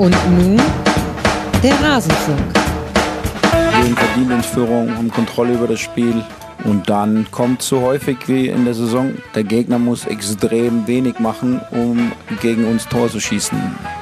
Und 0.00 0.16
nun 0.30 0.56
der 1.62 1.74
Rasenfunk. 1.82 2.38
Wir 3.52 3.82
gehen 3.82 3.94
verdient 3.94 4.30
in 4.30 4.42
Führung, 4.42 4.96
haben 4.96 5.10
Kontrolle 5.10 5.52
über 5.52 5.68
das 5.68 5.80
Spiel. 5.80 6.24
Und 6.64 6.88
dann 6.88 7.26
kommt 7.30 7.60
so 7.60 7.82
häufig 7.82 8.16
wie 8.26 8.48
in 8.48 8.64
der 8.64 8.72
Saison, 8.72 9.12
der 9.34 9.44
Gegner 9.44 9.78
muss 9.78 10.06
extrem 10.06 10.86
wenig 10.86 11.18
machen, 11.18 11.60
um 11.70 12.12
gegen 12.40 12.64
uns 12.64 12.88
Tor 12.88 13.10
zu 13.10 13.20
schießen. 13.20 13.58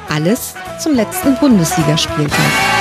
Alles 0.09 0.55
zum 0.79 0.95
letzten 0.95 1.35
Bundesligaspieltag. 1.35 2.78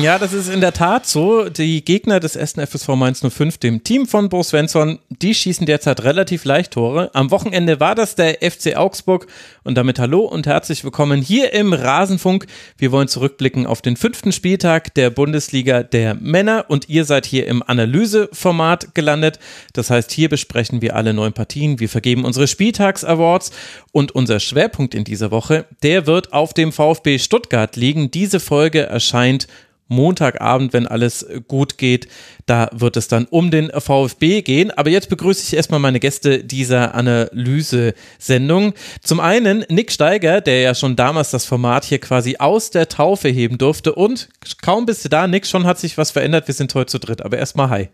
Ja, 0.00 0.18
das 0.18 0.32
ist 0.32 0.48
in 0.48 0.62
der 0.62 0.72
Tat 0.72 1.06
so. 1.06 1.50
Die 1.50 1.84
Gegner 1.84 2.18
des 2.18 2.34
1. 2.34 2.54
FSV 2.54 2.88
Mainz 2.96 3.20
05, 3.20 3.58
dem 3.58 3.84
Team 3.84 4.06
von 4.06 4.30
Bo 4.30 4.42
Svensson, 4.42 5.00
die 5.10 5.34
schießen 5.34 5.66
derzeit 5.66 6.02
relativ 6.02 6.46
leicht 6.46 6.72
Tore. 6.72 7.10
Am 7.12 7.30
Wochenende 7.30 7.78
war 7.78 7.94
das 7.94 8.14
der 8.14 8.38
FC 8.40 8.74
Augsburg 8.74 9.26
und 9.64 9.76
damit 9.76 9.98
hallo 9.98 10.20
und 10.20 10.46
herzlich 10.46 10.82
willkommen 10.82 11.20
hier 11.20 11.52
im 11.52 11.74
Rasenfunk. 11.74 12.46
Wir 12.78 12.90
wollen 12.90 13.06
zurückblicken 13.06 13.66
auf 13.66 13.82
den 13.82 13.96
fünften 13.96 14.32
Spieltag 14.32 14.94
der 14.94 15.10
Bundesliga 15.10 15.82
der 15.82 16.14
Männer 16.14 16.64
und 16.68 16.88
ihr 16.88 17.04
seid 17.04 17.26
hier 17.26 17.46
im 17.46 17.62
Analyseformat 17.62 18.94
gelandet. 18.94 19.38
Das 19.74 19.90
heißt, 19.90 20.10
hier 20.10 20.30
besprechen 20.30 20.80
wir 20.80 20.96
alle 20.96 21.12
neun 21.12 21.34
Partien. 21.34 21.80
Wir 21.80 21.90
vergeben 21.90 22.24
unsere 22.24 22.48
Spieltags-Awards 22.48 23.52
und 23.92 24.12
unser 24.12 24.40
Schwerpunkt 24.40 24.94
in 24.94 25.04
dieser 25.04 25.30
Woche, 25.30 25.66
der 25.82 26.06
wird 26.06 26.32
auf 26.32 26.54
dem 26.54 26.72
VfB 26.72 27.18
Stuttgart 27.18 27.76
liegen. 27.76 28.10
Diese 28.10 28.40
Folge 28.40 28.84
erscheint 28.84 29.48
Montagabend, 29.92 30.72
wenn 30.72 30.86
alles 30.86 31.26
gut 31.46 31.78
geht. 31.78 32.08
Da 32.46 32.68
wird 32.72 32.96
es 32.96 33.08
dann 33.08 33.26
um 33.26 33.50
den 33.50 33.70
VfB 33.70 34.42
gehen. 34.42 34.70
Aber 34.70 34.90
jetzt 34.90 35.08
begrüße 35.08 35.42
ich 35.44 35.54
erstmal 35.54 35.80
meine 35.80 36.00
Gäste 36.00 36.42
dieser 36.42 36.94
Analyse-Sendung. 36.94 38.74
Zum 39.00 39.20
einen 39.20 39.64
Nick 39.68 39.92
Steiger, 39.92 40.40
der 40.40 40.60
ja 40.60 40.74
schon 40.74 40.96
damals 40.96 41.30
das 41.30 41.44
Format 41.44 41.84
hier 41.84 41.98
quasi 41.98 42.36
aus 42.38 42.70
der 42.70 42.88
Taufe 42.88 43.28
heben 43.28 43.58
durfte. 43.58 43.94
Und 43.94 44.28
kaum 44.62 44.86
bist 44.86 45.04
du 45.04 45.08
da, 45.08 45.26
Nick, 45.26 45.46
schon 45.46 45.64
hat 45.64 45.78
sich 45.78 45.98
was 45.98 46.10
verändert. 46.10 46.48
Wir 46.48 46.54
sind 46.54 46.74
heute 46.74 46.90
zu 46.90 46.98
dritt. 46.98 47.22
Aber 47.22 47.38
erstmal 47.38 47.70
hi. 47.70 47.88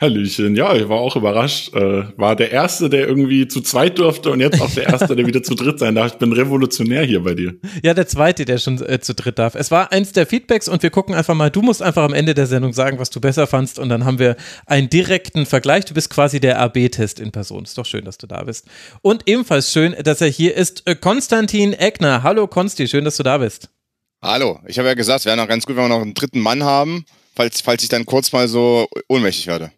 Hallöchen, 0.00 0.56
ja, 0.56 0.74
ich 0.74 0.88
war 0.88 0.98
auch 0.98 1.14
überrascht. 1.14 1.74
Äh, 1.74 2.04
war 2.16 2.34
der 2.34 2.50
Erste, 2.50 2.88
der 2.88 3.06
irgendwie 3.06 3.46
zu 3.48 3.60
zweit 3.60 3.98
durfte 3.98 4.30
und 4.30 4.40
jetzt 4.40 4.58
auch 4.58 4.70
der 4.70 4.86
Erste, 4.86 5.14
der 5.14 5.26
wieder 5.26 5.42
zu 5.42 5.54
dritt 5.54 5.78
sein 5.78 5.94
darf. 5.94 6.12
Ich 6.12 6.18
bin 6.18 6.32
revolutionär 6.32 7.04
hier 7.04 7.22
bei 7.22 7.34
dir. 7.34 7.56
Ja, 7.82 7.92
der 7.92 8.06
Zweite, 8.06 8.46
der 8.46 8.56
schon 8.56 8.80
äh, 8.80 9.00
zu 9.00 9.14
dritt 9.14 9.38
darf. 9.38 9.54
Es 9.54 9.70
war 9.70 9.92
eins 9.92 10.12
der 10.12 10.26
Feedbacks 10.26 10.68
und 10.68 10.82
wir 10.82 10.88
gucken 10.88 11.14
einfach 11.14 11.34
mal, 11.34 11.50
du 11.50 11.60
musst 11.60 11.82
einfach 11.82 12.02
am 12.02 12.14
Ende 12.14 12.32
der 12.32 12.46
Sendung 12.46 12.72
sagen, 12.72 12.98
was 12.98 13.10
du 13.10 13.20
besser 13.20 13.46
fandst 13.46 13.78
und 13.78 13.90
dann 13.90 14.06
haben 14.06 14.18
wir 14.18 14.36
einen 14.64 14.88
direkten 14.88 15.44
Vergleich. 15.44 15.84
Du 15.84 15.92
bist 15.92 16.08
quasi 16.08 16.40
der 16.40 16.58
AB-Test 16.60 17.20
in 17.20 17.30
Person. 17.30 17.64
Ist 17.64 17.76
doch 17.76 17.84
schön, 17.84 18.06
dass 18.06 18.16
du 18.16 18.26
da 18.26 18.42
bist. 18.44 18.68
Und 19.02 19.28
ebenfalls 19.28 19.70
schön, 19.70 19.94
dass 20.02 20.22
er 20.22 20.28
hier 20.28 20.56
ist, 20.56 20.82
äh, 20.86 20.94
Konstantin 20.94 21.74
Eckner. 21.74 22.22
Hallo 22.22 22.46
Konsti, 22.46 22.88
schön, 22.88 23.04
dass 23.04 23.18
du 23.18 23.22
da 23.22 23.36
bist. 23.36 23.68
Hallo, 24.22 24.60
ich 24.66 24.78
habe 24.78 24.88
ja 24.88 24.94
gesagt, 24.94 25.20
es 25.20 25.26
wäre 25.26 25.36
noch 25.36 25.48
ganz 25.48 25.66
gut, 25.66 25.76
wenn 25.76 25.84
wir 25.84 25.88
noch 25.90 26.00
einen 26.00 26.14
dritten 26.14 26.40
Mann 26.40 26.64
haben, 26.64 27.04
falls, 27.36 27.60
falls 27.60 27.82
ich 27.82 27.90
dann 27.90 28.06
kurz 28.06 28.32
mal 28.32 28.48
so 28.48 28.88
ohnmächtig 29.06 29.46
werde. 29.46 29.72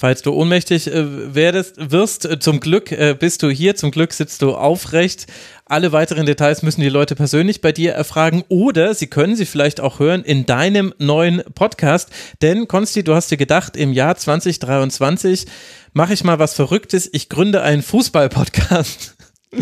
Falls 0.00 0.22
du 0.22 0.32
ohnmächtig 0.32 0.86
äh, 0.86 1.34
werdest, 1.34 1.90
wirst, 1.90 2.24
äh, 2.24 2.38
zum 2.38 2.60
Glück 2.60 2.92
äh, 2.92 3.16
bist 3.18 3.42
du 3.42 3.50
hier, 3.50 3.74
zum 3.74 3.90
Glück 3.90 4.12
sitzt 4.12 4.42
du 4.42 4.54
aufrecht. 4.54 5.26
Alle 5.64 5.90
weiteren 5.90 6.24
Details 6.24 6.62
müssen 6.62 6.82
die 6.82 6.88
Leute 6.88 7.16
persönlich 7.16 7.60
bei 7.62 7.72
dir 7.72 7.94
erfragen 7.94 8.44
oder 8.48 8.94
sie 8.94 9.08
können 9.08 9.34
sie 9.34 9.44
vielleicht 9.44 9.80
auch 9.80 9.98
hören 9.98 10.22
in 10.22 10.46
deinem 10.46 10.94
neuen 10.98 11.42
Podcast. 11.52 12.10
Denn, 12.42 12.68
Konsti, 12.68 13.02
du 13.02 13.16
hast 13.16 13.32
dir 13.32 13.36
gedacht, 13.36 13.76
im 13.76 13.92
Jahr 13.92 14.16
2023 14.16 15.46
mache 15.94 16.14
ich 16.14 16.22
mal 16.22 16.38
was 16.38 16.54
Verrücktes. 16.54 17.10
Ich 17.12 17.28
gründe 17.28 17.62
einen 17.62 17.82
Fußball-Podcast. 17.82 19.16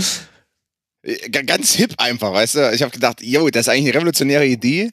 Ganz 1.31 1.73
hip 1.73 1.95
einfach, 1.97 2.35
weißt 2.35 2.57
du? 2.57 2.73
Ich 2.75 2.83
habe 2.83 2.93
gedacht, 2.93 3.23
yo, 3.23 3.49
das 3.49 3.63
ist 3.63 3.69
eigentlich 3.71 3.87
eine 3.87 3.95
revolutionäre 3.95 4.45
Idee. 4.45 4.91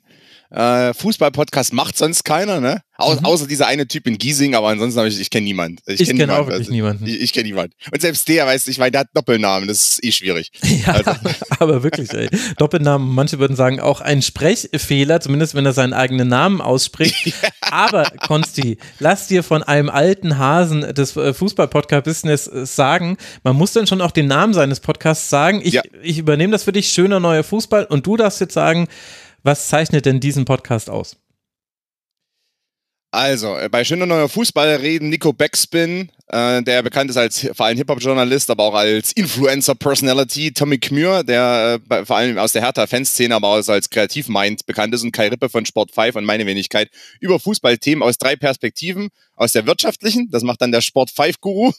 Äh, 0.53 0.93
Fußball-Podcast 0.93 1.73
macht 1.73 1.97
sonst 1.97 2.23
keiner, 2.23 2.61
ne? 2.61 2.83
Au 2.97 3.15
mhm. 3.15 3.25
Außer 3.25 3.47
dieser 3.47 3.65
eine 3.65 3.87
Typ 3.87 4.05
in 4.05 4.19
Giesing, 4.19 4.53
aber 4.53 4.67
ansonsten 4.67 4.99
habe 4.99 5.09
ich, 5.09 5.19
ich 5.19 5.31
kenne 5.31 5.45
niemand. 5.45 5.81
Ich, 5.87 6.01
ich 6.01 6.07
kenne 6.07 6.19
kenn 6.19 6.29
auch 6.29 6.45
wirklich 6.45 6.59
also, 6.59 6.71
niemanden. 6.71 7.07
Ich, 7.07 7.21
ich 7.21 7.33
kenne 7.33 7.47
niemanden. 7.47 7.73
Und 7.91 7.99
selbst 7.99 8.27
der, 8.27 8.45
weiß 8.45 8.67
ich, 8.67 8.77
weil 8.77 8.91
der 8.91 9.01
hat 9.01 9.07
Doppelnamen, 9.15 9.67
das 9.67 9.77
ist 9.77 10.03
eh 10.03 10.11
schwierig. 10.11 10.51
Ja, 10.85 10.93
also. 10.93 11.11
aber 11.59 11.83
wirklich, 11.83 12.11
ey. 12.13 12.29
Doppelnamen, 12.57 13.07
manche 13.13 13.39
würden 13.39 13.55
sagen, 13.55 13.79
auch 13.79 14.01
ein 14.01 14.21
Sprechfehler, 14.21 15.21
zumindest 15.21 15.55
wenn 15.55 15.65
er 15.65 15.73
seinen 15.73 15.93
eigenen 15.93 16.27
Namen 16.27 16.61
ausspricht. 16.61 17.25
ja. 17.25 17.33
Aber, 17.71 18.03
Konsti, 18.03 18.77
lass 18.99 19.27
dir 19.27 19.41
von 19.41 19.63
einem 19.63 19.89
alten 19.89 20.37
Hasen 20.37 20.81
des 20.93 21.15
äh, 21.15 21.33
Fußball-Podcast-Business 21.33 22.47
äh, 22.47 22.65
sagen, 22.65 23.17
man 23.43 23.55
muss 23.55 23.73
dann 23.73 23.87
schon 23.87 24.01
auch 24.01 24.11
den 24.11 24.27
Namen 24.27 24.53
seines 24.53 24.79
Podcasts 24.79 25.29
sagen. 25.29 25.61
Ich, 25.63 25.73
ja. 25.73 25.81
ich 26.03 26.19
übernehme 26.19 26.51
das 26.51 26.63
für 26.63 26.71
dich, 26.71 26.89
schöner 26.89 27.19
neuer 27.19 27.43
Fußball, 27.43 27.85
und 27.85 28.05
du 28.05 28.17
darfst 28.17 28.41
jetzt 28.41 28.53
sagen, 28.53 28.87
was 29.43 29.67
zeichnet 29.67 30.05
denn 30.05 30.19
diesen 30.19 30.45
Podcast 30.45 30.89
aus? 30.89 31.17
Also, 33.13 33.55
äh, 33.55 33.69
bei 33.69 33.83
Schöner 33.83 34.07
Neuer 34.07 34.27
Fußball 34.27 34.77
reden 34.77 35.09
Nico 35.09 35.33
Backspin, 35.33 36.09
äh, 36.29 36.63
der 36.63 36.81
bekannt 36.81 37.11
ist 37.11 37.17
als 37.17 37.47
vor 37.53 37.67
allem 37.67 37.77
Hip-Hop-Journalist, 37.77 38.49
aber 38.49 38.63
auch 38.63 38.73
als 38.73 39.11
Influencer-Personality, 39.11 40.51
Tommy 40.51 40.79
Kmür, 40.79 41.23
der 41.23 41.79
äh, 41.91 42.05
vor 42.05 42.17
allem 42.17 42.39
aus 42.39 42.53
der 42.53 42.63
Hertha-Fanszene, 42.63 43.35
aber 43.35 43.49
auch 43.49 43.67
als 43.67 43.91
Kreativmind 43.91 44.65
bekannt 44.65 44.95
ist 44.95 45.03
und 45.03 45.11
Kai 45.11 45.27
Rippe 45.27 45.49
von 45.49 45.63
Sport 45.63 45.91
5 45.91 46.15
und 46.15 46.25
meine 46.25 46.47
Wenigkeit 46.47 46.89
über 47.19 47.39
Fußballthemen 47.39 48.01
aus 48.01 48.17
drei 48.17 48.35
Perspektiven 48.35 49.09
aus 49.35 49.51
der 49.51 49.65
wirtschaftlichen, 49.65 50.29
das 50.29 50.43
macht 50.43 50.61
dann 50.61 50.71
der 50.71 50.81
Sport 50.81 51.09
5 51.09 51.39
Guru, 51.39 51.71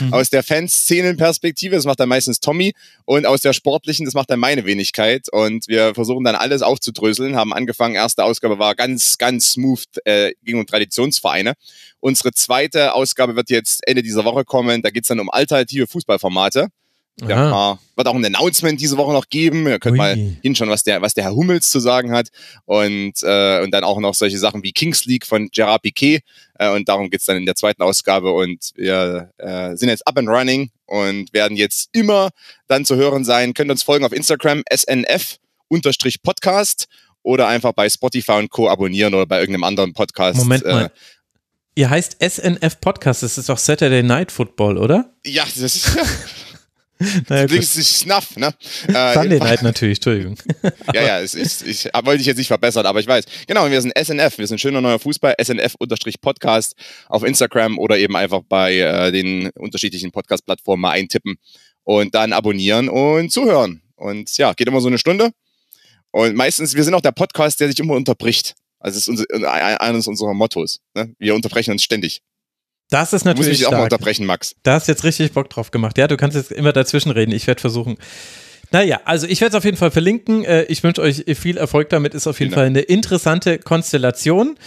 mhm. 0.00 0.12
aus 0.12 0.30
der 0.30 0.42
Fanszenen-Perspektive, 0.42 1.74
das 1.76 1.84
macht 1.84 2.00
dann 2.00 2.08
meistens 2.08 2.40
Tommy 2.40 2.72
und 3.04 3.26
aus 3.26 3.40
der 3.40 3.52
sportlichen, 3.52 4.04
das 4.04 4.14
macht 4.14 4.30
dann 4.30 4.40
meine 4.40 4.64
Wenigkeit 4.64 5.26
und 5.32 5.68
wir 5.68 5.94
versuchen 5.94 6.24
dann 6.24 6.34
alles 6.34 6.62
aufzudröseln, 6.62 7.36
haben 7.36 7.52
angefangen, 7.52 7.94
erste 7.94 8.24
Ausgabe 8.24 8.58
war 8.58 8.74
ganz, 8.74 9.18
ganz 9.18 9.52
smooth, 9.52 9.84
äh, 10.04 10.32
ging 10.42 10.58
um 10.58 10.66
Traditionsvereine. 10.66 11.54
Unsere 12.00 12.32
zweite 12.32 12.94
Ausgabe 12.94 13.36
wird 13.36 13.50
jetzt 13.50 13.86
Ende 13.86 14.02
dieser 14.02 14.24
Woche 14.24 14.44
kommen, 14.44 14.82
da 14.82 14.90
geht's 14.90 15.08
dann 15.08 15.20
um 15.20 15.30
alternative 15.30 15.86
Fußballformate. 15.86 16.68
Ja, 17.26 17.78
wird 17.96 18.06
auch 18.06 18.14
ein 18.14 18.24
Announcement 18.24 18.80
diese 18.80 18.96
Woche 18.96 19.12
noch 19.12 19.28
geben. 19.28 19.66
Ihr 19.66 19.80
könnt 19.80 19.94
Ui. 19.94 19.98
mal 19.98 20.16
hinschauen, 20.42 20.70
was 20.70 20.84
der, 20.84 21.02
was 21.02 21.14
der 21.14 21.24
Herr 21.24 21.34
Hummels 21.34 21.68
zu 21.70 21.80
sagen 21.80 22.12
hat. 22.12 22.28
Und, 22.64 23.14
äh, 23.22 23.60
und 23.62 23.72
dann 23.72 23.82
auch 23.84 23.98
noch 23.98 24.14
solche 24.14 24.38
Sachen 24.38 24.62
wie 24.62 24.72
Kings 24.72 25.04
League 25.04 25.26
von 25.26 25.48
Gerard 25.50 25.82
Piquet. 25.82 26.20
Äh, 26.58 26.70
und 26.70 26.88
darum 26.88 27.10
geht's 27.10 27.24
dann 27.24 27.36
in 27.36 27.46
der 27.46 27.56
zweiten 27.56 27.82
Ausgabe. 27.82 28.30
Und 28.32 28.70
wir 28.76 29.32
äh, 29.38 29.74
sind 29.76 29.88
jetzt 29.88 30.06
up 30.06 30.16
and 30.16 30.28
running 30.28 30.70
und 30.86 31.32
werden 31.32 31.56
jetzt 31.56 31.88
immer 31.92 32.30
dann 32.68 32.84
zu 32.84 32.94
hören 32.94 33.24
sein. 33.24 33.52
Könnt 33.52 33.70
uns 33.70 33.82
folgen 33.82 34.04
auf 34.04 34.12
Instagram, 34.12 34.62
snf-podcast 34.72 35.56
oder 37.22 37.48
einfach 37.48 37.72
bei 37.72 37.90
Spotify 37.90 38.32
und 38.32 38.50
Co. 38.50 38.68
abonnieren 38.68 39.14
oder 39.14 39.26
bei 39.26 39.40
irgendeinem 39.40 39.64
anderen 39.64 39.92
Podcast. 39.92 40.38
Moment 40.38 40.64
mal. 40.64 40.84
Äh, 40.86 40.90
Ihr 41.74 41.90
heißt 41.90 42.16
SNF 42.20 42.80
Podcast, 42.80 43.22
das 43.22 43.38
ist 43.38 43.48
doch 43.48 43.58
Saturday 43.58 44.02
Night 44.02 44.32
Football, 44.32 44.78
oder? 44.78 45.14
Ja, 45.24 45.44
das 45.44 45.58
ist. 45.58 45.96
Naja, 47.28 47.46
das 47.46 47.76
ist 47.76 48.00
Snuff, 48.00 48.36
ne? 48.36 48.52
Äh, 48.88 49.14
Sunday 49.14 49.38
Night 49.38 49.62
natürlich, 49.62 49.98
Entschuldigung. 49.98 50.36
ja, 50.94 51.02
ja, 51.02 51.22
ich, 51.22 51.34
ich, 51.34 51.66
ich 51.66 51.84
wollte 51.94 52.18
dich 52.18 52.26
jetzt 52.26 52.38
nicht 52.38 52.48
verbessern, 52.48 52.86
aber 52.86 53.00
ich 53.00 53.06
weiß. 53.06 53.24
Genau, 53.46 53.70
wir 53.70 53.80
sind 53.80 53.92
SNF, 53.96 54.38
wir 54.38 54.46
sind 54.46 54.60
schöner 54.60 54.80
neuer 54.80 54.98
Fußball, 54.98 55.34
SNF-Podcast 55.40 56.74
auf 57.08 57.22
Instagram 57.22 57.78
oder 57.78 57.98
eben 57.98 58.16
einfach 58.16 58.40
bei 58.48 58.78
äh, 58.78 59.12
den 59.12 59.50
unterschiedlichen 59.50 60.10
Podcast-Plattformen 60.10 60.82
mal 60.82 60.90
eintippen 60.92 61.36
und 61.84 62.14
dann 62.14 62.32
abonnieren 62.32 62.88
und 62.88 63.30
zuhören. 63.30 63.82
Und 63.96 64.36
ja, 64.36 64.52
geht 64.52 64.68
immer 64.68 64.80
so 64.80 64.88
eine 64.88 64.98
Stunde. 64.98 65.30
Und 66.10 66.34
meistens, 66.34 66.74
wir 66.74 66.84
sind 66.84 66.94
auch 66.94 67.00
der 67.00 67.12
Podcast, 67.12 67.60
der 67.60 67.68
sich 67.68 67.78
immer 67.78 67.94
unterbricht. 67.94 68.54
Also 68.80 68.96
das 68.96 69.08
ist 69.08 69.30
unser, 69.32 69.80
eines 69.80 70.06
unserer 70.06 70.34
Mottos. 70.34 70.80
Ne? 70.94 71.14
Wir 71.18 71.34
unterbrechen 71.34 71.72
uns 71.72 71.82
ständig. 71.82 72.22
Das 72.90 73.12
ist 73.12 73.24
natürlich. 73.24 73.48
Muss 73.48 73.52
ich 73.52 73.58
dich 73.58 73.66
auch 73.66 73.72
mal 73.72 73.84
unterbrechen, 73.84 74.26
Max. 74.26 74.54
Da 74.62 74.74
hast 74.74 74.88
jetzt 74.88 75.04
richtig 75.04 75.32
Bock 75.32 75.50
drauf 75.50 75.70
gemacht. 75.70 75.98
Ja, 75.98 76.06
du 76.08 76.16
kannst 76.16 76.36
jetzt 76.36 76.52
immer 76.52 76.72
dazwischen 76.72 77.10
reden. 77.10 77.32
Ich 77.32 77.46
werde 77.46 77.60
versuchen. 77.60 77.98
Naja, 78.70 79.00
also 79.04 79.26
ich 79.26 79.40
werde 79.40 79.50
es 79.50 79.58
auf 79.58 79.64
jeden 79.64 79.76
Fall 79.76 79.90
verlinken. 79.90 80.44
Äh, 80.44 80.64
ich 80.64 80.82
wünsche 80.82 81.00
euch 81.00 81.24
viel 81.38 81.56
Erfolg 81.56 81.88
damit. 81.90 82.14
Ist 82.14 82.26
auf 82.26 82.40
jeden 82.40 82.52
Fall 82.52 82.66
eine 82.66 82.80
interessante 82.80 83.58
Konstellation. 83.58 84.58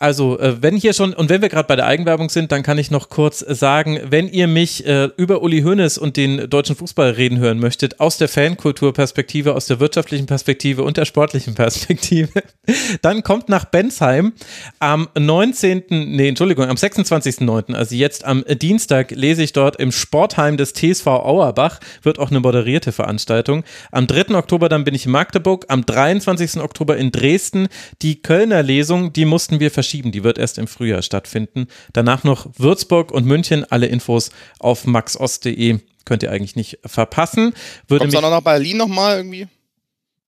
Also, 0.00 0.40
äh, 0.40 0.60
wenn 0.60 0.76
hier 0.76 0.92
schon, 0.92 1.14
und 1.14 1.28
wenn 1.30 1.40
wir 1.40 1.48
gerade 1.48 1.68
bei 1.68 1.76
der 1.76 1.86
Eigenwerbung 1.86 2.28
sind, 2.28 2.50
dann 2.50 2.64
kann 2.64 2.78
ich 2.78 2.90
noch 2.90 3.10
kurz 3.10 3.38
sagen, 3.38 4.00
wenn 4.02 4.28
ihr 4.28 4.48
mich 4.48 4.84
äh, 4.84 5.08
über 5.16 5.40
Uli 5.40 5.62
Hoeneß 5.62 5.98
und 5.98 6.16
den 6.16 6.50
deutschen 6.50 6.74
Fußball 6.74 7.10
reden 7.10 7.38
hören 7.38 7.60
möchtet, 7.60 8.00
aus 8.00 8.18
der 8.18 8.26
Fankulturperspektive, 8.26 9.54
aus 9.54 9.66
der 9.66 9.78
wirtschaftlichen 9.78 10.26
Perspektive 10.26 10.82
und 10.82 10.96
der 10.96 11.04
sportlichen 11.04 11.54
Perspektive, 11.54 12.42
dann 13.02 13.22
kommt 13.22 13.48
nach 13.48 13.66
Bensheim 13.66 14.32
am 14.80 15.08
19., 15.16 15.84
nee, 15.88 16.28
Entschuldigung, 16.28 16.64
am 16.66 16.76
26.09., 16.76 17.74
also 17.74 17.94
jetzt 17.94 18.24
am 18.24 18.44
Dienstag, 18.48 19.12
lese 19.12 19.44
ich 19.44 19.52
dort 19.52 19.76
im 19.76 19.92
Sportheim 19.92 20.56
des 20.56 20.72
TSV 20.72 21.06
Auerbach, 21.06 21.78
wird 22.02 22.18
auch 22.18 22.30
eine 22.30 22.40
moderierte 22.40 22.90
Veranstaltung. 22.90 23.62
Am 23.92 24.08
3. 24.08 24.34
Oktober 24.34 24.68
dann 24.68 24.82
bin 24.82 24.96
ich 24.96 25.06
in 25.06 25.12
Magdeburg, 25.12 25.66
am 25.68 25.86
23. 25.86 26.56
Oktober 26.56 26.96
in 26.96 27.12
Dresden. 27.12 27.68
Die 28.02 28.20
Kölner 28.22 28.64
Lesung, 28.64 29.12
die 29.12 29.24
mussten 29.24 29.60
wir 29.60 29.70
verschieben. 29.70 29.83
Die 29.92 30.24
wird 30.24 30.38
erst 30.38 30.58
im 30.58 30.66
Frühjahr 30.66 31.02
stattfinden. 31.02 31.68
Danach 31.92 32.24
noch 32.24 32.48
Würzburg 32.56 33.12
und 33.12 33.26
München. 33.26 33.64
Alle 33.70 33.86
Infos 33.86 34.30
auf 34.58 34.86
maxost.de 34.86 35.78
könnt 36.04 36.22
ihr 36.22 36.30
eigentlich 36.30 36.56
nicht 36.56 36.78
verpassen. 36.84 37.54
Würde 37.88 38.04
Kommst 38.04 38.14
du 38.14 38.18
auch 38.18 38.22
noch 38.22 38.30
nach 38.30 38.42
Berlin 38.42 38.76
nochmal 38.76 39.18
irgendwie? 39.18 39.48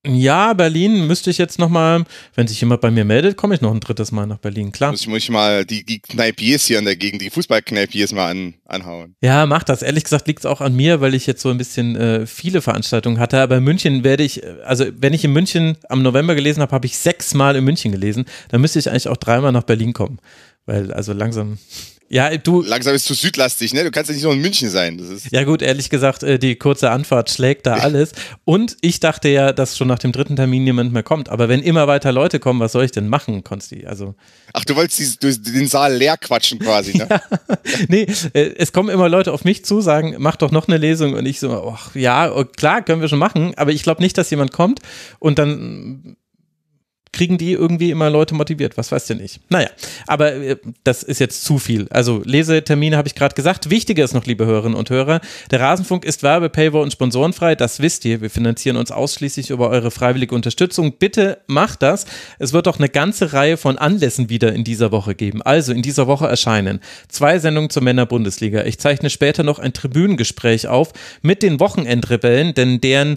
Ja, 0.06 0.52
Berlin 0.52 1.06
müsste 1.06 1.30
ich 1.30 1.38
jetzt 1.38 1.58
nochmal, 1.58 2.04
wenn 2.34 2.46
sich 2.46 2.60
jemand 2.60 2.80
bei 2.80 2.90
mir 2.90 3.04
meldet, 3.04 3.36
komme 3.36 3.54
ich 3.54 3.60
noch 3.60 3.72
ein 3.72 3.80
drittes 3.80 4.12
Mal 4.12 4.26
nach 4.26 4.38
Berlin, 4.38 4.72
klar. 4.72 4.92
Muss 4.92 5.00
ich, 5.00 5.08
muss 5.08 5.18
ich 5.18 5.30
mal 5.30 5.64
die, 5.64 5.84
die 5.84 6.00
Kneipiers 6.00 6.66
hier 6.66 6.78
in 6.78 6.84
der 6.84 6.96
Gegend, 6.96 7.22
die 7.22 7.30
Fußballkneipiers 7.30 8.12
mal 8.12 8.30
an, 8.30 8.54
anhauen. 8.64 9.14
Ja, 9.20 9.46
mach 9.46 9.64
das. 9.64 9.82
Ehrlich 9.82 10.04
gesagt 10.04 10.26
liegt 10.28 10.40
es 10.40 10.46
auch 10.46 10.60
an 10.60 10.74
mir, 10.74 11.00
weil 11.00 11.14
ich 11.14 11.26
jetzt 11.26 11.42
so 11.42 11.50
ein 11.50 11.58
bisschen 11.58 11.96
äh, 11.96 12.26
viele 12.26 12.62
Veranstaltungen 12.62 13.18
hatte. 13.18 13.40
Aber 13.40 13.56
in 13.56 13.64
München 13.64 14.04
werde 14.04 14.22
ich, 14.22 14.42
also 14.64 14.86
wenn 14.96 15.12
ich 15.12 15.24
in 15.24 15.32
München 15.32 15.76
am 15.88 16.02
November 16.02 16.34
gelesen 16.34 16.60
habe, 16.62 16.72
habe 16.72 16.86
ich 16.86 16.96
sechsmal 16.96 17.56
in 17.56 17.64
München 17.64 17.92
gelesen. 17.92 18.24
Dann 18.48 18.60
müsste 18.60 18.78
ich 18.78 18.90
eigentlich 18.90 19.08
auch 19.08 19.16
dreimal 19.16 19.52
nach 19.52 19.64
Berlin 19.64 19.92
kommen. 19.92 20.18
Weil, 20.66 20.92
also 20.92 21.12
langsam 21.12 21.58
ja, 22.08 22.36
du. 22.36 22.62
Langsam 22.62 22.94
ist 22.94 23.06
zu 23.06 23.14
südlastig, 23.14 23.74
ne? 23.74 23.82
Du 23.82 23.90
kannst 23.90 24.08
ja 24.10 24.14
nicht 24.14 24.22
nur 24.22 24.32
in 24.32 24.40
München 24.40 24.70
sein. 24.70 25.00
ja, 25.30 25.44
gut, 25.44 25.62
ehrlich 25.62 25.90
gesagt, 25.90 26.22
äh, 26.22 26.38
die 26.38 26.56
kurze 26.56 26.90
Anfahrt 26.90 27.30
schlägt 27.30 27.66
da 27.66 27.74
alles. 27.76 28.12
Und 28.44 28.76
ich 28.80 29.00
dachte 29.00 29.28
ja, 29.28 29.52
dass 29.52 29.76
schon 29.76 29.88
nach 29.88 29.98
dem 29.98 30.12
dritten 30.12 30.36
Termin 30.36 30.64
niemand 30.64 30.92
mehr 30.92 31.02
kommt. 31.02 31.28
Aber 31.28 31.48
wenn 31.48 31.62
immer 31.62 31.86
weiter 31.88 32.12
Leute 32.12 32.38
kommen, 32.38 32.60
was 32.60 32.72
soll 32.72 32.84
ich 32.84 32.92
denn 32.92 33.08
machen, 33.08 33.42
Konsti? 33.42 33.86
Also. 33.86 34.14
Ach, 34.52 34.64
du 34.64 34.76
wolltest 34.76 35.22
den 35.22 35.66
Saal 35.66 35.94
leer 35.96 36.16
quatschen 36.16 36.58
quasi, 36.58 36.96
ne? 36.96 37.08
ja. 37.10 37.20
Nee, 37.88 38.06
äh, 38.34 38.54
es 38.56 38.72
kommen 38.72 38.88
immer 38.88 39.08
Leute 39.08 39.32
auf 39.32 39.44
mich 39.44 39.64
zu, 39.64 39.80
sagen, 39.80 40.14
mach 40.18 40.36
doch 40.36 40.52
noch 40.52 40.68
eine 40.68 40.78
Lesung. 40.78 41.14
Und 41.14 41.26
ich 41.26 41.40
so, 41.40 41.74
ach, 41.74 41.94
ja, 41.94 42.32
oh, 42.32 42.44
klar, 42.44 42.82
können 42.82 43.00
wir 43.00 43.08
schon 43.08 43.18
machen. 43.18 43.54
Aber 43.56 43.72
ich 43.72 43.82
glaube 43.82 44.02
nicht, 44.02 44.16
dass 44.16 44.30
jemand 44.30 44.52
kommt. 44.52 44.80
Und 45.18 45.38
dann 45.38 46.16
kriegen 47.16 47.38
die 47.38 47.52
irgendwie 47.52 47.90
immer 47.90 48.10
Leute 48.10 48.34
motiviert. 48.34 48.76
Was 48.76 48.92
weiß 48.92 49.06
denn 49.06 49.20
ich? 49.20 49.40
Naja, 49.48 49.70
aber 50.06 50.34
äh, 50.34 50.56
das 50.84 51.02
ist 51.02 51.18
jetzt 51.18 51.44
zu 51.44 51.58
viel. 51.58 51.86
Also 51.88 52.20
Lesetermine 52.26 52.98
habe 52.98 53.08
ich 53.08 53.14
gerade 53.14 53.34
gesagt. 53.34 53.70
Wichtiger 53.70 54.04
ist 54.04 54.12
noch, 54.12 54.26
liebe 54.26 54.44
Hörerinnen 54.44 54.76
und 54.76 54.90
Hörer, 54.90 55.22
der 55.50 55.60
Rasenfunk 55.60 56.04
ist 56.04 56.22
Werbe, 56.22 56.50
Paywall 56.50 56.82
und 56.82 56.92
sponsorenfrei. 56.92 57.54
Das 57.54 57.80
wisst 57.80 58.04
ihr. 58.04 58.20
Wir 58.20 58.28
finanzieren 58.28 58.76
uns 58.76 58.90
ausschließlich 58.90 59.48
über 59.48 59.70
eure 59.70 59.90
freiwillige 59.90 60.34
Unterstützung. 60.34 60.98
Bitte 60.98 61.38
macht 61.46 61.80
das. 61.80 62.04
Es 62.38 62.52
wird 62.52 62.68
auch 62.68 62.78
eine 62.78 62.90
ganze 62.90 63.32
Reihe 63.32 63.56
von 63.56 63.78
Anlässen 63.78 64.28
wieder 64.28 64.52
in 64.52 64.62
dieser 64.62 64.92
Woche 64.92 65.14
geben. 65.14 65.40
Also 65.40 65.72
in 65.72 65.80
dieser 65.80 66.06
Woche 66.06 66.26
erscheinen 66.26 66.80
zwei 67.08 67.38
Sendungen 67.38 67.70
zur 67.70 67.82
Männerbundesliga. 67.82 68.64
Ich 68.64 68.78
zeichne 68.78 69.08
später 69.08 69.42
noch 69.42 69.58
ein 69.58 69.72
Tribünengespräch 69.72 70.68
auf 70.68 70.92
mit 71.22 71.42
den 71.42 71.60
Wochenendrebellen, 71.60 72.52
denn 72.52 72.82
deren 72.82 73.16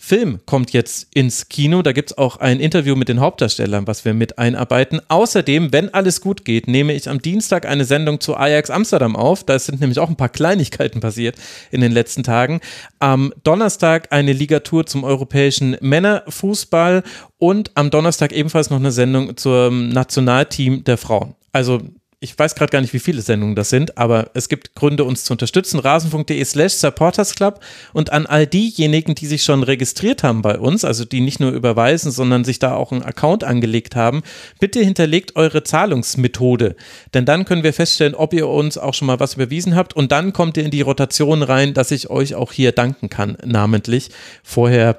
Film 0.00 0.38
kommt 0.46 0.72
jetzt 0.72 1.08
ins 1.12 1.48
Kino. 1.48 1.82
Da 1.82 1.90
gibt 1.90 2.12
es 2.12 2.18
auch 2.18 2.36
ein 2.36 2.60
Interview 2.60 2.94
mit 2.94 3.08
den 3.08 3.18
Hauptdarstellern, 3.18 3.88
was 3.88 4.04
wir 4.04 4.14
mit 4.14 4.38
einarbeiten. 4.38 5.00
Außerdem, 5.08 5.72
wenn 5.72 5.92
alles 5.92 6.20
gut 6.20 6.44
geht, 6.44 6.68
nehme 6.68 6.94
ich 6.94 7.08
am 7.08 7.20
Dienstag 7.20 7.66
eine 7.66 7.84
Sendung 7.84 8.20
zu 8.20 8.36
Ajax 8.36 8.70
Amsterdam 8.70 9.16
auf. 9.16 9.42
Da 9.42 9.58
sind 9.58 9.80
nämlich 9.80 9.98
auch 9.98 10.08
ein 10.08 10.16
paar 10.16 10.28
Kleinigkeiten 10.28 11.00
passiert 11.00 11.34
in 11.72 11.80
den 11.80 11.90
letzten 11.90 12.22
Tagen. 12.22 12.60
Am 13.00 13.34
Donnerstag 13.42 14.12
eine 14.12 14.32
Ligatur 14.32 14.86
zum 14.86 15.02
europäischen 15.02 15.76
Männerfußball 15.80 17.02
und 17.38 17.72
am 17.74 17.90
Donnerstag 17.90 18.32
ebenfalls 18.32 18.70
noch 18.70 18.78
eine 18.78 18.92
Sendung 18.92 19.36
zum 19.36 19.88
Nationalteam 19.88 20.84
der 20.84 20.96
Frauen. 20.96 21.34
Also 21.52 21.80
ich 22.20 22.36
weiß 22.36 22.56
gerade 22.56 22.72
gar 22.72 22.80
nicht, 22.80 22.92
wie 22.92 22.98
viele 22.98 23.22
Sendungen 23.22 23.54
das 23.54 23.70
sind, 23.70 23.96
aber 23.96 24.30
es 24.34 24.48
gibt 24.48 24.74
Gründe, 24.74 25.04
uns 25.04 25.22
zu 25.22 25.34
unterstützen. 25.34 25.78
Rasen.de 25.78 26.44
slash 26.44 26.72
Supporters 26.72 27.36
Club 27.36 27.60
und 27.92 28.10
an 28.10 28.26
all 28.26 28.44
diejenigen, 28.44 29.14
die 29.14 29.26
sich 29.26 29.44
schon 29.44 29.62
registriert 29.62 30.24
haben 30.24 30.42
bei 30.42 30.58
uns, 30.58 30.84
also 30.84 31.04
die 31.04 31.20
nicht 31.20 31.38
nur 31.38 31.52
überweisen, 31.52 32.10
sondern 32.10 32.42
sich 32.42 32.58
da 32.58 32.74
auch 32.74 32.90
einen 32.90 33.04
Account 33.04 33.44
angelegt 33.44 33.94
haben, 33.94 34.22
bitte 34.58 34.80
hinterlegt 34.80 35.36
eure 35.36 35.62
Zahlungsmethode. 35.62 36.74
Denn 37.14 37.24
dann 37.24 37.44
können 37.44 37.62
wir 37.62 37.72
feststellen, 37.72 38.16
ob 38.16 38.34
ihr 38.34 38.48
uns 38.48 38.78
auch 38.78 38.94
schon 38.94 39.06
mal 39.06 39.20
was 39.20 39.34
überwiesen 39.34 39.76
habt 39.76 39.94
und 39.94 40.10
dann 40.10 40.32
kommt 40.32 40.56
ihr 40.56 40.64
in 40.64 40.72
die 40.72 40.80
Rotation 40.80 41.44
rein, 41.44 41.72
dass 41.72 41.92
ich 41.92 42.10
euch 42.10 42.34
auch 42.34 42.52
hier 42.52 42.72
danken 42.72 43.10
kann, 43.10 43.38
namentlich. 43.44 44.10
Vorher 44.42 44.98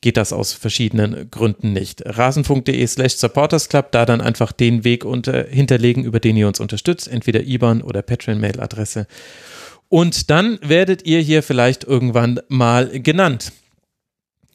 geht 0.00 0.16
das 0.16 0.32
aus 0.32 0.52
verschiedenen 0.52 1.30
Gründen 1.30 1.72
nicht. 1.72 2.02
Rasenfunk.de 2.04 2.86
slash 2.86 3.16
supportersclub, 3.16 3.90
da 3.90 4.06
dann 4.06 4.20
einfach 4.20 4.52
den 4.52 4.84
Weg 4.84 5.04
unter, 5.04 5.44
hinterlegen, 5.44 6.04
über 6.04 6.20
den 6.20 6.36
ihr 6.36 6.46
uns 6.46 6.60
unterstützt, 6.60 7.08
entweder 7.08 7.42
IBAN 7.42 7.82
oder 7.82 8.02
Patreon-Mail-Adresse. 8.02 9.06
Und 9.88 10.30
dann 10.30 10.58
werdet 10.62 11.04
ihr 11.06 11.20
hier 11.20 11.42
vielleicht 11.42 11.84
irgendwann 11.84 12.40
mal 12.48 13.00
genannt. 13.00 13.52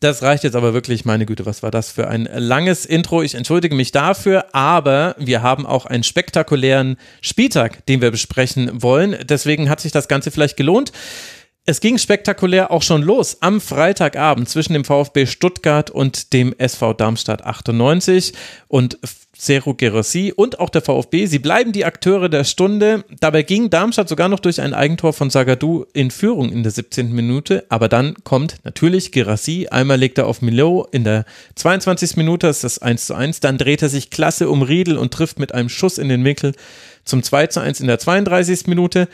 Das 0.03 0.21
reicht 0.21 0.43
jetzt 0.43 0.57
aber 0.57 0.73
wirklich, 0.73 1.05
meine 1.05 1.25
Güte, 1.25 1.45
was 1.45 1.63
war 1.63 1.71
das 1.71 1.89
für 1.89 2.09
ein 2.09 2.27
langes 2.35 2.85
Intro? 2.85 3.23
Ich 3.23 3.35
entschuldige 3.35 3.73
mich 3.73 3.93
dafür, 3.93 4.53
aber 4.53 5.15
wir 5.17 5.41
haben 5.41 5.65
auch 5.65 5.85
einen 5.85 6.03
spektakulären 6.03 6.97
Spieltag, 7.21 7.85
den 7.85 8.01
wir 8.01 8.11
besprechen 8.11 8.83
wollen. 8.83 9.15
Deswegen 9.23 9.69
hat 9.69 9.79
sich 9.79 9.93
das 9.93 10.09
Ganze 10.09 10.29
vielleicht 10.29 10.57
gelohnt. 10.57 10.91
Es 11.65 11.79
ging 11.79 11.97
spektakulär 11.97 12.71
auch 12.71 12.81
schon 12.81 13.03
los 13.03 13.37
am 13.39 13.61
Freitagabend 13.61 14.49
zwischen 14.49 14.73
dem 14.73 14.83
VfB 14.83 15.25
Stuttgart 15.25 15.89
und 15.89 16.33
dem 16.33 16.53
SV 16.57 16.93
Darmstadt 16.93 17.45
98 17.45 18.33
und 18.67 18.97
Seru 19.35 19.73
Gerassi 19.73 20.33
und 20.35 20.59
auch 20.59 20.69
der 20.69 20.81
VfB. 20.81 21.25
Sie 21.25 21.39
bleiben 21.39 21.71
die 21.71 21.85
Akteure 21.85 22.27
der 22.27 22.43
Stunde. 22.43 23.05
Dabei 23.21 23.43
ging 23.43 23.69
Darmstadt 23.69 24.09
sogar 24.09 24.27
noch 24.27 24.41
durch 24.41 24.59
ein 24.59 24.73
Eigentor 24.73 25.13
von 25.13 25.29
Sagadu 25.29 25.85
in 25.93 26.11
Führung 26.11 26.51
in 26.51 26.63
der 26.63 26.71
17. 26.73 27.13
Minute. 27.13 27.65
Aber 27.69 27.87
dann 27.87 28.15
kommt 28.25 28.57
natürlich 28.65 29.13
Gerassi. 29.13 29.67
Einmal 29.71 29.97
legt 29.97 30.17
er 30.17 30.27
auf 30.27 30.41
Milo 30.41 30.85
in 30.91 31.05
der 31.05 31.23
22. 31.55 32.17
Minute, 32.17 32.47
das 32.47 32.57
ist 32.57 32.63
das 32.63 32.79
1 32.79 33.07
zu 33.07 33.15
1. 33.15 33.39
Dann 33.39 33.57
dreht 33.57 33.81
er 33.81 33.89
sich 33.89 34.09
klasse 34.09 34.49
um 34.49 34.63
Riedel 34.63 34.97
und 34.97 35.13
trifft 35.13 35.39
mit 35.39 35.53
einem 35.53 35.69
Schuss 35.69 35.97
in 35.97 36.09
den 36.09 36.25
Winkel 36.25 36.53
zum 37.05 37.23
2 37.23 37.47
zu 37.47 37.59
1 37.59 37.79
in 37.79 37.87
der 37.87 37.99
32. 37.99 38.67
Minute. 38.67 39.07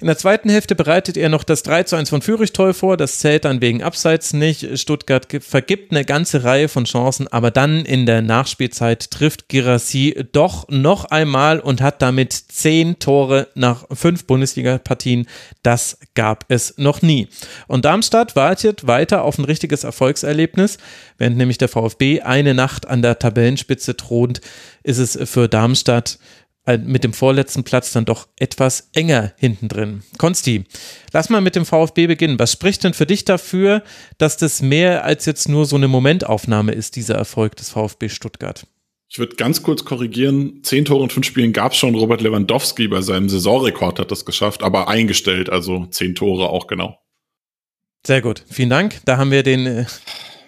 In 0.00 0.08
der 0.08 0.18
zweiten 0.18 0.50
Hälfte 0.50 0.74
bereitet 0.74 1.16
er 1.16 1.28
noch 1.28 1.44
das 1.44 1.62
3 1.62 1.84
zu 1.84 1.96
1 1.96 2.10
von 2.10 2.20
Führichtoll 2.20 2.74
vor. 2.74 2.96
Das 2.96 3.18
zählt 3.18 3.44
dann 3.44 3.60
wegen 3.60 3.82
Abseits 3.82 4.32
nicht. 4.32 4.78
Stuttgart 4.78 5.26
vergibt 5.40 5.90
eine 5.90 6.04
ganze 6.04 6.44
Reihe 6.44 6.68
von 6.68 6.84
Chancen, 6.84 7.28
aber 7.28 7.50
dann 7.50 7.84
in 7.84 8.04
der 8.04 8.20
Nachspielzeit 8.20 9.10
trifft 9.10 9.48
Girassi 9.48 10.26
doch 10.32 10.68
noch 10.68 11.06
einmal 11.06 11.60
und 11.60 11.80
hat 11.80 12.02
damit 12.02 12.32
zehn 12.32 12.98
Tore 12.98 13.48
nach 13.54 13.84
fünf 13.92 14.26
Bundesliga-Partien. 14.26 15.26
Das 15.62 15.98
gab 16.14 16.44
es 16.48 16.74
noch 16.76 17.00
nie. 17.00 17.28
Und 17.66 17.84
Darmstadt 17.84 18.36
wartet 18.36 18.86
weiter 18.86 19.22
auf 19.22 19.38
ein 19.38 19.44
richtiges 19.44 19.84
Erfolgserlebnis. 19.84 20.78
Während 21.18 21.38
nämlich 21.38 21.58
der 21.58 21.68
VfB 21.68 22.20
eine 22.20 22.54
Nacht 22.54 22.86
an 22.86 23.02
der 23.02 23.18
Tabellenspitze 23.18 23.96
thront, 23.96 24.40
ist 24.82 24.98
es 24.98 25.18
für 25.28 25.48
Darmstadt 25.48 26.18
mit 26.84 27.04
dem 27.04 27.12
vorletzten 27.12 27.64
Platz 27.64 27.92
dann 27.92 28.04
doch 28.04 28.28
etwas 28.38 28.90
enger 28.92 29.32
hinten 29.36 29.68
drin. 29.68 30.02
Konsti, 30.18 30.64
lass 31.12 31.30
mal 31.30 31.40
mit 31.40 31.56
dem 31.56 31.64
VfB 31.64 32.06
beginnen. 32.08 32.38
Was 32.38 32.52
spricht 32.52 32.84
denn 32.84 32.94
für 32.94 33.06
dich 33.06 33.24
dafür, 33.24 33.82
dass 34.18 34.36
das 34.36 34.62
mehr 34.62 35.04
als 35.04 35.26
jetzt 35.26 35.48
nur 35.48 35.66
so 35.66 35.76
eine 35.76 35.88
Momentaufnahme 35.88 36.72
ist, 36.72 36.96
dieser 36.96 37.14
Erfolg 37.14 37.56
des 37.56 37.70
VfB 37.70 38.08
Stuttgart? 38.08 38.66
Ich 39.08 39.18
würde 39.18 39.36
ganz 39.36 39.62
kurz 39.62 39.84
korrigieren. 39.84 40.60
Zehn 40.62 40.84
Tore 40.84 41.04
in 41.04 41.10
fünf 41.10 41.26
Spielen 41.26 41.52
gab 41.52 41.72
es 41.72 41.78
schon. 41.78 41.94
Robert 41.94 42.20
Lewandowski 42.20 42.88
bei 42.88 43.00
seinem 43.02 43.28
Saisonrekord 43.28 44.00
hat 44.00 44.10
das 44.10 44.24
geschafft, 44.24 44.64
aber 44.64 44.88
eingestellt, 44.88 45.48
also 45.48 45.86
zehn 45.86 46.16
Tore 46.16 46.48
auch 46.48 46.66
genau. 46.66 46.98
Sehr 48.04 48.20
gut, 48.20 48.44
vielen 48.48 48.70
Dank. 48.70 49.00
Da 49.04 49.16
haben 49.16 49.30
wir 49.30 49.42
den 49.42 49.66
äh, 49.66 49.84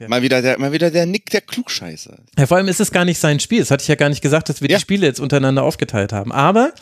ja. 0.00 0.08
Mal 0.08 0.22
wieder 0.22 0.42
der, 0.42 0.58
mal 0.58 0.72
wieder 0.72 0.90
der 0.90 1.06
Nick, 1.06 1.30
der 1.30 1.40
Klugscheißer. 1.40 2.18
Ja, 2.38 2.46
vor 2.46 2.56
allem 2.56 2.68
ist 2.68 2.80
es 2.80 2.90
gar 2.90 3.04
nicht 3.04 3.18
sein 3.18 3.40
Spiel. 3.40 3.60
Das 3.60 3.70
hatte 3.70 3.82
ich 3.82 3.88
ja 3.88 3.94
gar 3.94 4.08
nicht 4.08 4.22
gesagt, 4.22 4.48
dass 4.48 4.60
wir 4.60 4.68
ja. 4.68 4.76
die 4.76 4.80
Spiele 4.80 5.06
jetzt 5.06 5.20
untereinander 5.20 5.62
aufgeteilt 5.62 6.12
haben. 6.12 6.32
Aber, 6.32 6.72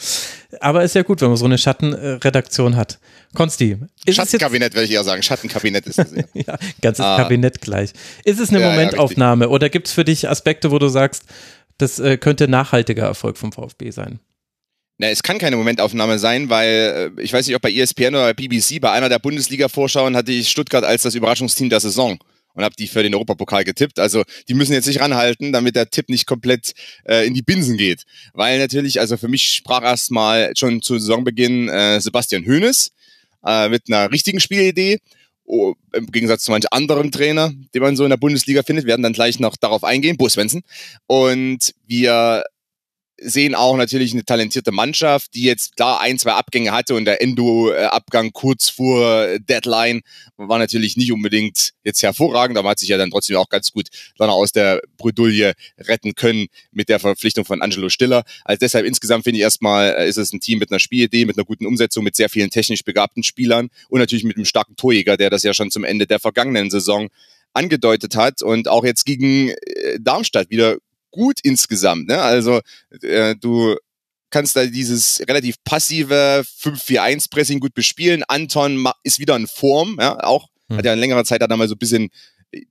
aber 0.60 0.82
ist 0.84 0.94
ja 0.94 1.02
gut, 1.02 1.20
wenn 1.20 1.28
man 1.28 1.36
so 1.36 1.44
eine 1.44 1.58
Schattenredaktion 1.58 2.76
hat. 2.76 2.98
Konsti. 3.34 3.78
Schattenkabinett 4.08 4.74
würde 4.74 4.84
ich 4.84 4.92
eher 4.92 5.04
sagen. 5.04 5.22
Schattenkabinett 5.22 5.86
ist 5.86 5.98
das 5.98 6.12
ja. 6.12 6.22
ja, 6.46 6.58
ganzes 6.80 7.04
ah. 7.04 7.16
Kabinett 7.16 7.60
gleich. 7.60 7.90
Ist 8.24 8.40
es 8.40 8.50
eine 8.50 8.60
ja, 8.60 8.70
Momentaufnahme 8.70 9.48
oder 9.48 9.68
gibt 9.68 9.88
es 9.88 9.92
für 9.92 10.04
dich 10.04 10.28
Aspekte, 10.28 10.70
wo 10.70 10.78
du 10.78 10.88
sagst, 10.88 11.24
das 11.78 11.98
äh, 11.98 12.16
könnte 12.16 12.48
nachhaltiger 12.48 13.04
Erfolg 13.04 13.36
vom 13.36 13.52
VfB 13.52 13.90
sein? 13.90 14.20
Na, 14.98 15.08
es 15.08 15.22
kann 15.22 15.38
keine 15.38 15.56
Momentaufnahme 15.56 16.18
sein, 16.18 16.48
weil 16.48 17.12
äh, 17.16 17.22
ich 17.22 17.32
weiß 17.32 17.46
nicht, 17.46 17.54
ob 17.54 17.62
bei 17.62 17.70
ESPN 17.70 18.14
oder 18.14 18.32
bei 18.32 18.34
BBC, 18.34 18.80
bei 18.80 18.92
einer 18.92 19.10
der 19.10 19.18
Bundesliga-Vorschauen 19.18 20.16
hatte 20.16 20.32
ich 20.32 20.48
Stuttgart 20.48 20.84
als 20.84 21.02
das 21.02 21.14
Überraschungsteam 21.14 21.68
der 21.68 21.80
Saison 21.80 22.18
und 22.56 22.64
habe 22.64 22.74
die 22.76 22.88
für 22.88 23.02
den 23.02 23.14
Europapokal 23.14 23.64
getippt. 23.64 23.98
Also 24.00 24.24
die 24.48 24.54
müssen 24.54 24.72
jetzt 24.72 24.86
nicht 24.86 25.00
ranhalten, 25.00 25.52
damit 25.52 25.76
der 25.76 25.90
Tipp 25.90 26.08
nicht 26.08 26.26
komplett 26.26 26.72
äh, 27.04 27.26
in 27.26 27.34
die 27.34 27.42
Binsen 27.42 27.76
geht. 27.76 28.04
Weil 28.32 28.58
natürlich, 28.58 28.98
also 28.98 29.16
für 29.16 29.28
mich 29.28 29.52
sprach 29.52 29.82
erstmal 29.82 30.52
schon 30.56 30.82
zu 30.82 30.98
Saisonbeginn 30.98 31.68
äh, 31.68 32.00
Sebastian 32.00 32.44
Hoeneß 32.44 32.90
äh, 33.46 33.68
mit 33.68 33.82
einer 33.88 34.10
richtigen 34.10 34.40
Spielidee. 34.40 34.98
Oh, 35.44 35.74
Im 35.92 36.10
Gegensatz 36.10 36.42
zu 36.42 36.50
manchen 36.50 36.72
anderen 36.72 37.12
Trainer, 37.12 37.52
die 37.72 37.78
man 37.78 37.94
so 37.94 38.02
in 38.02 38.10
der 38.10 38.16
Bundesliga 38.16 38.64
findet, 38.64 38.86
werden 38.86 39.02
dann 39.02 39.12
gleich 39.12 39.38
noch 39.38 39.56
darauf 39.56 39.84
eingehen, 39.84 40.16
Bo 40.16 40.28
Svensson. 40.28 40.62
Und 41.06 41.72
wir 41.86 42.42
sehen 43.18 43.54
auch 43.54 43.76
natürlich 43.76 44.12
eine 44.12 44.24
talentierte 44.24 44.72
Mannschaft, 44.72 45.34
die 45.34 45.42
jetzt 45.42 45.72
da 45.76 45.96
ein, 45.96 46.18
zwei 46.18 46.32
Abgänge 46.32 46.72
hatte 46.72 46.94
und 46.94 47.06
der 47.06 47.22
Endo-Abgang 47.22 48.32
kurz 48.32 48.68
vor 48.68 49.38
Deadline 49.38 50.02
war 50.36 50.58
natürlich 50.58 50.96
nicht 50.96 51.12
unbedingt 51.12 51.72
jetzt 51.82 52.02
hervorragend, 52.02 52.58
aber 52.58 52.70
hat 52.70 52.78
sich 52.78 52.90
ja 52.90 52.98
dann 52.98 53.10
trotzdem 53.10 53.36
auch 53.36 53.48
ganz 53.48 53.72
gut 53.72 53.88
dann 54.18 54.28
aus 54.28 54.52
der 54.52 54.82
Bredouille 54.98 55.54
retten 55.78 56.14
können 56.14 56.48
mit 56.72 56.88
der 56.88 56.98
Verpflichtung 56.98 57.44
von 57.46 57.62
Angelo 57.62 57.88
Stiller. 57.88 58.24
Also 58.44 58.58
deshalb 58.60 58.84
insgesamt 58.84 59.24
finde 59.24 59.38
ich 59.38 59.42
erstmal, 59.42 59.94
äh, 59.96 60.08
ist 60.08 60.18
es 60.18 60.32
ein 60.32 60.40
Team 60.40 60.58
mit 60.58 60.70
einer 60.70 60.80
Spielidee, 60.80 61.24
mit 61.24 61.38
einer 61.38 61.46
guten 61.46 61.66
Umsetzung, 61.66 62.04
mit 62.04 62.16
sehr 62.16 62.28
vielen 62.28 62.50
technisch 62.50 62.84
begabten 62.84 63.22
Spielern 63.22 63.70
und 63.88 64.00
natürlich 64.00 64.24
mit 64.24 64.36
einem 64.36 64.44
starken 64.44 64.76
Torjäger, 64.76 65.16
der 65.16 65.30
das 65.30 65.42
ja 65.42 65.54
schon 65.54 65.70
zum 65.70 65.84
Ende 65.84 66.06
der 66.06 66.20
vergangenen 66.20 66.70
Saison 66.70 67.08
angedeutet 67.54 68.16
hat 68.16 68.42
und 68.42 68.68
auch 68.68 68.84
jetzt 68.84 69.06
gegen 69.06 69.50
äh, 69.50 69.98
Darmstadt 69.98 70.50
wieder 70.50 70.76
gut 71.16 71.40
insgesamt. 71.42 72.08
Ne? 72.08 72.20
Also 72.20 72.60
äh, 73.02 73.34
du 73.34 73.76
kannst 74.30 74.54
da 74.54 74.66
dieses 74.66 75.22
relativ 75.26 75.56
passive 75.64 76.44
5-4-1-Pressing 76.62 77.58
gut 77.58 77.74
bespielen. 77.74 78.22
Anton 78.28 78.86
ist 79.02 79.18
wieder 79.18 79.34
in 79.34 79.46
Form, 79.46 79.96
ja, 79.98 80.22
auch 80.22 80.48
hm. 80.68 80.76
hat 80.76 80.84
ja 80.84 80.92
in 80.92 80.98
längerer 80.98 81.24
Zeit 81.24 81.40
hat 81.40 81.50
er 81.50 81.56
mal 81.56 81.68
so 81.68 81.74
ein 81.74 81.78
bisschen 81.78 82.10
äh, 82.52 82.62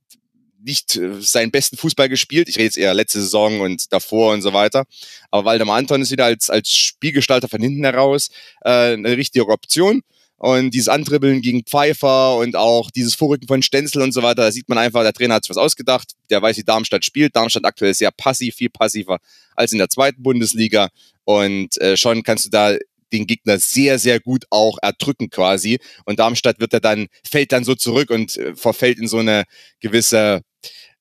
nicht 0.62 0.96
äh, 0.96 1.20
seinen 1.20 1.50
besten 1.50 1.76
Fußball 1.76 2.08
gespielt. 2.08 2.48
Ich 2.48 2.56
rede 2.56 2.66
jetzt 2.66 2.78
eher 2.78 2.94
letzte 2.94 3.20
Saison 3.20 3.60
und 3.60 3.92
davor 3.92 4.32
und 4.32 4.42
so 4.42 4.52
weiter. 4.52 4.84
Aber 5.30 5.44
Waldemar 5.44 5.76
Anton 5.76 6.02
ist 6.02 6.12
wieder 6.12 6.26
als, 6.26 6.50
als 6.50 6.70
Spielgestalter 6.70 7.48
von 7.48 7.60
hinten 7.60 7.84
heraus 7.84 8.28
äh, 8.62 8.92
eine 8.92 9.16
richtige 9.16 9.48
Option. 9.48 10.02
Und 10.38 10.72
dieses 10.74 10.88
Antribbeln 10.88 11.40
gegen 11.40 11.64
Pfeiffer 11.64 12.36
und 12.36 12.56
auch 12.56 12.90
dieses 12.90 13.14
Vorrücken 13.14 13.48
von 13.48 13.62
Stenzel 13.62 14.02
und 14.02 14.12
so 14.12 14.22
weiter, 14.22 14.42
da 14.42 14.52
sieht 14.52 14.68
man 14.68 14.76
einfach, 14.76 15.02
der 15.02 15.14
Trainer 15.14 15.34
hat 15.34 15.44
sich 15.44 15.50
was 15.50 15.56
ausgedacht. 15.56 16.12
Der 16.28 16.42
weiß, 16.42 16.58
wie 16.58 16.64
Darmstadt 16.64 17.04
spielt. 17.04 17.34
Darmstadt 17.34 17.64
aktuell 17.64 17.92
ist 17.92 17.98
sehr 17.98 18.10
passiv, 18.10 18.56
viel 18.56 18.68
passiver 18.68 19.18
als 19.54 19.72
in 19.72 19.78
der 19.78 19.88
zweiten 19.88 20.22
Bundesliga. 20.22 20.90
Und 21.24 21.80
äh, 21.80 21.96
schon 21.96 22.22
kannst 22.22 22.44
du 22.46 22.50
da 22.50 22.76
den 23.12 23.26
Gegner 23.26 23.58
sehr, 23.58 23.98
sehr 23.98 24.20
gut 24.20 24.44
auch 24.50 24.76
erdrücken 24.82 25.30
quasi. 25.30 25.78
Und 26.04 26.18
Darmstadt 26.18 26.60
wird 26.60 26.74
er 26.74 26.80
dann, 26.80 27.06
fällt 27.28 27.52
dann 27.52 27.64
so 27.64 27.74
zurück 27.74 28.10
und 28.10 28.36
äh, 28.36 28.54
verfällt 28.54 28.98
in 28.98 29.08
so 29.08 29.18
eine 29.18 29.44
gewisse, 29.80 30.42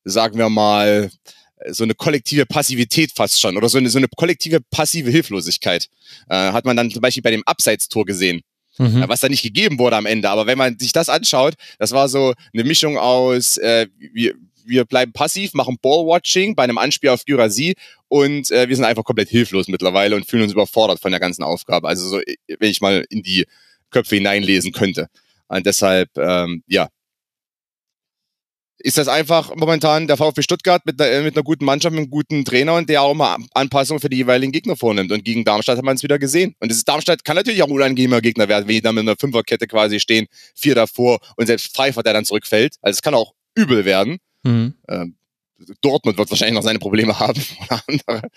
sagen 0.06 0.38
wir 0.38 0.50
mal, 0.50 1.12
so 1.68 1.84
eine 1.84 1.96
kollektive 1.96 2.46
Passivität 2.46 3.12
fast 3.15 3.42
schon 3.42 3.58
oder 3.58 3.70
so 3.70 3.80
eine, 3.80 3.89
so 3.89 3.98
eine 3.98 4.08
kollektive 4.15 4.60
passive 4.72 5.10
Hilflosigkeit. 5.10 5.89
Äh, 6.30 6.36
hat 6.36 6.63
man 6.63 6.77
dann 6.77 6.92
zum 6.92 7.01
Beispiel 7.01 7.24
bei 7.24 7.32
dem 7.32 7.44
Abseitstor 7.46 8.06
gesehen 8.06 8.42
mhm. 8.77 9.03
was 9.08 9.20
da 9.20 9.29
nicht 9.29 9.44
gegeben 9.44 9.79
wurde 9.79 9.96
am 9.96 10.05
Ende. 10.05 10.29
Aber 10.29 10.48
wenn 10.48 10.58
man 10.58 10.77
sich 10.79 10.91
das 10.91 11.10
anschaut, 11.10 11.55
das 11.79 11.91
war 11.91 12.10
so 12.10 12.34
eine 12.53 12.63
Mischung 12.63 12.98
aus, 12.98 13.58
äh, 13.58 13.88
wir, 14.13 14.34
wir 14.65 14.86
bleiben 14.86 15.13
passiv, 15.13 15.53
machen 15.53 15.77
Ballwatching 15.82 16.55
bei 16.55 16.63
einem 16.63 16.77
Anspiel 16.77 17.10
auf 17.10 17.25
Gyrasi 17.25 17.75
und 18.08 18.50
äh, 18.51 18.67
wir 18.67 18.75
sind 18.75 18.86
einfach 18.86 19.03
komplett 19.03 19.29
hilflos 19.29 19.67
mittlerweile 19.67 20.15
und 20.15 20.25
fühlen 20.25 20.44
uns 20.44 20.53
überfordert 20.53 21.00
von 21.00 21.12
der 21.12 21.20
ganzen 21.20 21.44
Aufgabe. 21.44 21.88
Also 21.88 22.08
so, 22.08 22.22
wenn 22.60 22.72
ich 22.72 22.82
mal 22.82 23.05
in 23.10 23.24
die 23.24 23.46
Köpfe 23.91 24.15
hineinlesen 24.15 24.72
könnte. 24.72 25.08
Und 25.48 25.65
deshalb, 25.65 26.10
ähm, 26.17 26.63
ja, 26.67 26.89
ist 28.86 29.00
das 29.00 29.08
einfach 29.08 29.56
momentan 29.56 30.06
der 30.06 30.15
VfB 30.15 30.44
Stuttgart 30.44 30.86
mit 30.86 31.01
einer, 31.01 31.24
mit 31.24 31.36
einer 31.36 31.44
guten 31.44 31.65
Mannschaft, 31.65 31.92
mit 31.92 32.04
einem 32.04 32.12
guten 32.12 32.46
Trainer 32.46 32.75
und 32.75 32.88
der 32.88 33.01
auch 33.01 33.15
mal 33.15 33.36
Anpassungen 33.56 34.00
für 34.00 34.10
die 34.10 34.18
jeweiligen 34.18 34.51
Gegner 34.51 34.75
vornimmt. 34.75 35.12
Und 35.12 35.25
gegen 35.25 35.44
Darmstadt 35.44 35.77
hat 35.80 35.84
man 35.84 35.96
es 35.96 36.04
wieder 36.04 36.20
gesehen. 36.20 36.54
Und 36.60 36.70
das 36.70 36.77
ist, 36.77 36.88
Darmstadt 36.88 37.25
kann 37.25 37.36
natürlich 37.36 37.63
auch 37.63 37.68
ein 37.68 37.74
unangenehmer 37.74 38.22
Gegner 38.22 38.48
werden, 38.48 38.68
wenn 38.68 38.75
die 38.75 38.82
dann 38.82 38.94
mit 38.94 39.01
einer 39.01 39.15
Fünferkette 39.20 39.65
quasi 39.65 40.00
stehen, 40.00 40.27
vier 40.54 40.75
davor 40.75 41.20
und 41.36 41.48
selbst 41.48 41.75
Pfeiffer, 41.75 42.04
der 42.04 42.13
dann 42.13 42.25
zurückfällt. 42.25 42.75
Also 42.84 42.98
es 42.98 43.01
kann 43.01 43.15
auch 43.15 43.34
übel 43.56 43.86
werden. 43.86 44.20
Mhm. 44.44 44.75
Ähm, 44.88 45.15
Dortmund 45.82 46.20
wird 46.20 46.30
wahrscheinlich 46.30 46.54
noch 46.54 46.62
seine 46.62 46.77
Probleme 46.77 47.20
haben 47.20 47.42
oder 47.65 47.82
andere, 47.88 48.30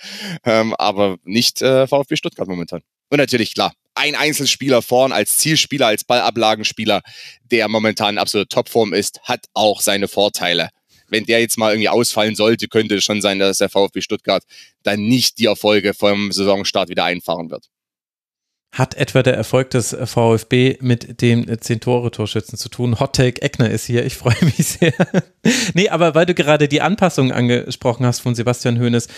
ähm, 0.45 0.75
aber 0.79 1.19
nicht 1.25 1.61
äh, 1.61 1.87
VfB 1.87 2.17
Stuttgart 2.17 2.49
momentan. 2.49 2.81
Und 3.11 3.19
natürlich, 3.19 3.53
klar, 3.53 3.75
ein 3.99 4.15
Einzelspieler 4.15 4.81
vorn 4.83 5.13
als 5.13 5.37
Zielspieler, 5.39 5.89
als 5.89 6.05
Ballablagenspieler, 6.05 7.03
der 7.51 7.69
momentan 7.69 8.15
in 8.15 8.19
absoluter 8.19 8.49
Topform 8.49 8.93
ist, 8.93 9.21
hat 9.23 9.47
auch 9.55 9.81
seine 9.81 10.09
Vorteile. 10.09 10.71
Wenn 11.09 11.25
der 11.25 11.41
jetzt 11.41 11.59
mal 11.59 11.73
irgendwie 11.73 11.89
ausfallen 11.89 12.35
sollte, 12.35 12.69
könnte 12.69 12.97
es 12.97 13.05
schon 13.05 13.23
sein, 13.23 13.39
dass 13.39 13.59
der 13.59 13.71
VfB 13.71 14.01
Stuttgart 14.01 14.45
dann 14.83 15.01
nicht 15.01 15.39
die 15.39 15.47
Erfolge 15.47 15.95
vom 15.95 16.33
Saisonstart 16.33 16.89
wieder 16.89 17.05
einfahren 17.05 17.51
wird. 17.51 17.69
Hat 18.71 18.95
etwa 18.95 19.23
der 19.23 19.35
Erfolg 19.35 19.71
des 19.71 19.97
VfB 20.05 20.77
mit 20.81 21.23
dem 21.23 21.47
10-Tore-Torschützen 21.47 22.59
zu 22.59 22.69
tun? 22.69 23.01
Hottake 23.01 23.41
Eckner 23.41 23.71
ist 23.71 23.87
hier, 23.87 24.05
ich 24.05 24.15
freue 24.15 24.37
mich 24.45 24.57
sehr. 24.57 24.93
nee, 25.75 25.89
aber 25.89 26.15
weil 26.15 26.27
du 26.27 26.35
gerade 26.35 26.69
die 26.69 26.83
Anpassung 26.83 27.33
angesprochen 27.33 28.05
hast 28.05 28.21
von 28.21 28.35
Sebastian 28.35 28.79
Hoeneß, 28.79 29.09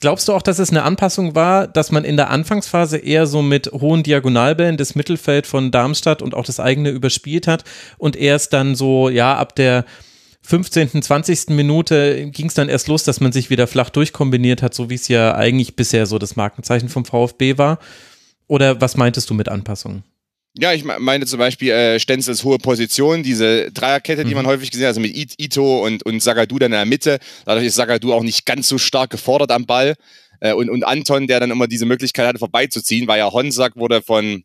glaubst 0.00 0.28
du 0.28 0.32
auch, 0.32 0.42
dass 0.42 0.58
es 0.58 0.70
eine 0.70 0.82
Anpassung 0.82 1.34
war, 1.34 1.68
dass 1.68 1.92
man 1.92 2.04
in 2.04 2.16
der 2.16 2.30
Anfangsphase 2.30 2.98
eher 2.98 3.26
so 3.26 3.42
mit 3.42 3.70
hohen 3.72 4.02
Diagonalbällen 4.02 4.76
das 4.76 4.94
Mittelfeld 4.94 5.46
von 5.46 5.70
Darmstadt 5.70 6.22
und 6.22 6.34
auch 6.34 6.44
das 6.44 6.58
eigene 6.58 6.90
überspielt 6.90 7.46
hat 7.46 7.64
und 7.98 8.16
erst 8.16 8.52
dann 8.52 8.74
so, 8.74 9.08
ja, 9.08 9.36
ab 9.36 9.54
der 9.54 9.84
15., 10.42 11.02
20. 11.02 11.50
Minute 11.50 12.30
ging 12.30 12.46
es 12.46 12.54
dann 12.54 12.68
erst 12.68 12.88
los, 12.88 13.04
dass 13.04 13.20
man 13.20 13.30
sich 13.30 13.50
wieder 13.50 13.66
flach 13.66 13.90
durchkombiniert 13.90 14.62
hat, 14.62 14.74
so 14.74 14.90
wie 14.90 14.94
es 14.94 15.06
ja 15.08 15.34
eigentlich 15.34 15.76
bisher 15.76 16.06
so 16.06 16.18
das 16.18 16.34
Markenzeichen 16.34 16.88
vom 16.88 17.04
VfB 17.04 17.58
war? 17.58 17.78
Oder 18.46 18.80
was 18.80 18.96
meintest 18.96 19.30
du 19.30 19.34
mit 19.34 19.48
Anpassungen? 19.48 20.02
Ja, 20.58 20.72
ich 20.72 20.84
meine 20.84 21.26
zum 21.26 21.38
Beispiel 21.38 21.70
äh, 21.70 22.00
Stenzels 22.00 22.42
hohe 22.42 22.58
Position, 22.58 23.22
diese 23.22 23.70
Dreierkette, 23.70 24.24
die 24.24 24.30
mhm. 24.30 24.36
man 24.36 24.46
häufig 24.46 24.70
gesehen 24.70 24.86
hat, 24.86 24.90
also 24.96 25.00
mit 25.00 25.14
Ito 25.38 25.84
und, 25.86 26.04
und 26.04 26.20
Sagadu 26.20 26.58
dann 26.58 26.72
in 26.72 26.78
der 26.78 26.86
Mitte. 26.86 27.20
Dadurch 27.44 27.66
ist 27.66 27.76
Sagadu 27.76 28.12
auch 28.12 28.24
nicht 28.24 28.46
ganz 28.46 28.68
so 28.68 28.76
stark 28.76 29.10
gefordert 29.10 29.52
am 29.52 29.66
Ball. 29.66 29.94
Äh, 30.40 30.52
und, 30.52 30.68
und 30.68 30.82
Anton, 30.82 31.28
der 31.28 31.38
dann 31.38 31.52
immer 31.52 31.68
diese 31.68 31.86
Möglichkeit 31.86 32.26
hatte, 32.26 32.40
vorbeizuziehen, 32.40 33.06
weil 33.06 33.18
ja 33.18 33.30
Honsack 33.30 33.76
wurde 33.76 34.02
von, 34.02 34.42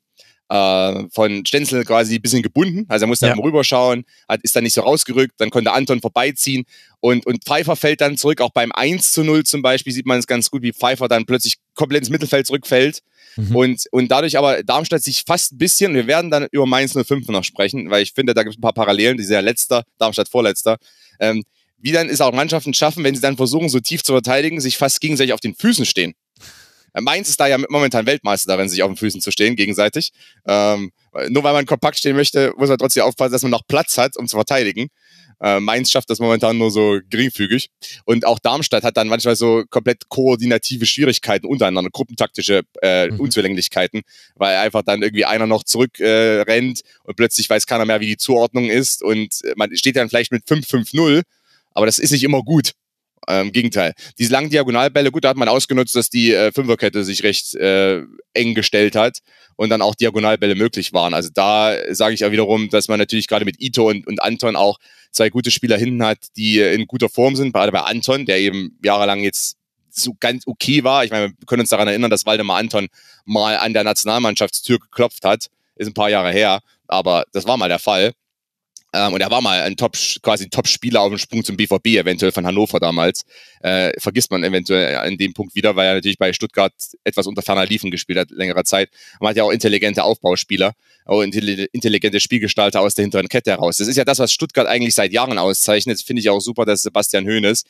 äh, 0.49 1.03
von 1.09 1.43
Stenzel 1.43 1.83
quasi 1.85 2.15
ein 2.15 2.21
bisschen 2.21 2.43
gebunden. 2.43 2.85
Also 2.87 3.05
er 3.05 3.07
musste 3.07 3.25
ja. 3.25 3.33
dann 3.33 3.43
rüberschauen, 3.43 4.05
hat, 4.29 4.41
ist 4.43 4.55
dann 4.55 4.63
nicht 4.63 4.73
so 4.73 4.81
rausgerückt, 4.81 5.33
dann 5.37 5.49
konnte 5.49 5.73
Anton 5.73 6.01
vorbeiziehen 6.01 6.65
und, 6.99 7.25
und 7.25 7.43
Pfeiffer 7.45 7.75
fällt 7.75 8.01
dann 8.01 8.15
zurück. 8.15 8.41
Auch 8.41 8.51
beim 8.51 8.71
1 8.71 9.11
zu 9.11 9.23
0 9.23 9.43
zum 9.43 9.63
Beispiel 9.63 9.91
sieht 9.91 10.05
man 10.05 10.19
es 10.19 10.27
ganz 10.27 10.51
gut, 10.51 10.61
wie 10.61 10.71
Pfeiffer 10.71 11.07
dann 11.07 11.25
plötzlich 11.25 11.55
komplett 11.73 12.01
ins 12.01 12.11
Mittelfeld 12.11 12.45
zurückfällt 12.45 13.01
Mhm. 13.35 13.55
Und, 13.55 13.83
und 13.91 14.09
dadurch 14.09 14.37
aber 14.37 14.63
Darmstadt 14.63 15.03
sich 15.03 15.23
fast 15.25 15.53
ein 15.53 15.57
bisschen, 15.57 15.93
wir 15.93 16.07
werden 16.07 16.31
dann 16.31 16.47
über 16.51 16.65
Mainz 16.65 16.93
05 16.93 17.27
noch 17.29 17.43
sprechen, 17.43 17.89
weil 17.89 18.03
ich 18.03 18.13
finde, 18.13 18.33
da 18.33 18.43
gibt 18.43 18.55
es 18.55 18.57
ein 18.57 18.61
paar 18.61 18.73
Parallelen, 18.73 19.17
die 19.17 19.23
sind 19.23 19.33
ja 19.33 19.39
letzter, 19.39 19.83
Darmstadt 19.97 20.29
vorletzter. 20.29 20.77
Ähm, 21.19 21.43
wie 21.77 21.91
dann 21.91 22.09
ist 22.09 22.21
auch 22.21 22.33
Mannschaften 22.33 22.73
schaffen, 22.73 23.03
wenn 23.03 23.15
sie 23.15 23.21
dann 23.21 23.37
versuchen, 23.37 23.69
so 23.69 23.79
tief 23.79 24.03
zu 24.03 24.13
verteidigen, 24.13 24.59
sich 24.59 24.77
fast 24.77 25.01
gegenseitig 25.01 25.33
auf 25.33 25.39
den 25.39 25.55
Füßen 25.55 25.85
stehen. 25.85 26.13
Äh, 26.93 27.01
Mainz 27.01 27.29
ist 27.29 27.39
da 27.39 27.47
ja 27.47 27.57
momentan 27.69 28.05
Weltmeister 28.05 28.47
darin, 28.47 28.69
sich 28.69 28.81
auf 28.81 28.89
den 28.89 28.97
Füßen 28.97 29.21
zu 29.21 29.31
stehen, 29.31 29.55
gegenseitig. 29.55 30.11
Ähm, 30.47 30.91
nur 31.29 31.43
weil 31.43 31.53
man 31.53 31.65
kompakt 31.65 31.97
stehen 31.97 32.15
möchte, 32.15 32.53
muss 32.57 32.69
man 32.69 32.77
trotzdem 32.77 33.03
aufpassen, 33.03 33.33
dass 33.33 33.41
man 33.41 33.51
noch 33.51 33.67
Platz 33.67 33.97
hat, 33.97 34.17
um 34.17 34.27
zu 34.27 34.35
verteidigen. 34.37 34.87
Äh, 35.41 35.59
Mainz 35.59 35.91
schafft 35.91 36.09
das 36.09 36.19
momentan 36.19 36.57
nur 36.57 36.71
so 36.71 36.99
geringfügig. 37.09 37.69
Und 38.05 38.25
auch 38.25 38.39
Darmstadt 38.39 38.83
hat 38.83 38.97
dann 38.97 39.07
manchmal 39.07 39.35
so 39.35 39.63
komplett 39.69 40.09
koordinative 40.09 40.85
Schwierigkeiten 40.85 41.45
untereinander, 41.45 41.89
gruppentaktische 41.91 42.61
äh, 42.81 43.07
mhm. 43.07 43.19
Unzulänglichkeiten, 43.19 44.01
weil 44.35 44.57
einfach 44.57 44.83
dann 44.83 45.01
irgendwie 45.01 45.25
einer 45.25 45.47
noch 45.47 45.63
zurück 45.63 45.99
äh, 45.99 46.41
rennt 46.41 46.81
und 47.03 47.15
plötzlich 47.15 47.49
weiß 47.49 47.65
keiner 47.65 47.85
mehr, 47.85 47.99
wie 47.99 48.07
die 48.07 48.17
Zuordnung 48.17 48.69
ist 48.69 49.03
und 49.03 49.41
man 49.55 49.75
steht 49.75 49.95
dann 49.95 50.09
vielleicht 50.09 50.31
mit 50.31 50.45
5-5-0, 50.45 51.21
aber 51.73 51.85
das 51.85 51.99
ist 51.99 52.11
nicht 52.11 52.23
immer 52.23 52.41
gut. 52.41 52.73
Ähm, 53.27 53.47
Im 53.47 53.51
Gegenteil. 53.51 53.93
Diese 54.19 54.31
langen 54.31 54.49
Diagonalbälle, 54.49 55.11
gut, 55.11 55.23
da 55.23 55.29
hat 55.29 55.37
man 55.37 55.49
ausgenutzt, 55.49 55.95
dass 55.95 56.09
die 56.09 56.33
äh, 56.33 56.51
Fünferkette 56.51 57.03
sich 57.03 57.23
recht 57.23 57.55
äh, 57.55 58.03
eng 58.33 58.53
gestellt 58.53 58.95
hat 58.95 59.19
und 59.55 59.69
dann 59.69 59.81
auch 59.81 59.95
Diagonalbälle 59.95 60.55
möglich 60.55 60.93
waren. 60.93 61.13
Also 61.13 61.29
da 61.33 61.75
sage 61.91 62.13
ich 62.13 62.19
ja 62.19 62.31
wiederum, 62.31 62.69
dass 62.69 62.87
man 62.87 62.99
natürlich 62.99 63.27
gerade 63.27 63.45
mit 63.45 63.59
Ito 63.59 63.89
und, 63.89 64.05
und 64.05 64.21
Anton 64.21 64.55
auch 64.55 64.77
zwei 65.11 65.29
gute 65.29 65.49
Spieler 65.49 65.77
hinten 65.77 66.03
hat, 66.03 66.19
die 66.35 66.59
in 66.59 66.85
guter 66.87 67.09
Form 67.09 67.35
sind. 67.35 67.53
Gerade 67.53 67.71
bei 67.71 67.81
Anton, 67.81 68.25
der 68.25 68.39
eben 68.39 68.77
jahrelang 68.83 69.21
jetzt 69.21 69.57
so 69.89 70.13
ganz 70.19 70.45
okay 70.45 70.83
war. 70.83 71.05
Ich 71.05 71.11
meine, 71.11 71.29
wir 71.29 71.45
können 71.47 71.61
uns 71.61 71.69
daran 71.69 71.87
erinnern, 71.87 72.11
dass 72.11 72.25
Waldemar 72.25 72.57
Anton 72.57 72.87
mal 73.23 73.57
an 73.57 73.73
der 73.73 73.83
Nationalmannschaftstür 73.83 74.77
geklopft 74.79 75.25
hat. 75.25 75.47
Ist 75.75 75.87
ein 75.87 75.93
paar 75.93 76.09
Jahre 76.09 76.31
her, 76.31 76.59
aber 76.87 77.25
das 77.31 77.47
war 77.47 77.57
mal 77.57 77.69
der 77.69 77.79
Fall. 77.79 78.13
Ähm, 78.95 79.13
und 79.13 79.21
er 79.21 79.29
war 79.29 79.41
mal 79.41 79.61
ein 79.61 79.75
Top, 79.75 79.97
quasi 80.21 80.45
ein 80.45 80.49
Top-Spieler 80.49 81.01
auf 81.01 81.09
dem 81.09 81.17
Sprung 81.17 81.43
zum 81.43 81.57
BVB, 81.57 81.87
eventuell 81.97 82.31
von 82.31 82.45
Hannover 82.45 82.79
damals. 82.79 83.25
Äh, 83.61 83.91
vergisst 83.99 84.31
man 84.31 84.43
eventuell 84.43 84.95
an 84.95 85.17
dem 85.17 85.33
Punkt 85.33 85.53
wieder, 85.53 85.75
weil 85.75 85.87
er 85.87 85.93
natürlich 85.95 86.17
bei 86.17 86.31
Stuttgart 86.31 86.73
etwas 87.03 87.27
unter 87.27 87.41
ferner 87.41 87.65
Liefen 87.65 87.91
gespielt 87.91 88.19
hat, 88.19 88.31
längere 88.31 88.63
Zeit. 88.63 88.89
Man 89.19 89.29
hat 89.29 89.37
ja 89.37 89.43
auch 89.43 89.51
intelligente 89.51 90.03
Aufbauspieler, 90.03 90.73
auch 91.05 91.21
intelligente 91.21 92.19
Spielgestalter 92.21 92.79
aus 92.79 92.95
der 92.95 93.03
hinteren 93.03 93.27
Kette 93.27 93.51
heraus. 93.51 93.77
Das 93.77 93.89
ist 93.89 93.97
ja 93.97 94.05
das, 94.05 94.19
was 94.19 94.31
Stuttgart 94.31 94.67
eigentlich 94.67 94.95
seit 94.95 95.11
Jahren 95.11 95.37
auszeichnet. 95.37 96.01
Finde 96.01 96.21
ich 96.21 96.29
auch 96.29 96.39
super, 96.39 96.65
dass 96.65 96.81
Sebastian 96.81 97.25
Hoeneß 97.25 97.63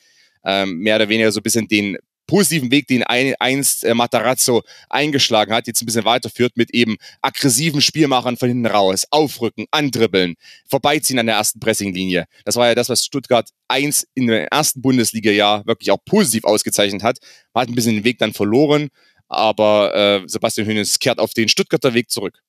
ähm, 0.44 0.78
mehr 0.78 0.96
oder 0.96 1.08
weniger 1.08 1.32
so 1.32 1.40
ein 1.40 1.42
bisschen 1.42 1.66
den 1.66 1.98
positiven 2.26 2.70
Weg, 2.70 2.86
den 2.86 3.02
ein, 3.02 3.34
einst 3.38 3.84
äh, 3.84 3.94
Matarazzo 3.94 4.62
eingeschlagen 4.88 5.52
hat, 5.52 5.66
jetzt 5.66 5.82
ein 5.82 5.86
bisschen 5.86 6.04
weiterführt 6.04 6.56
mit 6.56 6.70
eben 6.72 6.96
aggressiven 7.22 7.80
Spielmachern 7.80 8.36
von 8.36 8.48
hinten 8.48 8.66
raus, 8.66 9.06
aufrücken, 9.10 9.66
andribbeln, 9.70 10.34
vorbeiziehen 10.68 11.18
an 11.18 11.26
der 11.26 11.36
ersten 11.36 11.60
Pressinglinie. 11.60 12.26
Das 12.44 12.56
war 12.56 12.68
ja 12.68 12.74
das, 12.74 12.88
was 12.88 13.04
Stuttgart 13.04 13.48
1 13.68 14.06
in 14.14 14.26
der 14.26 14.48
ersten 14.48 14.82
Bundesliga-Jahr 14.82 15.66
wirklich 15.66 15.90
auch 15.90 16.04
positiv 16.04 16.44
ausgezeichnet 16.44 17.02
hat. 17.02 17.18
Man 17.54 17.62
hat 17.62 17.68
ein 17.68 17.74
bisschen 17.74 17.94
den 17.94 18.04
Weg 18.04 18.18
dann 18.18 18.32
verloren, 18.32 18.88
aber 19.28 19.94
äh, 19.94 20.22
Sebastian 20.26 20.66
Hönes 20.66 20.98
kehrt 20.98 21.18
auf 21.18 21.34
den 21.34 21.48
Stuttgarter 21.48 21.94
Weg 21.94 22.10
zurück. 22.10 22.42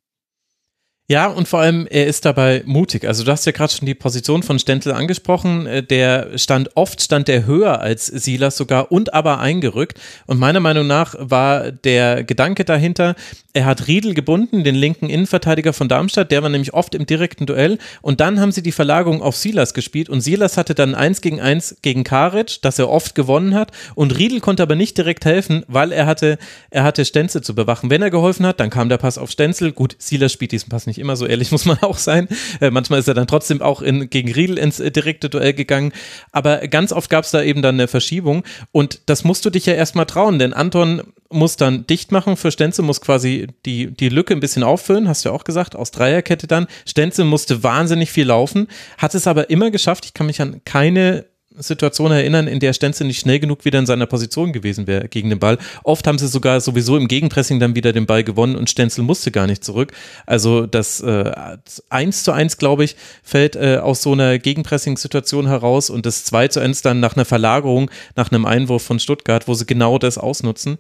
Ja, 1.10 1.28
und 1.28 1.48
vor 1.48 1.62
allem, 1.62 1.88
er 1.90 2.06
ist 2.06 2.26
dabei 2.26 2.64
mutig. 2.66 3.08
Also 3.08 3.24
du 3.24 3.32
hast 3.32 3.46
ja 3.46 3.54
gerade 3.54 3.72
schon 3.72 3.86
die 3.86 3.96
Position 3.96 4.44
von 4.44 4.60
Stentel 4.60 4.92
angesprochen. 4.92 5.66
Äh, 5.66 5.82
der 5.82 6.38
stand 6.38 6.76
oft, 6.76 7.02
stand 7.02 7.30
der 7.30 7.46
höher 7.46 7.80
als 7.80 8.08
Silas 8.08 8.58
sogar 8.58 8.92
und 8.92 9.14
aber 9.14 9.40
eingerückt. 9.40 10.02
Und 10.26 10.38
meiner 10.38 10.60
Meinung 10.60 10.86
nach 10.86 11.16
war 11.18 11.72
der 11.72 12.26
Gedanke 12.26 12.66
dahinter, 12.66 13.16
Er 13.58 13.66
hat 13.66 13.88
Riedel 13.88 14.14
gebunden, 14.14 14.64
den 14.64 14.76
linken 14.76 15.10
Innenverteidiger 15.10 15.74
von 15.74 15.90
Darmstadt, 15.90 16.30
der 16.30 16.44
war 16.44 16.50
nämlich 16.50 16.76
oft 16.76 16.94
im 16.94 17.08
direkten 17.08 17.48
Duell. 17.48 17.80
Und 18.04 18.20
dann 18.20 18.40
haben 18.40 18.52
sie 18.52 18.62
die 18.62 18.72
Verlagerung 18.72 19.24
auf 19.24 19.36
Silas 19.36 19.74
gespielt 19.74 20.10
und 20.10 20.22
Silas 20.22 20.58
hatte 20.58 20.76
dann 20.76 20.94
eins 20.94 21.22
gegen 21.22 21.42
eins 21.42 21.76
gegen 21.82 22.04
Karic, 22.04 22.62
das 22.62 22.78
er 22.78 22.88
oft 22.88 23.16
gewonnen 23.16 23.56
hat. 23.56 23.72
Und 23.96 24.16
Riedel 24.16 24.42
konnte 24.42 24.62
aber 24.62 24.76
nicht 24.76 24.96
direkt 24.96 25.26
helfen, 25.26 25.66
weil 25.68 25.92
er 25.92 26.06
hatte, 26.06 26.38
er 26.70 26.84
hatte 26.84 27.04
Stenzel 27.04 27.42
zu 27.42 27.56
bewachen. 27.56 27.90
Wenn 27.90 28.04
er 28.04 28.12
geholfen 28.12 28.46
hat, 28.46 28.60
dann 28.60 28.70
kam 28.70 28.90
der 28.90 29.00
Pass 29.00 29.18
auf 29.18 29.32
Stenzel. 29.32 29.72
Gut, 29.72 29.96
Silas 29.98 30.32
spielt 30.32 30.52
diesen 30.52 30.70
Pass 30.70 30.86
nicht 30.86 31.00
immer, 31.00 31.16
so 31.16 31.26
ehrlich 31.26 31.52
muss 31.58 31.66
man 31.66 31.80
auch 31.80 31.98
sein. 31.98 32.28
Äh, 32.62 32.70
manchmal 32.70 33.00
ist 33.00 33.08
er 33.08 33.16
dann 33.16 33.26
trotzdem 33.26 33.64
auch 33.64 33.82
in, 33.82 34.12
gegen 34.12 34.32
Riedel 34.32 34.60
ins 34.60 34.80
äh, 34.80 34.92
direkte 34.92 35.32
Duell 35.32 35.54
gegangen. 35.54 35.94
Aber 36.32 36.60
ganz 36.68 36.92
oft 36.92 37.10
gab 37.10 37.26
es 37.26 37.32
da 37.32 37.42
eben 37.42 37.64
dann 37.64 37.74
eine 37.74 37.88
Verschiebung. 37.88 38.44
Und 38.72 39.02
das 39.08 39.24
musst 39.24 39.44
du 39.46 39.50
dich 39.50 39.66
ja 39.66 39.74
erstmal 39.74 40.06
trauen, 40.06 40.38
denn 40.38 40.54
Anton 40.54 41.02
muss 41.30 41.58
dann 41.58 41.86
dicht 41.88 42.12
machen 42.12 42.38
für 42.38 42.52
Stenzel, 42.52 42.84
muss 42.84 43.02
quasi 43.02 43.48
die, 43.66 43.92
die 43.92 44.10
Lücke 44.10 44.34
ein 44.34 44.40
bisschen 44.40 44.64
auffüllen, 44.64 45.08
hast 45.08 45.26
du 45.26 45.30
ja 45.30 45.36
auch 45.36 45.44
gesagt, 45.44 45.76
aus 45.76 45.92
Dreierkette 45.92 46.48
dann. 46.48 46.68
Stenzel 46.86 47.26
musste 47.26 47.64
wahnsinnig 47.64 48.12
viel 48.12 48.28
laufen, 48.28 48.68
hat 48.98 49.16
es 49.16 49.28
aber 49.28 49.50
immer 49.50 49.72
geschafft. 49.72 50.06
Ich 50.06 50.14
kann 50.14 50.28
mich 50.28 50.42
an 50.42 50.62
keine 50.66 51.26
Situation 51.58 52.12
erinnern, 52.12 52.48
in 52.48 52.60
der 52.60 52.74
Stenzel 52.74 53.08
nicht 53.08 53.20
schnell 53.20 53.40
genug 53.40 53.66
wieder 53.66 53.80
in 53.80 53.86
seiner 53.86 54.06
Position 54.06 54.54
gewesen 54.54 54.88
wäre 54.88 55.08
gegen 55.08 55.30
den 55.30 55.40
Ball. 55.40 55.58
Oft 55.84 56.06
haben 56.08 56.18
sie 56.18 56.28
sogar 56.28 56.62
sowieso 56.62 56.98
im 56.98 57.08
Gegenpressing 57.08 57.60
dann 57.60 57.76
wieder 57.76 57.94
den 57.94 58.06
Ball 58.06 58.24
gewonnen 58.24 58.56
und 58.56 58.70
Stenzel 58.70 59.04
musste 59.04 59.32
gar 59.32 59.48
nicht 59.48 59.64
zurück. 59.64 59.92
Also 60.26 60.68
das 60.68 61.02
äh, 61.02 61.58
1 61.90 62.24
zu 62.24 62.32
1, 62.32 62.58
glaube 62.58 62.84
ich, 62.84 62.96
fällt 63.24 63.56
äh, 63.56 63.78
aus 63.78 64.02
so 64.02 64.14
einer 64.14 64.38
Gegenpressing-Situation 64.38 65.48
heraus 65.48 65.90
und 65.90 66.06
das 66.06 66.26
2 66.26 66.50
zu 66.50 66.60
1 66.60 66.84
dann 66.84 67.00
nach 67.00 67.16
einer 67.16 67.26
Verlagerung, 67.26 67.90
nach 68.16 68.32
einem 68.32 68.46
Einwurf 68.46 68.84
von 68.84 69.00
Stuttgart, 69.00 69.48
wo 69.48 69.54
sie 69.54 69.66
genau 69.66 69.98
das 69.98 70.18
ausnutzen. 70.18 70.78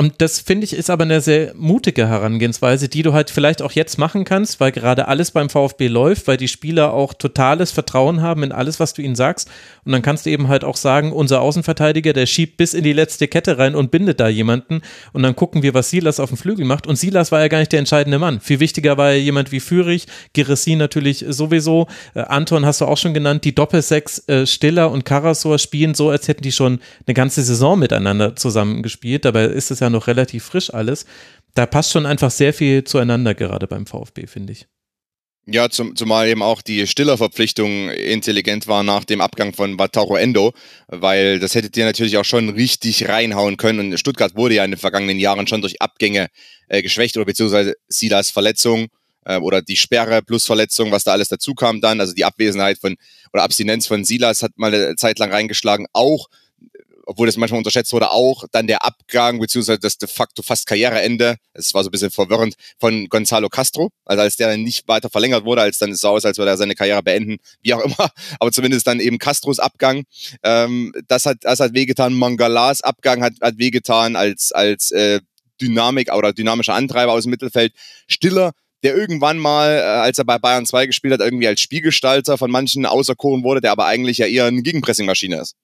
Und 0.00 0.14
das 0.22 0.40
finde 0.40 0.64
ich 0.64 0.72
ist 0.72 0.88
aber 0.88 1.04
eine 1.04 1.20
sehr 1.20 1.52
mutige 1.54 2.08
Herangehensweise, 2.08 2.88
die 2.88 3.02
du 3.02 3.12
halt 3.12 3.28
vielleicht 3.28 3.60
auch 3.60 3.72
jetzt 3.72 3.98
machen 3.98 4.24
kannst, 4.24 4.58
weil 4.58 4.72
gerade 4.72 5.08
alles 5.08 5.30
beim 5.30 5.50
VfB 5.50 5.88
läuft, 5.88 6.26
weil 6.26 6.38
die 6.38 6.48
Spieler 6.48 6.94
auch 6.94 7.12
totales 7.12 7.70
Vertrauen 7.70 8.22
haben 8.22 8.42
in 8.42 8.50
alles, 8.50 8.80
was 8.80 8.94
du 8.94 9.02
ihnen 9.02 9.14
sagst. 9.14 9.50
Und 9.84 9.92
dann 9.92 10.00
kannst 10.00 10.24
du 10.24 10.30
eben 10.30 10.48
halt 10.48 10.64
auch 10.64 10.78
sagen, 10.78 11.12
unser 11.12 11.42
Außenverteidiger, 11.42 12.14
der 12.14 12.24
schiebt 12.24 12.56
bis 12.56 12.72
in 12.72 12.82
die 12.82 12.94
letzte 12.94 13.28
Kette 13.28 13.58
rein 13.58 13.74
und 13.74 13.90
bindet 13.90 14.20
da 14.20 14.28
jemanden. 14.28 14.80
Und 15.12 15.22
dann 15.22 15.36
gucken 15.36 15.62
wir, 15.62 15.74
was 15.74 15.90
Silas 15.90 16.18
auf 16.18 16.30
dem 16.30 16.38
Flügel 16.38 16.64
macht. 16.64 16.86
Und 16.86 16.96
Silas 16.96 17.30
war 17.30 17.40
ja 17.40 17.48
gar 17.48 17.58
nicht 17.58 17.72
der 17.72 17.80
entscheidende 17.80 18.18
Mann. 18.18 18.40
Viel 18.40 18.58
wichtiger 18.58 18.96
war 18.96 19.10
ja 19.10 19.18
jemand 19.18 19.52
wie 19.52 19.60
Fürich, 19.60 20.06
Geressi 20.32 20.76
natürlich 20.76 21.26
sowieso. 21.28 21.88
Äh, 22.14 22.20
Anton 22.20 22.64
hast 22.64 22.80
du 22.80 22.86
auch 22.86 22.96
schon 22.96 23.12
genannt. 23.12 23.44
Die 23.44 23.54
Doppelsechs 23.54 24.26
äh, 24.30 24.46
Stiller 24.46 24.90
und 24.90 25.04
Karasor 25.04 25.58
spielen 25.58 25.92
so, 25.92 26.08
als 26.08 26.26
hätten 26.26 26.42
die 26.42 26.52
schon 26.52 26.80
eine 27.06 27.12
ganze 27.12 27.42
Saison 27.42 27.78
miteinander 27.78 28.34
zusammengespielt. 28.34 29.26
Dabei 29.26 29.44
ist 29.44 29.70
es 29.70 29.80
ja 29.80 29.89
noch 29.90 30.06
relativ 30.06 30.44
frisch 30.44 30.72
alles. 30.72 31.06
Da 31.54 31.66
passt 31.66 31.92
schon 31.92 32.06
einfach 32.06 32.30
sehr 32.30 32.54
viel 32.54 32.84
zueinander 32.84 33.34
gerade 33.34 33.66
beim 33.66 33.86
VfB, 33.86 34.26
finde 34.26 34.52
ich. 34.52 34.66
Ja, 35.46 35.68
zum, 35.68 35.96
zumal 35.96 36.28
eben 36.28 36.42
auch 36.42 36.62
die 36.62 36.86
Stillerverpflichtung 36.86 37.88
intelligent 37.88 38.68
war 38.68 38.84
nach 38.84 39.04
dem 39.04 39.20
Abgang 39.20 39.52
von 39.52 39.78
Wataru 39.78 40.14
Endo, 40.16 40.52
weil 40.86 41.40
das 41.40 41.54
hättet 41.54 41.76
ihr 41.76 41.86
natürlich 41.86 42.18
auch 42.18 42.24
schon 42.24 42.50
richtig 42.50 43.08
reinhauen 43.08 43.56
können. 43.56 43.80
Und 43.80 43.98
Stuttgart 43.98 44.36
wurde 44.36 44.54
ja 44.54 44.64
in 44.64 44.70
den 44.70 44.78
vergangenen 44.78 45.18
Jahren 45.18 45.46
schon 45.46 45.60
durch 45.60 45.80
Abgänge 45.80 46.28
äh, 46.68 46.82
geschwächt 46.82 47.16
oder 47.16 47.26
beziehungsweise 47.26 47.74
Silas 47.88 48.30
Verletzung 48.30 48.88
äh, 49.24 49.38
oder 49.38 49.62
die 49.62 49.76
Sperre 49.76 50.22
plus 50.22 50.46
Verletzung, 50.46 50.92
was 50.92 51.04
da 51.04 51.12
alles 51.12 51.28
dazu 51.28 51.54
kam 51.54 51.80
dann, 51.80 52.00
also 52.00 52.12
die 52.14 52.24
Abwesenheit 52.24 52.78
von 52.78 52.96
oder 53.32 53.42
Abstinenz 53.42 53.86
von 53.86 54.04
Silas 54.04 54.42
hat 54.42 54.52
mal 54.56 54.72
eine 54.72 54.96
Zeit 54.96 55.18
lang 55.18 55.32
reingeschlagen, 55.32 55.86
auch 55.92 56.28
obwohl 57.10 57.26
das 57.26 57.36
manchmal 57.36 57.58
unterschätzt 57.58 57.92
wurde, 57.92 58.12
auch 58.12 58.44
dann 58.52 58.68
der 58.68 58.84
Abgang 58.84 59.40
beziehungsweise 59.40 59.80
das 59.80 59.98
de 59.98 60.08
facto 60.08 60.42
fast 60.42 60.64
Karriereende, 60.68 61.38
es 61.54 61.74
war 61.74 61.82
so 61.82 61.88
ein 61.88 61.90
bisschen 61.90 62.12
verwirrend, 62.12 62.54
von 62.78 63.08
Gonzalo 63.08 63.48
Castro. 63.48 63.90
Also 64.04 64.22
als 64.22 64.36
der 64.36 64.46
dann 64.46 64.62
nicht 64.62 64.86
weiter 64.86 65.10
verlängert 65.10 65.44
wurde, 65.44 65.62
als 65.62 65.78
dann 65.78 65.90
es 65.90 66.02
so 66.02 66.10
aus, 66.10 66.24
als 66.24 66.38
würde 66.38 66.52
er 66.52 66.56
seine 66.56 66.76
Karriere 66.76 67.02
beenden, 67.02 67.38
wie 67.62 67.74
auch 67.74 67.80
immer. 67.80 68.10
Aber 68.38 68.52
zumindest 68.52 68.86
dann 68.86 69.00
eben 69.00 69.18
Castros 69.18 69.58
Abgang. 69.58 70.04
Ähm, 70.44 70.92
das 71.08 71.26
hat, 71.26 71.38
das 71.40 71.58
hat 71.58 71.74
wehgetan. 71.74 72.14
Mangalas 72.14 72.80
Abgang 72.80 73.24
hat, 73.24 73.32
hat 73.40 73.58
wehgetan 73.58 74.14
als, 74.14 74.52
als 74.52 74.92
äh, 74.92 75.18
Dynamik 75.60 76.14
oder 76.14 76.32
dynamischer 76.32 76.74
Antreiber 76.74 77.12
aus 77.12 77.24
dem 77.24 77.30
Mittelfeld. 77.30 77.72
Stiller 78.06 78.52
der 78.84 78.94
irgendwann 78.96 79.36
mal, 79.36 79.72
äh, 79.72 79.80
als 79.82 80.18
er 80.18 80.24
bei 80.24 80.38
Bayern 80.38 80.64
2 80.64 80.86
gespielt 80.86 81.12
hat, 81.12 81.20
irgendwie 81.20 81.48
als 81.48 81.60
Spielgestalter 81.60 82.38
von 82.38 82.52
manchen 82.52 82.86
auserkoren 82.86 83.42
wurde, 83.42 83.60
der 83.60 83.72
aber 83.72 83.86
eigentlich 83.86 84.18
ja 84.18 84.26
eher 84.26 84.46
eine 84.46 84.62
Gegenpressingmaschine 84.62 85.40
ist 85.40 85.56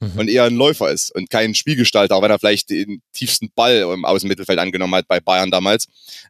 mhm. 0.00 0.18
und 0.18 0.28
eher 0.28 0.44
ein 0.44 0.56
Läufer 0.56 0.90
ist 0.90 1.14
und 1.14 1.30
kein 1.30 1.54
Spielgestalter, 1.54 2.16
auch 2.16 2.22
wenn 2.22 2.30
er 2.30 2.38
vielleicht 2.38 2.70
den 2.70 3.02
tiefsten 3.12 3.50
Ball 3.54 3.78
im 3.92 4.04
Außenmittelfeld 4.04 4.58
angenommen 4.58 4.94
hat 4.94 5.06
bei 5.08 5.20
Bayern 5.20 5.50
damals, 5.50 5.86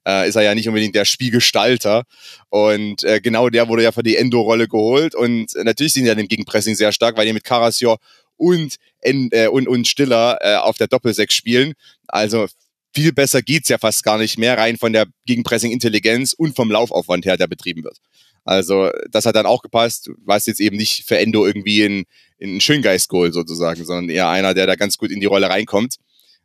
äh, 0.06 0.28
ist 0.28 0.36
er 0.36 0.42
ja 0.42 0.54
nicht 0.54 0.68
unbedingt 0.68 0.94
der 0.94 1.04
Spielgestalter. 1.04 2.04
Und 2.48 3.04
äh, 3.04 3.20
genau 3.20 3.48
der 3.48 3.68
wurde 3.68 3.84
ja 3.84 3.92
für 3.92 4.02
die 4.02 4.16
Endo-Rolle 4.16 4.68
geholt. 4.68 5.14
Und 5.14 5.54
natürlich 5.54 5.92
sind 5.92 6.06
ja 6.06 6.12
im 6.12 6.28
Gegenpressing 6.28 6.74
sehr 6.74 6.92
stark, 6.92 7.16
weil 7.16 7.26
die 7.26 7.32
mit 7.32 7.44
Karasjor 7.44 7.98
und, 8.36 8.76
äh, 9.02 9.48
und, 9.48 9.68
und 9.68 9.86
Stiller 9.86 10.38
äh, 10.40 10.56
auf 10.56 10.76
der 10.76 10.88
Doppelsechs 10.88 11.34
spielen. 11.34 11.74
Also 12.08 12.46
viel 12.94 13.12
besser 13.12 13.42
geht's 13.42 13.68
ja 13.68 13.78
fast 13.78 14.02
gar 14.02 14.18
nicht 14.18 14.38
mehr, 14.38 14.58
rein 14.58 14.76
von 14.76 14.92
der 14.92 15.06
Gegenpressing-Intelligenz 15.26 16.32
und 16.32 16.56
vom 16.56 16.70
Laufaufwand 16.70 17.24
her, 17.24 17.36
der 17.36 17.46
betrieben 17.46 17.84
wird. 17.84 17.98
Also 18.44 18.90
das 19.10 19.26
hat 19.26 19.36
dann 19.36 19.46
auch 19.46 19.62
gepasst. 19.62 20.06
Du 20.06 20.14
warst 20.24 20.46
jetzt 20.46 20.60
eben 20.60 20.76
nicht 20.76 21.04
für 21.06 21.18
Endo 21.18 21.46
irgendwie 21.46 21.82
in, 21.82 22.04
in 22.38 22.60
Schöngeist-Goal 22.60 23.32
sozusagen, 23.32 23.84
sondern 23.84 24.08
eher 24.08 24.28
einer, 24.28 24.54
der 24.54 24.66
da 24.66 24.76
ganz 24.76 24.98
gut 24.98 25.10
in 25.10 25.20
die 25.20 25.26
Rolle 25.26 25.50
reinkommt. 25.50 25.96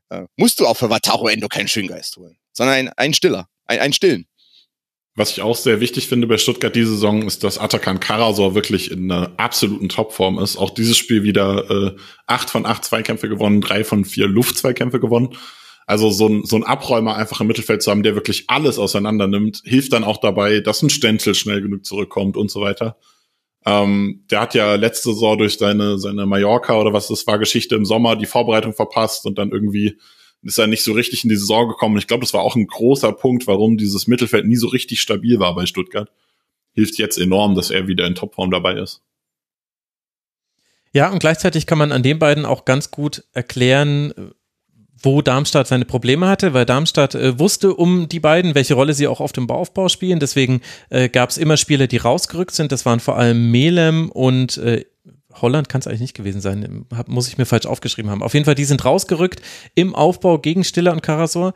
Äh, 0.09 0.23
musst 0.35 0.59
du 0.59 0.67
auch 0.67 0.77
für 0.77 0.89
Wataru 0.89 1.27
Endo 1.27 1.47
keinen 1.47 1.67
Schöngeist 1.67 2.17
holen, 2.17 2.37
sondern 2.53 2.75
ein, 2.75 2.89
ein 2.89 3.13
Stiller, 3.13 3.47
ein, 3.65 3.79
ein 3.79 3.93
Stillen. 3.93 4.27
Was 5.17 5.31
ich 5.31 5.41
auch 5.41 5.55
sehr 5.55 5.79
wichtig 5.79 6.09
finde 6.09 6.27
bei 6.27 6.37
Stuttgart 6.37 6.75
diese 6.75 6.91
Saison 6.91 7.25
ist, 7.25 7.45
dass 7.45 7.57
Atakan 7.57 8.01
Karasor 8.01 8.53
wirklich 8.53 8.91
in 8.91 9.09
einer 9.09 9.31
absoluten 9.37 9.87
Topform 9.87 10.39
ist. 10.39 10.57
Auch 10.57 10.71
dieses 10.71 10.97
Spiel 10.97 11.23
wieder 11.23 11.69
äh, 11.71 11.95
acht 12.27 12.49
von 12.49 12.65
acht 12.65 12.83
Zweikämpfe 12.83 13.29
gewonnen, 13.29 13.61
drei 13.61 13.85
von 13.85 14.03
vier 14.03 14.27
Luftzweikämpfe 14.27 14.99
gewonnen. 14.99 15.37
Also 15.85 16.09
so 16.09 16.27
ein, 16.27 16.45
so 16.45 16.55
ein 16.55 16.63
Abräumer 16.63 17.15
einfach 17.15 17.41
im 17.41 17.47
Mittelfeld 17.47 17.83
zu 17.83 17.91
haben, 17.91 18.03
der 18.03 18.15
wirklich 18.15 18.45
alles 18.47 18.79
auseinander 18.79 19.27
nimmt, 19.27 19.61
hilft 19.65 19.93
dann 19.93 20.03
auch 20.03 20.17
dabei, 20.17 20.59
dass 20.59 20.81
ein 20.81 20.89
Stenzel 20.89 21.35
schnell 21.35 21.61
genug 21.61 21.85
zurückkommt 21.85 22.37
und 22.37 22.49
so 22.49 22.61
weiter. 22.61 22.97
Ähm, 23.65 24.23
der 24.29 24.41
hat 24.41 24.55
ja 24.55 24.75
letzte 24.75 25.13
Saison 25.13 25.37
durch 25.37 25.57
seine, 25.57 25.99
seine 25.99 26.25
Mallorca 26.25 26.79
oder 26.79 26.93
was 26.93 27.07
das 27.07 27.25
war, 27.27 27.39
Geschichte 27.39 27.75
im 27.75 27.85
Sommer 27.85 28.15
die 28.15 28.25
Vorbereitung 28.25 28.73
verpasst 28.73 29.25
und 29.25 29.37
dann 29.37 29.51
irgendwie 29.51 29.97
ist 30.43 30.59
er 30.59 30.67
nicht 30.67 30.83
so 30.83 30.93
richtig 30.93 31.23
in 31.23 31.29
die 31.29 31.35
Saison 31.35 31.67
gekommen. 31.67 31.97
Ich 31.97 32.05
glaube, 32.05 32.21
das 32.21 32.33
war 32.33 32.41
auch 32.41 32.55
ein 32.55 32.67
großer 32.67 33.11
Punkt, 33.11 33.47
warum 33.47 33.77
dieses 33.77 34.07
Mittelfeld 34.07 34.45
nie 34.45 34.55
so 34.55 34.67
richtig 34.67 35.01
stabil 35.01 35.39
war 35.39 35.55
bei 35.55 35.65
Stuttgart. 35.65 36.11
Hilft 36.73 36.97
jetzt 36.99 37.17
enorm, 37.17 37.55
dass 37.55 37.71
er 37.71 37.87
wieder 37.87 38.05
in 38.05 38.13
Topform 38.13 38.51
dabei 38.51 38.75
ist. 38.75 39.01
Ja, 40.93 41.11
und 41.11 41.19
gleichzeitig 41.19 41.65
kann 41.65 41.79
man 41.79 41.91
an 41.91 42.03
den 42.03 42.19
beiden 42.19 42.45
auch 42.45 42.63
ganz 42.63 42.91
gut 42.91 43.23
erklären, 43.33 44.13
wo 45.05 45.21
Darmstadt 45.21 45.67
seine 45.67 45.85
Probleme 45.85 46.27
hatte, 46.27 46.53
weil 46.53 46.65
Darmstadt 46.65 47.15
äh, 47.15 47.39
wusste 47.39 47.73
um 47.73 48.09
die 48.09 48.19
beiden, 48.19 48.55
welche 48.55 48.73
Rolle 48.73 48.93
sie 48.93 49.07
auch 49.07 49.21
auf 49.21 49.31
dem 49.31 49.47
Bauaufbau 49.47 49.87
spielen. 49.87 50.19
Deswegen 50.19 50.61
äh, 50.89 51.07
gab 51.07 51.29
es 51.29 51.37
immer 51.37 51.57
Spieler, 51.57 51.87
die 51.87 51.97
rausgerückt 51.97 52.53
sind. 52.53 52.71
Das 52.71 52.85
waren 52.85 52.99
vor 52.99 53.17
allem 53.17 53.51
Melem 53.51 54.09
und 54.09 54.57
äh, 54.57 54.85
Holland 55.41 55.69
kann 55.69 55.79
es 55.79 55.87
eigentlich 55.87 56.01
nicht 56.01 56.15
gewesen 56.15 56.41
sein, 56.41 56.85
hab, 56.95 57.07
muss 57.07 57.27
ich 57.27 57.37
mir 57.37 57.45
falsch 57.45 57.65
aufgeschrieben 57.65 58.09
haben. 58.09 58.23
Auf 58.23 58.33
jeden 58.33 58.45
Fall, 58.45 58.55
die 58.55 58.65
sind 58.65 58.83
rausgerückt 58.85 59.41
im 59.75 59.93
Aufbau 59.95 60.39
gegen 60.39 60.63
Stiller 60.63 60.93
und 60.93 61.03
Karasor 61.03 61.53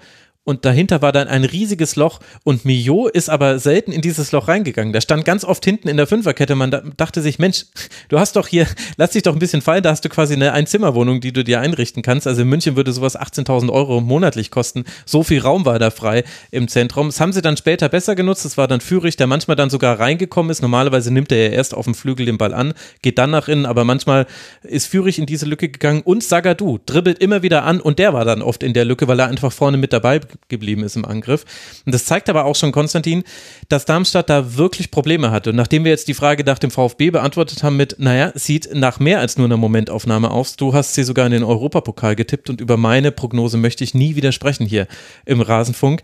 und 0.49 0.65
dahinter 0.65 1.03
war 1.03 1.11
dann 1.11 1.27
ein 1.27 1.43
riesiges 1.43 1.95
Loch 1.95 2.19
und 2.43 2.65
Mio 2.65 3.07
ist 3.07 3.29
aber 3.29 3.59
selten 3.59 3.91
in 3.91 4.01
dieses 4.01 4.31
Loch 4.31 4.47
reingegangen. 4.47 4.93
Der 4.93 5.01
stand 5.01 5.23
ganz 5.23 5.45
oft 5.45 5.63
hinten 5.63 5.87
in 5.87 5.95
der 5.95 6.07
Fünferkette. 6.07 6.55
Man 6.55 6.71
dachte 6.97 7.21
sich, 7.21 7.37
Mensch, 7.37 7.65
du 8.07 8.17
hast 8.17 8.35
doch 8.35 8.47
hier, 8.47 8.65
lass 8.97 9.11
dich 9.11 9.21
doch 9.21 9.33
ein 9.33 9.37
bisschen 9.37 9.61
fallen, 9.61 9.83
da 9.83 9.91
hast 9.91 10.03
du 10.05 10.09
quasi 10.09 10.33
eine 10.33 10.53
Einzimmerwohnung, 10.53 11.21
die 11.21 11.31
du 11.33 11.43
dir 11.43 11.59
einrichten 11.59 12.01
kannst. 12.01 12.25
Also 12.25 12.41
in 12.41 12.47
München 12.47 12.75
würde 12.75 12.91
sowas 12.93 13.15
18.000 13.15 13.71
Euro 13.71 14.01
monatlich 14.01 14.49
kosten. 14.49 14.85
So 15.05 15.21
viel 15.21 15.39
Raum 15.39 15.65
war 15.65 15.77
da 15.77 15.91
frei 15.91 16.23
im 16.49 16.67
Zentrum. 16.67 17.09
Das 17.09 17.21
haben 17.21 17.31
sie 17.31 17.43
dann 17.43 17.55
später 17.55 17.87
besser 17.87 18.15
genutzt. 18.15 18.43
Das 18.43 18.57
war 18.57 18.67
dann 18.67 18.81
Führig, 18.81 19.17
der 19.17 19.27
manchmal 19.27 19.55
dann 19.55 19.69
sogar 19.69 19.99
reingekommen 19.99 20.49
ist. 20.49 20.63
Normalerweise 20.63 21.13
nimmt 21.13 21.31
er 21.31 21.49
ja 21.49 21.49
erst 21.51 21.75
auf 21.75 21.85
dem 21.85 21.93
Flügel 21.93 22.25
den 22.25 22.39
Ball 22.39 22.55
an, 22.55 22.73
geht 23.03 23.19
dann 23.19 23.29
nach 23.29 23.49
innen, 23.49 23.67
aber 23.67 23.83
manchmal 23.83 24.25
ist 24.63 24.87
Führig 24.87 25.19
in 25.19 25.27
diese 25.27 25.45
Lücke 25.45 25.69
gegangen 25.69 26.01
und 26.01 26.23
Sagadu 26.23 26.79
dribbelt 26.87 27.19
immer 27.19 27.43
wieder 27.43 27.65
an 27.65 27.79
und 27.79 27.99
der 27.99 28.15
war 28.15 28.25
dann 28.25 28.41
oft 28.41 28.63
in 28.63 28.73
der 28.73 28.85
Lücke, 28.85 29.07
weil 29.07 29.19
er 29.19 29.27
einfach 29.27 29.51
vorne 29.51 29.77
mit 29.77 29.93
dabei 29.93 30.21
geblieben 30.47 30.83
ist 30.83 30.95
im 30.95 31.05
Angriff. 31.05 31.45
Und 31.85 31.93
das 31.93 32.05
zeigt 32.05 32.29
aber 32.29 32.45
auch 32.45 32.55
schon, 32.55 32.71
Konstantin, 32.71 33.23
dass 33.67 33.85
Darmstadt 33.85 34.29
da 34.29 34.55
wirklich 34.55 34.91
Probleme 34.91 35.31
hatte. 35.31 35.51
Und 35.51 35.55
nachdem 35.55 35.83
wir 35.83 35.91
jetzt 35.91 36.07
die 36.07 36.13
Frage 36.13 36.43
nach 36.43 36.59
dem 36.59 36.71
VfB 36.71 37.11
beantwortet 37.11 37.63
haben 37.63 37.77
mit, 37.77 37.97
naja, 37.99 38.31
sieht 38.35 38.73
nach 38.73 38.99
mehr 38.99 39.19
als 39.19 39.37
nur 39.37 39.45
einer 39.45 39.57
Momentaufnahme 39.57 40.31
aus. 40.31 40.55
Du 40.55 40.73
hast 40.73 40.93
sie 40.93 41.03
sogar 41.03 41.25
in 41.25 41.31
den 41.31 41.43
Europapokal 41.43 42.15
getippt 42.15 42.49
und 42.49 42.61
über 42.61 42.77
meine 42.77 43.11
Prognose 43.11 43.57
möchte 43.57 43.83
ich 43.83 43.93
nie 43.93 44.15
widersprechen 44.15 44.65
hier 44.65 44.87
im 45.25 45.41
Rasenfunk. 45.41 46.01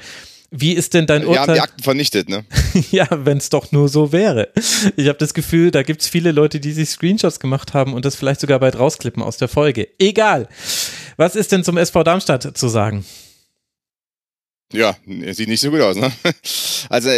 Wie 0.52 0.74
ist 0.74 0.94
denn 0.94 1.06
dein 1.06 1.26
Urteil? 1.26 1.36
Wir 1.36 1.42
haben 1.42 1.54
die 1.56 1.60
Akten 1.60 1.84
vernichtet, 1.84 2.30
ne? 2.30 2.46
ja, 2.92 3.08
wenn 3.12 3.40
es 3.40 3.50
doch 3.50 3.72
nur 3.72 3.90
so 3.90 4.12
wäre. 4.12 4.50
Ich 4.96 5.08
habe 5.08 5.18
das 5.18 5.34
Gefühl, 5.34 5.72
da 5.72 5.84
gibt 5.84 6.02
es 6.02 6.08
viele 6.08 6.32
Leute, 6.32 6.60
die 6.60 6.72
sich 6.72 6.90
Screenshots 6.90 7.40
gemacht 7.40 7.74
haben 7.74 7.94
und 7.94 8.06
das 8.06 8.16
vielleicht 8.16 8.42
sogar 8.42 8.60
bald 8.60 8.78
rausklippen 8.80 9.22
aus 9.22 9.38
der 9.38 9.48
Folge. 9.48 9.90
Egal. 10.00 10.48
Was 11.18 11.36
ist 11.36 11.52
denn 11.52 11.64
zum 11.64 11.78
SV 11.78 12.04
Darmstadt 12.04 12.58
zu 12.58 12.68
sagen? 12.68 13.04
Ja, 14.74 14.98
sieht 15.06 15.48
nicht 15.48 15.62
so 15.62 15.70
gut 15.70 15.82
aus, 15.82 15.96
ne? 15.96 16.12
Also 16.90 17.10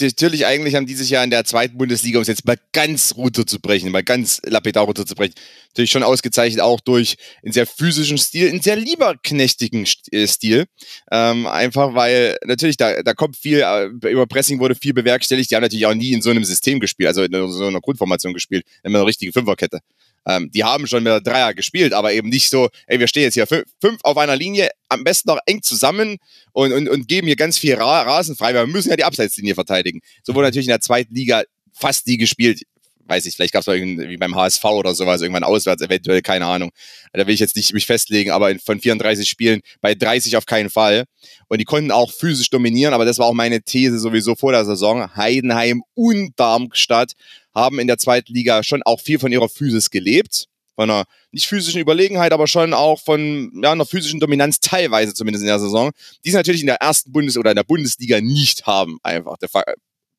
natürlich 0.00 0.46
eigentlich 0.46 0.74
haben 0.74 0.86
dieses 0.86 1.10
Jahr 1.10 1.24
in 1.24 1.30
der 1.30 1.44
zweiten 1.44 1.76
Bundesliga, 1.76 2.18
um 2.18 2.22
es 2.22 2.28
jetzt 2.28 2.44
mal 2.44 2.58
ganz 2.72 3.14
runterzubrechen, 3.16 3.90
mal 3.90 4.04
ganz 4.04 4.40
lapidar 4.44 4.84
runterzubrechen, 4.84 5.34
natürlich 5.70 5.90
schon 5.90 6.02
ausgezeichnet 6.02 6.60
auch 6.60 6.80
durch 6.80 7.16
einen 7.42 7.52
sehr 7.52 7.66
physischen 7.66 8.18
Stil, 8.18 8.48
einen 8.48 8.60
sehr 8.60 8.76
lieberknechtigen 8.76 9.86
äh, 10.12 10.26
Stil. 10.26 10.66
Ähm, 11.10 11.46
einfach 11.46 11.94
weil 11.94 12.36
natürlich 12.44 12.76
da, 12.76 13.02
da 13.02 13.14
kommt 13.14 13.36
viel, 13.36 13.60
äh, 13.60 13.86
über 13.86 14.26
Pressing 14.26 14.60
wurde 14.60 14.74
viel 14.74 14.94
bewerkstelligt. 14.94 15.50
Die 15.50 15.56
haben 15.56 15.62
natürlich 15.62 15.86
auch 15.86 15.94
nie 15.94 16.12
in 16.12 16.22
so 16.22 16.30
einem 16.30 16.44
System 16.44 16.78
gespielt, 16.78 17.08
also 17.08 17.22
in 17.22 17.50
so 17.50 17.66
einer 17.66 17.80
Grundformation 17.80 18.34
gespielt, 18.34 18.64
in 18.84 18.94
einer 18.94 19.06
richtigen 19.06 19.32
Fünferkette. 19.32 19.80
Ähm, 20.26 20.50
die 20.52 20.64
haben 20.64 20.86
schon 20.86 21.02
mit 21.02 21.26
Dreier 21.26 21.54
gespielt, 21.54 21.92
aber 21.92 22.12
eben 22.12 22.28
nicht 22.28 22.50
so, 22.50 22.68
ey, 22.86 23.00
wir 23.00 23.08
stehen 23.08 23.22
jetzt 23.22 23.34
hier 23.34 23.46
fünf 23.46 24.00
auf 24.02 24.16
einer 24.16 24.36
Linie, 24.36 24.68
am 24.88 25.04
besten 25.04 25.30
noch 25.30 25.38
eng 25.46 25.62
zusammen 25.62 26.18
und, 26.52 26.72
und, 26.72 26.88
und 26.88 27.08
geben 27.08 27.26
hier 27.26 27.36
ganz 27.36 27.58
viel 27.58 27.74
Rasen 27.74 28.36
frei, 28.36 28.54
weil 28.54 28.66
wir 28.66 28.72
müssen 28.72 28.90
ja 28.90 28.96
die 28.96 29.04
Abseitslinie 29.04 29.54
verteidigen. 29.54 30.00
So 30.22 30.34
wurde 30.34 30.48
natürlich 30.48 30.66
in 30.66 30.72
der 30.72 30.80
zweiten 30.80 31.14
Liga 31.14 31.42
fast 31.72 32.06
nie 32.06 32.18
gespielt. 32.18 32.62
Weiß 33.06 33.24
ich, 33.24 33.36
vielleicht 33.36 33.54
gab 33.54 33.62
es 33.62 33.66
irgendwie 33.68 34.18
beim 34.18 34.34
HSV 34.34 34.62
oder 34.64 34.94
sowas, 34.94 35.22
irgendwann 35.22 35.44
auswärts, 35.44 35.80
eventuell, 35.80 36.20
keine 36.20 36.44
Ahnung. 36.44 36.72
Da 37.14 37.26
will 37.26 37.32
ich 37.32 37.40
jetzt 37.40 37.56
nicht 37.56 37.72
mich 37.72 37.86
festlegen, 37.86 38.32
aber 38.32 38.54
von 38.58 38.80
34 38.80 39.26
Spielen 39.26 39.62
bei 39.80 39.94
30 39.94 40.36
auf 40.36 40.44
keinen 40.44 40.68
Fall. 40.68 41.04
Und 41.48 41.58
die 41.58 41.64
konnten 41.64 41.90
auch 41.90 42.12
physisch 42.12 42.50
dominieren, 42.50 42.92
aber 42.92 43.06
das 43.06 43.18
war 43.18 43.24
auch 43.24 43.32
meine 43.32 43.62
These 43.62 43.98
sowieso 43.98 44.34
vor 44.34 44.52
der 44.52 44.66
Saison. 44.66 45.16
Heidenheim 45.16 45.82
und 45.94 46.32
Darmstadt 46.36 47.12
haben 47.58 47.78
in 47.78 47.86
der 47.86 47.98
zweiten 47.98 48.32
Liga 48.32 48.62
schon 48.62 48.82
auch 48.82 49.00
viel 49.00 49.18
von 49.18 49.32
ihrer 49.32 49.48
Physis 49.48 49.90
gelebt. 49.90 50.46
Von 50.74 50.90
einer 50.90 51.06
nicht 51.32 51.48
physischen 51.48 51.80
Überlegenheit, 51.80 52.32
aber 52.32 52.46
schon 52.46 52.72
auch 52.72 53.00
von 53.00 53.50
ja, 53.62 53.72
einer 53.72 53.84
physischen 53.84 54.20
Dominanz 54.20 54.60
teilweise 54.60 55.12
zumindest 55.12 55.42
in 55.42 55.48
der 55.48 55.58
Saison, 55.58 55.90
die 56.24 56.30
sie 56.30 56.36
natürlich 56.36 56.60
in 56.60 56.68
der 56.68 56.76
ersten 56.76 57.10
Bundes- 57.10 57.36
oder 57.36 57.50
in 57.50 57.56
der 57.56 57.64
Bundesliga 57.64 58.20
nicht 58.20 58.66
haben. 58.66 58.98
Einfach 59.02 59.36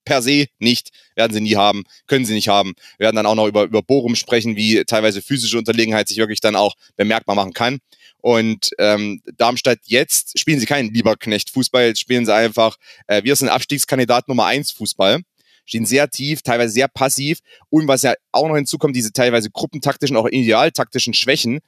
per 0.09 0.21
se 0.21 0.47
nicht, 0.57 0.89
werden 1.15 1.33
sie 1.33 1.41
nie 1.41 1.55
haben, 1.55 1.83
können 2.07 2.25
sie 2.25 2.33
nicht 2.33 2.47
haben. 2.47 2.73
Wir 2.97 3.05
werden 3.05 3.15
dann 3.15 3.25
auch 3.25 3.35
noch 3.35 3.47
über, 3.47 3.63
über 3.63 3.83
Bochum 3.83 4.15
sprechen, 4.15 4.55
wie 4.55 4.83
teilweise 4.83 5.21
physische 5.21 5.57
Unterlegenheit 5.57 6.07
sich 6.07 6.17
wirklich 6.17 6.41
dann 6.41 6.55
auch 6.55 6.73
bemerkbar 6.97 7.35
machen 7.35 7.53
kann. 7.53 7.77
Und 8.21 8.71
ähm, 8.79 9.21
Darmstadt 9.37 9.79
jetzt 9.85 10.37
spielen 10.37 10.59
sie 10.59 10.65
keinen 10.65 10.93
Lieberknecht-Fußball, 10.93 11.85
jetzt 11.85 12.01
spielen 12.01 12.25
sie 12.25 12.33
einfach, 12.33 12.77
äh, 13.07 13.23
wir 13.23 13.35
sind 13.35 13.49
Abstiegskandidat 13.49 14.27
Nummer 14.27 14.45
eins 14.45 14.71
Fußball 14.71 15.21
stehen 15.69 15.85
sehr 15.85 16.09
tief, 16.09 16.41
teilweise 16.41 16.73
sehr 16.73 16.87
passiv. 16.87 17.39
Und 17.69 17.87
was 17.87 18.01
ja 18.01 18.13
auch 18.31 18.47
noch 18.47 18.55
hinzukommt, 18.55 18.95
diese 18.95 19.13
teilweise 19.13 19.49
gruppentaktischen, 19.51 20.17
auch 20.17 20.27
idealtaktischen 20.27 21.13
Schwächen. 21.13 21.59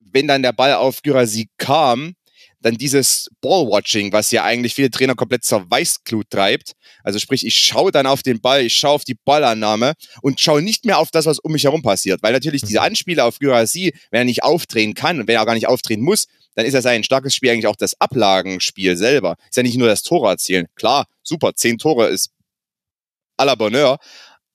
Wenn 0.00 0.28
dann 0.28 0.42
der 0.42 0.52
Ball 0.52 0.74
auf 0.74 1.02
Gyrasi 1.02 1.48
kam, 1.58 2.14
dann 2.60 2.76
dieses 2.76 3.28
Ballwatching, 3.40 4.12
was 4.12 4.30
ja 4.30 4.44
eigentlich 4.44 4.74
viele 4.74 4.90
Trainer 4.90 5.14
komplett 5.14 5.44
zur 5.44 5.70
Weißglut 5.70 6.30
treibt. 6.30 6.72
Also 7.04 7.18
sprich, 7.18 7.46
ich 7.46 7.54
schaue 7.54 7.92
dann 7.92 8.06
auf 8.06 8.22
den 8.22 8.40
Ball, 8.40 8.62
ich 8.62 8.76
schaue 8.76 8.92
auf 8.92 9.04
die 9.04 9.14
Ballannahme 9.14 9.94
und 10.22 10.40
schaue 10.40 10.62
nicht 10.62 10.84
mehr 10.84 10.98
auf 10.98 11.10
das, 11.10 11.26
was 11.26 11.38
um 11.38 11.52
mich 11.52 11.64
herum 11.64 11.82
passiert. 11.82 12.22
Weil 12.22 12.32
natürlich 12.32 12.62
diese 12.62 12.78
mhm. 12.78 12.86
Anspieler 12.86 13.24
auf 13.24 13.38
Gyrasi, 13.38 13.92
wenn 14.10 14.20
er 14.20 14.24
nicht 14.24 14.42
aufdrehen 14.42 14.94
kann 14.94 15.20
und 15.20 15.28
wenn 15.28 15.36
er 15.36 15.42
auch 15.42 15.46
gar 15.46 15.54
nicht 15.54 15.68
aufdrehen 15.68 16.02
muss, 16.02 16.26
dann 16.54 16.66
ist 16.66 16.74
ja 16.74 16.82
sein 16.82 17.04
starkes 17.04 17.34
Spiel 17.34 17.50
eigentlich 17.50 17.66
auch 17.66 17.76
das 17.76 18.00
Ablagenspiel 18.00 18.96
selber. 18.96 19.36
Ist 19.48 19.56
ja 19.56 19.62
nicht 19.62 19.76
nur 19.76 19.88
das 19.88 20.02
Tore 20.02 20.28
erzielen. 20.30 20.66
Klar, 20.74 21.06
super, 21.22 21.54
zehn 21.54 21.78
Tore 21.78 22.08
ist 22.08 22.30
à 23.36 23.44
la 23.44 23.54
Bonheur. 23.54 23.98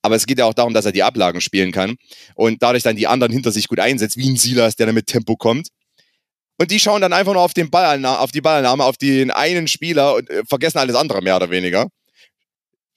Aber 0.02 0.16
es 0.16 0.26
geht 0.26 0.40
ja 0.40 0.46
auch 0.46 0.54
darum, 0.54 0.74
dass 0.74 0.86
er 0.86 0.92
die 0.92 1.04
Ablagen 1.04 1.42
spielen 1.42 1.72
kann 1.72 1.96
und 2.36 2.64
dadurch 2.64 2.84
dann 2.84 2.96
die 2.96 3.08
anderen 3.08 3.32
hinter 3.32 3.52
sich 3.52 3.68
gut 3.68 3.80
einsetzt, 3.80 4.18
wie 4.18 4.30
ein 4.30 4.38
Silas, 4.38 4.76
der 4.76 4.88
dann 4.88 4.96
mit 4.96 5.08
Tempo 5.08 5.36
kommt. 5.36 5.68
Und 6.58 6.72
die 6.72 6.80
schauen 6.80 7.02
dann 7.02 7.14
einfach 7.14 7.34
nur 7.34 7.42
auf, 7.42 7.54
den 7.54 7.74
auf 7.74 8.32
die 8.32 8.42
Ballannahme, 8.42 8.84
auf 8.84 8.98
den 8.98 9.32
einen 9.32 9.68
Spieler 9.68 10.16
und 10.16 10.30
äh, 10.30 10.44
vergessen 10.48 10.80
alles 10.80 10.96
andere 10.96 11.22
mehr 11.22 11.36
oder 11.36 11.50
weniger. 11.50 11.88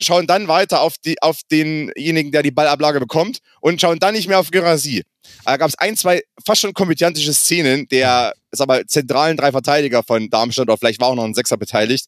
Schauen 0.03 0.27
dann 0.27 0.49
weiter 0.49 0.81
auf, 0.81 0.97
die, 1.05 1.20
auf 1.23 1.40
denjenigen, 1.51 2.33
der 2.33 2.42
die 2.42 2.51
Ballablage 2.51 3.01
bekommt 3.01 3.38
und 3.61 3.81
schauen 3.81 3.99
dann 3.99 4.14
nicht 4.14 4.29
mehr 4.29 4.38
auf 4.38 4.51
Gerasi. 4.51 5.03
Da 5.44 5.57
gab 5.57 5.68
es 5.68 5.79
ein, 5.79 5.97
zwei 5.97 6.23
fast 6.44 6.61
schon 6.61 6.75
komödiantische 6.75 7.33
Szenen 7.33 7.87
der 7.88 8.35
sag 8.57 8.68
mal, 8.68 8.87
zentralen 8.87 9.37
drei 9.37 9.53
Verteidiger 9.53 10.03
von 10.03 10.31
Darmstadt, 10.31 10.68
oder 10.68 10.79
vielleicht 10.79 11.01
war 11.01 11.09
auch 11.09 11.14
noch 11.14 11.25
ein 11.25 11.35
Sechser 11.35 11.57
beteiligt, 11.57 12.07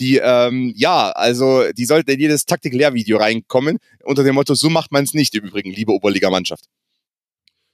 die, 0.00 0.18
ähm, 0.22 0.72
ja, 0.76 1.10
also 1.10 1.64
die 1.72 1.84
sollte 1.84 2.12
in 2.12 2.20
jedes 2.20 2.46
Taktik-Lehrvideo 2.46 3.18
reinkommen, 3.18 3.78
unter 4.04 4.24
dem 4.24 4.34
Motto, 4.34 4.54
so 4.54 4.70
macht 4.70 4.92
man 4.92 5.04
es 5.04 5.14
nicht 5.14 5.34
im 5.34 5.44
Übrigen, 5.44 5.72
liebe 5.72 5.92
Oberligamannschaft. 5.92 6.64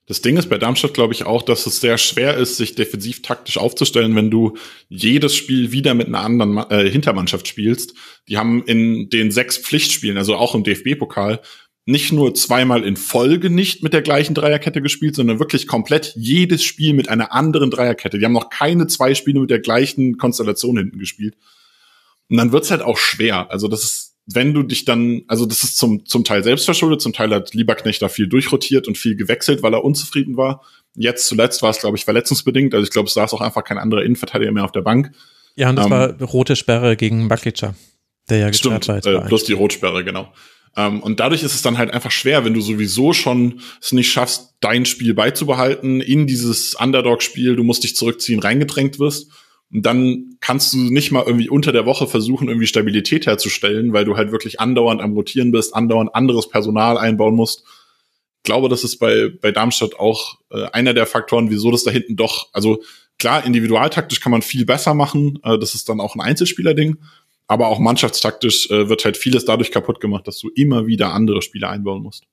Das 0.06 0.20
Ding 0.20 0.36
ist 0.36 0.48
bei 0.48 0.58
Darmstadt, 0.58 0.94
glaube 0.94 1.14
ich, 1.14 1.24
auch, 1.24 1.42
dass 1.42 1.64
es 1.64 1.80
sehr 1.80 1.96
schwer 1.96 2.36
ist, 2.36 2.56
sich 2.56 2.74
defensiv 2.74 3.22
taktisch 3.22 3.56
aufzustellen, 3.56 4.16
wenn 4.16 4.30
du 4.30 4.56
jedes 4.88 5.36
Spiel 5.36 5.70
wieder 5.70 5.94
mit 5.94 6.08
einer 6.08 6.20
anderen 6.20 6.58
äh, 6.70 6.90
Hintermannschaft 6.90 7.46
spielst. 7.46 7.94
Die 8.28 8.36
haben 8.36 8.64
in 8.64 9.10
den 9.10 9.30
sechs 9.30 9.58
Pflichtspielen, 9.58 10.18
also 10.18 10.34
auch 10.34 10.56
im 10.56 10.64
DFB-Pokal, 10.64 11.40
nicht 11.84 12.12
nur 12.12 12.34
zweimal 12.34 12.84
in 12.84 12.96
Folge 12.96 13.50
nicht 13.50 13.82
mit 13.82 13.92
der 13.92 14.02
gleichen 14.02 14.34
Dreierkette 14.34 14.82
gespielt, 14.82 15.16
sondern 15.16 15.38
wirklich 15.38 15.66
komplett 15.66 16.14
jedes 16.16 16.62
Spiel 16.62 16.94
mit 16.94 17.08
einer 17.08 17.32
anderen 17.32 17.70
Dreierkette. 17.70 18.18
Die 18.18 18.24
haben 18.24 18.32
noch 18.32 18.50
keine 18.50 18.86
zwei 18.86 19.14
Spiele 19.14 19.40
mit 19.40 19.50
der 19.50 19.60
gleichen 19.60 20.16
Konstellation 20.16 20.76
hinten 20.78 20.98
gespielt. 20.98 21.36
Und 22.32 22.38
dann 22.38 22.50
wird's 22.50 22.70
halt 22.70 22.80
auch 22.80 22.96
schwer. 22.96 23.50
Also 23.50 23.68
das 23.68 23.84
ist, 23.84 24.14
wenn 24.24 24.54
du 24.54 24.62
dich 24.62 24.86
dann, 24.86 25.20
also 25.28 25.44
das 25.44 25.64
ist 25.64 25.76
zum, 25.76 26.06
zum 26.06 26.24
Teil 26.24 26.42
selbstverschuldet, 26.42 27.02
zum 27.02 27.12
Teil 27.12 27.28
hat 27.34 27.52
Lieberknecht 27.52 28.00
da 28.00 28.08
viel 28.08 28.26
durchrotiert 28.26 28.88
und 28.88 28.96
viel 28.96 29.16
gewechselt, 29.16 29.62
weil 29.62 29.74
er 29.74 29.84
unzufrieden 29.84 30.38
war. 30.38 30.62
Jetzt 30.94 31.26
zuletzt 31.26 31.60
war 31.60 31.68
es, 31.68 31.80
glaube 31.80 31.98
ich, 31.98 32.06
verletzungsbedingt. 32.06 32.72
Also 32.72 32.84
ich 32.84 32.90
glaube, 32.90 33.08
es 33.08 33.12
saß 33.12 33.34
auch 33.34 33.42
einfach 33.42 33.64
kein 33.64 33.76
anderer 33.76 34.02
Innenverteidiger 34.02 34.50
mehr 34.50 34.64
auf 34.64 34.72
der 34.72 34.80
Bank. 34.80 35.12
Ja, 35.56 35.68
und 35.68 35.76
das 35.76 35.84
ähm, 35.84 35.90
war 35.90 36.22
rote 36.22 36.56
Sperre 36.56 36.96
gegen 36.96 37.28
Bakica, 37.28 37.74
der 38.30 38.38
ja 38.38 38.48
gesperrt 38.48 38.88
war. 38.88 39.04
Äh, 39.04 39.28
plus 39.28 39.44
die 39.44 39.52
Rotsperre, 39.52 40.02
genau. 40.02 40.32
Um, 40.74 40.82
ähm, 40.82 41.02
und 41.02 41.20
dadurch 41.20 41.42
ist 41.42 41.54
es 41.54 41.60
dann 41.60 41.76
halt 41.76 41.90
einfach 41.90 42.10
schwer, 42.10 42.46
wenn 42.46 42.54
du 42.54 42.62
sowieso 42.62 43.12
schon 43.12 43.60
es 43.82 43.92
nicht 43.92 44.10
schaffst, 44.10 44.54
dein 44.60 44.86
Spiel 44.86 45.12
beizubehalten, 45.12 46.00
in 46.00 46.26
dieses 46.26 46.76
Underdog-Spiel, 46.76 47.56
du 47.56 47.62
musst 47.62 47.84
dich 47.84 47.94
zurückziehen, 47.94 48.40
reingedrängt 48.40 48.98
wirst. 48.98 49.30
Und 49.72 49.86
dann 49.86 50.36
kannst 50.40 50.74
du 50.74 50.78
nicht 50.78 51.12
mal 51.12 51.24
irgendwie 51.26 51.48
unter 51.48 51.72
der 51.72 51.86
Woche 51.86 52.06
versuchen, 52.06 52.48
irgendwie 52.48 52.66
Stabilität 52.66 53.26
herzustellen, 53.26 53.92
weil 53.92 54.04
du 54.04 54.16
halt 54.16 54.30
wirklich 54.30 54.60
andauernd 54.60 55.00
am 55.00 55.14
Rotieren 55.14 55.50
bist, 55.50 55.74
andauernd 55.74 56.14
anderes 56.14 56.48
Personal 56.48 56.98
einbauen 56.98 57.34
musst. 57.34 57.64
Ich 58.38 58.44
glaube, 58.44 58.68
das 58.68 58.84
ist 58.84 58.98
bei, 58.98 59.30
bei 59.40 59.50
Darmstadt 59.50 59.98
auch 59.98 60.38
äh, 60.50 60.64
einer 60.72 60.92
der 60.92 61.06
Faktoren, 61.06 61.50
wieso 61.50 61.70
das 61.70 61.84
da 61.84 61.90
hinten 61.90 62.16
doch, 62.16 62.48
also 62.52 62.82
klar, 63.18 63.46
individualtaktisch 63.46 64.20
kann 64.20 64.32
man 64.32 64.42
viel 64.42 64.66
besser 64.66 64.94
machen. 64.94 65.38
Äh, 65.42 65.58
das 65.58 65.74
ist 65.74 65.88
dann 65.88 66.00
auch 66.00 66.16
ein 66.16 66.20
Einzelspieler-Ding. 66.20 66.98
Aber 67.46 67.68
auch 67.68 67.78
mannschaftstaktisch 67.78 68.70
äh, 68.70 68.88
wird 68.88 69.04
halt 69.04 69.16
vieles 69.16 69.44
dadurch 69.44 69.70
kaputt 69.70 70.00
gemacht, 70.00 70.26
dass 70.26 70.38
du 70.38 70.48
immer 70.54 70.86
wieder 70.86 71.12
andere 71.12 71.40
Spieler 71.40 71.70
einbauen 71.70 72.02
musst. 72.02 72.24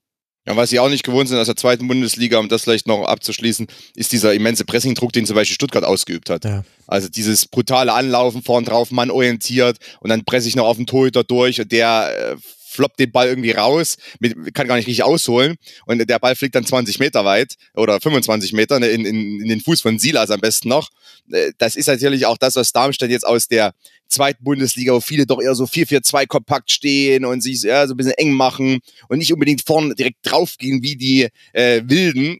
Ja, 0.50 0.56
was 0.56 0.70
sie 0.70 0.80
auch 0.80 0.88
nicht 0.88 1.04
gewohnt 1.04 1.28
sind 1.28 1.38
aus 1.38 1.46
der 1.46 1.54
zweiten 1.54 1.86
Bundesliga, 1.86 2.38
um 2.38 2.48
das 2.48 2.62
vielleicht 2.62 2.88
noch 2.88 3.04
abzuschließen, 3.04 3.68
ist 3.94 4.10
dieser 4.10 4.34
immense 4.34 4.64
Pressingdruck, 4.64 5.12
den 5.12 5.24
zum 5.24 5.36
Beispiel 5.36 5.54
Stuttgart 5.54 5.84
ausgeübt 5.84 6.28
hat. 6.28 6.44
Ja. 6.44 6.64
Also 6.88 7.08
dieses 7.08 7.46
brutale 7.46 7.92
Anlaufen 7.92 8.42
vorn 8.42 8.64
drauf, 8.64 8.90
Mann 8.90 9.12
orientiert 9.12 9.78
und 10.00 10.10
dann 10.10 10.24
presse 10.24 10.48
ich 10.48 10.56
noch 10.56 10.66
auf 10.66 10.76
den 10.76 10.86
Torhüter 10.86 11.22
durch 11.22 11.60
und 11.60 11.70
der 11.70 12.32
äh, 12.32 12.36
floppt 12.70 12.98
den 12.98 13.12
Ball 13.12 13.28
irgendwie 13.28 13.50
raus, 13.50 13.96
mit, 14.20 14.54
kann 14.54 14.68
gar 14.68 14.76
nicht 14.76 14.86
richtig 14.86 15.02
ausholen 15.02 15.56
und 15.86 16.08
der 16.08 16.18
Ball 16.18 16.36
fliegt 16.36 16.54
dann 16.54 16.64
20 16.64 16.98
Meter 16.98 17.24
weit 17.24 17.54
oder 17.74 18.00
25 18.00 18.52
Meter 18.52 18.76
in, 18.76 19.04
in, 19.04 19.40
in 19.40 19.48
den 19.48 19.60
Fuß 19.60 19.80
von 19.80 19.98
Silas 19.98 20.30
am 20.30 20.40
besten 20.40 20.68
noch. 20.68 20.90
Äh, 21.32 21.52
das 21.58 21.76
ist 21.76 21.86
natürlich 21.86 22.26
auch 22.26 22.38
das, 22.38 22.56
was 22.56 22.72
Darmstadt 22.72 23.10
jetzt 23.10 23.26
aus 23.26 23.48
der 23.48 23.72
zweiten 24.08 24.44
Bundesliga, 24.44 24.92
wo 24.92 25.00
viele 25.00 25.26
doch 25.26 25.40
eher 25.40 25.54
so 25.54 25.64
4-4-2 25.64 26.26
kompakt 26.26 26.70
stehen 26.70 27.24
und 27.24 27.42
sich 27.42 27.62
ja, 27.62 27.86
so 27.86 27.94
ein 27.94 27.96
bisschen 27.96 28.12
eng 28.12 28.32
machen 28.32 28.80
und 29.08 29.18
nicht 29.18 29.32
unbedingt 29.32 29.62
vorne 29.64 29.94
direkt 29.94 30.18
draufgehen 30.22 30.82
wie 30.82 30.96
die 30.96 31.28
äh, 31.52 31.82
Wilden, 31.84 32.38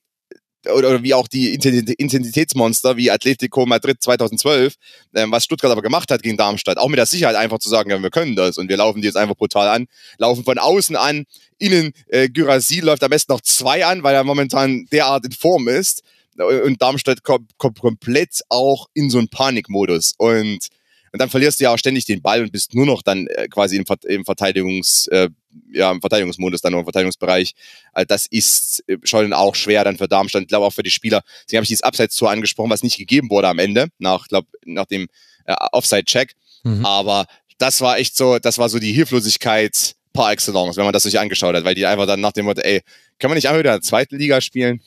oder 0.67 1.03
wie 1.03 1.15
auch 1.15 1.29
die 1.29 1.55
Intensitätsmonster 1.55 2.97
wie 2.97 3.11
Atletico 3.11 3.67
Madrid 3.67 4.03
2012, 4.03 4.75
ähm, 5.15 5.33
was 5.33 5.45
Stuttgart 5.45 5.73
aber 5.73 5.83
gemacht 5.83 6.11
hat 6.11 6.23
gegen 6.23 6.37
Darmstadt, 6.37 6.79
auch 6.79 6.89
mit 6.89 6.99
der 6.99 7.07
Sicherheit 7.07 7.37
einfach 7.37 7.59
zu 7.59 7.69
sagen, 7.69 7.91
ja, 7.91 8.03
wir 8.03 8.11
können 8.11 8.37
das 8.37 8.59
und 8.59 8.69
wir 8.69 8.77
laufen 8.77 9.01
die 9.01 9.07
jetzt 9.07 9.17
einfach 9.17 9.37
brutal 9.37 9.69
an, 9.69 9.87
laufen 10.19 10.45
von 10.45 10.59
außen 10.59 10.97
an, 10.97 11.25
innen 11.59 11.93
äh, 12.09 12.29
Gyrassi 12.29 12.81
läuft 12.81 13.03
am 13.03 13.11
besten 13.11 13.33
noch 13.33 13.41
zwei 13.41 13.85
an, 13.87 14.03
weil 14.03 14.15
er 14.15 14.25
momentan 14.25 14.87
derart 14.93 15.25
in 15.25 15.33
Form 15.33 15.69
ist. 15.69 16.03
Und 16.37 16.81
Darmstadt 16.81 17.23
kommt, 17.23 17.59
kommt 17.59 17.81
komplett 17.81 18.41
auch 18.49 18.87
in 18.95 19.11
so 19.11 19.19
einen 19.19 19.29
Panikmodus. 19.29 20.15
Und 20.17 20.69
und 21.13 21.21
dann 21.21 21.31
verlierst 21.31 21.59
du 21.59 21.65
ja 21.65 21.73
auch 21.73 21.79
ständig 21.79 22.05
den 22.05 22.23
Ball 22.23 22.43
und 22.43 22.53
bist 22.53 22.75
nur 22.75 22.87
noch 22.87 23.03
dann 23.03 23.27
äh, 23.27 23.49
quasi 23.49 23.77
im, 23.77 23.85
im 24.07 24.25
Verteidigungs, 24.25 25.09
äh, 25.09 25.29
ja, 25.73 25.91
im 25.91 26.01
Verteidigungsmodus, 26.01 26.61
dann 26.61 26.73
noch 26.73 26.81
im 26.81 26.85
Verteidigungsbereich. 26.85 27.55
Also 27.93 28.07
das 28.07 28.27
ist 28.27 28.85
äh, 28.87 28.99
schon 29.05 29.33
auch 29.33 29.55
schwer 29.55 29.85
dann 29.85 29.97
für 29.97 30.09
Darmstadt, 30.09 30.43
ich 30.43 30.49
glaube 30.49 30.67
auch 30.67 30.73
für 30.73 30.83
die 30.83 30.91
Spieler. 30.91 31.23
Deswegen 31.45 31.59
habe 31.59 31.65
ich 31.65 31.69
dieses 31.69 31.83
Abseits-Tor 31.83 32.31
angesprochen, 32.31 32.71
was 32.71 32.83
nicht 32.83 32.99
gegeben 32.99 33.31
wurde 33.31 33.49
am 33.49 33.59
Ende, 33.59 33.89
nach, 33.99 34.29
glaub, 34.29 34.47
nach 34.65 34.87
dem 34.87 35.09
äh, 35.47 35.55
Offside-Check. 35.73 36.35
Mhm. 36.65 36.85
Aber 36.85 37.27
das 37.59 37.81
war 37.81 37.99
echt 37.99 38.17
so, 38.17 38.39
das 38.39 38.59
war 38.59 38.69
so 38.69 38.79
die 38.79 38.93
Hilflosigkeit 38.93 39.95
par 40.13 40.33
excellence, 40.33 40.77
wenn 40.77 40.85
man 40.85 40.93
das 40.93 41.05
sich 41.05 41.19
angeschaut 41.19 41.55
hat, 41.55 41.65
weil 41.65 41.75
die 41.75 41.87
einfach 41.87 42.07
dann 42.07 42.21
nach 42.21 42.33
dem 42.33 42.47
Motto, 42.47 42.61
ey, 42.63 42.83
können 43.19 43.33
wir 43.33 43.37
nicht 43.37 43.49
einfach 43.49 43.61
wieder 43.61 43.75
in 43.75 43.81
der 43.81 43.89
zweiten 43.89 44.17
Liga 44.17 44.41
spielen? 44.41 44.81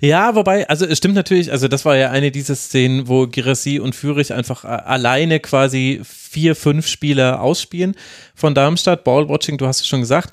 Ja, 0.00 0.34
wobei, 0.34 0.68
also 0.68 0.84
es 0.84 0.98
stimmt 0.98 1.14
natürlich, 1.14 1.50
also 1.50 1.66
das 1.66 1.84
war 1.84 1.96
ja 1.96 2.10
eine 2.10 2.30
dieser 2.30 2.54
Szenen, 2.54 3.08
wo 3.08 3.26
Girassi 3.26 3.78
und 3.78 3.94
Fürich 3.94 4.32
einfach 4.32 4.64
alleine 4.64 5.40
quasi 5.40 6.00
vier, 6.04 6.54
fünf 6.54 6.86
Spieler 6.86 7.40
ausspielen 7.40 7.94
von 8.34 8.54
Darmstadt. 8.54 9.04
Ballwatching, 9.04 9.58
du 9.58 9.66
hast 9.66 9.80
es 9.80 9.86
schon 9.86 10.00
gesagt. 10.00 10.32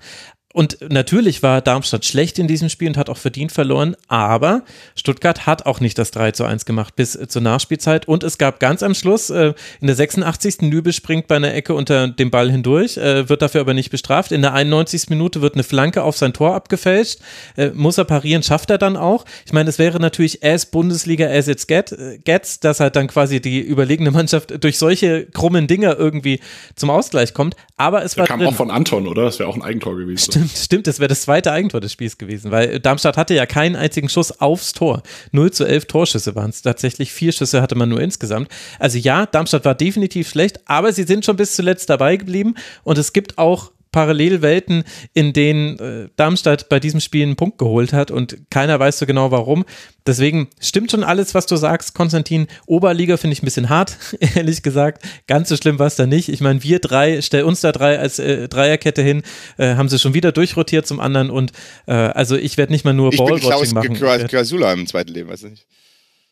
Und 0.51 0.79
natürlich 0.89 1.43
war 1.43 1.61
Darmstadt 1.61 2.05
schlecht 2.05 2.39
in 2.39 2.47
diesem 2.47 2.69
Spiel 2.69 2.87
und 2.87 2.97
hat 2.97 3.07
auch 3.11 3.17
verdient 3.17 3.51
verloren, 3.51 3.95
aber 4.07 4.63
Stuttgart 4.95 5.45
hat 5.45 5.67
auch 5.67 5.79
nicht 5.79 5.99
das 5.99 6.09
3 6.09 6.31
zu 6.31 6.43
1 6.43 6.65
gemacht 6.65 6.95
bis 6.95 7.19
zur 7.27 7.41
Nachspielzeit 7.43 8.07
und 8.07 8.23
es 8.23 8.39
gab 8.39 8.59
ganz 8.59 8.81
am 8.81 8.95
Schluss, 8.95 9.29
äh, 9.29 9.53
in 9.79 9.85
der 9.85 9.95
86. 9.95 10.61
Nübel 10.61 10.91
springt 10.91 11.27
bei 11.27 11.35
einer 11.35 11.53
Ecke 11.53 11.75
unter 11.75 12.07
dem 12.07 12.31
Ball 12.31 12.49
hindurch, 12.49 12.97
äh, 12.97 13.29
wird 13.29 13.43
dafür 13.43 13.61
aber 13.61 13.75
nicht 13.75 13.91
bestraft. 13.91 14.31
In 14.31 14.41
der 14.41 14.53
91. 14.53 15.11
Minute 15.11 15.41
wird 15.41 15.53
eine 15.53 15.63
Flanke 15.63 16.01
auf 16.01 16.17
sein 16.17 16.33
Tor 16.33 16.55
abgefälscht, 16.55 17.19
äh, 17.55 17.69
muss 17.69 17.99
er 17.99 18.05
parieren, 18.05 18.41
schafft 18.41 18.71
er 18.71 18.79
dann 18.79 18.97
auch. 18.97 19.25
Ich 19.45 19.53
meine, 19.53 19.69
es 19.69 19.77
wäre 19.77 19.99
natürlich 19.99 20.43
as 20.43 20.65
Bundesliga 20.65 21.27
as 21.27 21.47
it's 21.47 21.67
get, 21.67 21.95
gets, 22.23 22.59
dass 22.59 22.79
halt 22.79 22.95
dann 22.95 23.05
quasi 23.05 23.39
die 23.39 23.59
überlegene 23.59 24.09
Mannschaft 24.09 24.63
durch 24.63 24.79
solche 24.79 25.27
krummen 25.27 25.67
Dinger 25.67 25.95
irgendwie 25.95 26.39
zum 26.75 26.89
Ausgleich 26.89 27.35
kommt, 27.35 27.55
aber 27.77 28.03
es 28.03 28.15
der 28.15 28.21
war 28.21 28.27
kam 28.27 28.39
drin. 28.39 28.49
auch 28.49 28.55
von 28.55 28.71
Anton, 28.71 29.07
oder? 29.07 29.25
Das 29.25 29.37
wäre 29.37 29.47
auch 29.47 29.55
ein 29.55 29.61
Eigentor 29.61 29.95
gewesen. 29.95 30.39
Stimmt, 30.39 30.48
stimmt, 30.55 30.87
das 30.87 30.99
wäre 30.99 31.07
das 31.07 31.21
zweite 31.21 31.51
Eigentor 31.51 31.81
des 31.81 31.91
Spiels 31.91 32.17
gewesen, 32.17 32.51
weil 32.51 32.79
Darmstadt 32.79 33.17
hatte 33.17 33.33
ja 33.33 33.45
keinen 33.45 33.75
einzigen 33.75 34.09
Schuss 34.09 34.39
aufs 34.39 34.73
Tor. 34.73 35.03
0 35.31 35.51
zu 35.51 35.65
11 35.65 35.85
Torschüsse 35.85 36.35
waren 36.35 36.49
es 36.49 36.61
tatsächlich, 36.61 37.11
vier 37.11 37.31
Schüsse 37.31 37.61
hatte 37.61 37.75
man 37.75 37.89
nur 37.89 38.01
insgesamt. 38.01 38.49
Also 38.79 38.97
ja, 38.97 39.25
Darmstadt 39.25 39.65
war 39.65 39.75
definitiv 39.75 40.29
schlecht, 40.29 40.59
aber 40.65 40.93
sie 40.93 41.03
sind 41.03 41.25
schon 41.25 41.35
bis 41.35 41.55
zuletzt 41.55 41.89
dabei 41.89 42.17
geblieben 42.17 42.55
und 42.83 42.97
es 42.97 43.13
gibt 43.13 43.37
auch 43.37 43.71
Parallelwelten, 43.91 44.83
in 45.13 45.33
denen 45.33 45.79
äh, 45.79 46.09
Darmstadt 46.15 46.69
bei 46.69 46.79
diesem 46.79 46.99
Spiel 46.99 47.23
einen 47.23 47.35
Punkt 47.35 47.57
geholt 47.57 47.93
hat 47.93 48.11
und 48.11 48.37
keiner 48.49 48.79
weiß 48.79 48.99
so 48.99 49.05
genau 49.05 49.31
warum. 49.31 49.65
Deswegen 50.05 50.47
stimmt 50.59 50.91
schon 50.91 51.03
alles, 51.03 51.35
was 51.35 51.45
du 51.45 51.55
sagst, 51.55 51.93
Konstantin. 51.93 52.47
Oberliga 52.65 53.17
finde 53.17 53.33
ich 53.33 53.41
ein 53.43 53.45
bisschen 53.45 53.69
hart, 53.69 53.97
ehrlich 54.35 54.63
gesagt. 54.63 55.03
Ganz 55.27 55.49
so 55.49 55.57
schlimm 55.57 55.79
war 55.79 55.87
es 55.87 55.95
da 55.95 56.05
nicht. 56.05 56.29
Ich 56.29 56.41
meine, 56.41 56.63
wir 56.63 56.79
drei, 56.79 57.21
stell 57.21 57.43
uns 57.43 57.61
da 57.61 57.71
drei 57.71 57.99
als 57.99 58.19
äh, 58.19 58.47
Dreierkette 58.47 59.01
hin, 59.01 59.23
äh, 59.57 59.75
haben 59.75 59.89
sie 59.89 59.99
schon 59.99 60.13
wieder 60.13 60.31
durchrotiert 60.31 60.87
zum 60.87 60.99
anderen 60.99 61.29
und 61.29 61.51
äh, 61.87 61.93
also 61.93 62.35
ich 62.35 62.57
werde 62.57 62.71
nicht 62.71 62.85
mal 62.85 62.93
nur 62.93 63.11
Ich 63.11 63.17
bin 63.17 63.25
Ballwatching 63.27 63.49
Klaus 63.49 63.73
machen. 63.73 63.95
Ich 63.95 64.01
werd- 64.01 64.29
Krasula 64.29 64.73
im 64.73 64.87
zweiten 64.87 65.13
Leben, 65.13 65.29
weißt 65.29 65.43
du 65.43 65.49
nicht? 65.49 65.65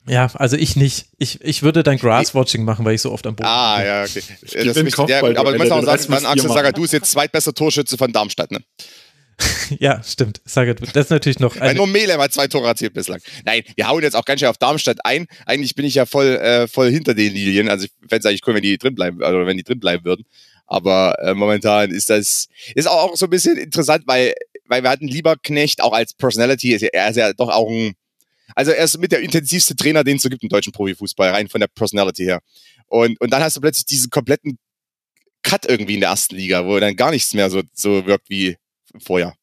Ja, 0.07 0.29
also 0.35 0.55
ich 0.57 0.75
nicht. 0.75 1.07
Ich, 1.17 1.41
ich 1.41 1.63
würde 1.63 1.83
dann 1.83 1.97
Grasswatching 1.97 2.63
machen, 2.63 2.85
weil 2.85 2.95
ich 2.95 3.01
so 3.01 3.11
oft 3.11 3.27
am 3.27 3.35
Boden 3.35 3.47
Ah, 3.49 3.77
bin. 3.77 3.85
ja, 3.87 4.03
okay. 4.03 4.21
Das 4.41 4.51
gewinn 4.51 4.87
ist. 4.87 4.97
Ja, 4.97 5.03
Kopfball, 5.05 5.21
gut, 5.31 5.37
aber 5.37 5.51
du 5.51 5.57
musst 5.57 5.71
auch 5.71 5.83
sagen, 5.83 6.03
dann 6.09 6.25
Axel 6.25 6.71
du 6.73 6.81
bist 6.81 6.93
jetzt 6.93 7.11
zweitbester 7.11 7.53
Torschütze 7.53 7.97
von 7.97 8.11
Darmstadt, 8.11 8.51
ne? 8.51 8.59
Ja, 9.79 10.01
stimmt. 10.03 10.41
Sag 10.45 10.75
das 10.93 11.05
ist 11.05 11.09
natürlich 11.11 11.39
noch 11.39 11.55
Weil 11.59 11.69
eine, 11.69 11.77
nur 11.77 11.87
Melem 11.87 12.19
hat 12.19 12.33
zwei 12.33 12.47
Tore 12.47 12.67
erzielt 12.67 12.93
bislang. 12.93 13.19
Nein, 13.45 13.63
wir 13.75 13.87
hauen 13.87 14.01
jetzt 14.01 14.15
auch 14.15 14.25
ganz 14.25 14.39
schön 14.39 14.49
auf 14.49 14.57
Darmstadt 14.57 14.97
ein. 15.03 15.27
Eigentlich 15.45 15.75
bin 15.75 15.85
ich 15.85 15.95
ja 15.95 16.05
voll, 16.05 16.25
äh, 16.37 16.67
voll 16.67 16.89
hinter 16.91 17.13
den 17.13 17.33
Lilien. 17.33 17.69
Also 17.69 17.85
ich 17.85 17.91
fände 18.01 18.17
es 18.19 18.25
eigentlich 18.25 18.47
cool, 18.47 18.55
wenn 18.55 18.63
die 18.63 18.77
drin 18.77 18.95
bleiben, 18.95 19.21
also 19.23 19.45
wenn 19.45 19.57
die 19.57 19.63
drin 19.63 19.79
bleiben 19.79 20.05
würden. 20.05 20.25
Aber 20.65 21.15
äh, 21.21 21.33
momentan 21.33 21.91
ist 21.91 22.09
das, 22.09 22.47
ist 22.75 22.87
auch, 22.87 23.11
auch 23.11 23.15
so 23.15 23.27
ein 23.27 23.29
bisschen 23.29 23.57
interessant, 23.57 24.03
weil, 24.05 24.33
weil 24.65 24.83
wir 24.83 24.89
hatten 24.89 25.07
Lieberknecht 25.07 25.81
auch 25.81 25.93
als 25.93 26.13
Personality, 26.13 26.73
ist 26.73 26.81
ja- 26.81 26.89
er 26.91 27.09
ist 27.09 27.15
ja 27.17 27.31
doch 27.33 27.49
auch 27.49 27.69
ein, 27.69 27.93
also 28.57 28.71
er 28.71 28.85
ist 28.85 28.97
mit 28.97 29.11
der 29.11 29.19
intensivste 29.19 29.75
Trainer, 29.75 30.03
den 30.03 30.15
es 30.15 30.23
so 30.23 30.29
gibt 30.29 30.41
im 30.41 30.49
deutschen 30.49 30.73
Profifußball, 30.73 31.29
rein 31.29 31.47
von 31.47 31.61
der 31.61 31.67
Personality 31.67 32.23
her. 32.23 32.41
Und, 32.87 33.21
und 33.21 33.31
dann 33.31 33.43
hast 33.43 33.55
du 33.55 33.61
plötzlich 33.61 33.85
diesen 33.85 34.09
kompletten 34.09 34.57
Cut 35.43 35.67
irgendwie 35.69 35.93
in 35.93 35.99
der 35.99 36.09
ersten 36.09 36.35
Liga, 36.35 36.65
wo 36.65 36.79
dann 36.79 36.95
gar 36.95 37.11
nichts 37.11 37.35
mehr 37.35 37.51
so, 37.51 37.61
so 37.73 38.07
wirkt 38.07 38.31
wie 38.31 38.57
vorher. 38.97 39.35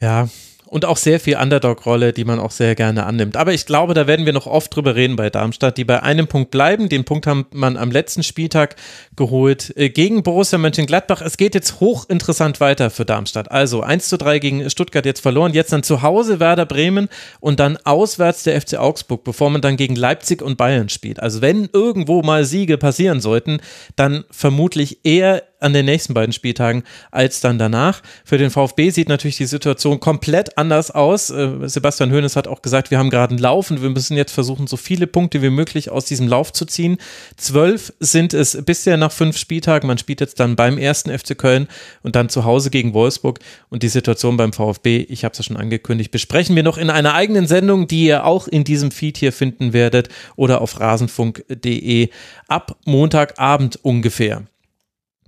Ja, 0.00 0.28
und 0.72 0.86
auch 0.86 0.96
sehr 0.96 1.20
viel 1.20 1.36
Underdog-Rolle, 1.36 2.14
die 2.14 2.24
man 2.24 2.40
auch 2.40 2.50
sehr 2.50 2.74
gerne 2.74 3.04
annimmt. 3.04 3.36
Aber 3.36 3.52
ich 3.52 3.66
glaube, 3.66 3.92
da 3.92 4.06
werden 4.06 4.24
wir 4.24 4.32
noch 4.32 4.46
oft 4.46 4.74
drüber 4.74 4.94
reden 4.94 5.16
bei 5.16 5.28
Darmstadt, 5.28 5.76
die 5.76 5.84
bei 5.84 6.02
einem 6.02 6.28
Punkt 6.28 6.50
bleiben. 6.50 6.88
Den 6.88 7.04
Punkt 7.04 7.26
haben 7.26 7.44
man 7.52 7.76
am 7.76 7.90
letzten 7.90 8.22
Spieltag 8.22 8.76
geholt 9.14 9.76
äh, 9.76 9.90
gegen 9.90 10.22
Borussia 10.22 10.56
Mönchengladbach. 10.56 11.20
Es 11.20 11.36
geht 11.36 11.54
jetzt 11.54 11.80
hochinteressant 11.80 12.58
weiter 12.60 12.88
für 12.88 13.04
Darmstadt. 13.04 13.50
Also 13.50 13.82
1 13.82 14.08
zu 14.08 14.16
3 14.16 14.38
gegen 14.38 14.70
Stuttgart 14.70 15.04
jetzt 15.04 15.20
verloren, 15.20 15.52
jetzt 15.52 15.74
dann 15.74 15.82
zu 15.82 16.00
Hause 16.00 16.40
Werder 16.40 16.64
Bremen 16.64 17.10
und 17.40 17.60
dann 17.60 17.76
auswärts 17.84 18.42
der 18.44 18.58
FC 18.58 18.78
Augsburg, 18.78 19.24
bevor 19.24 19.50
man 19.50 19.60
dann 19.60 19.76
gegen 19.76 19.94
Leipzig 19.94 20.40
und 20.40 20.56
Bayern 20.56 20.88
spielt. 20.88 21.20
Also 21.20 21.42
wenn 21.42 21.68
irgendwo 21.74 22.22
mal 22.22 22.46
Siege 22.46 22.78
passieren 22.78 23.20
sollten, 23.20 23.60
dann 23.94 24.24
vermutlich 24.30 25.04
eher 25.04 25.42
an 25.62 25.72
den 25.72 25.86
nächsten 25.86 26.14
beiden 26.14 26.32
Spieltagen 26.32 26.82
als 27.10 27.40
dann 27.40 27.58
danach. 27.58 28.02
Für 28.24 28.38
den 28.38 28.50
VfB 28.50 28.90
sieht 28.90 29.08
natürlich 29.08 29.36
die 29.36 29.46
Situation 29.46 30.00
komplett 30.00 30.58
anders 30.58 30.90
aus. 30.90 31.30
Äh, 31.30 31.68
Sebastian 31.68 32.12
Hoeneß 32.12 32.36
hat 32.36 32.48
auch 32.48 32.62
gesagt, 32.62 32.90
wir 32.90 32.98
haben 32.98 33.10
gerade 33.10 33.30
einen 33.30 33.38
Lauf 33.38 33.70
und 33.70 33.82
wir 33.82 33.90
müssen 33.90 34.16
jetzt 34.16 34.32
versuchen, 34.32 34.66
so 34.66 34.76
viele 34.76 35.06
Punkte 35.06 35.42
wie 35.42 35.50
möglich 35.50 35.90
aus 35.90 36.04
diesem 36.04 36.28
Lauf 36.28 36.52
zu 36.52 36.64
ziehen. 36.64 36.98
Zwölf 37.36 37.92
sind 38.00 38.34
es 38.34 38.62
bisher 38.64 38.96
nach 38.96 39.12
fünf 39.12 39.36
Spieltagen. 39.36 39.86
Man 39.86 39.98
spielt 39.98 40.20
jetzt 40.20 40.40
dann 40.40 40.56
beim 40.56 40.78
ersten 40.78 41.16
FC 41.16 41.36
Köln 41.36 41.68
und 42.02 42.16
dann 42.16 42.28
zu 42.28 42.44
Hause 42.44 42.70
gegen 42.70 42.94
Wolfsburg. 42.94 43.38
Und 43.70 43.82
die 43.82 43.88
Situation 43.88 44.36
beim 44.36 44.52
VfB, 44.52 45.06
ich 45.08 45.24
habe 45.24 45.32
es 45.32 45.38
ja 45.38 45.44
schon 45.44 45.56
angekündigt, 45.56 46.10
besprechen 46.10 46.56
wir 46.56 46.62
noch 46.62 46.78
in 46.78 46.90
einer 46.90 47.14
eigenen 47.14 47.46
Sendung, 47.46 47.86
die 47.86 48.06
ihr 48.06 48.24
auch 48.24 48.48
in 48.48 48.64
diesem 48.64 48.90
Feed 48.90 49.16
hier 49.18 49.32
finden 49.32 49.72
werdet 49.72 50.08
oder 50.36 50.60
auf 50.60 50.80
rasenfunk.de 50.80 52.08
ab 52.48 52.76
Montagabend 52.84 53.78
ungefähr. 53.82 54.42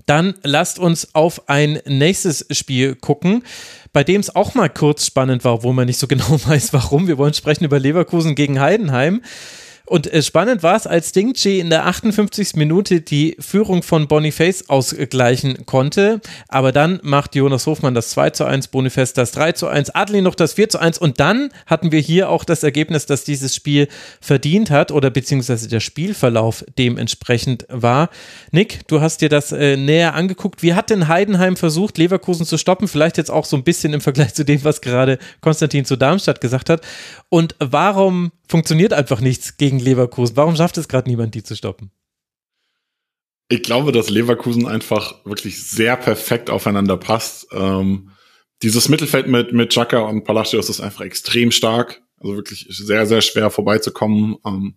Dann 0.07 0.35
lasst 0.43 0.79
uns 0.79 1.15
auf 1.15 1.49
ein 1.49 1.81
nächstes 1.87 2.47
Spiel 2.51 2.95
gucken, 2.95 3.43
bei 3.93 4.05
dem 4.05 4.21
es 4.21 4.35
auch 4.35 4.55
mal 4.55 4.69
kurz 4.69 5.07
spannend 5.07 5.45
war, 5.45 5.63
wo 5.63 5.73
man 5.73 5.87
nicht 5.87 5.99
so 5.99 6.07
genau 6.09 6.39
weiß, 6.45 6.73
warum. 6.73 7.07
Wir 7.07 7.19
wollen 7.19 7.35
sprechen 7.35 7.65
über 7.65 7.79
Leverkusen 7.79 8.35
gegen 8.35 8.61
Heidenheim. 8.61 9.23
Und 9.87 10.11
äh, 10.11 10.23
spannend 10.23 10.63
war 10.63 10.77
es, 10.77 10.87
als 10.87 11.13
Dingchi 11.13 11.61
in 11.61 11.69
der 11.69 11.85
58. 11.85 12.57
Minute 12.57 13.03
die 13.03 13.37
Führung 13.39 13.83
von 13.83 14.09
Boniface 14.09 14.71
ausgleichen 14.71 15.67
konnte. 15.67 16.23
Aber 16.49 16.73
dann 16.73 17.01
macht 17.03 17.35
Jonas 17.35 17.67
Hofmann 17.67 17.95
das 17.95 18.09
2 18.11 18.31
zu 18.31 18.45
1, 18.47 18.69
Boniface 18.69 19.13
das 19.13 19.33
3 19.33 19.53
zu 19.53 19.69
1, 19.69 19.91
Adli 19.91 20.23
noch 20.23 20.37
das 20.37 20.55
4 20.55 20.71
zu 20.71 20.79
1. 20.79 20.97
Und 20.97 21.21
dann 21.21 21.51
hatten 21.67 21.93
wir 21.93 22.01
hier 22.01 22.31
auch 22.31 22.45
das 22.45 22.63
Ergebnis, 22.63 23.05
dass 23.05 23.25
dieses 23.25 23.55
Spiel 23.55 23.89
verdient 24.23 24.71
hat 24.71 24.91
oder 24.91 25.11
beziehungsweise 25.11 25.69
der 25.69 25.81
Spielverlauf 25.81 26.65
dementsprechend 26.79 27.67
war. 27.69 28.09
Nick, 28.53 28.89
du 28.89 29.03
hast 29.03 29.21
dir 29.21 29.29
das 29.29 29.53
äh, 29.53 29.77
näher 29.77 30.15
angeguckt. 30.15 30.63
Wie 30.63 30.73
hat 30.73 30.89
denn 30.89 31.09
Heidenheim 31.09 31.59
versucht, 31.59 31.99
Leverkusen 31.99 32.47
zu 32.47 32.57
stoppen? 32.57 32.89
Vielleicht 32.89 33.19
jetzt 33.19 33.31
auch 33.31 33.45
so 33.45 33.57
ein 33.57 33.65
bisschen 33.65 33.93
im 33.93 34.01
Vergleich 34.01 34.33
zu 34.33 34.47
dem, 34.47 34.65
was 34.65 34.81
gerade 34.81 35.19
Konstantin 35.43 35.85
zu 35.85 35.97
Darmstadt 35.97 36.41
gesagt 36.41 36.71
hat. 36.71 36.81
Und 37.29 37.55
warum 37.59 38.33
funktioniert 38.49 38.93
einfach 38.93 39.21
nichts 39.21 39.57
gegen 39.57 39.79
Leverkusen? 39.79 40.37
Warum 40.37 40.57
schafft 40.57 40.79
es 40.79 40.89
gerade 40.89 41.09
niemand, 41.09 41.35
die 41.35 41.43
zu 41.43 41.57
stoppen? 41.57 41.91
Ich 43.49 43.63
glaube, 43.63 43.93
dass 43.93 44.11
Leverkusen 44.11 44.67
einfach 44.67 45.25
wirklich 45.25 45.63
sehr 45.63 45.97
perfekt 45.97 46.51
aufeinander 46.51 46.97
passt. 46.97 47.47
Ähm, 47.53 48.11
dieses 48.63 48.89
Mittelfeld 48.89 49.29
mit, 49.29 49.53
mit 49.53 49.71
Chaka 49.71 49.99
und 50.01 50.25
Palacios 50.25 50.71
ist 50.71 50.81
einfach 50.81 51.03
extrem 51.05 51.51
stark. 51.51 52.03
Also 52.19 52.37
wirklich 52.37 52.67
sehr, 52.71 53.07
sehr 53.07 53.21
schwer 53.21 53.51
vorbeizukommen. 53.51 54.37
Ähm, 54.47 54.77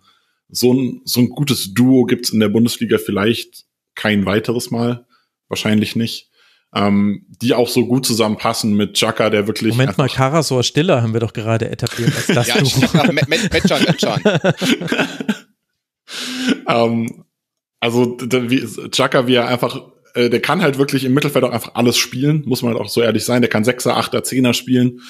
so, 0.50 0.74
ein, 0.74 1.02
so 1.06 1.22
ein 1.22 1.30
gutes 1.30 1.74
Duo 1.74 2.06
gibt's 2.06 2.32
in 2.32 2.40
der 2.40 2.50
Bundesliga 2.50 2.98
vielleicht 2.98 3.66
kein 3.96 4.26
weiteres 4.26 4.72
Mal. 4.72 5.06
Wahrscheinlich 5.48 5.96
nicht. 5.96 6.30
Ähm, 6.76 7.26
die 7.42 7.54
auch 7.54 7.70
so 7.70 7.88
gut 7.88 8.06
zusammenpassen 8.06 8.74
mit 8.76 8.96
Chaka, 8.96 9.30
der 9.30 9.48
wirklich. 9.48 9.72
Moment 9.72 9.98
mal, 9.98 10.10
Karasor 10.10 10.64
Stiller 10.64 11.02
haben 11.02 11.14
wir 11.14 11.22
doch 11.22 11.32
gerade 11.34 11.70
etabliert 11.72 12.12
als 12.16 12.28
das 12.28 12.48
Ja, 12.48 12.56
Met- 13.12 13.30
Metchan, 13.54 13.82
Metchan. 13.84 14.22
ähm, 16.68 17.26
also 17.80 18.18
Chaka, 18.92 19.28
wie 19.28 19.36
er 19.36 19.48
einfach, 19.48 19.82
äh, 20.14 20.30
der 20.30 20.42
kann 20.42 20.62
halt 20.62 20.78
wirklich 20.78 21.04
im 21.06 21.14
Mittelfeld 21.14 21.46
auch 21.46 21.52
einfach 21.52 21.76
alles 21.76 21.98
spielen, 21.98 22.44
muss 22.46 22.62
man 22.62 22.74
halt 22.74 22.82
auch 22.84 22.90
so 22.90 23.02
ehrlich 23.02 23.24
sein. 23.24 23.42
Der 23.42 23.50
kann 23.50 23.64
Sechser, 23.64 23.96
Achter, 23.98 24.24
Zehner 24.24 24.54
spielen. 24.54 25.02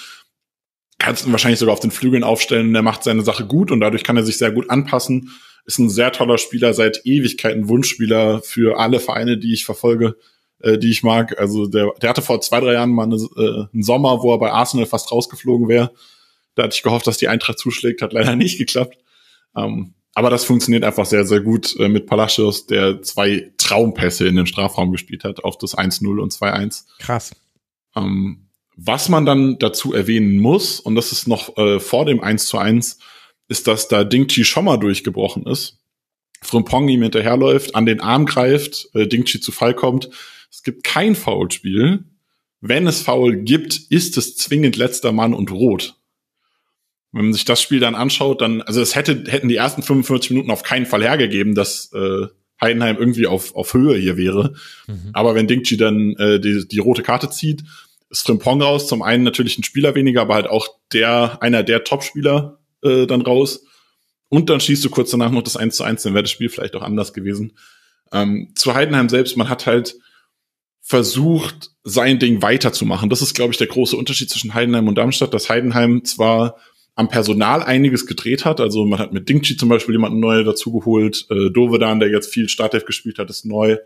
Kannst 0.99 1.25
ihn 1.25 1.31
wahrscheinlich 1.31 1.59
sogar 1.59 1.73
auf 1.73 1.79
den 1.79 1.91
Flügeln 1.91 2.23
aufstellen. 2.23 2.73
Der 2.73 2.81
macht 2.81 3.03
seine 3.03 3.21
Sache 3.21 3.45
gut 3.45 3.71
und 3.71 3.79
dadurch 3.79 4.03
kann 4.03 4.17
er 4.17 4.23
sich 4.23 4.37
sehr 4.37 4.51
gut 4.51 4.69
anpassen. 4.69 5.31
Ist 5.65 5.79
ein 5.79 5.89
sehr 5.89 6.11
toller 6.11 6.37
Spieler, 6.37 6.73
seit 6.73 7.01
Ewigkeiten 7.05 7.67
Wunschspieler 7.67 8.41
für 8.41 8.79
alle 8.79 8.99
Vereine, 8.99 9.37
die 9.37 9.53
ich 9.53 9.65
verfolge, 9.65 10.15
äh, 10.59 10.77
die 10.77 10.91
ich 10.91 11.03
mag. 11.03 11.39
Also 11.39 11.67
der, 11.67 11.91
der 12.01 12.09
hatte 12.09 12.21
vor 12.21 12.41
zwei, 12.41 12.59
drei 12.59 12.73
Jahren 12.73 12.91
mal 12.91 13.03
eine, 13.03 13.15
äh, 13.15 13.67
einen 13.73 13.83
Sommer, 13.83 14.21
wo 14.23 14.33
er 14.33 14.39
bei 14.39 14.51
Arsenal 14.51 14.85
fast 14.85 15.11
rausgeflogen 15.11 15.67
wäre. 15.67 15.91
Da 16.55 16.63
hatte 16.63 16.75
ich 16.75 16.83
gehofft, 16.83 17.07
dass 17.07 17.17
die 17.17 17.27
Eintracht 17.27 17.59
zuschlägt, 17.59 18.01
hat 18.01 18.13
leider 18.13 18.35
nicht 18.35 18.57
geklappt. 18.57 18.97
Ähm, 19.55 19.93
aber 20.15 20.31
das 20.31 20.45
funktioniert 20.45 20.83
einfach 20.83 21.05
sehr, 21.05 21.25
sehr 21.25 21.41
gut 21.41 21.75
äh, 21.79 21.89
mit 21.89 22.07
Palacios, 22.07 22.65
der 22.65 23.03
zwei 23.03 23.51
Traumpässe 23.57 24.27
in 24.27 24.35
den 24.35 24.47
Strafraum 24.47 24.91
gespielt 24.91 25.23
hat, 25.23 25.43
auf 25.43 25.59
das 25.59 25.77
1-0 25.77 26.19
und 26.19 26.33
2-1. 26.33 26.85
Krass. 26.97 27.35
Ähm, 27.95 28.47
was 28.75 29.09
man 29.09 29.25
dann 29.25 29.59
dazu 29.59 29.93
erwähnen 29.93 30.39
muss, 30.39 30.79
und 30.79 30.95
das 30.95 31.11
ist 31.11 31.27
noch 31.27 31.55
äh, 31.57 31.79
vor 31.79 32.05
dem 32.05 32.19
1 32.21 32.47
zu 32.47 32.57
1, 32.57 32.97
ist, 33.47 33.67
dass 33.67 33.87
da 33.87 34.03
Dingchi 34.03 34.43
schon 34.43 34.65
mal 34.65 34.77
durchgebrochen 34.77 35.45
ist. 35.45 35.77
Frimpong 36.41 36.87
ihm 36.87 37.01
hinterherläuft, 37.01 37.75
an 37.75 37.85
den 37.85 38.01
Arm 38.01 38.25
greift, 38.25 38.89
äh, 38.93 39.07
Dingchi 39.07 39.39
zu 39.39 39.51
Fall 39.51 39.73
kommt. 39.73 40.09
Es 40.57 40.63
gibt 40.63 40.83
kein 40.83 41.13
Foulspiel. 41.13 42.05
Wenn 42.61 42.87
es 42.87 43.03
Foul 43.03 43.43
gibt, 43.43 43.79
ist 43.91 44.17
es 44.17 44.37
zwingend 44.37 44.75
letzter 44.75 45.11
Mann 45.11 45.35
und 45.35 45.51
rot. 45.51 45.99
Wenn 47.11 47.25
man 47.25 47.33
sich 47.33 47.45
das 47.45 47.61
Spiel 47.61 47.79
dann 47.79 47.93
anschaut, 47.93 48.41
dann, 48.41 48.63
also 48.63 48.81
es 48.81 48.95
hätte, 48.95 49.23
hätten 49.27 49.49
die 49.49 49.55
ersten 49.55 49.83
45 49.83 50.31
Minuten 50.31 50.49
auf 50.49 50.63
keinen 50.63 50.87
Fall 50.87 51.03
hergegeben, 51.03 51.53
dass 51.53 51.93
äh, 51.93 52.25
Heidenheim 52.59 52.97
irgendwie 52.97 53.27
auf, 53.27 53.53
auf 53.53 53.75
Höhe 53.75 53.97
hier 53.97 54.17
wäre. 54.17 54.55
Mhm. 54.87 55.11
Aber 55.13 55.35
wenn 55.35 55.45
Dingchi 55.45 55.77
dann 55.77 56.15
äh, 56.15 56.39
die, 56.39 56.67
die 56.67 56.79
rote 56.79 57.03
Karte 57.03 57.29
zieht, 57.29 57.63
ist 58.09 58.25
Frimpong 58.25 58.59
raus. 58.59 58.87
Zum 58.87 59.03
einen 59.03 59.23
natürlich 59.23 59.59
ein 59.59 59.63
Spieler 59.63 59.93
weniger, 59.93 60.21
aber 60.21 60.33
halt 60.33 60.47
auch 60.47 60.69
der, 60.91 61.37
einer 61.43 61.61
der 61.61 61.83
Top-Spieler 61.83 62.57
äh, 62.81 63.05
dann 63.05 63.21
raus. 63.21 63.63
Und 64.27 64.49
dann 64.49 64.59
schießt 64.59 64.83
du 64.83 64.89
kurz 64.89 65.11
danach 65.11 65.29
noch 65.29 65.43
das 65.43 65.55
1 65.55 65.75
zu 65.75 65.83
1, 65.83 66.01
dann 66.01 66.15
wäre 66.15 66.23
das 66.23 66.31
Spiel 66.31 66.49
vielleicht 66.49 66.75
auch 66.75 66.81
anders 66.81 67.13
gewesen. 67.13 67.59
Ähm, 68.11 68.53
zu 68.55 68.73
Heidenheim 68.73 69.07
selbst, 69.07 69.37
man 69.37 69.49
hat 69.49 69.67
halt 69.67 69.97
versucht, 70.87 71.71
sein 71.83 72.17
Ding 72.17 72.41
weiterzumachen. 72.41 73.09
Das 73.09 73.21
ist, 73.21 73.33
glaube 73.33 73.51
ich, 73.51 73.57
der 73.57 73.67
große 73.67 73.97
Unterschied 73.97 74.29
zwischen 74.29 74.53
Heidenheim 74.53 74.87
und 74.87 74.95
Darmstadt, 74.95 75.33
dass 75.33 75.49
Heidenheim 75.49 76.05
zwar 76.05 76.55
am 76.95 77.09
Personal 77.09 77.61
einiges 77.61 78.07
gedreht 78.07 78.45
hat. 78.45 78.61
Also 78.61 78.85
man 78.85 78.97
hat 78.97 79.11
mit 79.11 79.27
Dingchi 79.27 79.57
zum 79.57 79.67
Beispiel 79.67 79.95
jemanden 79.95 80.21
neu 80.21 80.45
dazugeholt. 80.45 81.27
Äh, 81.29 81.49
Dovedan, 81.51 81.99
der 81.99 82.09
jetzt 82.09 82.33
viel 82.33 82.47
Startelf 82.47 82.85
gespielt 82.85 83.19
hat, 83.19 83.29
ist 83.29 83.43
neu. 83.45 83.77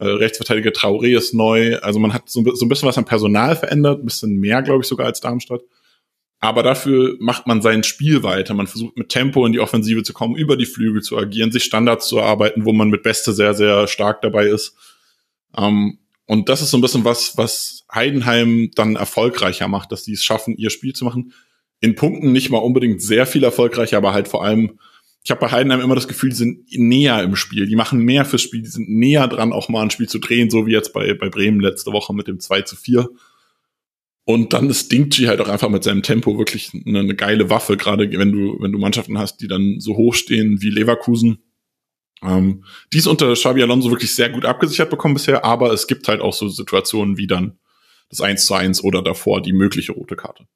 Äh, 0.00 0.04
Rechtsverteidiger 0.04 0.70
Traoré 0.70 1.16
ist 1.16 1.32
neu. 1.32 1.78
Also 1.78 2.00
man 2.00 2.12
hat 2.12 2.28
so, 2.28 2.42
so 2.56 2.66
ein 2.66 2.68
bisschen 2.68 2.88
was 2.88 2.98
am 2.98 3.04
Personal 3.04 3.54
verändert, 3.54 4.00
ein 4.00 4.04
bisschen 4.04 4.34
mehr, 4.34 4.62
glaube 4.62 4.82
ich, 4.82 4.88
sogar 4.88 5.06
als 5.06 5.20
Darmstadt. 5.20 5.62
Aber 6.40 6.64
dafür 6.64 7.14
macht 7.20 7.46
man 7.46 7.62
sein 7.62 7.84
Spiel 7.84 8.24
weiter. 8.24 8.52
Man 8.54 8.66
versucht 8.66 8.96
mit 8.96 9.10
Tempo 9.10 9.46
in 9.46 9.52
die 9.52 9.60
Offensive 9.60 10.02
zu 10.02 10.12
kommen, 10.12 10.34
über 10.34 10.56
die 10.56 10.66
Flügel 10.66 11.02
zu 11.02 11.16
agieren, 11.16 11.52
sich 11.52 11.62
Standards 11.62 12.08
zu 12.08 12.18
erarbeiten, 12.18 12.64
wo 12.64 12.72
man 12.72 12.90
mit 12.90 13.04
Beste 13.04 13.32
sehr, 13.32 13.54
sehr 13.54 13.86
stark 13.86 14.22
dabei 14.22 14.48
ist. 14.48 14.74
Ähm, 15.56 15.98
und 16.26 16.48
das 16.48 16.62
ist 16.62 16.70
so 16.70 16.78
ein 16.78 16.82
bisschen 16.82 17.04
was, 17.04 17.36
was 17.36 17.84
Heidenheim 17.92 18.70
dann 18.74 18.96
erfolgreicher 18.96 19.68
macht, 19.68 19.92
dass 19.92 20.04
sie 20.04 20.12
es 20.12 20.24
schaffen, 20.24 20.56
ihr 20.56 20.70
Spiel 20.70 20.92
zu 20.92 21.04
machen 21.04 21.32
in 21.82 21.96
Punkten 21.96 22.32
nicht 22.32 22.48
mal 22.48 22.58
unbedingt 22.58 23.02
sehr 23.02 23.26
viel 23.26 23.42
erfolgreicher, 23.44 23.96
aber 23.96 24.14
halt 24.14 24.28
vor 24.28 24.44
allem, 24.44 24.78
ich 25.24 25.30
habe 25.32 25.40
bei 25.40 25.50
Heidenheim 25.50 25.80
immer 25.80 25.96
das 25.96 26.08
Gefühl, 26.08 26.30
die 26.30 26.36
sind 26.36 26.64
näher 26.70 27.22
im 27.22 27.34
Spiel, 27.34 27.66
die 27.66 27.76
machen 27.76 27.98
mehr 27.98 28.24
fürs 28.24 28.42
Spiel, 28.42 28.62
die 28.62 28.68
sind 28.68 28.88
näher 28.88 29.26
dran, 29.26 29.52
auch 29.52 29.68
mal 29.68 29.82
ein 29.82 29.90
Spiel 29.90 30.08
zu 30.08 30.20
drehen, 30.20 30.48
so 30.48 30.64
wie 30.66 30.72
jetzt 30.72 30.92
bei, 30.92 31.12
bei 31.14 31.28
Bremen 31.28 31.60
letzte 31.60 31.92
Woche 31.92 32.14
mit 32.14 32.28
dem 32.28 32.38
2 32.38 32.62
zu 32.62 32.76
4. 32.76 33.08
Und 34.24 34.52
dann 34.52 34.70
ist 34.70 34.92
Dingchi 34.92 35.24
halt 35.24 35.40
auch 35.40 35.48
einfach 35.48 35.68
mit 35.68 35.82
seinem 35.82 36.04
Tempo 36.04 36.38
wirklich 36.38 36.70
eine, 36.72 37.00
eine 37.00 37.16
geile 37.16 37.50
Waffe, 37.50 37.76
gerade 37.76 38.08
wenn 38.12 38.30
du, 38.30 38.56
wenn 38.60 38.70
du 38.70 38.78
Mannschaften 38.78 39.18
hast, 39.18 39.38
die 39.38 39.48
dann 39.48 39.80
so 39.80 39.96
hoch 39.96 40.14
stehen 40.14 40.62
wie 40.62 40.70
Leverkusen. 40.70 41.38
Ähm, 42.22 42.64
die 42.92 42.98
ist 42.98 43.06
unter 43.06 43.32
Xabi 43.34 43.62
Alonso 43.62 43.90
wirklich 43.90 44.14
sehr 44.14 44.30
gut 44.30 44.44
abgesichert 44.44 44.90
bekommen 44.90 45.14
bisher, 45.14 45.44
aber 45.44 45.72
es 45.72 45.86
gibt 45.86 46.08
halt 46.08 46.20
auch 46.20 46.32
so 46.32 46.48
Situationen 46.48 47.16
wie 47.16 47.26
dann 47.26 47.58
das 48.10 48.20
1 48.20 48.46
zu 48.46 48.54
1 48.54 48.84
oder 48.84 49.02
davor 49.02 49.42
die 49.42 49.52
mögliche 49.52 49.92
rote 49.92 50.16
Karte. 50.16 50.46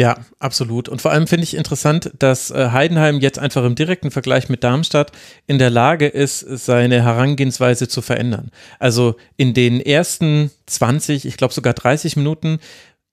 Ja, 0.00 0.16
absolut. 0.38 0.88
Und 0.88 1.02
vor 1.02 1.10
allem 1.10 1.26
finde 1.26 1.42
ich 1.42 1.54
interessant, 1.54 2.12
dass 2.20 2.52
äh, 2.52 2.70
Heidenheim 2.70 3.18
jetzt 3.18 3.40
einfach 3.40 3.64
im 3.64 3.74
direkten 3.74 4.12
Vergleich 4.12 4.48
mit 4.48 4.62
Darmstadt 4.62 5.10
in 5.48 5.58
der 5.58 5.70
Lage 5.70 6.06
ist, 6.06 6.38
seine 6.38 7.02
Herangehensweise 7.02 7.88
zu 7.88 8.00
verändern. 8.00 8.52
Also 8.78 9.16
in 9.36 9.54
den 9.54 9.80
ersten 9.80 10.52
20, 10.66 11.26
ich 11.26 11.36
glaube 11.36 11.52
sogar 11.52 11.72
30 11.72 12.14
Minuten 12.14 12.60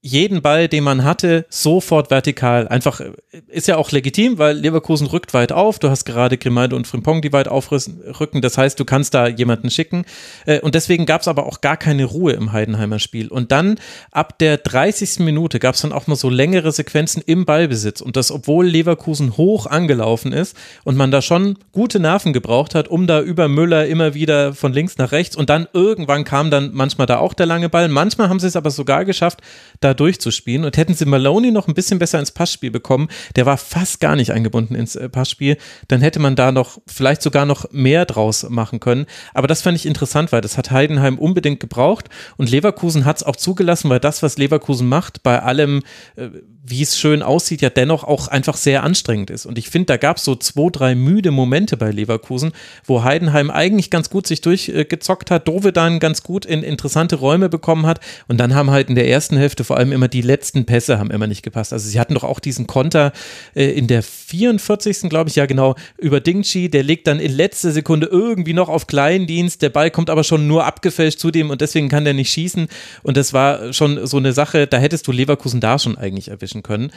jeden 0.06 0.44
Ball, 0.44 0.68
den 0.68 0.84
man 0.84 1.04
hatte, 1.04 1.48
sofort 1.50 2.12
vertikal. 2.12 2.68
Einfach 2.68 3.02
ist 3.48 3.68
ja 3.68 3.78
auch 3.78 3.92
legitim, 3.92 4.38
weil 4.38 4.56
Leverkusen 4.56 5.08
rückt 5.08 5.34
weit 5.34 5.52
auf. 5.52 5.80
Du 5.80 5.90
hast 5.90 6.06
gerade 6.06 6.38
Grimaldo 6.38 6.76
und 6.76 6.86
Frimpong, 6.86 7.24
die 7.24 7.34
weit 7.34 7.48
aufrücken. 7.48 8.42
Das 8.44 8.56
heißt, 8.56 8.80
du 8.80 8.86
kannst 8.86 9.16
da 9.16 9.28
jemanden 9.28 9.72
schicken. 9.72 10.06
Äh, 10.46 10.60
und 10.60 10.76
deswegen 10.76 11.08
gab 11.08 11.22
es 11.22 11.28
aber 11.28 11.48
auch 11.48 11.60
gar 11.60 11.76
keine 11.76 12.06
Ruhe 12.06 12.34
im 12.34 12.52
Heidenheimer 12.52 13.00
Spiel. 13.00 13.30
Und 13.30 13.52
dann 13.52 13.80
ab 14.12 14.38
der 14.38 14.58
30. 14.58 15.22
Minute 15.22 15.58
gab 15.58 15.74
es 15.74 15.82
dann 15.82 15.92
auch 15.92 16.06
mal 16.06 16.16
so 16.16 16.30
längere 16.30 16.72
Sequenzen 16.72 17.24
im 17.26 17.46
Ballbesitz. 17.46 18.00
Und 18.00 18.16
das, 18.16 18.32
obwohl 18.32 18.68
Leverkusen 18.68 19.38
hoch 19.38 19.66
angelaufen 19.66 20.34
ist 20.34 20.56
und 20.84 20.98
man 20.98 21.10
da 21.10 21.24
schon 21.24 21.58
gute 21.72 22.00
Nerven 22.00 22.32
gebraucht 22.32 22.76
hat, 22.76 22.90
um 22.90 23.08
da 23.08 23.22
über 23.22 23.48
Müller 23.48 23.88
immer 23.88 24.14
wieder 24.14 24.54
von 24.54 24.72
links 24.72 25.00
nach 25.00 25.12
rechts. 25.12 25.36
Und 25.36 25.50
dann 25.50 25.68
irgendwann 25.74 26.26
kam 26.26 26.52
dann 26.52 26.70
manchmal 26.76 27.08
da 27.08 27.18
auch 27.18 27.34
der 27.34 27.48
lange 27.48 27.70
Ball. 27.70 27.88
Manchmal 27.88 28.30
haben 28.30 28.40
sie 28.40 28.46
es 28.46 28.56
aber 28.56 28.70
sogar 28.70 29.04
geschafft, 29.04 29.40
da 29.80 29.95
durchzuspielen. 29.96 30.66
Und 30.66 30.78
hätten 30.78 30.94
sie 30.94 31.06
Maloney 31.06 31.52
noch 31.52 31.68
ein 31.68 31.74
bisschen 31.74 32.00
besser 32.00 32.20
ins 32.20 32.32
Passspiel 32.32 32.72
bekommen, 32.72 33.08
der 33.36 33.46
war 33.46 33.58
fast 33.58 34.00
gar 34.00 34.16
nicht 34.16 34.32
eingebunden 34.32 34.76
ins 34.76 34.96
äh, 34.96 35.10
Passspiel, 35.10 35.58
dann 35.88 36.02
hätte 36.02 36.20
man 36.20 36.36
da 36.36 36.52
noch 36.52 36.80
vielleicht 36.86 37.22
sogar 37.22 37.46
noch 37.46 37.72
mehr 37.72 38.06
draus 38.06 38.48
machen 38.50 38.80
können. 38.80 39.06
Aber 39.34 39.48
das 39.48 39.62
fand 39.62 39.78
ich 39.78 39.86
interessant, 39.86 40.32
weil 40.32 40.42
das 40.42 40.58
hat 40.58 40.72
Heidenheim 40.72 41.18
unbedingt 41.18 41.60
gebraucht 41.60 42.10
und 42.38 42.50
Leverkusen 42.50 43.06
hat 43.06 43.18
es 43.18 43.24
auch 43.24 43.36
zugelassen, 43.36 43.90
weil 43.90 44.00
das, 44.00 44.24
was 44.24 44.38
Leverkusen 44.38 44.88
macht, 44.88 45.24
bei 45.24 45.42
allem, 45.42 45.82
äh, 46.16 46.30
wie 46.68 46.82
es 46.82 46.98
schön 46.98 47.22
aussieht, 47.22 47.62
ja 47.62 47.70
dennoch 47.70 48.04
auch 48.04 48.28
einfach 48.28 48.58
sehr 48.58 48.84
anstrengend 48.84 49.30
ist. 49.30 49.46
Und 49.46 49.58
ich 49.58 49.70
finde, 49.70 49.88
da 49.88 49.98
gab 49.98 50.18
es 50.18 50.24
so 50.24 50.36
zwei, 50.36 50.70
drei 50.72 50.96
müde 50.96 51.32
Momente 51.32 51.78
bei 51.78 51.92
Leverkusen, 51.92 52.52
wo 52.84 53.04
Heidenheim 53.04 53.52
eigentlich 53.52 53.90
ganz 53.92 54.10
gut 54.10 54.28
sich 54.28 54.42
durchgezockt 54.42 55.32
hat, 55.32 55.48
Dove 55.48 55.72
dann 55.72 56.00
ganz 56.00 56.24
gut 56.24 56.46
in 56.46 56.64
interessante 56.64 57.16
Räume 57.16 57.50
bekommen 57.50 57.86
hat 57.86 58.00
und 58.28 58.40
dann 58.40 58.56
haben 58.56 58.72
halt 58.72 58.90
in 58.90 58.96
der 58.96 59.08
ersten 59.08 59.38
Hälfte 59.38 59.64
vor 59.64 59.78
allem 59.78 59.85
immer 59.92 60.08
die 60.08 60.22
letzten 60.22 60.66
Pässe 60.66 61.00
haben 61.00 61.12
immer 61.12 61.28
nicht 61.28 61.44
gepasst. 61.44 61.74
Also 61.74 61.90
sie 61.90 62.00
hatten 62.00 62.14
doch 62.14 62.24
auch 62.24 62.40
diesen 62.40 62.68
Konter 62.68 63.12
äh, 63.56 63.72
in 63.72 63.88
der 63.88 64.04
44. 64.04 65.10
glaube 65.10 65.30
ich, 65.30 65.36
ja 65.36 65.46
genau, 65.46 65.76
über 65.98 66.20
Dingchi, 66.20 66.70
der 66.70 66.84
legt 66.84 67.08
dann 67.08 67.20
in 67.20 67.32
letzter 67.32 67.72
Sekunde 67.72 68.08
irgendwie 68.08 68.54
noch 68.54 68.70
auf 68.70 68.88
Kleindienst, 68.88 69.62
der 69.62 69.70
Ball 69.70 69.92
kommt 69.92 70.10
aber 70.10 70.24
schon 70.24 70.48
nur 70.48 70.66
abgefälscht 70.66 71.20
zu 71.20 71.32
dem 71.32 71.50
und 71.50 71.62
deswegen 71.62 71.90
kann 71.90 72.06
der 72.06 72.14
nicht 72.14 72.32
schießen 72.32 72.68
und 73.04 73.18
das 73.18 73.34
war 73.34 73.74
schon 73.74 74.06
so 74.08 74.18
eine 74.18 74.34
Sache, 74.34 74.68
da 74.68 74.78
hättest 74.78 75.08
du 75.08 75.12
Leverkusen 75.12 75.60
da 75.60 75.80
schon 75.80 75.98
eigentlich 75.98 76.30
erwischen 76.30 76.64
können. 76.64 76.92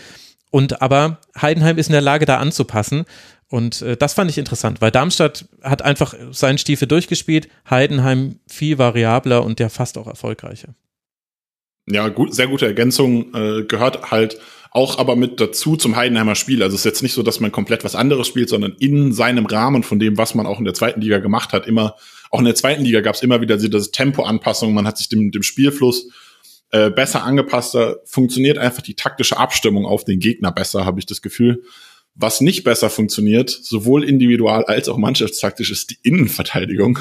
Und 0.51 0.81
aber 0.83 1.19
Heidenheim 1.41 1.79
ist 1.79 1.89
in 1.89 1.93
der 1.93 2.01
Lage, 2.01 2.25
da 2.25 2.39
anzupassen. 2.39 3.05
Und 3.49 3.83
äh, 3.83 3.97
das 3.97 4.15
fand 4.15 4.31
ich 4.31 4.39
interessant, 4.39 4.81
weil 4.81 4.91
Darmstadt 4.91 5.47
hat 5.63 5.83
einfach 5.83 6.15
seinen 6.31 6.59
Stiefel 6.59 6.87
durchgespielt, 6.87 7.49
Heidenheim 7.69 8.39
viel 8.47 8.79
variabler 8.79 9.43
und 9.43 9.59
der 9.59 9.71
fast 9.71 9.97
auch 9.97 10.07
erfolgreicher. 10.07 10.75
Ja, 11.91 12.09
gut, 12.09 12.35
sehr 12.35 12.49
gute 12.49 12.67
Ergänzung. 12.67 13.35
Äh, 13.35 13.65
gehört 13.65 14.11
halt 14.11 14.39
auch 14.71 14.99
aber 14.99 15.17
mit 15.17 15.41
dazu 15.41 15.77
zum 15.77 15.97
Heidenheimer 15.97 16.35
Spiel. 16.35 16.63
Also 16.63 16.75
es 16.75 16.83
ist 16.83 16.85
jetzt 16.85 17.03
nicht 17.03 17.15
so, 17.15 17.23
dass 17.23 17.41
man 17.41 17.53
komplett 17.53 17.85
was 17.85 17.95
anderes 17.95 18.27
spielt, 18.27 18.49
sondern 18.49 18.75
in 18.79 19.13
seinem 19.13 19.47
Rahmen 19.47 19.83
von 19.83 19.99
dem, 19.99 20.19
was 20.19 20.35
man 20.35 20.47
auch 20.47 20.59
in 20.59 20.65
der 20.65 20.75
zweiten 20.75 21.01
Liga 21.01 21.19
gemacht 21.19 21.53
hat, 21.53 21.67
immer, 21.67 21.97
auch 22.31 22.39
in 22.39 22.45
der 22.45 22.55
zweiten 22.55 22.85
Liga 22.85 23.01
gab 23.01 23.15
es 23.15 23.23
immer 23.23 23.41
wieder 23.41 23.57
diese 23.57 23.91
Tempoanpassung, 23.91 24.75
man 24.75 24.87
hat 24.87 24.99
sich 24.99 25.09
dem, 25.09 25.31
dem 25.31 25.43
Spielfluss 25.43 26.11
äh, 26.71 26.91
besser 26.91 27.25
angepasst, 27.25 27.75
da 27.75 27.97
funktioniert 28.05 28.59
einfach 28.59 28.83
die 28.83 28.95
taktische 28.95 29.39
Abstimmung 29.39 29.87
auf 29.87 30.05
den 30.05 30.21
Gegner 30.21 30.53
besser, 30.53 30.85
habe 30.85 31.01
ich 31.01 31.07
das 31.07 31.23
Gefühl. 31.23 31.63
Was 32.15 32.41
nicht 32.41 32.65
besser 32.65 32.91
funktioniert, 32.91 33.49
sowohl 33.49 34.05
individual 34.05 34.65
als 34.65 34.89
auch 34.89 34.99
mannschaftstaktisch, 34.99 35.71
ist 35.71 35.91
die 35.91 35.99
Innenverteidigung. 36.03 36.99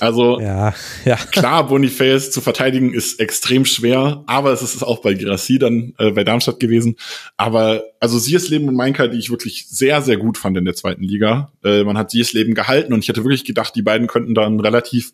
Also 0.00 0.40
ja, 0.40 0.74
ja. 1.04 1.16
klar, 1.16 1.66
Boniface 1.66 2.30
zu 2.30 2.40
verteidigen 2.40 2.92
ist 2.92 3.20
extrem 3.20 3.64
schwer, 3.64 4.24
aber 4.26 4.52
es 4.52 4.62
ist 4.62 4.82
auch 4.82 5.00
bei 5.00 5.14
Girassi 5.14 5.58
dann 5.58 5.94
äh, 5.98 6.10
bei 6.10 6.24
Darmstadt 6.24 6.58
gewesen. 6.58 6.96
Aber 7.36 7.84
also 8.00 8.18
Siersleben 8.18 8.68
und 8.68 8.74
Mainka, 8.74 9.06
die 9.06 9.18
ich 9.18 9.30
wirklich 9.30 9.66
sehr, 9.68 10.02
sehr 10.02 10.16
gut 10.16 10.36
fand 10.36 10.56
in 10.56 10.64
der 10.64 10.74
zweiten 10.74 11.04
Liga. 11.04 11.52
Äh, 11.62 11.84
man 11.84 11.96
hat 11.96 12.10
Siersleben 12.10 12.54
gehalten 12.54 12.92
und 12.92 13.00
ich 13.00 13.08
hätte 13.08 13.24
wirklich 13.24 13.44
gedacht, 13.44 13.74
die 13.76 13.82
beiden 13.82 14.08
könnten 14.08 14.34
da 14.34 14.44
einen 14.46 14.60
relativ 14.60 15.12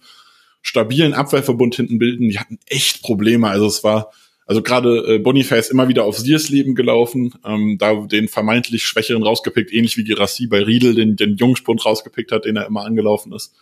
stabilen 0.63 1.15
Abwehrverbund 1.15 1.75
hinten 1.75 1.99
bilden. 1.99 2.29
Die 2.29 2.39
hatten 2.39 2.59
echt 2.67 3.03
Probleme. 3.03 3.49
Also 3.49 3.67
es 3.67 3.85
war, 3.85 4.13
also 4.47 4.63
gerade 4.63 5.15
äh, 5.15 5.19
Boniface 5.19 5.71
immer 5.71 5.89
wieder 5.89 6.05
auf 6.05 6.19
Siersleben 6.19 6.75
gelaufen, 6.75 7.35
ähm, 7.45 7.77
da 7.79 7.95
den 8.07 8.29
vermeintlich 8.29 8.85
Schwächeren 8.85 9.23
rausgepickt, 9.23 9.73
ähnlich 9.73 9.97
wie 9.97 10.05
Girassi 10.05 10.47
bei 10.47 10.63
Riedel 10.63 10.95
den, 10.95 11.17
den 11.17 11.37
Jungspund 11.37 11.85
rausgepickt 11.85 12.33
hat, 12.33 12.47
den 12.47 12.57
er 12.57 12.67
immer 12.67 12.85
angelaufen 12.85 13.33
ist. 13.33 13.55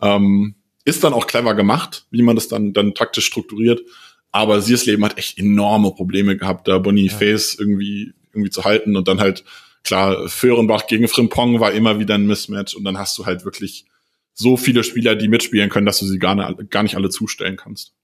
Ähm, 0.00 0.54
ist 0.84 1.04
dann 1.04 1.12
auch 1.12 1.26
clever 1.26 1.54
gemacht, 1.54 2.06
wie 2.10 2.22
man 2.22 2.34
das 2.34 2.48
dann, 2.48 2.72
dann 2.72 2.94
taktisch 2.94 3.26
strukturiert. 3.26 3.82
Aber 4.30 4.60
Siersleben 4.60 5.04
hat 5.04 5.18
echt 5.18 5.38
enorme 5.38 5.90
Probleme 5.92 6.36
gehabt, 6.36 6.68
da 6.68 6.78
Boniface 6.78 7.54
ja. 7.54 7.60
irgendwie, 7.60 8.14
irgendwie 8.32 8.50
zu 8.50 8.64
halten 8.64 8.96
und 8.96 9.08
dann 9.08 9.20
halt, 9.20 9.44
klar, 9.84 10.28
Föhrenbach 10.28 10.86
gegen 10.86 11.08
Frimpong 11.08 11.60
war 11.60 11.72
immer 11.72 11.98
wieder 11.98 12.14
ein 12.14 12.26
Mismatch 12.26 12.74
und 12.74 12.84
dann 12.84 12.98
hast 12.98 13.18
du 13.18 13.26
halt 13.26 13.44
wirklich 13.44 13.86
so 14.34 14.56
viele 14.56 14.84
Spieler, 14.84 15.16
die 15.16 15.28
mitspielen 15.28 15.70
können, 15.70 15.86
dass 15.86 15.98
du 15.98 16.06
sie 16.06 16.18
gar, 16.18 16.34
ne, 16.34 16.56
gar 16.70 16.82
nicht 16.82 16.96
alle 16.96 17.10
zustellen 17.10 17.56
kannst. 17.56 17.94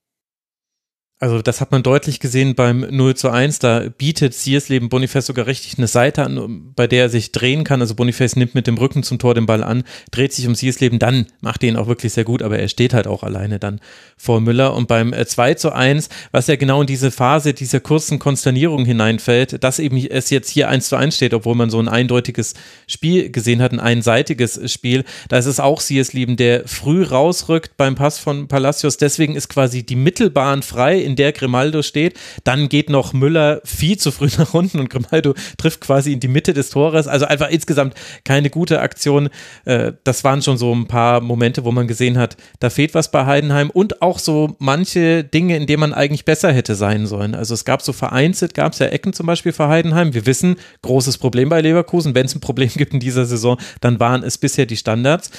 Also 1.20 1.40
das 1.42 1.60
hat 1.60 1.70
man 1.70 1.84
deutlich 1.84 2.18
gesehen 2.18 2.56
beim 2.56 2.80
0 2.90 3.14
zu 3.14 3.30
1. 3.30 3.60
Da 3.60 3.84
bietet 3.88 4.34
Siersleben 4.34 4.88
Boniface 4.88 5.26
sogar 5.26 5.46
richtig 5.46 5.78
eine 5.78 5.86
Seite 5.86 6.24
an, 6.24 6.72
bei 6.74 6.88
der 6.88 7.04
er 7.04 7.08
sich 7.08 7.30
drehen 7.30 7.62
kann. 7.62 7.80
Also 7.80 7.94
Boniface 7.94 8.34
nimmt 8.34 8.56
mit 8.56 8.66
dem 8.66 8.76
Rücken 8.76 9.04
zum 9.04 9.20
Tor 9.20 9.32
den 9.34 9.46
Ball 9.46 9.62
an, 9.62 9.84
dreht 10.10 10.32
sich 10.32 10.48
um 10.48 10.56
Siersleben, 10.56 10.98
dann 10.98 11.26
macht 11.40 11.62
er 11.62 11.68
ihn 11.68 11.76
auch 11.76 11.86
wirklich 11.86 12.12
sehr 12.12 12.24
gut, 12.24 12.42
aber 12.42 12.58
er 12.58 12.66
steht 12.66 12.94
halt 12.94 13.06
auch 13.06 13.22
alleine 13.22 13.60
dann 13.60 13.80
vor 14.16 14.40
Müller. 14.40 14.74
Und 14.74 14.88
beim 14.88 15.14
2 15.14 15.50
äh, 15.50 15.56
zu 15.56 15.72
1, 15.72 16.08
was 16.32 16.48
ja 16.48 16.56
genau 16.56 16.80
in 16.80 16.88
diese 16.88 17.12
Phase 17.12 17.54
dieser 17.54 17.78
kurzen 17.78 18.18
Konsternierung 18.18 18.84
hineinfällt, 18.84 19.62
dass 19.62 19.78
eben 19.78 19.96
es 19.96 20.30
jetzt 20.30 20.50
hier 20.50 20.68
1 20.68 20.88
zu 20.88 20.96
1 20.96 21.14
steht, 21.14 21.32
obwohl 21.32 21.54
man 21.54 21.70
so 21.70 21.78
ein 21.78 21.88
eindeutiges 21.88 22.54
Spiel 22.88 23.30
gesehen 23.30 23.62
hat, 23.62 23.70
ein 23.70 23.80
einseitiges 23.80 24.60
Spiel. 24.70 25.04
Da 25.28 25.38
ist 25.38 25.46
es 25.46 25.60
auch 25.60 25.80
Siersleben, 25.80 26.36
der 26.36 26.66
früh 26.66 27.04
rausrückt 27.04 27.76
beim 27.76 27.94
Pass 27.94 28.18
von 28.18 28.48
Palacios. 28.48 28.96
Deswegen 28.96 29.36
ist 29.36 29.48
quasi 29.48 29.86
die 29.86 29.96
Mittelbahn 29.96 30.62
frei 30.62 31.03
in 31.04 31.16
der 31.16 31.32
Grimaldo 31.32 31.82
steht. 31.82 32.18
Dann 32.44 32.68
geht 32.68 32.90
noch 32.90 33.12
Müller 33.12 33.60
viel 33.64 33.98
zu 33.98 34.10
früh 34.10 34.28
nach 34.38 34.54
unten 34.54 34.78
und 34.80 34.90
Grimaldo 34.90 35.34
trifft 35.56 35.80
quasi 35.80 36.12
in 36.12 36.20
die 36.20 36.28
Mitte 36.28 36.54
des 36.54 36.70
Tores. 36.70 37.06
Also 37.06 37.26
einfach 37.26 37.50
insgesamt 37.50 37.94
keine 38.24 38.50
gute 38.50 38.80
Aktion. 38.80 39.28
Äh, 39.64 39.92
das 40.04 40.24
waren 40.24 40.42
schon 40.42 40.58
so 40.58 40.74
ein 40.74 40.86
paar 40.86 41.20
Momente, 41.20 41.64
wo 41.64 41.72
man 41.72 41.86
gesehen 41.86 42.18
hat, 42.18 42.36
da 42.60 42.70
fehlt 42.70 42.94
was 42.94 43.10
bei 43.10 43.26
Heidenheim 43.26 43.70
und 43.70 44.02
auch 44.02 44.18
so 44.18 44.56
manche 44.58 45.24
Dinge, 45.24 45.56
in 45.56 45.66
denen 45.66 45.80
man 45.80 45.94
eigentlich 45.94 46.24
besser 46.24 46.52
hätte 46.52 46.74
sein 46.74 47.06
sollen. 47.06 47.34
Also 47.34 47.54
es 47.54 47.64
gab 47.64 47.82
so 47.82 47.92
vereinzelt, 47.92 48.54
gab 48.54 48.72
es 48.72 48.78
ja 48.78 48.86
Ecken 48.86 49.12
zum 49.12 49.26
Beispiel 49.26 49.52
für 49.52 49.68
Heidenheim. 49.68 50.14
Wir 50.14 50.26
wissen, 50.26 50.56
großes 50.82 51.18
Problem 51.18 51.48
bei 51.48 51.60
Leverkusen. 51.60 52.14
Wenn 52.14 52.26
es 52.26 52.34
ein 52.34 52.40
Problem 52.40 52.70
gibt 52.74 52.94
in 52.94 53.00
dieser 53.00 53.26
Saison, 53.26 53.58
dann 53.80 54.00
waren 54.00 54.22
es 54.22 54.38
bisher 54.38 54.66
die 54.66 54.76
Standards. 54.76 55.30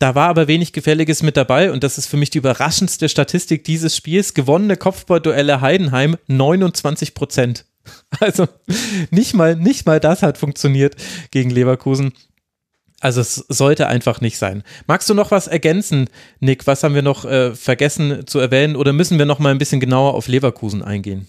Da 0.00 0.14
war 0.14 0.28
aber 0.28 0.48
wenig 0.48 0.72
Gefälliges 0.72 1.22
mit 1.22 1.36
dabei 1.36 1.70
und 1.70 1.84
das 1.84 1.98
ist 1.98 2.06
für 2.06 2.16
mich 2.16 2.30
die 2.30 2.38
überraschendste 2.38 3.10
Statistik 3.10 3.64
dieses 3.64 3.94
Spiels. 3.94 4.32
Gewonnene 4.32 4.78
Kopfballduelle 4.78 5.60
Heidenheim 5.60 6.16
29 6.26 7.14
Prozent. 7.14 7.66
Also 8.20 8.46
nicht 9.10 9.34
mal, 9.34 9.56
nicht 9.56 9.86
mal 9.86 10.00
das 10.00 10.22
hat 10.22 10.36
funktioniert 10.36 10.96
gegen 11.30 11.50
Leverkusen. 11.50 12.12
Also 13.00 13.20
es 13.20 13.36
sollte 13.48 13.86
einfach 13.86 14.20
nicht 14.20 14.36
sein. 14.36 14.62
Magst 14.86 15.08
du 15.08 15.14
noch 15.14 15.30
was 15.30 15.46
ergänzen, 15.46 16.08
Nick? 16.40 16.66
Was 16.66 16.82
haben 16.82 16.94
wir 16.94 17.02
noch 17.02 17.24
äh, 17.24 17.54
vergessen 17.54 18.26
zu 18.26 18.38
erwähnen 18.38 18.76
oder 18.76 18.92
müssen 18.92 19.18
wir 19.18 19.26
noch 19.26 19.38
mal 19.38 19.50
ein 19.50 19.58
bisschen 19.58 19.80
genauer 19.80 20.14
auf 20.14 20.28
Leverkusen 20.28 20.82
eingehen? 20.82 21.26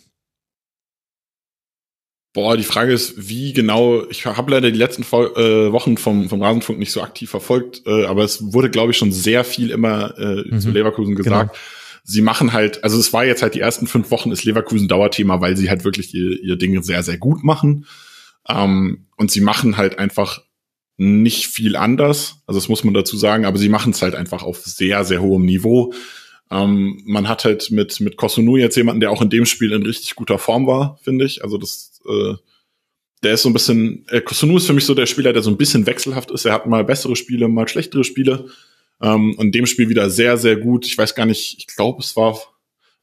Boah, 2.34 2.55
die 2.55 2.63
Frage 2.63 2.93
ist, 2.93 3.27
wie 3.27 3.51
genau, 3.51 4.07
ich 4.09 4.25
habe 4.25 4.51
leider 4.51 4.71
die 4.71 4.77
letzten 4.77 5.01
äh, 5.01 5.71
Wochen 5.71 5.97
vom, 5.97 6.29
vom 6.29 6.41
Rasenfunk 6.41 6.79
nicht 6.79 6.93
so 6.93 7.01
aktiv 7.01 7.29
verfolgt, 7.29 7.82
äh, 7.86 8.05
aber 8.05 8.23
es 8.23 8.53
wurde, 8.53 8.69
glaube 8.69 8.91
ich, 8.91 8.97
schon 8.97 9.11
sehr 9.11 9.43
viel 9.43 9.69
immer 9.69 10.17
äh, 10.17 10.43
mhm, 10.49 10.59
zu 10.61 10.71
Leverkusen 10.71 11.15
gesagt. 11.15 11.51
Genau. 11.51 11.63
Sie 12.03 12.21
machen 12.21 12.53
halt, 12.53 12.84
also 12.86 12.97
es 12.97 13.11
war 13.11 13.25
jetzt 13.25 13.41
halt 13.43 13.53
die 13.53 13.59
ersten 13.59 13.86
fünf 13.86 14.11
Wochen 14.11 14.32
ist 14.32 14.45
Leverkusen 14.45 14.88
Dauerthema, 14.88 15.41
weil 15.41 15.57
sie 15.57 15.69
halt 15.69 15.84
wirklich 15.84 16.13
ihr, 16.13 16.41
ihr 16.41 16.55
Ding 16.55 16.82
sehr, 16.82 17.03
sehr 17.03 17.17
gut 17.17 17.43
machen. 17.43 17.86
Ähm, 18.47 19.07
und 19.17 19.29
sie 19.29 19.41
machen 19.41 19.75
halt 19.75 19.99
einfach 19.99 20.41
nicht 20.97 21.47
viel 21.47 21.75
anders, 21.75 22.43
also 22.45 22.59
das 22.59 22.69
muss 22.69 22.84
man 22.84 22.93
dazu 22.93 23.17
sagen, 23.17 23.45
aber 23.45 23.57
sie 23.57 23.69
machen 23.69 23.91
es 23.91 24.01
halt 24.01 24.15
einfach 24.15 24.43
auf 24.43 24.63
sehr, 24.63 25.03
sehr 25.03 25.21
hohem 25.21 25.45
Niveau. 25.45 25.93
Ähm, 26.51 27.01
man 27.05 27.27
hat 27.27 27.43
halt 27.43 27.71
mit, 27.71 27.99
mit 28.01 28.17
Kosunu 28.17 28.57
jetzt 28.57 28.75
jemanden, 28.75 28.99
der 28.99 29.11
auch 29.11 29.21
in 29.21 29.29
dem 29.29 29.45
Spiel 29.45 29.71
in 29.71 29.86
richtig 29.86 30.15
guter 30.15 30.38
Form 30.38 30.67
war, 30.67 30.99
finde 31.01 31.25
ich. 31.25 31.43
Also 31.43 31.57
das, 31.57 31.90
äh, 32.07 32.35
der 33.23 33.33
ist 33.33 33.43
so 33.43 33.49
ein 33.49 33.53
bisschen, 33.53 34.05
äh, 34.09 34.21
Kosunu 34.21 34.57
ist 34.57 34.67
für 34.67 34.73
mich 34.73 34.85
so 34.85 34.95
der 34.95 35.05
Spieler, 35.05 35.33
der 35.33 35.43
so 35.43 35.51
ein 35.51 35.57
bisschen 35.57 35.85
wechselhaft 35.85 36.31
ist. 36.31 36.45
Er 36.45 36.53
hat 36.53 36.65
mal 36.65 36.83
bessere 36.83 37.15
Spiele, 37.15 37.47
mal 37.47 37.67
schlechtere 37.67 38.03
Spiele. 38.03 38.47
Ähm, 39.01 39.35
und 39.37 39.53
dem 39.53 39.65
Spiel 39.65 39.89
wieder 39.89 40.09
sehr, 40.09 40.37
sehr 40.37 40.55
gut. 40.55 40.85
Ich 40.85 40.97
weiß 40.97 41.15
gar 41.15 41.25
nicht, 41.25 41.57
ich 41.57 41.67
glaube, 41.67 42.01
es 42.01 42.15
war, 42.15 42.39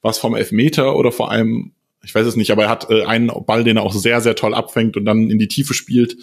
war 0.02 0.10
es 0.10 0.18
vom 0.18 0.34
Elfmeter 0.34 0.96
oder 0.96 1.12
vor 1.12 1.30
allem, 1.30 1.72
ich 2.02 2.14
weiß 2.14 2.26
es 2.26 2.36
nicht, 2.36 2.50
aber 2.50 2.64
er 2.64 2.70
hat 2.70 2.90
äh, 2.90 3.04
einen 3.04 3.30
Ball, 3.46 3.64
den 3.64 3.76
er 3.76 3.82
auch 3.82 3.94
sehr, 3.94 4.20
sehr 4.20 4.34
toll 4.34 4.54
abfängt 4.54 4.96
und 4.96 5.04
dann 5.04 5.30
in 5.30 5.38
die 5.38 5.48
Tiefe 5.48 5.74
spielt. 5.74 6.16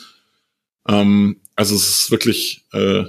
Ähm, 0.88 1.42
also 1.56 1.76
es 1.76 1.88
ist 1.88 2.12
wirklich, 2.12 2.66
äh, 2.74 3.06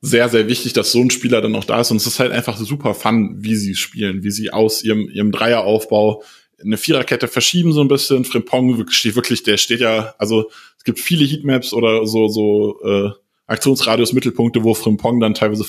sehr, 0.00 0.28
sehr 0.28 0.48
wichtig, 0.48 0.72
dass 0.74 0.92
so 0.92 1.00
ein 1.00 1.10
Spieler 1.10 1.40
dann 1.40 1.56
auch 1.56 1.64
da 1.64 1.80
ist. 1.80 1.90
Und 1.90 1.96
es 1.96 2.06
ist 2.06 2.20
halt 2.20 2.32
einfach 2.32 2.56
super 2.56 2.94
fun, 2.94 3.36
wie 3.38 3.56
sie 3.56 3.74
spielen, 3.74 4.22
wie 4.22 4.30
sie 4.30 4.52
aus 4.52 4.82
ihrem, 4.82 5.08
ihrem 5.08 5.32
Dreieraufbau 5.32 6.22
eine 6.62 6.76
Viererkette 6.76 7.28
verschieben 7.28 7.72
so 7.72 7.80
ein 7.80 7.88
bisschen. 7.88 8.24
Frimpong 8.24 8.88
steht 8.90 9.14
wirklich, 9.14 9.42
der 9.42 9.56
steht 9.56 9.80
ja, 9.80 10.14
also 10.18 10.50
es 10.76 10.84
gibt 10.84 10.98
viele 10.98 11.24
Heatmaps 11.24 11.72
oder 11.72 12.06
so, 12.06 12.28
so 12.28 12.80
äh, 12.84 13.10
Aktionsradius-Mittelpunkte, 13.46 14.64
wo 14.64 14.74
Frimpong 14.74 15.20
dann 15.20 15.34
teilweise 15.34 15.64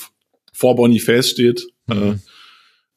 vor 0.52 0.76
Boniface 0.76 1.30
steht. 1.30 1.68
Mhm. 1.88 2.14
Äh, 2.14 2.16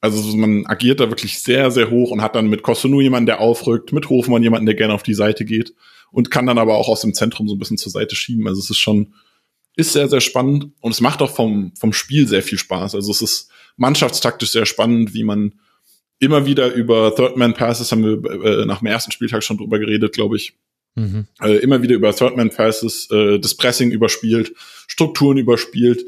also 0.01 0.37
man 0.37 0.67
agiert 0.67 0.99
da 0.99 1.09
wirklich 1.09 1.39
sehr, 1.39 1.71
sehr 1.71 1.91
hoch 1.91 2.11
und 2.11 2.23
hat 2.23 2.35
dann 2.35 2.49
mit 2.49 2.63
Kosunu 2.63 3.01
jemanden, 3.01 3.27
der 3.27 3.41
aufrückt, 3.41 3.93
mit 3.93 4.09
Hofmann 4.09 4.43
jemanden, 4.43 4.67
der 4.67 4.75
gerne 4.75 4.95
auf 4.95 5.05
die 5.05 5.15
Seite 5.15 5.45
geht 5.45 5.75
und 6.11 6.31
kann 6.31 6.47
dann 6.47 6.59
aber 6.59 6.77
auch 6.77 6.89
aus 6.89 7.03
dem 7.03 7.15
Zentrum 7.15 7.49
so 7.49 7.55
ein 7.55 7.59
bisschen 7.59 7.79
zur 7.79 7.93
Seite 7.93 8.17
schieben. 8.17 8.49
Also 8.49 8.61
es 8.61 8.69
ist 8.69 8.79
schon, 8.79 9.15
ist 9.77 9.93
sehr, 9.93 10.09
sehr 10.09 10.21
spannend 10.21 10.73
und 10.81 10.91
es 10.91 11.01
macht 11.01 11.23
auch 11.23 11.33
vom, 11.33 11.73
vom 11.79 11.93
Spiel 11.93 12.27
sehr 12.27 12.43
viel 12.43 12.59
Spaß. 12.59 12.97
Also 12.97 13.13
es 13.13 13.23
ist 13.23 13.51
mannschaftstaktisch 13.77 14.51
sehr 14.51 14.67
spannend, 14.67 15.15
wie 15.15 15.23
man 15.23 15.55
immer 16.23 16.47
wieder 16.47 16.73
über 16.73 17.15
Third-Man-Passes, 17.15 17.91
haben 17.91 18.05
wir 18.05 18.45
äh, 18.45 18.65
nach 18.65 18.79
dem 18.79 18.87
ersten 18.87 19.11
Spieltag 19.11 19.43
schon 19.43 19.59
drüber 19.59 19.81
geredet, 19.81 20.13
glaube 20.13 20.37
ich, 20.37 20.55
mhm. 20.95 21.27
äh, 21.41 21.57
immer 21.57 21.83
wieder 21.83 21.97
über 21.97 22.15
Third-Man-Passes 22.15 23.11
äh, 23.11 23.41
das 23.41 23.57
Pressing 23.57 23.91
überspielt, 23.91 24.55
Strukturen 24.87 25.37
überspielt. 25.37 26.05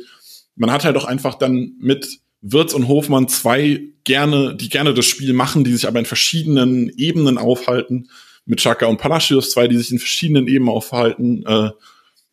Man 0.54 0.70
hat 0.70 0.84
halt 0.84 0.96
auch 0.96 1.04
einfach 1.04 1.34
dann 1.34 1.74
mit 1.80 2.20
Wirtz 2.42 2.74
und 2.74 2.86
Hofmann 2.86 3.26
zwei 3.26 3.80
gerne, 4.04 4.54
die 4.54 4.68
gerne 4.68 4.94
das 4.94 5.06
Spiel 5.06 5.32
machen, 5.32 5.64
die 5.64 5.72
sich 5.72 5.88
aber 5.88 5.98
in 5.98 6.04
verschiedenen 6.04 6.90
Ebenen 6.96 7.36
aufhalten. 7.36 8.08
Mit 8.46 8.60
Chaka 8.60 8.86
und 8.86 8.98
Palacios 8.98 9.50
zwei, 9.50 9.66
die 9.66 9.76
sich 9.78 9.90
in 9.90 9.98
verschiedenen 9.98 10.46
Ebenen 10.46 10.68
aufhalten. 10.68 11.44
Äh, 11.44 11.70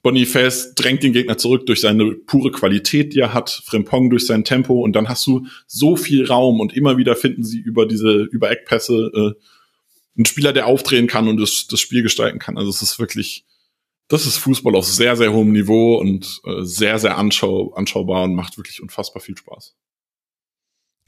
Boniface 0.04 0.74
drängt 0.74 1.04
den 1.04 1.14
Gegner 1.14 1.38
zurück 1.38 1.66
durch 1.68 1.82
seine 1.82 2.14
pure 2.14 2.52
Qualität, 2.52 3.14
die 3.14 3.20
er 3.20 3.34
hat, 3.34 3.62
Frimpong 3.66 4.10
durch 4.10 4.26
sein 4.26 4.44
Tempo 4.44 4.82
und 4.82 4.94
dann 4.94 5.10
hast 5.10 5.26
du 5.28 5.46
so 5.68 5.96
viel 5.96 6.26
Raum 6.26 6.60
und 6.60 6.74
immer 6.76 6.98
wieder 6.98 7.16
finden 7.16 7.44
sie 7.44 7.60
über 7.60 7.86
diese 7.86 8.24
über 8.32 8.50
Eckpässe 8.50 9.12
äh, 9.14 9.42
einen 10.18 10.26
Spieler, 10.26 10.54
der 10.54 10.68
aufdrehen 10.68 11.08
kann 11.08 11.28
und 11.28 11.38
das, 11.38 11.68
das 11.68 11.80
Spiel 11.80 12.04
gestalten 12.04 12.40
kann. 12.40 12.58
Also 12.58 12.70
es 12.70 12.82
ist 12.82 13.00
wirklich, 13.00 13.46
das 14.08 14.26
ist 14.26 14.38
Fußball 14.38 14.76
auf 14.76 14.86
sehr, 14.86 15.16
sehr 15.16 15.32
hohem 15.34 15.52
Niveau 15.52 15.96
und 15.98 16.42
äh, 16.46 16.64
sehr, 16.64 17.00
sehr 17.00 17.18
anschau 17.18 17.74
anschaubar 17.74 18.24
und 18.24 18.36
macht 18.36 18.58
wirklich 18.58 18.82
unfassbar 18.82 19.22
viel 19.22 19.38
Spaß. 19.38 19.76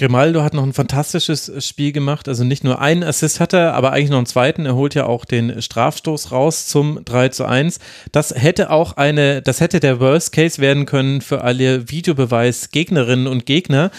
Grimaldo 0.03 0.43
hat 0.43 0.53
noch 0.53 0.63
ein 0.63 0.73
fantastisches 0.73 1.49
Spiel 1.65 1.93
gemacht. 1.93 2.27
Also 2.27 2.43
nicht 2.43 2.65
nur 2.65 2.81
einen 2.81 3.03
Assist 3.03 3.39
hat 3.39 3.53
er, 3.53 3.73
aber 3.73 3.93
eigentlich 3.93 4.09
noch 4.09 4.17
einen 4.17 4.25
zweiten. 4.25 4.65
Er 4.65 4.75
holt 4.75 4.95
ja 4.95 5.05
auch 5.05 5.23
den 5.23 5.61
Strafstoß 5.61 6.33
raus 6.33 6.67
zum 6.67 7.05
3 7.05 7.29
zu 7.29 7.45
1. 7.45 7.79
Das 8.11 8.35
hätte 8.35 8.69
auch 8.69 8.97
eine, 8.97 9.41
das 9.41 9.61
hätte 9.61 9.79
der 9.79 10.01
Worst 10.01 10.33
Case 10.33 10.61
werden 10.61 10.85
können 10.85 11.21
für 11.21 11.45
alle 11.45 11.89
Videobeweis-Gegnerinnen 11.89 13.27
und 13.27 13.45
Gegner. 13.45 13.91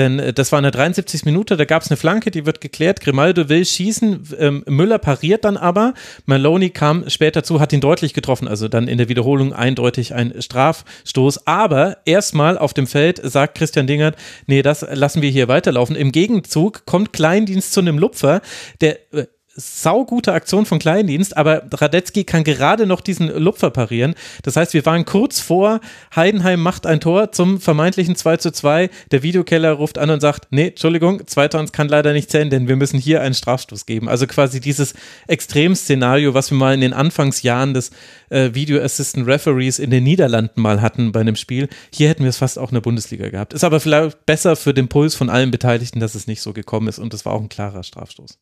Denn 0.00 0.18
äh, 0.18 0.32
das 0.32 0.50
war 0.50 0.58
in 0.58 0.62
der 0.62 0.72
73. 0.72 1.26
Minute, 1.26 1.58
da 1.58 1.66
gab 1.66 1.82
es 1.82 1.90
eine 1.90 1.98
Flanke, 1.98 2.30
die 2.30 2.46
wird 2.46 2.62
geklärt. 2.62 3.00
Grimaldo 3.00 3.50
will 3.50 3.64
schießen, 3.64 4.28
ähm, 4.38 4.64
Müller 4.66 4.98
pariert 4.98 5.44
dann 5.44 5.58
aber. 5.58 5.92
Maloney 6.24 6.70
kam 6.70 7.08
später 7.10 7.44
zu, 7.44 7.60
hat 7.60 7.74
ihn 7.74 7.82
deutlich 7.82 8.14
getroffen, 8.14 8.48
also 8.48 8.68
dann 8.68 8.88
in 8.88 8.96
der 8.96 9.10
Wiederholung 9.10 9.52
eindeutig 9.52 10.14
ein 10.14 10.40
Strafstoß. 10.40 11.46
Aber 11.46 11.98
erstmal 12.06 12.56
auf 12.56 12.72
dem 12.72 12.86
Feld 12.86 13.20
sagt 13.22 13.58
Christian 13.58 13.86
Dingert, 13.86 14.16
nee, 14.46 14.62
das 14.62 14.86
lassen 14.90 15.20
wir 15.20 15.28
hier 15.28 15.48
weiterlaufen. 15.48 15.96
Im 15.96 16.12
Gegenzug 16.12 16.86
kommt 16.86 17.12
Kleindienst 17.12 17.74
zu 17.74 17.80
einem 17.80 17.98
Lupfer, 17.98 18.40
der 18.80 18.98
äh, 19.12 19.26
saugute 19.54 20.32
Aktion 20.32 20.64
von 20.64 20.78
Kleindienst, 20.78 21.36
aber 21.36 21.64
Radetzky 21.72 22.24
kann 22.24 22.44
gerade 22.44 22.86
noch 22.86 23.00
diesen 23.00 23.28
Lupfer 23.28 23.70
parieren. 23.70 24.14
Das 24.42 24.56
heißt, 24.56 24.74
wir 24.74 24.86
waren 24.86 25.04
kurz 25.04 25.40
vor, 25.40 25.80
Heidenheim 26.14 26.60
macht 26.60 26.86
ein 26.86 27.00
Tor 27.00 27.32
zum 27.32 27.60
vermeintlichen 27.60 28.14
2 28.16 28.36
zu 28.36 28.52
2. 28.52 28.90
Der 29.10 29.22
Videokeller 29.22 29.72
ruft 29.72 29.98
an 29.98 30.10
und 30.10 30.20
sagt, 30.20 30.48
nee, 30.50 30.68
Entschuldigung, 30.68 31.26
zwei 31.26 31.48
Tons 31.48 31.72
kann 31.72 31.88
leider 31.88 32.12
nicht 32.12 32.30
zählen, 32.30 32.50
denn 32.50 32.68
wir 32.68 32.76
müssen 32.76 32.98
hier 32.98 33.22
einen 33.22 33.34
Strafstoß 33.34 33.86
geben. 33.86 34.08
Also 34.08 34.26
quasi 34.26 34.60
dieses 34.60 34.94
Extremszenario, 35.26 36.34
was 36.34 36.50
wir 36.50 36.58
mal 36.58 36.74
in 36.74 36.80
den 36.80 36.92
Anfangsjahren 36.92 37.74
des 37.74 37.90
äh, 38.30 38.50
Video 38.54 38.80
Assistant 38.80 39.26
Referees 39.26 39.78
in 39.78 39.90
den 39.90 40.04
Niederlanden 40.04 40.60
mal 40.60 40.80
hatten 40.80 41.12
bei 41.12 41.20
einem 41.20 41.36
Spiel. 41.36 41.68
Hier 41.92 42.08
hätten 42.08 42.22
wir 42.22 42.30
es 42.30 42.38
fast 42.38 42.58
auch 42.58 42.70
in 42.70 42.74
der 42.74 42.82
Bundesliga 42.82 43.28
gehabt. 43.28 43.52
Ist 43.52 43.64
aber 43.64 43.80
vielleicht 43.80 44.26
besser 44.26 44.54
für 44.54 44.74
den 44.74 44.88
Puls 44.88 45.14
von 45.14 45.28
allen 45.28 45.50
Beteiligten, 45.50 46.00
dass 46.00 46.14
es 46.14 46.26
nicht 46.26 46.40
so 46.40 46.52
gekommen 46.52 46.88
ist 46.88 46.98
und 46.98 47.12
es 47.14 47.24
war 47.24 47.32
auch 47.32 47.40
ein 47.40 47.48
klarer 47.48 47.82
Strafstoß. 47.82 48.38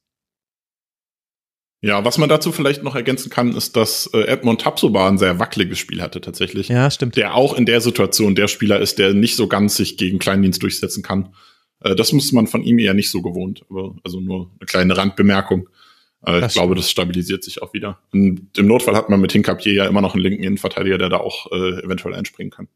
Ja, 1.81 2.05
was 2.05 2.19
man 2.19 2.29
dazu 2.29 2.51
vielleicht 2.51 2.83
noch 2.83 2.97
ergänzen 2.97 3.31
kann, 3.31 3.55
ist, 3.55 3.77
dass 3.77 4.09
äh, 4.13 4.23
Edmund 4.23 4.61
Tapsoba 4.61 5.09
ein 5.09 5.19
sehr 5.19 5.39
wackeliges 5.39 5.79
Spiel 5.79 6.03
hatte 6.03 6.21
tatsächlich. 6.21 6.69
Ja, 6.69 6.91
stimmt. 6.91 7.17
Der 7.17 7.35
auch 7.35 7.57
in 7.57 7.67
der 7.67 7.81
Situation 7.81 8.35
der 8.35 8.49
Spieler 8.49 8.81
ist, 8.81 8.99
der 8.99 9.15
nicht 9.15 9.37
so 9.37 9.47
ganz 9.47 9.77
sich 9.77 9.97
gegen 9.97 10.19
Kleindienst 10.19 10.63
durchsetzen 10.63 11.05
kann. 11.05 11.35
Äh, 11.81 11.95
das 11.95 12.13
muss 12.13 12.33
man 12.33 12.49
von 12.49 12.65
ihm 12.65 12.81
eher 12.81 12.95
nicht 12.95 13.11
so 13.11 13.23
gewohnt. 13.23 13.65
Aber, 13.71 13.95
also 14.03 14.19
nur 14.21 14.51
eine 14.59 14.67
kleine 14.67 14.97
Randbemerkung. 14.97 15.69
Äh, 16.27 16.47
ich 16.47 16.53
glaube, 16.53 16.75
das 16.75 16.91
stabilisiert 16.91 17.45
sich 17.45 17.63
auch 17.63 17.73
wieder. 17.73 18.01
Und 18.13 18.59
im 18.59 18.67
Notfall 18.67 18.97
hat 18.97 19.09
man 19.09 19.21
mit 19.21 19.31
Hinkapier 19.31 19.73
ja 19.73 19.87
immer 19.87 20.01
noch 20.01 20.15
einen 20.15 20.23
linken 20.23 20.43
Innenverteidiger, 20.43 20.99
der 20.99 21.11
da 21.11 21.19
auch 21.19 21.53
äh, 21.53 21.85
eventuell 21.85 22.15
einspringen 22.15 22.51
kann. 22.51 22.69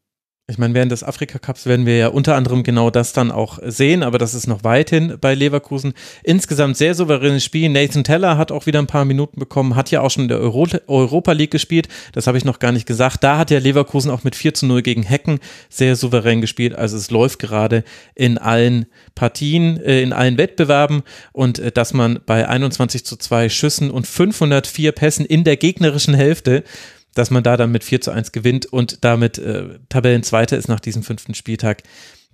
Ich 0.49 0.57
meine, 0.57 0.73
während 0.73 0.91
des 0.91 1.05
Afrika-Cups 1.05 1.67
werden 1.67 1.85
wir 1.85 1.95
ja 1.95 2.09
unter 2.09 2.35
anderem 2.35 2.63
genau 2.63 2.89
das 2.89 3.13
dann 3.13 3.31
auch 3.31 3.59
sehen, 3.63 4.03
aber 4.03 4.17
das 4.17 4.33
ist 4.33 4.45
noch 4.45 4.65
weithin 4.65 5.17
bei 5.21 5.35
Leverkusen. 5.35 5.93
Insgesamt 6.21 6.75
sehr 6.75 6.95
souveränes 6.95 7.45
Spiel. 7.45 7.69
Nathan 7.69 8.03
Teller 8.03 8.37
hat 8.37 8.51
auch 8.51 8.65
wieder 8.65 8.79
ein 8.79 8.87
paar 8.87 9.05
Minuten 9.05 9.39
bekommen, 9.39 9.77
hat 9.77 9.89
ja 9.89 10.01
auch 10.01 10.11
schon 10.11 10.23
in 10.23 10.27
der 10.27 10.41
Euro 10.41 10.67
Europa 10.87 11.31
League 11.31 11.51
gespielt. 11.51 11.87
Das 12.11 12.27
habe 12.27 12.37
ich 12.37 12.43
noch 12.43 12.59
gar 12.59 12.73
nicht 12.73 12.85
gesagt. 12.85 13.23
Da 13.23 13.37
hat 13.37 13.51
ja 13.51 13.59
Leverkusen 13.59 14.11
auch 14.11 14.25
mit 14.25 14.35
4 14.35 14.53
zu 14.53 14.65
0 14.65 14.81
gegen 14.81 15.03
Hecken 15.03 15.39
sehr 15.69 15.95
souverän 15.95 16.41
gespielt. 16.41 16.75
Also 16.75 16.97
es 16.97 17.09
läuft 17.09 17.39
gerade 17.39 17.85
in 18.13 18.37
allen 18.37 18.87
Partien, 19.15 19.81
äh, 19.81 20.01
in 20.01 20.11
allen 20.11 20.37
Wettbewerben 20.37 21.03
und 21.31 21.59
äh, 21.59 21.71
dass 21.71 21.93
man 21.93 22.19
bei 22.25 22.49
21 22.49 23.05
zu 23.05 23.15
2 23.15 23.47
Schüssen 23.47 23.89
und 23.89 24.07
504 24.07 24.91
Pässen 24.91 25.25
in 25.25 25.45
der 25.45 25.55
gegnerischen 25.55 26.15
Hälfte 26.15 26.65
dass 27.13 27.31
man 27.31 27.43
da 27.43 27.57
dann 27.57 27.71
mit 27.71 27.83
4 27.83 28.01
zu 28.01 28.11
1 28.11 28.31
gewinnt 28.31 28.65
und 28.65 29.03
damit 29.03 29.37
äh, 29.37 29.79
Tabellenzweiter 29.89 30.57
ist 30.57 30.67
nach 30.67 30.79
diesem 30.79 31.03
fünften 31.03 31.33
Spieltag. 31.33 31.83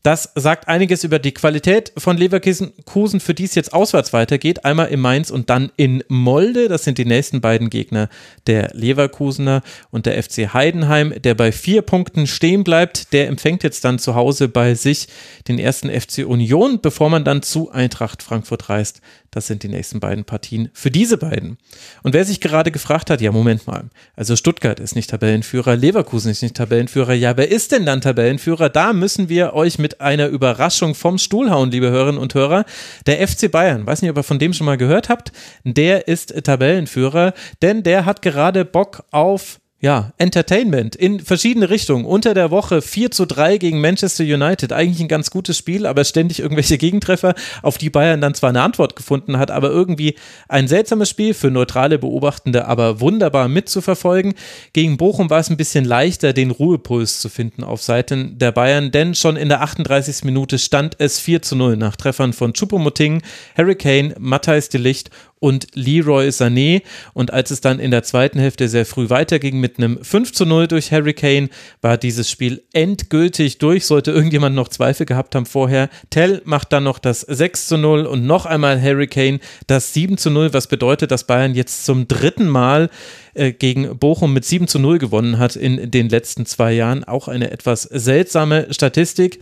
Das 0.03 0.32
sagt 0.36 0.69
einiges 0.69 1.03
über 1.03 1.19
die 1.19 1.34
Qualität 1.34 1.91
von 1.97 2.15
Leverkusen, 2.15 3.19
für 3.19 3.34
die 3.34 3.43
es 3.43 3.55
jetzt 3.55 3.73
auswärts 3.73 4.13
weitergeht. 4.13 4.63
Einmal 4.63 4.88
in 4.88 5.01
Mainz 5.01 5.30
und 5.30 5.49
dann 5.49 5.71
in 5.75 6.03
Molde. 6.07 6.69
Das 6.69 6.86
sind 6.86 6.97
die 6.97 7.05
nächsten 7.05 7.41
beiden 7.41 7.69
Gegner 7.69 8.07
der 8.47 8.69
Leverkusener 8.73 9.61
und 9.91 10.05
der 10.05 10.21
FC 10.21 10.53
Heidenheim, 10.53 11.13
der 11.21 11.36
bei 11.36 11.51
vier 11.51 11.82
Punkten 11.82 12.27
stehen 12.27 12.63
bleibt. 12.63 13.11
Der 13.11 13.27
empfängt 13.27 13.63
jetzt 13.63 13.84
dann 13.84 13.99
zu 13.99 14.15
Hause 14.15 14.47
bei 14.47 14.73
sich 14.73 15.09
den 15.49 15.59
ersten 15.59 15.89
FC 15.89 16.19
Union, 16.25 16.80
bevor 16.82 17.09
man 17.09 17.25
dann 17.25 17.41
zu 17.41 17.69
Eintracht 17.69 18.23
Frankfurt 18.23 18.69
reist. 18.69 19.01
Das 19.32 19.47
sind 19.47 19.63
die 19.63 19.67
nächsten 19.67 19.99
beiden 19.99 20.25
Partien 20.25 20.69
für 20.73 20.91
diese 20.91 21.17
beiden. 21.17 21.57
Und 22.03 22.13
wer 22.13 22.25
sich 22.25 22.41
gerade 22.41 22.71
gefragt 22.71 23.09
hat, 23.09 23.21
ja, 23.21 23.32
Moment 23.32 23.67
mal, 23.67 23.89
also 24.15 24.36
Stuttgart 24.36 24.80
ist 24.80 24.95
nicht 24.95 25.09
Tabellenführer, 25.09 25.75
Leverkusen 25.75 26.32
ist 26.32 26.41
nicht 26.41 26.55
Tabellenführer, 26.55 27.13
ja, 27.13 27.38
wer 27.38 27.49
ist 27.51 27.71
denn 27.71 27.86
dann 27.86 28.01
Tabellenführer? 28.01 28.69
Da 28.69 28.93
müssen 28.93 29.30
wir 29.30 29.53
euch 29.53 29.77
mit 29.80 30.01
einer 30.01 30.27
Überraschung 30.27 30.95
vom 30.95 31.17
Stuhl 31.17 31.49
hauen, 31.49 31.71
liebe 31.71 31.89
Hörerinnen 31.89 32.19
und 32.19 32.34
Hörer. 32.34 32.65
Der 33.05 33.27
FC 33.27 33.51
Bayern, 33.51 33.86
weiß 33.86 34.01
nicht, 34.01 34.11
ob 34.11 34.17
ihr 34.17 34.23
von 34.23 34.39
dem 34.39 34.53
schon 34.53 34.65
mal 34.65 34.77
gehört 34.77 35.09
habt, 35.09 35.32
der 35.63 36.07
ist 36.07 36.34
Tabellenführer, 36.43 37.34
denn 37.61 37.84
der 37.84 38.05
hat 38.05 38.21
gerade 38.21 38.65
Bock 38.65 39.03
auf 39.11 39.59
ja, 39.82 40.11
Entertainment 40.17 40.97
in 40.97 41.21
verschiedene 41.21 41.69
Richtungen. 41.69 42.03
Unter 42.03 42.34
der 42.34 42.51
Woche 42.51 42.82
4 42.82 43.11
zu 43.11 43.25
3 43.25 43.57
gegen 43.57 43.80
Manchester 43.80 44.25
United. 44.25 44.73
Eigentlich 44.73 44.99
ein 44.99 45.07
ganz 45.07 45.32
gutes 45.32 45.57
Spiel, 45.57 45.86
aber 45.86 46.03
ständig 46.03 46.41
irgendwelche 46.41 46.77
Gegentreffer, 46.80 47.34
auf 47.61 47.77
die 47.77 47.89
Bayern 47.89 48.19
dann 48.19 48.34
zwar 48.34 48.49
eine 48.49 48.61
Antwort 48.61 48.97
gefunden 48.97 49.38
hat, 49.38 49.51
aber 49.51 49.69
irgendwie 49.69 50.15
ein 50.49 50.67
seltsames 50.67 51.09
Spiel 51.09 51.34
für 51.34 51.49
neutrale 51.49 51.97
Beobachtende, 51.97 52.65
aber 52.65 52.99
wunderbar 52.99 53.47
mitzuverfolgen. 53.47 54.34
Gegen 54.73 54.97
Bochum 54.97 55.30
war 55.30 55.39
es 55.39 55.49
ein 55.49 55.57
bisschen 55.57 55.86
leichter, 55.86 56.34
den 56.34 56.51
Ruhepuls 56.51 57.21
zu 57.21 57.30
finden 57.30 57.63
auf 57.63 57.82
Seiten 57.82 58.38
der 58.38 58.51
Bayern, 58.51 58.91
denn 58.91 59.15
schon 59.15 59.38
in 59.38 59.47
der 59.47 59.61
38. 59.61 60.25
Minute 60.25 60.59
stand 60.59 60.95
es 60.99 61.19
4 61.19 61.41
zu 61.41 61.55
0 61.55 61.77
nach 61.77 61.95
Treffern 61.95 62.34
von 62.34 62.53
Chupomoting, 62.53 63.21
Harry 63.55 63.75
Kane, 63.75 64.13
Matthijs 64.19 64.67
de 64.67 64.82
Licht 64.82 65.09
und 65.39 65.67
Leroy 65.73 66.29
Sané. 66.29 66.81
Und 67.13 67.33
als 67.33 67.51
es 67.51 67.61
dann 67.61 67.79
in 67.79 67.91
der 67.91 68.03
zweiten 68.03 68.39
Hälfte 68.39 68.67
sehr 68.67 68.85
früh 68.85 69.09
weiterging 69.09 69.59
mit 69.59 69.77
einem 69.77 70.03
5 70.03 70.33
zu 70.33 70.45
0 70.45 70.67
durch 70.67 70.91
Harry 70.91 71.13
Kane, 71.13 71.49
war 71.81 71.97
dieses 71.97 72.29
Spiel 72.29 72.63
endgültig 72.73 73.57
durch. 73.57 73.85
Sollte 73.85 74.11
irgendjemand 74.11 74.55
noch 74.55 74.67
Zweifel 74.67 75.05
gehabt 75.05 75.35
haben 75.35 75.45
vorher. 75.45 75.89
Tell 76.09 76.41
macht 76.45 76.73
dann 76.73 76.83
noch 76.83 76.99
das 76.99 77.21
6 77.21 77.67
zu 77.67 77.77
0 77.77 78.05
und 78.05 78.25
noch 78.25 78.45
einmal 78.45 78.81
Harry 78.81 79.07
Kane 79.07 79.39
das 79.67 79.93
7 79.93 80.17
zu 80.17 80.29
0, 80.29 80.53
was 80.53 80.67
bedeutet, 80.67 81.11
dass 81.11 81.25
Bayern 81.25 81.55
jetzt 81.55 81.85
zum 81.85 82.07
dritten 82.07 82.47
Mal 82.47 82.89
äh, 83.33 83.53
gegen 83.53 83.97
Bochum 83.97 84.33
mit 84.33 84.45
7 84.45 84.67
zu 84.67 84.79
0 84.79 84.97
gewonnen 84.97 85.39
hat 85.39 85.55
in 85.55 85.91
den 85.91 86.09
letzten 86.09 86.45
zwei 86.45 86.73
Jahren. 86.73 87.03
Auch 87.03 87.27
eine 87.27 87.51
etwas 87.51 87.83
seltsame 87.83 88.73
Statistik. 88.73 89.39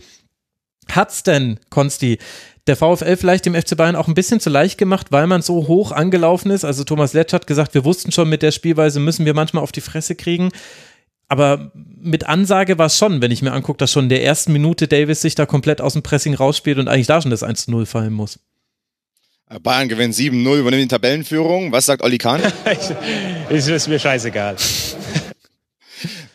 Hat's 0.90 1.22
denn, 1.22 1.58
Konsti, 1.70 2.18
der 2.68 2.76
VfL 2.76 3.16
vielleicht 3.16 3.46
dem 3.46 3.54
FC 3.54 3.76
Bayern 3.76 3.96
auch 3.96 4.08
ein 4.08 4.14
bisschen 4.14 4.40
zu 4.40 4.50
leicht 4.50 4.78
gemacht, 4.78 5.08
weil 5.10 5.26
man 5.26 5.42
so 5.42 5.66
hoch 5.66 5.92
angelaufen 5.92 6.50
ist. 6.50 6.64
Also 6.64 6.84
Thomas 6.84 7.12
Letsch 7.12 7.32
hat 7.32 7.46
gesagt, 7.46 7.74
wir 7.74 7.84
wussten 7.84 8.12
schon, 8.12 8.28
mit 8.28 8.42
der 8.42 8.52
Spielweise 8.52 9.00
müssen 9.00 9.26
wir 9.26 9.34
manchmal 9.34 9.62
auf 9.62 9.72
die 9.72 9.80
Fresse 9.80 10.14
kriegen. 10.14 10.50
Aber 11.26 11.72
mit 11.74 12.26
Ansage 12.26 12.78
war 12.78 12.86
es 12.86 12.96
schon, 12.96 13.20
wenn 13.20 13.30
ich 13.30 13.42
mir 13.42 13.52
angucke, 13.52 13.78
dass 13.78 13.92
schon 13.92 14.04
in 14.04 14.08
der 14.08 14.24
ersten 14.24 14.52
Minute 14.52 14.88
Davis 14.88 15.20
sich 15.20 15.34
da 15.34 15.46
komplett 15.46 15.80
aus 15.80 15.92
dem 15.94 16.02
Pressing 16.02 16.34
rausspielt 16.34 16.78
und 16.78 16.88
eigentlich 16.88 17.06
da 17.06 17.20
schon 17.20 17.30
das 17.30 17.42
1-0 17.42 17.86
fallen 17.86 18.12
muss. 18.12 18.38
Bayern 19.62 19.88
gewinnt 19.88 20.14
7-0, 20.14 20.58
übernimmt 20.58 20.84
die 20.84 20.88
Tabellenführung. 20.88 21.72
Was 21.72 21.86
sagt 21.86 22.02
Olli 22.02 22.18
Kahn? 22.18 22.42
ist, 23.48 23.68
ist 23.68 23.88
mir 23.88 23.98
scheißegal. 23.98 24.56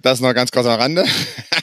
Das 0.02 0.20
noch 0.20 0.34
ganz 0.34 0.52
kurz 0.52 0.66
am 0.66 0.80
Rande. 0.80 1.06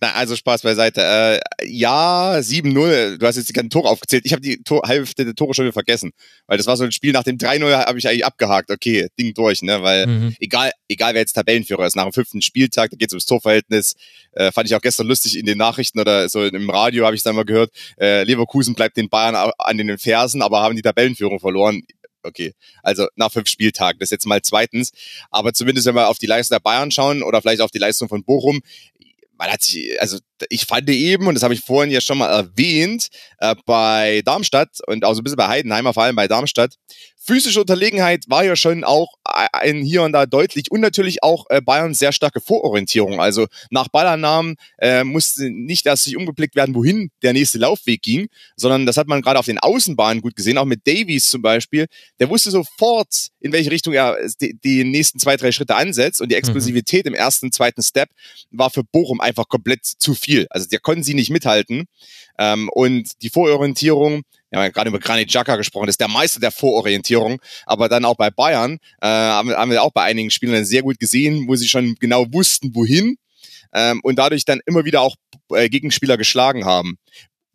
Na, 0.00 0.12
also 0.12 0.36
Spaß 0.36 0.62
beiseite. 0.62 1.02
Äh, 1.02 1.66
ja, 1.66 2.36
7-0. 2.38 3.18
Du 3.18 3.26
hast 3.26 3.36
jetzt 3.36 3.48
die 3.48 3.52
ganzen 3.52 3.70
Tore 3.70 3.88
aufgezählt. 3.88 4.24
Ich 4.26 4.32
habe 4.32 4.42
die 4.42 4.62
Tor 4.62 4.82
Hälfte 4.86 5.24
der 5.24 5.34
Tore 5.34 5.54
schon 5.54 5.64
wieder 5.64 5.72
vergessen. 5.72 6.12
Weil 6.46 6.58
das 6.58 6.66
war 6.66 6.76
so 6.76 6.84
ein 6.84 6.92
Spiel 6.92 7.12
nach 7.12 7.24
dem 7.24 7.38
3-0 7.38 7.86
habe 7.86 7.98
ich 7.98 8.08
eigentlich 8.08 8.24
abgehakt. 8.24 8.70
Okay, 8.70 9.08
Ding 9.18 9.34
durch, 9.34 9.62
ne? 9.62 9.82
Weil 9.82 10.06
mhm. 10.06 10.36
egal, 10.40 10.72
egal 10.88 11.14
wer 11.14 11.20
jetzt 11.20 11.32
Tabellenführer 11.32 11.86
ist, 11.86 11.96
nach 11.96 12.04
dem 12.04 12.12
fünften 12.12 12.42
Spieltag, 12.42 12.90
da 12.90 12.96
geht 12.96 13.08
es 13.08 13.14
ums 13.14 13.26
Torverhältnis. 13.26 13.94
Äh, 14.32 14.52
fand 14.52 14.68
ich 14.68 14.74
auch 14.74 14.82
gestern 14.82 15.06
lustig 15.06 15.36
in 15.36 15.46
den 15.46 15.58
Nachrichten 15.58 16.00
oder 16.00 16.28
so 16.28 16.44
im 16.44 16.70
Radio 16.70 17.04
habe 17.04 17.16
ich 17.16 17.22
dann 17.22 17.34
mal 17.34 17.44
gehört. 17.44 17.70
Äh, 18.00 18.24
Leverkusen 18.24 18.74
bleibt 18.74 18.96
den 18.96 19.08
Bayern 19.08 19.52
an 19.58 19.78
den 19.78 19.98
Fersen, 19.98 20.42
aber 20.42 20.62
haben 20.62 20.76
die 20.76 20.82
Tabellenführung 20.82 21.40
verloren 21.40 21.82
okay. 22.28 22.54
Also 22.82 23.06
nach 23.16 23.32
fünf 23.32 23.48
Spieltagen, 23.48 23.98
das 23.98 24.10
jetzt 24.10 24.26
mal 24.26 24.40
zweitens. 24.42 24.92
Aber 25.30 25.52
zumindest, 25.52 25.86
wenn 25.86 25.96
wir 25.96 26.08
auf 26.08 26.18
die 26.18 26.26
Leistung 26.26 26.54
der 26.54 26.60
Bayern 26.60 26.90
schauen 26.90 27.22
oder 27.22 27.42
vielleicht 27.42 27.60
auf 27.60 27.70
die 27.70 27.78
Leistung 27.78 28.08
von 28.08 28.22
Bochum, 28.22 28.60
man 29.38 29.50
hat 29.50 29.62
sich, 29.62 30.00
also 30.00 30.18
ich 30.50 30.66
fand 30.66 30.90
eben, 30.90 31.26
und 31.26 31.34
das 31.34 31.42
habe 31.42 31.54
ich 31.54 31.60
vorhin 31.60 31.92
ja 31.92 32.00
schon 32.00 32.18
mal 32.18 32.28
erwähnt, 32.28 33.08
äh, 33.38 33.54
bei 33.64 34.20
Darmstadt 34.24 34.78
und 34.86 35.04
auch 35.04 35.14
so 35.14 35.20
ein 35.20 35.24
bisschen 35.24 35.36
bei 35.36 35.48
Heidenheimer, 35.48 35.94
vor 35.94 36.02
allem 36.02 36.16
bei 36.16 36.28
Darmstadt, 36.28 36.74
physische 37.28 37.60
Unterlegenheit 37.60 38.24
war 38.28 38.42
ja 38.42 38.56
schon 38.56 38.84
auch 38.84 39.12
ein 39.22 39.82
hier 39.82 40.02
und 40.02 40.12
da 40.12 40.24
deutlich 40.24 40.70
und 40.70 40.80
natürlich 40.80 41.22
auch 41.22 41.44
äh, 41.50 41.60
Bayerns 41.60 41.98
sehr 41.98 42.12
starke 42.12 42.40
Vororientierung. 42.40 43.20
Also 43.20 43.46
nach 43.68 43.88
Ballannahmen 43.88 44.56
äh, 44.78 45.04
musste 45.04 45.50
nicht 45.50 45.84
erst 45.84 46.04
sich 46.04 46.16
umgeblickt 46.16 46.56
werden, 46.56 46.74
wohin 46.74 47.10
der 47.22 47.34
nächste 47.34 47.58
Laufweg 47.58 48.00
ging, 48.00 48.28
sondern 48.56 48.86
das 48.86 48.96
hat 48.96 49.08
man 49.08 49.20
gerade 49.20 49.38
auf 49.38 49.44
den 49.44 49.58
Außenbahnen 49.58 50.22
gut 50.22 50.36
gesehen, 50.36 50.56
auch 50.56 50.64
mit 50.64 50.86
Davies 50.86 51.28
zum 51.28 51.42
Beispiel. 51.42 51.84
Der 52.18 52.30
wusste 52.30 52.50
sofort, 52.50 53.28
in 53.40 53.52
welche 53.52 53.70
Richtung 53.70 53.92
er 53.92 54.16
die, 54.40 54.58
die 54.64 54.84
nächsten 54.84 55.18
zwei, 55.18 55.36
drei 55.36 55.52
Schritte 55.52 55.76
ansetzt 55.76 56.22
und 56.22 56.30
die 56.30 56.34
mhm. 56.34 56.38
Explosivität 56.38 57.04
mhm. 57.04 57.12
im 57.12 57.14
ersten, 57.14 57.52
zweiten 57.52 57.82
Step 57.82 58.08
war 58.50 58.70
für 58.70 58.84
Bochum 58.84 59.20
einfach 59.20 59.48
komplett 59.48 59.84
zu 59.84 60.14
viel. 60.14 60.46
Also 60.48 60.66
der 60.66 60.80
konnten 60.80 61.02
sie 61.02 61.12
nicht 61.12 61.28
mithalten. 61.28 61.84
Ähm, 62.38 62.70
und 62.70 63.20
die 63.20 63.28
Vororientierung, 63.28 64.22
wir 64.50 64.60
haben 64.60 64.72
gerade 64.72 64.88
über 64.88 64.98
Granit 64.98 65.28
Xhaka 65.28 65.56
gesprochen, 65.56 65.86
das 65.86 65.94
ist 65.94 66.00
der 66.00 66.08
Meister 66.08 66.40
der 66.40 66.50
Vororientierung, 66.50 67.40
aber 67.66 67.88
dann 67.88 68.04
auch 68.04 68.16
bei 68.16 68.30
Bayern 68.30 68.78
äh, 69.00 69.06
haben, 69.06 69.50
haben 69.50 69.70
wir 69.70 69.82
auch 69.82 69.92
bei 69.92 70.02
einigen 70.02 70.30
Spielern 70.30 70.64
sehr 70.64 70.82
gut 70.82 70.98
gesehen, 70.98 71.48
wo 71.48 71.56
sie 71.56 71.68
schon 71.68 71.94
genau 71.96 72.26
wussten, 72.32 72.74
wohin 72.74 73.16
ähm, 73.74 74.00
und 74.02 74.18
dadurch 74.18 74.44
dann 74.44 74.60
immer 74.66 74.84
wieder 74.84 75.02
auch 75.02 75.16
äh, 75.50 75.68
Gegenspieler 75.68 76.16
geschlagen 76.16 76.64
haben. 76.64 76.98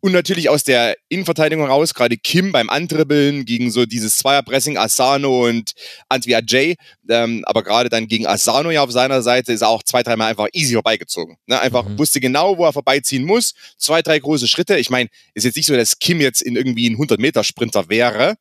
Und 0.04 0.12
natürlich 0.12 0.50
aus 0.50 0.64
der 0.64 0.98
Innenverteidigung 1.08 1.64
raus, 1.64 1.94
gerade 1.94 2.18
Kim 2.18 2.52
beim 2.52 2.68
Andribbeln 2.68 3.46
gegen 3.46 3.70
so 3.70 3.86
dieses 3.86 4.18
Zweierpressing, 4.18 4.76
Asano 4.76 5.46
und 5.46 5.72
Antwi 6.10 6.34
Ajay. 6.34 6.76
Ähm, 7.08 7.42
aber 7.46 7.62
gerade 7.62 7.88
dann 7.88 8.06
gegen 8.06 8.26
Asano 8.26 8.70
ja 8.70 8.82
auf 8.82 8.92
seiner 8.92 9.22
Seite 9.22 9.54
ist 9.54 9.62
er 9.62 9.70
auch 9.70 9.82
zwei, 9.82 10.02
dreimal 10.02 10.28
einfach 10.28 10.48
easy 10.52 10.74
vorbeigezogen. 10.74 11.38
Ne? 11.46 11.58
Einfach 11.58 11.88
mhm. 11.88 11.98
wusste 11.98 12.20
genau, 12.20 12.58
wo 12.58 12.66
er 12.66 12.74
vorbeiziehen 12.74 13.24
muss. 13.24 13.54
Zwei, 13.78 14.02
drei 14.02 14.18
große 14.18 14.46
Schritte. 14.46 14.76
Ich 14.76 14.90
meine, 14.90 15.08
ist 15.32 15.44
jetzt 15.44 15.56
nicht 15.56 15.64
so, 15.64 15.74
dass 15.74 15.98
Kim 15.98 16.20
jetzt 16.20 16.42
in 16.42 16.54
irgendwie 16.54 16.86
ein 16.90 16.98
100-Meter-Sprinter 16.98 17.88
wäre. 17.88 18.34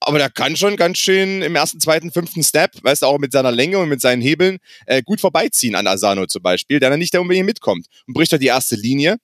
Aber 0.00 0.16
der 0.16 0.30
kann 0.30 0.56
schon 0.56 0.76
ganz 0.76 0.96
schön 0.96 1.42
im 1.42 1.54
ersten, 1.54 1.80
zweiten, 1.80 2.12
fünften 2.12 2.42
Step, 2.42 2.70
weißt 2.82 3.02
du, 3.02 3.06
auch 3.08 3.18
mit 3.18 3.32
seiner 3.32 3.52
Länge 3.52 3.78
und 3.78 3.90
mit 3.90 4.00
seinen 4.00 4.22
Hebeln, 4.22 4.56
äh, 4.86 5.02
gut 5.02 5.20
vorbeiziehen 5.20 5.74
an 5.74 5.86
Asano 5.86 6.24
zum 6.24 6.40
Beispiel, 6.40 6.80
der 6.80 6.88
dann 6.88 6.98
nicht 6.98 7.12
da 7.12 7.20
unbedingt 7.20 7.44
mitkommt. 7.44 7.88
Und 8.06 8.14
bricht 8.14 8.32
er 8.32 8.38
die 8.38 8.46
erste 8.46 8.74
Linie, 8.74 9.18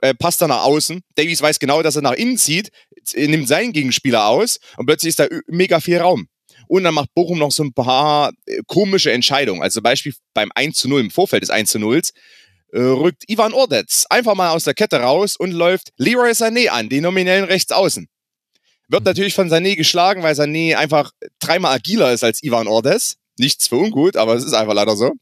äh, 0.00 0.14
passt 0.14 0.40
er 0.42 0.48
nach 0.48 0.64
außen. 0.64 1.02
Davies 1.14 1.42
weiß 1.42 1.58
genau, 1.58 1.82
dass 1.82 1.96
er 1.96 2.02
nach 2.02 2.12
innen 2.12 2.38
zieht, 2.38 2.70
nimmt 3.14 3.48
seinen 3.48 3.72
Gegenspieler 3.72 4.26
aus 4.26 4.58
und 4.76 4.86
plötzlich 4.86 5.10
ist 5.10 5.18
da 5.18 5.26
mega 5.46 5.80
viel 5.80 5.98
Raum. 5.98 6.28
Und 6.68 6.84
dann 6.84 6.94
macht 6.94 7.12
Bochum 7.14 7.38
noch 7.38 7.52
so 7.52 7.64
ein 7.64 7.74
paar 7.74 8.32
äh, 8.46 8.62
komische 8.66 9.12
Entscheidungen. 9.12 9.62
Also 9.62 9.74
zum 9.74 9.82
Beispiel 9.82 10.14
beim 10.32 10.50
1 10.54 10.78
zu 10.78 10.88
0 10.88 11.00
im 11.00 11.10
Vorfeld 11.10 11.42
des 11.42 11.50
1 11.50 11.70
zu 11.70 11.78
0 11.78 12.00
äh, 12.72 12.80
rückt 12.80 13.24
Ivan 13.28 13.52
Ordetz 13.52 14.06
einfach 14.08 14.34
mal 14.34 14.50
aus 14.50 14.64
der 14.64 14.74
Kette 14.74 14.96
raus 14.96 15.36
und 15.36 15.52
läuft 15.52 15.92
Leroy 15.98 16.30
Sané 16.30 16.68
an, 16.68 16.88
den 16.88 17.02
nominellen 17.02 17.44
Rechtsaußen. 17.44 18.08
Wird 18.88 19.04
natürlich 19.04 19.34
von 19.34 19.50
Sané 19.50 19.76
geschlagen, 19.76 20.22
weil 20.22 20.34
Sané 20.34 20.76
einfach 20.76 21.12
dreimal 21.38 21.74
agiler 21.74 22.12
ist 22.12 22.24
als 22.24 22.42
Ivan 22.42 22.68
Ordetz. 22.68 23.16
Nichts 23.38 23.68
für 23.68 23.76
ungut, 23.76 24.16
aber 24.16 24.34
es 24.34 24.44
ist 24.44 24.52
einfach 24.52 24.74
leider 24.74 24.96
so. 24.96 25.12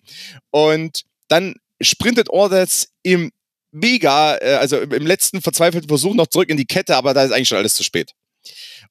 Und 0.50 1.04
dann 1.28 1.54
sprintet 1.80 2.28
Ordetz 2.30 2.88
im 3.02 3.30
mega, 3.72 4.36
äh, 4.36 4.54
also 4.54 4.80
im 4.80 5.06
letzten 5.06 5.40
verzweifelten 5.40 5.88
Versuch 5.88 6.14
noch 6.14 6.26
zurück 6.26 6.48
in 6.48 6.56
die 6.56 6.66
Kette, 6.66 6.96
aber 6.96 7.14
da 7.14 7.24
ist 7.24 7.32
eigentlich 7.32 7.48
schon 7.48 7.58
alles 7.58 7.74
zu 7.74 7.84
spät. 7.84 8.12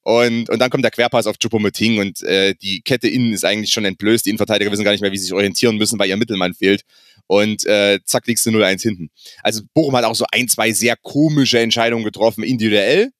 Und, 0.02 0.48
und 0.48 0.58
dann 0.58 0.70
kommt 0.70 0.84
der 0.84 0.90
Querpass 0.90 1.26
auf 1.26 1.36
Chupomoting 1.38 1.98
und 1.98 2.22
äh, 2.22 2.54
die 2.54 2.80
Kette 2.80 3.08
innen 3.08 3.32
ist 3.32 3.44
eigentlich 3.44 3.72
schon 3.72 3.84
entblößt. 3.84 4.24
Die 4.24 4.30
Innenverteidiger 4.30 4.70
wissen 4.70 4.84
gar 4.84 4.92
nicht 4.92 5.02
mehr, 5.02 5.12
wie 5.12 5.18
sie 5.18 5.24
sich 5.24 5.34
orientieren 5.34 5.76
müssen, 5.76 5.98
weil 5.98 6.08
ihr 6.08 6.16
Mittelmann 6.16 6.54
fehlt. 6.54 6.82
Und 7.26 7.66
äh, 7.66 8.00
zack, 8.04 8.26
liegst 8.26 8.46
du 8.46 8.50
0-1 8.50 8.82
hinten. 8.82 9.10
Also 9.42 9.62
Bochum 9.74 9.94
hat 9.96 10.04
auch 10.04 10.14
so 10.14 10.24
ein, 10.32 10.48
zwei 10.48 10.72
sehr 10.72 10.96
komische 10.96 11.60
Entscheidungen 11.60 12.04
getroffen, 12.04 12.42
individuell. 12.42 13.10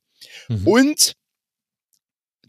Mhm. 0.48 0.66
Und 0.66 1.12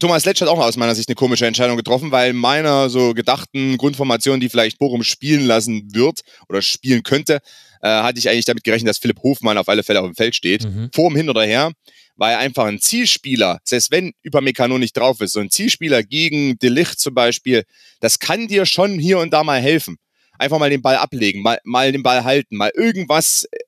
Thomas 0.00 0.24
Letsch 0.24 0.40
hat 0.40 0.48
auch 0.48 0.58
aus 0.58 0.76
meiner 0.76 0.96
Sicht 0.96 1.08
eine 1.08 1.14
komische 1.14 1.46
Entscheidung 1.46 1.76
getroffen, 1.76 2.10
weil 2.10 2.32
meiner 2.32 2.90
so 2.90 3.14
gedachten 3.14 3.76
Grundformation, 3.76 4.40
die 4.40 4.48
vielleicht 4.48 4.78
Bochum 4.78 5.04
spielen 5.04 5.46
lassen 5.46 5.94
wird 5.94 6.22
oder 6.48 6.62
spielen 6.62 7.04
könnte, 7.04 7.38
äh, 7.82 7.88
hatte 7.88 8.18
ich 8.18 8.28
eigentlich 8.28 8.44
damit 8.44 8.64
gerechnet, 8.64 8.88
dass 8.88 8.98
Philipp 8.98 9.22
Hofmann 9.22 9.58
auf 9.58 9.68
alle 9.68 9.82
Fälle 9.82 10.00
auf 10.00 10.06
dem 10.06 10.14
Feld 10.14 10.34
steht. 10.34 10.64
Mhm. 10.64 10.90
Vor 10.92 11.10
dem 11.10 11.16
Hin 11.16 11.28
oder 11.28 11.44
Her 11.44 11.72
war 12.16 12.32
er 12.32 12.38
einfach 12.38 12.66
ein 12.66 12.80
Zielspieler, 12.80 13.60
selbst 13.64 13.90
wenn 13.90 14.12
Upamecano 14.24 14.78
nicht 14.78 14.96
drauf 14.96 15.20
ist, 15.20 15.32
so 15.32 15.40
ein 15.40 15.50
Zielspieler 15.50 16.02
gegen 16.02 16.58
Delicht 16.58 17.00
zum 17.00 17.14
Beispiel, 17.14 17.64
das 18.00 18.18
kann 18.18 18.48
dir 18.48 18.66
schon 18.66 18.98
hier 18.98 19.18
und 19.18 19.32
da 19.32 19.44
mal 19.44 19.60
helfen. 19.60 19.96
Einfach 20.38 20.58
mal 20.58 20.70
den 20.70 20.82
Ball 20.82 20.96
ablegen, 20.96 21.42
mal, 21.42 21.58
mal 21.64 21.92
den 21.92 22.02
Ball 22.02 22.24
halten, 22.24 22.56
mal 22.56 22.70
irgendwas 22.74 23.44
äh, 23.50 23.58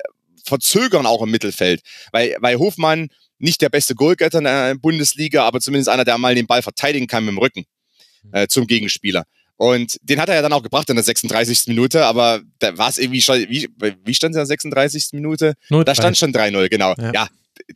verzögern 0.45 1.07
auch 1.07 1.23
im 1.23 1.31
Mittelfeld, 1.31 1.83
weil, 2.13 2.37
weil 2.41 2.59
Hofmann 2.59 3.09
nicht 3.39 3.63
der 3.63 3.69
beste 3.69 3.95
Goalgetter 3.95 4.39
in 4.39 4.45
der 4.45 4.75
Bundesliga, 4.77 5.45
aber 5.45 5.61
zumindest 5.61 5.89
einer, 5.89 6.05
der 6.05 6.19
mal 6.19 6.35
den 6.35 6.47
Ball 6.47 6.63
verteidigen 6.63 7.07
kann 7.07 7.25
mit 7.25 7.33
dem 7.33 7.39
Rücken 7.39 7.65
äh, 8.33 8.47
zum 8.47 8.67
Gegenspieler. 8.67 9.25
Und 9.57 9.99
den 10.03 10.21
hat 10.21 10.29
er 10.29 10.35
ja 10.35 10.43
dann 10.43 10.53
auch 10.53 10.63
gebracht 10.63 10.91
in 10.91 10.97
der 10.97 11.05
36. 11.05 11.69
Minute, 11.69 12.05
aber 12.07 12.43
da 12.59 12.77
war 12.77 12.89
es 12.89 12.99
irgendwie 12.99 13.23
schon, 13.23 13.39
wie, 13.49 13.69
wie 14.05 14.15
stand 14.15 14.35
es 14.35 14.37
in 14.37 14.41
der 14.41 14.47
36. 14.47 15.09
Minute? 15.13 15.55
0-3. 15.71 15.85
Da 15.85 15.95
stand 15.95 16.19
schon 16.19 16.33
3-0, 16.33 16.69
genau. 16.69 16.95
Ja. 16.99 17.13
Ja. 17.13 17.29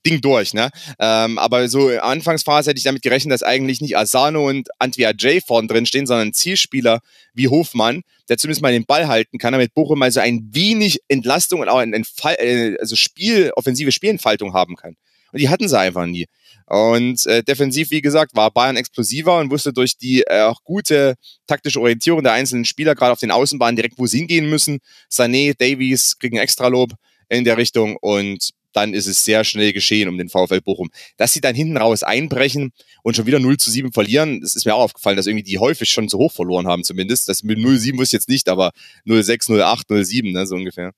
Ding 0.04 0.20
durch, 0.20 0.54
ne? 0.54 0.70
Ähm, 0.98 1.38
aber 1.38 1.68
so 1.68 1.88
Anfangsphase 1.88 2.70
hätte 2.70 2.78
ich 2.78 2.84
damit 2.84 3.02
gerechnet, 3.02 3.32
dass 3.32 3.44
eigentlich 3.44 3.80
nicht 3.80 3.96
Asano 3.96 4.48
und 4.48 4.68
Antwia 4.80 5.12
J 5.12 5.40
vorn 5.44 5.68
drin 5.68 5.86
stehen, 5.86 6.04
sondern 6.04 6.28
ein 6.28 6.32
Zielspieler 6.32 7.00
wie 7.32 7.46
Hofmann, 7.46 8.02
der 8.28 8.38
zumindest 8.38 8.60
mal 8.60 8.72
den 8.72 8.86
Ball 8.86 9.06
halten 9.06 9.38
kann, 9.38 9.52
damit 9.52 9.74
Bochum 9.74 10.00
mal 10.00 10.10
so 10.10 10.18
ein 10.18 10.48
wenig 10.50 10.98
Entlastung 11.06 11.60
und 11.60 11.68
auch 11.68 11.78
ein 11.78 11.92
Entfall, 11.92 12.34
äh, 12.40 12.76
also 12.80 12.96
Spiel, 12.96 13.52
offensive 13.54 13.92
Spielentfaltung 13.92 14.52
haben 14.52 14.74
kann. 14.74 14.96
Und 15.32 15.40
die 15.40 15.48
hatten 15.48 15.68
sie 15.68 15.78
einfach 15.78 16.06
nie. 16.06 16.26
Und 16.68 17.24
äh, 17.26 17.42
defensiv, 17.42 17.90
wie 17.90 18.02
gesagt, 18.02 18.36
war 18.36 18.50
Bayern 18.50 18.76
explosiver 18.76 19.38
und 19.38 19.50
wusste 19.50 19.72
durch 19.72 19.96
die 19.96 20.22
äh, 20.26 20.42
auch 20.42 20.62
gute 20.64 21.14
taktische 21.46 21.80
Orientierung 21.80 22.22
der 22.22 22.32
einzelnen 22.32 22.66
Spieler, 22.66 22.94
gerade 22.94 23.12
auf 23.12 23.20
den 23.20 23.30
Außenbahnen, 23.30 23.76
direkt, 23.76 23.98
wo 23.98 24.06
sie 24.06 24.18
hingehen 24.18 24.50
müssen. 24.50 24.80
Sané, 25.10 25.54
Davies 25.56 26.18
kriegen 26.18 26.36
Extralob 26.36 26.92
in 27.30 27.44
der 27.44 27.56
Richtung 27.56 27.96
und 27.96 28.50
dann 28.72 28.92
ist 28.92 29.06
es 29.06 29.24
sehr 29.24 29.44
schnell 29.44 29.72
geschehen 29.72 30.08
um 30.08 30.18
den 30.18 30.28
VfL 30.28 30.60
Bochum. 30.60 30.90
Dass 31.16 31.32
sie 31.32 31.40
dann 31.40 31.54
hinten 31.54 31.78
raus 31.78 32.02
einbrechen 32.02 32.72
und 33.02 33.16
schon 33.16 33.26
wieder 33.26 33.40
0 33.40 33.56
zu 33.56 33.70
7 33.70 33.92
verlieren, 33.92 34.42
das 34.42 34.54
ist 34.54 34.66
mir 34.66 34.74
auch 34.74 34.82
aufgefallen, 34.82 35.16
dass 35.16 35.26
irgendwie 35.26 35.44
die 35.44 35.58
häufig 35.58 35.88
schon 35.88 36.08
zu 36.08 36.18
hoch 36.18 36.32
verloren 36.32 36.66
haben 36.66 36.84
zumindest. 36.84 37.28
Das 37.28 37.42
mit 37.42 37.58
0-7 37.58 37.98
wusste 37.98 38.16
ich 38.16 38.20
jetzt 38.20 38.28
nicht, 38.28 38.48
aber 38.48 38.72
0-6, 39.06 39.48
0-8, 39.48 39.88
0-7, 39.88 40.32
ne, 40.32 40.46
so 40.46 40.54
ungefähr. 40.54 40.92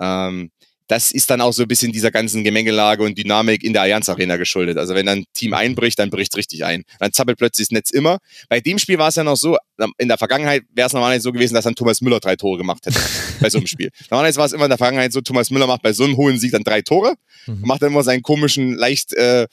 Ähm, 0.00 0.50
das 0.88 1.12
ist 1.12 1.30
dann 1.30 1.40
auch 1.40 1.52
so 1.52 1.62
ein 1.62 1.68
bisschen 1.68 1.92
dieser 1.92 2.10
ganzen 2.10 2.44
Gemengelage 2.44 3.02
und 3.02 3.16
Dynamik 3.16 3.62
in 3.62 3.74
der 3.74 3.82
Allianz 3.82 4.08
Arena 4.08 4.36
geschuldet. 4.36 4.78
Also 4.78 4.94
wenn 4.94 5.06
dann 5.06 5.18
ein 5.18 5.24
Team 5.34 5.52
einbricht, 5.54 5.98
dann 5.98 6.10
bricht 6.10 6.32
es 6.32 6.38
richtig 6.38 6.64
ein. 6.64 6.84
Dann 6.98 7.12
zappelt 7.12 7.38
plötzlich 7.38 7.68
das 7.68 7.72
Netz 7.72 7.90
immer. 7.90 8.18
Bei 8.48 8.60
dem 8.60 8.78
Spiel 8.78 8.98
war 8.98 9.08
es 9.08 9.16
ja 9.16 9.22
noch 9.24 9.36
so, 9.36 9.58
in 9.98 10.08
der 10.08 10.18
Vergangenheit 10.18 10.64
wäre 10.74 10.86
es 10.86 10.92
normalerweise 10.94 11.22
so 11.22 11.32
gewesen, 11.32 11.54
dass 11.54 11.64
dann 11.64 11.74
Thomas 11.74 12.00
Müller 12.00 12.20
drei 12.20 12.36
Tore 12.36 12.58
gemacht 12.58 12.86
hätte 12.86 12.98
bei 13.40 13.50
so 13.50 13.58
einem 13.58 13.66
Spiel. 13.66 13.90
Normalerweise 14.10 14.38
war 14.38 14.46
es 14.46 14.52
immer 14.52 14.64
in 14.64 14.70
der 14.70 14.78
Vergangenheit 14.78 15.12
so, 15.12 15.20
Thomas 15.20 15.50
Müller 15.50 15.66
macht 15.66 15.82
bei 15.82 15.92
so 15.92 16.04
einem 16.04 16.16
hohen 16.16 16.38
Sieg 16.38 16.52
dann 16.52 16.64
drei 16.64 16.82
Tore 16.82 17.14
Mhm. 17.46 17.62
macht 17.62 17.82
dann 17.82 17.90
immer 17.92 18.02
seinen 18.02 18.22
komischen, 18.22 18.74
leicht 18.74 19.12
äh, 19.14 19.46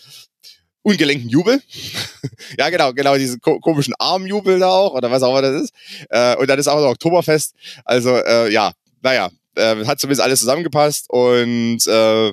ungelenken 0.82 1.30
Jubel. 1.30 1.62
ja, 2.58 2.70
genau, 2.70 2.94
genau, 2.94 3.18
diesen 3.18 3.40
ko 3.40 3.60
komischen 3.60 3.94
Armjubel 3.98 4.60
da 4.60 4.70
auch, 4.70 4.94
oder 4.94 5.10
was 5.12 5.24
auch 5.24 5.32
immer 5.32 5.42
das 5.42 5.64
ist. 5.64 5.74
Äh, 6.10 6.36
und 6.38 6.50
dann 6.50 6.60
ist 6.60 6.68
auch 6.68 6.80
noch 6.80 6.90
Oktoberfest. 6.90 7.54
Also, 7.84 8.16
äh, 8.18 8.52
ja, 8.52 8.72
naja, 9.02 9.30
äh, 9.56 9.86
hat 9.86 10.00
zumindest 10.00 10.22
alles 10.22 10.40
zusammengepasst 10.40 11.10
und 11.10 11.86
äh, 11.88 12.32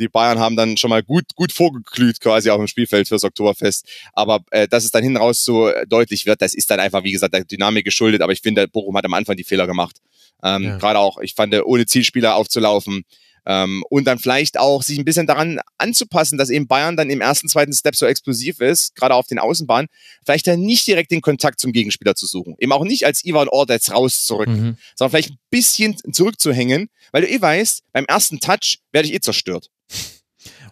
die 0.00 0.08
Bayern 0.08 0.38
haben 0.38 0.56
dann 0.56 0.76
schon 0.76 0.90
mal 0.90 1.02
gut, 1.02 1.34
gut 1.36 1.52
vorgeglüht 1.52 2.20
quasi 2.20 2.50
auf 2.50 2.58
dem 2.58 2.66
Spielfeld 2.66 3.06
fürs 3.08 3.24
Oktoberfest. 3.24 3.86
Aber 4.12 4.40
äh, 4.50 4.66
dass 4.66 4.84
es 4.84 4.90
dann 4.90 5.02
hinten 5.04 5.18
raus 5.18 5.44
so 5.44 5.70
deutlich 5.88 6.26
wird, 6.26 6.42
das 6.42 6.54
ist 6.54 6.70
dann 6.70 6.80
einfach, 6.80 7.04
wie 7.04 7.12
gesagt, 7.12 7.32
der 7.34 7.44
Dynamik 7.44 7.84
geschuldet. 7.84 8.20
Aber 8.20 8.32
ich 8.32 8.40
finde, 8.40 8.66
Bochum 8.66 8.96
hat 8.96 9.04
am 9.04 9.14
Anfang 9.14 9.36
die 9.36 9.44
Fehler 9.44 9.66
gemacht. 9.66 9.98
Ähm, 10.42 10.64
Ja. 10.64 10.78
Gerade 10.78 10.98
auch, 10.98 11.18
ich 11.18 11.34
fand, 11.34 11.54
ohne 11.64 11.86
Zielspieler 11.86 12.34
aufzulaufen. 12.34 13.04
Ähm, 13.46 13.84
und 13.90 14.04
dann 14.04 14.18
vielleicht 14.18 14.58
auch 14.58 14.82
sich 14.82 14.98
ein 14.98 15.04
bisschen 15.04 15.26
daran 15.26 15.60
anzupassen, 15.78 16.38
dass 16.38 16.48
eben 16.50 16.66
Bayern 16.66 16.96
dann 16.96 17.10
im 17.10 17.20
ersten, 17.20 17.48
zweiten 17.48 17.72
Step 17.72 17.94
so 17.94 18.06
explosiv 18.06 18.60
ist, 18.60 18.94
gerade 18.94 19.14
auf 19.14 19.26
den 19.26 19.38
Außenbahnen, 19.38 19.88
vielleicht 20.24 20.46
dann 20.46 20.60
nicht 20.60 20.86
direkt 20.86 21.10
den 21.10 21.20
Kontakt 21.20 21.60
zum 21.60 21.72
Gegenspieler 21.72 22.14
zu 22.14 22.26
suchen. 22.26 22.54
Eben 22.58 22.72
auch 22.72 22.84
nicht 22.84 23.04
als 23.04 23.24
Ivan 23.24 23.48
Ordetz 23.48 23.90
rauszurücken, 23.90 24.54
Mhm. 24.60 24.76
sondern 24.96 25.10
vielleicht 25.10 25.30
ein 25.32 25.38
bisschen 25.50 25.96
zurückzuhängen, 26.12 26.88
weil 27.12 27.22
du 27.22 27.28
eh 27.30 27.40
weißt, 27.40 27.82
beim 27.92 28.04
ersten 28.06 28.40
Touch 28.40 28.78
werde 28.92 29.08
ich 29.08 29.14
eh 29.14 29.20
zerstört. 29.20 29.70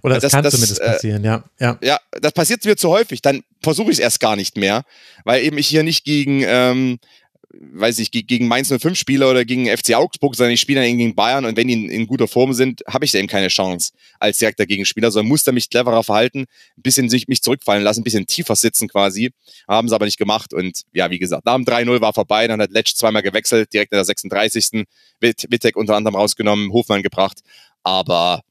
Oder 0.02 0.16
es 0.16 0.22
Das- 0.22 0.32
kann 0.32 0.42
das, 0.42 0.54
zumindest 0.54 0.80
äh, 0.80 0.92
passieren, 0.92 1.24
ja. 1.24 1.44
ja. 1.60 1.78
Ja, 1.82 1.98
das 2.20 2.32
passiert 2.32 2.64
mir 2.64 2.76
zu 2.76 2.88
häufig, 2.88 3.22
dann 3.22 3.42
versuche 3.62 3.90
ich 3.92 3.98
es 3.98 4.00
erst 4.00 4.18
gar 4.20 4.34
nicht 4.34 4.56
mehr, 4.56 4.82
weil 5.24 5.44
eben 5.44 5.56
ich 5.58 5.68
hier 5.68 5.82
nicht 5.84 6.04
gegen, 6.04 6.42
ähm, 6.44 6.98
weiß 7.61 7.98
ich, 7.98 8.11
ge- 8.11 8.22
gegen 8.22 8.48
Mainz 8.48 8.68
05 8.68 8.96
spiele 8.98 9.28
oder 9.28 9.44
gegen 9.44 9.66
FC 9.66 9.94
Augsburg, 9.94 10.34
sondern 10.36 10.53
ich 10.55 10.61
spiele 10.61 10.80
dann 10.80 10.96
gegen 10.96 11.14
Bayern 11.14 11.44
und 11.44 11.57
wenn 11.57 11.68
die 11.68 11.74
in, 11.74 11.90
in 11.90 12.07
guter 12.07 12.26
Form 12.28 12.53
sind, 12.55 12.82
habe 12.88 13.05
ich 13.05 13.12
da 13.12 13.18
eben 13.18 13.28
keine 13.28 13.48
Chance 13.48 13.92
als 14.18 14.38
direkter 14.38 14.66
Gegenspieler, 14.66 15.11
sondern 15.11 15.28
muss 15.28 15.42
da 15.44 15.53
mich 15.53 15.68
cleverer 15.68 16.03
verhalten, 16.03 16.40
ein 16.76 16.82
bisschen 16.82 17.09
sich 17.11 17.28
mich 17.28 17.42
zurückfallen 17.42 17.82
lassen, 17.82 18.00
ein 18.00 18.05
bisschen 18.05 18.26
tiefer 18.26 18.57
sitzen 18.57 18.88
quasi, 18.88 19.30
haben 19.68 19.88
sie 19.88 19.94
aber 19.94 20.07
nicht 20.07 20.18
gemacht 20.18 20.55
und 20.55 20.82
ja, 20.92 21.11
wie 21.11 21.18
gesagt, 21.18 21.44
nach 21.44 21.57
dem 21.57 21.64
3-0 21.64 22.00
war 22.00 22.12
vorbei, 22.14 22.46
dann 22.48 22.61
hat 22.61 22.70
Letsch 22.70 22.94
zweimal 22.94 23.22
gewechselt, 23.22 23.72
direkt 23.72 23.92
in 23.92 23.96
der 23.96 24.05
36. 24.05 24.84
Witt- 25.20 25.46
Wittek 25.50 25.76
unter 25.76 25.94
anderem 25.96 26.16
rausgenommen, 26.16 26.72
Hofmann 26.72 27.03
gebracht, 27.03 27.40
aber 27.82 28.42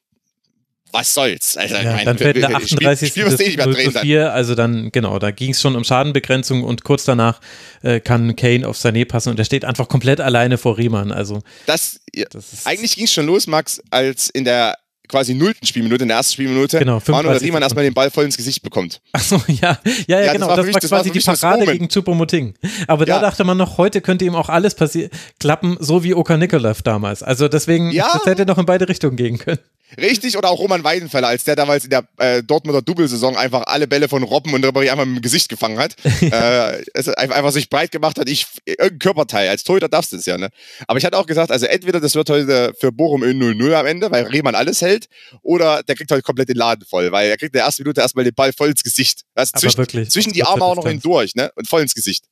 was 0.92 1.14
soll's? 1.14 1.58
Also, 1.58 1.76
Ja, 1.76 1.84
meine, 1.84 2.06
dann 2.06 2.18
fällt 2.18 2.36
in 2.36 2.42
der 2.42 2.50
Spiel- 2.62 2.88
38. 2.88 3.10
Spiel 3.10 3.24
du 3.26 3.30
eh 3.30 3.48
nicht 3.48 3.58
mehr 3.58 3.66
das 3.66 3.66
0 3.68 3.74
drehen 3.76 3.86
zu 3.88 3.92
dann. 3.94 4.02
4, 4.04 4.34
also 4.34 4.56
dann, 4.56 4.92
genau, 4.92 5.20
da 5.20 5.32
ging 5.32 5.52
es 5.52 5.62
schon 5.62 5.76
um 5.76 5.84
Schadenbegrenzung 5.84 6.64
und 6.64 6.84
kurz 6.84 7.04
danach 7.06 7.40
äh, 7.82 8.00
kann 8.00 8.36
Kane 8.36 8.68
auf 8.68 8.78
Sané 8.78 9.06
passen 9.06 9.30
und 9.30 9.38
der 9.40 9.46
steht 9.46 9.66
einfach 9.66 9.88
komplett 9.88 10.20
alleine 10.22 10.58
vor 10.58 10.78
Riemann, 10.78 11.12
also 11.12 11.42
Das, 11.66 12.00
ja, 12.14 12.26
das 12.32 12.54
ist 12.54 12.68
eigentlich 12.68 12.96
ging 12.96 13.06
es 13.06 13.14
schon 13.14 13.26
los, 13.26 13.48
Max, 13.48 13.82
als 13.90 14.30
in 14.30 14.44
der 14.46 14.76
quasi 15.08 15.34
nullten 15.34 15.68
Spielminute, 15.68 16.04
in 16.04 16.08
der 16.08 16.16
ersten 16.18 16.34
Spielminute, 16.36 16.80
Genau, 16.80 16.94
Manuel 16.94 17.04
35 17.04 17.46
Riemann 17.48 17.62
erstmal 17.64 17.84
den 17.84 17.94
Ball 17.94 18.10
voll 18.10 18.24
ins 18.24 18.38
Gesicht 18.38 18.64
bekommt. 18.64 19.02
Ach 19.12 19.20
so, 19.22 19.36
ja, 19.48 19.78
ja, 19.84 19.94
ja, 20.08 20.22
Ja, 20.22 20.32
genau. 20.34 20.48
Das 20.48 20.58
war, 20.60 20.64
mich- 20.64 20.76
das 20.78 20.90
war 20.90 21.00
quasi 21.04 21.12
die 21.12 21.20
Parade 21.20 21.66
gegen 21.66 21.90
Chupomoting. 21.90 22.54
Aber 22.88 23.06
da 23.06 23.16
Ja. 23.16 23.20
dachte 23.22 23.44
man 23.44 23.58
noch, 23.58 23.78
heute 23.78 24.00
könnte 24.00 24.24
ihm 24.24 24.36
auch 24.36 24.48
alles 24.48 24.78
passi- 24.78 25.10
klappen, 25.38 25.76
so 25.82 26.06
wie 26.06 26.14
Oka 26.14 26.38
Nikolav 26.38 26.82
damals. 26.82 27.24
Also 27.24 27.50
deswegen, 27.50 27.92
Ja. 27.92 28.10
das 28.14 28.26
hätte 28.26 28.46
noch 28.46 28.58
in 28.58 28.66
beide 28.66 28.88
Richtungen 28.88 29.18
gehen 29.18 29.38
können. 29.38 29.60
Richtig, 30.00 30.38
oder 30.38 30.50
auch 30.50 30.60
Roman 30.60 30.84
Weidenfeller, 30.84 31.28
als 31.28 31.44
der 31.44 31.56
damals 31.56 31.84
in 31.84 31.90
der 31.90 32.08
äh, 32.18 32.44
Dortmunder 32.44 32.82
Doublesaison 32.82 33.36
einfach 33.36 33.64
alle 33.66 33.88
Bälle 33.88 34.08
von 34.08 34.24
Robben 34.24 34.54
und 34.54 34.66
Ribéry 34.66 34.92
einfach 34.92 35.06
mit 35.06 35.18
dem 35.18 35.22
Gesicht 35.22 35.50
gefangen 35.50 35.78
hat. 35.78 35.96
äh, 36.22 36.84
es 36.94 37.10
einfach, 37.10 37.36
einfach 37.36 37.52
sich 37.52 37.70
breit 37.70 37.92
gemacht 37.92 38.18
hat. 38.18 38.30
Ich, 38.30 38.48
irgendein 38.66 39.00
Körperteil, 39.00 39.50
als 39.50 39.64
Torhüter 39.64 39.90
darfst 39.90 40.12
du 40.14 40.18
es 40.18 40.26
ja, 40.26 40.38
ne? 40.38 40.50
Aber 40.88 40.98
ich 40.98 41.06
hatte 41.06 41.18
auch 41.18 41.26
gesagt, 41.26 41.52
also 41.52 41.66
entweder 41.66 42.00
das 42.00 42.16
wird 42.16 42.30
heute 42.30 42.74
für 42.80 42.92
Bochum 42.92 43.24
in 43.24 43.42
0-0 43.42 43.74
am 43.74 43.86
Ende, 43.86 44.12
weil 44.12 44.26
Rehmann 44.26 44.56
alles 44.56 44.82
hält, 44.82 45.08
oder 45.42 45.84
der 45.84 45.96
kriegt 45.96 46.12
heute 46.12 46.22
komplett 46.22 46.50
den 46.50 46.58
Laden 46.58 46.86
voll, 46.86 47.12
weil 47.12 47.30
er 47.30 47.38
kriegt 47.38 47.54
in 47.54 47.58
der 47.58 47.66
ersten 47.66 47.84
Minute 47.84 48.02
erstmal 48.02 48.26
den 48.26 48.34
Ball 48.34 48.54
voll 48.54 48.70
ins 48.70 48.84
Gesicht. 48.84 49.22
Also 49.36 49.54
zwischen, 49.58 49.78
wirklich, 49.78 50.10
zwischen 50.10 50.34
die 50.34 50.44
Arme 50.44 50.64
auch 50.64 50.76
noch 50.76 50.88
hindurch, 50.88 51.36
ne? 51.36 51.52
Und 51.56 51.68
voll 51.68 51.82
ins 51.82 51.96
Gesicht. 51.96 52.26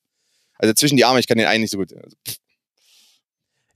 Also 0.59 0.73
zwischen 0.73 0.97
die 0.97 1.05
Arme, 1.05 1.19
ich 1.19 1.27
kann 1.27 1.37
den 1.37 1.47
einen 1.47 1.61
nicht 1.61 1.71
so 1.71 1.77
gut. 1.77 1.93
Also, 1.93 2.15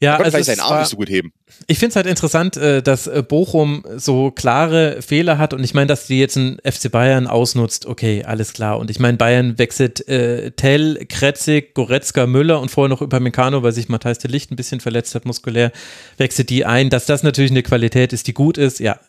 Ja, 0.04 0.18
also 0.18 0.32
vielleicht 0.32 0.46
seinen 0.46 0.60
Arm 0.60 0.72
war, 0.72 0.80
nicht 0.80 0.90
so 0.90 0.98
gut 0.98 1.10
heben. 1.10 1.32
ich 1.68 1.80
finde 1.80 1.92
es 1.92 1.96
halt 1.96 2.08
interessant, 2.08 2.58
äh, 2.58 2.84
dass 2.84 3.08
äh, 3.08 3.24
Bochum 3.26 3.86
so 3.96 4.32
klare 4.32 5.02
Fehler 5.02 5.38
hat 5.38 5.54
und 5.54 5.64
ich 5.64 5.74
meine, 5.74 5.88
dass 5.88 6.08
die 6.08 6.20
jetzt 6.20 6.36
ein 6.36 6.58
FC 6.64 6.92
Bayern 6.92 7.26
ausnutzt, 7.26 7.86
okay, 7.86 8.24
alles 8.26 8.52
klar. 8.52 8.80
Und 8.80 8.92
ich 8.92 9.00
meine, 9.00 9.18
Bayern 9.18 9.58
wechselt 9.58 10.06
äh, 10.10 10.52
Tell, 10.52 11.06
Kretzig, 11.08 11.74
Goretzka, 11.74 12.28
Müller 12.28 12.60
und 12.60 12.70
vorher 12.70 12.90
noch 12.90 13.02
Upamecano, 13.02 13.64
weil 13.64 13.72
sich 13.72 13.88
Matthijs 13.88 14.20
de 14.20 14.30
Licht 14.30 14.52
ein 14.52 14.58
bisschen 14.58 14.82
verletzt 14.82 15.16
hat, 15.16 15.26
muskulär, 15.26 15.72
wechselt 16.18 16.50
die 16.50 16.66
ein. 16.66 16.90
Dass 16.90 17.06
das 17.06 17.24
natürlich 17.24 17.52
eine 17.52 17.64
Qualität 17.64 18.12
ist, 18.12 18.28
die 18.28 18.34
gut 18.34 18.58
ist, 18.58 18.80
ja, 18.80 19.00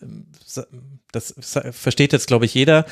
das 1.15 1.35
versteht 1.73 2.13
jetzt, 2.13 2.27
glaube 2.27 2.45
ich, 2.45 2.55
jeder. 2.55 2.85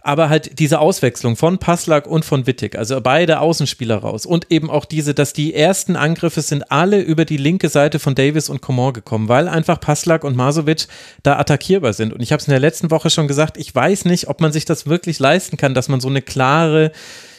Aber 0.00 0.28
halt 0.28 0.58
diese 0.58 0.80
Auswechslung 0.80 1.36
von 1.36 1.58
Passlack 1.58 2.06
und 2.06 2.24
von 2.24 2.46
Wittig, 2.46 2.76
also 2.76 3.00
beide 3.00 3.40
Außenspieler 3.40 3.96
raus 3.96 4.26
und 4.26 4.50
eben 4.50 4.70
auch 4.70 4.84
diese, 4.84 5.14
dass 5.14 5.32
die 5.32 5.54
ersten 5.54 5.96
Angriffe 5.96 6.42
sind 6.42 6.70
alle 6.70 7.00
über 7.00 7.24
die 7.24 7.38
linke 7.38 7.70
Seite 7.70 7.98
von 7.98 8.14
Davis 8.14 8.50
und 8.50 8.60
Coman 8.60 8.92
gekommen, 8.92 9.28
weil 9.28 9.48
einfach 9.48 9.80
Passlack 9.80 10.24
und 10.24 10.36
Masovic 10.36 10.86
da 11.22 11.38
attackierbar 11.38 11.94
sind. 11.94 12.12
Und 12.12 12.20
ich 12.20 12.32
habe 12.32 12.40
es 12.40 12.46
in 12.46 12.52
der 12.52 12.60
letzten 12.60 12.90
Woche 12.90 13.08
schon 13.10 13.28
gesagt, 13.28 13.56
ich 13.56 13.74
weiß 13.74 14.04
nicht, 14.04 14.28
ob 14.28 14.40
man 14.40 14.52
sich 14.52 14.66
das 14.66 14.86
wirklich 14.86 15.18
leisten 15.18 15.56
kann, 15.56 15.74
dass 15.74 15.88
man 15.88 16.00
so 16.00 16.08
eine 16.08 16.20
klare 16.20 16.92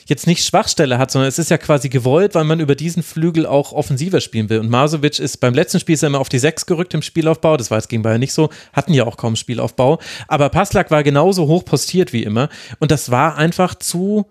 jetzt 0.06 0.28
nicht 0.28 0.46
Schwachstelle 0.46 0.98
hat, 0.98 1.12
sondern 1.12 1.28
es 1.28 1.40
ist 1.40 1.50
ja 1.50 1.58
quasi 1.58 1.90
gewollt, 1.90 2.36
weil 2.36 2.44
man 2.44 2.60
über 2.60 2.76
diesen 2.76 3.04
Flügel 3.04 3.46
auch 3.46 3.74
offensiver 3.74 4.22
spielen 4.22 4.50
will. 4.50 4.60
Und 4.60 4.70
Masovic 4.70 5.20
ist 5.20 5.38
beim 5.38 5.54
letzten 5.54 5.80
Spiel 5.80 5.96
ist 5.96 6.04
er 6.04 6.08
immer 6.08 6.20
auf 6.20 6.30
die 6.30 6.40
Sechs 6.40 6.66
gerückt 6.66 6.94
im 6.94 7.02
Spielaufbau. 7.02 7.58
Das 7.58 7.72
war 7.72 7.80
jetzt 7.80 7.90
gegen 7.90 8.04
Bayern 8.04 8.20
nicht 8.20 8.34
so, 8.34 8.50
hatten 8.74 8.94
ja 8.94 9.06
auch 9.06 9.18
kaum 9.18 9.36
Spielaufbau. 9.36 10.00
Aber 10.28 10.50
Passlack 10.50 10.92
war 10.92 11.04
genauso 11.04 11.48
hoch 11.48 11.66
postiert 11.66 12.14
wie 12.14 12.24
immer. 12.24 12.50
Und 12.80 12.92
das 12.92 13.10
war 13.10 13.38
einfach 13.38 13.76
zu, 13.76 14.28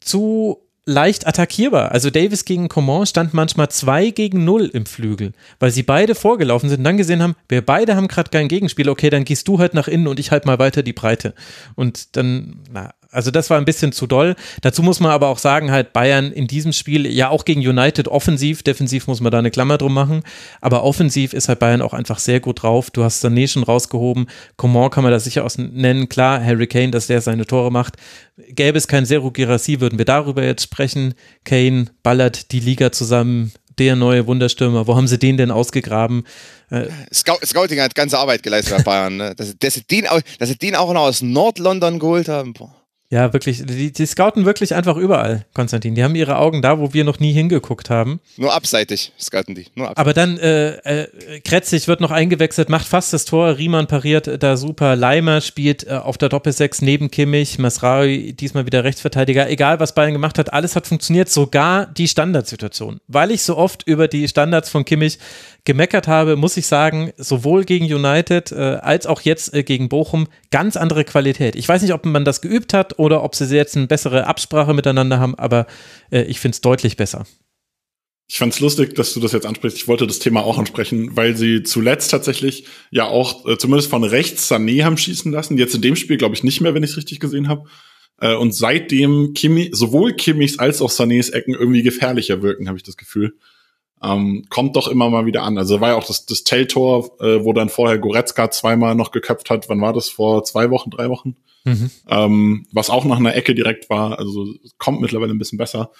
zu 0.00 0.68
leicht 0.88 1.26
attackierbar. 1.26 1.92
Also 1.92 2.08
Davis 2.08 2.46
gegen 2.46 2.68
Coman 2.68 3.04
stand 3.04 3.34
manchmal 3.34 3.68
zwei 3.68 4.08
gegen 4.08 4.44
null 4.44 4.70
im 4.72 4.86
Flügel, 4.86 5.32
weil 5.60 5.70
sie 5.70 5.82
beide 5.82 6.14
vorgelaufen 6.14 6.70
sind 6.70 6.78
und 6.78 6.84
dann 6.84 6.96
gesehen 6.96 7.22
haben, 7.22 7.36
wir 7.48 7.64
beide 7.64 7.94
haben 7.94 8.08
gerade 8.08 8.30
kein 8.30 8.48
Gegenspiel, 8.48 8.88
okay, 8.88 9.10
dann 9.10 9.24
gehst 9.24 9.46
du 9.48 9.58
halt 9.58 9.74
nach 9.74 9.86
innen 9.86 10.06
und 10.06 10.18
ich 10.18 10.30
halt 10.30 10.46
mal 10.46 10.58
weiter 10.58 10.82
die 10.82 10.94
Breite. 10.94 11.34
Und 11.74 12.16
dann, 12.16 12.62
na, 12.72 12.94
also 13.18 13.32
das 13.32 13.50
war 13.50 13.58
ein 13.58 13.64
bisschen 13.64 13.90
zu 13.90 14.06
doll. 14.06 14.36
Dazu 14.60 14.80
muss 14.80 15.00
man 15.00 15.10
aber 15.10 15.26
auch 15.26 15.38
sagen, 15.38 15.72
halt 15.72 15.92
Bayern 15.92 16.30
in 16.30 16.46
diesem 16.46 16.72
Spiel, 16.72 17.04
ja 17.04 17.30
auch 17.30 17.44
gegen 17.44 17.66
United 17.66 18.06
offensiv, 18.06 18.62
defensiv 18.62 19.08
muss 19.08 19.20
man 19.20 19.32
da 19.32 19.40
eine 19.40 19.50
Klammer 19.50 19.76
drum 19.76 19.92
machen, 19.92 20.22
aber 20.60 20.84
offensiv 20.84 21.32
ist 21.32 21.48
halt 21.48 21.58
Bayern 21.58 21.82
auch 21.82 21.94
einfach 21.94 22.20
sehr 22.20 22.38
gut 22.38 22.62
drauf. 22.62 22.92
Du 22.92 23.02
hast 23.02 23.24
Sané 23.24 23.48
schon 23.48 23.64
rausgehoben, 23.64 24.28
Coman 24.56 24.90
kann 24.90 25.02
man 25.02 25.10
da 25.10 25.18
sicher 25.18 25.44
aus 25.44 25.58
nennen, 25.58 26.08
klar, 26.08 26.40
Harry 26.40 26.68
Kane, 26.68 26.92
dass 26.92 27.08
der 27.08 27.20
seine 27.20 27.44
Tore 27.44 27.72
macht. 27.72 27.96
Gäbe 28.50 28.78
es 28.78 28.86
kein 28.86 29.04
Seru 29.04 29.32
Girassi, 29.32 29.80
würden 29.80 29.98
wir 29.98 30.04
darüber 30.04 30.44
jetzt 30.44 30.62
sprechen. 30.62 31.14
Kane 31.42 31.86
ballert 32.04 32.52
die 32.52 32.60
Liga 32.60 32.92
zusammen, 32.92 33.50
der 33.78 33.96
neue 33.96 34.28
Wunderstürmer, 34.28 34.86
wo 34.86 34.94
haben 34.94 35.08
sie 35.08 35.18
den 35.18 35.36
denn 35.36 35.50
ausgegraben? 35.50 36.24
Äh, 36.70 36.86
Scout, 37.12 37.44
Scouting 37.44 37.80
hat 37.80 37.96
ganze 37.96 38.16
Arbeit 38.16 38.44
geleistet 38.44 38.76
bei 38.76 38.82
Bayern, 38.84 39.16
ne? 39.16 39.34
dass, 39.34 39.58
dass, 39.58 39.74
sie 39.74 39.82
den, 39.82 40.06
dass 40.38 40.48
sie 40.48 40.56
den 40.56 40.76
auch 40.76 40.92
noch 40.92 41.02
aus 41.02 41.20
Nord-London 41.20 41.98
geholt 41.98 42.28
haben. 42.28 42.52
Boah. 42.52 42.77
Ja, 43.10 43.32
wirklich. 43.32 43.64
Die, 43.64 43.90
die 43.90 44.06
scouten 44.06 44.44
wirklich 44.44 44.74
einfach 44.74 44.96
überall, 44.98 45.46
Konstantin. 45.54 45.94
Die 45.94 46.04
haben 46.04 46.14
ihre 46.14 46.36
Augen 46.36 46.60
da, 46.60 46.78
wo 46.78 46.92
wir 46.92 47.04
noch 47.04 47.20
nie 47.20 47.32
hingeguckt 47.32 47.88
haben. 47.88 48.20
Nur 48.36 48.52
abseitig 48.52 49.12
scouten 49.18 49.54
die. 49.54 49.66
Nur 49.74 49.88
abseitig. 49.88 49.98
Aber 49.98 50.12
dann, 50.12 50.38
äh, 50.38 51.04
äh, 51.04 51.40
Kretzig 51.40 51.88
wird 51.88 52.02
noch 52.02 52.10
eingewechselt, 52.10 52.68
macht 52.68 52.86
fast 52.86 53.14
das 53.14 53.24
Tor. 53.24 53.56
Riemann 53.56 53.86
pariert 53.86 54.42
da 54.42 54.58
super. 54.58 54.94
Leimer 54.94 55.40
spielt 55.40 55.86
äh, 55.86 55.92
auf 55.92 56.18
der 56.18 56.28
Doppelsechs 56.28 56.82
neben 56.82 57.10
Kimmich. 57.10 57.58
Masraui 57.58 58.34
diesmal 58.34 58.66
wieder 58.66 58.84
Rechtsverteidiger. 58.84 59.48
Egal, 59.48 59.80
was 59.80 59.94
Bayern 59.94 60.12
gemacht 60.12 60.38
hat, 60.38 60.52
alles 60.52 60.76
hat 60.76 60.86
funktioniert. 60.86 61.30
Sogar 61.30 61.86
die 61.86 62.08
Standardsituation. 62.08 63.00
Weil 63.08 63.30
ich 63.30 63.42
so 63.42 63.56
oft 63.56 63.84
über 63.86 64.08
die 64.08 64.28
Standards 64.28 64.68
von 64.68 64.84
Kimmich 64.84 65.18
gemeckert 65.68 66.08
habe, 66.08 66.36
muss 66.36 66.56
ich 66.56 66.66
sagen, 66.66 67.12
sowohl 67.18 67.64
gegen 67.64 67.84
United 67.84 68.52
äh, 68.52 68.78
als 68.80 69.06
auch 69.06 69.20
jetzt 69.20 69.52
äh, 69.52 69.62
gegen 69.62 69.90
Bochum 69.90 70.26
ganz 70.50 70.78
andere 70.78 71.04
Qualität. 71.04 71.56
Ich 71.56 71.68
weiß 71.68 71.82
nicht, 71.82 71.92
ob 71.92 72.06
man 72.06 72.24
das 72.24 72.40
geübt 72.40 72.72
hat 72.72 72.98
oder 72.98 73.22
ob 73.22 73.34
sie 73.34 73.54
jetzt 73.54 73.76
eine 73.76 73.86
bessere 73.86 74.26
Absprache 74.26 74.72
miteinander 74.72 75.20
haben, 75.20 75.34
aber 75.34 75.66
äh, 76.10 76.22
ich 76.22 76.40
finde 76.40 76.54
es 76.54 76.62
deutlich 76.62 76.96
besser. 76.96 77.26
Ich 78.30 78.38
fand's 78.38 78.60
lustig, 78.60 78.94
dass 78.94 79.12
du 79.12 79.20
das 79.20 79.32
jetzt 79.32 79.44
ansprichst. 79.44 79.76
Ich 79.76 79.88
wollte 79.88 80.06
das 80.06 80.20
Thema 80.20 80.42
auch 80.42 80.56
ansprechen, 80.58 81.14
weil 81.18 81.36
sie 81.36 81.62
zuletzt 81.62 82.10
tatsächlich 82.10 82.64
ja 82.90 83.04
auch 83.04 83.46
äh, 83.46 83.58
zumindest 83.58 83.90
von 83.90 84.04
rechts 84.04 84.50
Sané 84.50 84.84
haben 84.84 84.96
schießen 84.96 85.30
lassen. 85.30 85.58
Jetzt 85.58 85.74
in 85.74 85.82
dem 85.82 85.96
Spiel 85.96 86.16
glaube 86.16 86.34
ich 86.34 86.44
nicht 86.44 86.62
mehr, 86.62 86.72
wenn 86.72 86.82
ich 86.82 86.92
es 86.92 86.96
richtig 86.96 87.20
gesehen 87.20 87.46
habe. 87.46 87.68
Äh, 88.22 88.36
und 88.36 88.54
seitdem 88.54 89.34
Kimi, 89.34 89.68
sowohl 89.74 90.14
Kimmichs 90.14 90.58
als 90.58 90.80
auch 90.80 90.90
Sanés 90.90 91.30
Ecken 91.30 91.52
irgendwie 91.54 91.82
gefährlicher 91.82 92.40
wirken, 92.40 92.68
habe 92.68 92.78
ich 92.78 92.84
das 92.84 92.96
Gefühl 92.96 93.34
ähm, 94.02 94.44
kommt 94.48 94.76
doch 94.76 94.88
immer 94.88 95.10
mal 95.10 95.26
wieder 95.26 95.42
an. 95.42 95.58
Also 95.58 95.80
war 95.80 95.90
ja 95.90 95.94
auch 95.96 96.06
das, 96.06 96.26
das 96.26 96.44
Telltor, 96.44 97.10
äh, 97.20 97.44
wo 97.44 97.52
dann 97.52 97.68
vorher 97.68 97.98
Goretzka 97.98 98.50
zweimal 98.50 98.94
noch 98.94 99.10
geköpft 99.10 99.50
hat. 99.50 99.68
Wann 99.68 99.80
war 99.80 99.92
das? 99.92 100.08
Vor 100.08 100.44
zwei 100.44 100.70
Wochen, 100.70 100.90
drei 100.90 101.08
Wochen? 101.08 101.36
Mhm. 101.64 101.90
Ähm, 102.08 102.66
was 102.72 102.90
auch 102.90 103.04
nach 103.04 103.18
einer 103.18 103.34
Ecke 103.34 103.54
direkt 103.54 103.90
war. 103.90 104.18
Also 104.18 104.54
kommt 104.78 105.00
mittlerweile 105.00 105.32
ein 105.32 105.38
bisschen 105.38 105.58
besser. 105.58 105.90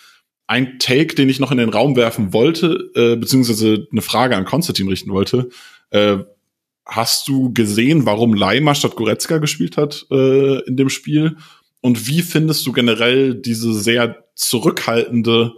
Ein 0.46 0.78
Take, 0.78 1.14
den 1.14 1.28
ich 1.28 1.40
noch 1.40 1.50
in 1.52 1.58
den 1.58 1.68
Raum 1.68 1.96
werfen 1.96 2.32
wollte, 2.32 2.90
äh, 2.94 3.16
beziehungsweise 3.16 3.86
eine 3.90 4.02
Frage 4.02 4.36
an 4.36 4.44
Konstantin 4.44 4.88
richten 4.88 5.10
wollte. 5.10 5.50
Äh, 5.90 6.18
hast 6.86 7.28
du 7.28 7.52
gesehen, 7.52 8.06
warum 8.06 8.32
Leimer 8.32 8.74
statt 8.74 8.96
Goretzka 8.96 9.38
gespielt 9.38 9.76
hat 9.76 10.06
äh, 10.10 10.60
in 10.64 10.76
dem 10.76 10.88
Spiel? 10.88 11.36
Und 11.80 12.08
wie 12.08 12.22
findest 12.22 12.66
du 12.66 12.72
generell 12.72 13.34
diese 13.34 13.74
sehr 13.74 14.24
zurückhaltende 14.34 15.52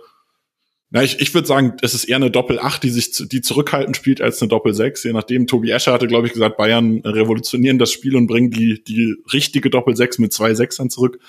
na, 0.92 1.04
ich, 1.04 1.20
ich 1.20 1.32
würde 1.34 1.46
sagen, 1.46 1.74
es 1.82 1.94
ist 1.94 2.04
eher 2.04 2.16
eine 2.16 2.32
Doppel-8, 2.32 2.80
die 2.80 2.90
sich 2.90 3.12
die 3.12 3.40
zurückhaltend 3.40 3.96
spielt, 3.96 4.20
als 4.20 4.42
eine 4.42 4.48
Doppel-6. 4.48 5.06
Je 5.06 5.12
nachdem, 5.12 5.46
Tobi 5.46 5.70
Escher 5.70 5.92
hatte, 5.92 6.08
glaube 6.08 6.26
ich, 6.26 6.32
gesagt, 6.32 6.56
Bayern 6.56 7.00
revolutionieren 7.04 7.78
das 7.78 7.92
Spiel 7.92 8.16
und 8.16 8.26
bringen 8.26 8.50
die, 8.50 8.82
die 8.82 9.14
richtige 9.32 9.70
Doppel-6 9.70 10.20
mit 10.20 10.32
zwei 10.32 10.52
Sechsern 10.54 10.90
zurück. 10.90 11.20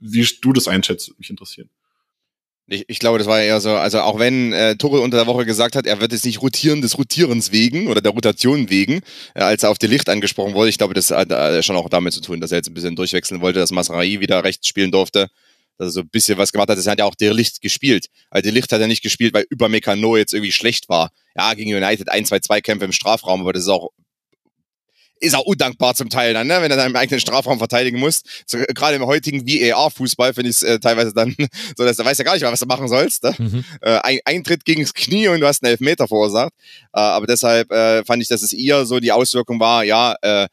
Wie 0.00 0.26
du 0.40 0.52
das 0.52 0.66
einschätzt, 0.66 1.16
mich 1.16 1.30
interessieren. 1.30 1.70
Ich, 2.66 2.84
ich 2.88 2.98
glaube, 2.98 3.18
das 3.18 3.28
war 3.28 3.40
eher 3.40 3.60
so, 3.60 3.70
also 3.70 4.00
auch 4.00 4.18
wenn 4.18 4.52
äh, 4.52 4.76
Tuchel 4.76 4.98
unter 4.98 5.16
der 5.16 5.26
Woche 5.28 5.46
gesagt 5.46 5.76
hat, 5.76 5.86
er 5.86 6.00
wird 6.00 6.12
es 6.12 6.24
nicht 6.24 6.42
rotieren 6.42 6.82
des 6.82 6.98
Rotierens 6.98 7.52
wegen 7.52 7.86
oder 7.86 8.00
der 8.00 8.12
Rotation 8.12 8.68
wegen, 8.68 9.00
äh, 9.34 9.42
als 9.42 9.62
er 9.62 9.70
auf 9.70 9.78
die 9.78 9.86
Licht 9.86 10.08
angesprochen 10.08 10.54
wurde. 10.54 10.70
Ich 10.70 10.76
glaube, 10.76 10.94
das 10.94 11.12
hat 11.12 11.30
äh, 11.30 11.62
schon 11.62 11.76
auch 11.76 11.88
damit 11.88 12.14
zu 12.14 12.20
tun, 12.20 12.40
dass 12.40 12.50
er 12.50 12.58
jetzt 12.58 12.68
ein 12.68 12.74
bisschen 12.74 12.96
durchwechseln 12.96 13.40
wollte, 13.40 13.60
dass 13.60 13.70
Masrai 13.70 14.18
wieder 14.18 14.42
rechts 14.42 14.66
spielen 14.66 14.90
durfte 14.90 15.30
dass 15.78 15.88
er 15.88 15.92
so 15.92 16.00
ein 16.00 16.08
bisschen 16.08 16.38
was 16.38 16.52
gemacht 16.52 16.68
hat. 16.68 16.78
Das 16.78 16.86
hat 16.86 16.98
ja 16.98 17.04
auch 17.04 17.14
der 17.14 17.32
Licht 17.32 17.60
gespielt. 17.60 18.06
Also 18.30 18.42
der 18.42 18.52
Licht 18.52 18.72
hat 18.72 18.80
er 18.80 18.86
nicht 18.86 19.02
gespielt, 19.02 19.32
weil 19.34 19.46
über 19.48 19.68
Mekano 19.68 20.16
jetzt 20.16 20.34
irgendwie 20.34 20.52
schlecht 20.52 20.88
war. 20.88 21.10
Ja, 21.36 21.54
gegen 21.54 21.74
United 21.74 22.10
ein, 22.10 22.24
zwei, 22.26 22.40
zwei 22.40 22.60
Kämpfe 22.60 22.84
im 22.84 22.92
Strafraum, 22.92 23.40
aber 23.40 23.52
das 23.52 23.62
ist 23.62 23.68
auch 23.68 23.90
ist 25.20 25.34
auch 25.34 25.44
undankbar 25.44 25.94
zum 25.94 26.10
Teil 26.10 26.34
dann, 26.34 26.46
ne? 26.46 26.58
wenn 26.60 26.70
er 26.70 26.76
dann 26.76 26.90
im 26.90 26.96
eigenen 26.96 27.20
Strafraum 27.20 27.58
verteidigen 27.58 27.98
muss. 27.98 28.22
So, 28.46 28.58
Gerade 28.58 28.96
im 28.96 29.06
heutigen 29.06 29.46
VAR-Fußball 29.46 30.34
finde 30.34 30.50
ich 30.50 30.56
es 30.56 30.62
äh, 30.62 30.78
teilweise 30.78 31.12
dann 31.12 31.34
so, 31.76 31.84
dass 31.84 31.96
du 31.96 32.04
weißt 32.04 32.18
ja 32.18 32.24
gar 32.24 32.34
nicht 32.34 32.42
mehr, 32.42 32.52
was 32.52 32.60
du 32.60 32.66
machen 32.66 32.88
sollst. 32.88 33.24
Ne? 33.24 33.34
Mhm. 33.38 33.64
Äh, 33.80 33.98
ein 34.02 34.20
Eintritt 34.24 34.64
gegen 34.64 34.82
das 34.82 34.94
Knie 34.94 35.28
und 35.28 35.40
du 35.40 35.46
hast 35.46 35.62
einen 35.62 35.72
Elfmeter 35.72 36.06
verursacht. 36.06 36.52
Äh, 36.92 37.00
aber 37.00 37.26
deshalb 37.26 37.70
äh, 37.72 38.04
fand 38.04 38.22
ich, 38.22 38.28
dass 38.28 38.42
es 38.42 38.52
eher 38.52 38.86
so 38.86 39.00
die 39.00 39.12
Auswirkung 39.12 39.60
war, 39.60 39.84
ja, 39.84 40.14
äh, 40.22 40.46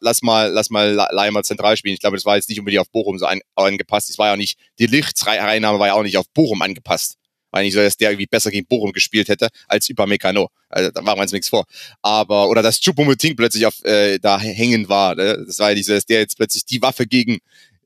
lass 0.00 0.22
mal, 0.22 0.50
lass 0.50 0.70
mal 0.70 0.92
Leimer 1.10 1.42
zentral 1.42 1.76
spielen. 1.76 1.94
Ich 1.94 2.00
glaube, 2.00 2.16
das 2.16 2.24
war 2.24 2.36
jetzt 2.36 2.48
nicht 2.48 2.58
unbedingt 2.58 2.80
auf 2.80 2.90
Bochum 2.90 3.18
so 3.18 3.26
an, 3.26 3.40
angepasst. 3.54 4.10
Es 4.10 4.18
war 4.18 4.28
ja 4.28 4.36
nicht, 4.36 4.58
die 4.78 4.86
Lichtsreinnahme 4.86 5.78
war 5.78 5.88
ja 5.88 5.94
auch 5.94 6.02
nicht 6.02 6.18
auf 6.18 6.28
Bochum 6.30 6.62
angepasst. 6.62 7.16
War 7.50 7.62
nicht 7.62 7.74
so, 7.74 7.80
dass 7.80 7.96
der 7.96 8.10
irgendwie 8.10 8.26
besser 8.26 8.50
gegen 8.50 8.66
Bochum 8.66 8.92
gespielt 8.92 9.28
hätte 9.28 9.48
als 9.68 9.88
über 9.88 10.06
Mekano. 10.06 10.48
Also, 10.68 10.90
da 10.90 11.02
machen 11.02 11.18
wir 11.18 11.22
uns 11.22 11.32
nichts 11.32 11.48
vor. 11.48 11.66
Aber, 12.02 12.48
oder 12.48 12.62
dass 12.62 12.80
Chupomoting 12.80 13.36
plötzlich 13.36 13.64
auf, 13.64 13.84
äh, 13.84 14.18
da 14.18 14.40
hängen 14.40 14.88
war. 14.88 15.14
Ne? 15.14 15.44
Das 15.46 15.60
war 15.60 15.68
ja 15.68 15.76
nicht 15.76 15.86
so, 15.86 15.92
dass 15.92 16.04
der 16.04 16.18
jetzt 16.18 16.36
plötzlich 16.36 16.64
die 16.64 16.82
Waffe 16.82 17.06
gegen, 17.06 17.38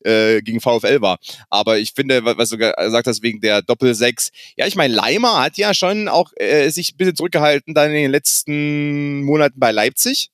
äh, 0.05 0.41
gegen 0.41 0.63
VfL 0.63 1.03
war. 1.03 1.19
Aber 1.51 1.79
ich 1.79 1.93
finde, 1.93 2.25
was 2.25 2.49
du 2.49 2.57
gesagt 2.57 3.07
hast, 3.07 3.23
wegen 3.23 3.43
der 3.43 3.61
Doppel-6, 3.61 4.31
ja, 4.57 4.67
ich 4.67 4.75
meine, 4.75 4.95
Leimer 4.95 5.43
hat 5.43 5.59
ja 5.59 5.75
schon 5.75 6.09
auch 6.09 6.33
äh, 6.37 6.71
sich 6.71 6.95
ein 6.95 6.97
bisschen 6.97 7.17
zurückgehalten 7.17 7.75
dann 7.75 7.91
in 7.91 8.05
den 8.05 8.11
letzten 8.11 9.23
Monaten 9.23 9.61
bei 9.61 9.71
Leipzig. 9.71 10.31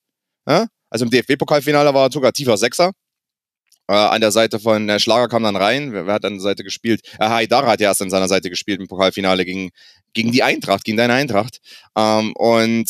Ja? 0.46 0.68
Also 0.94 1.06
im 1.06 1.10
DFB-Pokalfinale 1.10 1.92
war 1.92 2.06
er 2.06 2.12
sogar 2.12 2.32
tiefer 2.32 2.56
Sechser. 2.56 2.92
Äh, 3.88 3.94
an 3.94 4.20
der 4.20 4.30
Seite 4.30 4.60
von 4.60 4.88
äh, 4.88 5.00
Schlager 5.00 5.26
kam 5.26 5.42
dann 5.42 5.56
rein. 5.56 5.92
Wer, 5.92 6.06
wer 6.06 6.14
hat 6.14 6.24
an 6.24 6.34
der 6.34 6.40
Seite 6.40 6.62
gespielt? 6.62 7.00
Äh, 7.18 7.28
Haidara 7.28 7.66
hat 7.66 7.80
ja 7.80 7.88
erst 7.88 8.00
an 8.00 8.10
seiner 8.10 8.28
Seite 8.28 8.48
gespielt 8.48 8.80
im 8.80 8.86
Pokalfinale 8.86 9.44
gegen, 9.44 9.70
gegen 10.12 10.30
die 10.30 10.44
Eintracht, 10.44 10.84
gegen 10.84 10.96
deine 10.96 11.14
Eintracht. 11.14 11.58
Ähm, 11.98 12.32
und 12.36 12.88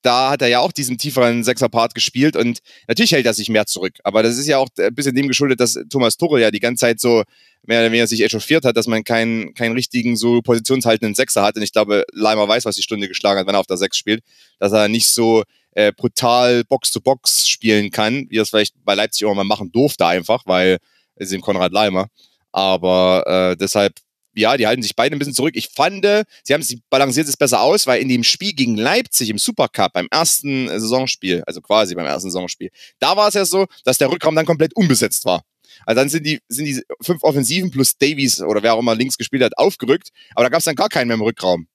da 0.00 0.30
hat 0.30 0.40
er 0.40 0.48
ja 0.48 0.60
auch 0.60 0.72
diesen 0.72 0.96
tieferen 0.96 1.44
Sechser-Part 1.44 1.94
gespielt 1.94 2.36
und 2.36 2.60
natürlich 2.88 3.12
hält 3.12 3.26
er 3.26 3.34
sich 3.34 3.50
mehr 3.50 3.66
zurück. 3.66 3.98
Aber 4.02 4.22
das 4.22 4.38
ist 4.38 4.46
ja 4.46 4.56
auch 4.56 4.70
ein 4.78 4.94
bisschen 4.94 5.14
dem 5.14 5.28
geschuldet, 5.28 5.60
dass 5.60 5.78
Thomas 5.90 6.16
Tuchel 6.16 6.40
ja 6.40 6.50
die 6.50 6.60
ganze 6.60 6.86
Zeit 6.86 7.00
so 7.00 7.22
mehr 7.64 7.80
oder 7.80 7.90
weniger 7.90 8.06
sich 8.06 8.22
echauffiert 8.22 8.64
hat, 8.64 8.78
dass 8.78 8.86
man 8.86 9.04
keinen, 9.04 9.52
keinen 9.52 9.74
richtigen 9.74 10.16
so 10.16 10.40
positionshaltenden 10.40 11.14
Sechser 11.14 11.42
hat. 11.42 11.56
Und 11.56 11.62
ich 11.62 11.72
glaube, 11.72 12.04
Leimer 12.14 12.48
weiß, 12.48 12.64
was 12.64 12.76
die 12.76 12.82
Stunde 12.82 13.08
geschlagen 13.08 13.40
hat, 13.40 13.46
wenn 13.46 13.56
er 13.56 13.60
auf 13.60 13.66
der 13.66 13.76
Sechs 13.76 13.98
spielt, 13.98 14.24
dass 14.58 14.72
er 14.72 14.88
nicht 14.88 15.08
so 15.08 15.42
äh, 15.76 15.92
brutal 15.92 16.64
Box-to-Box 16.64 17.46
spielen 17.48 17.90
kann, 17.90 18.26
wie 18.30 18.38
es 18.38 18.48
vielleicht 18.48 18.74
bei 18.84 18.94
Leipzig 18.94 19.26
auch 19.26 19.34
mal 19.34 19.44
machen 19.44 19.70
durfte 19.70 20.06
einfach, 20.06 20.42
weil 20.46 20.78
es 21.16 21.30
ist 21.30 21.40
Konrad 21.42 21.70
Leimer. 21.70 22.08
Aber 22.50 23.24
äh, 23.26 23.56
deshalb, 23.56 23.94
ja, 24.34 24.56
die 24.56 24.66
halten 24.66 24.82
sich 24.82 24.96
beide 24.96 25.14
ein 25.14 25.18
bisschen 25.18 25.34
zurück. 25.34 25.54
Ich 25.54 25.68
fand, 25.68 26.04
sie 26.44 26.54
haben 26.54 26.62
sie 26.62 26.80
balanciert 26.88 27.28
es 27.28 27.36
besser 27.36 27.60
aus, 27.60 27.86
weil 27.86 28.00
in 28.00 28.08
dem 28.08 28.24
Spiel 28.24 28.54
gegen 28.54 28.76
Leipzig 28.76 29.28
im 29.28 29.36
Supercup, 29.36 29.92
beim 29.92 30.08
ersten 30.10 30.68
Saisonspiel, 30.68 31.42
also 31.46 31.60
quasi 31.60 31.94
beim 31.94 32.06
ersten 32.06 32.30
Saisonspiel, 32.30 32.70
da 32.98 33.14
war 33.14 33.28
es 33.28 33.34
ja 33.34 33.44
so, 33.44 33.66
dass 33.84 33.98
der 33.98 34.10
Rückraum 34.10 34.34
dann 34.34 34.46
komplett 34.46 34.74
unbesetzt 34.74 35.26
war. 35.26 35.42
Also 35.84 36.00
dann 36.00 36.08
sind 36.08 36.24
die, 36.24 36.40
sind 36.48 36.64
die 36.64 36.82
fünf 37.02 37.22
Offensiven 37.22 37.70
plus 37.70 37.98
Davies 37.98 38.40
oder 38.40 38.62
wer 38.62 38.72
auch 38.72 38.80
immer 38.80 38.94
links 38.94 39.18
gespielt 39.18 39.42
hat, 39.42 39.58
aufgerückt, 39.58 40.08
aber 40.34 40.44
da 40.44 40.48
gab 40.48 40.60
es 40.60 40.64
dann 40.64 40.74
gar 40.74 40.88
keinen 40.88 41.08
mehr 41.08 41.16
im 41.16 41.22
Rückraum. 41.22 41.68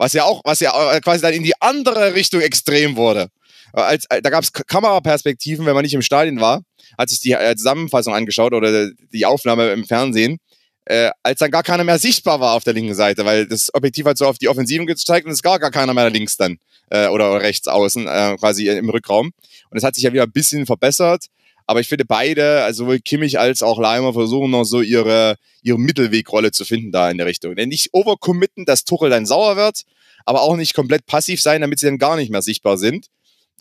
Was 0.00 0.14
ja 0.14 0.24
auch, 0.24 0.40
was 0.44 0.60
ja 0.60 0.94
äh, 0.94 1.00
quasi 1.00 1.20
dann 1.20 1.34
in 1.34 1.42
die 1.42 1.52
andere 1.60 2.14
Richtung 2.14 2.40
extrem 2.40 2.96
wurde. 2.96 3.28
Äh, 3.74 3.80
als, 3.82 4.06
äh, 4.08 4.22
da 4.22 4.30
gab 4.30 4.42
es 4.42 4.50
Kameraperspektiven, 4.50 5.66
wenn 5.66 5.74
man 5.74 5.82
nicht 5.82 5.92
im 5.92 6.00
Stadion 6.00 6.40
war, 6.40 6.62
hat 6.96 7.10
sich 7.10 7.20
die 7.20 7.36
Zusammenfassung 7.54 8.14
angeschaut 8.14 8.54
oder 8.54 8.90
die 9.12 9.26
Aufnahme 9.26 9.72
im 9.72 9.84
Fernsehen, 9.84 10.38
äh, 10.86 11.10
als 11.22 11.40
dann 11.40 11.50
gar 11.50 11.62
keiner 11.62 11.84
mehr 11.84 11.98
sichtbar 11.98 12.40
war 12.40 12.54
auf 12.54 12.64
der 12.64 12.72
linken 12.72 12.94
Seite, 12.94 13.26
weil 13.26 13.46
das 13.46 13.74
Objektiv 13.74 14.06
hat 14.06 14.16
so 14.16 14.26
auf 14.26 14.38
die 14.38 14.48
Offensiven 14.48 14.86
gezeigt 14.86 15.26
und 15.26 15.32
es 15.32 15.42
gar 15.42 15.58
gar 15.58 15.70
keiner 15.70 15.92
mehr 15.92 16.08
links 16.08 16.38
dann 16.38 16.56
äh, 16.88 17.08
oder 17.08 17.38
rechts 17.42 17.68
außen, 17.68 18.06
äh, 18.06 18.36
quasi 18.40 18.68
im 18.68 18.88
Rückraum. 18.88 19.32
Und 19.68 19.76
es 19.76 19.84
hat 19.84 19.96
sich 19.96 20.04
ja 20.04 20.14
wieder 20.14 20.22
ein 20.22 20.32
bisschen 20.32 20.64
verbessert. 20.64 21.26
Aber 21.70 21.78
ich 21.78 21.86
finde 21.86 22.04
beide, 22.04 22.64
also 22.64 22.82
sowohl 22.82 22.98
Kimmich 22.98 23.38
als 23.38 23.62
auch 23.62 23.78
Leimer, 23.78 24.12
versuchen 24.12 24.50
noch 24.50 24.64
so 24.64 24.80
ihre, 24.80 25.36
ihre 25.62 25.78
Mittelwegrolle 25.78 26.50
zu 26.50 26.64
finden 26.64 26.90
da 26.90 27.08
in 27.08 27.16
der 27.16 27.28
Richtung. 27.28 27.54
Denn 27.54 27.68
nicht 27.68 27.90
overcommitten, 27.92 28.64
dass 28.64 28.84
Tuchel 28.84 29.08
dann 29.08 29.24
sauer 29.24 29.54
wird, 29.54 29.82
aber 30.24 30.42
auch 30.42 30.56
nicht 30.56 30.74
komplett 30.74 31.06
passiv 31.06 31.40
sein, 31.40 31.60
damit 31.60 31.78
sie 31.78 31.86
dann 31.86 31.98
gar 31.98 32.16
nicht 32.16 32.32
mehr 32.32 32.42
sichtbar 32.42 32.76
sind. 32.76 33.06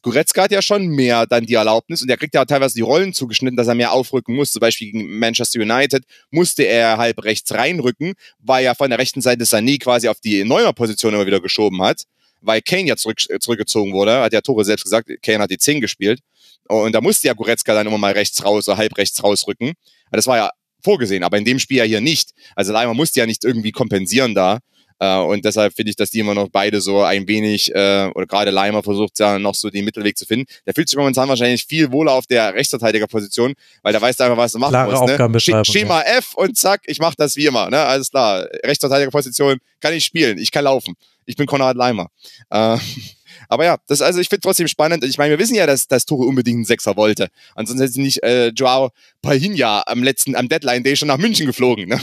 Goretzka 0.01 0.41
hat 0.41 0.51
ja 0.51 0.64
schon 0.64 0.88
mehr 0.88 1.28
dann 1.28 1.45
die 1.45 1.53
Erlaubnis 1.53 2.01
und 2.01 2.10
er 2.10 2.18
kriegt 2.18 2.34
ja 2.34 2.45
teilweise 2.45 2.74
die 2.74 2.82
Rollen 2.82 3.14
zugeschnitten, 3.14 3.55
dass 3.55 3.68
er 3.68 3.76
mehr 3.76 3.91
aufrücken 3.91 4.36
muss. 4.36 4.53
Zum 4.53 4.62
Beispiel 4.62 4.91
gegen 4.91 5.20
Manchester 5.20 5.60
United 5.60 6.03
musste 6.32 6.64
er 6.64 6.97
halb 6.97 7.24
rechts 7.24 7.53
reinrücken, 7.53 8.14
weil 8.39 8.66
er 8.66 8.74
von 8.74 8.89
der 8.89 8.97
rechten 8.97 9.22
Seite 9.22 9.43
Sané 9.43 9.80
quasi 9.80 10.07
auf 10.07 10.20
die 10.20 10.43
Neuner-Position 10.43 11.14
immer 11.14 11.28
wieder 11.28 11.41
geschoben 11.41 11.80
hat, 11.84 12.05
weil 12.41 12.64
Kane 12.64 12.88
ja 12.88 12.95
zurück, 12.95 13.20
zurückgezogen 13.39 13.93
wurde. 13.93 14.20
Hat 14.22 14.34
ja 14.34 14.41
Tore 14.41 14.66
selbst 14.66 14.82
gesagt, 14.82 15.12
Kane 15.22 15.43
hat 15.43 15.51
die 15.51 15.60
10 15.60 15.80
gespielt. 15.80 16.22
Und 16.68 16.93
da 16.93 17.01
musste 17.01 17.28
ja 17.28 17.34
Goretzka 17.34 17.74
dann 17.74 17.88
immer 17.88 17.97
mal 17.97 18.14
rechts 18.14 18.43
raus 18.43 18.68
oder 18.68 18.78
halb 18.78 18.97
rechts 18.97 19.24
rausrücken. 19.24 19.74
Das 20.12 20.28
war 20.28 20.38
ja 20.38 20.49
vorgesehen, 20.84 21.24
aber 21.24 21.38
in 21.38 21.45
dem 21.45 21.60
Spiel 21.60 21.78
ja 21.78 21.84
hier 21.84 22.01
nicht. 22.01 22.32
Also 22.55 22.74
Leimer 22.74 22.93
musste 22.93 23.20
ja 23.20 23.26
nicht 23.26 23.43
irgendwie 23.43 23.72
kompensieren 23.72 24.36
da. 24.36 24.60
Äh, 24.99 25.18
und 25.18 25.45
deshalb 25.45 25.74
finde 25.74 25.91
ich, 25.91 25.95
dass 25.95 26.12
die 26.12 26.20
immer 26.20 26.36
noch 26.36 26.49
beide 26.51 26.82
so 26.82 27.01
ein 27.01 27.28
wenig, 27.28 27.74
äh, 27.74 28.10
oder 28.14 28.26
gerade 28.28 28.51
Leimer 28.51 28.84
versucht 28.84 29.18
ja 29.20 29.39
noch 29.39 29.55
so 29.55 29.70
den 29.70 29.86
Mittelweg 29.86 30.18
zu 30.18 30.26
finden. 30.26 30.45
Der 30.66 30.74
fühlt 30.74 30.89
sich 30.89 30.97
momentan 30.97 31.30
wahrscheinlich 31.30 31.66
viel 31.66 31.91
wohler 31.91 32.14
auf 32.14 32.28
der 32.28 32.53
Rechtsverteidigerposition, 32.53 33.53
weil 33.82 33.93
der 33.93 34.01
weiß 34.01 34.20
einfach, 34.22 34.38
was 34.38 34.53
er 34.53 34.60
machen 34.60 34.72
Klare 34.72 34.91
muss. 34.91 35.10
Ne? 35.10 35.64
Schema 35.66 36.01
F 36.01 36.34
und 36.36 36.57
zack, 36.57 36.82
ich 36.86 36.99
mache 36.99 37.16
das 37.18 37.36
wie 37.38 37.45
immer. 37.45 37.70
Ne? 37.70 37.80
Alles 37.80 38.12
klar. 38.12 38.45
Rechtsverteidigerposition 38.66 39.57
kann 39.80 39.93
ich 39.93 40.03
spielen, 40.03 40.38
ich 40.38 40.51
kann 40.51 40.66
laufen 40.66 40.95
ich 41.30 41.36
bin 41.36 41.45
Konrad 41.45 41.78
Leimer. 41.78 42.07
Äh, 42.49 42.78
aber 43.50 43.66
ja, 43.66 43.78
das 43.88 44.02
also 44.02 44.20
ich 44.20 44.30
finde 44.30 44.41
trotzdem 44.41 44.68
spannend. 44.68 45.04
Ich 45.04 45.18
meine, 45.18 45.32
wir 45.32 45.39
wissen 45.39 45.56
ja, 45.56 45.66
dass, 45.66 45.88
dass 45.88 46.06
Tore 46.06 46.26
unbedingt 46.26 46.58
einen 46.58 46.66
Sechser 46.66 46.95
wollte. 46.95 47.30
Ansonsten 47.56 47.86
hätte 47.86 48.00
nicht 48.00 48.24
äh, 48.24 48.50
Joao 48.50 48.91
Pahinha 49.22 49.84
am 49.88 50.04
letzten, 50.04 50.36
am 50.36 50.47
Deadline 50.47 50.84
Day 50.84 50.95
schon 50.95 51.08
nach 51.08 51.18
München 51.18 51.47
geflogen. 51.47 51.89
Ne? 51.89 52.00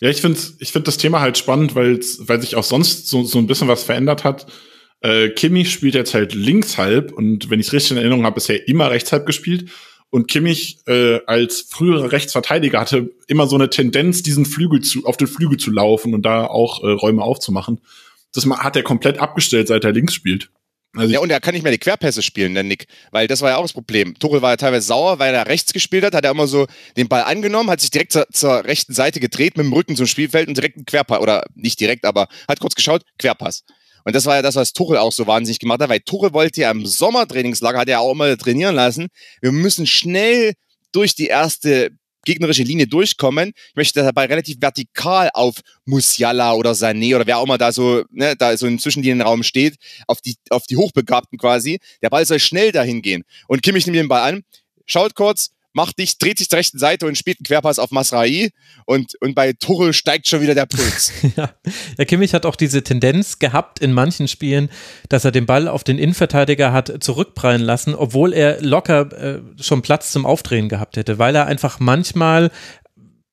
Ja, 0.00 0.10
ich 0.10 0.20
finde 0.20 0.40
ich 0.58 0.72
find 0.72 0.88
das 0.88 0.98
Thema 0.98 1.20
halt 1.20 1.38
spannend, 1.38 1.76
weil 1.76 2.00
weil 2.18 2.40
sich 2.40 2.56
auch 2.56 2.64
sonst 2.64 3.06
so, 3.06 3.22
so 3.22 3.38
ein 3.38 3.46
bisschen 3.46 3.68
was 3.68 3.84
verändert 3.84 4.24
hat. 4.24 4.46
Äh, 5.00 5.30
Kimmich 5.30 5.70
spielt 5.70 5.94
jetzt 5.94 6.12
halt 6.12 6.34
linkshalb 6.34 7.12
und 7.12 7.50
wenn 7.50 7.60
ich 7.60 7.68
es 7.68 7.72
richtig 7.72 7.92
in 7.92 7.96
Erinnerung 7.98 8.24
habe, 8.24 8.34
bisher 8.34 8.68
immer 8.68 8.90
rechtshalb 8.90 9.26
gespielt. 9.26 9.70
Und 10.10 10.28
Kimmich 10.28 10.78
äh, 10.86 11.20
als 11.26 11.62
früherer 11.70 12.12
Rechtsverteidiger 12.12 12.80
hatte 12.80 13.14
immer 13.28 13.46
so 13.46 13.56
eine 13.56 13.70
Tendenz, 13.70 14.22
diesen 14.22 14.44
Flügel 14.44 14.80
zu, 14.80 15.06
auf 15.06 15.16
den 15.16 15.26
Flügel 15.26 15.56
zu 15.56 15.70
laufen 15.70 16.12
und 16.14 16.22
da 16.22 16.46
auch 16.46 16.82
äh, 16.82 16.90
Räume 16.90 17.22
aufzumachen. 17.22 17.80
Das 18.32 18.46
hat 18.46 18.76
er 18.76 18.82
komplett 18.82 19.18
abgestellt, 19.18 19.68
seit 19.68 19.84
er 19.84 19.92
links 19.92 20.14
spielt. 20.14 20.50
Also 20.94 21.14
ja, 21.14 21.20
und 21.20 21.30
er 21.30 21.40
kann 21.40 21.54
nicht 21.54 21.62
mehr 21.62 21.72
die 21.72 21.78
Querpässe 21.78 22.20
spielen, 22.20 22.52
der 22.52 22.64
Nick, 22.64 22.86
weil 23.12 23.26
das 23.26 23.40
war 23.40 23.50
ja 23.50 23.56
auch 23.56 23.62
das 23.62 23.72
Problem. 23.72 24.14
Tuchel 24.18 24.42
war 24.42 24.50
ja 24.50 24.56
teilweise 24.56 24.86
sauer, 24.86 25.18
weil 25.18 25.34
er 25.34 25.46
rechts 25.46 25.72
gespielt 25.72 26.04
hat, 26.04 26.14
hat 26.14 26.24
er 26.24 26.32
immer 26.32 26.46
so 26.46 26.66
den 26.98 27.08
Ball 27.08 27.22
angenommen, 27.22 27.70
hat 27.70 27.80
sich 27.80 27.90
direkt 27.90 28.12
zur, 28.12 28.26
zur 28.30 28.64
rechten 28.64 28.92
Seite 28.92 29.18
gedreht 29.18 29.56
mit 29.56 29.64
dem 29.64 29.72
Rücken 29.72 29.96
zum 29.96 30.06
Spielfeld 30.06 30.48
und 30.48 30.56
direkt 30.56 30.76
einen 30.76 30.84
Querpass, 30.84 31.20
oder 31.20 31.44
nicht 31.54 31.80
direkt, 31.80 32.04
aber 32.04 32.28
hat 32.46 32.60
kurz 32.60 32.74
geschaut, 32.74 33.04
Querpass. 33.18 33.64
Und 34.04 34.14
das 34.14 34.26
war 34.26 34.36
ja 34.36 34.42
das, 34.42 34.56
was 34.56 34.74
Tuchel 34.74 34.98
auch 34.98 35.12
so 35.12 35.26
wahnsinnig 35.26 35.60
gemacht 35.60 35.80
hat, 35.80 35.88
weil 35.88 36.00
Tuchel 36.00 36.34
wollte 36.34 36.60
ja 36.60 36.70
im 36.70 36.84
Sommertrainingslager, 36.84 37.78
hat 37.78 37.88
er 37.88 38.00
auch 38.00 38.12
immer 38.12 38.36
trainieren 38.36 38.74
lassen, 38.74 39.08
wir 39.40 39.52
müssen 39.52 39.86
schnell 39.86 40.52
durch 40.92 41.14
die 41.14 41.28
erste 41.28 41.90
gegnerische 42.24 42.62
Linie 42.62 42.86
durchkommen. 42.86 43.52
Ich 43.68 43.76
möchte 43.76 44.02
dabei 44.02 44.26
relativ 44.26 44.58
vertikal 44.60 45.30
auf 45.34 45.56
Musiala 45.84 46.52
oder 46.54 46.72
Sané 46.72 47.14
oder 47.14 47.26
wer 47.26 47.38
auch 47.38 47.44
immer 47.44 47.58
da 47.58 47.72
so, 47.72 48.04
ne, 48.10 48.34
da 48.36 48.56
so 48.56 48.66
im 48.66 48.78
Zwischenlinienraum 48.78 49.42
steht, 49.42 49.76
auf 50.06 50.20
die, 50.20 50.36
auf 50.50 50.64
die 50.66 50.76
Hochbegabten 50.76 51.38
quasi. 51.38 51.78
Der 52.02 52.10
Ball 52.10 52.24
soll 52.24 52.40
schnell 52.40 52.72
dahin 52.72 53.02
gehen. 53.02 53.24
Und 53.48 53.62
Kimmich 53.62 53.86
nimmt 53.86 53.96
den 53.96 54.08
Ball 54.08 54.34
an, 54.34 54.44
schaut 54.86 55.14
kurz, 55.14 55.50
macht 55.72 55.98
dich, 55.98 56.18
dreht 56.18 56.38
sich 56.38 56.48
zur 56.48 56.58
rechten 56.58 56.78
Seite 56.78 57.06
und 57.06 57.16
spielt 57.16 57.38
einen 57.38 57.44
Querpass 57.44 57.78
auf 57.78 57.90
Masrai 57.90 58.50
und, 58.84 59.14
und 59.20 59.34
bei 59.34 59.52
Tuchel 59.52 59.92
steigt 59.92 60.28
schon 60.28 60.40
wieder 60.40 60.54
der 60.54 60.66
Puls. 60.66 61.12
ja. 61.36 61.50
ja, 61.98 62.04
Kimmich 62.04 62.34
hat 62.34 62.46
auch 62.46 62.56
diese 62.56 62.82
Tendenz 62.82 63.38
gehabt 63.38 63.78
in 63.80 63.92
manchen 63.92 64.28
Spielen, 64.28 64.70
dass 65.08 65.24
er 65.24 65.32
den 65.32 65.46
Ball 65.46 65.68
auf 65.68 65.84
den 65.84 65.98
Innenverteidiger 65.98 66.72
hat 66.72 67.02
zurückprallen 67.02 67.62
lassen, 67.62 67.94
obwohl 67.94 68.32
er 68.32 68.60
locker 68.60 69.12
äh, 69.12 69.40
schon 69.60 69.82
Platz 69.82 70.12
zum 70.12 70.26
Aufdrehen 70.26 70.68
gehabt 70.68 70.96
hätte, 70.96 71.18
weil 71.18 71.34
er 71.34 71.46
einfach 71.46 71.80
manchmal 71.80 72.50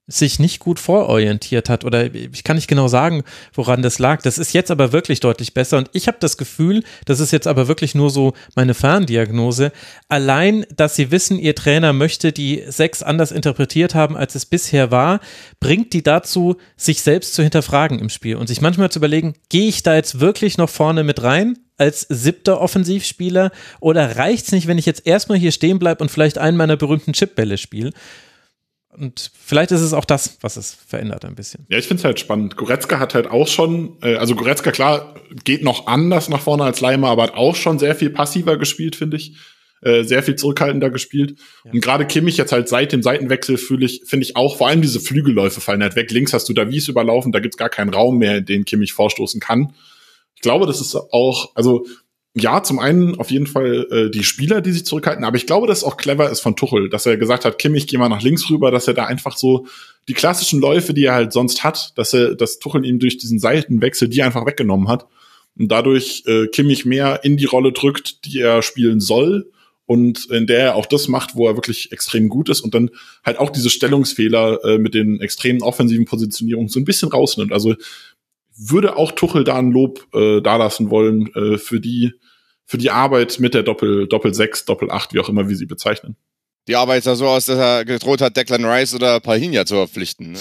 sich 0.09 0.39
nicht 0.39 0.59
gut 0.59 0.79
vororientiert 0.79 1.69
hat 1.69 1.85
oder 1.85 2.13
ich 2.13 2.43
kann 2.43 2.55
nicht 2.55 2.67
genau 2.67 2.87
sagen, 2.87 3.23
woran 3.53 3.81
das 3.81 3.99
lag. 3.99 4.21
Das 4.21 4.37
ist 4.37 4.53
jetzt 4.53 4.71
aber 4.71 4.91
wirklich 4.91 5.19
deutlich 5.19 5.53
besser 5.53 5.77
und 5.77 5.89
ich 5.93 6.07
habe 6.07 6.17
das 6.19 6.37
Gefühl, 6.37 6.83
das 7.05 7.19
ist 7.19 7.31
jetzt 7.31 7.47
aber 7.47 7.67
wirklich 7.67 7.95
nur 7.95 8.09
so 8.09 8.33
meine 8.55 8.73
Ferndiagnose, 8.73 9.71
allein, 10.09 10.65
dass 10.75 10.95
sie 10.95 11.11
wissen, 11.11 11.39
ihr 11.39 11.55
Trainer 11.55 11.93
möchte 11.93 12.31
die 12.31 12.63
sechs 12.67 13.03
anders 13.03 13.31
interpretiert 13.31 13.95
haben, 13.95 14.17
als 14.17 14.35
es 14.35 14.45
bisher 14.45 14.91
war, 14.91 15.19
bringt 15.59 15.93
die 15.93 16.03
dazu, 16.03 16.57
sich 16.75 17.01
selbst 17.01 17.33
zu 17.33 17.43
hinterfragen 17.43 17.99
im 17.99 18.09
Spiel 18.09 18.35
und 18.35 18.47
sich 18.47 18.61
manchmal 18.61 18.91
zu 18.91 18.99
überlegen, 18.99 19.35
gehe 19.49 19.69
ich 19.69 19.83
da 19.83 19.95
jetzt 19.95 20.19
wirklich 20.19 20.57
noch 20.57 20.69
vorne 20.69 21.03
mit 21.03 21.23
rein? 21.23 21.57
als 21.79 22.05
siebter 22.09 22.61
Offensivspieler 22.61 23.51
oder 23.79 24.17
reicht 24.17 24.45
es 24.45 24.51
nicht, 24.51 24.67
wenn 24.67 24.77
ich 24.77 24.85
jetzt 24.85 25.07
erstmal 25.07 25.37
hier 25.37 25.51
stehen 25.51 25.79
bleibe 25.79 26.03
und 26.03 26.11
vielleicht 26.11 26.37
einen 26.37 26.57
meiner 26.57 26.75
berühmten 26.75 27.13
Chipbälle 27.13 27.57
spiele? 27.57 27.91
Und 28.99 29.31
vielleicht 29.33 29.71
ist 29.71 29.81
es 29.81 29.93
auch 29.93 30.03
das, 30.03 30.37
was 30.41 30.57
es 30.57 30.73
verändert 30.73 31.23
ein 31.23 31.35
bisschen. 31.35 31.65
Ja, 31.69 31.77
ich 31.77 31.87
finde 31.87 32.01
es 32.01 32.05
halt 32.05 32.19
spannend. 32.19 32.57
Goretzka 32.57 32.99
hat 32.99 33.15
halt 33.15 33.27
auch 33.27 33.47
schon, 33.47 33.97
äh, 34.01 34.15
also 34.15 34.35
Goretzka, 34.35 34.71
klar, 34.71 35.15
geht 35.45 35.63
noch 35.63 35.87
anders 35.87 36.27
nach 36.27 36.41
vorne 36.41 36.65
als 36.65 36.81
Leimer, 36.81 37.07
aber 37.07 37.23
hat 37.23 37.33
auch 37.33 37.55
schon 37.55 37.79
sehr 37.79 37.95
viel 37.95 38.09
passiver 38.09 38.57
gespielt, 38.57 38.97
finde 38.97 39.15
ich. 39.17 39.37
Äh, 39.81 40.03
sehr 40.03 40.21
viel 40.21 40.35
zurückhaltender 40.35 40.89
gespielt. 40.89 41.39
Ja. 41.63 41.71
Und 41.71 41.81
gerade 41.81 42.05
Kimmich 42.05 42.35
jetzt 42.35 42.51
halt 42.51 42.67
seit 42.67 42.91
dem 42.91 43.01
Seitenwechsel 43.01 43.57
fühle 43.57 43.85
ich, 43.85 44.01
finde 44.05 44.25
ich 44.25 44.35
auch, 44.35 44.57
vor 44.57 44.67
allem 44.67 44.81
diese 44.81 44.99
Flügelläufe 44.99 45.61
fallen 45.61 45.81
halt 45.81 45.95
weg. 45.95 46.11
Links 46.11 46.33
hast 46.33 46.49
du 46.49 46.53
Davies 46.53 46.89
überlaufen, 46.89 47.31
da 47.31 47.39
gibt's 47.39 47.55
gar 47.55 47.69
keinen 47.69 47.93
Raum 47.93 48.17
mehr, 48.17 48.39
in 48.39 48.45
den 48.45 48.65
Kimmich 48.65 48.91
vorstoßen 48.91 49.39
kann. 49.39 49.73
Ich 50.35 50.41
glaube, 50.41 50.65
das 50.65 50.81
ist 50.81 50.95
auch, 50.95 51.55
also 51.55 51.85
ja, 52.35 52.61
zum 52.61 52.79
einen 52.79 53.19
auf 53.19 53.31
jeden 53.31 53.47
Fall 53.47 53.87
äh, 53.91 54.09
die 54.11 54.23
Spieler, 54.23 54.61
die 54.61 54.71
sich 54.71 54.85
zurückhalten, 54.85 55.23
aber 55.23 55.37
ich 55.37 55.47
glaube, 55.47 55.67
dass 55.67 55.79
es 55.79 55.83
auch 55.83 55.97
clever 55.97 56.29
ist 56.29 56.41
von 56.41 56.55
Tuchel, 56.55 56.89
dass 56.89 57.05
er 57.05 57.17
gesagt 57.17 57.43
hat, 57.43 57.57
Kimmich, 57.57 57.87
geh 57.87 57.97
mal 57.97 58.09
nach 58.09 58.21
links 58.21 58.49
rüber, 58.49 58.71
dass 58.71 58.87
er 58.87 58.93
da 58.93 59.05
einfach 59.05 59.35
so 59.35 59.65
die 60.07 60.13
klassischen 60.13 60.61
Läufe, 60.61 60.93
die 60.93 61.05
er 61.05 61.13
halt 61.13 61.33
sonst 61.33 61.63
hat, 61.63 61.97
dass 61.97 62.13
er, 62.13 62.35
dass 62.35 62.59
Tuchel 62.59 62.85
ihm 62.85 62.99
durch 62.99 63.17
diesen 63.17 63.39
Seitenwechsel 63.39 64.07
die 64.09 64.21
einfach 64.21 64.45
weggenommen 64.45 64.87
hat 64.87 65.07
und 65.57 65.71
dadurch 65.71 66.23
äh, 66.27 66.47
Kimmich 66.47 66.85
mehr 66.85 67.23
in 67.23 67.35
die 67.35 67.45
Rolle 67.45 67.71
drückt, 67.71 68.25
die 68.25 68.39
er 68.39 68.61
spielen 68.61 68.99
soll 68.99 69.51
und 69.89 70.29
in 70.29 70.45
der 70.45 70.59
er 70.59 70.75
auch 70.75 70.85
das 70.85 71.07
macht, 71.07 71.35
wo 71.35 71.47
er 71.47 71.55
wirklich 71.55 71.91
extrem 71.91 72.29
gut 72.29 72.47
ist 72.49 72.61
und 72.61 72.75
dann 72.75 72.91
halt 73.25 73.39
auch 73.39 73.49
diese 73.49 73.71
Stellungsfehler 73.71 74.63
äh, 74.63 74.77
mit 74.77 74.93
den 74.93 75.19
extremen 75.19 75.63
offensiven 75.63 76.05
Positionierungen 76.05 76.69
so 76.69 76.79
ein 76.79 76.85
bisschen 76.85 77.09
rausnimmt. 77.09 77.51
Also 77.51 77.73
würde 78.59 78.97
auch 78.97 79.13
Tuchel 79.13 79.43
da 79.43 79.57
ein 79.57 79.71
Lob 79.71 80.05
äh, 80.13 80.41
dalassen 80.41 80.89
wollen 80.89 81.33
äh, 81.33 81.57
für 81.57 81.79
die 81.79 82.13
für 82.65 82.77
die 82.77 82.91
Arbeit 82.91 83.39
mit 83.39 83.55
der 83.55 83.63
Doppel 83.63 84.07
Doppel 84.07 84.33
6, 84.33 84.65
Doppel 84.65 84.91
8, 84.91 85.13
wie 85.13 85.19
auch 85.19 85.29
immer 85.29 85.49
wie 85.49 85.55
sie 85.55 85.65
bezeichnen. 85.65 86.15
Die 86.67 86.75
Arbeit 86.75 87.03
sah 87.03 87.15
so 87.15 87.27
aus, 87.27 87.45
dass 87.45 87.57
er 87.57 87.83
gedroht 87.83 88.21
hat, 88.21 88.37
Declan 88.37 88.63
Rice 88.63 88.93
oder 88.93 89.19
Pahinja 89.19 89.65
zu 89.65 89.75
verpflichten. 89.75 90.33
Ne? 90.33 90.39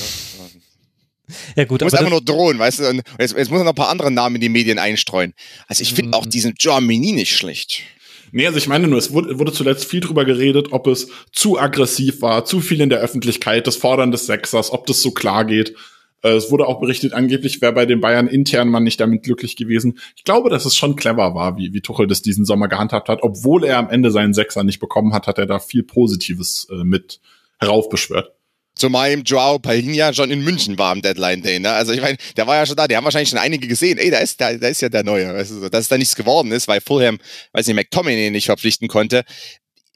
Ja, 1.56 1.64
gut. 1.64 1.82
Muss 1.82 1.94
einfach 1.94 2.10
nur 2.10 2.22
drohen, 2.22 2.58
weißt 2.58 2.80
du? 2.80 2.88
Und 2.88 3.02
jetzt, 3.18 3.36
jetzt 3.36 3.50
muss 3.50 3.60
er 3.60 3.64
noch 3.64 3.72
ein 3.72 3.76
paar 3.76 3.88
andere 3.88 4.10
Namen 4.10 4.36
in 4.36 4.40
die 4.40 4.48
Medien 4.48 4.78
einstreuen. 4.78 5.34
Also 5.66 5.82
ich 5.82 5.94
finde 5.94 6.16
auch 6.16 6.24
mhm. 6.24 6.30
diesen 6.30 6.54
Germany 6.54 7.12
nicht 7.12 7.36
schlecht. 7.36 7.82
Nee, 8.30 8.46
also 8.46 8.58
ich 8.58 8.66
meine 8.66 8.88
nur, 8.88 8.98
es 8.98 9.12
wurde, 9.12 9.38
wurde 9.38 9.52
zuletzt 9.52 9.86
viel 9.86 10.00
drüber 10.00 10.24
geredet, 10.24 10.68
ob 10.70 10.86
es 10.86 11.08
zu 11.32 11.58
aggressiv 11.58 12.20
war, 12.20 12.44
zu 12.44 12.60
viel 12.60 12.80
in 12.80 12.90
der 12.90 12.98
Öffentlichkeit, 12.98 13.66
das 13.66 13.76
Fordern 13.76 14.10
des 14.10 14.26
Sechsers, 14.26 14.70
ob 14.70 14.86
das 14.86 15.00
so 15.00 15.12
klar 15.12 15.44
geht. 15.44 15.74
Äh, 16.22 16.30
es 16.30 16.50
wurde 16.50 16.66
auch 16.66 16.80
berichtet, 16.80 17.12
angeblich 17.12 17.60
wäre 17.60 17.72
bei 17.72 17.86
den 17.86 18.00
Bayern 18.00 18.26
intern 18.26 18.68
man 18.68 18.84
nicht 18.84 19.00
damit 19.00 19.22
glücklich 19.22 19.56
gewesen. 19.56 19.98
Ich 20.16 20.24
glaube, 20.24 20.50
dass 20.50 20.64
es 20.64 20.76
schon 20.76 20.96
clever 20.96 21.34
war, 21.34 21.56
wie, 21.56 21.72
wie 21.72 21.80
Tuchel 21.80 22.06
das 22.06 22.22
diesen 22.22 22.44
Sommer 22.44 22.68
gehandhabt 22.68 23.08
hat. 23.08 23.22
Obwohl 23.22 23.64
er 23.64 23.78
am 23.78 23.90
Ende 23.90 24.10
seinen 24.10 24.34
Sechser 24.34 24.64
nicht 24.64 24.80
bekommen 24.80 25.12
hat, 25.14 25.26
hat 25.26 25.38
er 25.38 25.46
da 25.46 25.58
viel 25.58 25.82
Positives 25.82 26.66
äh, 26.70 26.84
mit 26.84 27.20
heraufbeschwört. 27.58 28.32
Zumal 28.74 29.10
im 29.10 29.24
Joao 29.24 29.58
Palinha 29.58 30.12
schon 30.12 30.30
in 30.30 30.44
München 30.44 30.78
war 30.78 30.92
am 30.92 31.02
Deadline 31.02 31.42
Day. 31.42 31.58
Ne? 31.58 31.72
Also 31.72 31.92
ich 31.92 32.00
meine, 32.00 32.16
der 32.36 32.46
war 32.46 32.54
ja 32.54 32.64
schon 32.64 32.76
da, 32.76 32.86
die 32.86 32.96
haben 32.96 33.02
wahrscheinlich 33.02 33.28
schon 33.28 33.40
einige 33.40 33.66
gesehen. 33.66 33.98
Ey, 33.98 34.08
da 34.10 34.18
ist, 34.18 34.40
da, 34.40 34.52
da 34.54 34.68
ist 34.68 34.80
ja 34.80 34.88
der 34.88 35.02
Neue. 35.02 35.44
Du, 35.44 35.68
dass 35.68 35.88
da 35.88 35.98
nichts 35.98 36.14
geworden 36.14 36.52
ist, 36.52 36.68
weil 36.68 36.80
Fulham, 36.80 37.18
weiß 37.52 37.66
nicht, 37.66 37.74
McTominay 37.74 38.30
nicht 38.30 38.46
verpflichten 38.46 38.86
konnte. 38.86 39.24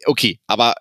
Okay, 0.04 0.40
aber 0.48 0.74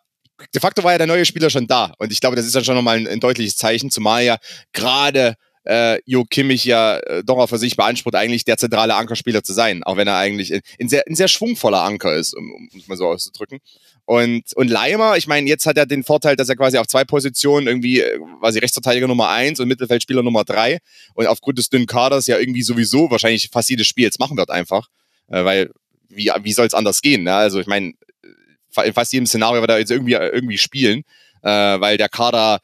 de 0.54 0.62
facto 0.62 0.84
war 0.84 0.94
ja 0.94 0.98
der 0.98 1.08
neue 1.08 1.26
Spieler 1.26 1.50
schon 1.50 1.68
da. 1.68 1.94
Und 1.98 2.12
ich 2.12 2.20
glaube, 2.22 2.36
das 2.36 2.46
ist 2.46 2.56
dann 2.56 2.64
schon 2.64 2.76
nochmal 2.76 2.98
ein, 2.98 3.08
ein 3.08 3.20
deutliches 3.20 3.58
Zeichen, 3.58 3.92
zumal 3.92 4.24
ja 4.24 4.38
gerade 4.74 5.36
äh, 5.66 6.00
Jo 6.06 6.24
Kimmich 6.24 6.66
ja 6.66 6.98
äh, 6.98 7.24
doch 7.24 7.38
auch 7.38 7.48
für 7.48 7.58
sich 7.58 7.76
beansprucht, 7.76 8.16
eigentlich 8.16 8.46
der 8.46 8.58
zentrale 8.58 8.96
Ankerspieler 8.96 9.44
zu 9.44 9.54
sein, 9.54 9.84
auch 9.84 9.98
wenn 9.98 10.08
er 10.08 10.18
eigentlich 10.18 10.52
in, 10.52 10.62
in 10.78 10.90
sehr, 10.90 11.04
ein 11.08 11.16
sehr 11.16 11.28
schwungvoller 11.28 11.84
Anker 11.84 12.16
ist, 12.16 12.34
um, 12.34 12.52
um 12.52 12.70
es 12.78 12.88
mal 12.88 12.98
so 12.98 13.08
auszudrücken. 13.08 13.60
Und, 14.06 14.44
und 14.56 14.70
Leimer, 14.70 15.18
ich 15.18 15.28
meine, 15.28 15.48
jetzt 15.48 15.66
hat 15.66 15.78
er 15.78 15.86
den 15.86 16.04
Vorteil, 16.04 16.36
dass 16.36 16.50
er 16.50 16.56
quasi 16.56 16.78
auf 16.78 16.88
zwei 16.88 17.04
Positionen 17.04 17.68
irgendwie 17.68 18.02
äh, 18.02 18.20
quasi 18.40 18.60
Rechtsverteidiger 18.60 19.08
Nummer 19.08 19.30
eins 19.30 19.60
und 19.60 19.68
Mittelfeldspieler 19.68 20.24
Nummer 20.24 20.44
drei 20.44 20.80
und 21.14 21.28
aufgrund 21.28 21.60
des 21.60 21.70
dünnen 21.70 21.86
Kaders 21.86 22.28
ja 22.28 22.38
irgendwie 22.38 22.64
sowieso 22.64 23.12
wahrscheinlich 23.12 23.50
fast 23.52 23.70
jedes 23.70 23.88
Spiel 23.88 24.06
jetzt 24.06 24.20
machen 24.20 24.38
wird 24.38 24.50
einfach. 24.50 24.88
Äh, 25.28 25.46
weil 25.46 25.72
wie, 26.10 26.32
wie 26.42 26.54
soll 26.54 26.66
es 26.66 26.74
anders 26.74 27.02
gehen? 27.02 27.24
Ne? 27.24 27.34
Also 27.34 27.60
ich 27.60 27.68
meine, 27.68 27.94
in 28.84 28.94
fast 28.94 29.14
jedem 29.14 29.26
Szenario 29.26 29.62
wird 29.62 29.72
er 29.72 29.80
jetzt 29.80 29.92
irgendwie, 29.92 30.14
irgendwie 30.14 30.58
spielen, 30.58 31.04
äh, 31.44 31.50
weil 31.50 31.98
der 31.98 32.10
Kader 32.10 32.60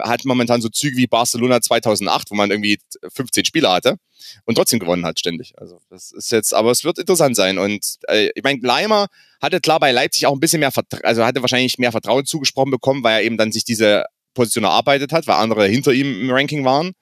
hat 0.00 0.24
momentan 0.24 0.60
so 0.60 0.68
Züge 0.68 0.96
wie 0.96 1.06
Barcelona 1.06 1.60
2008, 1.60 2.30
wo 2.30 2.34
man 2.34 2.50
irgendwie 2.50 2.78
15 3.08 3.44
Spieler 3.44 3.72
hatte 3.72 3.96
und 4.44 4.54
trotzdem 4.54 4.78
gewonnen 4.78 5.06
hat 5.06 5.18
ständig. 5.18 5.54
Also 5.58 5.80
das 5.90 6.12
ist 6.12 6.30
jetzt, 6.32 6.54
aber 6.54 6.70
es 6.70 6.84
wird 6.84 6.98
interessant 6.98 7.36
sein. 7.36 7.58
Und 7.58 7.98
äh, 8.08 8.30
ich 8.34 8.42
meine, 8.42 8.60
Leimer 8.62 9.08
hatte 9.40 9.60
klar 9.60 9.80
bei 9.80 9.92
Leipzig 9.92 10.26
auch 10.26 10.34
ein 10.34 10.40
bisschen 10.40 10.60
mehr, 10.60 10.72
Vertra 10.72 10.98
also 11.02 11.24
hatte 11.24 11.40
wahrscheinlich 11.40 11.78
mehr 11.78 11.92
Vertrauen 11.92 12.26
zugesprochen 12.26 12.70
bekommen, 12.70 13.02
weil 13.02 13.20
er 13.20 13.22
eben 13.22 13.36
dann 13.36 13.52
sich 13.52 13.64
diese 13.64 14.04
Position 14.34 14.64
erarbeitet 14.64 15.12
hat, 15.12 15.26
weil 15.26 15.36
andere 15.36 15.66
hinter 15.66 15.92
ihm 15.92 16.22
im 16.22 16.30
Ranking 16.30 16.64
waren. 16.64 16.92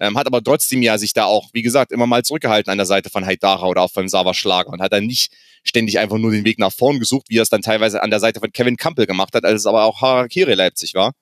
Ähm, 0.00 0.16
hat 0.16 0.26
aber 0.26 0.42
trotzdem 0.42 0.82
ja 0.82 0.96
sich 0.96 1.12
da 1.12 1.24
auch, 1.24 1.48
wie 1.52 1.62
gesagt, 1.62 1.90
immer 1.92 2.06
mal 2.06 2.24
zurückgehalten 2.24 2.70
an 2.70 2.78
der 2.78 2.86
Seite 2.86 3.10
von 3.10 3.26
Haidara 3.26 3.66
oder 3.66 3.82
auch 3.82 3.90
von 3.90 4.08
Sava 4.08 4.32
Schlager 4.32 4.70
und 4.70 4.80
hat 4.80 4.92
dann 4.92 5.06
nicht 5.06 5.32
ständig 5.64 5.98
einfach 5.98 6.18
nur 6.18 6.30
den 6.30 6.44
Weg 6.44 6.58
nach 6.58 6.72
vorn 6.72 7.00
gesucht, 7.00 7.26
wie 7.28 7.38
er 7.38 7.42
es 7.42 7.48
dann 7.48 7.62
teilweise 7.62 8.02
an 8.02 8.10
der 8.10 8.20
Seite 8.20 8.38
von 8.38 8.52
Kevin 8.52 8.76
Campbell 8.76 9.06
gemacht 9.06 9.34
hat, 9.34 9.44
als 9.44 9.62
es 9.62 9.66
aber 9.66 9.84
auch 9.84 10.00
Harakiri 10.00 10.54
Leipzig 10.54 10.94
war. 10.94 11.12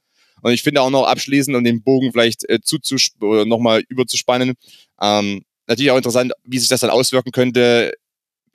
Und 0.42 0.52
ich 0.52 0.62
finde 0.62 0.82
auch 0.82 0.90
noch 0.90 1.06
abschließend, 1.06 1.56
um 1.56 1.64
den 1.64 1.82
Bogen 1.82 2.12
vielleicht 2.12 2.48
äh, 2.48 2.58
zuzusp- 2.62 3.46
nochmal 3.46 3.82
überzuspannen, 3.88 4.54
ähm, 5.00 5.42
natürlich 5.66 5.90
auch 5.90 5.96
interessant, 5.96 6.32
wie 6.44 6.58
sich 6.58 6.68
das 6.68 6.80
dann 6.80 6.90
auswirken 6.90 7.32
könnte, 7.32 7.92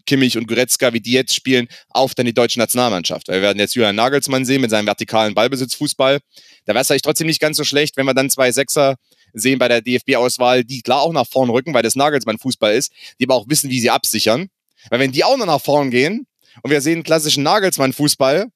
Kimmich 0.05 0.37
und 0.37 0.47
Goretzka, 0.47 0.93
wie 0.93 1.01
die 1.01 1.11
jetzt 1.11 1.35
spielen, 1.35 1.67
auf 1.89 2.15
dann 2.15 2.25
die 2.25 2.33
deutsche 2.33 2.59
Nationalmannschaft. 2.59 3.27
Weil 3.27 3.35
wir 3.35 3.41
werden 3.43 3.59
jetzt 3.59 3.75
Julian 3.75 3.95
Nagelsmann 3.95 4.45
sehen 4.45 4.61
mit 4.61 4.69
seinem 4.69 4.85
vertikalen 4.87 5.33
Ballbesitzfußball. 5.33 6.19
Da 6.65 6.73
wäre 6.73 6.81
es 6.81 6.87
vielleicht 6.87 7.05
trotzdem 7.05 7.27
nicht 7.27 7.39
ganz 7.39 7.57
so 7.57 7.63
schlecht, 7.63 7.97
wenn 7.97 8.05
wir 8.05 8.13
dann 8.13 8.29
zwei 8.29 8.51
Sechser 8.51 8.95
sehen 9.33 9.59
bei 9.59 9.67
der 9.67 9.81
DFB-Auswahl, 9.81 10.63
die 10.63 10.81
klar 10.81 11.01
auch 11.01 11.13
nach 11.13 11.27
vorn 11.27 11.49
rücken, 11.49 11.73
weil 11.73 11.83
das 11.83 11.95
Nagelsmann-Fußball 11.95 12.73
ist, 12.73 12.91
die 13.19 13.25
aber 13.25 13.35
auch 13.35 13.47
wissen, 13.47 13.69
wie 13.69 13.79
sie 13.79 13.89
absichern. 13.89 14.49
Weil 14.89 14.99
wenn 14.99 15.11
die 15.11 15.23
auch 15.23 15.37
noch 15.37 15.45
nach 15.45 15.61
vorn 15.61 15.91
gehen 15.91 16.27
und 16.63 16.71
wir 16.71 16.81
sehen 16.81 17.03
klassischen 17.03 17.43
Nagelsmann-Fußball, 17.43 18.47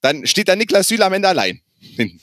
dann 0.00 0.26
steht 0.26 0.48
da 0.48 0.56
Niklas 0.56 0.88
Süle 0.88 1.04
am 1.04 1.12
Ende 1.12 1.28
allein 1.28 1.60
hinten. 1.80 2.20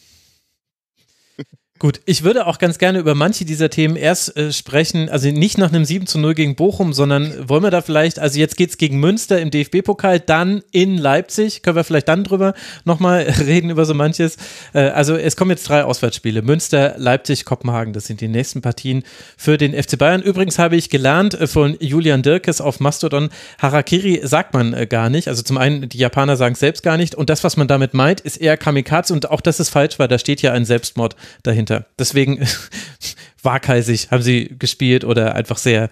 Gut, 1.78 2.00
ich 2.06 2.24
würde 2.24 2.48
auch 2.48 2.58
ganz 2.58 2.78
gerne 2.78 3.00
über 3.00 3.16
manche 3.16 3.44
dieser 3.44 3.70
Themen 3.70 3.98
erst 3.98 4.38
äh, 4.38 4.54
sprechen, 4.54 5.10
also 5.10 5.30
nicht 5.30 5.58
nach 5.58 5.74
einem 5.74 5.84
7 5.84 6.08
zu 6.08 6.18
0 6.18 6.34
gegen 6.34 6.56
Bochum, 6.56 6.94
sondern 6.94 7.50
wollen 7.50 7.64
wir 7.64 7.70
da 7.70 7.82
vielleicht, 7.82 8.18
also 8.18 8.40
jetzt 8.40 8.56
geht's 8.56 8.78
gegen 8.78 8.98
Münster 9.02 9.42
im 9.42 9.52
DFB-Pokal, 9.52 10.22
dann 10.22 10.64
in 10.72 10.98
Leipzig, 10.98 11.64
können 11.64 11.76
wir 11.76 11.84
vielleicht 11.84 12.08
dann 12.08 12.24
drüber 12.24 12.54
nochmal 12.86 13.24
reden 13.46 13.70
über 13.70 13.84
so 13.84 13.94
manches. 13.94 14.38
Äh, 14.74 14.84
also 14.88 15.18
es 15.18 15.36
kommen 15.36 15.52
jetzt 15.52 15.68
drei 15.68 15.84
Auswärtsspiele, 15.84 16.44
Münster, 16.44 16.96
Leipzig, 16.96 17.44
Kopenhagen, 17.44 17.92
das 17.92 18.06
sind 18.06 18.22
die 18.22 18.30
nächsten 18.30 18.62
Partien 18.62 19.04
für 19.36 19.58
den 19.58 19.74
FC 19.74 19.98
Bayern. 19.98 20.22
Übrigens 20.22 20.58
habe 20.58 20.78
ich 20.78 20.90
gelernt 20.90 21.34
äh, 21.34 21.46
von 21.46 21.76
Julian 21.82 22.24
Dirkes 22.24 22.62
auf 22.62 22.80
Mastodon, 22.80 23.28
Harakiri 23.60 24.22
sagt 24.24 24.54
man 24.54 24.74
äh, 24.74 24.88
gar 24.88 25.10
nicht, 25.10 25.28
also 25.28 25.44
zum 25.44 25.58
einen, 25.58 25.90
die 25.90 25.98
Japaner 25.98 26.38
sagen 26.38 26.54
es 26.54 26.62
selbst 26.62 26.84
gar 26.84 26.96
nicht. 26.96 27.16
Und 27.16 27.30
das, 27.30 27.44
was 27.44 27.58
man 27.58 27.68
damit 27.68 27.94
meint, 27.94 28.22
ist 28.22 28.38
eher 28.38 28.56
Kamikaze. 28.56 29.12
Und 29.12 29.30
auch 29.30 29.42
das 29.42 29.60
ist 29.60 29.72
falsch, 29.72 30.00
weil 30.00 30.08
da 30.08 30.18
steht 30.18 30.42
ja 30.42 30.54
ein 30.54 30.64
Selbstmord 30.64 31.18
dahinter 31.44 31.65
dahinter. 31.66 31.88
Deswegen 32.00 32.46
waghalsig 33.42 34.12
haben 34.12 34.24
sie 34.24 34.56
gespielt 34.58 35.04
oder 35.04 35.36
einfach 35.36 35.58
sehr, 35.58 35.90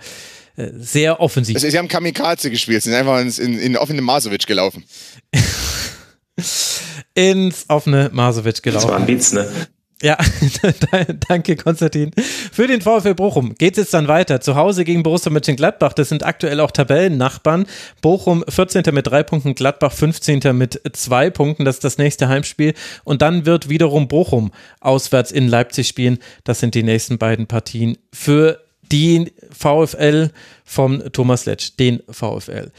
äh, 0.56 0.70
sehr 0.74 1.20
offensiv. 1.20 1.56
Also, 1.56 1.70
sie 1.70 1.78
haben 1.78 1.88
Kamikaze 1.88 2.50
gespielt, 2.50 2.84
sie 2.84 2.90
sind 2.90 3.00
einfach 3.00 3.20
ins, 3.20 3.40
in, 3.40 3.58
in 3.60 3.78
offene 3.78 4.02
Masovic 4.02 4.48
gelaufen. 4.48 4.84
ins 7.14 7.66
offene 7.68 8.10
Masovic 8.14 8.64
gelaufen. 8.64 8.88
Das 8.88 8.92
war 8.92 9.00
ein 9.00 9.08
Witz, 9.08 9.34
ne? 9.34 9.52
Ja, 10.04 10.18
danke 11.30 11.56
Konstantin. 11.56 12.12
Für 12.52 12.68
den 12.68 12.82
VfL 12.82 13.14
Bochum 13.14 13.56
geht 13.56 13.78
es 13.78 13.86
jetzt 13.86 13.94
dann 13.94 14.10
weiter. 14.10 14.42
Zu 14.42 14.58
Hause 14.58 14.84
gegen 14.84 15.02
Borussia 15.02 15.32
Mönchengladbach. 15.32 15.94
Das 15.94 16.10
sind 16.10 16.26
aktuell 16.26 16.60
auch 16.60 16.72
Tabellennachbarn. 16.72 17.66
Bochum 18.02 18.44
14. 18.50 18.84
mit 18.92 19.08
drei 19.08 19.24
Punkten, 19.24 19.56
Gladbach 19.56 19.94
15. 19.94 20.42
mit 20.58 20.82
zwei 20.92 21.30
Punkten. 21.30 21.64
Das 21.64 21.76
ist 21.76 21.86
das 21.86 21.98
nächste 21.98 22.28
Heimspiel. 22.28 22.74
Und 23.06 23.22
dann 23.22 23.46
wird 23.46 23.70
wiederum 23.70 24.10
Bochum 24.10 24.52
auswärts 24.82 25.32
in 25.32 25.48
Leipzig 25.48 25.88
spielen. 25.88 26.20
Das 26.44 26.60
sind 26.60 26.76
die 26.76 26.84
nächsten 26.84 27.18
beiden 27.18 27.48
Partien 27.48 27.98
für 28.12 28.60
die 28.92 29.32
VfL 29.58 30.32
vom 30.66 31.02
Thomas 31.14 31.46
Letsch, 31.46 31.78
den 31.80 32.04
VfL. 32.10 32.74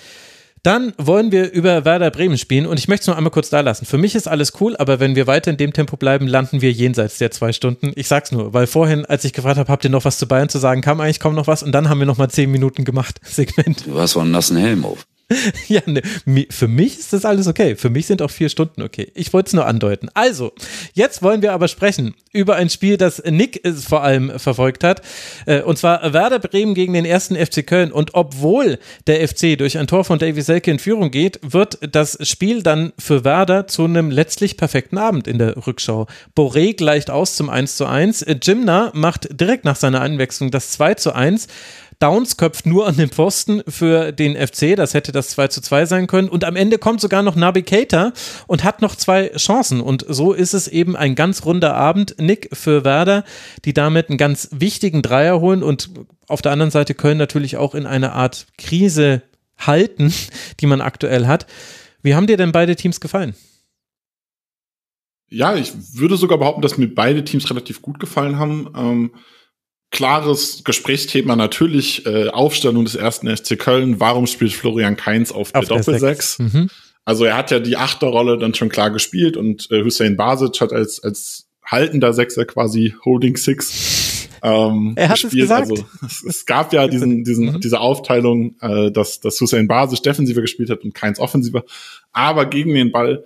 Dann 0.65 0.95
wollen 0.97 1.31
wir 1.31 1.53
über 1.53 1.85
Werder 1.85 2.11
Bremen 2.11 2.39
spielen 2.39 2.65
und 2.65 2.79
ich 2.79 2.89
möchte 2.89 3.03
es 3.03 3.07
nur 3.09 3.19
einmal 3.19 3.31
kurz 3.31 3.51
da 3.51 3.61
lassen. 3.61 3.85
Für 3.85 3.99
mich 3.99 4.15
ist 4.15 4.27
alles 4.27 4.55
cool, 4.62 4.75
aber 4.79 4.99
wenn 4.99 5.15
wir 5.15 5.27
weiter 5.27 5.51
in 5.51 5.59
dem 5.59 5.75
Tempo 5.75 5.99
bleiben, 5.99 6.27
landen 6.27 6.62
wir 6.62 6.73
jenseits 6.73 7.19
der 7.19 7.31
zwei 7.31 7.53
Stunden. 7.53 7.93
Ich 7.97 8.09
sag's 8.09 8.33
nur, 8.33 8.55
weil 8.55 8.67
vorhin, 8.67 9.05
als 9.05 9.27
ich 9.27 9.35
gefragt 9.35 9.59
habe, 9.59 9.71
habt 9.71 9.85
ihr 9.85 9.91
noch 9.91 10.07
was 10.07 10.17
zu 10.17 10.27
Bayern 10.27 10.49
zu 10.49 10.59
sagen, 10.59 10.81
kam 10.81 11.03
eigentlich 11.03 11.21
kaum 11.21 11.35
noch 11.35 11.49
was 11.49 11.62
und 11.62 11.73
dann 11.73 11.91
haben 11.91 11.99
wir 11.99 12.07
noch 12.07 12.17
mal 12.17 12.31
zehn 12.31 12.51
Minuten 12.51 12.85
gemacht, 12.85 13.21
Segment. 13.25 13.87
Du 13.87 13.99
hast 13.99 14.17
wohl 14.17 14.23
einen 14.23 14.31
nassen 14.31 14.57
Helm 14.57 14.87
auf. 14.87 15.05
ja, 15.68 15.81
ne, 15.87 16.03
für 16.51 16.68
mich 16.68 16.99
ist 16.99 17.12
das 17.12 17.25
alles 17.25 17.47
okay. 17.47 17.77
Für 17.77 17.91
mich 17.91 18.07
sind 18.07 18.20
auch 18.20 18.31
vier 18.31 18.49
Stunden 18.49 18.83
okay. 18.83 19.11
Ich 19.14 19.33
wollte 19.33 19.49
es 19.49 19.53
nur 19.55 19.66
andeuten. 19.66 20.09
Also, 20.14 20.53
jetzt 20.93 21.22
wollen 21.22 21.43
wir 21.43 21.53
aber 21.53 21.68
sprechen 21.68 22.14
über 22.33 22.57
ein 22.57 22.68
Spiel, 22.68 22.97
das 22.97 23.22
Nick 23.25 23.62
vor 23.87 24.03
allem 24.03 24.39
verfolgt 24.39 24.85
hat. 24.85 25.03
Äh, 25.47 25.62
und 25.62 25.79
zwar 25.79 26.12
Werder 26.12 26.39
Bremen 26.39 26.75
gegen 26.75 26.93
den 26.93 27.05
ersten 27.05 27.37
FC 27.37 27.66
Köln. 27.66 27.93
Und 27.93 28.14
obwohl 28.14 28.79
der 29.07 29.27
FC 29.27 29.57
durch 29.57 29.79
ein 29.79 29.87
Tor 29.87 30.05
von 30.05 30.18
Davy 30.18 30.43
Selke 30.43 30.70
in 30.70 30.79
Führung 30.79 31.11
geht, 31.11 31.41
wird 31.43 31.79
das 31.93 32.18
Spiel 32.29 32.62
dann 32.62 32.93
für 32.99 33.25
Werder 33.25 33.66
zu 33.66 33.85
einem 33.85 34.11
letztlich 34.11 34.57
perfekten 34.57 34.99
Abend 34.99 35.27
in 35.27 35.39
der 35.39 35.66
Rückschau. 35.66 36.07
Boré 36.37 36.77
gleicht 36.77 37.11
aus 37.11 37.37
zum 37.37 37.49
1 37.49 37.77
zu 37.77 37.87
1. 37.87 38.27
Jimna 38.43 38.91
macht 38.95 39.41
direkt 39.41 39.64
nach 39.64 39.77
seiner 39.77 40.01
Einwechslung 40.01 40.51
das 40.51 40.70
2 40.72 40.95
zu 40.95 41.14
1. 41.14 41.47
Downs 41.99 42.36
köpft 42.36 42.66
nur 42.66 42.86
an 42.86 42.97
den 42.97 43.09
Pfosten 43.09 43.62
für 43.68 44.12
den 44.12 44.34
FC. 44.36 44.76
Das 44.76 44.95
hätte 44.95 45.12
das 45.12 45.30
2 45.30 45.49
zu 45.49 45.61
2 45.61 45.86
sein 45.86 46.07
können. 46.07 46.28
Und 46.28 46.45
am 46.45 46.57
Ende 46.57 46.78
kommt 46.78 47.01
sogar 47.01 47.22
noch 47.22 47.36
Nabi 47.36 47.62
Keita 47.62 48.12
und 48.47 48.64
hat 48.64 48.82
noch 48.82 48.97
zwei 48.97 49.30
Chancen. 49.36 49.80
Und 49.80 50.05
so 50.09 50.32
ist 50.32 50.55
es 50.55 50.68
eben 50.68 50.97
ein 50.97 51.14
ganz 51.14 51.45
runder 51.45 51.74
Abend, 51.74 52.16
Nick, 52.18 52.49
für 52.53 52.84
Werder, 52.84 53.24
die 53.64 53.74
damit 53.74 54.09
einen 54.09 54.18
ganz 54.18 54.49
wichtigen 54.53 55.03
Dreier 55.03 55.40
holen 55.40 55.62
und 55.62 55.90
auf 56.28 56.42
der 56.42 56.53
anderen 56.53 56.70
Seite 56.70 56.95
Köln 56.95 57.18
natürlich 57.18 57.57
auch 57.57 57.74
in 57.74 57.86
eine 57.86 58.12
Art 58.12 58.47
Krise 58.59 59.22
halten, 59.59 60.12
die 60.61 60.66
man 60.66 60.80
aktuell 60.80 61.26
hat. 61.26 61.47
Wie 62.03 62.14
haben 62.14 62.26
dir 62.26 62.36
denn 62.36 62.53
beide 62.53 62.76
Teams 62.76 63.01
gefallen? 63.01 63.34
Ja, 65.30 65.57
ich 65.57 65.72
würde 65.95 66.16
sogar 66.16 66.38
behaupten, 66.38 66.62
dass 66.62 66.78
mir 66.78 66.95
beide 66.95 67.24
Teams 67.24 67.49
relativ 67.51 67.82
gut 67.82 67.99
gefallen 67.99 68.38
haben. 68.38 68.68
Ähm, 68.76 69.11
klares 69.95 70.64
Gesprächsthema 70.64 71.36
natürlich 71.36 72.05
äh, 72.05 72.28
Aufstellung 72.28 72.84
des 72.84 72.97
ersten 72.97 73.34
FC 73.34 73.59
Köln. 73.59 74.01
Warum 74.01 74.26
spielt 74.26 74.53
Florian 74.53 74.97
Kainz 74.97 75.30
auf, 75.30 75.55
auf 75.55 75.66
der 75.66 75.78
Doppelsechs? 75.78 76.40
Mhm. 76.40 76.68
Also 77.05 77.24
er 77.24 77.36
hat 77.36 77.51
ja 77.51 77.61
die 77.61 77.76
Achterrolle 77.76 78.36
dann 78.36 78.55
schon 78.55 78.68
klar 78.68 78.90
gespielt 78.90 79.36
und 79.36 79.70
äh, 79.70 79.84
Hussein 79.84 80.16
Basic 80.16 80.61
hat 80.61 80.72
als 80.72 81.03
als 81.03 81.47
haltender 81.64 82.12
Sechser 82.12 82.45
quasi 82.45 82.95
Holding 83.05 83.36
Six 83.36 84.28
ähm, 84.42 84.92
er 84.97 85.09
hat 85.09 85.20
gespielt. 85.20 85.45
Es, 85.45 85.49
gesagt. 85.49 85.70
Also, 85.70 85.84
es, 86.05 86.24
es 86.24 86.47
gab 86.47 86.72
ja 86.72 86.88
diesen, 86.88 87.24
diesen, 87.24 87.53
mhm. 87.53 87.61
diese 87.61 87.80
Aufteilung, 87.80 88.57
äh, 88.61 88.90
dass, 88.90 89.20
dass 89.20 89.40
Hussein 89.40 89.68
Basic 89.68 90.03
defensiver 90.03 90.42
gespielt 90.42 90.70
hat 90.70 90.84
und 90.84 90.95
Keins 90.95 91.18
offensiver. 91.18 91.64
Aber 92.12 92.47
gegen 92.47 92.74
den 92.74 92.92
Ball 92.92 93.24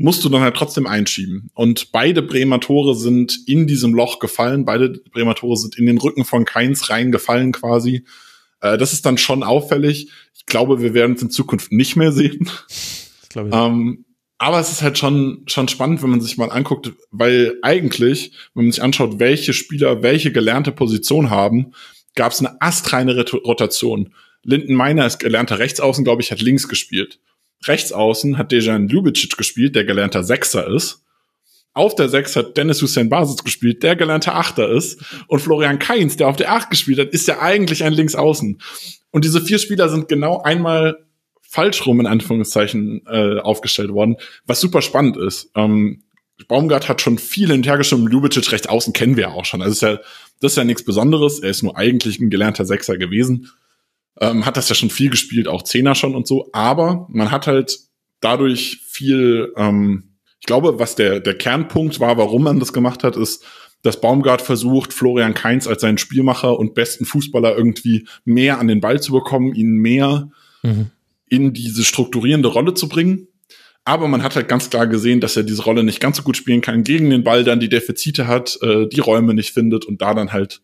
musst 0.00 0.24
du 0.24 0.30
dann 0.30 0.40
halt 0.40 0.56
trotzdem 0.56 0.86
einschieben. 0.86 1.50
Und 1.52 1.92
beide 1.92 2.22
Bremer 2.22 2.58
Tore 2.58 2.94
sind 2.94 3.38
in 3.46 3.66
diesem 3.66 3.92
Loch 3.94 4.18
gefallen. 4.18 4.64
Beide 4.64 4.88
Bremer 5.12 5.34
Tore 5.34 5.58
sind 5.58 5.76
in 5.76 5.84
den 5.84 5.98
Rücken 5.98 6.24
von 6.24 6.46
Keins 6.46 6.88
reingefallen 6.88 7.52
quasi. 7.52 8.06
Äh, 8.60 8.78
das 8.78 8.94
ist 8.94 9.04
dann 9.04 9.18
schon 9.18 9.42
auffällig. 9.42 10.10
Ich 10.34 10.46
glaube, 10.46 10.80
wir 10.80 10.94
werden 10.94 11.16
es 11.16 11.22
in 11.22 11.30
Zukunft 11.30 11.70
nicht 11.70 11.96
mehr 11.96 12.12
sehen. 12.12 12.50
Ähm, 13.36 14.06
aber 14.38 14.58
es 14.58 14.72
ist 14.72 14.80
halt 14.80 14.96
schon, 14.96 15.42
schon 15.46 15.68
spannend, 15.68 16.02
wenn 16.02 16.08
man 16.08 16.22
sich 16.22 16.38
mal 16.38 16.50
anguckt, 16.50 16.92
weil 17.10 17.58
eigentlich, 17.60 18.32
wenn 18.54 18.64
man 18.64 18.72
sich 18.72 18.82
anschaut, 18.82 19.18
welche 19.18 19.52
Spieler 19.52 20.02
welche 20.02 20.32
gelernte 20.32 20.72
Position 20.72 21.28
haben, 21.28 21.72
gab 22.14 22.32
es 22.32 22.40
eine 22.40 22.60
astreine 22.62 23.22
Rotation. 23.44 24.14
Linden 24.44 24.74
Meiner 24.74 25.04
ist 25.04 25.18
gelernter 25.18 25.58
Rechtsaußen, 25.58 26.04
glaube 26.04 26.22
ich, 26.22 26.32
hat 26.32 26.40
links 26.40 26.68
gespielt. 26.68 27.20
Rechtsaußen 27.66 28.38
hat 28.38 28.52
Dejan 28.52 28.88
Ljubicic 28.88 29.36
gespielt, 29.36 29.74
der 29.76 29.84
gelernter 29.84 30.24
Sechser 30.24 30.66
ist. 30.66 31.04
Auf 31.72 31.94
der 31.94 32.08
Sechs 32.08 32.34
hat 32.34 32.56
Dennis 32.56 32.82
Hussein 32.82 33.08
Basis 33.08 33.44
gespielt, 33.44 33.82
der 33.82 33.94
gelernter 33.94 34.34
Achter 34.34 34.68
ist. 34.70 35.02
Und 35.28 35.40
Florian 35.40 35.78
Kainz, 35.78 36.16
der 36.16 36.28
auf 36.28 36.36
der 36.36 36.52
Acht 36.52 36.70
gespielt 36.70 36.98
hat, 36.98 37.08
ist 37.10 37.28
ja 37.28 37.40
eigentlich 37.40 37.84
ein 37.84 37.92
Linksaußen. 37.92 38.60
Und 39.10 39.24
diese 39.24 39.40
vier 39.40 39.58
Spieler 39.58 39.88
sind 39.88 40.08
genau 40.08 40.42
einmal 40.42 41.06
falsch 41.40 41.86
rum 41.86 42.00
in 42.00 42.06
Anführungszeichen 42.06 43.02
äh, 43.06 43.38
aufgestellt 43.40 43.92
worden, 43.92 44.16
was 44.46 44.60
super 44.60 44.82
spannend 44.82 45.16
ist. 45.16 45.50
Ähm, 45.54 46.02
Baumgart 46.48 46.88
hat 46.88 47.02
schon 47.02 47.18
viel 47.18 47.48
hin 47.48 47.58
und 47.58 47.66
her 47.66 47.80
Ljubicic 47.80 48.50
rechts 48.50 48.66
außen 48.66 48.92
kennen 48.92 49.16
wir 49.16 49.24
ja 49.24 49.30
auch 49.32 49.44
schon. 49.44 49.60
Also 49.60 49.72
ist 49.72 49.82
ja, 49.82 50.00
das 50.40 50.52
ist 50.52 50.56
ja 50.56 50.64
nichts 50.64 50.84
Besonderes. 50.84 51.40
Er 51.40 51.50
ist 51.50 51.62
nur 51.62 51.76
eigentlich 51.76 52.18
ein 52.18 52.30
gelernter 52.30 52.64
Sechser 52.64 52.96
gewesen 52.96 53.50
ähm, 54.20 54.46
hat 54.46 54.56
das 54.56 54.68
ja 54.68 54.74
schon 54.74 54.90
viel 54.90 55.10
gespielt, 55.10 55.48
auch 55.48 55.62
Zehner 55.62 55.94
schon 55.94 56.14
und 56.14 56.26
so, 56.26 56.50
aber 56.52 57.06
man 57.10 57.30
hat 57.30 57.46
halt 57.46 57.78
dadurch 58.20 58.80
viel, 58.86 59.52
ähm, 59.56 60.10
ich 60.40 60.46
glaube, 60.46 60.78
was 60.78 60.94
der, 60.94 61.20
der 61.20 61.36
Kernpunkt 61.36 62.00
war, 62.00 62.16
warum 62.18 62.44
man 62.44 62.60
das 62.60 62.72
gemacht 62.72 63.02
hat, 63.02 63.16
ist, 63.16 63.44
dass 63.82 64.00
Baumgart 64.00 64.42
versucht, 64.42 64.92
Florian 64.92 65.34
Kainz 65.34 65.66
als 65.66 65.80
seinen 65.80 65.98
Spielmacher 65.98 66.58
und 66.58 66.74
besten 66.74 67.06
Fußballer 67.06 67.56
irgendwie 67.56 68.06
mehr 68.24 68.58
an 68.58 68.68
den 68.68 68.80
Ball 68.80 69.00
zu 69.00 69.12
bekommen, 69.12 69.54
ihn 69.54 69.72
mehr 69.72 70.30
mhm. 70.62 70.90
in 71.28 71.52
diese 71.54 71.84
strukturierende 71.84 72.48
Rolle 72.48 72.74
zu 72.74 72.88
bringen. 72.88 73.28
Aber 73.84 74.06
man 74.08 74.22
hat 74.22 74.36
halt 74.36 74.48
ganz 74.48 74.68
klar 74.68 74.86
gesehen, 74.86 75.22
dass 75.22 75.36
er 75.36 75.42
diese 75.44 75.62
Rolle 75.64 75.82
nicht 75.82 76.00
ganz 76.00 76.18
so 76.18 76.22
gut 76.22 76.36
spielen 76.36 76.60
kann, 76.60 76.84
gegen 76.84 77.08
den 77.08 77.24
Ball 77.24 77.44
dann 77.44 77.60
die 77.60 77.70
Defizite 77.70 78.26
hat, 78.26 78.58
äh, 78.60 78.86
die 78.86 79.00
Räume 79.00 79.32
nicht 79.32 79.52
findet 79.52 79.86
und 79.86 80.02
da 80.02 80.12
dann 80.12 80.32
halt 80.32 80.60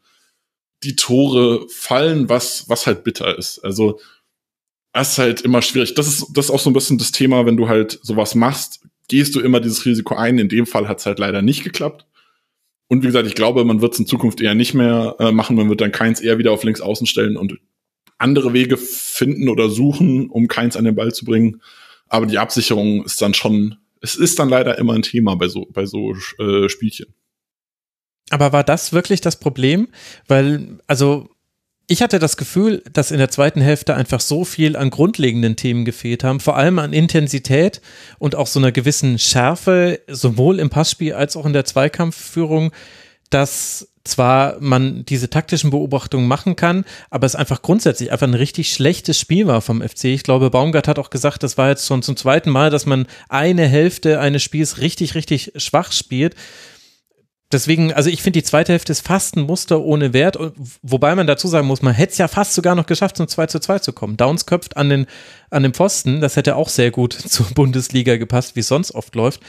die 0.82 0.96
Tore 0.96 1.66
fallen, 1.68 2.28
was, 2.28 2.68
was 2.68 2.86
halt 2.86 3.04
bitter 3.04 3.36
ist. 3.38 3.58
Also, 3.60 4.00
das 4.92 5.12
ist 5.12 5.18
halt 5.18 5.40
immer 5.42 5.62
schwierig. 5.62 5.94
Das 5.94 6.06
ist, 6.08 6.26
das 6.32 6.46
ist 6.46 6.50
auch 6.50 6.60
so 6.60 6.70
ein 6.70 6.74
bisschen 6.74 6.98
das 6.98 7.12
Thema, 7.12 7.44
wenn 7.46 7.56
du 7.56 7.68
halt 7.68 7.98
sowas 8.02 8.34
machst, 8.34 8.80
gehst 9.08 9.34
du 9.34 9.40
immer 9.40 9.60
dieses 9.60 9.84
Risiko 9.84 10.14
ein. 10.14 10.38
In 10.38 10.48
dem 10.48 10.66
Fall 10.66 10.88
hat 10.88 11.00
es 11.00 11.06
halt 11.06 11.18
leider 11.18 11.42
nicht 11.42 11.64
geklappt. 11.64 12.06
Und 12.88 13.02
wie 13.02 13.06
gesagt, 13.06 13.26
ich 13.26 13.34
glaube, 13.34 13.64
man 13.64 13.80
wird 13.80 13.94
es 13.94 13.98
in 13.98 14.06
Zukunft 14.06 14.40
eher 14.40 14.54
nicht 14.54 14.74
mehr 14.74 15.16
äh, 15.18 15.32
machen. 15.32 15.56
Man 15.56 15.68
wird 15.68 15.80
dann 15.80 15.92
keins 15.92 16.20
eher 16.20 16.38
wieder 16.38 16.52
auf 16.52 16.62
links 16.62 16.80
außen 16.80 17.06
stellen 17.06 17.36
und 17.36 17.58
andere 18.18 18.52
Wege 18.52 18.76
finden 18.76 19.48
oder 19.48 19.68
suchen, 19.68 20.30
um 20.30 20.48
keins 20.48 20.76
an 20.76 20.84
den 20.84 20.94
Ball 20.94 21.12
zu 21.12 21.24
bringen. 21.24 21.60
Aber 22.08 22.26
die 22.26 22.38
Absicherung 22.38 23.04
ist 23.04 23.20
dann 23.20 23.34
schon, 23.34 23.76
es 24.00 24.14
ist 24.14 24.38
dann 24.38 24.48
leider 24.48 24.78
immer 24.78 24.94
ein 24.94 25.02
Thema 25.02 25.34
bei 25.34 25.48
so, 25.48 25.66
bei 25.72 25.84
so 25.84 26.14
äh, 26.38 26.68
Spielchen. 26.68 27.14
Aber 28.30 28.52
war 28.52 28.64
das 28.64 28.92
wirklich 28.92 29.20
das 29.20 29.36
Problem? 29.36 29.88
Weil, 30.26 30.78
also, 30.86 31.28
ich 31.88 32.02
hatte 32.02 32.18
das 32.18 32.36
Gefühl, 32.36 32.82
dass 32.92 33.12
in 33.12 33.18
der 33.18 33.30
zweiten 33.30 33.60
Hälfte 33.60 33.94
einfach 33.94 34.20
so 34.20 34.44
viel 34.44 34.76
an 34.76 34.90
grundlegenden 34.90 35.54
Themen 35.54 35.84
gefehlt 35.84 36.24
haben, 36.24 36.40
vor 36.40 36.56
allem 36.56 36.80
an 36.80 36.92
Intensität 36.92 37.80
und 38.18 38.34
auch 38.34 38.48
so 38.48 38.58
einer 38.58 38.72
gewissen 38.72 39.20
Schärfe, 39.20 40.00
sowohl 40.08 40.58
im 40.58 40.68
Passspiel 40.68 41.14
als 41.14 41.36
auch 41.36 41.46
in 41.46 41.52
der 41.52 41.64
Zweikampfführung, 41.64 42.72
dass 43.30 43.88
zwar 44.02 44.56
man 44.60 45.04
diese 45.04 45.30
taktischen 45.30 45.70
Beobachtungen 45.70 46.26
machen 46.26 46.56
kann, 46.56 46.84
aber 47.10 47.26
es 47.26 47.34
einfach 47.34 47.62
grundsätzlich 47.62 48.12
einfach 48.12 48.26
ein 48.26 48.34
richtig 48.34 48.72
schlechtes 48.72 49.18
Spiel 49.18 49.46
war 49.46 49.60
vom 49.60 49.82
FC. 49.82 50.06
Ich 50.06 50.22
glaube, 50.22 50.50
Baumgart 50.50 50.88
hat 50.88 50.98
auch 50.98 51.10
gesagt, 51.10 51.42
das 51.42 51.58
war 51.58 51.68
jetzt 51.68 51.86
schon 51.86 52.02
zum 52.02 52.16
zweiten 52.16 52.50
Mal, 52.50 52.70
dass 52.70 52.86
man 52.86 53.06
eine 53.28 53.66
Hälfte 53.66 54.20
eines 54.20 54.42
Spiels 54.42 54.80
richtig, 54.80 55.14
richtig 55.14 55.52
schwach 55.56 55.92
spielt. 55.92 56.34
Deswegen, 57.52 57.92
also 57.92 58.10
ich 58.10 58.22
finde, 58.22 58.40
die 58.40 58.44
zweite 58.44 58.72
Hälfte 58.72 58.90
ist 58.90 59.06
fast 59.06 59.36
ein 59.36 59.42
Muster 59.42 59.80
ohne 59.80 60.12
Wert, 60.12 60.36
wobei 60.82 61.14
man 61.14 61.28
dazu 61.28 61.46
sagen 61.46 61.68
muss, 61.68 61.80
man 61.80 61.94
hätte 61.94 62.12
es 62.12 62.18
ja 62.18 62.26
fast 62.26 62.54
sogar 62.54 62.74
noch 62.74 62.86
geschafft, 62.86 63.16
zum 63.16 63.28
2 63.28 63.46
zu 63.46 63.60
2 63.60 63.78
zu 63.78 63.92
kommen. 63.92 64.16
Downs 64.16 64.46
köpft 64.46 64.76
an 64.76 64.88
den, 64.88 65.06
an 65.50 65.62
den 65.62 65.72
Pfosten, 65.72 66.20
das 66.20 66.34
hätte 66.34 66.56
auch 66.56 66.68
sehr 66.68 66.90
gut 66.90 67.12
zur 67.28 67.46
Bundesliga 67.54 68.16
gepasst, 68.16 68.56
wie 68.56 68.60
es 68.60 68.68
sonst 68.68 68.92
oft 68.92 69.14
läuft. 69.14 69.40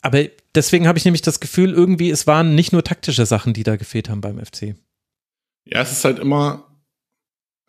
Aber 0.00 0.24
deswegen 0.54 0.86
habe 0.86 0.98
ich 0.98 1.04
nämlich 1.04 1.22
das 1.22 1.40
Gefühl, 1.40 1.72
irgendwie, 1.72 2.10
es 2.10 2.26
waren 2.26 2.54
nicht 2.54 2.72
nur 2.72 2.84
taktische 2.84 3.26
Sachen, 3.26 3.52
die 3.52 3.64
da 3.64 3.76
gefehlt 3.76 4.08
haben 4.08 4.20
beim 4.20 4.38
FC. 4.38 4.76
Ja, 5.64 5.82
es 5.82 5.92
ist 5.92 6.04
halt 6.04 6.20
immer, 6.20 6.70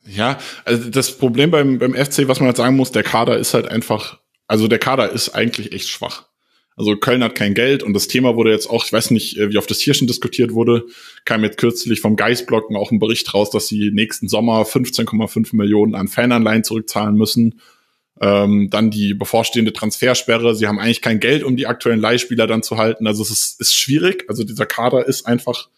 ja, 0.05 0.37
also 0.63 0.89
das 0.89 1.17
Problem 1.17 1.49
beim, 1.49 1.79
beim 1.79 1.93
FC, 1.93 2.27
was 2.27 2.39
man 2.39 2.47
halt 2.47 2.57
sagen 2.57 2.75
muss, 2.75 2.91
der 2.91 3.03
Kader 3.03 3.37
ist 3.37 3.53
halt 3.55 3.67
einfach, 3.67 4.19
also 4.47 4.67
der 4.67 4.79
Kader 4.79 5.09
ist 5.11 5.29
eigentlich 5.29 5.71
echt 5.73 5.89
schwach. 5.89 6.30
Also 6.77 6.95
Köln 6.95 7.23
hat 7.23 7.35
kein 7.35 7.53
Geld 7.53 7.83
und 7.83 7.93
das 7.93 8.07
Thema 8.07 8.35
wurde 8.35 8.51
jetzt 8.51 8.69
auch, 8.69 8.85
ich 8.85 8.93
weiß 8.93 9.11
nicht, 9.11 9.37
äh, 9.37 9.51
wie 9.51 9.57
oft 9.57 9.69
das 9.69 9.79
hier 9.79 9.93
schon 9.93 10.07
diskutiert 10.07 10.53
wurde, 10.53 10.85
kam 11.25 11.43
jetzt 11.43 11.57
kürzlich 11.57 12.01
vom 12.01 12.15
Geistblocken 12.15 12.75
auch 12.75 12.91
ein 12.91 12.99
Bericht 12.99 13.33
raus, 13.33 13.49
dass 13.49 13.67
sie 13.67 13.91
nächsten 13.91 14.27
Sommer 14.27 14.63
15,5 14.63 15.55
Millionen 15.55 15.95
an 15.95 16.07
Fananleihen 16.07 16.63
zurückzahlen 16.63 17.15
müssen. 17.15 17.59
Ähm, 18.19 18.69
dann 18.69 18.91
die 18.91 19.13
bevorstehende 19.13 19.73
Transfersperre. 19.73 20.55
Sie 20.55 20.67
haben 20.67 20.79
eigentlich 20.79 21.01
kein 21.01 21.19
Geld, 21.19 21.43
um 21.43 21.57
die 21.57 21.65
aktuellen 21.65 21.99
Leihspieler 21.99 22.45
dann 22.45 22.61
zu 22.61 22.77
halten. 22.77 23.07
Also 23.07 23.23
es 23.23 23.31
ist, 23.31 23.59
ist 23.59 23.73
schwierig. 23.73 24.25
Also 24.27 24.43
dieser 24.43 24.67
Kader 24.67 25.07
ist 25.07 25.25
einfach, 25.25 25.69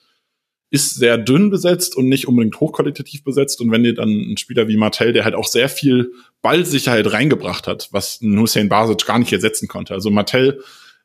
ist 0.70 0.96
sehr 0.96 1.18
dünn 1.18 1.50
besetzt 1.50 1.96
und 1.96 2.10
nicht 2.10 2.28
unbedingt 2.28 2.60
hochqualitativ 2.60 3.24
besetzt. 3.24 3.62
Und 3.62 3.72
wenn 3.72 3.86
ihr 3.86 3.94
dann 3.94 4.10
einen 4.10 4.38
Spieler 4.38 4.68
wie 4.68 4.76
Martell, 4.76 5.14
der 5.14 5.24
halt 5.24 5.36
auch 5.36 5.48
sehr 5.48 5.70
viel 5.70 6.12
Ballsicherheit 6.41 7.12
reingebracht 7.14 7.66
hat, 7.66 7.88
was 7.91 8.20
Hussein 8.22 8.70
Basic 8.70 9.06
gar 9.06 9.20
nicht 9.20 9.32
ersetzen 9.32 9.68
konnte. 9.68 9.94
Also 9.94 10.10
Martell 10.10 10.60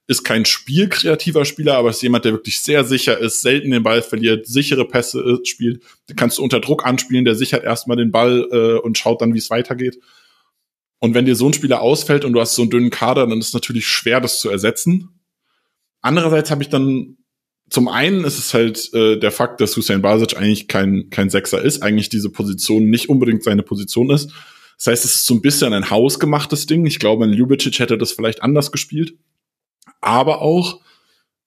ist 0.08 0.24
kein 0.24 0.46
spielkreativer 0.46 1.44
Spieler, 1.44 1.76
aber 1.76 1.90
ist 1.90 2.02
jemand, 2.02 2.24
der 2.24 2.32
wirklich 2.32 2.60
sehr 2.60 2.82
sicher 2.82 3.18
ist, 3.18 3.42
selten 3.42 3.70
den 3.70 3.82
Ball 3.82 4.02
verliert, 4.02 4.46
sichere 4.46 4.86
Pässe 4.86 5.20
äh, 5.20 5.46
spielt. 5.46 5.82
Den 6.08 6.16
kannst 6.16 6.38
du 6.38 6.42
unter 6.42 6.60
Druck 6.60 6.86
anspielen, 6.86 7.26
der 7.26 7.34
sichert 7.34 7.62
erstmal 7.62 7.98
den 7.98 8.10
Ball 8.10 8.48
äh, 8.50 8.80
und 8.80 8.96
schaut 8.96 9.20
dann, 9.20 9.34
wie 9.34 9.38
es 9.38 9.50
weitergeht. 9.50 9.98
Und 10.98 11.14
wenn 11.14 11.26
dir 11.26 11.36
so 11.36 11.46
ein 11.46 11.52
Spieler 11.52 11.82
ausfällt 11.82 12.24
und 12.24 12.32
du 12.32 12.40
hast 12.40 12.54
so 12.54 12.62
einen 12.62 12.70
dünnen 12.70 12.90
Kader, 12.90 13.26
dann 13.26 13.38
ist 13.38 13.48
es 13.48 13.54
natürlich 13.54 13.86
schwer, 13.86 14.20
das 14.20 14.40
zu 14.40 14.48
ersetzen. 14.48 15.10
Andererseits 16.00 16.50
habe 16.50 16.62
ich 16.62 16.70
dann 16.70 17.18
zum 17.70 17.88
einen 17.88 18.24
ist 18.24 18.38
es 18.38 18.54
halt 18.54 18.92
äh, 18.94 19.18
der 19.18 19.30
Fakt, 19.30 19.60
dass 19.60 19.76
Hussein 19.76 20.00
Basic 20.00 20.38
eigentlich 20.38 20.68
kein, 20.68 21.10
kein 21.10 21.28
Sechser 21.28 21.60
ist, 21.60 21.82
eigentlich 21.82 22.08
diese 22.08 22.30
Position 22.30 22.88
nicht 22.88 23.10
unbedingt 23.10 23.44
seine 23.44 23.62
Position 23.62 24.10
ist. 24.10 24.32
Das 24.78 24.86
heißt, 24.86 25.04
es 25.04 25.16
ist 25.16 25.26
so 25.26 25.34
ein 25.34 25.42
bisschen 25.42 25.74
ein 25.74 25.90
hausgemachtes 25.90 26.64
Ding. 26.64 26.86
Ich 26.86 26.98
glaube, 26.98 27.26
in 27.26 27.32
Ljubicic 27.34 27.78
hätte 27.78 27.98
das 27.98 28.12
vielleicht 28.12 28.42
anders 28.42 28.72
gespielt. 28.72 29.14
Aber 30.00 30.42
auch 30.42 30.80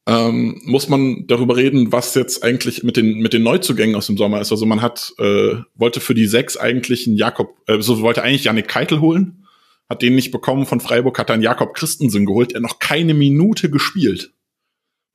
ähm, 0.07 0.61
muss 0.65 0.89
man 0.89 1.27
darüber 1.27 1.55
reden, 1.55 1.91
was 1.91 2.15
jetzt 2.15 2.43
eigentlich 2.43 2.83
mit 2.83 2.97
den 2.97 3.19
mit 3.19 3.33
den 3.33 3.43
Neuzugängen 3.43 3.95
aus 3.95 4.07
dem 4.07 4.17
Sommer 4.17 4.41
ist. 4.41 4.51
Also 4.51 4.65
man 4.65 4.81
hat 4.81 5.13
äh, 5.19 5.55
wollte 5.75 5.99
für 5.99 6.15
die 6.15 6.25
sechs 6.25 6.57
eigentlich 6.57 7.07
einen 7.07 7.17
Jakob, 7.17 7.55
äh, 7.67 7.81
so 7.81 8.01
wollte 8.01 8.23
eigentlich 8.23 8.45
Janik 8.45 8.67
Keitel 8.67 8.99
holen, 8.99 9.45
hat 9.89 10.01
den 10.01 10.15
nicht 10.15 10.31
bekommen 10.31 10.65
von 10.65 10.79
Freiburg, 10.79 11.19
hat 11.19 11.29
dann 11.29 11.41
Jakob 11.41 11.75
Christensen 11.75 12.25
geholt, 12.25 12.53
der 12.53 12.61
noch 12.61 12.79
keine 12.79 13.13
Minute 13.13 13.69
gespielt. 13.69 14.33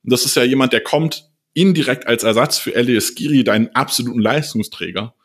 Und 0.03 0.13
das 0.13 0.25
ist 0.25 0.35
ja 0.35 0.43
jemand, 0.43 0.71
der 0.71 0.81
kommt 0.81 1.29
indirekt 1.53 2.07
als 2.07 2.23
Ersatz 2.23 2.57
für 2.57 2.73
Elias 2.75 3.15
Giri, 3.15 3.43
deinen 3.43 3.75
absoluten 3.75 4.19
Leistungsträger. 4.19 5.15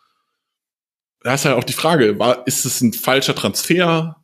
Da 1.21 1.35
ist 1.35 1.45
ja 1.45 1.55
auch 1.55 1.65
die 1.65 1.73
Frage, 1.73 2.19
war, 2.19 2.47
ist 2.47 2.65
es 2.65 2.81
ein 2.81 2.93
falscher 2.93 3.35
Transfer? 3.35 4.22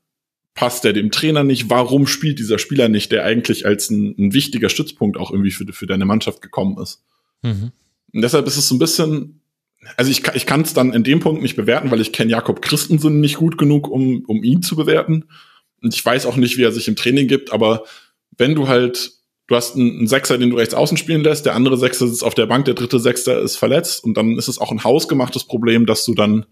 Passt 0.59 0.82
der 0.82 0.92
dem 0.92 1.12
Trainer 1.12 1.44
nicht? 1.44 1.70
Warum 1.70 2.09
spielt 2.09 2.40
dieser 2.40 2.59
Spieler 2.59 2.88
nicht, 2.88 3.12
der 3.12 3.24
eigentlich 3.24 3.64
als 3.64 3.90
ein, 3.90 4.16
ein 4.18 4.34
wichtiger 4.34 4.68
Stützpunkt 4.68 5.16
auch 5.16 5.30
irgendwie 5.30 5.52
für, 5.52 5.64
für 5.72 5.86
deine 5.86 6.04
Mannschaft 6.04 6.42
gekommen 6.42 6.76
ist? 6.82 7.04
Mhm. 7.42 7.70
Und 8.12 8.22
deshalb 8.22 8.44
ist 8.48 8.56
es 8.56 8.66
so 8.66 8.74
ein 8.74 8.80
bisschen, 8.80 9.40
also 9.96 10.11
ich, 10.11 10.26
ich 10.34 10.46
kann 10.46 10.62
es 10.62 10.74
dann 10.74 10.92
in 10.92 11.04
dem 11.04 11.20
Punkt 11.20 11.42
nicht 11.42 11.54
bewerten, 11.54 11.92
weil 11.92 12.00
ich 12.00 12.12
kenne 12.12 12.32
Jakob 12.32 12.61
Christensen 12.61 13.20
nicht 13.20 13.36
gut 13.36 13.56
genug, 13.56 13.88
um, 13.88 14.24
um 14.26 14.42
ihn 14.42 14.61
zu 14.61 14.74
bewerten. 14.74 15.26
Und 15.80 15.94
ich 15.94 16.04
weiß 16.04 16.26
auch 16.26 16.34
nicht, 16.34 16.59
wie 16.59 16.64
er 16.64 16.72
sich 16.72 16.88
im 16.88 16.96
Training 16.96 17.28
gibt, 17.28 17.52
aber 17.52 17.84
wenn 18.36 18.56
du 18.56 18.66
halt, 18.66 19.12
du 19.46 19.54
hast 19.54 19.76
einen, 19.76 19.96
einen 19.96 20.09
Sechser, 20.09 20.38
den 20.38 20.50
du 20.50 20.56
rechts 20.56 20.74
außen 20.74 20.96
spielen 20.96 21.22
lässt, 21.22 21.46
der 21.46 21.54
andere 21.54 21.76
Sechser 21.76 22.09
sitzt 22.09 22.24
auf 22.24 22.34
der 22.34 22.46
Bank, 22.46 22.64
der 22.64 22.74
dritte 22.74 22.98
Sechser 22.98 23.40
ist 23.40 23.54
verletzt 23.54 24.02
und 24.02 24.16
dann 24.16 24.36
ist 24.36 24.48
es 24.48 24.59
auch 24.59 24.72
ein 24.72 24.82
hausgemachtes 24.82 25.44
Problem, 25.44 25.86
dass 25.86 26.04
du 26.04 26.16
dann 26.16 26.46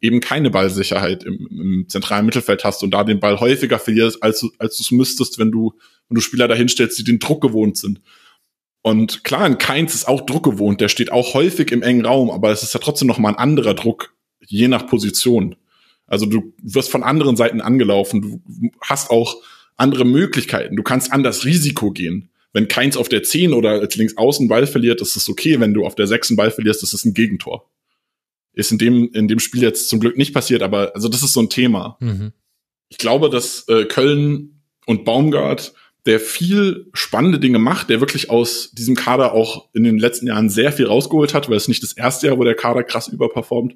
eben 0.00 0.20
keine 0.20 0.50
Ballsicherheit 0.50 1.24
im, 1.24 1.48
im 1.50 1.84
zentralen 1.88 2.26
Mittelfeld 2.26 2.64
hast 2.64 2.82
und 2.82 2.92
da 2.92 3.04
den 3.04 3.20
Ball 3.20 3.40
häufiger 3.40 3.78
verlierst, 3.78 4.22
als 4.22 4.40
du 4.40 4.50
als 4.58 4.76
du 4.76 4.82
es 4.82 4.90
müsstest, 4.90 5.38
wenn 5.38 5.50
du 5.50 5.74
wenn 6.08 6.14
du 6.14 6.20
Spieler 6.20 6.48
dahinstellst, 6.48 6.98
die 6.98 7.04
den 7.04 7.18
Druck 7.18 7.42
gewohnt 7.42 7.76
sind. 7.76 8.00
Und 8.82 9.24
klar, 9.24 9.46
in 9.46 9.58
Keins 9.58 9.94
ist 9.94 10.08
auch 10.08 10.24
Druck 10.24 10.44
gewohnt, 10.44 10.80
der 10.80 10.88
steht 10.88 11.12
auch 11.12 11.34
häufig 11.34 11.72
im 11.72 11.82
engen 11.82 12.06
Raum, 12.06 12.30
aber 12.30 12.50
es 12.50 12.62
ist 12.62 12.74
ja 12.74 12.80
trotzdem 12.80 13.08
noch 13.08 13.18
mal 13.18 13.30
ein 13.30 13.34
anderer 13.38 13.74
Druck, 13.74 14.14
je 14.46 14.68
nach 14.68 14.86
Position. 14.86 15.56
Also 16.06 16.26
du 16.26 16.54
wirst 16.62 16.90
von 16.90 17.02
anderen 17.02 17.36
Seiten 17.36 17.60
angelaufen, 17.60 18.22
du 18.22 18.42
hast 18.80 19.10
auch 19.10 19.36
andere 19.76 20.04
Möglichkeiten, 20.04 20.76
du 20.76 20.82
kannst 20.82 21.12
anders 21.12 21.44
Risiko 21.44 21.90
gehen. 21.90 22.30
Wenn 22.52 22.68
Keins 22.68 22.96
auf 22.96 23.08
der 23.08 23.22
10 23.22 23.52
oder 23.52 23.72
als 23.72 23.94
links 23.96 24.16
außen 24.16 24.48
Ball 24.48 24.66
verliert, 24.66 25.02
ist 25.02 25.16
es 25.16 25.28
okay. 25.28 25.60
Wenn 25.60 25.74
du 25.74 25.84
auf 25.84 25.94
der 25.94 26.06
6 26.06 26.34
Ball 26.34 26.50
verlierst, 26.50 26.82
ist 26.82 26.94
es 26.94 27.04
ein 27.04 27.12
Gegentor. 27.12 27.68
Ist 28.58 28.72
in 28.72 28.78
dem, 28.78 29.12
in 29.12 29.28
dem 29.28 29.38
Spiel 29.38 29.62
jetzt 29.62 29.88
zum 29.88 30.00
Glück 30.00 30.18
nicht 30.18 30.34
passiert, 30.34 30.62
aber 30.62 30.92
also 30.94 31.08
das 31.08 31.22
ist 31.22 31.32
so 31.32 31.40
ein 31.40 31.48
Thema. 31.48 31.96
Mhm. 32.00 32.32
Ich 32.88 32.98
glaube, 32.98 33.30
dass 33.30 33.68
äh, 33.68 33.84
Köln 33.84 34.62
und 34.84 35.04
Baumgart, 35.04 35.74
der 36.06 36.18
viel 36.18 36.88
spannende 36.92 37.38
Dinge 37.38 37.60
macht, 37.60 37.88
der 37.88 38.00
wirklich 38.00 38.30
aus 38.30 38.72
diesem 38.72 38.96
Kader 38.96 39.32
auch 39.32 39.68
in 39.74 39.84
den 39.84 39.98
letzten 39.98 40.26
Jahren 40.26 40.48
sehr 40.48 40.72
viel 40.72 40.86
rausgeholt 40.86 41.34
hat, 41.34 41.48
weil 41.48 41.56
es 41.56 41.68
nicht 41.68 41.84
das 41.84 41.92
erste 41.92 42.26
Jahr, 42.26 42.38
wo 42.38 42.42
der 42.42 42.56
Kader 42.56 42.82
krass 42.82 43.06
überperformt, 43.06 43.74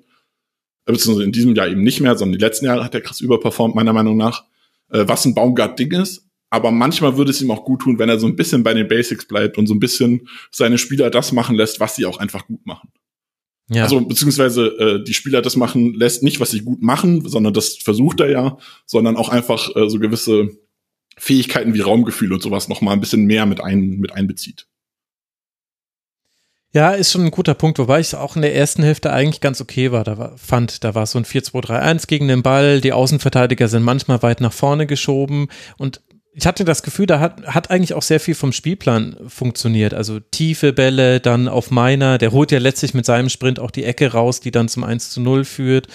äh, 0.87 0.93
beziehungsweise 0.93 1.27
in 1.27 1.33
diesem 1.33 1.55
Jahr 1.55 1.69
eben 1.69 1.85
nicht 1.85 2.01
mehr, 2.01 2.17
sondern 2.17 2.39
die 2.39 2.45
letzten 2.45 2.67
Jahre 2.67 2.83
hat 2.83 2.95
er 2.95 3.03
krass 3.03 3.21
überperformt, 3.21 3.77
meiner 3.77 3.93
Meinung 3.93 4.17
nach, 4.17 4.45
äh, 4.91 5.05
was 5.07 5.25
ein 5.25 5.37
Baumgart-Ding 5.37 5.93
ist. 5.93 6.27
Aber 6.51 6.73
manchmal 6.73 7.17
würde 7.17 7.31
es 7.31 7.41
ihm 7.41 7.53
auch 7.53 7.65
gut 7.65 7.83
tun, 7.83 8.01
wenn 8.01 8.09
er 8.09 8.19
so 8.19 8.27
ein 8.27 8.35
bisschen 8.35 8.65
bei 8.65 8.75
den 8.75 8.89
Basics 8.89 9.27
bleibt 9.27 9.59
und 9.59 9.69
so 9.69 9.75
ein 9.75 9.81
bisschen 9.81 10.29
seine 10.51 10.77
Spieler 10.77 11.09
das 11.09 11.31
machen 11.31 11.55
lässt, 11.55 11.79
was 11.79 11.95
sie 11.95 12.05
auch 12.05 12.19
einfach 12.19 12.47
gut 12.47 12.67
machen. 12.67 12.91
Ja. 13.73 13.85
Also 13.85 14.01
beziehungsweise 14.01 14.67
äh, 14.67 15.05
die 15.05 15.15
Spieler 15.15 15.43
das 15.43 15.57
machen 15.57 15.95
lässt, 15.95 16.23
nicht 16.23 16.41
was 16.41 16.51
sie 16.51 16.61
gut 16.61 16.83
machen, 16.83 17.29
sondern 17.29 17.55
das 17.55 17.77
versucht 17.77 18.21
er 18.21 18.31
ja, 18.31 18.59
sondern 18.87 19.17
auch 19.17 19.29
einfach 19.29 19.75
äh, 19.77 19.89
so 19.89 19.99
gewisse 19.99 20.51
Fähigkeiten 21.17 21.75
wie 21.75 21.81
Raumgefühl 21.81 22.33
und 22.33 22.43
sowas 22.43 22.69
noch 22.69 22.81
mal 22.81 22.93
ein 22.93 23.01
bisschen 23.01 23.25
mehr 23.25 23.47
mit 23.47 23.61
ein 23.61 23.99
mit 23.99 24.13
einbezieht. 24.13 24.67
Ja, 26.75 26.93
ist 26.93 27.13
schon 27.13 27.27
ein 27.27 27.31
guter 27.31 27.53
Punkt, 27.53 27.79
wobei 27.79 28.01
ich 28.01 28.09
es 28.09 28.15
auch 28.15 28.35
in 28.35 28.41
der 28.41 28.55
ersten 28.55 28.83
Hälfte 28.83 29.13
eigentlich 29.13 29.43
ganz 29.43 29.61
okay 29.61 29.93
war. 29.93 30.05
Da 30.05 30.17
war, 30.17 30.39
fand, 30.39 30.85
da 30.85 30.95
war 30.95 31.05
so 31.05 31.19
ein 31.19 31.27
4-2-3-1 31.27 32.07
gegen 32.07 32.29
den 32.29 32.43
Ball. 32.43 32.81
Die 32.81 32.95
Außenverteidiger 32.95 33.69
sind 33.69 33.83
manchmal 33.83 34.23
weit 34.23 34.41
nach 34.41 34.55
vorne 34.55 34.87
geschoben 34.87 35.49
und 35.77 36.01
ich 36.35 36.47
hatte 36.47 36.65
das 36.65 36.83
Gefühl, 36.83 37.07
da 37.07 37.21
hat, 37.21 37.47
hat 37.47 37.71
eigentlich 37.71 37.93
auch 37.93 38.03
sehr 38.03 38.21
viel 38.21 38.35
vom 38.35 38.53
Spielplan 38.53 39.17
funktioniert. 39.29 39.93
Also 39.93 40.19
tiefe 40.19 40.73
Bälle, 40.73 41.21
dann 41.21 41.47
auf 41.47 41.71
meiner, 41.71 42.17
der 42.17 42.33
holt 42.33 42.53
ja 42.53 42.59
letztlich 42.59 42.95
mit 42.95 43.05
seinem 43.05 43.29
Sprint 43.29 43.61
auch 43.61 43.71
die 43.71 43.85
Ecke 43.85 44.13
raus, 44.13 44.41
die 44.41 44.51
dann 44.51 44.69
zum 44.69 44.83
1 44.83 45.11
zu 45.11 45.21
0 45.21 45.45
führt. 45.45 45.89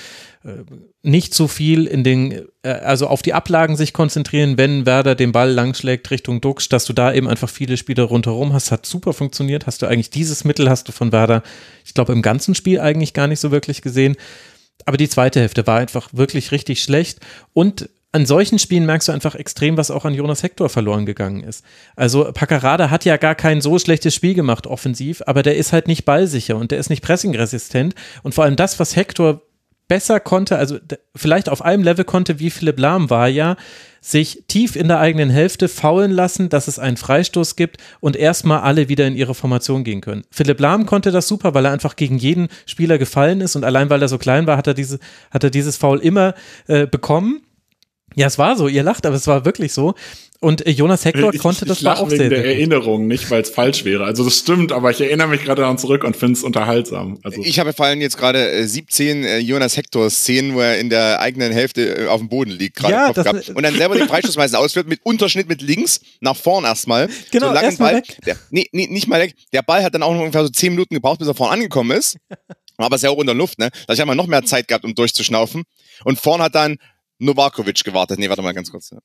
Äh, 0.43 0.63
nicht 1.01 1.33
zu 1.33 1.47
viel 1.47 1.87
in 1.87 2.03
den, 2.03 2.45
äh, 2.61 2.69
also 2.69 3.07
auf 3.07 3.23
die 3.23 3.33
Ablagen 3.33 3.75
sich 3.75 3.93
konzentrieren, 3.93 4.59
wenn 4.59 4.85
Werder 4.85 5.15
den 5.15 5.31
Ball 5.31 5.51
langschlägt 5.51 6.11
Richtung 6.11 6.39
Dux, 6.39 6.69
dass 6.69 6.85
du 6.85 6.93
da 6.93 7.13
eben 7.13 7.27
einfach 7.27 7.49
viele 7.49 7.75
Spieler 7.75 8.03
rundherum 8.03 8.53
hast, 8.53 8.71
hat 8.71 8.85
super 8.85 9.13
funktioniert. 9.13 9.65
Hast 9.65 9.81
du 9.81 9.87
eigentlich 9.87 10.11
dieses 10.11 10.43
Mittel, 10.43 10.69
hast 10.69 10.87
du 10.87 10.91
von 10.91 11.11
Werder, 11.11 11.41
ich 11.83 11.95
glaube, 11.95 12.13
im 12.13 12.21
ganzen 12.21 12.53
Spiel 12.53 12.79
eigentlich 12.79 13.13
gar 13.13 13.27
nicht 13.27 13.39
so 13.39 13.49
wirklich 13.49 13.81
gesehen. 13.81 14.15
Aber 14.85 14.97
die 14.97 15.09
zweite 15.09 15.39
Hälfte 15.39 15.65
war 15.65 15.79
einfach 15.79 16.09
wirklich 16.13 16.51
richtig 16.51 16.83
schlecht 16.83 17.19
und 17.53 17.89
an 18.17 18.25
solchen 18.25 18.57
Spielen 18.57 18.87
merkst 18.87 19.07
du 19.07 19.11
einfach 19.11 19.35
extrem, 19.35 19.77
was 19.77 19.91
auch 19.91 20.03
an 20.03 20.15
Jonas 20.15 20.41
Hector 20.41 20.69
verloren 20.69 21.05
gegangen 21.05 21.43
ist. 21.43 21.63
Also 21.95 22.31
Paccarada 22.33 22.89
hat 22.89 23.05
ja 23.05 23.15
gar 23.17 23.35
kein 23.35 23.61
so 23.61 23.77
schlechtes 23.77 24.15
Spiel 24.15 24.33
gemacht 24.33 24.65
offensiv, 24.65 25.21
aber 25.27 25.43
der 25.43 25.55
ist 25.55 25.71
halt 25.71 25.87
nicht 25.87 26.03
ballsicher 26.03 26.57
und 26.57 26.71
der 26.71 26.79
ist 26.79 26.89
nicht 26.89 27.03
pressingresistent 27.03 27.93
und 28.23 28.33
vor 28.33 28.43
allem 28.43 28.55
das, 28.55 28.79
was 28.79 28.95
Hector 28.95 29.43
besser 29.87 30.19
konnte, 30.19 30.57
also 30.57 30.79
vielleicht 31.15 31.47
auf 31.47 31.61
einem 31.61 31.83
Level 31.83 32.05
konnte, 32.05 32.39
wie 32.39 32.49
Philipp 32.49 32.79
Lahm 32.79 33.11
war 33.11 33.27
ja, 33.27 33.55
sich 34.01 34.45
tief 34.47 34.75
in 34.75 34.87
der 34.87 34.99
eigenen 34.99 35.29
Hälfte 35.29 35.67
faulen 35.67 36.11
lassen, 36.11 36.49
dass 36.49 36.67
es 36.67 36.79
einen 36.79 36.97
Freistoß 36.97 37.55
gibt 37.55 37.77
und 37.99 38.15
erstmal 38.15 38.61
alle 38.61 38.89
wieder 38.89 39.05
in 39.05 39.15
ihre 39.15 39.35
Formation 39.35 39.83
gehen 39.83 40.01
können. 40.01 40.23
Philipp 40.31 40.59
Lahm 40.59 40.87
konnte 40.87 41.11
das 41.11 41.27
super, 41.27 41.53
weil 41.53 41.65
er 41.65 41.71
einfach 41.71 41.95
gegen 41.95 42.17
jeden 42.17 42.47
Spieler 42.65 42.97
gefallen 42.97 43.41
ist 43.41 43.55
und 43.55 43.63
allein 43.63 43.91
weil 43.91 44.01
er 44.01 44.07
so 44.07 44.17
klein 44.17 44.47
war, 44.47 44.57
hat 44.57 44.65
er 44.65 44.73
diese, 44.73 44.97
hat 45.29 45.43
er 45.43 45.51
dieses 45.51 45.77
Foul 45.77 45.99
immer 45.99 46.33
äh, 46.67 46.87
bekommen 46.87 47.41
Ja, 48.17 48.25
es 48.25 48.39
war 48.39 48.57
so, 48.57 48.67
ihr 48.67 48.81
lacht, 48.81 49.05
aber 49.05 49.15
es 49.15 49.27
war 49.27 49.45
wirklich 49.45 49.73
so. 49.73 49.93
Und 50.39 50.65
äh, 50.65 50.71
Jonas 50.71 51.05
Hector 51.05 51.31
ich, 51.33 51.39
konnte 51.39 51.65
das 51.65 51.81
ich 51.81 51.87
auch 51.87 52.07
wegen 52.09 52.17
sehr, 52.17 52.29
der 52.29 52.41
sehr. 52.41 52.51
Erinnerung, 52.51 53.05
nicht 53.07 53.29
weil 53.29 53.43
es 53.43 53.51
falsch 53.51 53.85
wäre. 53.85 54.05
Also 54.05 54.23
das 54.23 54.39
stimmt, 54.39 54.71
aber 54.71 54.89
ich 54.89 54.99
erinnere 54.99 55.27
mich 55.27 55.43
gerade 55.43 55.61
daran 55.61 55.77
zurück 55.77 56.03
und 56.03 56.17
finde 56.17 56.33
es 56.33 56.43
unterhaltsam. 56.43 57.19
Also 57.23 57.43
Ich 57.43 57.59
habe 57.59 57.73
vor 57.73 57.85
allem 57.85 58.01
jetzt 58.01 58.17
gerade 58.17 58.51
äh, 58.51 58.65
17 58.65 59.23
äh, 59.23 59.37
Jonas 59.37 59.77
Hector 59.77 60.09
Szenen, 60.09 60.55
wo 60.55 60.61
er 60.61 60.79
in 60.79 60.89
der 60.89 61.19
eigenen 61.19 61.51
Hälfte 61.51 62.05
äh, 62.05 62.07
auf 62.07 62.19
dem 62.19 62.29
Boden 62.29 62.51
liegt, 62.51 62.77
gerade 62.77 62.93
Ja, 62.93 63.07
im 63.09 63.13
Kopf 63.13 63.23
gehabt. 63.23 63.49
Und 63.49 63.61
dann 63.61 63.75
selber 63.75 63.95
den 63.95 64.07
Freistoß 64.07 64.35
meistens 64.35 64.59
ausführt 64.63 64.87
mit 64.87 64.99
Unterschnitt 65.03 65.47
mit 65.47 65.61
links 65.61 66.01
nach 66.19 66.35
vorn 66.35 66.65
erstmal. 66.65 67.09
Genau, 67.31 67.49
so 67.49 67.53
langen 67.53 67.65
erst 67.65 67.79
mal 67.79 67.91
Ball. 67.93 68.01
weg. 68.01 68.17
Der, 68.25 68.35
nee, 68.49 68.67
nee, 68.71 68.87
nicht 68.87 69.07
mal 69.07 69.19
weg. 69.21 69.35
Der 69.53 69.61
Ball 69.61 69.83
hat 69.83 69.93
dann 69.93 70.01
auch 70.01 70.13
noch 70.13 70.21
ungefähr 70.21 70.41
so 70.41 70.49
10 70.49 70.71
Minuten 70.73 70.95
gebraucht, 70.95 71.19
bis 71.19 71.27
er 71.27 71.35
vorn 71.35 71.53
angekommen 71.53 71.95
ist. 71.95 72.17
Aber 72.77 72.95
es 72.95 72.99
ist 73.01 73.05
ja 73.05 73.09
auch 73.11 73.19
in 73.19 73.25
der 73.27 73.35
Luft, 73.35 73.59
ne? 73.59 73.69
Da 73.87 73.93
ich 73.93 73.99
habe 73.99 74.15
noch 74.15 74.27
mehr 74.27 74.43
Zeit 74.43 74.67
gehabt, 74.67 74.85
um 74.85 74.93
durchzuschnaufen. 74.93 75.63
Und 76.03 76.19
vorn 76.19 76.41
hat 76.41 76.53
dann 76.53 76.77
Novakovic 77.19 77.83
gewartet. 77.83 78.19
Nee, 78.19 78.29
warte 78.29 78.41
mal 78.41 78.53
ganz 78.53 78.71
kurz. 78.71 78.91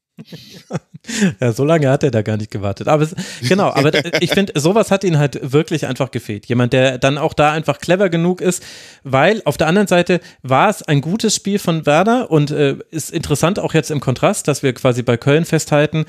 Ja, 1.40 1.50
so 1.50 1.64
lange 1.64 1.90
hat 1.90 2.04
er 2.04 2.12
da 2.12 2.22
gar 2.22 2.36
nicht 2.36 2.52
gewartet. 2.52 2.86
Aber 2.86 3.02
es, 3.02 3.12
genau, 3.48 3.70
aber 3.70 3.92
ich 4.22 4.30
finde, 4.30 4.52
sowas 4.60 4.92
hat 4.92 5.02
ihn 5.02 5.18
halt 5.18 5.52
wirklich 5.52 5.86
einfach 5.86 6.12
gefehlt. 6.12 6.46
Jemand, 6.46 6.72
der 6.72 6.98
dann 6.98 7.18
auch 7.18 7.34
da 7.34 7.50
einfach 7.50 7.78
clever 7.78 8.08
genug 8.08 8.40
ist, 8.40 8.62
weil 9.02 9.42
auf 9.44 9.56
der 9.56 9.66
anderen 9.66 9.88
Seite 9.88 10.20
war 10.42 10.70
es 10.70 10.82
ein 10.82 11.00
gutes 11.00 11.34
Spiel 11.34 11.58
von 11.58 11.86
Werder 11.86 12.30
und 12.30 12.52
äh, 12.52 12.76
ist 12.92 13.10
interessant 13.10 13.58
auch 13.58 13.74
jetzt 13.74 13.90
im 13.90 13.98
Kontrast, 13.98 14.46
dass 14.46 14.62
wir 14.62 14.72
quasi 14.74 15.02
bei 15.02 15.16
Köln 15.16 15.44
festhalten, 15.44 16.06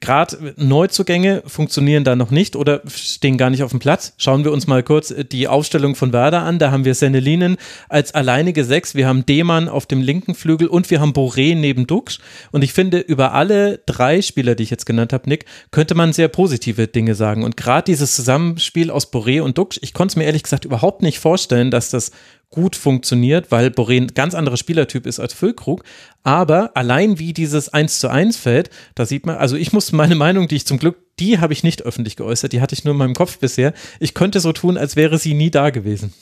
gerade 0.00 0.54
Neuzugänge 0.56 1.42
funktionieren 1.46 2.04
da 2.04 2.16
noch 2.16 2.30
nicht 2.30 2.56
oder 2.56 2.82
stehen 2.86 3.36
gar 3.36 3.50
nicht 3.50 3.62
auf 3.62 3.70
dem 3.70 3.80
Platz. 3.80 4.14
Schauen 4.16 4.44
wir 4.44 4.52
uns 4.52 4.66
mal 4.66 4.82
kurz 4.82 5.14
die 5.32 5.48
Aufstellung 5.48 5.94
von 5.94 6.12
Werder 6.12 6.42
an. 6.42 6.58
Da 6.58 6.70
haben 6.70 6.84
wir 6.84 6.94
Sennelinen 6.94 7.56
als 7.88 8.14
alleinige 8.14 8.64
Sechs, 8.64 8.94
wir 8.94 9.06
haben 9.06 9.26
Demann 9.26 9.68
auf 9.68 9.86
dem 9.86 10.00
linken 10.00 10.34
Flügel 10.34 10.68
und 10.68 10.90
wir 10.90 11.00
haben 11.00 11.12
Boré 11.12 11.54
neben 11.54 11.86
Dux. 11.86 12.18
Und 12.52 12.64
ich 12.64 12.72
finde, 12.72 12.98
über 12.98 13.32
alle 13.32 13.78
drei 13.86 14.22
Spieler, 14.22 14.54
die 14.54 14.62
ich 14.62 14.70
jetzt 14.70 14.86
genannt 14.86 15.12
habe, 15.12 15.28
Nick, 15.28 15.44
könnte 15.70 15.94
man 15.94 16.12
sehr 16.12 16.28
positive 16.28 16.88
Dinge 16.88 17.14
sagen. 17.14 17.44
Und 17.44 17.56
gerade 17.56 17.84
dieses 17.84 18.16
Zusammenspiel 18.16 18.90
aus 18.90 19.12
Boré 19.12 19.42
und 19.42 19.58
Dux, 19.58 19.78
ich 19.82 19.92
konnte 19.92 20.12
es 20.12 20.16
mir 20.16 20.24
ehrlich 20.24 20.42
gesagt 20.42 20.64
überhaupt 20.64 21.02
nicht 21.02 21.18
vorstellen, 21.18 21.70
dass 21.70 21.90
das 21.90 22.10
gut 22.50 22.76
funktioniert, 22.76 23.50
weil 23.50 23.68
Boré 23.68 23.96
ein 23.96 24.08
ganz 24.08 24.34
anderer 24.34 24.56
Spielertyp 24.56 25.06
ist 25.06 25.20
als 25.20 25.34
Füllkrug. 25.34 25.82
Aber 26.22 26.76
allein 26.76 27.18
wie 27.18 27.32
dieses 27.32 27.68
1 27.68 27.98
zu 27.98 28.08
1 28.08 28.36
fällt, 28.36 28.70
da 28.94 29.06
sieht 29.06 29.26
man, 29.26 29.36
also 29.36 29.56
ich 29.56 29.72
muss 29.72 29.92
meine 29.92 30.14
Meinung, 30.14 30.48
die 30.48 30.56
ich 30.56 30.66
zum 30.66 30.78
Glück, 30.78 30.96
die 31.18 31.38
habe 31.38 31.52
ich 31.52 31.62
nicht 31.62 31.82
öffentlich 31.82 32.16
geäußert, 32.16 32.52
die 32.52 32.60
hatte 32.60 32.74
ich 32.74 32.84
nur 32.84 32.92
in 32.92 32.98
meinem 32.98 33.14
Kopf 33.14 33.38
bisher. 33.38 33.74
Ich 34.00 34.14
könnte 34.14 34.40
so 34.40 34.52
tun, 34.52 34.76
als 34.76 34.96
wäre 34.96 35.18
sie 35.18 35.34
nie 35.34 35.50
da 35.50 35.70
gewesen. 35.70 36.12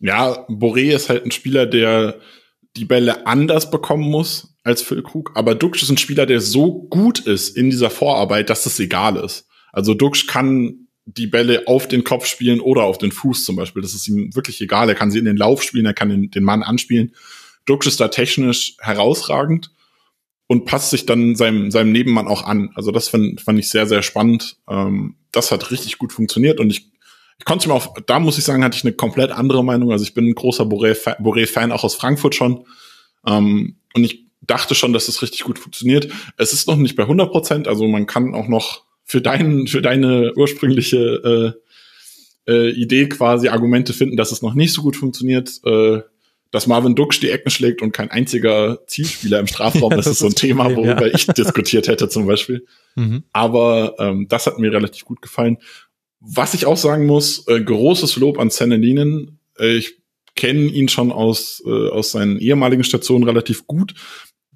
ja, 0.00 0.46
Boré 0.48 0.94
ist 0.94 1.08
halt 1.08 1.24
ein 1.24 1.30
Spieler, 1.30 1.66
der 1.66 2.18
die 2.76 2.84
Bälle 2.84 3.26
anders 3.26 3.70
bekommen 3.70 4.08
muss 4.08 4.56
als 4.62 4.82
Füllkrug, 4.82 5.32
aber 5.34 5.54
Dux 5.54 5.82
ist 5.82 5.90
ein 5.90 5.98
Spieler, 5.98 6.26
der 6.26 6.40
so 6.40 6.82
gut 6.88 7.20
ist 7.20 7.56
in 7.56 7.70
dieser 7.70 7.90
Vorarbeit, 7.90 8.50
dass 8.50 8.66
es 8.66 8.78
egal 8.78 9.16
ist. 9.16 9.48
Also 9.72 9.94
Dux 9.94 10.26
kann 10.26 10.79
die 11.06 11.26
Bälle 11.26 11.66
auf 11.66 11.88
den 11.88 12.04
Kopf 12.04 12.26
spielen 12.26 12.60
oder 12.60 12.84
auf 12.84 12.98
den 12.98 13.12
Fuß 13.12 13.44
zum 13.44 13.56
Beispiel. 13.56 13.82
Das 13.82 13.94
ist 13.94 14.06
ihm 14.08 14.34
wirklich 14.34 14.60
egal. 14.60 14.88
Er 14.88 14.94
kann 14.94 15.10
sie 15.10 15.18
in 15.18 15.24
den 15.24 15.36
Lauf 15.36 15.62
spielen, 15.62 15.86
er 15.86 15.94
kann 15.94 16.08
den, 16.08 16.30
den 16.30 16.44
Mann 16.44 16.62
anspielen. 16.62 17.14
Dux 17.64 17.86
ist 17.86 18.00
da 18.00 18.08
technisch 18.08 18.76
herausragend 18.80 19.70
und 20.46 20.64
passt 20.64 20.90
sich 20.90 21.06
dann 21.06 21.36
seinem, 21.36 21.70
seinem 21.70 21.92
Nebenmann 21.92 22.28
auch 22.28 22.44
an. 22.44 22.70
Also 22.74 22.90
das 22.90 23.08
fand, 23.08 23.40
fand 23.40 23.58
ich 23.58 23.68
sehr, 23.68 23.86
sehr 23.86 24.02
spannend. 24.02 24.56
Ähm, 24.68 25.16
das 25.32 25.50
hat 25.50 25.70
richtig 25.70 25.98
gut 25.98 26.12
funktioniert 26.12 26.60
und 26.60 26.70
ich, 26.70 26.90
ich 27.38 27.44
konnte 27.44 27.68
mir 27.68 27.74
auch, 27.74 27.94
da 28.06 28.18
muss 28.18 28.38
ich 28.38 28.44
sagen, 28.44 28.64
hatte 28.64 28.76
ich 28.76 28.84
eine 28.84 28.92
komplett 28.92 29.30
andere 29.30 29.64
Meinung. 29.64 29.92
Also 29.92 30.04
ich 30.04 30.14
bin 30.14 30.26
ein 30.26 30.34
großer 30.34 30.64
Boré-Fan, 30.64 31.22
Boré 31.22 31.70
auch 31.70 31.84
aus 31.84 31.94
Frankfurt 31.94 32.34
schon. 32.34 32.66
Ähm, 33.26 33.76
und 33.94 34.04
ich 34.04 34.26
dachte 34.42 34.74
schon, 34.74 34.92
dass 34.92 35.08
es 35.08 35.22
richtig 35.22 35.44
gut 35.44 35.58
funktioniert. 35.58 36.08
Es 36.36 36.52
ist 36.52 36.66
noch 36.66 36.76
nicht 36.76 36.96
bei 36.96 37.04
100 37.04 37.30
Prozent, 37.30 37.68
also 37.68 37.86
man 37.86 38.06
kann 38.06 38.34
auch 38.34 38.48
noch 38.48 38.84
für 39.10 39.20
deinen, 39.20 39.66
für 39.66 39.82
deine 39.82 40.32
ursprüngliche 40.36 41.56
äh, 42.46 42.52
äh, 42.52 42.70
Idee 42.70 43.08
quasi 43.08 43.48
Argumente 43.48 43.92
finden, 43.92 44.16
dass 44.16 44.30
es 44.30 44.40
noch 44.40 44.54
nicht 44.54 44.72
so 44.72 44.82
gut 44.82 44.96
funktioniert. 44.96 45.60
Äh, 45.64 46.02
dass 46.52 46.66
Marvin 46.68 46.96
Dux 46.96 47.20
die 47.20 47.30
Ecken 47.30 47.50
schlägt 47.50 47.80
und 47.80 47.92
kein 47.92 48.10
einziger 48.10 48.80
Zielspieler 48.86 49.38
im 49.38 49.46
Strafraum, 49.46 49.90
Ja, 49.90 49.96
das, 49.96 50.04
das 50.06 50.14
ist 50.14 50.18
so 50.20 50.26
ein 50.26 50.30
ist 50.30 50.38
Thema, 50.38 50.64
Problem, 50.64 50.86
worüber 50.86 51.06
ja. 51.08 51.14
ich 51.14 51.26
diskutiert 51.26 51.88
hätte 51.88 52.08
zum 52.08 52.26
Beispiel. 52.26 52.66
Mhm. 52.94 53.24
Aber 53.32 53.94
ähm, 53.98 54.26
das 54.28 54.46
hat 54.46 54.58
mir 54.58 54.72
relativ 54.72 55.04
gut 55.04 55.22
gefallen. 55.22 55.58
Was 56.20 56.54
ich 56.54 56.66
auch 56.66 56.76
sagen 56.76 57.06
muss, 57.06 57.46
äh, 57.48 57.60
großes 57.60 58.16
Lob 58.16 58.38
an 58.38 58.50
Sennelinen. 58.50 59.40
Äh, 59.58 59.76
ich 59.76 59.96
kenne 60.36 60.66
ihn 60.66 60.88
schon 60.88 61.10
aus, 61.12 61.62
äh, 61.66 61.88
aus 61.88 62.12
seinen 62.12 62.38
ehemaligen 62.38 62.84
Stationen 62.84 63.24
relativ 63.24 63.66
gut. 63.66 63.94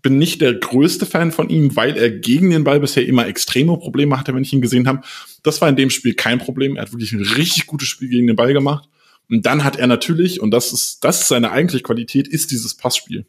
Bin 0.05 0.19
nicht 0.19 0.43
der 0.43 0.53
größte 0.53 1.07
Fan 1.07 1.33
von 1.33 1.49
ihm, 1.49 1.77
weil 1.77 1.97
er 1.97 2.11
gegen 2.11 2.51
den 2.51 2.63
Ball 2.63 2.79
bisher 2.79 3.07
immer 3.07 3.27
extreme 3.27 3.79
Probleme 3.79 4.19
hatte, 4.19 4.35
wenn 4.35 4.43
ich 4.43 4.53
ihn 4.53 4.61
gesehen 4.61 4.87
habe. 4.87 5.01
Das 5.43 5.63
war 5.63 5.69
in 5.71 5.77
dem 5.77 5.89
Spiel 5.89 6.13
kein 6.13 6.39
Problem. 6.39 6.77
Er 6.77 6.83
hat 6.83 6.93
wirklich 6.93 7.13
ein 7.13 7.23
richtig 7.23 7.67
gutes 7.67 7.89
Spiel 7.89 8.11
gegen 8.11 8.27
den 8.27 8.37
Ball 8.37 8.53
gemacht. 8.53 8.87
Und 9.31 9.47
dann 9.47 9.65
hat 9.65 9.77
er 9.77 9.87
natürlich, 9.87 10.43
und 10.43 10.51
das 10.51 10.75
ist, 10.75 11.03
das 11.03 11.23
ist 11.23 11.29
seine 11.29 11.53
eigentliche 11.53 11.83
Qualität, 11.83 12.29
ist 12.29 12.51
dieses 12.51 12.75
Passspiel. 12.75 13.25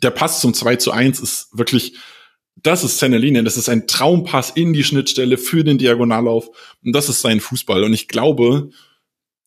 Der 0.00 0.12
Pass 0.12 0.40
zum 0.40 0.54
2 0.54 0.76
zu 0.76 0.92
1 0.92 1.18
ist 1.18 1.48
wirklich, 1.52 1.94
das 2.54 2.84
ist 2.84 3.00
seine 3.00 3.18
Linie. 3.18 3.42
Das 3.42 3.56
ist 3.56 3.68
ein 3.68 3.88
Traumpass 3.88 4.50
in 4.50 4.74
die 4.74 4.84
Schnittstelle 4.84 5.38
für 5.38 5.64
den 5.64 5.78
Diagonallauf. 5.78 6.50
Und 6.84 6.92
das 6.92 7.08
ist 7.08 7.20
sein 7.20 7.40
Fußball. 7.40 7.82
Und 7.82 7.92
ich 7.94 8.06
glaube, 8.06 8.70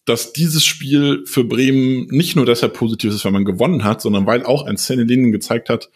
dass 0.03 0.33
dieses 0.33 0.65
Spiel 0.65 1.23
für 1.25 1.45
Bremen 1.45 2.07
nicht 2.07 2.35
nur 2.35 2.45
deshalb 2.45 2.73
positiv 2.73 3.13
ist, 3.13 3.23
weil 3.23 3.31
man 3.31 3.45
gewonnen 3.45 3.85
hat, 3.85 4.01
sondern 4.01 4.25
weil 4.25 4.43
auch 4.43 4.65
ein 4.65 4.75
Sennelinen 4.75 5.31
gezeigt 5.31 5.69
hat, 5.69 5.89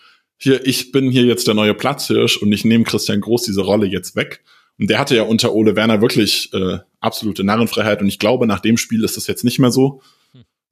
hier, 0.44 0.65
ich 0.68 0.91
bin 0.91 1.10
hier 1.10 1.24
jetzt 1.24 1.48
der 1.48 1.53
neue 1.53 1.74
Platzhirsch 1.74 2.38
und 2.38 2.52
ich 2.52 2.65
nehme 2.65 2.84
Christian 2.84 3.22
Groß 3.22 3.44
diese 3.44 3.61
Rolle 3.61 3.88
jetzt 3.88 4.15
weg. 4.15 4.44
Und 4.78 4.90
der 4.90 4.99
hatte 4.99 5.15
ja 5.15 5.24
unter 5.24 5.53
Ole 5.53 5.76
Werner 5.76 6.02
wirklich 6.02 6.52
äh, 6.53 6.80
absolute 6.99 7.44
Narrenfreiheit. 7.44 8.02
Und 8.02 8.07
ich 8.07 8.20
glaube, 8.20 8.45
nach 8.45 8.60
dem 8.60 8.78
Spiel 8.78 9.03
ist 9.03 9.15
das 9.15 9.28
jetzt 9.28 9.44
nicht 9.44 9.60
mehr 9.60 9.72
so. 9.72 10.02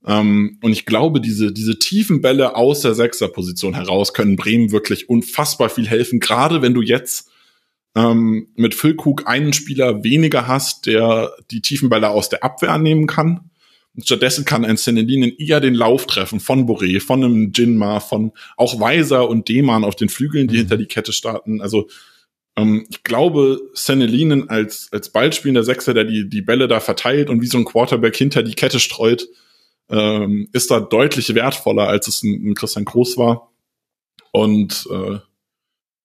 Ähm, 0.06 0.58
und 0.62 0.72
ich 0.72 0.86
glaube, 0.86 1.22
diese, 1.22 1.54
diese 1.54 1.80
tiefen 1.80 2.22
Bälle 2.22 2.56
aus 2.56 2.82
der 2.82 2.96
Sechserposition 2.96 3.74
heraus 3.74 4.14
können 4.14 4.36
Bremen 4.36 4.72
wirklich 4.72 5.10
unfassbar 5.10 5.70
viel 5.70 5.88
helfen. 5.88 6.20
Gerade 6.20 6.62
wenn 6.62 6.74
du 6.74 6.82
jetzt 6.82 7.30
ähm, 7.96 8.48
mit 8.56 8.76
Füllkrug 8.76 9.28
einen 9.28 9.54
Spieler 9.54 10.04
weniger 10.04 10.48
hast, 10.48 10.86
der 10.86 11.32
die 11.52 11.62
tiefen 11.62 11.90
Bälle 11.90 12.10
aus 12.10 12.28
der 12.30 12.44
Abwehr 12.44 12.74
annehmen 12.74 13.08
kann. 13.08 13.51
Und 13.96 14.06
stattdessen 14.06 14.46
kann 14.46 14.64
ein 14.64 14.78
Senelinen 14.78 15.36
eher 15.38 15.60
den 15.60 15.76
Lauf 15.76 16.08
treffen 16.08 16.40
von 16.40 16.66
Boré, 16.66 17.02
von 17.02 17.24
einem 17.24 17.52
Jinma, 17.54 18.00
von 18.00 18.32
auch 18.56 18.80
Weiser 18.80 19.28
und 19.28 19.50
Deman 19.50 19.84
auf 19.84 19.96
den 19.96 20.10
Flügeln, 20.10 20.48
die 20.48 20.56
Mhm. 20.56 20.60
hinter 20.60 20.78
die 20.78 20.86
Kette 20.86 21.12
starten. 21.12 21.62
Also 21.62 21.90
ähm, 22.56 22.86
ich 22.90 23.04
glaube, 23.04 23.60
Senelinen 23.74 24.50
als, 24.50 24.90
als 24.92 25.10
ballspielender 25.10 25.64
Sechser, 25.64 25.94
der 25.94 26.06
die, 26.06 26.30
die 26.30 26.42
Bälle 26.42 26.68
da 26.68 26.80
verteilt 26.80 27.30
und 27.30 27.42
wie 27.42 27.48
so 27.48 27.58
ein 27.58 27.66
Quarterback 27.66 28.16
hinter 28.16 28.44
die 28.44 28.56
Kette 28.56 28.80
streut, 28.80 29.28
ähm, 29.90 30.48
ist 30.54 30.72
da 30.72 30.80
deutlich 30.80 31.34
wertvoller, 31.36 31.88
als 31.88 32.08
es 32.08 32.24
ein, 32.24 32.52
ein 32.52 32.56
Christian 32.56 32.86
Groß 32.86 33.18
war. 33.18 33.52
Und 34.32 34.88
äh, 34.90 35.20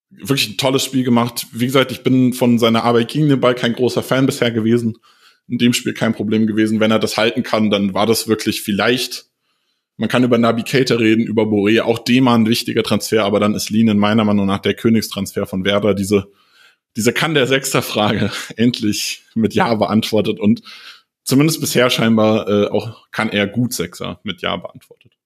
wirklich 0.09 0.49
ein 0.49 0.57
tolles 0.57 0.83
Spiel 0.83 1.03
gemacht. 1.03 1.47
Wie 1.53 1.65
gesagt, 1.65 1.91
ich 1.91 2.03
bin 2.03 2.33
von 2.33 2.59
seiner 2.59 2.83
Arbeit 2.83 3.09
gegen 3.09 3.29
den 3.29 3.39
Ball 3.39 3.55
kein 3.55 3.73
großer 3.73 4.03
Fan 4.03 4.25
bisher 4.25 4.51
gewesen. 4.51 4.97
In 5.47 5.57
dem 5.57 5.73
Spiel 5.73 5.93
kein 5.93 6.13
Problem 6.13 6.47
gewesen. 6.47 6.79
Wenn 6.79 6.91
er 6.91 6.99
das 6.99 7.17
halten 7.17 7.43
kann, 7.43 7.69
dann 7.69 7.93
war 7.93 8.05
das 8.05 8.27
wirklich 8.27 8.61
vielleicht. 8.61 9.25
Man 9.95 10.09
kann 10.09 10.23
über 10.23 10.37
Nabi 10.37 10.63
Keita 10.63 10.95
reden, 10.95 11.25
über 11.25 11.43
Boré, 11.43 11.81
auch 11.81 11.99
Deman 11.99 12.43
ein 12.43 12.49
wichtiger 12.49 12.83
Transfer, 12.83 13.23
aber 13.23 13.39
dann 13.39 13.55
ist 13.55 13.69
Linen 13.71 13.97
meiner 13.97 14.25
Meinung 14.25 14.45
nach 14.45 14.59
der 14.59 14.75
Königstransfer 14.75 15.47
von 15.47 15.65
Werder. 15.65 15.95
Diese, 15.95 16.31
diese 16.95 17.13
kann 17.13 17.33
der 17.33 17.47
Sechster-Frage 17.47 18.31
endlich 18.55 19.23
mit 19.33 19.55
Ja 19.55 19.73
beantwortet 19.73 20.39
und 20.39 20.61
zumindest 21.23 21.61
bisher 21.61 21.89
scheinbar 21.89 22.47
äh, 22.47 22.67
auch 22.67 23.09
kann 23.11 23.29
er 23.29 23.47
gut 23.47 23.73
Sechser 23.73 24.19
mit 24.23 24.41
Ja 24.41 24.55
beantwortet. 24.57 25.16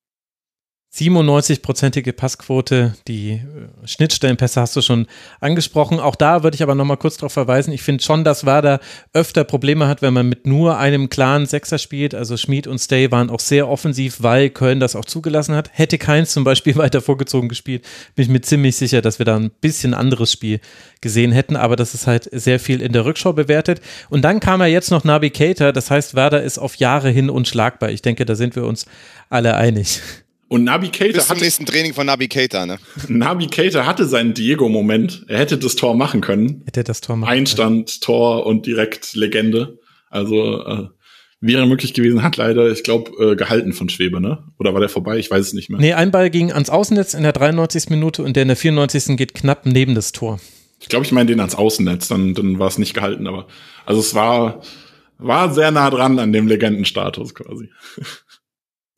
97-prozentige 0.93 2.11
Passquote, 2.11 2.95
die 3.07 3.31
äh, 3.31 3.87
Schnittstellenpässe 3.87 4.59
hast 4.59 4.75
du 4.75 4.81
schon 4.81 5.07
angesprochen. 5.39 6.01
Auch 6.01 6.17
da 6.17 6.43
würde 6.43 6.55
ich 6.55 6.63
aber 6.63 6.75
nochmal 6.75 6.97
kurz 6.97 7.15
darauf 7.15 7.31
verweisen. 7.31 7.71
Ich 7.71 7.81
finde 7.81 8.03
schon, 8.03 8.25
dass 8.25 8.45
Werder 8.45 8.81
öfter 9.13 9.45
Probleme 9.45 9.87
hat, 9.87 10.01
wenn 10.01 10.13
man 10.13 10.27
mit 10.27 10.45
nur 10.45 10.77
einem 10.77 11.07
klaren 11.09 11.45
Sechser 11.45 11.77
spielt. 11.77 12.13
Also 12.13 12.35
Schmid 12.35 12.67
und 12.67 12.79
Stay 12.79 13.09
waren 13.09 13.29
auch 13.29 13.39
sehr 13.39 13.69
offensiv, 13.69 14.17
weil 14.19 14.49
Köln 14.49 14.81
das 14.81 14.97
auch 14.97 15.05
zugelassen 15.05 15.55
hat. 15.55 15.69
Hätte 15.71 15.97
Keins 15.97 16.33
zum 16.33 16.43
Beispiel 16.43 16.75
weiter 16.75 16.99
vorgezogen 16.99 17.47
gespielt, 17.47 17.87
bin 18.15 18.23
ich 18.23 18.29
mir 18.29 18.41
ziemlich 18.41 18.75
sicher, 18.75 19.01
dass 19.01 19.17
wir 19.17 19.25
da 19.25 19.37
ein 19.37 19.51
bisschen 19.61 19.93
anderes 19.93 20.33
Spiel 20.33 20.59
gesehen 20.99 21.31
hätten. 21.31 21.55
Aber 21.55 21.77
das 21.77 21.93
ist 21.93 22.05
halt 22.05 22.27
sehr 22.33 22.59
viel 22.59 22.81
in 22.81 22.91
der 22.91 23.05
Rückschau 23.05 23.31
bewertet. 23.31 23.79
Und 24.09 24.23
dann 24.23 24.41
kam 24.41 24.59
ja 24.59 24.67
jetzt 24.67 24.91
noch 24.91 25.05
Nabi 25.05 25.29
Keita. 25.29 25.71
Das 25.71 25.89
heißt, 25.89 26.15
Werder 26.15 26.43
ist 26.43 26.57
auf 26.57 26.75
Jahre 26.75 27.09
hin 27.11 27.29
unschlagbar. 27.29 27.91
Ich 27.91 28.01
denke, 28.01 28.25
da 28.25 28.35
sind 28.35 28.57
wir 28.57 28.65
uns 28.65 28.85
alle 29.29 29.55
einig. 29.55 30.01
Und 30.51 30.65
Nabi 30.65 30.89
Keita 30.89 31.13
Bis 31.13 31.27
zum 31.27 31.35
hatte, 31.35 31.45
nächsten 31.45 31.65
Training 31.65 31.93
von 31.93 32.05
Nabi 32.05 32.27
Keita, 32.27 32.65
ne? 32.65 32.77
Nabi 33.07 33.47
Keita 33.47 33.85
hatte 33.85 34.05
seinen 34.05 34.33
Diego-Moment. 34.33 35.23
Er 35.29 35.39
hätte 35.39 35.57
das 35.57 35.77
Tor 35.77 35.95
machen 35.95 36.19
können. 36.19 36.63
Hätte 36.65 36.83
das 36.83 36.99
Tor 36.99 37.15
machen 37.15 37.29
können. 37.29 37.39
Einstand, 37.39 38.01
Tor 38.01 38.45
und 38.45 38.65
direkt 38.65 39.13
Legende. 39.13 39.79
Also 40.09 40.61
äh, 40.65 40.87
wäre 41.39 41.65
möglich 41.67 41.93
gewesen, 41.93 42.21
hat 42.21 42.35
leider, 42.35 42.69
ich 42.69 42.83
glaube, 42.83 43.11
äh, 43.23 43.37
gehalten 43.37 43.71
von 43.71 43.87
Schwebe, 43.87 44.19
ne? 44.19 44.43
Oder 44.59 44.73
war 44.73 44.81
der 44.81 44.89
vorbei? 44.89 45.19
Ich 45.19 45.31
weiß 45.31 45.47
es 45.47 45.53
nicht 45.53 45.69
mehr. 45.69 45.79
Nee, 45.79 45.93
ein 45.93 46.11
Ball 46.11 46.29
ging 46.29 46.51
ans 46.51 46.69
Außennetz 46.69 47.13
in 47.13 47.23
der 47.23 47.31
93. 47.31 47.89
Minute 47.89 48.21
und 48.21 48.35
der 48.35 48.41
in 48.41 48.49
der 48.49 48.57
94. 48.57 49.15
geht 49.15 49.33
knapp 49.33 49.65
neben 49.65 49.95
das 49.95 50.11
Tor. 50.11 50.41
Ich 50.81 50.89
glaube, 50.89 51.05
ich 51.05 51.13
meine 51.13 51.27
den 51.27 51.39
ans 51.39 51.55
Außennetz, 51.55 52.09
dann, 52.09 52.33
dann 52.33 52.59
war 52.59 52.67
es 52.67 52.77
nicht 52.77 52.93
gehalten, 52.93 53.25
aber 53.25 53.47
also 53.85 54.01
es 54.01 54.13
war, 54.15 54.61
war 55.17 55.53
sehr 55.53 55.71
nah 55.71 55.89
dran 55.89 56.19
an 56.19 56.33
dem 56.33 56.47
Legendenstatus 56.47 57.35
quasi. 57.35 57.69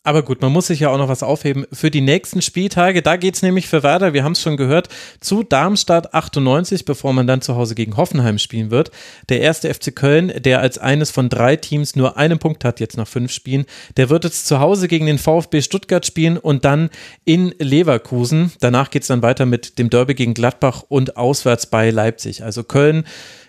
Aber 0.05 0.21
gut, 0.21 0.41
man 0.41 0.51
muss 0.51 0.67
sich 0.67 0.81
ja 0.81 0.89
auch 0.89 0.97
noch 0.97 1.07
was 1.07 1.23
aufheben 1.23 1.65
für 1.71 1.89
die 1.89 2.01
nächsten 2.01 2.41
Spieltage. 2.41 3.01
Da 3.01 3.15
geht's 3.15 3.41
nämlich 3.41 3.69
für 3.69 3.83
Werder, 3.83 4.11
wir 4.11 4.25
haben 4.25 4.33
es 4.33 4.41
schon 4.41 4.57
gehört, 4.57 4.89
zu 5.21 5.43
Darmstadt 5.43 6.13
98, 6.13 6.83
bevor 6.83 7.13
man 7.13 7.25
dann 7.25 7.41
zu 7.41 7.55
Hause 7.55 7.73
gegen 7.73 7.95
Hoffenheim 7.95 8.37
spielen 8.37 8.69
wird. 8.69 8.91
Der 9.29 9.39
erste 9.39 9.73
FC 9.73 9.95
Köln, 9.95 10.33
der 10.43 10.59
als 10.59 10.77
eines 10.77 11.09
von 11.09 11.29
drei 11.29 11.55
Teams 11.55 11.95
nur 11.95 12.17
einen 12.17 12.37
Punkt 12.37 12.65
hat, 12.65 12.81
jetzt 12.81 12.97
nach 12.97 13.07
fünf 13.07 13.31
Spielen, 13.31 13.65
der 13.95 14.09
wird 14.09 14.25
jetzt 14.25 14.45
zu 14.45 14.59
Hause 14.59 14.89
gegen 14.89 15.05
den 15.05 15.19
VfB 15.19 15.61
Stuttgart 15.61 16.05
spielen 16.05 16.37
und 16.37 16.65
dann 16.65 16.89
in 17.23 17.55
Leverkusen. 17.59 18.51
Danach 18.59 18.89
geht's 18.89 19.07
dann 19.07 19.21
weiter 19.21 19.45
mit 19.45 19.79
dem 19.79 19.89
Derby 19.89 20.15
gegen 20.15 20.33
Gladbach 20.33 20.83
und 20.89 21.15
auswärts 21.15 21.67
bei 21.67 21.91
Leipzig. 21.91 22.43
Also 22.43 22.65
Köln, 22.65 23.05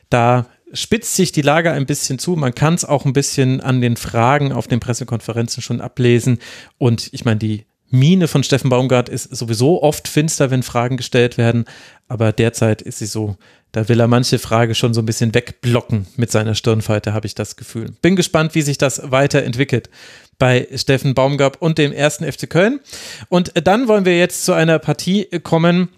da 0.08 0.46
spitzt 0.74 1.16
sich 1.16 1.32
die 1.32 1.42
Lage 1.42 1.72
ein 1.72 1.86
bisschen 1.86 2.18
zu. 2.18 2.36
Man 2.36 2.54
kann 2.54 2.74
es 2.74 2.84
auch 2.84 3.04
ein 3.04 3.12
bisschen 3.12 3.60
an 3.60 3.80
den 3.80 3.96
Fragen 3.96 4.52
auf 4.52 4.66
den 4.66 4.80
Pressekonferenzen 4.80 5.62
schon 5.62 5.80
ablesen. 5.80 6.38
Und 6.78 7.08
ich 7.12 7.24
meine, 7.24 7.38
die 7.38 7.64
Miene 7.90 8.28
von 8.28 8.42
Steffen 8.42 8.70
Baumgart 8.70 9.08
ist 9.08 9.34
sowieso 9.34 9.82
oft 9.82 10.08
finster, 10.08 10.50
wenn 10.50 10.62
Fragen 10.62 10.96
gestellt 10.96 11.38
werden. 11.38 11.64
Aber 12.08 12.32
derzeit 12.32 12.82
ist 12.82 12.98
sie 12.98 13.06
so, 13.06 13.36
da 13.72 13.88
will 13.88 14.00
er 14.00 14.08
manche 14.08 14.38
Frage 14.38 14.74
schon 14.74 14.94
so 14.94 15.02
ein 15.02 15.06
bisschen 15.06 15.34
wegblocken 15.34 16.06
mit 16.16 16.30
seiner 16.30 16.54
Stirnfalte, 16.54 17.12
habe 17.12 17.26
ich 17.26 17.34
das 17.34 17.56
Gefühl. 17.56 17.92
Bin 18.02 18.16
gespannt, 18.16 18.54
wie 18.54 18.62
sich 18.62 18.78
das 18.78 19.10
weiterentwickelt 19.10 19.90
bei 20.38 20.68
Steffen 20.74 21.14
Baumgart 21.14 21.60
und 21.60 21.78
dem 21.78 21.92
ersten 21.92 22.30
FC 22.30 22.48
Köln. 22.48 22.80
Und 23.28 23.52
dann 23.66 23.88
wollen 23.88 24.04
wir 24.04 24.18
jetzt 24.18 24.44
zu 24.44 24.52
einer 24.52 24.78
Partie 24.78 25.26
kommen, 25.42 25.88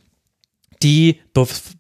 die 0.83 1.21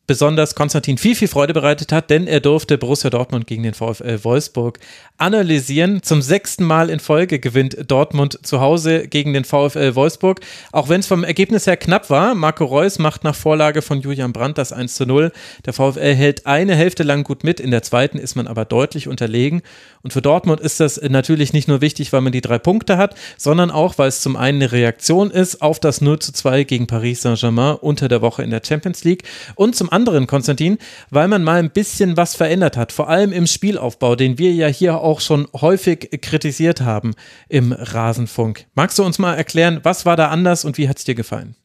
besonders 0.06 0.54
Konstantin 0.54 0.98
viel, 0.98 1.14
viel 1.14 1.28
Freude 1.28 1.52
bereitet 1.52 1.92
hat, 1.92 2.10
denn 2.10 2.26
er 2.26 2.40
durfte 2.40 2.78
Borussia 2.78 3.10
Dortmund 3.10 3.46
gegen 3.46 3.62
den 3.62 3.74
VfL 3.74 4.24
Wolfsburg 4.24 4.78
analysieren. 5.18 6.02
Zum 6.02 6.22
sechsten 6.22 6.64
Mal 6.64 6.90
in 6.90 7.00
Folge 7.00 7.38
gewinnt 7.38 7.76
Dortmund 7.88 8.38
zu 8.42 8.60
Hause 8.60 9.08
gegen 9.08 9.32
den 9.32 9.44
VfL 9.44 9.94
Wolfsburg. 9.94 10.40
Auch 10.72 10.88
wenn 10.88 11.00
es 11.00 11.06
vom 11.06 11.24
Ergebnis 11.24 11.66
her 11.66 11.76
knapp 11.76 12.10
war, 12.10 12.34
Marco 12.34 12.64
Reus 12.64 12.98
macht 12.98 13.24
nach 13.24 13.34
Vorlage 13.34 13.82
von 13.82 14.00
Julian 14.00 14.32
Brandt 14.32 14.58
das 14.58 14.72
1 14.72 14.94
zu 14.94 15.06
0. 15.06 15.32
Der 15.64 15.72
VfL 15.72 16.14
hält 16.14 16.46
eine 16.46 16.74
Hälfte 16.74 17.02
lang 17.02 17.24
gut 17.24 17.44
mit, 17.44 17.60
in 17.60 17.70
der 17.70 17.82
zweiten 17.82 18.18
ist 18.18 18.34
man 18.34 18.46
aber 18.46 18.64
deutlich 18.64 19.08
unterlegen. 19.08 19.62
Und 20.02 20.12
für 20.12 20.22
Dortmund 20.22 20.60
ist 20.60 20.80
das 20.80 21.00
natürlich 21.00 21.52
nicht 21.52 21.68
nur 21.68 21.80
wichtig, 21.80 22.12
weil 22.12 22.20
man 22.20 22.32
die 22.32 22.40
drei 22.40 22.58
Punkte 22.58 22.96
hat, 22.96 23.14
sondern 23.36 23.70
auch, 23.70 23.98
weil 23.98 24.08
es 24.08 24.20
zum 24.20 24.36
einen 24.36 24.56
eine 24.56 24.72
Reaktion 24.72 25.30
ist 25.30 25.62
auf 25.62 25.80
das 25.80 26.00
0 26.00 26.18
zu 26.18 26.32
2 26.32 26.64
gegen 26.64 26.86
Paris 26.86 27.22
Saint-Germain 27.22 27.76
unter 27.76 28.08
der 28.08 28.22
Woche 28.22 28.42
in 28.42 28.50
der 28.50 28.62
Champions 28.66 29.04
League 29.04 29.24
und 29.54 29.76
zum 29.76 29.90
anderen, 29.97 30.27
Konstantin, 30.27 30.77
weil 31.09 31.27
man 31.27 31.43
mal 31.43 31.59
ein 31.59 31.70
bisschen 31.70 32.18
was 32.18 32.36
verändert 32.36 32.77
hat, 32.77 32.93
vor 32.93 33.09
allem 33.09 33.32
im 33.32 33.47
Spielaufbau, 33.47 34.14
den 34.14 34.39
wir 34.39 34.52
ja 34.52 34.66
hier 34.66 35.01
auch 35.01 35.20
schon 35.20 35.48
häufig 35.59 36.10
kritisiert 36.20 36.82
haben 36.82 37.14
im 37.48 37.73
Rasenfunk. 37.73 38.66
Magst 38.74 38.98
du 38.98 39.05
uns 39.05 39.18
mal 39.18 39.35
erklären, 39.35 39.81
was 39.85 40.05
war 40.05 40.16
da 40.16 40.28
anders 40.28 40.66
und 40.66 40.77
wie 40.77 40.89
hat 40.89 40.98
es 40.98 41.05
dir 41.05 41.14
gefallen? 41.14 41.56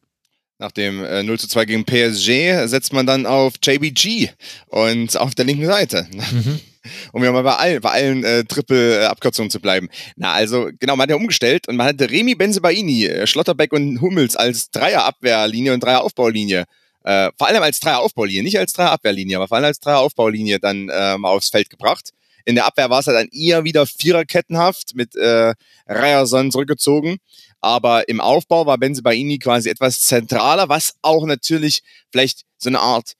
Nach 0.61 0.71
dem 0.71 1.03
äh, 1.03 1.23
0 1.23 1.39
zu 1.39 1.47
2 1.49 1.65
gegen 1.65 1.85
PSG 1.85 2.67
setzt 2.67 2.93
man 2.93 3.05
dann 3.05 3.25
auf 3.25 3.53
JBG 3.61 4.29
und 4.67 5.17
auf 5.17 5.35
der 5.35 5.45
linken 5.45 5.65
Seite. 5.65 6.07
Mhm. 6.31 6.59
Um 7.11 7.23
ja 7.23 7.31
mal 7.31 7.43
bei 7.43 7.53
allen, 7.53 7.81
bei 7.81 7.91
allen 7.91 8.23
äh, 8.23 8.43
Triple-Abkürzungen 8.43 9.51
zu 9.51 9.59
bleiben. 9.59 9.87
Na, 10.15 10.33
also 10.33 10.71
genau, 10.79 10.95
man 10.95 11.03
hat 11.03 11.11
ja 11.11 11.15
umgestellt 11.15 11.67
und 11.67 11.75
man 11.75 11.85
hatte 11.85 12.09
Remy 12.09 12.33
Benzebaini, 12.33 13.05
äh, 13.05 13.27
Schlotterbeck 13.27 13.71
und 13.71 14.01
Hummels 14.01 14.35
als 14.35 14.71
Dreier-Abwehrlinie 14.71 15.75
und 15.75 15.83
Dreier-Aufbaulinie 15.83 16.65
äh, 17.03 17.31
vor 17.37 17.47
allem 17.47 17.63
als 17.63 17.79
Dreier-Aufbaulinie, 17.79 18.43
nicht 18.43 18.59
als 18.59 18.73
Dreier-Abwehrlinie, 18.73 19.37
aber 19.37 19.47
vor 19.47 19.57
allem 19.57 19.65
als 19.65 19.79
Dreier-Aufbaulinie 19.79 20.59
dann 20.59 20.89
ähm, 20.93 21.25
aufs 21.25 21.49
Feld 21.49 21.69
gebracht. 21.69 22.11
In 22.45 22.55
der 22.55 22.65
Abwehr 22.65 22.89
war 22.89 22.99
es 22.99 23.05
dann 23.05 23.27
eher 23.31 23.63
wieder 23.63 23.85
Viererkettenhaft 23.85 24.95
mit 24.95 25.15
äh, 25.15 25.53
Ryerson 25.87 26.51
zurückgezogen. 26.51 27.17
Aber 27.59 28.09
im 28.09 28.19
Aufbau 28.19 28.65
war 28.65 28.77
Benze 28.79 29.03
Baini 29.03 29.37
quasi 29.37 29.69
etwas 29.69 29.99
zentraler, 30.01 30.67
was 30.67 30.95
auch 31.03 31.25
natürlich 31.25 31.81
vielleicht 32.11 32.41
so 32.57 32.69
eine 32.69 32.79
Art 32.79 33.13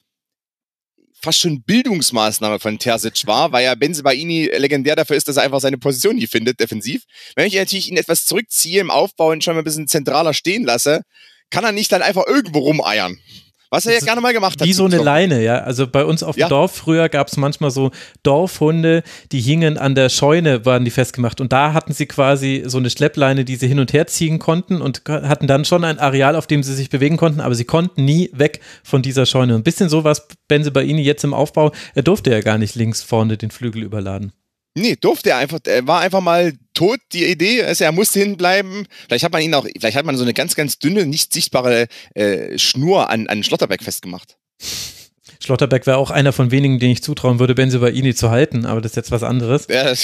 fast 1.23 1.39
schon 1.39 1.61
Bildungsmaßnahme 1.61 2.59
von 2.59 2.79
Terzic 2.79 3.27
war, 3.27 3.51
weil 3.51 3.63
ja 3.63 3.75
Benze 3.75 4.01
Baini 4.01 4.49
legendär 4.57 4.95
dafür 4.95 5.15
ist, 5.15 5.27
dass 5.27 5.37
er 5.37 5.43
einfach 5.43 5.59
seine 5.59 5.77
Position 5.77 6.15
nie 6.15 6.25
findet, 6.25 6.59
defensiv. 6.59 7.03
Wenn 7.35 7.45
ich 7.45 7.53
natürlich 7.53 7.91
ihn 7.91 7.97
etwas 7.97 8.25
zurückziehe 8.25 8.81
im 8.81 8.89
Aufbau 8.89 9.29
und 9.29 9.43
schon 9.43 9.53
mal 9.53 9.61
ein 9.61 9.63
bisschen 9.63 9.87
zentraler 9.87 10.33
stehen 10.33 10.63
lasse, 10.63 11.03
kann 11.51 11.63
er 11.63 11.71
nicht 11.71 11.91
dann 11.91 12.01
einfach 12.01 12.25
irgendwo 12.25 12.59
rumeiern. 12.59 13.19
Was 13.71 13.85
er 13.85 13.93
ja 13.93 13.99
gerne 14.01 14.19
mal 14.19 14.33
gemacht 14.33 14.59
hat. 14.59 14.67
Wie 14.67 14.73
so 14.73 14.83
eine 14.83 14.97
Leine, 14.97 15.41
ja. 15.41 15.59
Also 15.59 15.87
bei 15.87 16.03
uns 16.03 16.23
auf 16.23 16.35
dem 16.35 16.41
ja. 16.41 16.49
Dorf 16.49 16.75
früher 16.75 17.07
gab 17.07 17.29
es 17.29 17.37
manchmal 17.37 17.71
so 17.71 17.91
Dorfhunde, 18.21 19.01
die 19.31 19.39
hingen 19.39 19.77
an 19.77 19.95
der 19.95 20.09
Scheune, 20.09 20.65
waren 20.65 20.83
die 20.83 20.91
festgemacht. 20.91 21.39
Und 21.39 21.53
da 21.53 21.71
hatten 21.71 21.93
sie 21.93 22.05
quasi 22.05 22.63
so 22.65 22.79
eine 22.79 22.89
Schleppleine, 22.89 23.45
die 23.45 23.55
sie 23.55 23.69
hin 23.69 23.79
und 23.79 23.93
her 23.93 24.07
ziehen 24.07 24.39
konnten 24.39 24.81
und 24.81 25.03
hatten 25.07 25.47
dann 25.47 25.63
schon 25.63 25.85
ein 25.85 25.99
Areal, 25.99 26.35
auf 26.35 26.47
dem 26.47 26.63
sie 26.63 26.73
sich 26.73 26.89
bewegen 26.89 27.15
konnten, 27.15 27.39
aber 27.39 27.55
sie 27.55 27.63
konnten 27.63 28.03
nie 28.03 28.29
weg 28.33 28.59
von 28.83 29.01
dieser 29.01 29.25
Scheune. 29.25 29.55
Ein 29.55 29.63
bisschen 29.63 29.87
so 29.87 30.03
was 30.03 30.27
Benze 30.49 30.71
Baini 30.71 31.01
jetzt 31.01 31.23
im 31.23 31.33
Aufbau. 31.33 31.71
Er 31.95 32.03
durfte 32.03 32.29
ja 32.29 32.41
gar 32.41 32.57
nicht 32.57 32.75
links 32.75 33.01
vorne 33.01 33.37
den 33.37 33.51
Flügel 33.51 33.83
überladen. 33.83 34.33
Nee, 34.73 34.95
durfte 34.95 35.31
er 35.31 35.37
einfach, 35.37 35.59
er 35.65 35.85
war 35.85 35.99
einfach 35.99 36.21
mal 36.21 36.53
tot, 36.73 36.99
die 37.11 37.25
Idee, 37.25 37.63
also 37.63 37.83
er 37.83 37.91
musste 37.91 38.19
hinbleiben. 38.19 38.87
Vielleicht 39.07 39.25
hat 39.25 39.33
man 39.33 39.41
ihn 39.41 39.53
auch, 39.53 39.65
vielleicht 39.65 39.97
hat 39.97 40.05
man 40.05 40.15
so 40.15 40.23
eine 40.23 40.33
ganz, 40.33 40.55
ganz 40.55 40.79
dünne, 40.79 41.05
nicht 41.05 41.33
sichtbare 41.33 41.87
äh, 42.15 42.57
Schnur 42.57 43.09
an, 43.09 43.27
an 43.27 43.43
Schlotterberg 43.43 43.83
festgemacht. 43.83 44.37
Schlotterbeck 45.41 45.87
wäre 45.87 45.97
auch 45.97 46.11
einer 46.11 46.33
von 46.33 46.51
wenigen, 46.51 46.79
denen 46.79 46.91
ich 46.91 47.01
zutrauen 47.01 47.39
würde, 47.39 47.55
Benzebaini 47.55 48.13
zu 48.13 48.29
halten, 48.29 48.65
aber 48.65 48.79
das 48.79 48.91
ist 48.91 48.95
jetzt 48.95 49.11
was 49.11 49.23
anderes. 49.23 49.67
Der, 49.67 49.95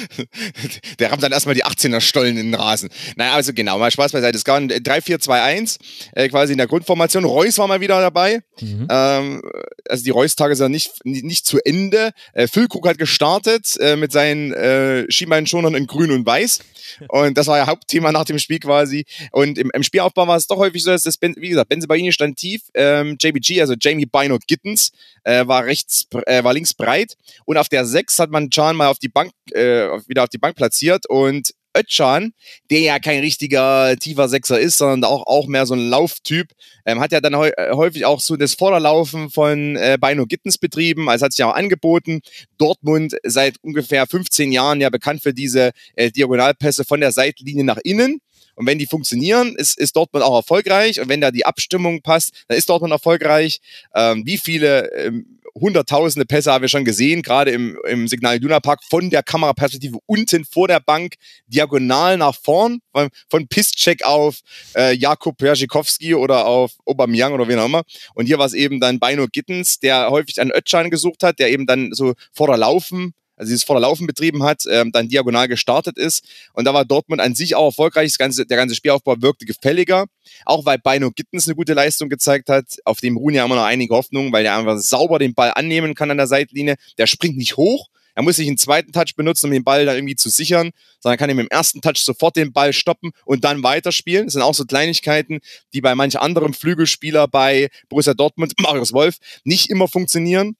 der 0.98 1.12
rammt 1.12 1.22
dann 1.22 1.32
erstmal 1.32 1.54
die 1.54 1.64
18er 1.64 2.00
Stollen 2.00 2.36
in 2.38 2.52
den 2.52 2.54
Rasen. 2.54 2.88
Naja, 3.16 3.34
also 3.34 3.52
genau, 3.52 3.78
mal 3.78 3.90
Spaß 3.90 4.12
beiseite. 4.12 4.36
Es 4.36 4.44
gab 4.44 4.56
ein 4.56 4.70
3-4-2-1, 4.70 5.78
äh, 6.12 6.28
quasi 6.28 6.52
in 6.52 6.58
der 6.58 6.66
Grundformation. 6.66 7.24
Reus 7.24 7.58
war 7.58 7.66
mal 7.66 7.80
wieder 7.80 8.00
dabei. 8.00 8.40
Mhm. 8.60 8.88
Ähm, 8.90 9.42
also 9.88 10.04
die 10.04 10.10
Reus-Tage 10.10 10.56
sind 10.56 10.72
nicht, 10.72 11.04
nicht 11.04 11.46
zu 11.46 11.58
Ende. 11.64 12.12
Äh, 12.32 12.48
Füllkrug 12.48 12.88
hat 12.88 12.96
gestartet 12.98 13.76
äh, 13.80 13.96
mit 13.96 14.12
seinen 14.12 14.52
äh, 14.54 15.04
Schienbeinschonern 15.10 15.74
in 15.74 15.86
grün 15.86 16.10
und 16.10 16.24
weiß. 16.24 16.60
Und 17.08 17.36
das 17.36 17.46
war 17.46 17.58
ja 17.58 17.66
Hauptthema 17.66 18.12
nach 18.12 18.24
dem 18.24 18.38
Spiel 18.38 18.58
quasi. 18.58 19.04
Und 19.32 19.58
im, 19.58 19.70
im 19.72 19.82
Spielaufbau 19.82 20.26
war 20.26 20.36
es 20.36 20.46
doch 20.46 20.58
häufig 20.58 20.82
so, 20.82 20.90
dass 20.90 21.02
das, 21.02 21.16
ben, 21.16 21.34
wie 21.38 21.50
gesagt, 21.50 21.68
Benzebaini 21.68 22.12
stand 22.12 22.36
tief, 22.36 22.62
ähm, 22.74 23.16
JBG, 23.20 23.60
also 23.60 23.74
Jamie 23.80 24.06
Bino 24.06 24.38
Gittens, 24.46 24.92
äh, 25.24 25.46
war 25.46 25.64
rechts, 25.64 26.06
äh, 26.26 26.42
war 26.44 26.52
links 26.52 26.74
breit. 26.74 27.16
Und 27.44 27.56
auf 27.56 27.68
der 27.68 27.84
6 27.84 28.18
hat 28.18 28.30
man 28.30 28.50
Can 28.50 28.76
mal 28.76 28.88
auf 28.88 28.98
die 28.98 29.08
Bank, 29.08 29.32
äh, 29.52 29.88
wieder 30.06 30.24
auf 30.24 30.28
die 30.28 30.38
Bank 30.38 30.56
platziert 30.56 31.06
und 31.08 31.52
Özcan, 31.78 32.32
der 32.70 32.80
ja 32.80 32.98
kein 32.98 33.20
richtiger 33.20 33.96
tiefer 33.96 34.28
Sechser 34.28 34.58
ist, 34.58 34.78
sondern 34.78 35.04
auch, 35.04 35.26
auch 35.26 35.46
mehr 35.46 35.66
so 35.66 35.74
ein 35.74 35.88
Lauftyp, 35.88 36.52
ähm, 36.84 37.00
hat 37.00 37.12
ja 37.12 37.20
dann 37.20 37.34
äh, 37.34 37.52
häufig 37.72 38.04
auch 38.04 38.20
so 38.20 38.36
das 38.36 38.54
Vorderlaufen 38.54 39.30
von 39.30 39.76
äh, 39.76 39.98
Beino 40.00 40.26
Gittens 40.26 40.58
betrieben, 40.58 41.08
also 41.08 41.24
hat 41.24 41.32
sich 41.32 41.38
ja 41.38 41.50
auch 41.50 41.54
angeboten. 41.54 42.20
Dortmund 42.58 43.16
seit 43.24 43.56
ungefähr 43.62 44.06
15 44.06 44.52
Jahren 44.52 44.80
ja 44.80 44.90
bekannt 44.90 45.22
für 45.22 45.34
diese 45.34 45.72
äh, 45.94 46.10
Diagonalpässe 46.10 46.84
von 46.84 47.00
der 47.00 47.12
Seitlinie 47.12 47.64
nach 47.64 47.78
innen. 47.82 48.20
Und 48.58 48.66
wenn 48.66 48.80
die 48.80 48.86
funktionieren, 48.86 49.54
ist, 49.54 49.78
ist 49.78 49.94
Dortmund 49.94 50.24
auch 50.24 50.34
erfolgreich. 50.34 51.00
Und 51.00 51.08
wenn 51.08 51.20
da 51.20 51.30
die 51.30 51.46
Abstimmung 51.46 52.02
passt, 52.02 52.32
dann 52.48 52.58
ist 52.58 52.68
Dortmund 52.68 52.92
erfolgreich. 52.92 53.60
Ähm, 53.94 54.26
wie 54.26 54.36
viele 54.36 54.90
ähm, 54.94 55.37
hunderttausende 55.60 56.26
Pässe 56.26 56.52
haben 56.52 56.62
wir 56.62 56.68
schon 56.68 56.84
gesehen, 56.84 57.22
gerade 57.22 57.50
im, 57.50 57.78
im 57.88 58.08
Signal 58.08 58.36
Iduna 58.36 58.60
Park 58.60 58.80
von 58.88 59.10
der 59.10 59.22
Kameraperspektive 59.22 59.98
unten 60.06 60.44
vor 60.44 60.68
der 60.68 60.80
Bank, 60.80 61.14
diagonal 61.46 62.16
nach 62.16 62.34
vorn, 62.34 62.80
von, 62.92 63.08
von 63.28 63.48
Piszczek 63.48 64.04
auf 64.04 64.40
äh, 64.74 64.94
Jakub 64.94 65.40
Jarzykowski 65.40 66.14
oder 66.14 66.46
auf 66.46 66.72
Aubameyang 66.86 67.32
oder 67.32 67.48
wen 67.48 67.58
auch 67.58 67.66
immer. 67.66 67.82
Und 68.14 68.26
hier 68.26 68.38
war 68.38 68.46
es 68.46 68.54
eben 68.54 68.80
dann 68.80 68.98
Beino 68.98 69.26
Gittens, 69.30 69.78
der 69.78 70.10
häufig 70.10 70.40
einen 70.40 70.52
Ötschan 70.52 70.90
gesucht 70.90 71.22
hat, 71.22 71.38
der 71.38 71.50
eben 71.50 71.66
dann 71.66 71.92
so 71.92 72.14
vor 72.32 72.48
der 72.48 72.56
Laufen 72.56 73.14
also 73.38 73.50
dieses 73.50 73.64
Vorderlaufen 73.64 74.06
betrieben 74.06 74.42
hat, 74.42 74.64
ähm, 74.68 74.92
dann 74.92 75.08
diagonal 75.08 75.48
gestartet 75.48 75.96
ist. 75.96 76.24
Und 76.52 76.64
da 76.64 76.74
war 76.74 76.84
Dortmund 76.84 77.20
an 77.20 77.34
sich 77.34 77.54
auch 77.54 77.66
erfolgreich. 77.66 78.10
Das 78.10 78.18
ganze, 78.18 78.46
der 78.46 78.56
ganze 78.56 78.74
Spielaufbau 78.74 79.16
wirkte 79.20 79.46
gefälliger. 79.46 80.06
Auch 80.44 80.66
weil 80.66 80.78
Beino 80.78 81.10
Gittens 81.10 81.46
eine 81.46 81.54
gute 81.54 81.74
Leistung 81.74 82.08
gezeigt 82.08 82.48
hat. 82.48 82.64
Auf 82.84 83.00
dem 83.00 83.16
ruhen 83.16 83.34
ja 83.34 83.44
immer 83.44 83.56
noch 83.56 83.64
einige 83.64 83.94
Hoffnungen, 83.94 84.32
weil 84.32 84.42
der 84.42 84.56
einfach 84.56 84.78
sauber 84.78 85.18
den 85.18 85.34
Ball 85.34 85.52
annehmen 85.54 85.94
kann 85.94 86.10
an 86.10 86.16
der 86.16 86.26
Seitlinie. 86.26 86.76
Der 86.98 87.06
springt 87.06 87.36
nicht 87.36 87.56
hoch. 87.56 87.88
Er 88.18 88.24
muss 88.24 88.34
sich 88.34 88.48
einen 88.48 88.58
zweiten 88.58 88.90
Touch 88.90 89.14
benutzen, 89.14 89.46
um 89.46 89.52
den 89.52 89.62
Ball 89.62 89.86
dann 89.86 89.94
irgendwie 89.94 90.16
zu 90.16 90.28
sichern, 90.28 90.72
sondern 90.98 91.18
kann 91.18 91.30
ihm 91.30 91.38
im 91.38 91.46
ersten 91.46 91.80
Touch 91.80 91.98
sofort 91.98 92.34
den 92.34 92.52
Ball 92.52 92.72
stoppen 92.72 93.12
und 93.24 93.44
dann 93.44 93.62
weiterspielen. 93.62 94.26
Das 94.26 94.32
sind 94.32 94.42
auch 94.42 94.54
so 94.54 94.64
Kleinigkeiten, 94.64 95.38
die 95.72 95.80
bei 95.80 95.94
manch 95.94 96.18
anderem 96.18 96.52
Flügelspieler 96.52 97.28
bei 97.28 97.68
Borussia 97.88 98.14
Dortmund, 98.14 98.54
Marius 98.60 98.92
Wolf, 98.92 99.18
nicht 99.44 99.70
immer 99.70 99.86
funktionieren. 99.86 100.56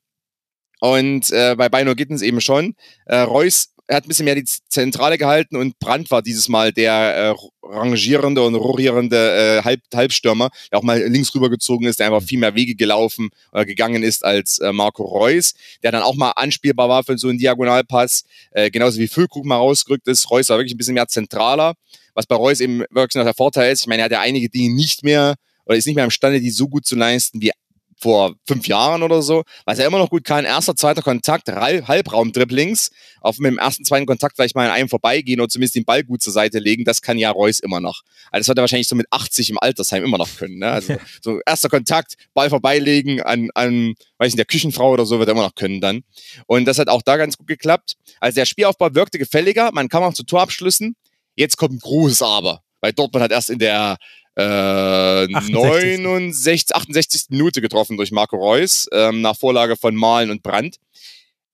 Und 0.81 1.31
äh, 1.31 1.55
bei 1.57 1.69
Bino 1.69 1.95
Gittens 1.95 2.23
eben 2.23 2.41
schon. 2.41 2.75
Äh, 3.07 3.19
Reus 3.19 3.71
er 3.89 3.97
hat 3.97 4.05
ein 4.05 4.09
bisschen 4.09 4.27
mehr 4.27 4.35
die 4.35 4.45
Zentrale 4.45 5.17
gehalten 5.17 5.57
und 5.57 5.79
Brandt 5.79 6.11
war 6.11 6.21
dieses 6.21 6.49
Mal 6.49 6.73
der 6.73 6.93
äh, 6.93 7.35
rangierende 7.63 8.43
und 8.43 8.55
rohrierende 8.55 9.17
äh, 9.17 9.65
Halb 9.65 9.81
Halbstürmer, 9.95 10.51
der 10.71 10.79
auch 10.79 10.83
mal 10.83 11.03
links 11.03 11.35
rübergezogen 11.35 11.87
ist, 11.89 11.99
der 11.99 12.07
einfach 12.07 12.23
viel 12.23 12.39
mehr 12.39 12.55
Wege 12.55 12.75
gelaufen 12.75 13.31
oder 13.51 13.65
gegangen 13.65 14.03
ist 14.03 14.27
als 14.27 14.59
äh, 14.59 14.73
Marco 14.73 15.05
Reus, 15.05 15.55
der 15.83 15.91
dann 15.91 16.03
auch 16.03 16.17
mal 16.17 16.33
anspielbar 16.33 16.91
war 16.91 17.03
für 17.03 17.17
so 17.17 17.29
einen 17.29 17.39
Diagonalpass, 17.39 18.25
äh, 18.51 18.71
genauso 18.71 18.99
wie 18.99 19.09
Füllkrug 19.09 19.47
mal 19.47 19.57
rausgerückt 19.57 20.07
ist. 20.07 20.31
Reus 20.31 20.51
war 20.51 20.59
wirklich 20.59 20.75
ein 20.75 20.79
bisschen 20.79 20.95
mehr 20.95 21.09
zentraler, 21.09 21.73
was 22.13 22.27
bei 22.27 22.37
Reus 22.37 22.61
eben 22.61 22.81
wirklich 22.91 23.15
noch 23.15 23.25
der 23.25 23.35
Vorteil 23.35 23.73
ist. 23.73 23.81
Ich 23.81 23.87
meine, 23.87 24.03
er 24.03 24.05
hat 24.05 24.13
ja 24.13 24.21
einige 24.21 24.51
Dinge 24.51 24.75
nicht 24.75 25.03
mehr 25.03 25.37
oder 25.65 25.77
ist 25.77 25.87
nicht 25.87 25.97
mehr 25.97 26.05
imstande, 26.05 26.41
die 26.41 26.51
so 26.51 26.69
gut 26.69 26.85
zu 26.85 26.95
leisten 26.95 27.41
wie 27.41 27.53
vor 27.99 28.35
fünf 28.47 28.69
Jahren 28.69 29.03
oder 29.03 29.23
so, 29.23 29.43
was 29.65 29.79
er 29.79 29.87
immer 29.87 29.99
noch 29.99 30.11
gut 30.11 30.25
kann, 30.25 30.45
erster, 30.45 30.77
zweiter 30.77 31.03
Kontakt, 31.03 31.49
Halbraum-Dribblings, 31.49 32.91
auf 33.21 33.39
mit 33.39 33.51
dem 33.51 33.59
ersten, 33.59 33.85
zweiten 33.85 34.07
Kontakt 34.07 34.37
vielleicht 34.37 34.55
mal 34.55 34.67
an 34.67 34.73
einem 34.73 34.89
vorbeigehen 34.89 35.41
oder 35.41 35.49
zumindest 35.49 35.75
den 35.75 35.85
Ball 35.85 36.05
gut 36.05 36.23
zur 36.23 36.33
Seite 36.33 36.59
legen, 36.61 36.85
das 36.85 37.03
kann 37.03 37.19
ja 37.19 37.31
Reus 37.31 37.59
immer 37.59 37.81
noch. 37.81 38.03
Also 38.31 38.41
das 38.41 38.49
wird 38.49 38.59
er 38.59 38.63
wahrscheinlich 38.63 38.89
so 38.89 38.95
mit 38.95 39.07
80 39.11 39.51
im 39.51 39.59
Altersheim 39.59 40.05
immer 40.05 40.19
noch 40.19 40.29
können. 40.37 40.59
Ne? 40.59 40.71
Also 40.71 40.97
so 41.23 41.41
erster 41.45 41.69
Kontakt, 41.69 42.15
Ball 42.35 42.51
vorbeilegen 42.51 43.21
an, 43.23 43.51
an, 43.55 43.95
weiß 44.19 44.29
nicht, 44.29 44.39
der 44.39 44.45
Küchenfrau 44.45 44.93
oder 44.93 45.05
so 45.05 45.19
wird 45.19 45.29
er 45.29 45.33
immer 45.33 45.43
noch 45.43 45.55
können 45.55 45.81
dann. 45.81 46.03
Und 46.47 46.67
das 46.67 46.79
hat 46.79 46.89
auch 46.89 47.03
da 47.03 47.17
ganz 47.17 47.37
gut 47.37 47.49
geklappt. 47.49 47.97
Also 48.21 48.37
der 48.37 48.47
Spielaufbau 48.47 48.95
wirkte 48.95 49.19
gefälliger, 49.19 49.71
man 49.73 49.89
kam 49.89 50.03
auch 50.03 50.15
zu 50.15 50.23
Torabschlüssen. 50.23 50.95
Jetzt 51.35 51.57
kommt 51.57 51.75
ein 51.75 51.79
großes 51.81 52.23
Aber. 52.23 52.63
Weil 52.81 52.93
Dortmund 52.93 53.25
hat 53.25 53.33
erst 53.33 53.51
in 53.51 53.59
der 53.59 53.97
äh, 54.39 55.27
69, 55.27 56.75
68. 56.75 57.25
Minute 57.31 57.61
getroffen 57.61 57.97
durch 57.97 58.13
Marco 58.13 58.37
Reus, 58.37 58.89
ähm, 58.93 59.21
nach 59.21 59.37
Vorlage 59.37 59.77
von 59.77 59.97
Malen 59.97 60.31
und 60.31 60.43
Brandt. 60.43 60.77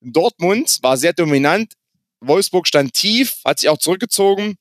Dortmund 0.00 0.78
war 0.82 0.96
sehr 0.98 1.14
dominant. 1.14 1.72
Wolfsburg 2.20 2.66
stand 2.66 2.92
tief, 2.92 3.36
hat 3.44 3.58
sich 3.58 3.68
auch 3.70 3.78
zurückgezogen. 3.78 4.56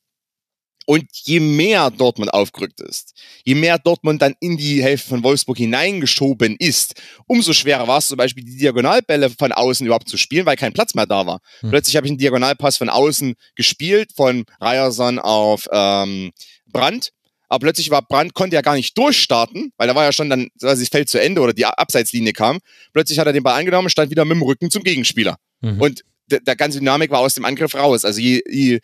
Und 0.86 1.06
je 1.12 1.40
mehr 1.40 1.90
Dortmund 1.90 2.34
aufgerückt 2.34 2.80
ist, 2.82 3.14
je 3.42 3.54
mehr 3.54 3.78
Dortmund 3.78 4.20
dann 4.20 4.34
in 4.40 4.58
die 4.58 4.82
Hälfte 4.82 5.08
von 5.08 5.22
Wolfsburg 5.22 5.56
hineingeschoben 5.56 6.56
ist, 6.58 7.00
umso 7.26 7.54
schwerer 7.54 7.88
war 7.88 7.98
es 7.98 8.08
zum 8.08 8.18
Beispiel, 8.18 8.44
die 8.44 8.58
Diagonalbälle 8.58 9.30
von 9.30 9.52
außen 9.52 9.86
überhaupt 9.86 10.10
zu 10.10 10.18
spielen, 10.18 10.44
weil 10.44 10.56
kein 10.56 10.74
Platz 10.74 10.94
mehr 10.94 11.06
da 11.06 11.26
war. 11.26 11.40
Hm. 11.60 11.70
Plötzlich 11.70 11.96
habe 11.96 12.06
ich 12.06 12.10
einen 12.10 12.18
Diagonalpass 12.18 12.76
von 12.76 12.90
außen 12.90 13.34
gespielt, 13.54 14.12
von 14.14 14.44
Ryerson 14.60 15.18
auf 15.18 15.66
ähm, 15.72 16.32
Brandt 16.66 17.12
aber 17.48 17.66
plötzlich 17.66 17.90
war 17.90 18.02
Brandt, 18.02 18.34
konnte 18.34 18.56
ja 18.56 18.62
gar 18.62 18.74
nicht 18.74 18.96
durchstarten, 18.96 19.72
weil 19.76 19.86
da 19.86 19.94
war 19.94 20.04
ja 20.04 20.12
schon 20.12 20.30
dann, 20.30 20.48
also 20.62 20.80
das 20.80 20.88
Feld 20.88 21.08
zu 21.08 21.20
Ende 21.20 21.40
oder 21.40 21.52
die 21.52 21.66
Abseitslinie 21.66 22.32
kam. 22.32 22.58
Plötzlich 22.92 23.18
hat 23.18 23.26
er 23.26 23.32
den 23.32 23.42
Ball 23.42 23.58
angenommen, 23.58 23.88
stand 23.88 24.10
wieder 24.10 24.24
mit 24.24 24.36
dem 24.36 24.42
Rücken 24.42 24.70
zum 24.70 24.82
Gegenspieler. 24.82 25.36
Mhm. 25.60 25.80
Und 25.80 26.04
der 26.26 26.56
ganze 26.56 26.78
Dynamik 26.78 27.10
war 27.10 27.20
aus 27.20 27.34
dem 27.34 27.44
Angriff 27.44 27.74
raus. 27.74 28.04
Also 28.04 28.20
je, 28.20 28.42
je 28.48 28.80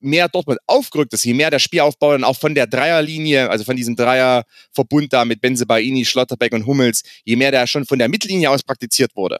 mehr 0.00 0.28
Dortmund 0.28 0.58
aufgerückt 0.66 1.12
ist, 1.12 1.24
je 1.24 1.34
mehr 1.34 1.50
der 1.50 1.58
Spielaufbau 1.58 2.12
dann 2.12 2.24
auch 2.24 2.38
von 2.38 2.54
der 2.54 2.66
Dreierlinie, 2.66 3.50
also 3.50 3.64
von 3.64 3.76
diesem 3.76 3.96
Dreierverbund 3.96 5.12
da 5.12 5.24
mit 5.24 5.40
Benzebaini, 5.40 6.04
Schlotterbeck 6.04 6.52
und 6.52 6.66
Hummels, 6.66 7.02
je 7.24 7.36
mehr 7.36 7.50
der 7.50 7.66
schon 7.66 7.86
von 7.86 7.98
der 7.98 8.08
Mittellinie 8.08 8.50
aus 8.50 8.62
praktiziert 8.62 9.14
wurde, 9.14 9.38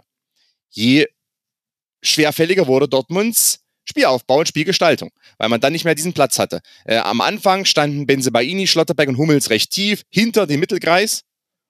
je 0.70 1.06
schwerfälliger 2.02 2.66
wurde 2.66 2.88
Dortmunds 2.88 3.61
Spielaufbau 3.84 4.40
und 4.40 4.48
Spielgestaltung, 4.48 5.10
weil 5.38 5.48
man 5.48 5.60
dann 5.60 5.72
nicht 5.72 5.84
mehr 5.84 5.94
diesen 5.94 6.12
Platz 6.12 6.38
hatte. 6.38 6.60
Äh, 6.84 6.98
am 6.98 7.20
Anfang 7.20 7.64
standen 7.64 8.06
Benzebaini, 8.06 8.66
Schlotterbeck 8.66 9.08
und 9.08 9.18
Hummels 9.18 9.50
recht 9.50 9.70
tief 9.70 10.02
hinter 10.10 10.46
dem 10.46 10.60
Mittelkreis 10.60 11.22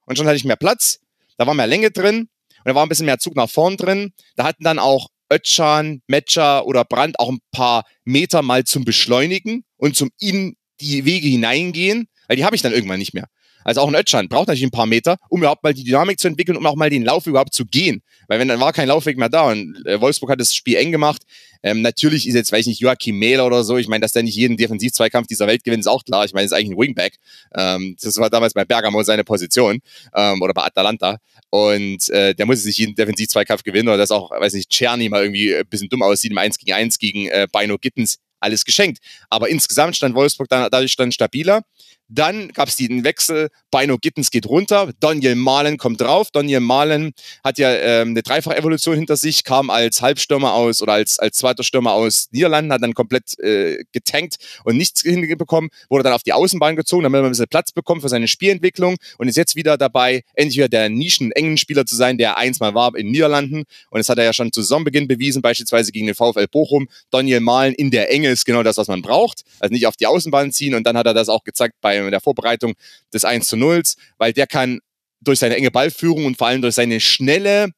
und 0.05 0.17
schon 0.17 0.27
hatte 0.27 0.37
ich 0.37 0.45
mehr 0.45 0.55
Platz. 0.55 0.99
Da 1.37 1.47
war 1.47 1.53
mehr 1.53 1.67
Länge 1.67 1.91
drin 1.91 2.19
und 2.19 2.29
da 2.65 2.75
war 2.75 2.85
ein 2.85 2.89
bisschen 2.89 3.07
mehr 3.07 3.19
Zug 3.19 3.35
nach 3.35 3.49
vorn 3.49 3.77
drin. 3.77 4.13
Da 4.35 4.43
hatten 4.43 4.63
dann 4.63 4.79
auch 4.79 5.07
Ötchan, 5.31 6.01
Metscher 6.07 6.65
oder 6.65 6.85
Brandt 6.85 7.19
auch 7.19 7.29
ein 7.29 7.39
paar 7.51 7.85
Meter 8.03 8.41
mal 8.41 8.63
zum 8.65 8.85
Beschleunigen 8.85 9.63
und 9.77 9.95
zum 9.95 10.11
in 10.19 10.55
die 10.79 11.05
Wege 11.05 11.27
hineingehen, 11.27 12.07
weil 12.27 12.37
die 12.37 12.45
habe 12.45 12.55
ich 12.55 12.61
dann 12.61 12.73
irgendwann 12.73 12.99
nicht 12.99 13.13
mehr. 13.13 13.27
Also 13.63 13.81
auch 13.81 13.87
ein 13.87 13.95
Ötchan 13.95 14.27
braucht 14.27 14.47
natürlich 14.47 14.63
ein 14.63 14.71
paar 14.71 14.85
Meter, 14.85 15.17
um 15.29 15.41
überhaupt 15.41 15.63
mal 15.63 15.73
die 15.73 15.83
Dynamik 15.83 16.19
zu 16.19 16.27
entwickeln, 16.27 16.57
um 16.57 16.65
auch 16.65 16.75
mal 16.75 16.89
den 16.89 17.03
Lauf 17.03 17.27
überhaupt 17.27 17.53
zu 17.53 17.65
gehen. 17.65 18.01
Weil 18.27 18.39
wenn 18.39 18.47
dann 18.47 18.59
war 18.59 18.73
kein 18.73 18.87
Laufweg 18.87 19.17
mehr 19.17 19.29
da 19.29 19.49
und 19.49 19.85
äh, 19.85 19.99
Wolfsburg 19.99 20.31
hat 20.31 20.39
das 20.39 20.53
Spiel 20.53 20.75
eng 20.75 20.91
gemacht. 20.91 21.23
Ähm, 21.61 21.81
natürlich 21.81 22.27
ist 22.27 22.35
jetzt, 22.35 22.51
weiß 22.51 22.61
ich 22.61 22.67
nicht, 22.67 22.81
Joachim 22.81 23.17
Mähler 23.17 23.45
oder 23.45 23.63
so. 23.63 23.77
Ich 23.77 23.87
meine, 23.87 24.01
dass 24.01 24.11
der 24.11 24.23
nicht 24.23 24.35
jeden 24.35 24.57
Defensivzweikampf 24.57 25.27
dieser 25.27 25.47
Welt 25.47 25.63
gewinnt, 25.63 25.81
ist 25.81 25.87
auch 25.87 26.03
klar. 26.03 26.25
Ich 26.25 26.33
meine, 26.33 26.45
ist 26.45 26.51
eigentlich 26.51 26.71
ein 26.71 26.77
Wingback. 26.77 27.17
Ähm, 27.55 27.95
das 28.01 28.17
war 28.17 28.29
damals 28.29 28.53
bei 28.53 28.65
Bergamo 28.65 29.01
seine 29.03 29.23
Position 29.23 29.79
ähm, 30.13 30.41
oder 30.41 30.53
bei 30.53 30.63
Atalanta. 30.63 31.17
Und 31.49 32.09
äh, 32.09 32.35
der 32.35 32.45
muss 32.45 32.63
sich 32.63 32.77
jeden 32.77 32.95
Defensivzweikampf 32.95 33.63
gewinnen 33.63 33.87
oder 33.87 33.97
dass 33.97 34.11
auch, 34.11 34.31
weiß 34.31 34.53
nicht, 34.53 34.69
Czerny 34.69 35.07
mal 35.07 35.23
irgendwie 35.23 35.55
ein 35.55 35.67
bisschen 35.67 35.87
dumm 35.87 36.01
aussieht 36.01 36.31
im 36.31 36.37
1 36.37 36.57
gegen 36.57 36.73
1 36.73 36.97
gegen 36.97 37.27
äh, 37.27 37.47
Bino 37.51 37.77
Gittens 37.77 38.19
alles 38.39 38.65
geschenkt. 38.65 38.99
Aber 39.29 39.49
insgesamt 39.49 39.95
stand 39.95 40.15
Wolfsburg 40.15 40.49
dann, 40.49 40.69
dadurch 40.69 40.95
dann 40.95 41.11
stabiler. 41.11 41.63
Dann 42.09 42.49
gab 42.49 42.67
es 42.67 42.75
den 42.75 43.03
Wechsel, 43.03 43.49
Bino 43.71 43.97
Gittens 43.97 44.29
geht 44.29 44.45
runter, 44.45 44.91
Daniel 44.99 45.35
Malen 45.35 45.77
kommt 45.77 46.01
drauf. 46.01 46.29
Daniel 46.31 46.59
Malen 46.59 47.13
hat 47.43 47.57
ja 47.57 47.73
ähm, 47.73 48.09
eine 48.09 48.21
Dreifach-Evolution 48.21 48.95
hinter 48.95 49.17
sich, 49.17 49.43
kam 49.43 49.69
als 49.69 50.01
Halbstürmer 50.01 50.53
aus 50.53 50.81
oder 50.81 50.93
als, 50.93 51.17
als 51.17 51.37
zweiter 51.37 51.63
Stürmer 51.63 51.93
aus 51.93 52.27
Niederlanden, 52.31 52.71
hat 52.71 52.83
dann 52.83 52.93
komplett 52.93 53.39
äh, 53.39 53.83
getankt 53.91 54.35
und 54.63 54.77
nichts 54.77 55.01
hinbekommen, 55.01 55.69
wurde 55.89 56.03
dann 56.03 56.13
auf 56.13 56.23
die 56.23 56.33
Außenbahn 56.33 56.75
gezogen, 56.75 57.03
damit 57.03 57.19
er 57.19 57.23
ein 57.23 57.31
bisschen 57.31 57.47
Platz 57.47 57.71
bekommt 57.71 58.01
für 58.01 58.09
seine 58.09 58.27
Spielentwicklung 58.27 58.97
und 59.17 59.27
ist 59.27 59.37
jetzt 59.37 59.55
wieder 59.55 59.77
dabei, 59.77 60.23
endlich 60.33 60.57
wieder 60.57 60.69
der 60.69 60.89
nischen-engen 60.89 61.57
Spieler 61.57 61.85
zu 61.85 61.95
sein, 61.95 62.17
der 62.17 62.37
einmal 62.37 62.75
war 62.75 62.95
in 62.95 63.11
Niederlanden. 63.11 63.63
Und 63.89 63.97
das 63.97 64.09
hat 64.09 64.17
er 64.17 64.25
ja 64.25 64.33
schon 64.33 64.51
zu 64.51 64.61
Saisonbeginn 64.61 65.07
bewiesen, 65.07 65.41
beispielsweise 65.41 65.91
gegen 65.91 66.07
den 66.07 66.15
VfL 66.15 66.47
Bochum. 66.47 66.87
Daniel 67.09 67.39
Malen 67.39 67.73
in 67.73 67.91
der 67.91 68.11
Enge 68.11 68.29
ist 68.29 68.45
genau 68.45 68.61
das, 68.61 68.77
was 68.77 68.87
man 68.87 69.01
braucht. 69.01 69.41
Also 69.59 69.73
nicht 69.73 69.87
auf 69.87 69.95
die 69.95 70.05
Außenbahn 70.05 70.51
ziehen 70.51 70.75
und 70.75 70.85
dann 70.85 70.97
hat 70.97 71.05
er 71.05 71.13
das 71.13 71.29
auch 71.29 71.43
gezeigt 71.43 71.75
bei 71.81 71.92
der 71.95 72.21
Vorbereitung 72.21 72.73
des 73.13 73.25
1 73.25 73.47
zu 73.47 73.57
0, 73.57 73.81
weil 74.17 74.33
der 74.33 74.47
kann 74.47 74.79
durch 75.21 75.39
seine 75.39 75.55
enge 75.55 75.71
Ballführung 75.71 76.25
und 76.25 76.37
vor 76.37 76.47
allem 76.47 76.61
durch 76.61 76.75
seine 76.75 76.99
schnelle, 76.99 77.69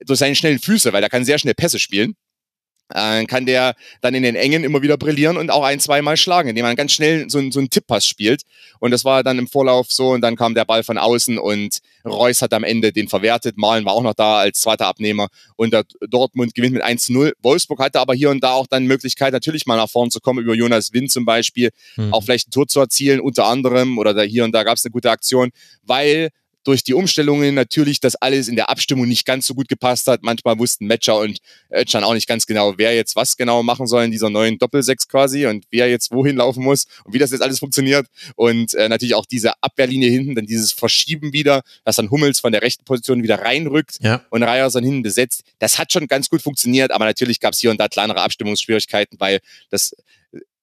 durch 0.00 0.18
seine 0.18 0.34
schnellen 0.34 0.58
Füße, 0.58 0.92
weil 0.92 1.02
er 1.02 1.10
kann 1.10 1.24
sehr 1.24 1.38
schnell 1.38 1.54
Pässe 1.54 1.78
spielen, 1.78 2.14
äh, 2.94 3.24
kann 3.26 3.46
der 3.46 3.74
dann 4.00 4.14
in 4.14 4.22
den 4.22 4.34
Engen 4.34 4.64
immer 4.64 4.82
wieder 4.82 4.96
brillieren 4.96 5.36
und 5.36 5.50
auch 5.50 5.62
ein, 5.62 5.80
zweimal 5.80 6.16
schlagen, 6.16 6.48
indem 6.48 6.64
man 6.64 6.76
ganz 6.76 6.92
schnell 6.92 7.28
so, 7.28 7.38
so 7.50 7.58
einen 7.58 7.70
Tipppass 7.70 8.06
spielt. 8.06 8.42
Und 8.80 8.90
das 8.90 9.04
war 9.04 9.22
dann 9.22 9.38
im 9.38 9.48
Vorlauf 9.48 9.90
so 9.90 10.10
und 10.10 10.20
dann 10.20 10.36
kam 10.36 10.54
der 10.54 10.64
Ball 10.64 10.82
von 10.82 10.98
außen 10.98 11.38
und 11.38 11.78
Reus 12.04 12.42
hat 12.42 12.52
am 12.52 12.64
Ende 12.64 12.92
den 12.92 13.08
verwertet. 13.08 13.56
Malen 13.56 13.84
war 13.84 13.92
auch 13.92 14.02
noch 14.02 14.14
da 14.14 14.38
als 14.38 14.60
zweiter 14.60 14.86
Abnehmer 14.86 15.28
und 15.56 15.72
der 15.72 15.84
Dortmund 16.08 16.54
gewinnt 16.54 16.74
mit 16.74 16.84
1-0. 16.84 17.32
Wolfsburg 17.42 17.80
hatte 17.80 18.00
aber 18.00 18.14
hier 18.14 18.30
und 18.30 18.42
da 18.42 18.52
auch 18.52 18.66
dann 18.66 18.86
Möglichkeit, 18.86 19.32
natürlich 19.32 19.66
mal 19.66 19.76
nach 19.76 19.90
vorne 19.90 20.10
zu 20.10 20.20
kommen, 20.20 20.42
über 20.42 20.54
Jonas 20.54 20.92
Wind 20.92 21.10
zum 21.10 21.24
Beispiel, 21.24 21.70
mhm. 21.96 22.14
auch 22.14 22.22
vielleicht 22.22 22.48
ein 22.48 22.50
Tor 22.52 22.68
zu 22.68 22.80
erzielen, 22.80 23.20
unter 23.20 23.46
anderem, 23.46 23.98
oder 23.98 24.14
da 24.14 24.22
hier 24.22 24.44
und 24.44 24.52
da 24.52 24.62
gab 24.62 24.76
es 24.76 24.84
eine 24.84 24.92
gute 24.92 25.10
Aktion, 25.10 25.50
weil 25.82 26.30
durch 26.68 26.84
die 26.84 26.92
Umstellungen 26.92 27.54
natürlich 27.54 27.98
das 27.98 28.14
alles 28.14 28.46
in 28.46 28.54
der 28.54 28.68
Abstimmung 28.68 29.08
nicht 29.08 29.24
ganz 29.24 29.46
so 29.46 29.54
gut 29.54 29.68
gepasst 29.68 30.06
hat. 30.06 30.22
Manchmal 30.22 30.58
wussten 30.58 30.86
Matcher 30.86 31.16
und 31.16 31.38
Özcan 31.72 32.04
auch 32.04 32.12
nicht 32.12 32.28
ganz 32.28 32.44
genau, 32.44 32.74
wer 32.76 32.94
jetzt 32.94 33.16
was 33.16 33.38
genau 33.38 33.62
machen 33.62 33.86
soll 33.86 34.04
in 34.04 34.10
dieser 34.10 34.28
neuen 34.28 34.58
Doppelsechs 34.58 35.08
quasi 35.08 35.46
und 35.46 35.64
wer 35.70 35.88
jetzt 35.88 36.10
wohin 36.12 36.36
laufen 36.36 36.62
muss 36.62 36.84
und 37.04 37.14
wie 37.14 37.18
das 37.18 37.30
jetzt 37.30 37.40
alles 37.40 37.58
funktioniert. 37.60 38.06
Und 38.36 38.74
äh, 38.74 38.90
natürlich 38.90 39.14
auch 39.14 39.24
diese 39.24 39.54
Abwehrlinie 39.62 40.10
hinten, 40.10 40.34
dann 40.34 40.44
dieses 40.44 40.72
Verschieben 40.72 41.32
wieder, 41.32 41.62
dass 41.86 41.96
dann 41.96 42.10
Hummels 42.10 42.38
von 42.40 42.52
der 42.52 42.60
rechten 42.60 42.84
Position 42.84 43.22
wieder 43.22 43.40
reinrückt 43.40 43.96
ja. 44.02 44.26
und 44.28 44.42
Reyers 44.42 44.74
dann 44.74 44.84
hinten 44.84 45.02
besetzt. 45.02 45.44
Das 45.60 45.78
hat 45.78 45.90
schon 45.90 46.06
ganz 46.06 46.28
gut 46.28 46.42
funktioniert, 46.42 46.90
aber 46.90 47.06
natürlich 47.06 47.40
gab 47.40 47.54
es 47.54 47.60
hier 47.60 47.70
und 47.70 47.80
da 47.80 47.88
kleinere 47.88 48.20
Abstimmungsschwierigkeiten, 48.20 49.18
weil 49.18 49.40
das 49.70 49.94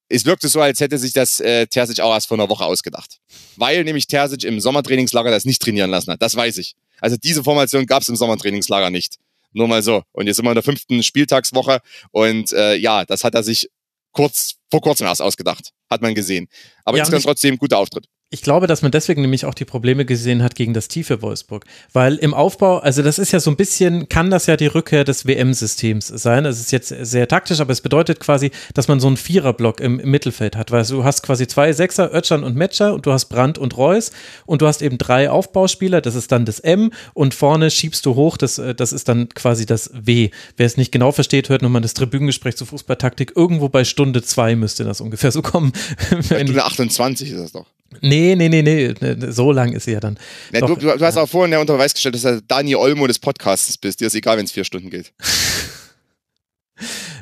es 0.10 0.26
wirkte 0.26 0.48
so, 0.48 0.62
als 0.62 0.80
hätte 0.80 0.98
sich 0.98 1.14
das 1.14 1.40
äh, 1.40 1.68
Terzic 1.68 2.00
auch 2.00 2.14
erst 2.14 2.28
vor 2.28 2.38
einer 2.38 2.50
Woche 2.50 2.66
ausgedacht. 2.66 3.20
Weil 3.56 3.84
nämlich 3.84 4.08
Terzic 4.08 4.44
im 4.44 4.60
Sommertrainingslager 4.60 5.32
das 5.32 5.46
nicht 5.46 5.62
trainieren 5.62 5.90
lassen 5.90 6.12
hat. 6.12 6.22
Das 6.22 6.36
weiß 6.36 6.58
ich. 6.58 6.76
Also 7.02 7.18
diese 7.18 7.44
Formation 7.44 7.86
gab 7.86 8.02
es 8.02 8.10
im 8.10 8.16
Sommertrainingslager 8.16 8.90
nicht. 8.90 9.18
Nur 9.52 9.68
mal 9.68 9.82
so. 9.82 10.04
Und 10.12 10.28
jetzt 10.28 10.36
sind 10.36 10.46
wir 10.46 10.52
in 10.52 10.56
der 10.56 10.64
fünften 10.64 11.02
Spieltagswoche 11.02 11.80
und 12.12 12.52
äh, 12.54 12.76
ja, 12.76 13.06
das 13.06 13.24
hat 13.24 13.36
er 13.36 13.44
sich 13.44 13.70
kurz 14.12 14.56
vor 14.70 14.82
kurzem 14.82 15.08
erst 15.08 15.22
ausgedacht. 15.22 15.72
Hat 15.90 16.02
man 16.02 16.14
gesehen. 16.14 16.48
Aber 16.84 16.98
ja, 16.98 17.04
insgesamt 17.04 17.26
trotzdem 17.26 17.58
guter 17.58 17.78
Auftritt. 17.78 18.08
Ich 18.36 18.42
glaube, 18.42 18.68
dass 18.68 18.82
man 18.82 18.92
deswegen 18.92 19.22
nämlich 19.22 19.46
auch 19.46 19.54
die 19.54 19.64
Probleme 19.64 20.04
gesehen 20.04 20.44
hat 20.44 20.56
gegen 20.56 20.74
das 20.74 20.90
tiefe 20.90 21.22
Wolfsburg. 21.22 21.64
Weil 21.94 22.16
im 22.16 22.34
Aufbau, 22.34 22.80
also 22.80 23.02
das 23.02 23.18
ist 23.18 23.32
ja 23.32 23.40
so 23.40 23.50
ein 23.50 23.56
bisschen, 23.56 24.10
kann 24.10 24.30
das 24.30 24.46
ja 24.46 24.58
die 24.58 24.68
Rückkehr 24.68 25.06
des 25.06 25.26
WM-Systems 25.26 26.08
sein. 26.08 26.44
Es 26.44 26.60
ist 26.60 26.74
jetzt 26.74 26.90
sehr 26.90 27.30
taktisch, 27.30 27.62
aber 27.62 27.72
es 27.72 27.80
bedeutet 27.80 28.20
quasi, 28.20 28.52
dass 28.74 28.90
man 28.90 29.00
so 29.00 29.08
einen 29.08 29.16
Viererblock 29.16 29.80
im, 29.80 30.02
im 30.02 30.12
Mittelfeld 30.12 30.58
hat. 30.58 30.70
Weil 30.72 30.84
du 30.84 31.06
hast 31.06 31.24
quasi 31.24 31.48
zwei 31.48 31.72
Sechser, 31.72 32.14
Ötschern 32.14 32.44
und 32.44 32.58
Metscher 32.58 32.94
und 32.94 33.06
du 33.06 33.14
hast 33.14 33.28
Brandt 33.28 33.58
und 33.58 33.78
Reus 33.78 34.12
und 34.46 34.62
du 34.62 34.68
hast 34.68 34.82
eben 34.82 34.98
drei 34.98 35.30
Aufbauspieler, 35.30 36.02
das 36.02 36.16
ist 36.16 36.34
dann 36.34 36.44
das 36.44 36.60
M 36.60 36.92
und 37.14 37.34
vorne 37.34 37.72
schiebst 37.72 38.06
du 38.06 38.16
hoch, 38.16 38.36
das, 38.36 38.62
das 38.76 38.92
ist 38.92 39.08
dann 39.08 39.30
quasi 39.30 39.66
das 39.66 39.92
W. 39.94 40.30
Wer 40.58 40.66
es 40.66 40.76
nicht 40.76 40.92
genau 40.92 41.14
versteht, 41.14 41.48
hört 41.48 41.62
nochmal 41.62 41.82
das 41.82 41.94
Tribünengespräch 41.94 42.58
zur 42.58 42.68
Fußballtaktik. 42.68 43.32
Irgendwo 43.38 43.70
bei 43.70 43.86
Stunde 43.86 44.22
zwei 44.24 44.58
müsste 44.58 44.84
das 44.84 45.00
ungefähr 45.00 45.32
so 45.32 45.42
kommen. 45.42 45.72
Stunde 46.22 46.66
28 46.66 47.32
ist 47.32 47.40
das 47.40 47.54
doch. 47.54 47.68
Nee, 48.02 48.25
nee, 48.34 48.50
nee, 48.50 48.64
nee, 48.64 48.96
so 49.30 49.52
lang 49.52 49.74
ist 49.74 49.84
sie 49.84 49.92
ja 49.92 50.00
dann. 50.00 50.18
Ja, 50.52 50.62
Doch, 50.62 50.70
du, 50.70 50.98
du, 50.98 51.00
hast 51.00 51.18
auch 51.18 51.30
vorhin 51.30 51.52
ja 51.52 51.60
unter 51.60 51.74
Beweis 51.74 51.94
gestellt, 51.94 52.16
dass 52.16 52.24
du 52.24 52.42
Dani 52.42 52.76
Olmo 52.76 53.06
des 53.06 53.20
Podcasts 53.20 53.78
bist. 53.78 54.00
Dir 54.00 54.08
ist 54.08 54.16
egal, 54.16 54.38
wenn 54.38 54.46
es 54.46 54.52
vier 54.52 54.64
Stunden 54.64 54.90
geht. 54.90 55.14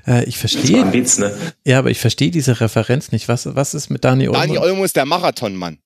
Äh, 0.06 0.26
ich 0.26 0.38
verstehe. 0.38 0.82
ein 0.82 0.92
Witz, 0.92 1.18
ne? 1.18 1.34
Ja, 1.64 1.80
aber 1.80 1.90
ich 1.90 2.00
verstehe 2.00 2.30
diese 2.30 2.60
Referenz 2.60 3.14
nicht. 3.14 3.30
Was, 3.30 3.56
was 3.56 3.74
ist 3.74 3.90
mit 3.90 4.04
Dani 4.04 4.28
Olmo? 4.28 4.38
Dani 4.38 4.58
Olmo 4.58 4.84
ist 4.84 4.98
der 4.98 5.06
Marathonmann. 5.06 5.78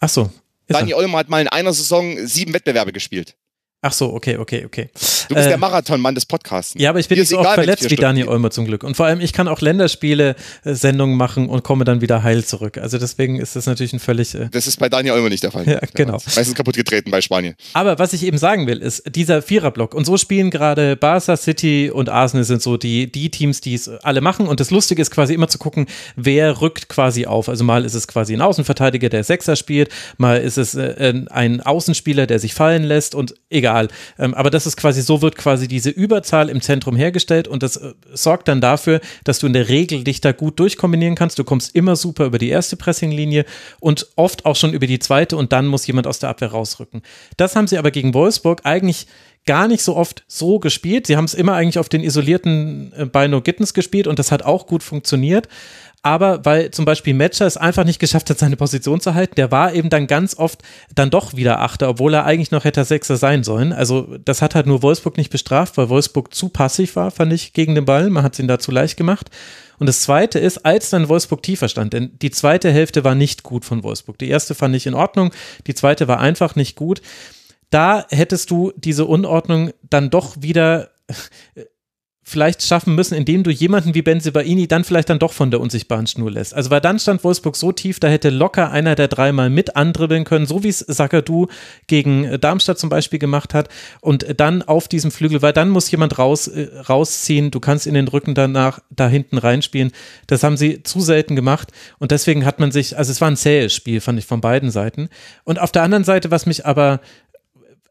Ach 0.00 0.08
so. 0.08 0.30
Dani 0.68 0.92
er? 0.92 0.96
Olmo 0.96 1.18
hat 1.18 1.28
mal 1.28 1.42
in 1.42 1.48
einer 1.48 1.72
Saison 1.74 2.26
sieben 2.26 2.54
Wettbewerbe 2.54 2.92
gespielt. 2.92 3.36
Ach 3.84 3.92
so, 3.92 4.14
okay, 4.14 4.36
okay, 4.36 4.64
okay. 4.64 4.90
Du 5.28 5.34
bist 5.34 5.46
Äh, 5.46 5.48
der 5.50 5.58
Marathonmann 5.58 6.14
des 6.14 6.24
Podcasts. 6.24 6.72
Ja, 6.78 6.90
aber 6.90 7.00
ich 7.00 7.08
bin 7.08 7.16
Dir 7.16 7.22
nicht 7.22 7.30
so 7.30 7.38
oft 7.40 7.54
verletzt 7.54 7.82
wie 7.82 7.86
Stunden 7.86 8.02
Dani 8.02 8.20
geht. 8.20 8.28
Olmo 8.28 8.48
zum 8.48 8.64
Glück. 8.64 8.84
Und 8.84 8.96
vor 8.96 9.06
allem, 9.06 9.20
ich 9.20 9.32
kann 9.32 9.48
auch 9.48 9.60
Länderspiele-Sendungen 9.60 11.16
machen 11.16 11.48
und 11.48 11.64
komme 11.64 11.84
dann 11.84 12.00
wieder 12.00 12.22
heil 12.22 12.44
zurück. 12.44 12.78
Also 12.78 12.98
deswegen 12.98 13.40
ist 13.40 13.56
das 13.56 13.66
natürlich 13.66 13.92
ein 13.92 13.98
völlig. 13.98 14.36
Äh, 14.36 14.48
Das 14.52 14.68
ist 14.68 14.78
bei 14.78 14.88
Dani 14.88 15.10
Olmo 15.10 15.28
nicht 15.28 15.42
der 15.42 15.50
Fall. 15.50 15.66
Ja, 15.72 15.80
genau. 15.94 16.18
Meistens 16.36 16.54
kaputt 16.54 16.76
getreten 16.76 17.10
bei 17.10 17.20
Spanien. 17.20 17.54
Aber 17.72 17.98
was 17.98 18.12
ich 18.12 18.24
eben 18.24 18.38
sagen 18.38 18.66
will, 18.68 18.78
ist 18.78 19.02
dieser 19.16 19.42
Viererblock. 19.42 19.94
Und 19.94 20.04
so 20.04 20.16
spielen 20.16 20.50
gerade 20.50 20.94
Barca, 20.96 21.36
City 21.36 21.90
und 21.92 22.08
Arsenal 22.08 22.44
sind 22.44 22.62
so 22.62 22.76
die, 22.76 23.10
die 23.10 23.30
Teams, 23.30 23.60
die 23.60 23.74
es 23.74 23.88
alle 23.88 24.20
machen. 24.20 24.46
Und 24.46 24.60
das 24.60 24.70
Lustige 24.70 25.02
ist 25.02 25.10
quasi 25.10 25.34
immer 25.34 25.48
zu 25.48 25.58
gucken, 25.58 25.86
wer 26.14 26.60
rückt 26.60 26.88
quasi 26.88 27.26
auf. 27.26 27.48
Also 27.48 27.64
mal 27.64 27.84
ist 27.84 27.94
es 27.94 28.06
quasi 28.06 28.34
ein 28.34 28.42
Außenverteidiger, 28.42 29.08
der 29.08 29.24
Sechser 29.24 29.56
spielt, 29.56 29.88
mal 30.18 30.40
ist 30.40 30.56
es 30.58 30.74
äh, 30.76 31.14
ein 31.30 31.60
Außenspieler, 31.62 32.26
der 32.28 32.38
sich 32.38 32.54
fallen 32.54 32.84
lässt 32.84 33.14
und 33.16 33.34
egal. 33.50 33.71
Ähm, 34.18 34.34
aber 34.34 34.50
das 34.50 34.66
ist 34.66 34.76
quasi, 34.76 35.02
so 35.02 35.22
wird 35.22 35.36
quasi 35.36 35.68
diese 35.68 35.90
Überzahl 35.90 36.48
im 36.48 36.60
Zentrum 36.60 36.96
hergestellt 36.96 37.48
und 37.48 37.62
das 37.62 37.76
äh, 37.76 37.94
sorgt 38.12 38.48
dann 38.48 38.60
dafür, 38.60 39.00
dass 39.24 39.38
du 39.38 39.46
in 39.46 39.52
der 39.52 39.68
Regel 39.68 40.04
dich 40.04 40.20
da 40.20 40.32
gut 40.32 40.58
durchkombinieren 40.60 41.14
kannst. 41.14 41.38
Du 41.38 41.44
kommst 41.44 41.74
immer 41.74 41.96
super 41.96 42.26
über 42.26 42.38
die 42.38 42.48
erste 42.48 42.76
Pressinglinie 42.76 43.44
und 43.80 44.06
oft 44.16 44.44
auch 44.46 44.56
schon 44.56 44.72
über 44.74 44.86
die 44.86 44.98
zweite 44.98 45.36
und 45.36 45.52
dann 45.52 45.66
muss 45.66 45.86
jemand 45.86 46.06
aus 46.06 46.18
der 46.18 46.28
Abwehr 46.28 46.50
rausrücken. 46.50 47.02
Das 47.36 47.56
haben 47.56 47.66
sie 47.66 47.78
aber 47.78 47.90
gegen 47.90 48.14
Wolfsburg 48.14 48.60
eigentlich 48.64 49.06
gar 49.44 49.66
nicht 49.66 49.82
so 49.82 49.96
oft 49.96 50.24
so 50.28 50.58
gespielt. 50.58 51.06
Sie 51.06 51.16
haben 51.16 51.24
es 51.24 51.34
immer 51.34 51.54
eigentlich 51.54 51.78
auf 51.78 51.88
den 51.88 52.02
isolierten 52.02 52.92
äh, 52.96 53.06
Bino 53.06 53.40
Gittens 53.40 53.74
gespielt 53.74 54.06
und 54.06 54.18
das 54.18 54.30
hat 54.30 54.42
auch 54.42 54.66
gut 54.66 54.82
funktioniert. 54.82 55.48
Aber 56.04 56.44
weil 56.44 56.72
zum 56.72 56.84
Beispiel 56.84 57.14
Matcher 57.14 57.46
es 57.46 57.56
einfach 57.56 57.84
nicht 57.84 58.00
geschafft 58.00 58.28
hat, 58.28 58.38
seine 58.38 58.56
Position 58.56 59.00
zu 59.00 59.14
halten, 59.14 59.36
der 59.36 59.52
war 59.52 59.72
eben 59.72 59.88
dann 59.88 60.08
ganz 60.08 60.36
oft 60.36 60.62
dann 60.92 61.10
doch 61.10 61.36
wieder 61.36 61.60
Achter, 61.60 61.88
obwohl 61.88 62.12
er 62.12 62.24
eigentlich 62.24 62.50
noch 62.50 62.64
hätte 62.64 62.84
Sechser 62.84 63.16
sein 63.16 63.44
sollen. 63.44 63.72
Also 63.72 64.18
das 64.24 64.42
hat 64.42 64.56
halt 64.56 64.66
nur 64.66 64.82
Wolfsburg 64.82 65.16
nicht 65.16 65.30
bestraft, 65.30 65.76
weil 65.76 65.88
Wolfsburg 65.88 66.34
zu 66.34 66.48
passiv 66.48 66.96
war, 66.96 67.12
fand 67.12 67.32
ich, 67.32 67.52
gegen 67.52 67.76
den 67.76 67.84
Ball. 67.84 68.10
Man 68.10 68.24
hat 68.24 68.32
es 68.32 68.40
ihn 68.40 68.48
da 68.48 68.58
zu 68.58 68.72
leicht 68.72 68.96
gemacht. 68.96 69.30
Und 69.78 69.86
das 69.86 70.00
zweite 70.00 70.40
ist, 70.40 70.66
als 70.66 70.90
dann 70.90 71.08
Wolfsburg 71.08 71.42
tiefer 71.42 71.68
stand, 71.68 71.92
denn 71.92 72.18
die 72.20 72.32
zweite 72.32 72.72
Hälfte 72.72 73.04
war 73.04 73.14
nicht 73.14 73.44
gut 73.44 73.64
von 73.64 73.84
Wolfsburg. 73.84 74.18
Die 74.18 74.28
erste 74.28 74.56
fand 74.56 74.74
ich 74.74 74.86
in 74.86 74.94
Ordnung, 74.94 75.30
die 75.68 75.74
zweite 75.74 76.08
war 76.08 76.18
einfach 76.18 76.56
nicht 76.56 76.74
gut. 76.74 77.00
Da 77.70 78.06
hättest 78.10 78.50
du 78.50 78.72
diese 78.76 79.06
Unordnung 79.06 79.70
dann 79.88 80.10
doch 80.10 80.34
wieder 80.40 80.90
vielleicht 82.32 82.62
schaffen 82.62 82.94
müssen, 82.94 83.14
indem 83.14 83.44
du 83.44 83.50
jemanden 83.50 83.94
wie 83.94 84.02
Benzibaini 84.02 84.66
dann 84.66 84.82
vielleicht 84.82 85.10
dann 85.10 85.18
doch 85.18 85.32
von 85.32 85.50
der 85.50 85.60
unsichtbaren 85.60 86.06
Schnur 86.06 86.30
lässt. 86.30 86.54
Also 86.54 86.70
weil 86.70 86.80
dann 86.80 86.98
stand 86.98 87.22
Wolfsburg 87.22 87.54
so 87.54 87.70
tief, 87.70 88.00
da 88.00 88.08
hätte 88.08 88.30
locker 88.30 88.70
einer 88.72 88.94
der 88.94 89.06
dreimal 89.06 89.50
mit 89.50 89.76
andribbeln 89.76 90.24
können, 90.24 90.46
so 90.46 90.64
wie 90.64 90.68
es 90.68 90.80
Sakadu 90.80 91.46
gegen 91.86 92.24
äh, 92.24 92.38
Darmstadt 92.38 92.78
zum 92.78 92.90
Beispiel 92.90 93.18
gemacht 93.18 93.54
hat 93.54 93.68
und 94.00 94.26
dann 94.40 94.62
auf 94.62 94.88
diesem 94.88 95.10
Flügel, 95.10 95.42
weil 95.42 95.52
dann 95.52 95.68
muss 95.70 95.90
jemand 95.90 96.18
raus, 96.18 96.48
äh, 96.48 96.68
rausziehen, 96.88 97.50
du 97.50 97.60
kannst 97.60 97.86
in 97.86 97.94
den 97.94 98.08
Rücken 98.08 98.34
danach 98.34 98.80
da 98.90 99.08
hinten 99.08 99.38
reinspielen. 99.38 99.92
Das 100.26 100.42
haben 100.42 100.56
sie 100.56 100.82
zu 100.82 101.00
selten 101.00 101.36
gemacht 101.36 101.70
und 101.98 102.10
deswegen 102.10 102.44
hat 102.44 102.58
man 102.58 102.72
sich, 102.72 102.98
also 102.98 103.12
es 103.12 103.20
war 103.20 103.30
ein 103.30 103.36
zähes 103.36 103.74
Spiel, 103.74 104.00
fand 104.00 104.18
ich 104.18 104.26
von 104.26 104.40
beiden 104.40 104.70
Seiten. 104.70 105.08
Und 105.44 105.60
auf 105.60 105.70
der 105.70 105.82
anderen 105.82 106.04
Seite, 106.04 106.30
was 106.30 106.46
mich 106.46 106.66
aber 106.66 107.00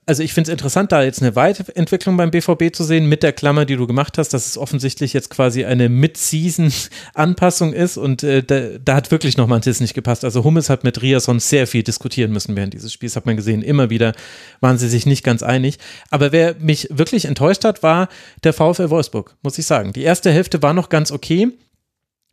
also 0.07 0.23
ich 0.23 0.33
finde 0.33 0.49
es 0.49 0.53
interessant, 0.53 0.91
da 0.91 1.03
jetzt 1.03 1.21
eine 1.21 1.35
Weiterentwicklung 1.35 2.17
beim 2.17 2.31
BVB 2.31 2.73
zu 2.73 2.83
sehen, 2.83 3.05
mit 3.05 3.21
der 3.21 3.33
Klammer, 3.33 3.65
die 3.65 3.75
du 3.75 3.85
gemacht 3.85 4.17
hast, 4.17 4.29
dass 4.29 4.47
es 4.47 4.57
offensichtlich 4.57 5.13
jetzt 5.13 5.29
quasi 5.29 5.63
eine 5.63 5.89
Mid-Season-Anpassung 5.89 7.71
ist 7.71 7.97
und 7.97 8.23
äh, 8.23 8.43
da, 8.43 8.79
da 8.83 8.95
hat 8.95 9.11
wirklich 9.11 9.37
noch 9.37 9.47
manches 9.47 9.79
nicht 9.79 9.93
gepasst. 9.93 10.25
Also 10.25 10.43
Hummels 10.43 10.71
hat 10.71 10.83
mit 10.83 11.01
Riasson 11.03 11.39
sehr 11.39 11.67
viel 11.67 11.83
diskutieren 11.83 12.31
müssen 12.31 12.55
während 12.55 12.73
dieses 12.73 12.91
Spiels, 12.91 13.15
hat 13.15 13.27
man 13.27 13.35
gesehen. 13.35 13.61
Immer 13.61 13.91
wieder 13.91 14.13
waren 14.59 14.79
sie 14.79 14.89
sich 14.89 15.05
nicht 15.05 15.23
ganz 15.23 15.43
einig. 15.43 15.77
Aber 16.09 16.31
wer 16.31 16.55
mich 16.55 16.87
wirklich 16.89 17.25
enttäuscht 17.25 17.63
hat, 17.63 17.83
war 17.83 18.09
der 18.43 18.53
VfL 18.53 18.89
Wolfsburg, 18.89 19.35
muss 19.43 19.59
ich 19.59 19.67
sagen. 19.67 19.93
Die 19.93 20.03
erste 20.03 20.31
Hälfte 20.31 20.63
war 20.63 20.73
noch 20.73 20.89
ganz 20.89 21.11
okay. 21.11 21.49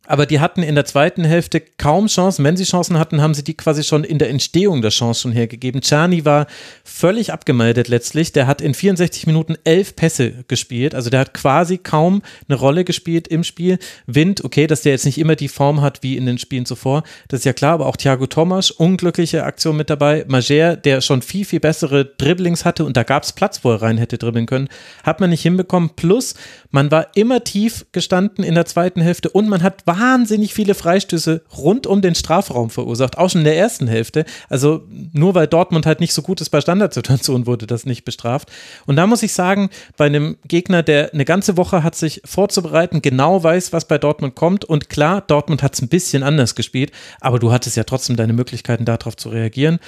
Aber 0.09 0.25
die 0.25 0.41
hatten 0.41 0.63
in 0.63 0.75
der 0.75 0.87
zweiten 0.87 1.23
Hälfte 1.23 1.61
kaum 1.61 2.07
Chancen. 2.07 2.43
Wenn 2.43 2.57
sie 2.57 2.65
Chancen 2.65 2.99
hatten, 2.99 3.21
haben 3.21 3.35
sie 3.35 3.45
die 3.45 3.53
quasi 3.53 3.85
schon 3.85 4.05
in 4.05 4.19
der 4.19 4.31
Entstehung 4.31 4.81
der 4.81 4.91
Chance 4.91 5.21
schon 5.21 5.33
hergegeben. 5.33 5.83
Czerny 5.83 6.25
war 6.25 6.47
völlig 6.83 7.31
abgemeldet 7.31 7.89
letztlich. 7.89 8.33
Der 8.33 8.47
hat 8.47 8.63
in 8.63 8.73
64 8.73 9.27
Minuten 9.27 9.57
elf 9.65 9.97
Pässe 9.97 10.45
gespielt. 10.49 10.95
Also 10.95 11.11
der 11.11 11.21
hat 11.21 11.35
quasi 11.35 11.77
kaum 11.77 12.23
eine 12.49 12.59
Rolle 12.59 12.85
gespielt 12.85 13.29
im 13.29 13.45
Spiel. 13.45 13.79
Wind, 14.07 14.45
okay, 14.45 14.67
dass 14.67 14.81
der 14.81 14.93
jetzt 14.93 15.05
nicht 15.05 15.19
immer 15.19 15.37
die 15.37 15.49
Form 15.49 15.83
hat 15.83 16.03
wie 16.03 16.17
in 16.17 16.25
den 16.25 16.39
Spielen 16.39 16.65
zuvor. 16.65 17.03
Das 17.29 17.41
ist 17.41 17.45
ja 17.45 17.53
klar, 17.53 17.75
aber 17.75 17.85
auch 17.85 17.97
Thiago 17.97 18.27
Thomas, 18.27 18.71
unglückliche 18.71 19.45
Aktion 19.45 19.77
mit 19.77 19.91
dabei. 19.91 20.25
Mager, 20.27 20.77
der 20.77 21.03
schon 21.03 21.21
viel, 21.21 21.45
viel 21.45 21.61
bessere 21.61 22.07
Dribblings 22.07 22.65
hatte 22.65 22.87
und 22.87 22.97
da 22.97 23.03
gab 23.03 23.25
es 23.25 23.35
Platz, 23.35 23.61
wo 23.63 23.73
er 23.73 23.83
rein 23.83 23.99
hätte 23.99 24.17
dribbeln 24.17 24.47
können. 24.47 24.69
Hat 25.03 25.21
man 25.21 25.29
nicht 25.29 25.43
hinbekommen. 25.43 25.91
Plus, 25.97 26.35
man 26.71 26.91
war 26.91 27.09
immer 27.15 27.45
tief 27.45 27.85
gestanden 27.93 28.43
in 28.43 28.55
der 28.55 28.65
zweiten 28.65 29.03
Hälfte 29.03 29.29
und 29.29 29.51
man 29.51 29.63
hat 29.63 29.87
wahnsinnig 29.99 30.55
viele 30.55 30.75
Freistöße 30.75 31.43
rund 31.57 31.87
um 31.87 32.01
den 32.01 32.15
Strafraum 32.15 32.71
verursacht, 32.71 33.19
auch 33.19 33.31
schon 33.31 33.41
in 33.41 33.45
der 33.45 33.57
ersten 33.57 33.87
Hälfte. 33.87 34.25
Also 34.49 34.83
nur 35.13 35.35
weil 35.35 35.47
Dortmund 35.47 35.87
halt 35.87 36.01
nicht 36.01 36.13
so 36.13 36.23
gut 36.23 36.41
ist 36.41 36.51
bei 36.51 36.61
Standardsituationen, 36.61 37.47
wurde 37.47 37.67
das 37.67 37.87
nicht 37.87 38.05
bestraft. 38.05 38.51
Und 38.87 38.97
da 38.97 39.07
muss 39.07 39.23
ich 39.23 39.33
sagen, 39.33 39.71
bei 39.97 40.07
einem 40.07 40.37
Gegner, 40.47 40.83
der 40.83 41.13
eine 41.13 41.25
ganze 41.25 41.57
Woche 41.57 41.83
hat 41.83 41.95
sich 41.95 42.23
vorzubereiten, 42.25 43.03
genau 43.03 43.43
weiß, 43.43 43.73
was 43.73 43.87
bei 43.87 43.99
Dortmund 43.99 44.35
kommt 44.35 44.65
und 44.65 44.89
klar, 44.89 45.23
Dortmund 45.23 45.63
hat 45.63 45.75
es 45.75 45.83
ein 45.83 45.89
bisschen 45.89 46.23
anders 46.23 46.55
gespielt, 46.55 46.93
aber 47.21 47.39
du 47.39 47.53
hattest 47.53 47.77
ja 47.77 47.85
trotzdem 47.85 48.17
deine 48.17 48.33
Möglichkeiten, 48.33 48.85
darauf 48.85 49.17
zu 49.17 49.29
reagieren. 49.29 49.79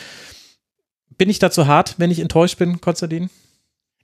Bin 1.17 1.29
ich 1.29 1.39
dazu 1.39 1.67
hart, 1.67 1.97
wenn 1.99 2.11
ich 2.11 2.21
enttäuscht 2.21 2.59
bin, 2.59 2.81
Konstantin? 2.81 3.31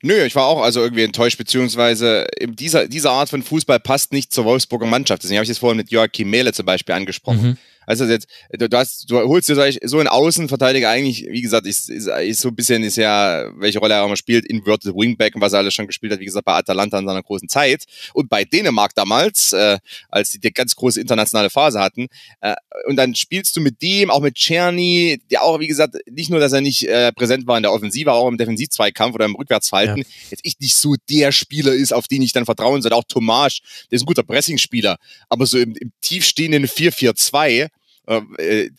Nö, 0.03 0.25
ich 0.25 0.35
war 0.35 0.47
auch 0.47 0.63
also 0.63 0.81
irgendwie 0.81 1.05
enttäuscht, 1.05 1.39
beziehungsweise 1.39 2.27
dieser, 2.45 2.87
diese 2.87 3.11
Art 3.11 3.31
von 3.31 3.43
Fußball 3.43 3.81
passt 3.81 4.13
nicht 4.13 4.33
zur 4.33 4.45
Wolfsburger 4.45 4.87
Mannschaft. 4.87 5.23
Deswegen 5.23 5.39
habe 5.39 5.45
ich 5.45 5.51
das 5.51 5.59
vorhin 5.59 5.79
mit 5.79 5.91
Joachim 5.91 6.31
Mehle 6.31 6.53
zum 6.53 6.67
Beispiel 6.67 6.95
angesprochen. 6.95 7.43
Mhm. 7.43 7.59
Also 7.87 8.05
jetzt, 8.05 8.27
du, 8.53 8.69
du, 8.69 8.77
hast, 8.77 9.11
du 9.11 9.17
holst 9.21 9.49
dir 9.49 9.55
solch- 9.55 9.79
so 9.85 9.99
einen 9.99 10.09
Außenverteidiger 10.09 10.91
eigentlich, 10.91 11.27
wie 11.31 11.41
gesagt, 11.43 11.67
ist, 11.67 11.89
ist, 11.89 12.09
ist 12.09 12.41
so 12.41 12.49
ein 12.49 12.55
bisschen 12.57 12.83
ist 12.83 12.97
ja, 12.97 13.47
welche 13.57 13.79
Rolle 13.79 13.95
er 13.95 14.03
auch 14.03 14.07
immer 14.07 14.17
spielt, 14.17 14.45
inverted 14.47 14.95
Wingback 14.95 15.35
und 15.35 15.41
was 15.41 15.53
er 15.53 15.61
alles 15.61 15.75
schon 15.75 15.87
gespielt 15.87 16.13
hat, 16.13 16.21
wie 16.21 16.25
gesagt, 16.25 16.45
bei 16.45 16.55
Atalanta 16.55 16.99
in 16.99 17.07
seiner 17.07 17.23
großen 17.23 17.49
Zeit 17.49 17.85
und 18.13 18.29
bei 18.29 18.45
Dänemark 18.45 18.95
damals, 18.95 19.53
äh, 19.53 19.79
als 20.09 20.31
die 20.31 20.41
die 20.41 20.51
ganz 20.53 20.75
große 20.77 21.01
internationale 21.01 21.49
Phase 21.51 21.81
hatten. 21.81 22.07
Äh, 22.41 22.55
und 22.89 22.97
dann 22.97 23.15
spielst 23.15 23.57
du 23.57 23.61
mit 23.61 23.81
dem, 23.83 24.11
auch 24.11 24.21
mit 24.21 24.35
Czerny, 24.35 25.21
der 25.31 25.43
auch, 25.43 25.61
wie 25.61 25.67
gesagt, 25.69 25.97
nicht 26.11 26.31
nur, 26.31 26.41
dass 26.41 26.53
er 26.53 26.61
nicht 26.61 26.87
äh, 26.89 27.13
präsent 27.13 27.47
war 27.47 27.57
in 27.57 27.63
der 27.63 27.73
Offensive, 27.73 28.13
auch 28.13 28.29
im 28.29 28.37
Defensivzweikampf 28.37 29.15
oder 29.15 29.25
im 29.25 29.35
Rückwärtsverhalten, 29.37 30.05
jetzt 30.31 30.45
echt 30.45 30.61
nicht 30.61 30.77
so 30.77 30.95
der 31.09 31.33
Spieler 31.33 31.73
ist, 31.73 31.93
auf 31.93 32.09
den 32.09 32.23
ich 32.23 32.33
dann 32.33 32.45
vertrauen 32.45 32.83
soll. 32.83 32.93
Auch 32.93 33.05
Tomasch, 33.09 33.61
der 33.91 33.97
ist 33.97 34.03
ein 34.03 34.07
guter 34.07 34.23
Pressingspieler, 34.25 34.97
aber 35.29 35.47
so 35.47 35.59
im, 35.59 35.75
im 35.77 35.93
tiefstehenden 36.01 36.67
4-4-2, 36.67 37.69
äh, 38.07 38.71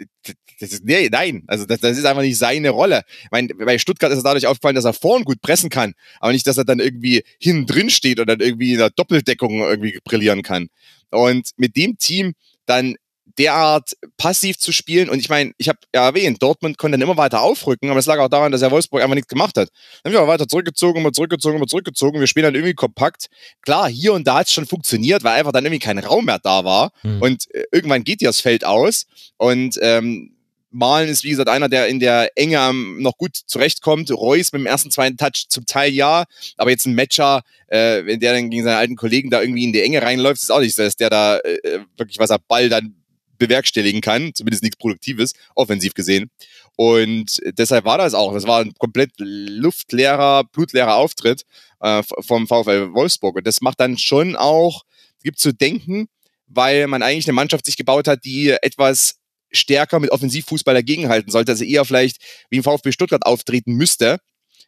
das 0.60 0.72
ist, 0.72 0.86
nee, 0.86 1.10
nein, 1.12 1.44
also 1.48 1.66
das, 1.66 1.80
das 1.80 1.98
ist 1.98 2.06
einfach 2.06 2.22
nicht 2.24 2.38
seine 2.38 2.70
Rolle. 2.70 3.04
Ich 3.24 3.32
meine, 3.32 3.54
bei 3.54 3.78
Stuttgart 3.78 4.12
ist 4.12 4.18
es 4.18 4.24
dadurch 4.24 4.48
aufgefallen, 4.48 4.76
dass 4.76 4.86
er 4.86 4.94
vorn 4.94 5.24
gut 5.24 5.41
pressen 5.41 5.70
kann, 5.70 5.94
aber 6.20 6.32
nicht, 6.32 6.48
dass 6.48 6.58
er 6.58 6.66
dann 6.66 6.80
irgendwie 6.80 7.24
hinten 7.40 7.68
drin 7.68 7.90
steht 7.90 8.20
und 8.20 8.28
dann 8.28 8.40
irgendwie 8.40 8.74
in 8.74 8.80
der 8.80 8.90
Doppeldeckung 8.90 9.60
irgendwie 9.60 9.99
brillieren 10.04 10.41
kann. 10.41 10.70
Und 11.12 11.52
mit 11.58 11.76
dem 11.76 11.98
Team 11.98 12.34
dann 12.66 12.95
derart 13.38 13.95
passiv 14.18 14.57
zu 14.57 14.72
spielen. 14.72 15.09
Und 15.09 15.19
ich 15.19 15.30
meine, 15.30 15.51
ich 15.57 15.69
habe 15.69 15.80
ja 15.93 16.05
erwähnt, 16.05 16.41
Dortmund 16.41 16.77
konnte 16.77 16.97
dann 16.97 17.07
immer 17.07 17.18
weiter 17.18 17.41
aufrücken, 17.41 17.89
aber 17.89 17.99
es 17.99 18.05
lag 18.05 18.19
auch 18.19 18.30
daran, 18.30 18.51
dass 18.51 18.61
er 18.61 18.72
Wolfsburg 18.72 19.01
einfach 19.01 19.15
nichts 19.15 19.30
gemacht 19.30 19.57
hat. 19.57 19.69
Dann 20.03 20.11
haben 20.11 20.18
wir 20.18 20.22
aber 20.22 20.34
weiter 20.34 20.47
zurückgezogen, 20.47 20.99
immer 20.99 21.14
zurückgezogen, 21.14 21.57
immer 21.57 21.68
zurückgezogen. 21.68 22.19
Wir 22.19 22.27
spielen 22.27 22.45
dann 22.45 22.55
irgendwie 22.55 22.73
kompakt. 22.73 23.27
Klar, 23.61 23.89
hier 23.89 24.14
und 24.14 24.27
da 24.27 24.39
hat 24.39 24.47
es 24.47 24.53
schon 24.53 24.65
funktioniert, 24.65 25.23
weil 25.23 25.39
einfach 25.39 25.51
dann 25.51 25.65
irgendwie 25.65 25.84
kein 25.84 25.99
Raum 25.99 26.26
mehr 26.26 26.39
da 26.39 26.65
war. 26.65 26.91
Mhm. 27.03 27.22
Und 27.22 27.53
äh, 27.53 27.64
irgendwann 27.72 28.03
geht 28.03 28.22
dir 28.22 28.30
das 28.30 28.41
Feld 28.41 28.65
aus. 28.65 29.05
Und 29.38 29.77
ähm, 29.81 30.34
Malen 30.72 31.09
ist, 31.09 31.23
wie 31.23 31.30
gesagt, 31.30 31.49
einer, 31.49 31.69
der 31.69 31.88
in 31.88 31.99
der 31.99 32.30
Enge 32.35 32.73
noch 32.99 33.18
gut 33.18 33.35
zurechtkommt. 33.35 34.11
Reus 34.11 34.51
mit 34.51 34.61
dem 34.61 34.65
ersten, 34.65 34.91
zweiten 34.91 35.18
Touch 35.18 35.47
zum 35.49 35.65
Teil 35.65 35.91
ja. 35.91 36.26
Aber 36.57 36.69
jetzt 36.69 36.85
ein 36.85 36.95
Matcher, 36.95 37.41
äh, 37.68 38.05
wenn 38.05 38.19
der 38.19 38.34
dann 38.34 38.49
gegen 38.49 38.64
seine 38.64 38.77
alten 38.77 38.95
Kollegen 38.95 39.30
da 39.30 39.41
irgendwie 39.41 39.64
in 39.64 39.73
die 39.73 39.81
Enge 39.81 40.01
reinläuft, 40.01 40.41
ist 40.41 40.51
auch 40.51 40.59
nicht 40.59 40.76
so, 40.76 40.84
dass 40.84 40.95
der 40.95 41.09
da 41.09 41.38
äh, 41.39 41.80
wirklich 41.97 42.19
was 42.19 42.30
er 42.30 42.39
Ball 42.39 42.69
dann 42.69 42.95
bewerkstelligen 43.38 44.01
kann. 44.01 44.34
Zumindest 44.34 44.64
nichts 44.64 44.77
Produktives, 44.77 45.34
offensiv 45.55 45.93
gesehen. 45.93 46.30
Und 46.76 47.41
deshalb 47.57 47.85
war 47.85 47.97
das 47.97 48.14
auch. 48.14 48.34
Das 48.34 48.45
war 48.45 48.61
ein 48.61 48.73
komplett 48.77 49.11
luftleerer, 49.18 50.43
blutleerer 50.45 50.95
Auftritt 50.95 51.43
äh, 51.80 52.03
vom 52.03 52.47
VfL 52.47 52.93
Wolfsburg. 52.93 53.38
Und 53.38 53.47
das 53.47 53.61
macht 53.61 53.80
dann 53.80 53.97
schon 53.97 54.35
auch, 54.35 54.84
gibt 55.23 55.39
zu 55.39 55.53
denken, 55.53 56.07
weil 56.47 56.88
man 56.88 57.03
eigentlich 57.03 57.27
eine 57.27 57.34
Mannschaft 57.34 57.65
sich 57.65 57.77
gebaut 57.77 58.07
hat, 58.07 58.26
die 58.26 58.49
etwas 58.49 59.15
stärker 59.51 59.99
mit 59.99 60.11
Offensivfußball 60.11 60.76
dagegenhalten 60.76 61.31
sollte, 61.31 61.51
also 61.53 61.64
eher 61.64 61.85
vielleicht 61.85 62.18
wie 62.49 62.57
im 62.57 62.64
VfB 62.64 62.91
Stuttgart 62.91 63.26
auftreten 63.26 63.73
müsste. 63.73 64.19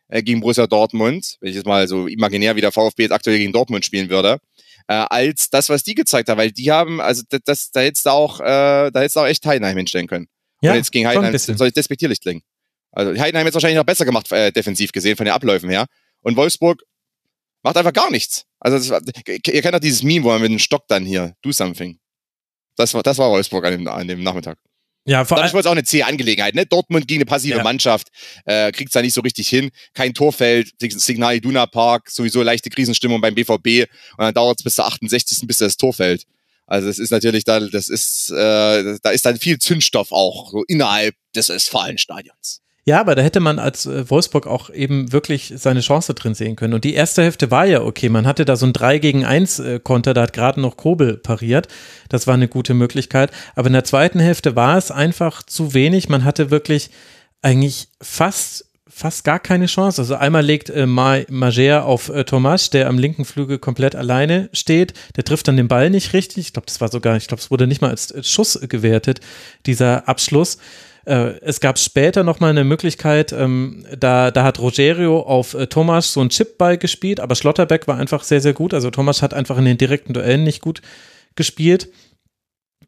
Äh, 0.10 0.22
gegen 0.22 0.42
Borussia 0.42 0.68
Dortmund, 0.68 1.38
wenn 1.40 1.50
ich 1.50 1.56
jetzt 1.56 1.66
mal 1.66 1.88
so 1.88 2.08
imaginär 2.08 2.56
wie 2.56 2.62
der 2.62 2.72
VfB 2.72 3.04
jetzt 3.04 3.12
aktuell 3.12 3.38
gegen 3.38 3.54
Dortmund 3.54 3.86
spielen 3.86 4.10
würde, 4.10 4.40
äh, 4.88 4.94
als 4.94 5.50
das, 5.50 5.70
was 5.70 5.84
die 5.84 5.96
gezeigt 5.96 6.30
haben, 6.30 6.38
weil 6.38 6.52
die 6.52 6.72
haben, 6.72 7.00
also 7.00 7.24
das, 7.30 7.42
das 7.46 7.72
da 7.72 7.82
hättest 7.82 8.06
du 8.06 8.10
auch, 8.10 8.40
äh, 8.40 8.92
da 8.92 9.00
hättest 9.00 9.16
du 9.16 9.22
auch 9.22 9.28
echt 9.28 9.46
Heidenheim 9.46 9.78
hinstellen 9.78 10.08
können. 10.08 10.28
Ja, 10.62 10.72
Und 10.72 10.78
jetzt 10.78 10.92
gegen 10.92 11.08
Heidenheim 11.08 11.38
soll 11.38 11.68
ich 11.68 11.74
despektierlich 11.74 12.20
klingen. 12.20 12.42
Also 12.92 13.20
Heidenheim 13.20 13.46
jetzt 13.46 13.54
wahrscheinlich 13.54 13.78
noch 13.78 13.86
besser 13.86 14.06
gemacht, 14.06 14.32
äh, 14.32 14.52
defensiv 14.52 14.92
gesehen, 14.92 15.16
von 15.16 15.26
den 15.26 15.34
Abläufen 15.34 15.70
her. 15.70 15.86
Und 16.22 16.36
Wolfsburg 16.36 16.84
macht 17.62 17.78
einfach 17.78 17.94
gar 17.94 18.10
nichts. 18.12 18.46
Also 18.60 18.78
das, 18.78 19.02
ihr 19.28 19.62
kennt 19.62 19.76
doch 19.76 19.80
dieses 19.80 20.04
Meme, 20.04 20.26
wo 20.26 20.30
man 20.30 20.42
mit 20.42 20.52
dem 20.52 20.60
Stock 20.60 20.88
dann 20.88 21.06
hier, 21.06 21.36
do 21.42 21.52
something. 21.52 22.00
Das 22.76 22.94
war, 22.94 23.04
das 23.04 23.18
war 23.18 23.30
Wolfsburg 23.30 23.66
an 23.66 23.72
dem, 23.72 23.88
an 23.88 24.08
dem 24.08 24.24
Nachmittag. 24.24 24.58
Ja, 25.06 25.26
vor 25.26 25.38
Das 25.38 25.46
allem, 25.46 25.54
war 25.54 25.60
jetzt 25.60 25.68
auch 25.68 25.72
eine 25.72 25.84
zähe 25.84 26.06
Angelegenheit. 26.06 26.54
Ne? 26.56 26.66
Dortmund 26.66 27.08
gegen 27.08 27.20
eine 27.20 27.26
passive 27.26 27.58
Ja. 27.58 27.64
Mannschaft, 27.64 28.10
äh, 28.46 28.72
kriegt 28.72 28.90
es 28.90 28.94
da 28.94 29.02
nicht 29.02 29.14
so 29.14 29.22
richtig 29.22 29.48
hin. 29.50 29.72
Kein 29.94 30.14
Torfeld, 30.14 30.72
Sig- 30.80 31.00
Signal 31.00 31.36
Iduna 31.36 31.66
Park, 31.66 32.10
sowieso 32.12 32.44
leichte 32.44 32.70
Krisenstimmung 32.70 33.20
beim 33.22 33.34
BVB. 33.34 33.88
Und 34.18 34.24
dann 34.26 34.34
dauert 34.34 34.60
es 34.60 34.64
bis 34.64 34.76
zur 34.76 34.86
68. 34.86 35.48
bis 35.48 35.58
das 35.58 35.78
Tor 35.78 35.94
fällt. 35.94 36.26
Also 36.68 36.88
das 36.88 37.00
ist 37.00 37.10
natürlich 37.10 37.46
da, 37.46 37.60
das 37.60 37.90
ist, 37.90 38.30
äh, 38.30 38.98
da 39.02 39.10
ist 39.10 39.26
dann 39.26 39.40
viel 39.40 39.58
Zündstoff 39.58 40.12
auch 40.12 40.52
so 40.52 40.64
innerhalb 40.68 41.16
des 41.36 41.50
Westfalenstadions. 41.50 42.62
Ja, 42.90 43.02
aber 43.02 43.14
da 43.14 43.22
hätte 43.22 43.40
man 43.40 43.60
als 43.60 43.86
äh, 43.86 44.10
Wolfsburg 44.10 44.48
auch 44.48 44.72
eben 44.72 45.12
wirklich 45.12 45.54
seine 45.56 45.82
Chance 45.82 46.16
drin 46.16 46.34
sehen 46.34 46.56
können. 46.56 46.74
Und 46.74 46.84
die 46.86 46.96
erste 46.96 47.22
Hälfte 47.22 47.52
war 47.52 47.66
ja 47.68 47.84
okay. 47.84 48.10
Man 48.10 48.26
hatte 48.26 48.46
da 48.46 48.56
so 48.56 48.66
ein 48.66 48.74
3 48.74 48.98
gegen 48.98 49.26
1 49.26 49.60
äh, 49.60 49.80
Konter, 49.80 50.16
da 50.16 50.24
hat 50.24 50.34
gerade 50.34 50.60
noch 50.60 50.76
Kobel 50.76 51.16
pariert. 51.18 51.68
Das 52.10 52.26
war 52.26 52.34
eine 52.34 52.48
gute 52.48 52.74
Möglichkeit. 52.74 53.30
Aber 53.56 53.68
in 53.68 53.74
der 53.74 53.84
zweiten 53.84 54.20
Hälfte 54.20 54.56
war 54.56 54.76
es 54.76 54.90
einfach 54.90 55.44
zu 55.44 55.76
wenig. 55.76 56.10
Man 56.10 56.24
hatte 56.24 56.50
wirklich 56.50 56.90
eigentlich 57.44 57.90
fast 58.02 58.66
fast 58.88 59.24
gar 59.24 59.40
keine 59.40 59.68
Chance. 59.68 60.02
Also 60.02 60.16
einmal 60.16 60.44
legt 60.44 60.72
äh, 60.72 60.88
Ma- 60.88 61.20
auf 61.84 62.10
äh, 62.10 62.24
Tomasch, 62.24 62.72
der 62.72 62.88
am 62.88 62.98
linken 62.98 63.24
Flügel 63.24 63.60
komplett 63.60 63.96
alleine 63.96 64.50
steht. 64.52 64.94
Der 65.16 65.24
trifft 65.24 65.48
dann 65.48 65.58
den 65.58 65.68
Ball 65.68 65.92
nicht 65.92 66.14
richtig. 66.14 66.48
Ich 66.48 66.54
glaube, 66.54 66.66
das 66.66 66.82
war 66.82 66.90
sogar, 66.90 67.16
ich 67.18 67.28
glaube, 67.28 67.40
es 67.40 67.52
wurde 67.52 67.68
nicht 67.68 67.82
mal 67.82 67.92
als 67.92 68.14
Schuss 68.28 68.60
gewertet, 68.68 69.22
dieser 69.68 70.10
Abschluss. 70.10 70.58
Äh, 71.10 71.40
es 71.42 71.60
gab 71.60 71.80
später 71.80 72.24
noch 72.24 72.40
mal 72.40 72.52
eine 72.52 72.64
Möglichkeit, 72.64 73.34
ähm, 73.34 73.84
da, 73.98 74.30
da 74.30 74.44
hat 74.44 74.60
Rogerio 74.60 75.22
auf 75.22 75.56
äh, 75.56 75.66
Thomas 75.66 76.14
so 76.14 76.20
einen 76.20 76.30
Chipball 76.30 76.78
gespielt, 76.78 77.20
aber 77.20 77.34
Schlotterbeck 77.34 77.88
war 77.88 77.98
einfach 77.98 78.24
sehr, 78.24 78.42
sehr 78.42 78.54
gut. 78.54 78.76
Also 78.76 78.92
Thomas 78.92 79.24
hat 79.24 79.34
einfach 79.34 79.58
in 79.58 79.66
den 79.66 79.80
direkten 79.80 80.14
Duellen 80.14 80.44
nicht 80.44 80.62
gut 80.62 80.84
gespielt. 81.34 81.90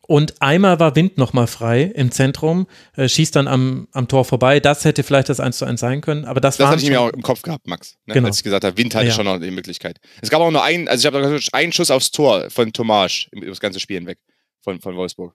Und 0.07 0.39
einmal 0.39 0.79
war 0.79 0.95
Wind 0.95 1.17
noch 1.17 1.33
mal 1.33 1.47
frei 1.47 1.83
im 1.83 2.11
Zentrum, 2.11 2.67
äh, 2.95 3.09
schießt 3.09 3.35
dann 3.35 3.47
am, 3.47 3.87
am 3.91 4.07
Tor 4.07 4.23
vorbei. 4.23 4.59
Das 4.59 4.85
hätte 4.85 5.01
vielleicht 5.01 5.29
das 5.29 5.39
1 5.39 5.57
zu 5.57 5.65
1 5.65 5.79
sein 5.79 6.01
können, 6.01 6.25
aber 6.25 6.41
das, 6.41 6.57
Das 6.57 6.65
war 6.65 6.73
hatte 6.73 6.83
ich 6.83 6.89
mir 6.89 7.01
auch 7.01 7.09
im 7.09 7.23
Kopf 7.23 7.41
gehabt, 7.41 7.65
Max. 7.65 7.95
Ne? 8.05 8.13
Genau. 8.13 8.27
Als 8.27 8.37
ich 8.37 8.43
gesagt 8.43 8.63
habe, 8.63 8.77
Wind 8.77 8.93
hatte 8.93 9.07
Ja. 9.07 9.13
schon 9.13 9.25
noch 9.25 9.39
die 9.39 9.49
Möglichkeit. 9.49 9.99
Es 10.21 10.29
gab 10.29 10.41
auch 10.41 10.51
nur 10.51 10.63
einen, 10.63 10.87
also 10.87 11.07
ich 11.07 11.11
habe 11.11 11.39
einen 11.53 11.73
Schuss 11.73 11.89
aufs 11.89 12.11
Tor 12.11 12.51
von 12.51 12.71
Tomasch 12.71 13.29
über 13.31 13.47
das 13.47 13.59
ganze 13.59 13.79
Spiel 13.79 13.97
hinweg 13.97 14.19
von, 14.61 14.79
von 14.79 14.95
Wolfsburg. 14.95 15.33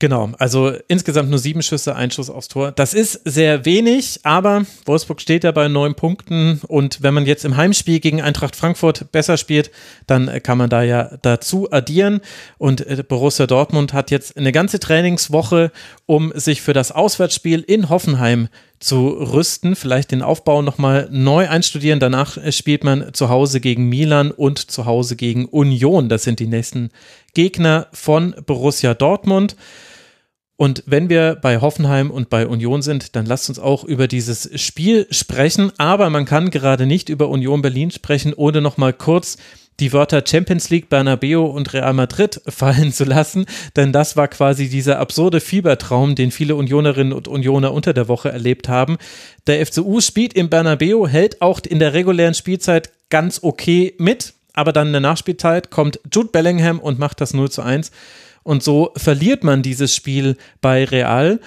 Genau, 0.00 0.30
also 0.38 0.72
insgesamt 0.88 1.28
nur 1.28 1.38
sieben 1.38 1.62
Schüsse, 1.62 1.94
ein 1.94 2.10
Schuss 2.10 2.30
aufs 2.30 2.48
Tor. 2.48 2.72
Das 2.72 2.94
ist 2.94 3.20
sehr 3.26 3.66
wenig, 3.66 4.20
aber 4.22 4.64
Wolfsburg 4.86 5.20
steht 5.20 5.44
ja 5.44 5.52
bei 5.52 5.68
neun 5.68 5.94
Punkten 5.94 6.58
und 6.66 7.02
wenn 7.02 7.12
man 7.12 7.26
jetzt 7.26 7.44
im 7.44 7.58
Heimspiel 7.58 8.00
gegen 8.00 8.22
Eintracht 8.22 8.56
Frankfurt 8.56 9.12
besser 9.12 9.36
spielt, 9.36 9.70
dann 10.06 10.28
äh, 10.28 10.40
kann 10.40 10.56
man 10.56 10.70
da 10.70 10.82
ja 10.82 11.18
dazu 11.20 11.70
addieren 11.70 12.22
und 12.56 12.80
äh, 12.80 13.04
Borussia 13.06 13.46
Dortmund 13.46 13.92
hat 13.92 14.10
jetzt 14.10 14.38
eine 14.38 14.52
ganze 14.52 14.80
Trainingswoche, 14.80 15.70
um 16.06 16.32
sich 16.34 16.62
für 16.62 16.72
das 16.72 16.92
Auswärtsspiel 16.92 17.60
in 17.60 17.90
Hoffenheim 17.90 18.48
zu 18.78 19.08
rüsten, 19.08 19.76
vielleicht 19.76 20.12
den 20.12 20.22
Aufbau 20.22 20.62
nochmal 20.62 21.08
neu 21.10 21.46
einstudieren. 21.46 22.00
Danach 22.00 22.38
äh, 22.38 22.52
spielt 22.52 22.84
man 22.84 23.12
zu 23.12 23.28
Hause 23.28 23.60
gegen 23.60 23.90
Milan 23.90 24.30
und 24.30 24.70
zu 24.70 24.86
Hause 24.86 25.16
gegen 25.16 25.44
Union. 25.44 26.08
Das 26.08 26.22
sind 26.22 26.40
die 26.40 26.46
nächsten 26.46 26.88
Gegner 27.34 27.88
von 27.92 28.34
Borussia 28.46 28.94
Dortmund. 28.94 29.56
Und 30.60 30.82
wenn 30.84 31.08
wir 31.08 31.38
bei 31.40 31.58
Hoffenheim 31.62 32.10
und 32.10 32.28
bei 32.28 32.46
Union 32.46 32.82
sind, 32.82 33.16
dann 33.16 33.24
lasst 33.24 33.48
uns 33.48 33.58
auch 33.58 33.82
über 33.82 34.06
dieses 34.06 34.60
Spiel 34.60 35.06
sprechen. 35.10 35.72
Aber 35.78 36.10
man 36.10 36.26
kann 36.26 36.50
gerade 36.50 36.84
nicht 36.84 37.08
über 37.08 37.30
Union 37.30 37.62
Berlin 37.62 37.90
sprechen, 37.90 38.34
ohne 38.34 38.60
nochmal 38.60 38.92
kurz 38.92 39.38
die 39.78 39.94
Wörter 39.94 40.22
Champions 40.22 40.68
League, 40.68 40.90
Bernabeu 40.90 41.46
und 41.46 41.72
Real 41.72 41.94
Madrid 41.94 42.42
fallen 42.46 42.92
zu 42.92 43.04
lassen. 43.04 43.46
Denn 43.74 43.90
das 43.90 44.18
war 44.18 44.28
quasi 44.28 44.68
dieser 44.68 44.98
absurde 44.98 45.40
Fiebertraum, 45.40 46.14
den 46.14 46.30
viele 46.30 46.56
Unionerinnen 46.56 47.14
und 47.14 47.26
Unioner 47.26 47.72
unter 47.72 47.94
der 47.94 48.08
Woche 48.08 48.30
erlebt 48.30 48.68
haben. 48.68 48.98
Der 49.46 49.64
FCU 49.64 50.02
spielt 50.02 50.34
im 50.34 50.50
Bernabeu, 50.50 51.08
hält 51.08 51.40
auch 51.40 51.60
in 51.66 51.78
der 51.78 51.94
regulären 51.94 52.34
Spielzeit 52.34 52.90
ganz 53.08 53.38
okay 53.42 53.94
mit. 53.96 54.34
Aber 54.52 54.74
dann 54.74 54.88
in 54.88 54.92
der 54.92 55.00
Nachspielzeit 55.00 55.70
kommt 55.70 56.00
Jude 56.12 56.28
Bellingham 56.28 56.80
und 56.80 56.98
macht 56.98 57.22
das 57.22 57.32
0 57.32 57.50
zu 57.50 57.62
1. 57.62 57.90
Und 58.42 58.62
so 58.62 58.92
verliert 58.96 59.44
man 59.44 59.62
dieses 59.62 59.94
Spiel 59.94 60.36
bei 60.60 60.84
Real. 60.84 61.40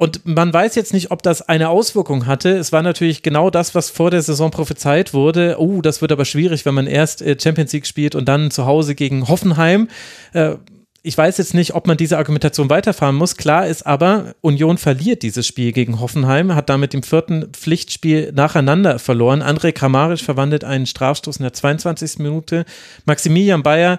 Und 0.00 0.24
man 0.24 0.50
weiß 0.50 0.76
jetzt 0.76 0.94
nicht, 0.94 1.10
ob 1.10 1.22
das 1.22 1.42
eine 1.42 1.68
Auswirkung 1.68 2.24
hatte. 2.24 2.56
Es 2.56 2.72
war 2.72 2.82
natürlich 2.82 3.22
genau 3.22 3.50
das, 3.50 3.74
was 3.74 3.90
vor 3.90 4.10
der 4.10 4.22
Saison 4.22 4.50
prophezeit 4.50 5.12
wurde. 5.12 5.56
Oh, 5.58 5.82
das 5.82 6.00
wird 6.00 6.10
aber 6.10 6.24
schwierig, 6.24 6.64
wenn 6.64 6.72
man 6.72 6.86
erst 6.86 7.20
äh, 7.20 7.36
Champions 7.38 7.74
League 7.74 7.86
spielt 7.86 8.14
und 8.14 8.26
dann 8.26 8.50
zu 8.50 8.64
Hause 8.64 8.94
gegen 8.94 9.28
Hoffenheim. 9.28 9.88
Äh, 10.32 10.54
ich 11.02 11.18
weiß 11.18 11.36
jetzt 11.36 11.52
nicht, 11.52 11.74
ob 11.74 11.86
man 11.86 11.98
diese 11.98 12.16
Argumentation 12.16 12.70
weiterfahren 12.70 13.16
muss. 13.16 13.36
Klar 13.36 13.66
ist 13.66 13.86
aber, 13.86 14.34
Union 14.40 14.78
verliert 14.78 15.22
dieses 15.22 15.46
Spiel 15.46 15.72
gegen 15.72 16.00
Hoffenheim, 16.00 16.54
hat 16.54 16.70
damit 16.70 16.94
im 16.94 17.02
vierten 17.02 17.52
Pflichtspiel 17.52 18.32
nacheinander 18.34 18.98
verloren. 18.98 19.42
André 19.42 19.72
Kramaric 19.72 20.20
verwandelt 20.20 20.64
einen 20.64 20.86
Strafstoß 20.86 21.38
in 21.38 21.42
der 21.42 21.52
22. 21.52 22.18
Minute. 22.18 22.64
Maximilian 23.04 23.62
Bayer 23.62 23.98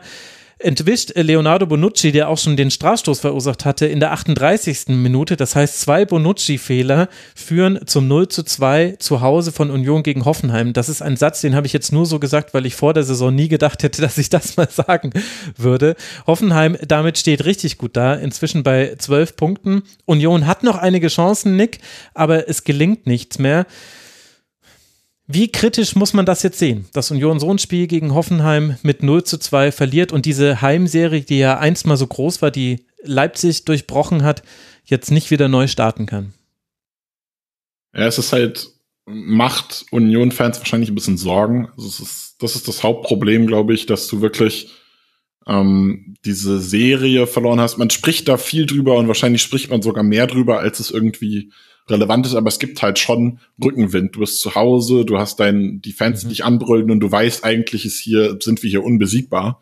entwischt 0.64 1.12
Leonardo 1.16 1.66
Bonucci, 1.66 2.12
der 2.12 2.30
auch 2.30 2.38
schon 2.38 2.56
den 2.56 2.72
Strafstoß 2.72 3.20
verursacht 3.20 3.66
hatte, 3.66 3.86
in 3.86 4.00
der 4.00 4.12
38. 4.12 4.88
Minute. 4.90 5.36
Das 5.36 5.56
heißt, 5.56 5.82
zwei 5.82 6.06
Bonucci-Fehler 6.06 7.10
führen 7.36 7.80
zum 7.86 8.08
0 8.08 8.28
zu 8.28 8.44
2 8.44 8.96
zu 9.00 9.22
Hause 9.22 9.52
von 9.52 9.72
Union 9.72 10.04
gegen 10.04 10.26
Hoffenheim. 10.26 10.74
Das 10.74 10.90
ist 10.90 11.02
ein 11.02 11.18
Satz, 11.18 11.42
den 11.42 11.56
habe 11.56 11.68
ich 11.68 11.74
jetzt 11.74 11.92
nur 11.92 12.06
so 12.06 12.20
gesagt, 12.20 12.54
weil 12.54 12.66
ich 12.66 12.76
vor 12.76 12.94
der 12.94 13.04
Saison 13.04 13.34
nie 13.34 13.48
gedacht 13.48 13.84
hätte, 13.84 14.02
dass 14.02 14.18
ich 14.18 14.30
das 14.30 14.58
mal 14.58 14.70
sagen 14.70 15.12
würde. 15.58 15.96
Hoffenheim 16.28 16.78
damit 16.88 17.18
steht 17.18 17.46
richtig 17.46 17.78
gut 17.78 17.98
da, 17.98 18.14
inzwischen 18.14 18.64
bei 18.64 18.96
12 18.98 19.36
Punkten. 19.36 19.84
Union 20.06 20.48
hat 20.48 20.64
noch 20.64 20.78
einige 20.78 21.08
Chancen, 21.08 21.56
Nick, 21.56 21.80
aber 22.14 22.48
es 22.48 22.64
gelingt 22.64 23.08
nichts 23.08 23.40
mehr. 23.40 23.66
Wie 25.27 25.49
kritisch 25.49 25.95
muss 25.95 26.14
man 26.14 26.26
das 26.26 26.43
jetzt 26.43 26.60
sehen, 26.60 26.85
dass 26.93 27.11
Union 27.11 27.39
so 27.39 27.49
ein 27.49 27.60
Spiel 27.60 27.88
gegen 27.88 28.14
Hoffenheim 28.14 28.77
mit 28.84 29.03
0 29.03 29.23
zu 29.23 29.38
2 29.38 29.72
verliert 29.72 30.11
und 30.11 30.26
diese 30.26 30.61
Heimserie, 30.61 31.22
die 31.22 31.39
ja 31.39 31.57
einst 31.57 31.88
mal 31.88 31.98
so 31.98 32.07
groß 32.07 32.41
war, 32.41 32.52
die 32.52 32.85
Leipzig 33.03 33.65
durchbrochen 33.65 34.23
hat, 34.23 34.43
jetzt 34.84 35.11
nicht 35.11 35.31
wieder 35.31 35.48
neu 35.48 35.68
starten 35.68 36.06
kann? 36.06 36.34
Ja, 37.93 38.07
es 38.07 38.18
ist 38.18 38.34
halt, 38.34 38.69
macht 39.06 39.85
Union-Fans 39.91 40.60
wahrscheinlich 40.60 40.89
ein 40.89 40.95
bisschen 40.95 41.18
Sorgen. 41.18 41.69
Also 41.77 42.03
ist, 42.03 42.35
das 42.39 42.56
ist 42.56 42.68
das 42.68 42.84
Hauptproblem, 42.84 43.48
glaube 43.48 43.73
ich, 43.73 43.85
dass 43.85 44.07
du 44.07 44.22
wirklich 44.22 44.69
ähm, 45.48 46.15
diese 46.26 46.60
Serie 46.60 47.27
verloren 47.27 47.60
hast. 47.60 47.77
Man 47.77 47.89
spricht 47.89 48.27
da 48.27 48.38
viel 48.38 48.65
drüber 48.65 48.95
und 48.98 49.07
wahrscheinlich 49.07 49.41
spricht 49.41 49.69
man 49.69 49.81
sogar 49.81 50.03
mehr 50.03 50.27
drüber, 50.27 50.60
als 50.60 50.80
es 50.80 50.91
irgendwie 50.91 51.52
relevant 51.88 52.26
ist, 52.26 52.36
aber 52.36 52.48
es 52.48 52.60
gibt 52.60 52.82
halt 52.82 52.99
schon 52.99 53.40
Rückenwind. 53.64 54.16
Du 54.16 54.20
bist 54.20 54.41
zu 54.41 54.56
Hause, 54.56 55.06
du 55.06 55.18
hast 55.18 55.40
dein, 55.40 55.82
die 55.82 55.91
Fans, 55.91 56.22
die 56.22 56.28
dich 56.28 56.44
anbrüllen 56.44 56.91
und 56.91 56.99
du 56.99 57.12
weißt 57.12 57.44
eigentlich 57.44 57.86
ist 57.86 57.99
hier, 57.99 58.38
sind 58.40 58.64
wir 58.64 58.70
hier 58.70 58.84
unbesiegbar. 58.84 59.62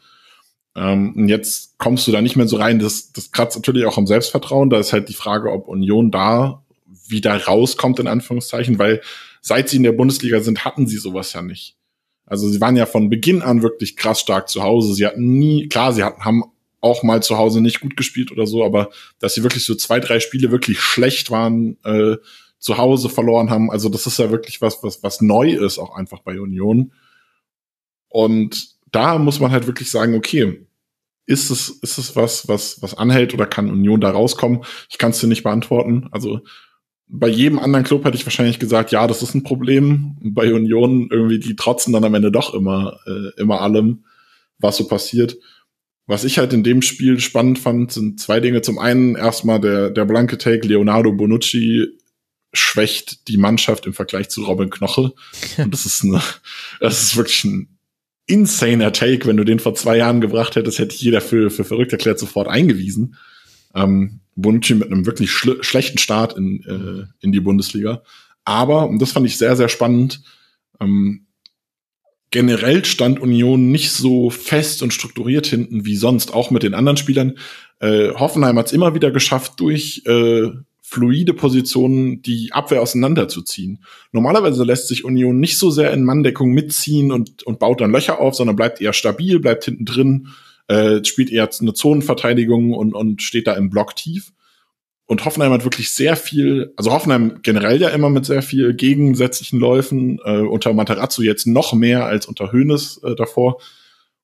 Ähm, 0.76 1.14
und 1.16 1.30
jetzt 1.30 1.78
kommst 1.78 2.08
du 2.08 2.12
da 2.12 2.22
nicht 2.22 2.36
mehr 2.36 2.48
so 2.48 2.58
rein. 2.58 2.80
Das, 2.80 3.12
das 3.12 3.32
kratzt 3.32 3.58
natürlich 3.58 3.86
auch 3.86 3.98
am 3.98 4.08
Selbstvertrauen. 4.08 4.70
Da 4.70 4.80
ist 4.80 4.94
halt 4.94 5.10
die 5.10 5.14
Frage, 5.14 5.52
ob 5.52 5.68
Union 5.68 6.12
da 6.12 6.64
wieder 7.08 7.36
rauskommt, 7.36 8.00
in 8.00 8.08
Anführungszeichen, 8.08 8.80
weil 8.80 9.02
seit 9.42 9.70
sie 9.70 9.78
in 9.78 9.84
der 9.84 9.92
Bundesliga 9.94 10.42
sind, 10.42 10.66
hatten 10.66 10.88
sie 10.88 10.98
sowas 10.98 11.34
ja 11.34 11.42
nicht. 11.42 11.76
Also 12.26 12.48
sie 12.48 12.62
waren 12.62 12.76
ja 12.76 12.86
von 12.86 13.10
Beginn 13.10 13.42
an 13.42 13.64
wirklich 13.64 13.96
krass 13.96 14.20
stark 14.20 14.50
zu 14.50 14.62
Hause. 14.62 14.94
Sie 14.94 15.06
hatten 15.06 15.40
nie, 15.40 15.68
klar, 15.68 15.94
sie 15.94 16.04
hatten, 16.04 16.24
haben 16.24 16.44
auch 16.82 17.04
mal 17.04 17.22
zu 17.22 17.38
Hause 17.38 17.62
nicht 17.62 17.82
gut 17.82 17.98
gespielt 17.98 18.32
oder 18.32 18.48
so, 18.48 18.64
aber 18.64 18.90
dass 19.20 19.34
sie 19.34 19.44
wirklich 19.44 19.66
so 19.66 19.76
zwei, 19.76 20.00
drei 20.00 20.20
Spiele 20.20 20.52
wirklich 20.52 20.80
schlecht 20.80 21.32
waren, 21.32 21.78
äh, 21.84 22.18
zu 22.60 22.78
Hause 22.78 23.10
verloren 23.10 23.50
haben, 23.50 23.72
also 23.72 23.90
das 23.90 24.06
ist 24.06 24.20
ja 24.20 24.32
wirklich 24.32 24.62
was, 24.62 24.84
was, 24.84 25.02
was 25.02 25.22
neu 25.22 25.52
ist, 25.52 25.80
auch 25.80 25.96
einfach 25.96 26.20
bei 26.20 26.40
Union. 26.40 26.92
Und 28.10 28.76
da 28.92 29.18
muss 29.18 29.40
man 29.40 29.52
halt 29.52 29.68
wirklich 29.68 29.90
sagen, 29.90 30.16
okay, 30.16 30.66
ist 31.26 31.52
es, 31.52 31.70
ist 31.70 31.98
es 32.00 32.16
was, 32.16 32.48
was, 32.48 32.82
was 32.82 32.96
anhält 32.96 33.34
oder 33.34 33.46
kann 33.46 33.70
Union 33.70 34.02
da 34.02 34.10
rauskommen? 34.10 34.64
Ich 34.90 34.98
kann 34.98 35.12
es 35.12 35.20
dir 35.20 35.28
nicht 35.28 35.44
beantworten. 35.44 36.10
Also 36.12 36.42
bei 37.08 37.28
jedem 37.28 37.60
anderen 37.60 37.86
Club 37.86 38.04
hätte 38.04 38.18
ich 38.18 38.26
wahrscheinlich 38.26 38.60
gesagt, 38.60 38.92
ja, 38.92 39.06
das 39.08 39.22
ist 39.22 39.36
ein 39.36 39.44
Problem. 39.44 40.18
Bei 40.22 40.54
Union 40.54 41.08
irgendwie, 41.12 41.40
die 41.40 41.56
trotzen 41.56 41.94
dann 41.94 42.04
am 42.04 42.16
Ende 42.16 42.32
doch 42.32 42.54
immer, 42.54 43.00
äh, 43.06 43.40
immer 43.40 43.62
allem, 43.62 44.06
was 44.58 44.78
so 44.78 44.88
passiert. 44.88 45.38
Was 46.10 46.24
ich 46.24 46.40
halt 46.40 46.54
in 46.54 46.64
dem 46.64 46.82
Spiel 46.82 47.20
spannend 47.20 47.60
fand, 47.60 47.92
sind 47.92 48.20
zwei 48.20 48.40
Dinge. 48.40 48.64
Zum 48.64 48.80
einen 48.80 49.16
erstmal 49.16 49.62
der, 49.62 49.92
der 49.92 50.06
blanke 50.06 50.40
Take, 50.40 50.68
Leonardo 50.68 51.12
Bonucci 51.12 51.86
schwächt 52.52 53.28
die 53.28 53.38
Mannschaft 53.38 53.86
im 53.86 53.94
Vergleich 53.94 54.30
zu 54.30 54.44
Robin 54.44 54.72
Knoche. 54.72 55.14
Und 55.60 55.72
das 55.72 55.86
ist 55.86 56.04
eine, 56.04 56.20
das 56.80 57.04
ist 57.04 57.16
wirklich 57.16 57.44
ein 57.44 57.78
insaner 58.26 58.92
Take. 58.92 59.28
Wenn 59.28 59.38
du 59.38 59.44
den 59.44 59.60
vor 59.60 59.76
zwei 59.76 59.98
Jahren 59.98 60.20
gebracht 60.20 60.56
hättest, 60.56 60.80
hätte 60.80 60.96
jeder 60.96 61.22
für, 61.22 61.52
für 61.52 61.64
verrückt 61.64 61.92
erklärt 61.92 62.18
sofort 62.18 62.48
eingewiesen. 62.48 63.16
Ähm, 63.76 64.22
Bonucci 64.36 64.74
mit 64.74 64.92
einem 64.92 65.06
wirklich 65.06 65.30
schlechten 65.30 66.00
Start 66.00 66.36
in, 66.36 66.64
äh, 66.64 67.06
in 67.24 67.32
die 67.32 67.40
Bundesliga. 67.40 68.02
Aber, 68.46 68.90
und 68.90 69.00
das 69.00 69.12
fand 69.12 69.28
ich 69.28 69.38
sehr, 69.38 69.56
sehr 69.56 69.70
spannend, 69.70 70.24
ähm, 70.80 71.28
generell 72.32 72.86
stand 72.86 73.20
Union 73.20 73.72
nicht 73.72 73.92
so 73.92 74.30
fest 74.30 74.84
und 74.84 74.94
strukturiert 74.94 75.48
hinten 75.48 75.86
wie 75.86 75.96
sonst, 75.96 76.34
auch 76.34 76.52
mit 76.52 76.64
den 76.64 76.74
anderen 76.74 76.98
Spielern. 76.98 77.38
Äh, 77.80 78.14
Hoffenheim 78.14 78.58
hat 78.58 78.68
es 78.68 78.74
immer 78.74 78.94
wieder 78.94 79.12
geschafft, 79.12 79.60
durch 79.60 80.04
äh, 80.06 80.50
fluide 80.82 81.34
Positionen 81.34 82.22
die 82.22 82.52
Abwehr 82.52 82.82
auseinanderzuziehen. 82.82 83.84
Normalerweise 84.12 84.64
lässt 84.64 84.88
sich 84.88 85.06
Union 85.06 85.40
nicht 85.40 85.60
so 85.60 85.70
sehr 85.70 85.94
in 85.94 86.04
Manndeckung 86.04 86.52
mitziehen 86.52 87.12
und, 87.12 87.44
und 87.44 87.60
baut 87.60 87.82
dann 87.82 87.92
Löcher 87.92 88.20
auf, 88.20 88.34
sondern 88.36 88.56
bleibt 88.56 88.82
eher 88.82 88.94
stabil, 88.94 89.40
bleibt 89.40 89.66
hinten 89.66 89.86
drin, 89.86 90.30
äh, 90.68 91.04
spielt 91.04 91.32
eher 91.32 91.50
eine 91.60 91.74
Zonenverteidigung 91.74 92.74
und, 92.74 92.94
und 92.94 93.22
steht 93.22 93.48
da 93.48 93.54
im 93.54 93.70
Block 93.70 93.96
tief. 93.96 94.32
Und 95.10 95.26
Hoffenheim 95.26 95.52
hat 95.52 95.64
wirklich 95.64 95.90
sehr 95.90 96.16
viel, 96.16 96.72
also 96.76 96.92
Hoffenheim 96.92 97.40
generell 97.42 97.82
ja 97.82 97.90
immer 97.90 98.12
mit 98.12 98.28
sehr 98.28 98.44
viel 98.44 98.76
gegensätzlichen 98.76 99.60
Läufen, 99.60 100.20
äh, 100.24 100.42
unter 100.42 100.72
Matarazzo 100.72 101.24
jetzt 101.24 101.48
noch 101.48 101.74
mehr 101.74 102.06
als 102.06 102.28
unter 102.28 102.52
Hoeneß 102.52 103.02
äh, 103.04 103.16
davor. 103.16 103.60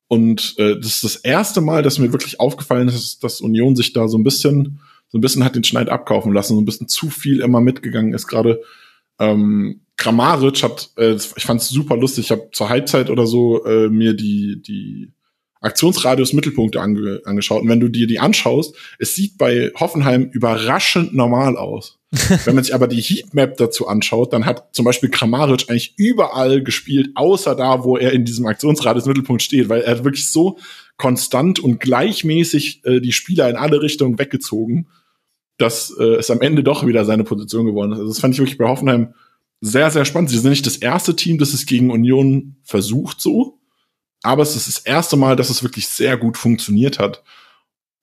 Und 0.07 0.53
äh, 0.59 0.75
das 0.77 0.97
ist 0.97 1.03
das 1.03 1.15
erste 1.15 1.61
Mal, 1.61 1.81
dass 1.81 1.97
mir 1.97 2.11
wirklich 2.11 2.39
aufgefallen 2.39 2.87
ist, 2.87 3.23
dass 3.23 3.41
Union 3.41 3.75
sich 3.75 3.93
da 3.93 4.07
so 4.07 4.15
ein 4.19 4.23
bisschen, 4.23 4.79
so 5.07 5.17
ein 5.17 5.21
bisschen 5.21 5.43
hat 5.43 5.55
den 5.55 5.63
Schneid 5.63 5.89
abkaufen 5.89 6.31
lassen, 6.31 6.53
so 6.53 6.61
ein 6.61 6.65
bisschen 6.65 6.87
zu 6.87 7.09
viel 7.09 7.39
immer 7.39 7.61
mitgegangen 7.61 8.13
ist. 8.13 8.27
Gerade 8.27 8.61
ähm, 9.17 9.81
Kramaric 9.97 10.61
hat, 10.61 10.91
äh, 10.97 11.15
ich 11.15 11.45
fand 11.45 11.61
es 11.61 11.69
super 11.69 11.97
lustig, 11.97 12.25
ich 12.25 12.31
habe 12.31 12.49
zur 12.51 12.69
Halbzeit 12.69 13.09
oder 13.09 13.25
so 13.25 13.65
äh, 13.65 13.89
mir 13.89 14.13
die, 14.13 14.61
die 14.61 15.14
Aktionsradius 15.65 16.33
Mittelpunkte 16.33 16.79
ange 16.79 17.21
angeschaut. 17.25 17.63
Und 17.63 17.69
wenn 17.69 17.79
du 17.79 17.89
dir 17.89 18.07
die 18.07 18.19
anschaust, 18.19 18.75
es 18.99 19.15
sieht 19.15 19.37
bei 19.37 19.71
Hoffenheim 19.75 20.29
überraschend 20.31 21.13
normal 21.13 21.57
aus. 21.57 21.97
wenn 22.45 22.55
man 22.55 22.63
sich 22.63 22.73
aber 22.73 22.87
die 22.87 23.01
Heatmap 23.01 23.57
dazu 23.57 23.87
anschaut, 23.87 24.31
dann 24.31 24.45
hat 24.45 24.73
zum 24.73 24.85
Beispiel 24.85 25.09
Kramaric 25.09 25.65
eigentlich 25.67 25.95
überall 25.97 26.63
gespielt, 26.63 27.09
außer 27.15 27.55
da, 27.55 27.83
wo 27.83 27.97
er 27.97 28.13
in 28.13 28.25
diesem 28.25 28.45
Aktionsradius 28.45 29.05
Mittelpunkt 29.05 29.41
steht, 29.41 29.67
weil 29.67 29.81
er 29.81 29.97
hat 29.97 30.03
wirklich 30.03 30.31
so 30.31 30.57
konstant 30.97 31.59
und 31.59 31.79
gleichmäßig 31.79 32.85
äh, 32.85 33.01
die 33.01 33.11
Spieler 33.11 33.49
in 33.49 33.55
alle 33.55 33.81
Richtungen 33.81 34.17
weggezogen, 34.19 34.87
dass 35.57 35.93
äh, 35.99 36.15
es 36.15 36.29
am 36.29 36.41
Ende 36.41 36.63
doch 36.63 36.85
wieder 36.85 37.05
seine 37.05 37.23
Position 37.23 37.65
geworden 37.65 37.91
ist. 37.91 37.99
Also 37.99 38.11
das 38.11 38.19
fand 38.19 38.35
ich 38.35 38.39
wirklich 38.39 38.57
bei 38.57 38.67
Hoffenheim 38.67 39.13
sehr, 39.61 39.89
sehr 39.89 40.05
spannend. 40.05 40.29
Sie 40.29 40.37
sind 40.37 40.51
nicht 40.51 40.65
das 40.65 40.77
erste 40.77 41.15
Team, 41.15 41.37
das 41.37 41.53
es 41.53 41.65
gegen 41.65 41.89
Union 41.89 42.57
versucht 42.63 43.19
so, 43.19 43.59
aber 44.25 44.43
es 44.43 44.55
ist 44.55 44.67
das 44.67 44.79
erste 44.79 45.17
Mal, 45.17 45.35
dass 45.35 45.49
es 45.49 45.63
wirklich 45.63 45.87
sehr 45.87 46.17
gut 46.17 46.37
funktioniert 46.37 46.99
hat. 46.99 47.23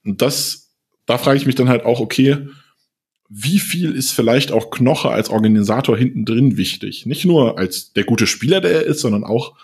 Und 0.04 0.22
das, 0.22 0.70
da 1.06 1.18
frage 1.18 1.38
ich 1.38 1.46
mich 1.46 1.54
dann 1.54 1.68
halt 1.68 1.84
auch, 1.84 2.00
okay, 2.00 2.48
wie 3.28 3.58
viel 3.58 3.94
ist 3.94 4.12
vielleicht 4.12 4.52
auch 4.52 4.70
Knoche 4.70 5.10
als 5.10 5.30
Organisator 5.30 5.96
hinten 5.96 6.24
drin 6.24 6.56
wichtig? 6.56 7.06
Nicht 7.06 7.24
nur 7.24 7.58
als 7.58 7.92
der 7.94 8.04
gute 8.04 8.26
Spieler, 8.26 8.60
der 8.60 8.72
er 8.72 8.82
ist, 8.82 9.00
sondern 9.00 9.24
auch, 9.24 9.56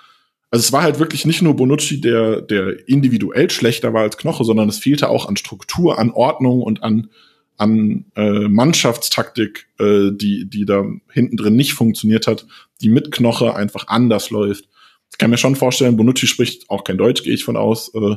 also 0.51 0.65
es 0.65 0.73
war 0.73 0.83
halt 0.83 0.99
wirklich 0.99 1.27
nicht 1.27 1.43
nur 1.43 1.55
Bonucci, 1.55 2.01
der, 2.01 2.41
der 2.41 2.89
individuell 2.89 3.51
schlechter 3.51 3.93
war 3.93 4.03
als 4.03 4.17
Knoche, 4.17 4.45
sondern 4.45 4.71
es 4.71 4.79
fehlte 4.79 5.11
auch 5.11 5.29
an 5.29 5.37
Struktur, 5.37 5.99
an 5.99 6.11
Ordnung 6.11 6.63
und 6.63 6.83
an, 6.83 7.11
an 7.59 8.07
äh, 8.17 8.49
Mannschaftstaktik, 8.49 9.67
äh, 9.79 10.13
die, 10.13 10.49
die 10.49 10.65
da 10.65 10.87
hinten 11.13 11.37
drin 11.37 11.57
nicht 11.57 11.75
funktioniert 11.75 12.27
hat, 12.27 12.47
die 12.81 12.89
mit 12.89 13.13
Knoche 13.13 13.55
einfach 13.55 13.89
anders 13.89 14.31
läuft. 14.31 14.65
Ich 15.11 15.19
kann 15.19 15.31
mir 15.31 15.39
schon 15.39 15.57
vorstellen, 15.57 15.97
Bonucci 15.97 16.27
spricht 16.27 16.69
auch 16.71 16.85
kein 16.85 16.99
Deutsch, 16.99 17.23
gehe 17.23 17.35
ich 17.35 17.45
von 17.45 17.57
aus. 17.57 17.93
Äh, 17.95 18.17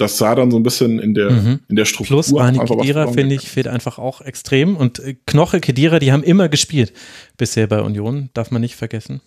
das 0.00 0.16
sah 0.16 0.34
dann 0.34 0.50
so 0.50 0.56
ein 0.56 0.62
bisschen 0.62 0.98
in 0.98 1.14
der, 1.14 1.30
mhm. 1.30 1.60
in 1.68 1.76
der 1.76 1.84
Struktur. 1.84 2.16
Plus 2.16 2.34
Rani 2.34 2.58
Kedira, 2.58 3.06
finde 3.12 3.34
ich, 3.34 3.48
fehlt 3.48 3.68
einfach 3.68 3.98
auch 3.98 4.20
extrem. 4.22 4.76
Und 4.76 4.98
äh, 4.98 5.16
Knoche, 5.26 5.60
Kedira, 5.60 5.98
die 5.98 6.12
haben 6.12 6.22
immer 6.22 6.48
gespielt 6.48 6.92
bisher 7.36 7.66
bei 7.66 7.82
Union, 7.82 8.30
darf 8.32 8.50
man 8.50 8.62
nicht 8.62 8.76
vergessen. 8.76 9.20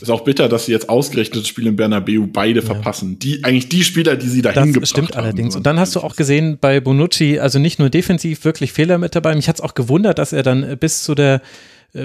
Ist 0.00 0.10
auch 0.10 0.22
bitter, 0.24 0.48
dass 0.48 0.66
sie 0.66 0.72
jetzt 0.72 0.88
ausgerechnet 0.88 1.42
das 1.42 1.48
Spiel 1.48 1.66
in 1.66 1.76
Bernabeu 1.76 2.26
beide 2.32 2.60
ja. 2.60 2.66
verpassen. 2.66 3.18
Die, 3.18 3.44
eigentlich 3.44 3.68
die 3.68 3.84
Spieler, 3.84 4.16
die 4.16 4.28
sie 4.28 4.40
dahin 4.40 4.62
das 4.62 4.72
gebracht 4.72 4.88
stimmt 4.88 5.16
haben. 5.16 5.24
allerdings. 5.24 5.54
Und 5.54 5.66
dann 5.66 5.78
hast 5.78 5.94
du 5.94 6.00
auch 6.00 6.16
gesehen 6.16 6.56
bei 6.58 6.80
Bonucci, 6.80 7.38
also 7.38 7.58
nicht 7.58 7.78
nur 7.78 7.90
defensiv 7.90 8.44
wirklich 8.44 8.72
Fehler 8.72 8.96
mit 8.96 9.14
dabei. 9.14 9.34
Mich 9.34 9.48
hat 9.48 9.56
es 9.56 9.60
auch 9.60 9.74
gewundert, 9.74 10.18
dass 10.18 10.32
er 10.32 10.42
dann 10.42 10.78
bis 10.78 11.02
zu 11.02 11.14
der 11.14 11.36
äh, 11.36 11.40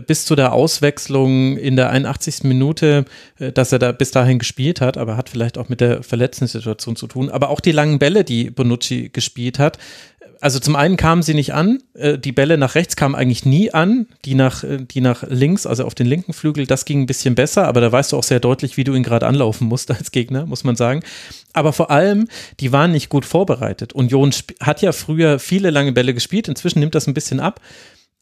bis 0.01 0.25
zu 0.25 0.35
der 0.35 0.53
Auswechslung 0.53 1.57
in 1.57 1.75
der 1.75 1.89
81. 1.89 2.43
Minute, 2.43 3.05
äh, 3.39 3.51
dass 3.51 3.71
er 3.71 3.79
da 3.79 3.91
bis 3.91 4.11
dahin 4.11 4.39
gespielt 4.39 4.81
hat, 4.81 4.97
aber 4.97 5.17
hat 5.17 5.29
vielleicht 5.29 5.57
auch 5.57 5.69
mit 5.69 5.81
der 5.81 6.03
Verletzungssituation 6.03 6.95
zu 6.95 7.07
tun. 7.07 7.29
Aber 7.29 7.49
auch 7.49 7.59
die 7.59 7.71
langen 7.71 7.99
Bälle, 7.99 8.23
die 8.23 8.49
Bonucci 8.49 9.09
gespielt 9.09 9.59
hat, 9.59 9.77
also 10.41 10.57
zum 10.59 10.75
einen 10.75 10.97
kamen 10.97 11.21
sie 11.21 11.35
nicht 11.35 11.53
an, 11.53 11.83
äh, 11.93 12.17
die 12.17 12.31
Bälle 12.31 12.57
nach 12.57 12.73
rechts 12.73 12.95
kamen 12.95 13.13
eigentlich 13.13 13.45
nie 13.45 13.71
an, 13.71 14.07
die 14.25 14.33
nach, 14.33 14.63
die 14.67 14.99
nach 14.99 15.23
links, 15.29 15.67
also 15.67 15.85
auf 15.85 15.93
den 15.93 16.07
linken 16.07 16.33
Flügel, 16.33 16.65
das 16.65 16.85
ging 16.85 17.01
ein 17.01 17.05
bisschen 17.05 17.35
besser, 17.35 17.67
aber 17.67 17.79
da 17.79 17.91
weißt 17.91 18.11
du 18.11 18.17
auch 18.17 18.23
sehr 18.23 18.39
deutlich, 18.39 18.75
wie 18.75 18.83
du 18.83 18.95
ihn 18.95 19.03
gerade 19.03 19.27
anlaufen 19.27 19.67
musst 19.67 19.91
als 19.91 20.11
Gegner, 20.11 20.47
muss 20.47 20.63
man 20.63 20.75
sagen. 20.75 21.03
Aber 21.53 21.73
vor 21.73 21.91
allem, 21.91 22.27
die 22.59 22.71
waren 22.71 22.91
nicht 22.91 23.09
gut 23.09 23.25
vorbereitet. 23.25 23.93
Union 23.93 24.33
hat 24.59 24.81
ja 24.81 24.93
früher 24.93 25.37
viele 25.37 25.69
lange 25.69 25.91
Bälle 25.91 26.15
gespielt, 26.15 26.47
inzwischen 26.47 26.79
nimmt 26.79 26.95
das 26.95 27.05
ein 27.05 27.13
bisschen 27.13 27.39
ab, 27.39 27.61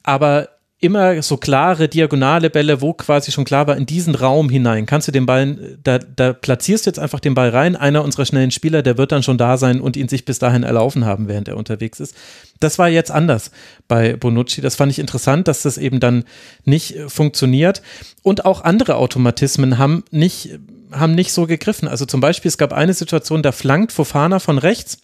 aber 0.04 0.50
immer 0.82 1.22
so 1.22 1.36
klare 1.36 1.90
diagonale 1.90 2.50
Bälle, 2.50 2.82
wo 2.82 2.94
quasi 2.94 3.32
schon 3.32 3.44
klar 3.44 3.68
war, 3.68 3.76
in 3.76 3.86
diesen 3.86 4.16
Raum 4.16 4.50
hinein 4.50 4.86
kannst 4.86 5.10
du 5.10 5.12
den 5.12 5.26
Ball, 5.26 5.78
da, 5.84 6.00
da 6.00 6.32
platzierst 6.32 6.86
du 6.86 6.90
jetzt 6.90 7.00
einfach 7.00 7.20
den 7.20 7.34
Ball 7.34 7.50
rein. 7.50 7.76
Einer 7.76 8.04
unserer 8.04 8.26
schnellen 8.26 8.52
Spieler, 8.52 8.82
der 8.82 8.98
wird 8.98 9.12
dann 9.12 9.22
schon 9.22 9.38
da 9.38 9.58
sein 9.58 9.82
und 9.82 9.98
ihn 9.98 10.08
sich 10.08 10.24
bis 10.24 10.40
dahin 10.40 10.64
erlaufen 10.64 11.06
haben, 11.06 11.28
während 11.28 11.50
er 11.50 11.58
unterwegs 11.58 12.00
ist. 12.00 12.16
Das 12.62 12.80
war 12.80 12.88
jetzt 12.88 13.12
anders 13.12 13.52
bei 13.90 14.16
Bonucci. 14.16 14.62
Das 14.62 14.78
fand 14.78 14.92
ich 14.92 15.00
interessant, 15.00 15.50
dass 15.50 15.64
das 15.64 15.78
eben 15.78 16.00
dann 16.00 16.24
nicht 16.64 16.96
äh, 16.96 17.10
funktioniert. 17.10 17.82
Und 18.24 18.46
auch 18.46 18.64
andere 18.64 18.96
Automatismen 18.96 19.78
haben 19.78 20.06
nicht, 20.12 20.60
haben 20.92 21.14
nicht 21.14 21.34
so 21.34 21.46
gegriffen. 21.46 21.90
Also 21.90 22.06
zum 22.06 22.22
Beispiel, 22.22 22.48
es 22.48 22.58
gab 22.58 22.72
eine 22.72 22.94
Situation, 22.94 23.44
da 23.44 23.52
flankt 23.52 23.92
Fofana 23.92 24.40
von 24.40 24.58
rechts 24.58 25.00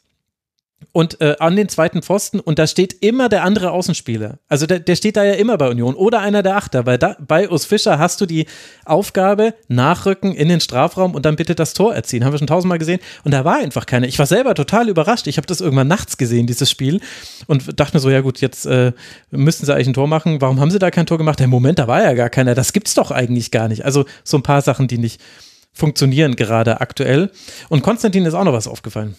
und 0.92 1.22
äh, 1.22 1.36
an 1.40 1.56
den 1.56 1.70
zweiten 1.70 2.02
Pfosten 2.02 2.40
und 2.40 2.60
da 2.60 2.68
steht 2.68 2.94
immer 3.02 3.30
der 3.30 3.44
andere 3.44 3.72
Außenspieler. 3.72 4.40
Also 4.48 4.66
der, 4.66 4.80
der 4.80 4.96
steht 4.96 5.18
da 5.18 5.24
ja 5.24 5.34
immer 5.34 5.58
bei 5.58 5.70
Union 5.70 5.96
oder 5.96 6.22
einer 6.22 6.44
der 6.44 6.56
Achter, 6.58 6.86
weil 6.86 6.98
da, 6.98 7.16
bei 7.20 7.50
Urs 7.50 7.66
Fischer 7.66 8.00
hast 8.00 8.22
du 8.22 8.26
die 8.26 8.46
Aufgabe, 8.86 9.54
nachrücken 9.68 10.34
in 10.34 10.50
den 10.50 10.60
Strafraum 10.60 11.16
und 11.16 11.26
dann 11.26 11.36
bitte 11.36 11.56
das 11.56 11.74
Tor 11.74 11.94
erziehen. 11.94 12.24
Haben 12.24 12.34
wir 12.34 12.38
schon 12.38 12.48
tausendmal 12.48 12.80
gesehen 12.80 13.00
und 13.24 13.34
da 13.34 13.46
war 13.46 13.58
einfach 13.58 13.86
keiner. 13.86 14.08
Ich 14.08 14.20
war 14.20 14.26
selber 14.26 14.54
total 14.56 14.90
überrascht. 14.90 15.28
Ich 15.28 15.38
habe 15.38 15.48
das 15.48 15.62
irgendwann 15.62 15.88
nachts 15.88 16.18
gesehen, 16.18 16.48
dieses 16.48 16.70
Spiel 16.70 17.02
und 17.48 17.80
dachte 17.80 17.98
mir 17.98 18.02
so, 18.02 18.10
ja 18.10 18.22
gut, 18.22 18.42
jetzt 18.42 18.66
äh, 18.66 18.92
müssten 19.32 19.66
sie 19.66 19.74
eigentlich 19.74 19.88
ein 19.88 19.94
Tor 19.94 20.08
machen. 20.08 20.42
Warum 20.42 20.60
haben 20.60 20.72
sie 20.72 20.80
da 20.80 20.92
kein 20.92 21.06
Tor 21.06 21.18
gemacht? 21.18 21.40
Im 21.42 21.50
Moment, 21.50 21.80
da 21.80 21.88
war 21.88 22.04
ja 22.04 22.14
gar 22.14 22.30
keiner. 22.30 22.56
Das 22.56 22.74
gibt's 22.74 22.94
doch 22.94 23.12
eigentlich 23.12 23.52
gar 23.52 23.68
nicht. 23.68 23.86
Also 23.86 24.06
so 24.24 24.38
ein 24.38 24.44
paar 24.44 24.62
Sachen, 24.62 24.88
die 24.88 24.98
nicht 24.98 25.22
funktionieren 25.74 26.36
gerade 26.36 26.82
aktuell. 26.82 27.32
Und 27.70 27.84
Konstantin 27.84 28.26
ist 28.26 28.34
auch 28.34 28.46
noch 28.46 28.54
was 28.54 28.68
aufgefallen. 28.68 29.16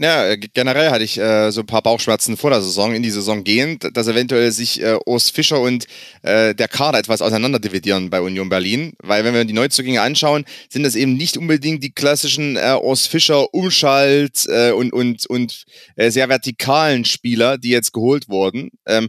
Ja, 0.00 0.36
generell 0.36 0.90
hatte 0.90 1.02
ich 1.02 1.18
äh, 1.18 1.50
so 1.50 1.62
ein 1.62 1.66
paar 1.66 1.82
Bauchschmerzen 1.82 2.36
vor 2.36 2.50
der 2.50 2.62
Saison, 2.62 2.94
in 2.94 3.02
die 3.02 3.10
Saison 3.10 3.42
gehend, 3.42 3.96
dass 3.96 4.06
eventuell 4.06 4.52
sich 4.52 4.80
äh, 4.80 4.96
Urs 5.04 5.28
Fischer 5.28 5.60
und 5.60 5.86
äh, 6.22 6.54
der 6.54 6.68
Kader 6.68 7.00
etwas 7.00 7.20
auseinander 7.20 7.58
dividieren 7.58 8.08
bei 8.08 8.20
Union 8.20 8.48
Berlin. 8.48 8.92
Weil 9.02 9.24
wenn 9.24 9.34
wir 9.34 9.44
die 9.44 9.52
Neuzugänge 9.52 10.00
anschauen, 10.00 10.44
sind 10.68 10.84
das 10.84 10.94
eben 10.94 11.14
nicht 11.14 11.36
unbedingt 11.36 11.82
die 11.82 11.90
klassischen 11.90 12.54
äh, 12.54 12.78
Urs 12.80 13.08
Fischer 13.08 13.52
Umschalt 13.52 14.46
äh, 14.46 14.70
und, 14.70 14.92
und, 14.92 15.26
und 15.26 15.64
äh, 15.96 16.12
sehr 16.12 16.28
vertikalen 16.28 17.04
Spieler, 17.04 17.58
die 17.58 17.70
jetzt 17.70 17.92
geholt 17.92 18.28
wurden. 18.28 18.70
Ähm, 18.86 19.08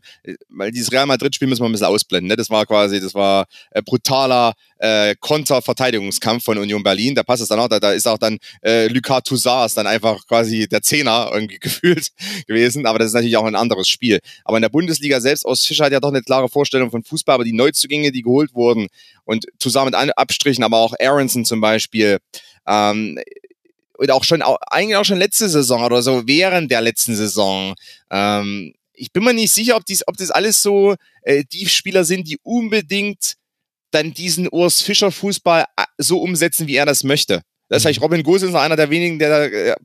weil 0.49 0.72
dieses 0.72 0.91
Real 0.91 1.06
Madrid-Spiel 1.06 1.48
müssen 1.48 1.61
wir 1.61 1.70
ein 1.70 1.72
bisschen 1.72 1.86
ausblenden. 1.86 2.30
Ne? 2.30 2.36
Das 2.36 2.49
war 2.49 2.66
quasi, 2.66 2.99
das 2.99 3.14
war 3.14 3.45
äh, 3.70 3.84
brutaler 3.84 4.53
äh, 4.80 5.15
Konterverteidigungskampf 5.19 6.43
von 6.43 6.57
Union 6.57 6.84
Berlin. 6.84 7.15
Da 7.15 7.23
passt 7.23 7.41
es 7.41 7.49
dann 7.49 7.60
auch, 7.60 7.68
da, 7.68 7.80
da 7.80 7.91
ist 7.91 8.07
auch 8.07 8.18
dann 8.18 8.39
äh, 8.61 8.88
Lucas 8.88 9.23
Toussaint 9.23 9.77
dann 9.77 9.88
einfach 9.88 10.26
quasi 10.27 10.68
der 10.68 10.81
Zehner 10.81 11.30
irgendwie 11.34 11.60
gefühlt 11.60 12.11
gewesen. 12.47 12.85
Aber 12.85 12.99
das 12.99 13.10
ist 13.10 13.14
natürlich 13.14 13.38
auch 13.38 13.45
ein 13.45 13.56
anderes 13.56 13.88
Spiel. 13.88 14.19
Aber 14.43 14.57
in 14.57 14.61
der 14.61 14.69
Bundesliga 14.69 15.22
selbst 15.22 15.45
aus 15.45 15.65
Fischer 15.65 15.85
hat 15.85 15.91
ja 15.91 15.99
doch 15.99 16.10
eine 16.10 16.22
klare 16.22 16.49
Vorstellung 16.49 16.91
von 16.91 17.03
Fußball, 17.03 17.35
aber 17.35 17.43
die 17.43 17.53
Neuzugänge, 17.53 18.11
die 18.11 18.22
geholt 18.22 18.53
wurden 18.53 18.88
und 19.26 19.45
zusammen 19.60 19.91
mit 19.91 20.18
Abstrichen, 20.18 20.64
aber 20.64 20.77
auch 20.77 20.93
Aronson 20.99 21.45
zum 21.45 21.61
Beispiel, 21.61 22.19
ähm, 22.68 23.19
und 23.97 24.11
auch 24.11 24.23
schon, 24.23 24.41
eigentlich 24.41 24.95
auch 24.95 25.03
schon 25.03 25.18
letzte 25.18 25.49
Saison 25.49 25.84
oder 25.84 26.01
so, 26.01 26.26
während 26.26 26.72
der 26.72 26.80
letzten 26.80 27.15
Saison, 27.15 27.76
ähm, 28.10 28.73
ich 28.93 29.11
bin 29.11 29.23
mir 29.23 29.34
nicht 29.34 29.51
sicher, 29.51 29.76
ob, 29.76 29.85
dies, 29.85 30.07
ob 30.07 30.15
das 30.18 30.31
alles 30.31 30.61
so 30.61 30.95
äh, 31.23 31.43
die 31.51 31.68
Spieler 31.68 32.06
sind, 32.06 32.27
die 32.27 32.38
unbedingt 32.43 33.35
dann 33.91 34.14
diesen 34.14 34.48
Urs 34.49 34.82
Fischer 34.82 35.11
Fußball 35.11 35.66
äh, 35.78 35.84
so 35.98 36.20
umsetzen, 36.20 36.68
wie 36.68 36.76
er 36.76 36.86
das 36.86 37.03
möchte. 37.03 37.41
Da 37.70 37.76
ist 37.76 37.84
vielleicht 37.84 38.02
Robin 38.02 38.24
Gosens 38.24 38.56
einer 38.56 38.76
der 38.76 38.90
wenigen, 38.90 39.20
der 39.20 39.30
da 39.30 39.45
äh, 39.45 39.76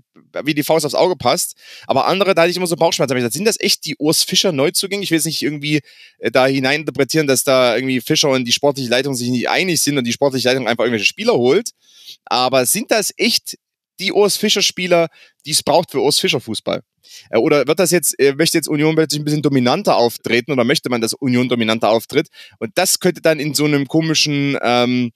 wie 0.45 0.55
die 0.55 0.65
Faust 0.65 0.85
aufs 0.85 0.95
Auge 0.95 1.17
passt. 1.17 1.55
Aber 1.87 2.07
andere, 2.07 2.35
da 2.35 2.43
hatte 2.43 2.51
ich 2.51 2.57
immer 2.57 2.67
so 2.67 2.77
Bauchschmerzen. 2.77 3.13
Ich 3.13 3.19
gesagt, 3.19 3.35
sind 3.35 3.45
das 3.45 3.61
echt 3.61 3.85
die 3.85 3.95
Urs 3.99 4.25
Fischer 4.25 4.53
Neuzugänge? 4.53 5.03
Ich 5.03 5.11
will 5.11 5.19
jetzt 5.19 5.27
nicht 5.27 5.43
irgendwie 5.43 5.81
äh, 6.19 6.31
da 6.31 6.47
hineininterpretieren, 6.47 7.27
dass 7.27 7.45
da 7.45 7.77
irgendwie 7.77 8.01
Fischer 8.01 8.31
und 8.31 8.45
die 8.45 8.53
sportliche 8.53 8.89
Leitung 8.89 9.15
sich 9.15 9.29
nicht 9.29 9.49
einig 9.49 9.81
sind 9.81 9.99
und 9.99 10.05
die 10.05 10.13
sportliche 10.13 10.49
Leitung 10.49 10.67
einfach 10.67 10.85
irgendwelche 10.85 11.07
Spieler 11.07 11.35
holt. 11.35 11.71
Aber 12.25 12.67
sind 12.67 12.91
das 12.91 13.13
echt 13.17 13.57
die 13.99 14.13
Urs 14.13 14.37
Fischer 14.37 14.63
Spieler, 14.63 15.09
die 15.47 15.53
es 15.53 15.63
braucht 15.63 15.91
für 15.91 16.01
Urs 16.01 16.19
Fischer 16.19 16.41
Fußball? 16.41 16.83
Äh, 17.31 17.39
oder 17.39 17.67
wird 17.67 17.79
das 17.79 17.91
jetzt, 17.91 18.19
äh, 18.19 18.35
möchte 18.35 18.59
jetzt 18.59 18.69
Union 18.69 18.95
plötzlich 18.95 19.21
ein 19.21 19.25
bisschen 19.25 19.43
dominanter 19.43 19.97
auftreten 19.97 20.53
oder 20.53 20.65
möchte 20.65 20.91
man, 20.91 21.01
dass 21.01 21.15
Union 21.15 21.49
dominanter 21.49 21.91
auftritt? 21.91 22.29
Und 22.59 22.73
das 22.77 23.01
könnte 23.01 23.21
dann 23.21 23.41
in 23.41 23.55
so 23.55 23.65
einem 23.65 23.87
komischen, 23.87 24.59
ähm, 24.63 25.13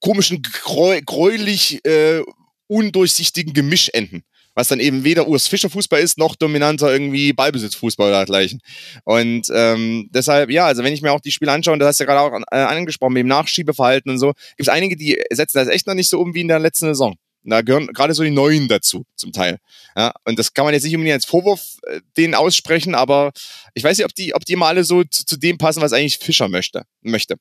komischen, 0.00 0.42
gräulich 0.42 1.84
äh, 1.84 2.22
undurchsichtigen 2.68 3.52
Gemisch 3.52 3.88
enden. 3.90 4.22
Was 4.58 4.66
dann 4.66 4.80
eben 4.80 5.04
weder 5.04 5.28
Urs 5.28 5.46
Fischer 5.46 5.70
Fußball 5.70 6.00
ist, 6.00 6.18
noch 6.18 6.34
dominanter 6.34 6.90
irgendwie 6.90 7.32
Ballbesitzfußball 7.32 8.08
oder 8.08 8.16
dergleichen. 8.16 8.60
Und 9.04 9.46
ähm, 9.54 10.08
deshalb, 10.10 10.50
ja, 10.50 10.66
also 10.66 10.82
wenn 10.82 10.92
ich 10.92 11.00
mir 11.00 11.12
auch 11.12 11.20
die 11.20 11.30
Spiele 11.30 11.52
anschaue, 11.52 11.74
und 11.74 11.78
das 11.78 11.90
hast 11.90 12.00
du 12.00 12.04
ja 12.04 12.12
gerade 12.12 12.20
auch 12.36 12.40
äh, 12.50 12.56
angesprochen, 12.56 13.12
mit 13.12 13.20
dem 13.20 13.28
Nachschiebeverhalten 13.28 14.10
und 14.10 14.18
so, 14.18 14.32
gibt 14.32 14.62
es 14.62 14.68
einige, 14.68 14.96
die 14.96 15.16
setzen 15.30 15.58
das 15.58 15.68
echt 15.68 15.86
noch 15.86 15.94
nicht 15.94 16.10
so 16.10 16.18
um 16.18 16.34
wie 16.34 16.40
in 16.40 16.48
der 16.48 16.58
letzten 16.58 16.86
Saison. 16.86 17.14
Da 17.50 17.62
gehören 17.62 17.86
gerade 17.88 18.14
so 18.14 18.22
die 18.22 18.30
Neuen 18.30 18.68
dazu, 18.68 19.04
zum 19.16 19.32
Teil. 19.32 19.58
Ja, 19.96 20.12
und 20.24 20.38
das 20.38 20.54
kann 20.54 20.64
man 20.64 20.74
jetzt 20.74 20.84
nicht 20.84 20.94
unbedingt 20.94 21.14
als 21.14 21.24
Vorwurf 21.24 21.78
äh, 21.86 22.00
denen 22.16 22.34
aussprechen, 22.34 22.94
aber 22.94 23.32
ich 23.74 23.84
weiß 23.84 23.98
nicht, 23.98 24.04
ob 24.04 24.14
die, 24.14 24.34
ob 24.34 24.44
die 24.44 24.56
mal 24.56 24.68
alle 24.68 24.84
so 24.84 25.04
zu, 25.04 25.24
zu 25.24 25.36
dem 25.36 25.58
passen, 25.58 25.80
was 25.80 25.92
eigentlich 25.92 26.18
Fischer 26.18 26.48
möchte. 26.48 26.84
möchte. 27.02 27.36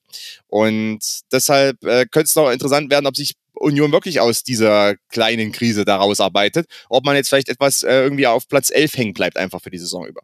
Und 0.48 1.00
deshalb 1.32 1.84
äh, 1.84 2.06
könnte 2.06 2.28
es 2.28 2.34
doch 2.34 2.52
interessant 2.52 2.90
werden, 2.90 3.06
ob 3.06 3.16
sich 3.16 3.34
Union 3.54 3.92
wirklich 3.92 4.20
aus 4.20 4.44
dieser 4.44 4.96
kleinen 5.10 5.52
Krise 5.52 5.84
daraus 5.86 6.20
arbeitet, 6.20 6.68
ob 6.90 7.06
man 7.06 7.16
jetzt 7.16 7.30
vielleicht 7.30 7.50
etwas 7.50 7.84
äh, 7.84 8.02
irgendwie 8.02 8.28
auf 8.28 8.48
Platz 8.48 8.70
11 8.70 8.98
hängen 8.98 9.14
bleibt, 9.14 9.38
einfach 9.38 9.62
für 9.62 9.72
die 9.72 9.80
Saison 9.80 10.06
über. 10.06 10.22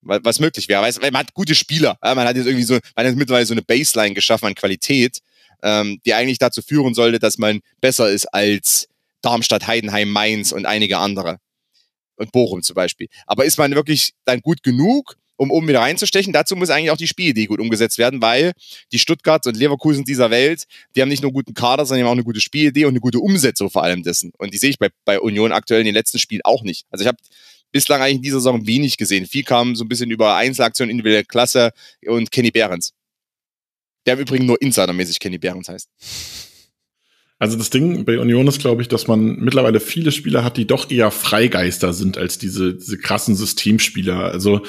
Was 0.00 0.38
möglich 0.38 0.68
wäre. 0.68 0.82
Weil 0.82 1.10
man 1.10 1.20
hat 1.20 1.34
gute 1.34 1.54
Spieler. 1.56 1.98
Man 2.00 2.20
hat 2.20 2.36
jetzt 2.36 2.46
irgendwie 2.46 2.64
so, 2.64 2.78
man 2.94 3.06
hat 3.06 3.16
mittlerweile 3.16 3.46
so 3.46 3.52
eine 3.52 3.62
Baseline 3.62 4.14
geschaffen 4.14 4.46
an 4.46 4.54
Qualität 4.54 5.18
ähm, 5.62 6.00
die 6.04 6.14
eigentlich 6.14 6.38
dazu 6.38 6.62
führen 6.62 6.94
sollte, 6.94 7.18
dass 7.18 7.38
man 7.38 7.60
besser 7.80 8.10
ist 8.10 8.26
als 8.26 8.88
Darmstadt, 9.22 9.66
Heidenheim, 9.66 10.10
Mainz 10.10 10.52
und 10.52 10.66
einige 10.66 10.98
andere. 10.98 11.38
Und 12.16 12.32
Bochum 12.32 12.62
zum 12.62 12.74
Beispiel. 12.74 13.08
Aber 13.26 13.44
ist 13.44 13.58
man 13.58 13.74
wirklich 13.76 14.12
dann 14.24 14.40
gut 14.40 14.64
genug, 14.64 15.16
um 15.36 15.52
oben 15.52 15.68
wieder 15.68 15.80
reinzustechen? 15.80 16.32
Dazu 16.32 16.56
muss 16.56 16.68
eigentlich 16.68 16.90
auch 16.90 16.96
die 16.96 17.06
Spielidee 17.06 17.46
gut 17.46 17.60
umgesetzt 17.60 17.96
werden, 17.96 18.20
weil 18.20 18.52
die 18.90 18.98
Stuttgart 18.98 19.46
und 19.46 19.56
Leverkusen 19.56 20.04
dieser 20.04 20.30
Welt, 20.30 20.64
die 20.96 21.02
haben 21.02 21.08
nicht 21.08 21.22
nur 21.22 21.28
einen 21.28 21.34
guten 21.34 21.54
Kader, 21.54 21.86
sondern 21.86 22.04
haben 22.04 22.10
auch 22.10 22.16
eine 22.16 22.24
gute 22.24 22.40
Spielidee 22.40 22.86
und 22.86 22.90
eine 22.90 23.00
gute 23.00 23.20
Umsetzung 23.20 23.70
vor 23.70 23.84
allem 23.84 24.02
dessen. 24.02 24.32
Und 24.36 24.52
die 24.52 24.58
sehe 24.58 24.70
ich 24.70 24.80
bei, 24.80 24.88
bei 25.04 25.20
Union 25.20 25.52
aktuell 25.52 25.80
in 25.80 25.86
den 25.86 25.94
letzten 25.94 26.18
Spielen 26.18 26.42
auch 26.42 26.64
nicht. 26.64 26.86
Also 26.90 27.02
ich 27.04 27.08
habe 27.08 27.18
bislang 27.70 28.02
eigentlich 28.02 28.16
in 28.16 28.22
dieser 28.22 28.38
Saison 28.38 28.66
wenig 28.66 28.96
gesehen. 28.96 29.26
Viel 29.26 29.44
kam 29.44 29.76
so 29.76 29.84
ein 29.84 29.88
bisschen 29.88 30.10
über 30.10 30.34
Einzelaktionen, 30.34 30.90
individuelle 30.90 31.24
Klasse 31.24 31.72
und 32.04 32.32
Kenny 32.32 32.50
Behrens. 32.50 32.94
Der 34.08 34.14
im 34.14 34.20
Übrigen 34.20 34.46
nur 34.46 34.62
insidermäßig 34.62 35.20
Kenny 35.20 35.36
Behrens 35.36 35.68
heißt. 35.68 35.90
Also 37.38 37.58
das 37.58 37.68
Ding 37.68 38.06
bei 38.06 38.18
Union 38.18 38.46
ist, 38.46 38.58
glaube 38.58 38.80
ich, 38.80 38.88
dass 38.88 39.06
man 39.06 39.36
mittlerweile 39.36 39.80
viele 39.80 40.12
Spieler 40.12 40.42
hat, 40.42 40.56
die 40.56 40.66
doch 40.66 40.90
eher 40.90 41.10
Freigeister 41.10 41.92
sind 41.92 42.16
als 42.16 42.38
diese, 42.38 42.74
diese 42.74 42.96
krassen 42.96 43.36
Systemspieler. 43.36 44.18
Also 44.18 44.62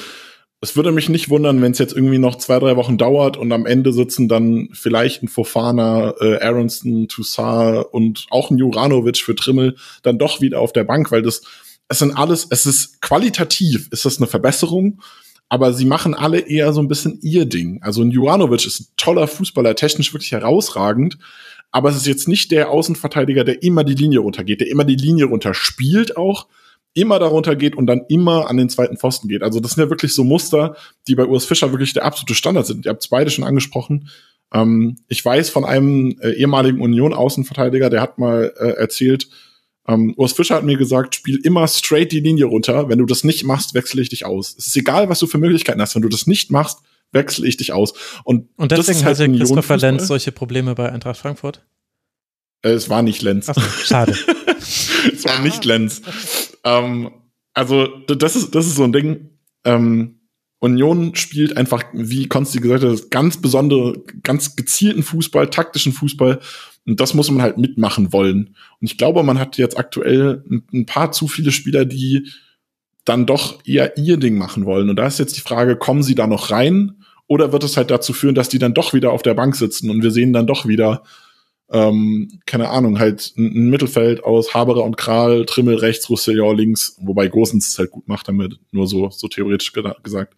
es 0.60 0.76
würde 0.76 0.92
mich 0.92 1.08
nicht 1.08 1.30
wundern, 1.30 1.62
wenn 1.62 1.72
es 1.72 1.78
jetzt 1.78 1.96
irgendwie 1.96 2.18
noch 2.18 2.36
zwei, 2.36 2.58
drei 2.58 2.76
Wochen 2.76 2.98
dauert 2.98 3.38
und 3.38 3.50
am 3.50 3.64
Ende 3.64 3.94
sitzen 3.94 4.28
dann 4.28 4.68
vielleicht 4.74 5.22
ein 5.22 5.28
Fofana, 5.28 6.12
äh, 6.20 6.38
Aronson, 6.42 7.08
Toussaint 7.08 7.86
und 7.92 8.26
auch 8.28 8.50
ein 8.50 8.58
Juranovic 8.58 9.16
für 9.16 9.34
Trimmel 9.34 9.74
dann 10.02 10.18
doch 10.18 10.42
wieder 10.42 10.60
auf 10.60 10.74
der 10.74 10.84
Bank, 10.84 11.10
weil 11.12 11.22
das, 11.22 11.40
es 11.88 12.00
sind 12.00 12.14
alles, 12.14 12.46
es 12.50 12.66
ist 12.66 13.00
qualitativ, 13.00 13.88
ist 13.90 14.04
das 14.04 14.18
eine 14.18 14.26
Verbesserung 14.26 15.00
aber 15.50 15.74
sie 15.74 15.84
machen 15.84 16.14
alle 16.14 16.38
eher 16.38 16.72
so 16.72 16.80
ein 16.80 16.88
bisschen 16.88 17.18
ihr 17.20 17.44
Ding. 17.44 17.82
Also 17.82 18.02
ein 18.02 18.12
Juranovic 18.12 18.64
ist 18.64 18.80
ein 18.80 18.86
toller 18.96 19.26
Fußballer, 19.26 19.74
technisch 19.74 20.14
wirklich 20.14 20.32
herausragend, 20.32 21.18
aber 21.72 21.90
es 21.90 21.96
ist 21.96 22.06
jetzt 22.06 22.28
nicht 22.28 22.52
der 22.52 22.70
Außenverteidiger, 22.70 23.44
der 23.44 23.62
immer 23.62 23.84
die 23.84 23.94
Linie 23.94 24.20
runtergeht, 24.20 24.60
der 24.60 24.70
immer 24.70 24.84
die 24.84 24.96
Linie 24.96 25.26
runterspielt 25.26 26.16
auch, 26.16 26.46
immer 26.94 27.18
darunter 27.18 27.56
geht 27.56 27.76
und 27.76 27.86
dann 27.86 28.02
immer 28.08 28.48
an 28.48 28.56
den 28.56 28.68
zweiten 28.68 28.96
Pfosten 28.96 29.28
geht. 29.28 29.42
Also 29.42 29.58
das 29.58 29.72
sind 29.72 29.84
ja 29.84 29.90
wirklich 29.90 30.14
so 30.14 30.24
Muster, 30.24 30.76
die 31.08 31.16
bei 31.16 31.26
Urs 31.26 31.44
Fischer 31.44 31.72
wirklich 31.72 31.92
der 31.92 32.04
absolute 32.04 32.34
Standard 32.34 32.66
sind. 32.66 32.86
Ihr 32.86 32.90
habt 32.90 33.08
beide 33.10 33.30
schon 33.30 33.44
angesprochen. 33.44 34.08
Ähm, 34.52 34.98
ich 35.08 35.24
weiß 35.24 35.50
von 35.50 35.64
einem 35.64 36.16
äh, 36.20 36.30
ehemaligen 36.30 36.80
Union-Außenverteidiger, 36.80 37.90
der 37.90 38.02
hat 38.02 38.18
mal 38.18 38.52
äh, 38.56 38.70
erzählt, 38.70 39.28
ähm, 39.90 40.14
Urs 40.16 40.32
Fischer 40.32 40.54
hat 40.54 40.64
mir 40.64 40.76
gesagt, 40.76 41.16
spiel 41.16 41.40
immer 41.42 41.66
straight 41.66 42.12
die 42.12 42.20
Linie 42.20 42.44
runter. 42.44 42.88
Wenn 42.88 42.98
du 42.98 43.06
das 43.06 43.24
nicht 43.24 43.44
machst, 43.44 43.74
wechsle 43.74 44.00
ich 44.00 44.08
dich 44.08 44.24
aus. 44.24 44.54
Es 44.56 44.68
ist 44.68 44.76
egal, 44.76 45.08
was 45.08 45.18
du 45.18 45.26
für 45.26 45.38
Möglichkeiten 45.38 45.80
hast. 45.80 45.94
Wenn 45.94 46.02
du 46.02 46.08
das 46.08 46.26
nicht 46.26 46.50
machst, 46.50 46.78
wechsle 47.12 47.46
ich 47.46 47.56
dich 47.56 47.72
aus. 47.72 47.94
Und, 48.24 48.48
Und 48.56 48.70
deswegen 48.70 49.04
halt 49.04 49.18
hatte 49.18 49.32
Christopher 49.32 49.76
Lenz 49.78 50.06
solche 50.06 50.30
Probleme 50.30 50.74
bei 50.74 50.90
Eintracht 50.92 51.18
Frankfurt? 51.18 51.66
Äh, 52.62 52.70
es 52.70 52.88
war 52.88 53.02
nicht 53.02 53.22
Lenz. 53.22 53.48
Ach, 53.48 53.84
schade. 53.84 54.12
es 54.58 55.24
war 55.24 55.40
nicht 55.40 55.64
Lenz. 55.64 56.02
Ähm, 56.62 57.10
also, 57.52 57.88
das 58.06 58.36
ist, 58.36 58.54
das 58.54 58.66
ist 58.66 58.76
so 58.76 58.84
ein 58.84 58.92
Ding. 58.92 59.30
Ähm, 59.64 60.20
Union 60.60 61.14
spielt 61.14 61.56
einfach, 61.56 61.82
wie 61.94 62.28
Konsti 62.28 62.60
gesagt 62.60 62.84
hat, 62.84 63.10
ganz 63.10 63.40
besondere, 63.40 64.04
ganz 64.22 64.56
gezielten 64.56 65.02
Fußball, 65.02 65.48
taktischen 65.48 65.92
Fußball. 65.92 66.40
Und 66.86 67.00
das 67.00 67.14
muss 67.14 67.30
man 67.30 67.42
halt 67.42 67.58
mitmachen 67.58 68.12
wollen. 68.12 68.56
Und 68.80 68.90
ich 68.90 68.98
glaube, 68.98 69.22
man 69.22 69.38
hat 69.38 69.58
jetzt 69.58 69.78
aktuell 69.78 70.42
ein, 70.72 70.86
paar 70.86 71.12
zu 71.12 71.28
viele 71.28 71.52
Spieler, 71.52 71.84
die 71.84 72.28
dann 73.04 73.26
doch 73.26 73.64
eher 73.64 73.96
ihr 73.96 74.16
Ding 74.16 74.38
machen 74.38 74.64
wollen. 74.64 74.90
Und 74.90 74.96
da 74.96 75.06
ist 75.06 75.18
jetzt 75.18 75.36
die 75.36 75.42
Frage, 75.42 75.76
kommen 75.76 76.02
sie 76.02 76.14
da 76.14 76.26
noch 76.26 76.50
rein? 76.50 77.02
Oder 77.26 77.52
wird 77.52 77.64
es 77.64 77.76
halt 77.76 77.90
dazu 77.90 78.12
führen, 78.12 78.34
dass 78.34 78.48
die 78.48 78.58
dann 78.58 78.74
doch 78.74 78.92
wieder 78.92 79.12
auf 79.12 79.22
der 79.22 79.34
Bank 79.34 79.54
sitzen 79.54 79.88
und 79.88 80.02
wir 80.02 80.10
sehen 80.10 80.32
dann 80.32 80.48
doch 80.48 80.66
wieder, 80.66 81.04
ähm, 81.70 82.40
keine 82.44 82.70
Ahnung, 82.70 82.98
halt 82.98 83.34
ein, 83.36 83.70
Mittelfeld 83.70 84.24
aus 84.24 84.52
Haberer 84.52 84.82
und 84.82 84.96
Kral, 84.96 85.46
Trimmel 85.46 85.76
rechts, 85.76 86.10
Roussillon 86.10 86.56
links, 86.56 86.96
wobei 87.00 87.28
Gosens 87.28 87.68
es 87.68 87.78
halt 87.78 87.92
gut 87.92 88.08
macht, 88.08 88.26
wir 88.26 88.48
nur 88.72 88.88
so, 88.88 89.10
so 89.10 89.28
theoretisch 89.28 89.72
gesagt 89.72 90.34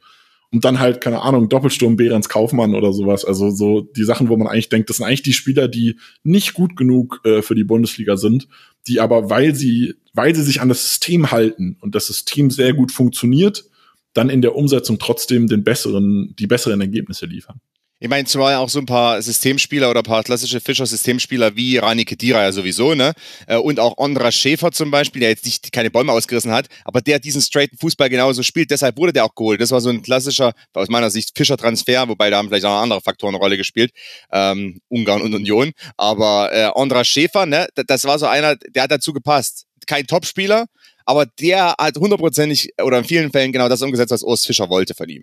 und 0.53 0.65
dann 0.65 0.79
halt, 0.79 1.01
keine 1.01 1.23
Ahnung, 1.23 1.49
Doppelsturm 1.49 1.97
Behrens 1.97 2.29
Kaufmann 2.29 2.75
oder 2.75 2.93
sowas. 2.93 3.25
Also 3.25 3.51
so 3.51 3.81
die 3.81 4.05
Sachen, 4.05 4.29
wo 4.29 4.37
man 4.37 4.49
eigentlich 4.49 4.69
denkt, 4.69 4.91
das 4.91 4.99
sind 4.99 5.07
eigentlich 5.07 5.23
die 5.23 5.33
Spieler, 5.33 5.67
die 5.67 5.97
nicht 6.25 6.53
gut 6.53 6.77
genug 6.77 7.21
äh, 7.25 7.41
für 7.41 7.55
die 7.55 7.65
Bundesliga 7.65 8.19
sind, 8.19 8.49
die 8.87 9.01
aber, 9.01 9.31
weil 9.31 9.55
sie, 9.55 9.95
weil 10.13 10.35
sie 10.35 10.43
sich 10.43 10.61
an 10.61 10.69
das 10.69 10.85
System 10.85 11.31
halten 11.31 11.79
und 11.81 11.95
das 11.95 12.07
System 12.07 12.51
sehr 12.51 12.75
gut 12.75 12.93
funktioniert, 12.93 13.65
dann 14.13 14.29
in 14.29 14.43
der 14.43 14.55
Umsetzung 14.55 14.99
trotzdem 14.99 15.47
den 15.47 15.65
besseren, 15.65 16.35
die 16.39 16.47
besseren 16.47 16.83
Ergebnisse 16.83 17.25
liefern. 17.25 17.61
Ich 18.03 18.09
meine, 18.09 18.27
zumal 18.27 18.57
auch 18.57 18.69
so 18.69 18.81
ein 18.81 18.87
paar 18.87 19.23
Systemspieler 19.23 19.89
oder 19.89 20.01
ein 20.01 20.03
paar 20.03 20.25
klassische 20.25 20.61
Fischer-Systemspieler 20.61 21.55
wie 21.55 21.79
Rani 21.79 22.05
Kedira 22.05 22.43
ja 22.43 22.51
sowieso, 22.51 22.95
ne? 22.97 23.13
Äh, 23.47 23.59
und 23.59 23.79
auch 23.79 23.97
Ondra 23.97 24.33
Schäfer 24.33 24.73
zum 24.73 24.91
Beispiel, 24.91 25.21
der 25.21 25.29
jetzt 25.29 25.45
nicht 25.45 25.71
keine 25.71 25.89
Bäume 25.89 26.11
ausgerissen 26.11 26.51
hat, 26.51 26.67
aber 26.85 27.01
der 27.01 27.21
diesen 27.21 27.41
straighten 27.41 27.79
Fußball 27.79 28.11
genauso 28.11 28.43
spielt. 28.43 28.73
Deshalb 28.73 28.97
wurde 28.97 29.13
der 29.13 29.25
auch 29.25 29.37
geholt. 29.37 29.61
Das 29.61 29.71
war 29.71 29.81
so 29.81 29.89
ein 29.89 30.03
klassischer, 30.03 30.53
aus 30.73 30.89
meiner 30.89 31.11
Sicht, 31.11 31.31
Fischer-Transfer, 31.39 32.09
wobei 32.09 32.29
da 32.29 32.39
haben 32.39 32.49
vielleicht 32.49 32.65
auch 32.65 32.83
andere 32.83 33.01
Faktoren 33.01 33.37
eine 33.37 33.41
Rolle 33.41 33.57
gespielt. 33.57 33.93
Ähm, 34.33 34.81
Ungarn 34.89 35.23
und 35.23 35.33
Union. 35.33 35.71
Aber 35.97 36.53
äh, 36.53 36.71
Ondra 36.75 37.05
Schäfer, 37.05 37.47
ne? 37.47 37.69
Das 37.87 38.05
war 38.05 38.19
so 38.19 38.27
einer, 38.27 38.57
der 38.57 38.83
hat 38.83 38.91
dazu 38.91 39.13
gepasst. 39.13 39.67
Kein 39.87 40.09
Topspieler, 40.09 40.67
aber 41.05 41.27
der 41.27 41.77
hat 41.79 41.97
hundertprozentig 41.97 42.71
oder 42.83 42.99
in 42.99 43.05
vielen 43.05 43.31
Fällen 43.31 43.53
genau 43.53 43.69
das 43.69 43.81
umgesetzt, 43.81 44.11
was 44.11 44.25
Urs 44.25 44.45
Fischer 44.45 44.69
wollte 44.69 44.93
von 44.93 45.09
ihm. 45.09 45.23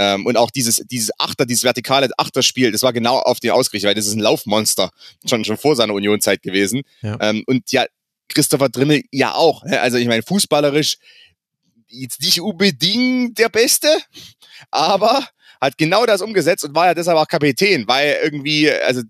Ähm, 0.00 0.24
und 0.24 0.38
auch 0.38 0.50
dieses, 0.50 0.76
dieses 0.90 1.10
Achter, 1.18 1.44
dieses 1.44 1.62
vertikale 1.62 2.08
Achterspiel, 2.16 2.72
das 2.72 2.82
war 2.82 2.94
genau 2.94 3.18
auf 3.18 3.38
den 3.38 3.50
ausgerichtet, 3.50 3.86
weil 3.86 3.94
das 3.94 4.06
ist 4.06 4.14
ein 4.14 4.20
Laufmonster 4.20 4.90
schon, 5.28 5.44
schon 5.44 5.58
vor 5.58 5.76
seiner 5.76 5.92
Unionzeit 5.92 6.42
gewesen. 6.42 6.80
Ja. 7.02 7.18
Ähm, 7.20 7.44
und 7.46 7.70
ja, 7.70 7.84
Christopher 8.28 8.70
Drimmel 8.70 9.02
ja 9.12 9.34
auch. 9.34 9.62
Ne? 9.62 9.78
Also 9.78 9.98
ich 9.98 10.08
meine, 10.08 10.22
fußballerisch 10.22 10.96
jetzt 11.88 12.22
nicht 12.22 12.40
unbedingt 12.40 13.36
der 13.36 13.50
Beste, 13.50 13.88
aber 14.70 15.22
hat 15.60 15.76
genau 15.76 16.06
das 16.06 16.22
umgesetzt 16.22 16.64
und 16.64 16.74
war 16.74 16.86
ja 16.86 16.94
deshalb 16.94 17.18
auch 17.18 17.28
Kapitän, 17.28 17.86
weil 17.86 18.16
irgendwie, 18.22 18.70
also 18.70 19.02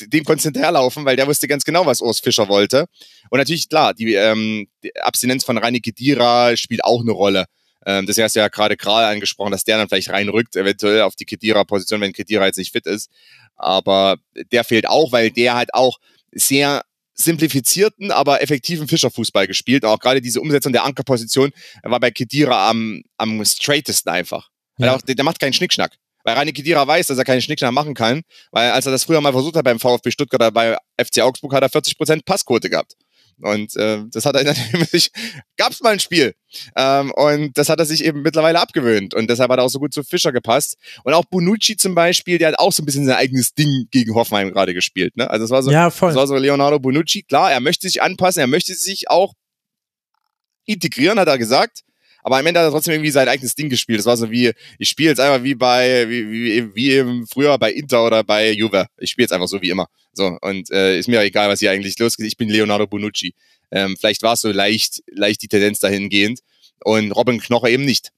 dem 0.00 0.24
konntest 0.24 0.46
du 0.46 0.48
hinterherlaufen, 0.48 1.04
weil 1.04 1.16
der 1.16 1.26
wusste 1.26 1.46
ganz 1.46 1.62
genau, 1.62 1.84
was 1.84 2.00
Urs 2.00 2.20
Fischer 2.20 2.48
wollte. 2.48 2.86
Und 3.28 3.38
natürlich, 3.38 3.68
klar, 3.68 3.92
die, 3.92 4.14
ähm, 4.14 4.66
die 4.82 4.98
Abstinenz 4.98 5.44
von 5.44 5.58
Rani 5.58 5.80
Kedira 5.80 6.56
spielt 6.56 6.84
auch 6.84 7.02
eine 7.02 7.12
Rolle. 7.12 7.44
Ähm, 7.86 8.06
das 8.06 8.18
hast 8.18 8.36
du 8.36 8.40
ja 8.40 8.48
gerade 8.48 8.76
Kral 8.76 9.04
angesprochen, 9.04 9.52
dass 9.52 9.64
der 9.64 9.78
dann 9.78 9.88
vielleicht 9.88 10.10
reinrückt, 10.10 10.56
eventuell 10.56 11.02
auf 11.02 11.16
die 11.16 11.24
Kedira-Position, 11.24 12.00
wenn 12.00 12.12
Kedira 12.12 12.46
jetzt 12.46 12.58
nicht 12.58 12.72
fit 12.72 12.86
ist. 12.86 13.10
Aber 13.56 14.16
der 14.52 14.64
fehlt 14.64 14.88
auch, 14.88 15.12
weil 15.12 15.30
der 15.30 15.54
halt 15.54 15.74
auch 15.74 15.98
sehr 16.32 16.82
simplifizierten, 17.14 18.12
aber 18.12 18.42
effektiven 18.42 18.86
Fischerfußball 18.86 19.46
gespielt. 19.46 19.84
Und 19.84 19.90
auch 19.90 19.98
gerade 19.98 20.20
diese 20.20 20.40
Umsetzung 20.40 20.72
der 20.72 20.84
Ankerposition 20.84 21.50
war 21.82 21.98
bei 22.00 22.10
Kedira 22.10 22.70
am, 22.70 23.02
am 23.16 23.44
straightesten 23.44 24.10
einfach. 24.10 24.48
Ja. 24.78 24.94
Auch, 24.94 25.02
der, 25.02 25.16
der 25.16 25.24
macht 25.24 25.40
keinen 25.40 25.52
Schnickschnack. 25.52 25.92
Weil 26.24 26.36
Rani 26.36 26.52
Kedira 26.52 26.86
weiß, 26.86 27.08
dass 27.08 27.18
er 27.18 27.24
keinen 27.24 27.40
Schnickschnack 27.40 27.72
machen 27.72 27.94
kann, 27.94 28.22
weil 28.50 28.70
als 28.70 28.86
er 28.86 28.92
das 28.92 29.04
früher 29.04 29.20
mal 29.20 29.32
versucht 29.32 29.56
hat 29.56 29.64
beim 29.64 29.80
VfB 29.80 30.10
Stuttgart 30.10 30.40
oder 30.40 30.50
bei 30.50 30.76
FC 31.02 31.20
Augsburg, 31.20 31.54
hat 31.54 31.62
er 31.62 31.70
40% 31.70 32.24
Passquote 32.24 32.68
gehabt. 32.68 32.94
Und 33.40 33.76
äh, 33.76 34.00
das 34.10 34.24
hat 34.24 34.36
er 34.36 34.44
natürlich, 34.72 35.10
gab 35.56 35.72
es 35.72 35.80
mal 35.80 35.92
ein 35.92 36.00
Spiel. 36.00 36.34
Ähm, 36.76 37.12
und 37.12 37.56
das 37.56 37.68
hat 37.68 37.78
er 37.78 37.86
sich 37.86 38.04
eben 38.04 38.22
mittlerweile 38.22 38.60
abgewöhnt. 38.60 39.14
Und 39.14 39.28
deshalb 39.30 39.50
hat 39.50 39.58
er 39.58 39.64
auch 39.64 39.68
so 39.70 39.78
gut 39.78 39.92
zu 39.94 40.02
Fischer 40.02 40.32
gepasst. 40.32 40.76
Und 41.04 41.14
auch 41.14 41.24
Bonucci 41.26 41.76
zum 41.76 41.94
Beispiel, 41.94 42.38
der 42.38 42.48
hat 42.48 42.58
auch 42.58 42.72
so 42.72 42.82
ein 42.82 42.86
bisschen 42.86 43.06
sein 43.06 43.16
eigenes 43.16 43.54
Ding 43.54 43.86
gegen 43.90 44.14
Hoffenheim 44.14 44.52
gerade 44.52 44.74
gespielt. 44.74 45.16
Ne? 45.16 45.28
Also 45.30 45.44
es 45.44 45.50
war 45.50 45.62
so, 45.62 45.70
Ja, 45.70 45.90
voll. 45.90 46.08
das 46.10 46.16
war 46.16 46.26
so 46.26 46.36
Leonardo 46.36 46.78
Bonucci. 46.78 47.22
Klar, 47.22 47.52
er 47.52 47.60
möchte 47.60 47.86
sich 47.86 48.02
anpassen, 48.02 48.40
er 48.40 48.46
möchte 48.46 48.74
sich 48.74 49.10
auch 49.10 49.34
integrieren, 50.64 51.18
hat 51.18 51.28
er 51.28 51.38
gesagt. 51.38 51.82
Aber 52.28 52.36
am 52.36 52.46
Ende 52.46 52.60
hat 52.60 52.66
er 52.66 52.72
trotzdem 52.72 52.92
irgendwie 52.92 53.10
sein 53.10 53.26
eigenes 53.26 53.54
Ding 53.54 53.70
gespielt. 53.70 54.00
Das 54.00 54.04
war 54.04 54.18
so 54.18 54.30
wie, 54.30 54.52
ich 54.78 54.90
spiele 54.90 55.08
jetzt 55.08 55.18
einfach 55.18 55.42
wie 55.42 55.54
bei, 55.54 56.06
wie, 56.10 56.30
wie, 56.30 56.74
wie 56.74 56.90
eben 56.90 57.26
früher 57.26 57.56
bei 57.56 57.72
Inter 57.72 58.04
oder 58.04 58.22
bei 58.22 58.50
Juve. 58.50 58.86
Ich 58.98 59.08
spiele 59.08 59.24
jetzt 59.24 59.32
einfach 59.32 59.48
so 59.48 59.62
wie 59.62 59.70
immer. 59.70 59.86
So, 60.12 60.36
und 60.42 60.70
äh, 60.70 60.98
ist 60.98 61.08
mir 61.08 61.22
egal, 61.22 61.48
was 61.48 61.60
hier 61.60 61.70
eigentlich 61.70 61.98
losgeht. 61.98 62.26
Ich 62.26 62.36
bin 62.36 62.50
Leonardo 62.50 62.86
Bonucci. 62.86 63.32
Ähm, 63.70 63.96
vielleicht 63.98 64.22
war 64.22 64.34
es 64.34 64.42
so 64.42 64.52
leicht, 64.52 65.02
leicht 65.10 65.40
die 65.40 65.48
Tendenz 65.48 65.80
dahingehend. 65.80 66.40
Und 66.84 67.12
Robin 67.12 67.40
Knoche 67.40 67.70
eben 67.70 67.86
nicht. 67.86 68.10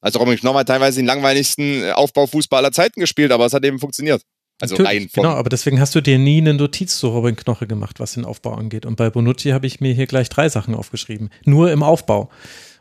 Also 0.00 0.18
Robin 0.18 0.36
Knoche 0.36 0.58
hat 0.58 0.66
teilweise 0.66 0.98
den 0.98 1.06
langweiligsten 1.06 1.92
Aufbaufußball 1.92 2.58
aller 2.58 2.72
Zeiten 2.72 2.98
gespielt, 2.98 3.30
aber 3.30 3.46
es 3.46 3.52
hat 3.52 3.64
eben 3.64 3.78
funktioniert. 3.78 4.22
Also 4.60 4.74
Natürlich, 4.74 5.02
rein 5.02 5.10
genau, 5.12 5.34
aber 5.34 5.50
deswegen 5.50 5.80
hast 5.80 5.94
du 5.94 6.00
dir 6.00 6.18
nie 6.18 6.38
eine 6.38 6.54
Notiz 6.54 6.98
zu 6.98 7.08
Robin 7.08 7.36
Knoche 7.36 7.66
gemacht, 7.66 8.00
was 8.00 8.14
den 8.14 8.24
Aufbau 8.24 8.54
angeht. 8.54 8.86
Und 8.86 8.96
bei 8.96 9.08
Bonucci 9.10 9.50
habe 9.50 9.66
ich 9.66 9.80
mir 9.80 9.92
hier 9.92 10.06
gleich 10.06 10.30
drei 10.30 10.48
Sachen 10.48 10.74
aufgeschrieben. 10.74 11.30
Nur 11.44 11.70
im 11.70 11.82
Aufbau. 11.82 12.30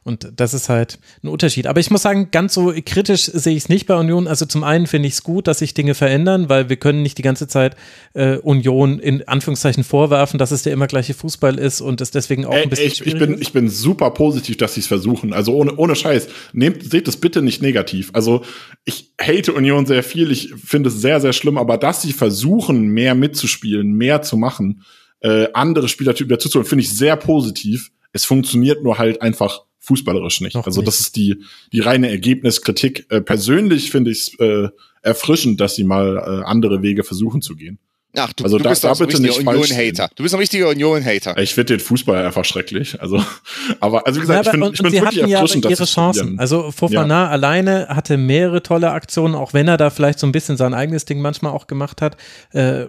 Und 0.08 0.34
das 0.36 0.54
ist 0.54 0.70
halt 0.70 1.00
ein 1.24 1.30
Unterschied. 1.30 1.66
Aber 1.66 1.80
ich 1.80 1.90
muss 1.90 2.04
sagen, 2.04 2.30
ganz 2.30 2.54
so 2.54 2.72
kritisch 2.86 3.24
sehe 3.24 3.56
ich 3.56 3.64
es 3.64 3.70
nicht 3.70 3.88
bei 3.88 3.96
Union. 3.96 4.28
Also 4.28 4.46
zum 4.46 4.64
einen 4.64 4.86
finde 4.86 5.08
ich 5.08 5.16
es 5.16 5.24
gut, 5.24 5.48
dass 5.48 5.60
sich 5.60 5.74
Dinge 5.74 5.96
verändern, 5.96 6.48
weil 6.48 6.70
wir 6.70 6.76
können 6.76 7.02
nicht 7.02 7.18
die 7.18 7.24
ganze 7.24 7.48
Zeit 7.48 7.76
äh, 8.14 8.38
Union 8.38 9.00
in 9.00 9.28
Anführungszeichen 9.28 9.84
vorwerfen, 9.84 10.38
dass 10.38 10.52
es 10.52 10.62
der 10.62 10.74
immer 10.74 10.86
gleiche 10.86 11.16
Fußball 11.16 11.58
ist 11.58 11.82
und 11.82 12.02
es 12.02 12.12
deswegen 12.12 12.46
auch 12.46 12.54
Ey, 12.54 12.62
ein 12.62 12.70
bisschen 12.70 12.86
ich, 12.86 12.94
ich, 12.94 12.98
schwierig 13.00 13.20
bin, 13.20 13.34
ist. 13.34 13.42
ich 13.42 13.52
bin 13.52 13.68
super 13.68 14.12
positiv, 14.12 14.58
dass 14.58 14.76
sie 14.76 14.82
es 14.82 14.88
versuchen. 14.88 15.34
Also 15.34 15.56
ohne, 15.56 15.76
ohne 15.76 15.96
Scheiß. 15.96 16.28
Nehmt, 16.54 16.84
seht 16.84 17.08
es 17.08 17.18
bitte 17.18 17.42
nicht 17.42 17.64
negativ. 17.64 18.12
Also 18.14 18.44
ich 18.84 19.12
hate 19.20 19.54
Union 19.54 19.88
sehr 19.88 20.04
viel. 20.04 20.30
Ich 20.30 20.54
finde 20.54 20.90
es 20.90 21.02
sehr, 21.02 21.20
sehr 21.20 21.34
schlimm. 21.34 21.58
Aber 21.58 21.80
dass 21.80 22.04
sie 22.04 22.14
versuchen, 22.14 22.90
mehr 22.90 23.16
mitzuspielen, 23.16 23.94
mehr 23.94 24.22
zu 24.22 24.38
machen, 24.38 24.84
äh, 25.22 25.48
andere 25.54 25.88
Spielertypen 25.88 26.30
dazuzuholen, 26.30 26.70
finde 26.70 26.84
ich 26.84 26.92
sehr 26.92 27.16
positiv. 27.16 27.90
Es 28.14 28.24
funktioniert 28.24 28.84
nur 28.84 29.00
halt 29.00 29.24
einfach 29.24 29.64
fußballerisch 29.86 30.42
nicht. 30.42 30.56
Noch 30.56 30.66
also 30.66 30.82
nicht. 30.82 30.88
das 30.88 31.00
ist 31.00 31.16
die, 31.16 31.44
die 31.72 31.80
reine 31.80 32.10
Ergebniskritik. 32.10 33.06
Äh, 33.10 33.22
persönlich 33.22 33.92
finde 33.92 34.12
ich 34.12 34.20
es 34.34 34.40
äh, 34.40 34.70
erfrischend, 35.02 35.62
dass 35.62 35.76
sie 35.76 35.84
mal 35.84 36.18
äh, 36.18 36.46
andere 36.46 36.82
Wege 36.82 37.04
versuchen 37.04 37.42
zu 37.42 37.56
gehen. 37.56 37.80
Ach, 38.18 38.32
du, 38.32 38.46
Also 38.46 38.58
du 38.58 38.64
da- 38.64 38.70
bist 38.70 38.84
da 38.86 38.88
doch 38.90 38.96
so 38.96 39.04
ein 39.04 39.08
bitte 39.08 39.22
richtiger 39.24 39.38
nicht 39.40 39.46
falsch 39.60 39.72
Union-Hater. 39.72 40.10
Du 40.16 40.24
bist 40.24 40.34
ein 40.36 40.40
richtiger 40.40 40.70
Union-Hater. 40.70 41.38
Ich 41.38 41.54
finde 41.54 41.74
den 41.76 41.80
Fußball 41.82 42.26
einfach 42.26 42.46
schrecklich. 42.46 43.02
Also, 43.02 43.22
aber 43.82 44.08
also 44.08 44.18
wie 44.18 44.22
gesagt, 44.22 44.46
Ja, 44.46 44.54
ich 44.54 44.62
aber- 44.62 44.72
ich 44.72 44.78
sie 44.78 44.84
wirklich 44.84 45.02
hatten 45.04 45.30
ja 45.30 45.38
erfrischend, 45.40 45.66
ihre 45.66 45.76
dass 45.76 45.92
Chancen. 45.92 46.40
Also 46.40 46.72
Fofana 46.72 47.28
alleine 47.30 47.88
hatte 47.90 48.16
mehrere 48.16 48.64
tolle 48.64 48.92
Aktionen, 48.92 49.36
auch 49.36 49.54
wenn 49.54 49.68
er 49.68 49.76
da 49.76 49.90
vielleicht 49.90 50.20
so 50.20 50.28
ein 50.28 50.32
bisschen 50.32 50.56
sein 50.56 50.74
eigenes 50.74 51.04
Ding 51.04 51.20
manchmal 51.20 51.52
auch 51.52 51.68
gemacht 51.68 52.02
hat. 52.02 52.16
Äh, 52.54 52.86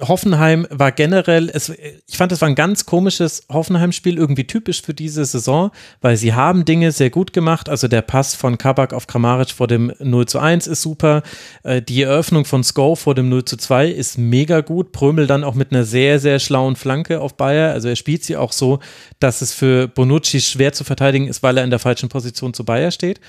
Hoffenheim 0.00 0.66
war 0.70 0.92
generell, 0.92 1.50
es, 1.52 1.68
ich 1.68 2.16
fand, 2.16 2.32
es 2.32 2.40
war 2.40 2.48
ein 2.48 2.54
ganz 2.54 2.86
komisches 2.86 3.44
Hoffenheim-Spiel, 3.48 4.18
irgendwie 4.18 4.46
typisch 4.46 4.82
für 4.82 4.94
diese 4.94 5.24
Saison, 5.24 5.70
weil 6.00 6.16
sie 6.16 6.34
haben 6.34 6.64
Dinge 6.64 6.92
sehr 6.92 7.10
gut 7.10 7.32
gemacht. 7.32 7.68
Also 7.68 7.88
der 7.88 8.02
Pass 8.02 8.34
von 8.34 8.58
Kabak 8.58 8.92
auf 8.92 9.06
Kramaric 9.06 9.50
vor 9.50 9.66
dem 9.66 9.92
0 9.98 10.26
zu 10.26 10.38
1 10.38 10.66
ist 10.66 10.82
super. 10.82 11.22
Äh, 11.62 11.82
Die 11.82 12.02
Eröffnung 12.02 12.44
von 12.44 12.64
Sko 12.64 12.96
vor 12.96 13.14
dem 13.14 13.28
0 13.28 13.44
zu 13.44 13.56
2 13.56 13.88
ist 13.88 14.18
mega 14.18 14.60
gut. 14.60 14.92
Prömel 14.92 15.26
dann 15.26 15.44
auch 15.44 15.54
mit 15.54 15.72
einer 15.72 15.84
sehr, 15.84 16.18
sehr 16.18 16.38
schlauen 16.38 16.76
Flanke 16.76 17.20
auf 17.20 17.36
Bayer. 17.36 17.72
Also 17.72 17.88
er 17.88 17.96
spielt 17.96 18.24
sie 18.24 18.36
auch 18.36 18.52
so, 18.52 18.80
dass 19.18 19.42
es 19.42 19.52
für 19.52 19.88
Bonucci 19.88 20.40
schwer 20.40 20.72
zu 20.72 20.84
verteidigen 20.84 21.28
ist, 21.28 21.42
weil 21.42 21.58
er 21.58 21.64
in 21.64 21.70
der 21.70 21.78
falschen 21.78 22.08
Position 22.08 22.54
zu 22.54 22.64
Bayer 22.64 22.90
steht. 22.90 23.20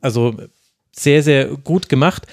Also 0.00 0.36
sehr, 0.98 1.22
sehr 1.22 1.46
gut 1.46 1.88
gemacht. 1.88 2.26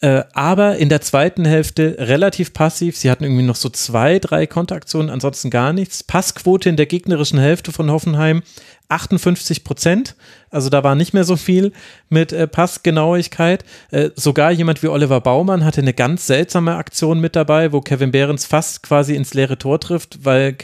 Äh, 0.00 0.24
aber 0.34 0.76
in 0.76 0.90
der 0.90 1.00
zweiten 1.00 1.46
Hälfte 1.46 1.96
relativ 1.98 2.52
passiv. 2.52 2.98
Sie 2.98 3.10
hatten 3.10 3.24
irgendwie 3.24 3.42
noch 3.42 3.56
so 3.56 3.70
zwei, 3.70 4.18
drei 4.18 4.46
Konteraktionen, 4.46 5.08
ansonsten 5.08 5.48
gar 5.48 5.72
nichts. 5.72 6.04
Passquote 6.04 6.68
in 6.68 6.76
der 6.76 6.84
gegnerischen 6.84 7.38
Hälfte 7.38 7.72
von 7.72 7.90
Hoffenheim 7.90 8.42
58 8.88 9.64
Prozent. 9.64 10.14
Also 10.50 10.68
da 10.68 10.84
war 10.84 10.94
nicht 10.94 11.14
mehr 11.14 11.24
so 11.24 11.36
viel 11.36 11.72
mit 12.10 12.32
äh, 12.32 12.46
Passgenauigkeit. 12.46 13.64
Äh, 13.90 14.10
sogar 14.14 14.50
jemand 14.50 14.82
wie 14.82 14.88
Oliver 14.88 15.20
Baumann 15.22 15.64
hatte 15.64 15.80
eine 15.80 15.94
ganz 15.94 16.26
seltsame 16.26 16.76
Aktion 16.76 17.18
mit 17.18 17.34
dabei, 17.34 17.72
wo 17.72 17.80
Kevin 17.80 18.12
Behrens 18.12 18.44
fast 18.44 18.82
quasi 18.82 19.14
ins 19.14 19.32
leere 19.32 19.56
Tor 19.56 19.80
trifft, 19.80 20.24
weil 20.24 20.56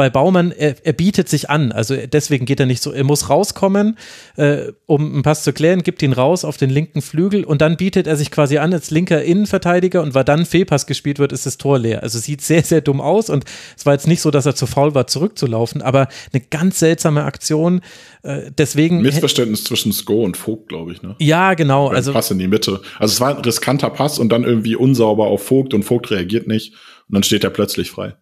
bei 0.00 0.08
Baumann, 0.08 0.50
er, 0.50 0.76
er 0.82 0.94
bietet 0.94 1.28
sich 1.28 1.50
an. 1.50 1.72
Also 1.72 1.94
deswegen 1.94 2.46
geht 2.46 2.58
er 2.58 2.64
nicht 2.64 2.82
so, 2.82 2.90
er 2.90 3.04
muss 3.04 3.28
rauskommen, 3.28 3.98
äh, 4.36 4.72
um 4.86 5.12
einen 5.12 5.22
Pass 5.22 5.44
zu 5.44 5.52
klären, 5.52 5.82
gibt 5.82 6.00
ihn 6.00 6.14
raus 6.14 6.42
auf 6.42 6.56
den 6.56 6.70
linken 6.70 7.02
Flügel 7.02 7.44
und 7.44 7.60
dann 7.60 7.76
bietet 7.76 8.06
er 8.06 8.16
sich 8.16 8.30
quasi 8.30 8.56
an 8.56 8.72
als 8.72 8.90
linker 8.90 9.22
Innenverteidiger 9.22 10.00
und 10.00 10.14
weil 10.14 10.24
dann 10.24 10.46
Fehlpass 10.46 10.86
gespielt 10.86 11.18
wird, 11.18 11.32
ist 11.32 11.44
das 11.44 11.58
Tor 11.58 11.78
leer. 11.78 12.02
Also 12.02 12.18
sieht 12.18 12.40
sehr, 12.40 12.62
sehr 12.62 12.80
dumm 12.80 13.02
aus 13.02 13.28
und 13.28 13.44
es 13.76 13.84
war 13.84 13.92
jetzt 13.92 14.06
nicht 14.06 14.22
so, 14.22 14.30
dass 14.30 14.46
er 14.46 14.54
zu 14.54 14.66
faul 14.66 14.94
war, 14.94 15.06
zurückzulaufen, 15.06 15.82
aber 15.82 16.08
eine 16.32 16.42
ganz 16.48 16.78
seltsame 16.78 17.24
Aktion. 17.24 17.82
Äh, 18.22 18.50
deswegen. 18.56 19.02
Missverständnis 19.02 19.64
zwischen 19.64 19.92
Sko 19.92 20.24
und 20.24 20.38
Vogt, 20.38 20.70
glaube 20.70 20.92
ich, 20.92 21.02
ne? 21.02 21.14
Ja, 21.18 21.52
genau. 21.52 21.88
Beim 21.88 21.96
Also 21.96 22.14
Pass 22.14 22.30
in 22.30 22.38
die 22.38 22.48
Mitte. 22.48 22.80
Also 22.98 23.12
es 23.12 23.20
war 23.20 23.36
ein 23.36 23.42
riskanter 23.42 23.90
Pass 23.90 24.18
und 24.18 24.30
dann 24.30 24.44
irgendwie 24.44 24.76
unsauber 24.76 25.26
auf 25.26 25.42
Vogt 25.44 25.74
und 25.74 25.82
Vogt 25.82 26.10
reagiert 26.10 26.46
nicht 26.46 26.72
und 26.72 27.16
dann 27.16 27.22
steht 27.22 27.44
er 27.44 27.50
plötzlich 27.50 27.90
frei. 27.90 28.14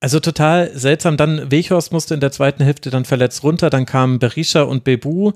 Also 0.00 0.20
total 0.20 0.70
seltsam. 0.76 1.16
Dann 1.16 1.50
Weghorst 1.50 1.92
musste 1.92 2.14
in 2.14 2.20
der 2.20 2.32
zweiten 2.32 2.62
Hälfte 2.62 2.90
dann 2.90 3.04
verletzt 3.04 3.42
runter. 3.42 3.70
Dann 3.70 3.86
kamen 3.86 4.18
Berisha 4.18 4.62
und 4.62 4.84
Bebu, 4.84 5.32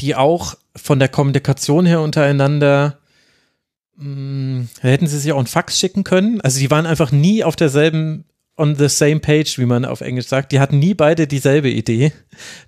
die 0.00 0.14
auch 0.14 0.54
von 0.74 0.98
der 0.98 1.08
Kommunikation 1.08 1.84
her 1.86 2.00
untereinander 2.00 2.98
mh, 3.98 4.66
hätten 4.80 5.06
sie 5.06 5.18
sich 5.18 5.32
auch 5.32 5.38
einen 5.38 5.46
Fax 5.46 5.78
schicken 5.78 6.04
können. 6.04 6.40
Also 6.40 6.58
die 6.60 6.70
waren 6.70 6.86
einfach 6.86 7.12
nie 7.12 7.44
auf 7.44 7.56
derselben 7.56 8.24
on 8.58 8.74
the 8.74 8.88
same 8.88 9.20
page, 9.20 9.58
wie 9.58 9.66
man 9.66 9.84
auf 9.84 10.00
Englisch 10.00 10.26
sagt. 10.26 10.52
Die 10.52 10.60
hatten 10.60 10.78
nie 10.78 10.94
beide 10.94 11.26
dieselbe 11.26 11.70
Idee. 11.70 12.12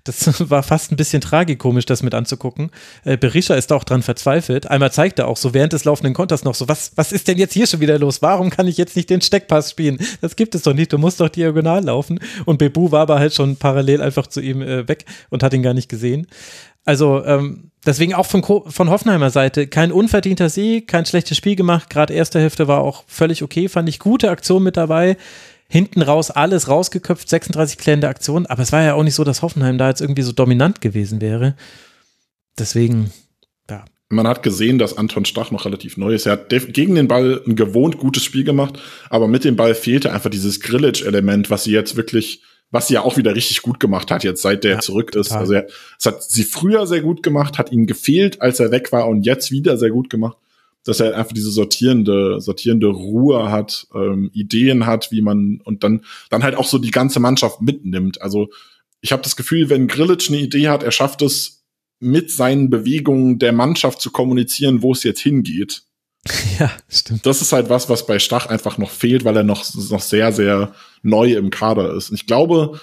Das 0.03 0.49
war 0.49 0.63
fast 0.63 0.91
ein 0.91 0.95
bisschen 0.95 1.21
tragikomisch, 1.21 1.85
das 1.85 2.03
mit 2.03 2.13
anzugucken. 2.13 2.71
Äh, 3.03 3.17
Berisha 3.17 3.55
ist 3.55 3.71
auch 3.71 3.83
dran 3.83 4.01
verzweifelt. 4.01 4.67
Einmal 4.67 4.91
zeigt 4.91 5.19
er 5.19 5.27
auch 5.27 5.37
so 5.37 5.53
während 5.53 5.73
des 5.73 5.85
laufenden 5.85 6.13
Konters 6.13 6.43
noch 6.43 6.55
so, 6.55 6.67
was, 6.67 6.93
was 6.95 7.11
ist 7.11 7.27
denn 7.27 7.37
jetzt 7.37 7.53
hier 7.53 7.67
schon 7.67 7.81
wieder 7.81 7.99
los? 7.99 8.21
Warum 8.21 8.49
kann 8.49 8.67
ich 8.67 8.77
jetzt 8.77 8.95
nicht 8.95 9.09
den 9.09 9.21
Steckpass 9.21 9.71
spielen? 9.71 9.99
Das 10.21 10.35
gibt 10.35 10.55
es 10.55 10.63
doch 10.63 10.73
nicht. 10.73 10.93
Du 10.93 10.97
musst 10.97 11.19
doch 11.19 11.29
diagonal 11.29 11.83
laufen. 11.83 12.19
Und 12.45 12.57
Bebu 12.57 12.91
war 12.91 13.01
aber 13.01 13.19
halt 13.19 13.33
schon 13.33 13.57
parallel 13.57 14.01
einfach 14.01 14.27
zu 14.27 14.41
ihm 14.41 14.61
äh, 14.61 14.87
weg 14.87 15.05
und 15.29 15.43
hat 15.43 15.53
ihn 15.53 15.63
gar 15.63 15.73
nicht 15.73 15.89
gesehen. 15.89 16.27
Also 16.83 17.23
ähm, 17.25 17.71
deswegen 17.85 18.13
auch 18.13 18.25
von, 18.25 18.43
von 18.43 18.89
Hoffenheimer 18.89 19.29
Seite 19.29 19.67
kein 19.67 19.91
unverdienter 19.91 20.49
Sieg, 20.49 20.87
kein 20.87 21.05
schlechtes 21.05 21.37
Spiel 21.37 21.55
gemacht. 21.55 21.89
Gerade 21.89 22.13
erste 22.13 22.39
Hälfte 22.39 22.67
war 22.67 22.81
auch 22.81 23.03
völlig 23.07 23.43
okay, 23.43 23.69
fand 23.69 23.87
ich 23.87 23.99
gute 23.99 24.31
Aktion 24.31 24.63
mit 24.63 24.77
dabei. 24.77 25.17
Hinten 25.71 26.01
raus 26.01 26.31
alles 26.31 26.67
rausgeköpft, 26.67 27.29
36 27.29 27.77
klärende 27.77 28.09
Aktionen, 28.09 28.45
aber 28.45 28.61
es 28.61 28.73
war 28.73 28.83
ja 28.83 28.93
auch 28.93 29.03
nicht 29.03 29.15
so, 29.15 29.23
dass 29.23 29.41
Hoffenheim 29.41 29.77
da 29.77 29.87
jetzt 29.87 30.01
irgendwie 30.01 30.21
so 30.21 30.33
dominant 30.33 30.81
gewesen 30.81 31.21
wäre. 31.21 31.55
Deswegen, 32.59 33.09
ja. 33.69 33.85
Man 34.09 34.27
hat 34.27 34.43
gesehen, 34.43 34.79
dass 34.79 34.97
Anton 34.97 35.23
Stach 35.23 35.49
noch 35.51 35.63
relativ 35.63 35.95
neu 35.95 36.13
ist. 36.13 36.25
Er 36.25 36.33
hat 36.33 36.49
gegen 36.49 36.95
den 36.95 37.07
Ball 37.07 37.41
ein 37.47 37.55
gewohnt 37.55 37.97
gutes 37.97 38.25
Spiel 38.25 38.43
gemacht, 38.43 38.81
aber 39.09 39.29
mit 39.29 39.45
dem 39.45 39.55
Ball 39.55 39.73
fehlte 39.73 40.11
einfach 40.11 40.29
dieses 40.29 40.59
Grillage-Element, 40.59 41.49
was 41.49 41.63
sie 41.63 41.71
jetzt 41.71 41.95
wirklich, 41.95 42.43
was 42.69 42.89
sie 42.89 42.95
ja 42.95 43.03
auch 43.03 43.15
wieder 43.15 43.33
richtig 43.33 43.61
gut 43.61 43.79
gemacht 43.79 44.11
hat, 44.11 44.25
jetzt 44.25 44.41
seit 44.41 44.65
der 44.65 44.71
Ja, 44.71 44.79
zurück 44.79 45.15
ist. 45.15 45.29
total. 45.29 45.39
Also 45.39 45.53
er, 45.53 45.67
es 45.97 46.05
hat 46.05 46.21
sie 46.21 46.43
früher 46.43 46.85
sehr 46.85 46.99
gut 46.99 47.23
gemacht, 47.23 47.57
hat 47.57 47.71
ihm 47.71 47.87
gefehlt, 47.87 48.41
als 48.41 48.59
er 48.59 48.71
weg 48.71 48.91
war 48.91 49.07
und 49.07 49.25
jetzt 49.25 49.51
wieder 49.51 49.77
sehr 49.77 49.91
gut 49.91 50.09
gemacht. 50.09 50.35
Dass 50.83 50.99
er 50.99 51.15
einfach 51.15 51.33
diese 51.33 51.51
sortierende, 51.51 52.41
sortierende 52.41 52.87
Ruhe 52.87 53.51
hat, 53.51 53.87
ähm, 53.93 54.31
Ideen 54.33 54.85
hat, 54.85 55.11
wie 55.11 55.21
man 55.21 55.61
und 55.63 55.83
dann, 55.83 56.03
dann 56.29 56.43
halt 56.43 56.55
auch 56.55 56.65
so 56.65 56.79
die 56.79 56.91
ganze 56.91 57.19
Mannschaft 57.19 57.61
mitnimmt. 57.61 58.21
Also 58.21 58.49
ich 59.01 59.11
habe 59.11 59.21
das 59.21 59.35
Gefühl, 59.35 59.69
wenn 59.69 59.87
Grillitsch 59.87 60.29
eine 60.29 60.39
Idee 60.39 60.69
hat, 60.69 60.83
er 60.83 60.91
schafft 60.91 61.21
es 61.21 61.63
mit 61.99 62.31
seinen 62.31 62.69
Bewegungen 62.69 63.37
der 63.37 63.53
Mannschaft 63.53 64.01
zu 64.01 64.11
kommunizieren, 64.11 64.81
wo 64.81 64.91
es 64.91 65.03
jetzt 65.03 65.21
hingeht. 65.21 65.83
Ja, 66.59 66.71
stimmt. 66.87 67.25
Das 67.25 67.41
ist 67.41 67.53
halt 67.53 67.69
was, 67.69 67.89
was 67.89 68.05
bei 68.05 68.19
Stach 68.19 68.45
einfach 68.45 68.77
noch 68.77 68.91
fehlt, 68.91 69.25
weil 69.25 69.35
er 69.35 69.43
noch, 69.43 69.65
noch 69.89 70.01
sehr, 70.01 70.31
sehr 70.31 70.75
neu 71.01 71.33
im 71.33 71.49
Kader 71.49 71.95
ist. 71.95 72.09
Und 72.09 72.15
ich 72.15 72.27
glaube, 72.27 72.79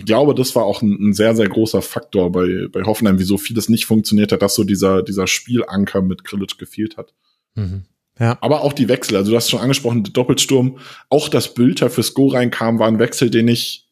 ich 0.00 0.06
glaube, 0.06 0.34
das 0.34 0.56
war 0.56 0.64
auch 0.64 0.80
ein, 0.80 1.10
ein 1.10 1.12
sehr, 1.12 1.36
sehr 1.36 1.46
großer 1.46 1.82
Faktor 1.82 2.32
bei, 2.32 2.68
bei 2.72 2.84
Hoffenheim, 2.84 3.18
wieso 3.18 3.36
vieles 3.36 3.68
nicht 3.68 3.84
funktioniert 3.84 4.32
hat, 4.32 4.40
dass 4.40 4.54
so 4.54 4.64
dieser, 4.64 5.02
dieser 5.02 5.26
Spielanker 5.26 6.00
mit 6.00 6.24
Grillitsch 6.24 6.56
gefehlt 6.56 6.96
hat. 6.96 7.12
Mhm. 7.54 7.84
Ja. 8.18 8.38
Aber 8.40 8.62
auch 8.62 8.72
die 8.72 8.88
Wechsel, 8.88 9.16
also 9.16 9.30
du 9.30 9.36
hast 9.36 9.50
schon 9.50 9.60
angesprochen, 9.60 10.02
der 10.02 10.14
Doppelsturm, 10.14 10.78
auch 11.10 11.28
das 11.28 11.52
Bülter 11.52 11.90
fürs 11.90 12.14
Go 12.14 12.28
reinkam, 12.28 12.78
war 12.78 12.88
ein 12.88 12.98
Wechsel, 12.98 13.28
den 13.28 13.46
ich 13.48 13.88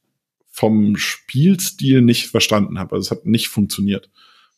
vom 0.50 0.96
Spielstil 0.96 2.00
nicht 2.00 2.28
verstanden 2.28 2.78
habe. 2.78 2.96
Also 2.96 3.06
es 3.06 3.10
hat 3.10 3.26
nicht 3.26 3.48
funktioniert. 3.48 4.08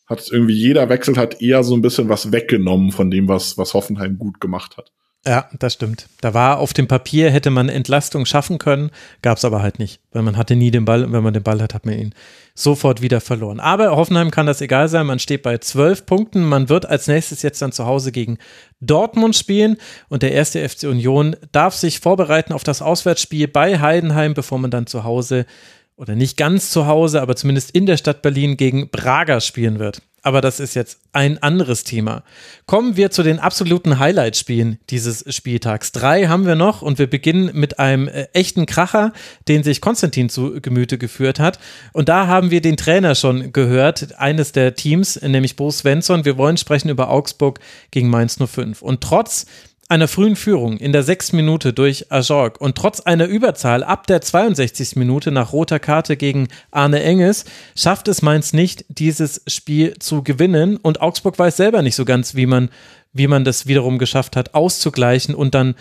hat 0.07 0.31
irgendwie 0.31 0.55
jeder 0.55 0.89
Wechsel 0.89 1.17
hat 1.17 1.43
eher 1.43 1.65
so 1.65 1.75
ein 1.75 1.83
bisschen 1.83 2.09
was 2.09 2.31
weggenommen 2.31 2.93
von 2.93 3.11
dem, 3.11 3.27
was, 3.27 3.59
was 3.59 3.75
Hoffenheim 3.75 4.19
gut 4.19 4.41
gemacht 4.41 4.77
hat. 4.77 4.93
Ja, 5.27 5.51
das 5.59 5.75
stimmt. 5.75 6.09
Da 6.23 6.33
war 6.33 6.59
auf 6.59 6.73
dem 6.73 6.89
Papier, 6.89 7.31
hätte 7.31 7.51
man 7.51 7.69
Entlastung 7.69 8.25
schaffen 8.25 8.57
können, 8.57 8.91
gab 9.21 9.37
es 9.37 9.45
aber 9.45 9.61
halt 9.61 9.79
nicht, 9.79 10.01
weil 10.13 10.23
man 10.23 10.39
hatte 10.39 10.57
nie 10.57 10.71
den 10.71 10.87
Ball 10.87 11.05
und 11.05 11.13
wenn 11.13 11.23
man 11.23 11.35
den 11.35 11.43
Ball 11.43 11.61
hat, 11.61 11.75
hat 11.75 11.85
man 11.85 11.99
ihn 11.99 12.15
sofort 12.55 13.03
wieder 13.03 13.21
verloren. 13.21 13.61
Aber 13.61 13.95
Hoffenheim 13.97 14.31
kann 14.31 14.47
das 14.47 14.63
egal 14.63 14.89
sein, 14.89 15.05
man 15.07 15.19
steht 15.19 15.43
bei 15.43 15.59
zwölf 15.59 16.07
Punkten, 16.07 16.43
man 16.49 16.71
wird 16.71 16.87
als 16.87 17.07
nächstes 17.07 17.43
jetzt 17.43 17.61
dann 17.61 17.73
zu 17.73 17.85
Hause 17.85 18.13
gegen 18.13 18.39
Dortmund 18.81 19.37
spielen 19.37 19.77
und 20.09 20.23
der 20.23 20.33
erste 20.33 20.67
FC 20.67 20.85
Union 20.85 21.37
darf 21.53 21.75
sich 21.75 22.01
vorbereiten 22.01 22.55
auf 22.55 22.65
das 22.65 22.81
Auswärtsspiel 22.81 23.47
bei 23.47 23.79
Heidenheim, 23.79 24.33
bevor 24.33 24.59
man 24.59 24.71
dann 24.71 24.87
zu 24.87 25.05
Hause 25.05 25.45
oder 25.97 26.15
nicht 26.15 26.39
ganz 26.39 26.71
zu 26.71 26.87
Hause, 26.87 27.21
aber 27.21 27.37
zumindest 27.37 27.73
in 27.73 27.85
der 27.85 27.99
Stadt 27.99 28.23
Berlin 28.23 28.57
gegen 28.57 28.89
Braga 28.89 29.41
spielen 29.41 29.79
wird. 29.79 30.01
Aber 30.23 30.41
das 30.41 30.61
ist 30.61 30.75
jetzt 30.75 31.01
ein 31.13 31.43
anderes 31.43 31.85
Thema. 31.85 32.23
Kommen 32.67 32.97
wir 32.97 33.11
zu 33.11 33.23
den 33.23 33.39
absoluten 33.39 33.99
Highlight-Spielen 33.99 34.79
dieses 34.91 35.25
Spieltags. 35.35 35.93
Drei 35.93 36.27
haben 36.27 36.47
wir 36.47 36.57
noch 36.57 36.83
und 36.83 36.99
wir 36.99 37.09
beginnen 37.09 37.51
mit 37.55 37.79
einem 37.79 38.07
äh, 38.09 38.29
echten 38.33 38.67
Kracher, 38.67 39.13
den 39.49 39.63
sich 39.63 39.81
Konstantin 39.81 40.29
zu 40.29 40.61
Gemüte 40.61 40.99
geführt 40.99 41.41
hat. 41.41 41.59
Und 41.93 42.09
da 42.09 42.27
haben 42.27 42.51
wir 42.51 42.61
den 42.61 42.77
Trainer 42.77 43.15
schon 43.15 43.53
gehört, 43.53 44.19
eines 44.19 44.53
der 44.53 44.75
Teams, 44.75 45.21
nämlich 45.23 45.57
Bo 45.57 45.71
Svensson. 45.71 46.25
Wir 46.25 46.37
wollen 46.37 46.57
sprechen 46.57 46.91
über 46.91 47.11
Augsburg 47.11 47.59
gegen 47.91 48.09
Mainz 48.09 48.39
05. 48.39 48.83
Und 48.83 49.01
trotz 49.01 49.47
einer 49.91 50.09
frühen 50.09 50.37
Führung 50.37 50.77
in 50.77 50.93
der 50.93 51.03
sechsten 51.03 51.37
Minute 51.37 51.73
durch 51.73 52.13
Ajorg 52.13 52.61
und 52.61 52.77
trotz 52.77 53.01
einer 53.01 53.27
Überzahl 53.27 53.83
ab 53.83 54.07
der 54.07 54.21
62. 54.21 54.95
Minute 54.97 55.33
nach 55.33 55.53
roter 55.53 55.81
Karte 55.81 56.17
gegen 56.17 56.49
Arne 56.71 57.03
Enges 57.03 57.45
schafft 57.75 58.07
es 58.07 58.23
Mainz 58.23 58.53
nicht, 58.53 58.85
dieses 58.89 59.43
Spiel 59.49 59.99
zu 59.99 60.23
gewinnen 60.23 60.77
und 60.77 61.01
Augsburg 61.01 61.39
weiß 61.39 61.57
selber 61.57 61.83
nicht 61.83 61.97
so 61.97 62.05
ganz, 62.05 62.37
wie 62.37 62.47
man, 62.47 62.71
wie 63.13 63.27
man 63.27 63.45
das 63.45 63.67
wiederum 63.67 63.99
geschafft 63.99 64.37
hat, 64.37 64.55
auszugleichen 64.55 65.35
und 65.35 65.55
dann 65.55 65.75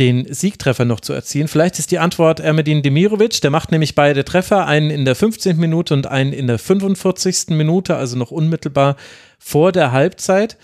den 0.00 0.32
Siegtreffer 0.32 0.84
noch 0.84 0.98
zu 0.98 1.12
erzielen. 1.12 1.46
Vielleicht 1.46 1.78
ist 1.78 1.92
die 1.92 2.00
Antwort 2.00 2.40
Ermedin 2.40 2.82
Demirovic, 2.82 3.40
der 3.40 3.52
macht 3.52 3.70
nämlich 3.70 3.94
beide 3.94 4.24
Treffer, 4.24 4.66
einen 4.66 4.90
in 4.90 5.04
der 5.04 5.14
15. 5.14 5.56
Minute 5.56 5.94
und 5.94 6.08
einen 6.08 6.32
in 6.32 6.48
der 6.48 6.58
45. 6.58 7.50
Minute, 7.50 7.94
also 7.94 8.16
noch 8.16 8.32
unmittelbar 8.32 8.96
vor 9.38 9.70
der 9.70 9.92
Halbzeit. 9.92 10.56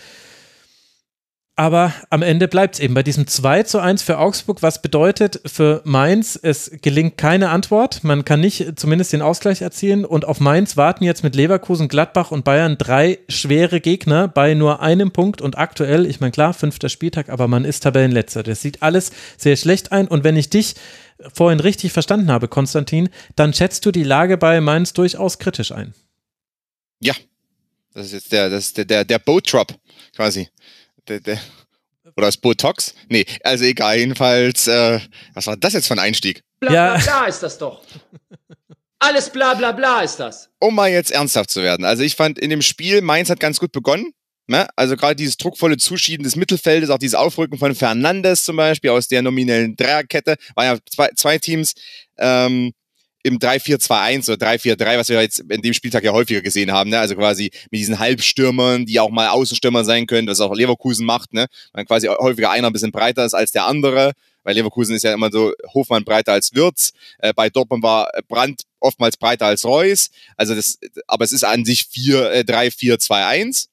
Aber 1.61 1.93
am 2.09 2.23
Ende 2.23 2.49
bleibt 2.49 2.77
es 2.77 2.81
eben 2.81 2.95
bei 2.95 3.03
diesem 3.03 3.27
2 3.27 3.65
zu 3.65 3.81
1 3.81 4.01
für 4.01 4.17
Augsburg, 4.17 4.63
was 4.63 4.81
bedeutet 4.81 5.43
für 5.45 5.83
Mainz, 5.85 6.41
es 6.43 6.71
gelingt 6.81 7.19
keine 7.19 7.51
Antwort. 7.51 8.03
Man 8.03 8.25
kann 8.25 8.41
nicht 8.41 8.81
zumindest 8.81 9.13
den 9.13 9.21
Ausgleich 9.21 9.61
erzielen. 9.61 10.07
Und 10.07 10.25
auf 10.25 10.41
Mainz 10.41 10.79
warten 10.79 11.05
jetzt 11.05 11.23
mit 11.23 11.35
Leverkusen, 11.35 11.89
Gladbach 11.89 12.31
und 12.31 12.47
Bayern 12.47 12.79
drei 12.79 13.19
schwere 13.29 13.83
Gegner 13.83 14.27
bei 14.27 14.55
nur 14.55 14.81
einem 14.81 15.11
Punkt. 15.11 15.43
Und 15.43 15.59
aktuell, 15.59 16.07
ich 16.07 16.19
meine, 16.19 16.33
klar, 16.33 16.55
fünfter 16.55 16.89
Spieltag, 16.89 17.29
aber 17.29 17.47
man 17.47 17.67
ist 17.67 17.83
Tabellenletzter. 17.83 18.43
Das 18.43 18.63
sieht 18.63 18.83
alles 18.83 19.13
sehr 19.37 19.59
schlecht 19.59 19.93
ein. 19.93 20.09
Und 20.09 20.25
wenn 20.25 20.39
ich 20.39 20.49
dich 20.49 20.77
vorhin 21.31 21.61
richtig 21.61 21.93
verstanden 21.93 22.31
habe, 22.31 22.49
Konstantin, 22.49 23.11
dann 23.37 23.53
schätzt 23.53 23.85
du 23.85 23.93
die 23.93 24.05
Lage 24.05 24.39
bei 24.39 24.63
Mainz 24.63 24.95
durchaus 24.95 25.39
kritisch 25.39 25.73
ein. 25.73 25.93
Ja, 27.01 27.13
das 27.93 28.07
ist 28.07 28.13
jetzt 28.13 28.33
der, 28.33 28.49
der, 28.49 28.85
der, 28.87 29.05
der 29.05 29.19
Boat 29.19 29.53
Drop 29.53 29.75
quasi 30.17 30.49
der, 31.11 31.21
der, 31.21 31.41
oder 32.17 32.27
das 32.27 32.37
Botox? 32.37 32.95
Nee, 33.09 33.27
also 33.43 33.65
egal, 33.65 33.99
jedenfalls, 33.99 34.67
äh, 34.67 35.01
was 35.35 35.47
war 35.47 35.57
das 35.57 35.75
jetzt 35.75 35.89
für 35.89 35.95
ein 35.95 35.99
Einstieg? 35.99 36.43
Bla 36.61 36.71
bla 36.71 36.99
bla 36.99 37.27
ist 37.27 37.43
das 37.43 37.59
doch. 37.59 37.83
Alles 38.99 39.31
bla 39.31 39.55
bla 39.55 39.73
bla 39.73 40.03
ist 40.03 40.17
das. 40.17 40.51
Um 40.59 40.75
mal 40.75 40.91
jetzt 40.91 41.11
ernsthaft 41.11 41.51
zu 41.51 41.63
werden. 41.63 41.85
Also 41.87 42.03
ich 42.03 42.17
fand 42.17 42.39
in 42.39 42.51
dem 42.51 42.63
Spiel, 42.63 43.01
Mainz 43.01 43.31
hat 43.31 43.41
ganz 43.41 43.59
gut 43.59 43.73
begonnen. 43.73 44.13
Ne? 44.47 44.69
Also 44.77 44.97
gerade 44.97 45.17
dieses 45.17 45.37
druckvolle 45.37 45.77
Zuschieben 45.77 46.25
des 46.25 46.37
Mittelfeldes, 46.37 46.91
auch 46.91 46.99
dieses 46.99 47.15
Aufrücken 47.15 47.57
von 47.57 47.75
Fernandes 47.75 48.45
zum 48.45 48.57
Beispiel 48.57 48.91
aus 48.91 49.09
der 49.09 49.23
nominellen 49.23 49.77
Dreierkette, 49.77 50.37
waren 50.55 50.67
ja 50.67 50.79
zwei, 50.91 51.09
zwei 51.15 51.39
Teams. 51.39 51.75
Ähm, 52.19 52.73
im 53.23 53.39
3-4-2-1 53.39 54.33
oder 54.33 54.47
3-4-3, 54.47 54.99
was 54.99 55.09
wir 55.09 55.21
jetzt 55.21 55.41
in 55.41 55.63
dem 55.63 55.75
Spieltag 55.75 56.05
ja 56.05 56.13
häufiger 56.13 56.41
gesehen 56.41 56.73
haben, 56.73 56.91
ne? 56.91 56.99
Also 56.99 57.15
quasi 57.17 57.51
mit 57.71 57.81
diesen 57.81 57.99
Halbstürmern, 57.99 58.87
die 58.87 58.99
auch 58.99 59.11
mal 59.11 59.29
Außenstürmer 59.29 59.85
sein 59.85 60.07
können, 60.07 60.27
was 60.27 60.41
auch 60.41 60.55
Leverkusen 60.55 61.05
macht, 61.05 61.33
ne? 61.33 61.47
Man 61.75 61.85
quasi 61.87 62.07
häufiger 62.09 62.51
einer 62.51 62.69
ein 62.69 62.73
bisschen 62.73 62.93
breiter 62.93 63.25
ist 63.25 63.35
als 63.35 63.53
der 63.53 63.67
andere, 63.67 64.13
weil 64.43 64.55
Leverkusen 64.55 64.95
ist 64.95 65.03
ja 65.03 65.13
immer 65.13 65.31
so 65.31 65.53
Hofmann 65.75 66.05
breiter 66.05 66.33
als 66.33 66.55
Wirtz. 66.55 66.93
Äh, 67.19 67.35
bei 67.35 67.51
Dortmund 67.51 67.83
war 67.83 68.11
Brandt 68.29 68.63
oftmals 68.81 69.17
breiter 69.17 69.47
als 69.47 69.65
Reus. 69.65 70.09
Also 70.37 70.55
das, 70.55 70.79
aber 71.07 71.25
es 71.25 71.33
ist 71.33 71.45
an 71.45 71.65
sich 71.65 71.87
4, 71.91 72.33
äh, 72.33 72.41
3-4-2-1 72.41 73.67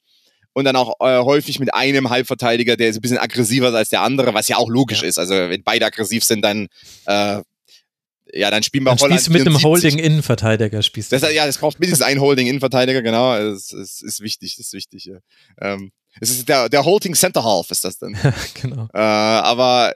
und 0.52 0.65
dann 0.65 0.76
auch 0.76 0.95
äh, 0.99 1.19
häufig 1.19 1.60
mit 1.60 1.74
einem 1.74 2.10
Halbverteidiger, 2.10 2.76
der 2.76 2.90
ist 2.90 2.98
ein 2.98 3.02
bisschen 3.02 3.18
aggressiver 3.18 3.74
als 3.74 3.90
der 3.90 4.02
andere, 4.02 4.34
was 4.34 4.48
ja 4.48 4.57
auch 4.57 4.69
logisch 4.69 5.03
ja. 5.03 5.07
ist. 5.07 5.19
Also 5.19 5.34
wenn 5.34 5.64
beide 5.64 5.86
aggressiv 5.86 6.24
sind, 6.24 6.41
dann 6.41 6.68
äh, 7.06 7.41
ja, 8.34 8.52
dann 8.52 8.64
spielen 8.64 8.84
wir 8.84 8.91
dann 8.91 8.99
Holland. 8.99 9.22
Spielst 9.22 9.45
du 9.45 9.49
mit 9.52 9.56
einem 9.56 9.64
Holding-Innenverteidiger 9.64 10.82
spielst. 10.82 11.12
Das, 11.12 11.22
ja, 11.34 11.45
das 11.45 11.58
braucht 11.58 11.80
mindestens 11.80 12.06
ein 12.06 12.20
Holding-Innenverteidiger, 12.20 13.02
genau. 13.02 13.38
Das, 13.38 13.68
das 13.68 14.02
ist 14.02 14.22
wichtig, 14.22 14.56
das 14.58 14.68
ist 14.68 14.74
wichtig. 14.74 15.12
Ähm, 15.62 15.91
es 16.20 16.30
ist 16.32 16.49
der, 16.49 16.70
der 16.70 16.84
Holding 16.84 17.16
Center 17.16 17.44
Half 17.44 17.72
ist 17.72 17.84
das 17.84 17.98
dann. 17.98 18.18
genau. 18.62 18.88
Äh, 18.94 18.98
aber 18.98 19.94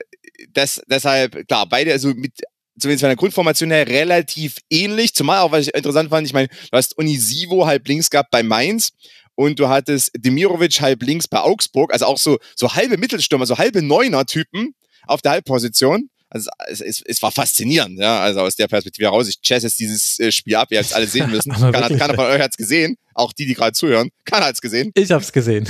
das, 0.53 0.81
deshalb, 0.87 1.47
klar, 1.47 1.67
beide, 1.67 1.91
also 1.91 2.09
mit, 2.09 2.33
zumindest 2.79 3.01
von 3.01 3.09
der 3.09 3.15
Grundformation 3.15 3.71
her 3.71 3.87
relativ 3.87 4.57
ähnlich. 4.69 5.13
Zumal 5.13 5.39
auch, 5.39 5.51
was 5.51 5.67
ich 5.67 5.73
interessant 5.73 6.09
fand, 6.09 6.27
ich 6.27 6.33
meine, 6.33 6.47
du 6.47 6.77
hast 6.77 6.97
Onisivo 6.97 7.65
halb 7.65 7.87
links 7.87 8.09
gehabt 8.09 8.31
bei 8.31 8.43
Mainz 8.43 8.91
und 9.35 9.59
du 9.59 9.67
hattest 9.67 10.11
Demirovic 10.17 10.81
halb 10.81 11.03
links 11.03 11.27
bei 11.27 11.39
Augsburg, 11.39 11.93
also 11.93 12.05
auch 12.05 12.17
so, 12.17 12.37
so 12.55 12.73
halbe 12.73 12.97
Mittelstürmer, 12.97 13.45
so 13.45 13.57
halbe 13.57 13.81
Neuner-Typen 13.81 14.75
auf 15.07 15.21
der 15.21 15.31
Halbposition. 15.31 16.09
Also 16.33 16.49
es, 16.67 16.79
es, 16.79 17.01
es 17.05 17.21
war 17.21 17.29
faszinierend, 17.29 17.99
ja, 17.99 18.21
also 18.21 18.39
aus 18.39 18.55
der 18.55 18.69
Perspektive 18.69 19.05
heraus. 19.05 19.27
Ich 19.27 19.41
chess 19.41 19.63
jetzt 19.63 19.77
dieses 19.79 20.17
äh, 20.17 20.31
Spiel 20.31 20.55
ab, 20.55 20.69
ihr 20.71 20.77
habt 20.77 20.87
es 20.87 20.93
alle 20.93 21.05
sehen 21.05 21.29
müssen. 21.31 21.51
Keiner, 21.51 21.89
keiner 21.89 22.13
von 22.13 22.25
euch 22.25 22.41
hat 22.41 22.51
es 22.51 22.57
gesehen, 22.57 22.97
auch 23.13 23.33
die, 23.33 23.45
die 23.45 23.53
gerade 23.53 23.73
zuhören. 23.73 24.09
Keiner 24.23 24.45
hat 24.45 24.55
es 24.55 24.61
gesehen. 24.61 24.91
Ich 24.95 25.11
habe 25.11 25.21
es 25.21 25.33
gesehen. 25.33 25.67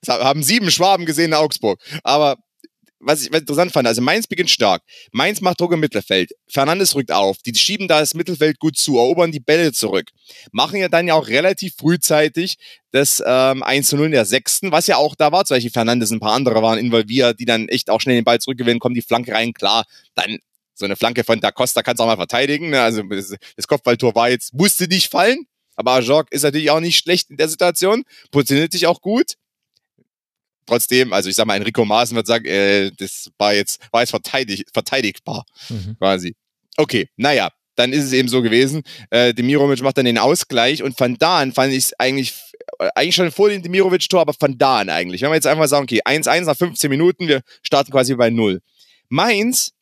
Es 0.00 0.08
haben 0.08 0.42
sieben 0.42 0.70
Schwaben 0.70 1.04
gesehen 1.04 1.26
in 1.26 1.34
Augsburg. 1.34 1.78
Aber 2.04 2.38
was 2.98 3.22
ich, 3.22 3.32
interessant 3.32 3.72
fand, 3.72 3.86
also 3.86 4.00
Mainz 4.00 4.26
beginnt 4.26 4.50
stark. 4.50 4.82
Mainz 5.12 5.40
macht 5.40 5.60
Druck 5.60 5.72
im 5.72 5.80
Mittelfeld. 5.80 6.32
Fernandes 6.48 6.94
rückt 6.94 7.12
auf. 7.12 7.38
Die 7.38 7.54
schieben 7.54 7.88
da 7.88 8.00
das 8.00 8.14
Mittelfeld 8.14 8.58
gut 8.58 8.76
zu, 8.76 8.96
erobern 8.96 9.32
die 9.32 9.40
Bälle 9.40 9.72
zurück. 9.72 10.10
Machen 10.52 10.80
ja 10.80 10.88
dann 10.88 11.06
ja 11.06 11.14
auch 11.14 11.28
relativ 11.28 11.74
frühzeitig 11.76 12.56
das 12.92 13.22
ähm, 13.24 13.62
1 13.62 13.88
zu 13.88 13.96
0 13.96 14.06
in 14.06 14.12
der 14.12 14.24
sechsten, 14.24 14.72
was 14.72 14.86
ja 14.86 14.96
auch 14.96 15.14
da 15.14 15.30
war. 15.32 15.44
Zum 15.44 15.56
Beispiel 15.56 15.70
Fernandes, 15.70 16.10
ein 16.10 16.20
paar 16.20 16.32
andere 16.32 16.62
waren 16.62 16.78
involviert, 16.78 17.38
die 17.38 17.44
dann 17.44 17.68
echt 17.68 17.90
auch 17.90 18.00
schnell 18.00 18.16
den 18.16 18.24
Ball 18.24 18.40
zurückgewinnen, 18.40 18.80
kommen 18.80 18.94
die 18.94 19.02
Flanke 19.02 19.32
rein. 19.32 19.52
Klar, 19.52 19.84
dann 20.14 20.38
so 20.74 20.84
eine 20.84 20.96
Flanke 20.96 21.24
von 21.24 21.40
Da 21.40 21.52
Costa 21.52 21.82
kannst 21.82 22.00
du 22.00 22.04
auch 22.04 22.08
mal 22.08 22.16
verteidigen. 22.16 22.70
Ne? 22.70 22.80
Also 22.80 23.02
das 23.56 23.66
Kopfballtor 23.66 24.14
war 24.14 24.30
jetzt, 24.30 24.54
musste 24.54 24.86
nicht 24.86 25.10
fallen. 25.10 25.46
Aber 25.74 25.92
Ajorg 25.92 26.32
ist 26.32 26.42
natürlich 26.42 26.70
auch 26.70 26.80
nicht 26.80 26.98
schlecht 26.98 27.30
in 27.30 27.36
der 27.36 27.48
Situation, 27.48 28.04
positioniert 28.30 28.72
sich 28.72 28.86
auch 28.86 29.02
gut 29.02 29.34
trotzdem, 30.66 31.12
also 31.12 31.28
ich 31.28 31.36
sag 31.36 31.46
mal, 31.46 31.56
Enrico 31.56 31.84
Maaßen 31.84 32.16
wird 32.16 32.26
sagen, 32.26 32.44
äh, 32.44 32.90
das 32.96 33.30
war 33.38 33.54
jetzt, 33.54 33.80
war 33.92 34.02
jetzt 34.02 34.10
verteidig, 34.10 34.64
verteidigbar, 34.72 35.44
mhm. 35.68 35.96
quasi. 35.98 36.34
Okay, 36.76 37.08
naja, 37.16 37.50
dann 37.76 37.92
ist 37.92 38.04
es 38.04 38.12
eben 38.12 38.28
so 38.28 38.42
gewesen. 38.42 38.82
Äh, 39.10 39.32
Demirovic 39.34 39.82
macht 39.82 39.98
dann 39.98 40.06
den 40.06 40.18
Ausgleich 40.18 40.82
und 40.82 40.96
von 40.96 41.16
da 41.16 41.38
an 41.38 41.52
fand 41.52 41.72
ich 41.72 41.84
es 41.84 41.92
eigentlich, 41.98 42.34
äh, 42.78 42.88
eigentlich 42.94 43.14
schon 43.14 43.30
vor 43.30 43.48
dem 43.48 43.62
Demirovic-Tor, 43.62 44.20
aber 44.20 44.34
von 44.34 44.58
da 44.58 44.78
an 44.78 44.90
eigentlich. 44.90 45.22
Wenn 45.22 45.30
wir 45.30 45.36
jetzt 45.36 45.46
einfach 45.46 45.68
sagen, 45.68 45.84
okay, 45.84 46.00
1-1 46.04 46.44
nach 46.46 46.56
15 46.56 46.90
Minuten, 46.90 47.28
wir 47.28 47.42
starten 47.62 47.92
quasi 47.92 48.14
bei 48.14 48.30
0. 48.30 48.60
Mainz 49.08 49.72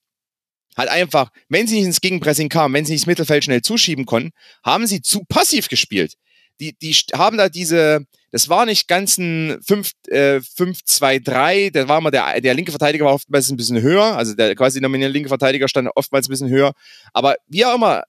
hat 0.76 0.88
einfach, 0.88 1.30
wenn 1.48 1.66
sie 1.66 1.76
nicht 1.76 1.86
ins 1.86 2.00
Gegenpressing 2.00 2.48
kamen, 2.48 2.74
wenn 2.74 2.84
sie 2.84 2.92
nicht 2.92 3.02
ins 3.02 3.06
Mittelfeld 3.06 3.44
schnell 3.44 3.62
zuschieben 3.62 4.06
konnten, 4.06 4.32
haben 4.64 4.86
sie 4.86 5.00
zu 5.00 5.24
passiv 5.24 5.68
gespielt. 5.68 6.14
Die, 6.60 6.76
die 6.78 6.92
haben 7.14 7.36
da 7.36 7.48
diese, 7.48 8.06
das 8.34 8.48
war 8.48 8.66
nicht 8.66 8.88
ganz 8.88 9.16
ein 9.16 9.60
5-2-3, 9.60 11.52
äh, 11.52 11.70
der 11.70 11.86
war 11.86 12.00
mal 12.00 12.10
der, 12.10 12.40
der 12.40 12.52
linke 12.52 12.72
Verteidiger 12.72 13.04
war 13.04 13.14
oftmals 13.14 13.48
ein 13.48 13.56
bisschen 13.56 13.80
höher, 13.80 14.16
also 14.16 14.34
der 14.34 14.56
quasi 14.56 14.80
nominierte 14.80 15.12
linke 15.12 15.28
Verteidiger 15.28 15.68
stand 15.68 15.88
oftmals 15.94 16.26
ein 16.26 16.30
bisschen 16.30 16.48
höher. 16.48 16.72
Aber 17.12 17.36
wie 17.46 17.64
auch 17.64 17.76
immer, 17.76 18.02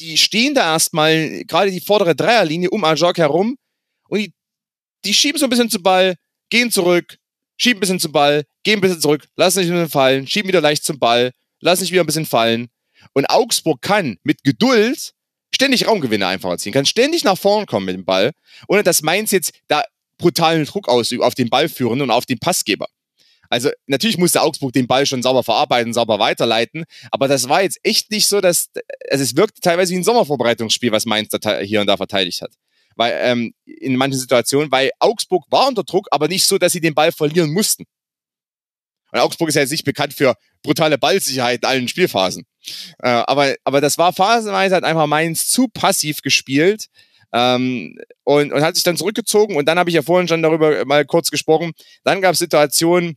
die 0.00 0.16
stehen 0.16 0.54
da 0.54 0.72
erstmal, 0.72 1.44
gerade 1.44 1.70
die 1.70 1.82
vordere 1.82 2.14
Dreierlinie 2.14 2.70
um 2.70 2.82
Ajok 2.82 3.18
herum 3.18 3.58
und 4.08 4.20
die, 4.20 4.32
die 5.04 5.12
schieben 5.12 5.38
so 5.38 5.44
ein 5.44 5.50
bisschen 5.50 5.68
zum 5.68 5.82
Ball, 5.82 6.14
gehen 6.48 6.70
zurück, 6.70 7.18
schieben 7.58 7.76
ein 7.76 7.80
bisschen 7.80 8.00
zum 8.00 8.12
Ball, 8.12 8.44
gehen 8.62 8.78
ein 8.78 8.80
bisschen 8.80 9.02
zurück, 9.02 9.28
lassen 9.36 9.58
sich 9.58 9.68
ein 9.68 9.74
bisschen 9.74 9.90
fallen, 9.90 10.26
schieben 10.26 10.48
wieder 10.48 10.62
leicht 10.62 10.82
zum 10.82 10.98
Ball, 10.98 11.30
lassen 11.60 11.82
sich 11.82 11.92
wieder 11.92 12.04
ein 12.04 12.06
bisschen 12.06 12.24
fallen. 12.24 12.68
Und 13.12 13.26
Augsburg 13.26 13.82
kann 13.82 14.16
mit 14.22 14.44
Geduld 14.44 15.12
ständig 15.54 15.86
Raumgewinne 15.86 16.26
einfach 16.26 16.50
erzielen, 16.50 16.72
kann 16.72 16.86
ständig 16.86 17.24
nach 17.24 17.38
vorn 17.38 17.66
kommen 17.66 17.86
mit 17.86 17.96
dem 17.96 18.04
Ball, 18.04 18.32
ohne 18.68 18.82
dass 18.82 19.02
Mainz 19.02 19.30
jetzt 19.30 19.52
da 19.68 19.82
brutalen 20.18 20.64
Druck 20.64 20.88
ausübt 20.88 21.22
auf 21.22 21.34
den 21.34 21.50
Ballführenden 21.50 22.08
und 22.08 22.10
auf 22.10 22.26
den 22.26 22.38
Passgeber. 22.38 22.86
Also 23.48 23.70
natürlich 23.86 24.16
musste 24.16 24.40
Augsburg 24.40 24.72
den 24.72 24.86
Ball 24.86 25.04
schon 25.04 25.22
sauber 25.22 25.42
verarbeiten, 25.42 25.92
sauber 25.92 26.18
weiterleiten, 26.18 26.84
aber 27.10 27.28
das 27.28 27.50
war 27.50 27.62
jetzt 27.62 27.78
echt 27.82 28.10
nicht 28.10 28.26
so, 28.26 28.40
dass 28.40 28.70
also 29.10 29.22
es 29.22 29.36
wirkte 29.36 29.60
teilweise 29.60 29.92
wie 29.92 29.98
ein 29.98 30.04
Sommervorbereitungsspiel, 30.04 30.90
was 30.90 31.04
Mainz 31.04 31.28
da 31.28 31.58
hier 31.58 31.82
und 31.82 31.86
da 31.86 31.98
verteidigt 31.98 32.40
hat. 32.40 32.52
weil 32.96 33.12
ähm, 33.20 33.52
in 33.66 33.96
manchen 33.96 34.18
Situationen, 34.18 34.70
weil 34.70 34.90
Augsburg 35.00 35.44
war 35.50 35.68
unter 35.68 35.82
Druck, 35.82 36.08
aber 36.10 36.28
nicht 36.28 36.46
so, 36.46 36.56
dass 36.56 36.72
sie 36.72 36.80
den 36.80 36.94
Ball 36.94 37.12
verlieren 37.12 37.52
mussten. 37.52 37.84
Und 39.12 39.20
Augsburg 39.20 39.48
ist 39.48 39.54
ja 39.54 39.60
jetzt 39.60 39.70
nicht 39.70 39.84
bekannt 39.84 40.14
für 40.14 40.34
brutale 40.62 40.98
Ballsicherheit 40.98 41.62
in 41.62 41.68
allen 41.68 41.88
Spielphasen. 41.88 42.44
Äh, 43.02 43.08
aber, 43.08 43.54
aber 43.64 43.80
das 43.80 43.98
war 43.98 44.12
phasenweise 44.12 44.74
halt 44.74 44.84
einfach 44.84 45.06
Mainz 45.06 45.48
zu 45.48 45.68
passiv 45.68 46.22
gespielt. 46.22 46.86
Ähm, 47.34 47.98
und, 48.24 48.52
und 48.52 48.62
hat 48.62 48.74
sich 48.74 48.84
dann 48.84 48.96
zurückgezogen. 48.96 49.56
Und 49.56 49.66
dann 49.66 49.78
habe 49.78 49.90
ich 49.90 49.94
ja 49.94 50.02
vorhin 50.02 50.28
schon 50.28 50.42
darüber 50.42 50.84
mal 50.84 51.04
kurz 51.04 51.30
gesprochen. 51.30 51.72
Dann 52.04 52.20
gab 52.20 52.34
es 52.34 52.38
Situationen, 52.38 53.16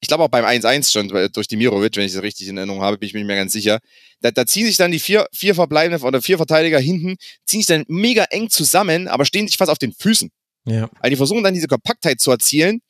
ich 0.00 0.08
glaube 0.08 0.24
auch 0.24 0.28
beim 0.28 0.44
1-1 0.44 0.92
schon 0.92 1.08
durch 1.32 1.48
die 1.48 1.56
Mirovic, 1.56 1.96
wenn 1.96 2.04
ich 2.04 2.12
das 2.12 2.22
richtig 2.22 2.48
in 2.48 2.56
Erinnerung 2.56 2.82
habe, 2.82 2.98
bin 2.98 3.06
ich 3.06 3.14
mir 3.14 3.20
nicht 3.20 3.26
mehr 3.26 3.36
ganz 3.36 3.52
sicher. 3.52 3.80
Da, 4.20 4.30
da 4.30 4.46
ziehen 4.46 4.66
sich 4.66 4.76
dann 4.76 4.92
die 4.92 5.00
vier, 5.00 5.26
vier 5.32 5.54
verbleibenden 5.54 6.02
oder 6.02 6.22
vier 6.22 6.36
Verteidiger 6.36 6.78
hinten, 6.78 7.16
ziehen 7.44 7.60
sich 7.60 7.66
dann 7.66 7.84
mega 7.88 8.24
eng 8.24 8.48
zusammen, 8.48 9.08
aber 9.08 9.24
stehen 9.24 9.48
sich 9.48 9.56
fast 9.56 9.70
auf 9.70 9.78
den 9.78 9.92
Füßen. 9.92 10.30
Ja. 10.66 10.88
Also 11.00 11.10
die 11.10 11.16
versuchen 11.16 11.42
dann 11.42 11.54
diese 11.54 11.66
Kompaktheit 11.66 12.20
zu 12.20 12.30
erzielen. 12.30 12.80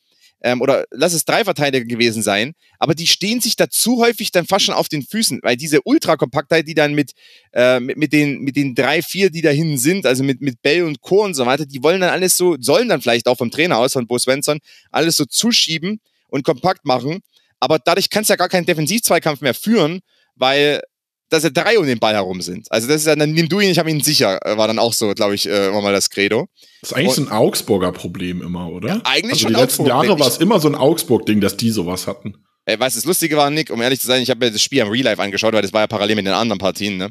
Ähm, 0.42 0.60
oder 0.60 0.84
lass 0.90 1.14
es 1.14 1.24
drei 1.24 1.44
Verteidiger 1.44 1.84
gewesen 1.84 2.22
sein, 2.22 2.54
aber 2.78 2.94
die 2.94 3.06
stehen 3.06 3.40
sich 3.40 3.56
dazu 3.56 3.98
häufig 4.00 4.30
dann 4.30 4.46
fast 4.46 4.66
schon 4.66 4.74
auf 4.74 4.88
den 4.88 5.02
Füßen, 5.02 5.40
weil 5.42 5.56
diese 5.56 5.82
Ultrakompaktheit, 5.82 6.68
die 6.68 6.74
dann 6.74 6.94
mit, 6.94 7.12
äh, 7.52 7.80
mit, 7.80 7.96
mit, 7.96 8.12
den, 8.12 8.40
mit 8.42 8.54
den 8.54 8.74
drei, 8.74 9.02
vier, 9.02 9.30
die 9.30 9.42
da 9.42 9.50
hinten 9.50 9.78
sind, 9.78 10.06
also 10.06 10.22
mit, 10.22 10.40
mit 10.40 10.62
Bell 10.62 10.84
und 10.84 11.00
Co. 11.00 11.24
und 11.24 11.34
so 11.34 11.44
weiter, 11.44 11.66
die 11.66 11.82
wollen 11.82 12.00
dann 12.00 12.10
alles 12.10 12.36
so, 12.36 12.56
sollen 12.60 12.88
dann 12.88 13.00
vielleicht 13.00 13.26
auch 13.26 13.36
vom 13.36 13.50
Trainer 13.50 13.78
aus, 13.78 13.94
von 13.94 14.06
Bo 14.06 14.18
Svensson, 14.18 14.58
alles 14.90 15.16
so 15.16 15.24
zuschieben 15.24 16.00
und 16.28 16.44
kompakt 16.44 16.84
machen. 16.84 17.20
Aber 17.60 17.78
dadurch 17.78 18.08
kannst 18.08 18.30
du 18.30 18.32
ja 18.32 18.36
gar 18.36 18.48
keinen 18.48 18.66
Defensivzweikampf 18.66 19.40
mehr 19.40 19.54
führen, 19.54 20.00
weil 20.36 20.82
dass 21.30 21.44
ja 21.44 21.50
drei 21.50 21.78
um 21.78 21.86
den 21.86 21.98
Ball 21.98 22.14
herum 22.14 22.40
sind. 22.40 22.66
Also 22.70 22.88
das 22.88 23.02
ist 23.02 23.06
ja, 23.06 23.16
dann 23.16 23.32
nimm 23.32 23.48
du 23.48 23.60
ihn, 23.60 23.70
ich 23.70 23.78
habe 23.78 23.90
ihn 23.90 24.00
sicher, 24.00 24.38
äh, 24.46 24.56
war 24.56 24.66
dann 24.66 24.78
auch 24.78 24.92
so, 24.92 25.12
glaube 25.14 25.34
ich, 25.34 25.46
äh, 25.48 25.68
immer 25.68 25.82
mal 25.82 25.92
das 25.92 26.08
Credo. 26.10 26.48
Das 26.80 26.90
ist 26.92 26.96
eigentlich 26.96 27.14
so 27.14 27.22
ein 27.22 27.30
Augsburger 27.30 27.92
Problem 27.92 28.42
immer, 28.42 28.68
oder? 28.70 28.88
Ja, 28.88 29.00
eigentlich 29.04 29.32
also 29.32 29.42
schon 29.42 29.54
die 29.54 29.60
letzten 29.60 29.82
Augsburg. 29.82 30.04
Jahre 30.08 30.20
war 30.20 30.28
es 30.28 30.38
immer 30.38 30.60
so 30.60 30.68
ein 30.68 30.74
Augsburg-Ding, 30.74 31.40
dass 31.40 31.56
die 31.56 31.70
sowas 31.70 32.06
hatten. 32.06 32.34
Ey, 32.64 32.78
weißt 32.78 32.96
du, 32.96 33.00
das 33.00 33.06
Lustige 33.06 33.36
war, 33.36 33.50
Nick, 33.50 33.70
um 33.70 33.80
ehrlich 33.80 34.00
zu 34.00 34.06
sein, 34.06 34.22
ich 34.22 34.30
habe 34.30 34.44
mir 34.44 34.52
das 34.52 34.62
Spiel 34.62 34.82
am 34.82 34.88
Real 34.90 35.04
Life 35.04 35.22
angeschaut, 35.22 35.54
weil 35.54 35.62
das 35.62 35.72
war 35.72 35.80
ja 35.82 35.86
parallel 35.86 36.16
mit 36.16 36.26
den 36.26 36.34
anderen 36.34 36.58
Partien. 36.58 36.98
Ne? 36.98 37.10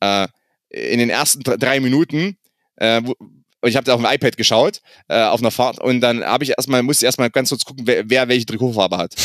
Äh, 0.00 0.26
in 0.70 0.98
den 0.98 1.10
ersten 1.10 1.42
dr- 1.42 1.58
drei 1.58 1.78
Minuten, 1.80 2.36
äh, 2.76 3.00
wo, 3.04 3.14
ich 3.64 3.76
habe 3.76 3.84
da 3.84 3.94
auf 3.94 4.00
dem 4.00 4.10
iPad 4.10 4.36
geschaut, 4.36 4.80
äh, 5.08 5.22
auf 5.22 5.40
einer 5.40 5.50
Fahrt, 5.50 5.80
und 5.80 6.00
dann 6.00 6.24
habe 6.24 6.44
ich 6.44 6.50
erstmal, 6.50 6.82
musste 6.82 7.04
ich 7.04 7.06
erstmal 7.06 7.30
ganz 7.30 7.48
kurz 7.48 7.64
gucken, 7.64 7.86
wer, 7.86 8.08
wer 8.08 8.28
welche 8.28 8.46
Trikotfarbe 8.46 8.96
hat. 8.98 9.14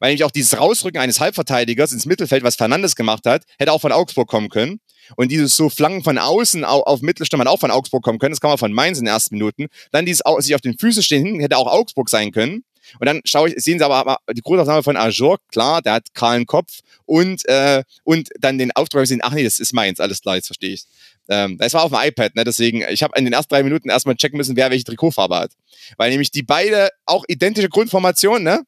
Weil 0.00 0.10
nämlich 0.10 0.24
auch 0.24 0.30
dieses 0.30 0.58
Rausrücken 0.58 1.00
eines 1.00 1.20
Halbverteidigers 1.20 1.92
ins 1.92 2.06
Mittelfeld, 2.06 2.42
was 2.42 2.56
Fernandes 2.56 2.96
gemacht 2.96 3.26
hat, 3.26 3.44
hätte 3.58 3.72
auch 3.72 3.80
von 3.80 3.92
Augsburg 3.92 4.28
kommen 4.28 4.48
können. 4.48 4.80
Und 5.16 5.30
dieses 5.30 5.56
so 5.56 5.68
Flanken 5.68 6.04
von 6.04 6.18
außen 6.18 6.64
auf, 6.64 6.86
auf 6.86 7.02
Mittelstürmer 7.02 7.48
auch 7.50 7.60
von 7.60 7.70
Augsburg 7.70 8.02
kommen 8.02 8.18
können. 8.18 8.32
Das 8.32 8.40
kann 8.40 8.50
man 8.50 8.58
von 8.58 8.72
Mainz 8.72 8.98
in 8.98 9.04
den 9.04 9.12
ersten 9.12 9.34
Minuten. 9.34 9.66
Dann 9.90 10.06
dieses 10.06 10.22
sich 10.38 10.54
auf 10.54 10.60
den 10.60 10.78
Füßen 10.78 11.02
stehen 11.02 11.24
hinten, 11.24 11.40
hätte 11.40 11.56
auch 11.56 11.66
Augsburg 11.66 12.08
sein 12.08 12.32
können. 12.32 12.64
Und 12.98 13.06
dann 13.06 13.20
schaue 13.24 13.50
ich, 13.50 13.62
sehen 13.62 13.78
Sie 13.78 13.84
aber, 13.84 13.96
aber 13.96 14.18
die 14.32 14.42
Großaufnahme 14.42 14.82
von 14.82 14.96
Ajor, 14.96 15.38
klar, 15.48 15.82
der 15.82 15.94
hat 15.94 16.14
kahlen 16.14 16.46
Kopf 16.46 16.80
und, 17.06 17.46
äh, 17.48 17.84
und 18.04 18.28
dann 18.40 18.58
den 18.58 18.72
Auftrag 18.72 19.06
sehen, 19.06 19.20
ach 19.22 19.32
nee, 19.32 19.44
das 19.44 19.58
ist 19.58 19.72
Mainz, 19.72 20.00
alles 20.00 20.20
klar, 20.20 20.36
jetzt 20.36 20.46
verstehe 20.46 20.74
ich. 20.74 20.84
Ähm, 21.28 21.56
das 21.58 21.74
war 21.74 21.84
auf 21.84 21.92
dem 21.92 22.00
iPad, 22.00 22.34
ne? 22.34 22.44
deswegen, 22.44 22.84
ich 22.90 23.02
habe 23.02 23.16
in 23.16 23.24
den 23.24 23.32
ersten 23.32 23.54
drei 23.54 23.62
Minuten 23.62 23.88
erstmal 23.88 24.16
checken 24.16 24.36
müssen, 24.36 24.56
wer 24.56 24.70
welche 24.70 24.84
Trikotfarbe 24.84 25.36
hat. 25.36 25.52
Weil 25.96 26.10
nämlich 26.10 26.30
die 26.30 26.42
beide 26.42 26.90
auch 27.06 27.24
identische 27.28 27.68
Grundformation, 27.68 28.42
ne? 28.42 28.62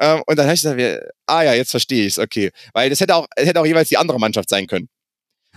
Ähm, 0.00 0.22
und 0.26 0.36
dann 0.38 0.46
habe 0.46 0.54
ich 0.54 0.62
gesagt, 0.62 1.02
ah 1.26 1.42
ja, 1.42 1.54
jetzt 1.54 1.70
verstehe 1.70 2.06
ich's, 2.06 2.18
okay. 2.18 2.50
Weil 2.72 2.90
das 2.90 3.00
hätte 3.00 3.14
auch, 3.14 3.26
hätte 3.36 3.60
auch 3.60 3.66
jeweils 3.66 3.88
die 3.88 3.96
andere 3.98 4.18
Mannschaft 4.18 4.48
sein 4.48 4.66
können. 4.66 4.88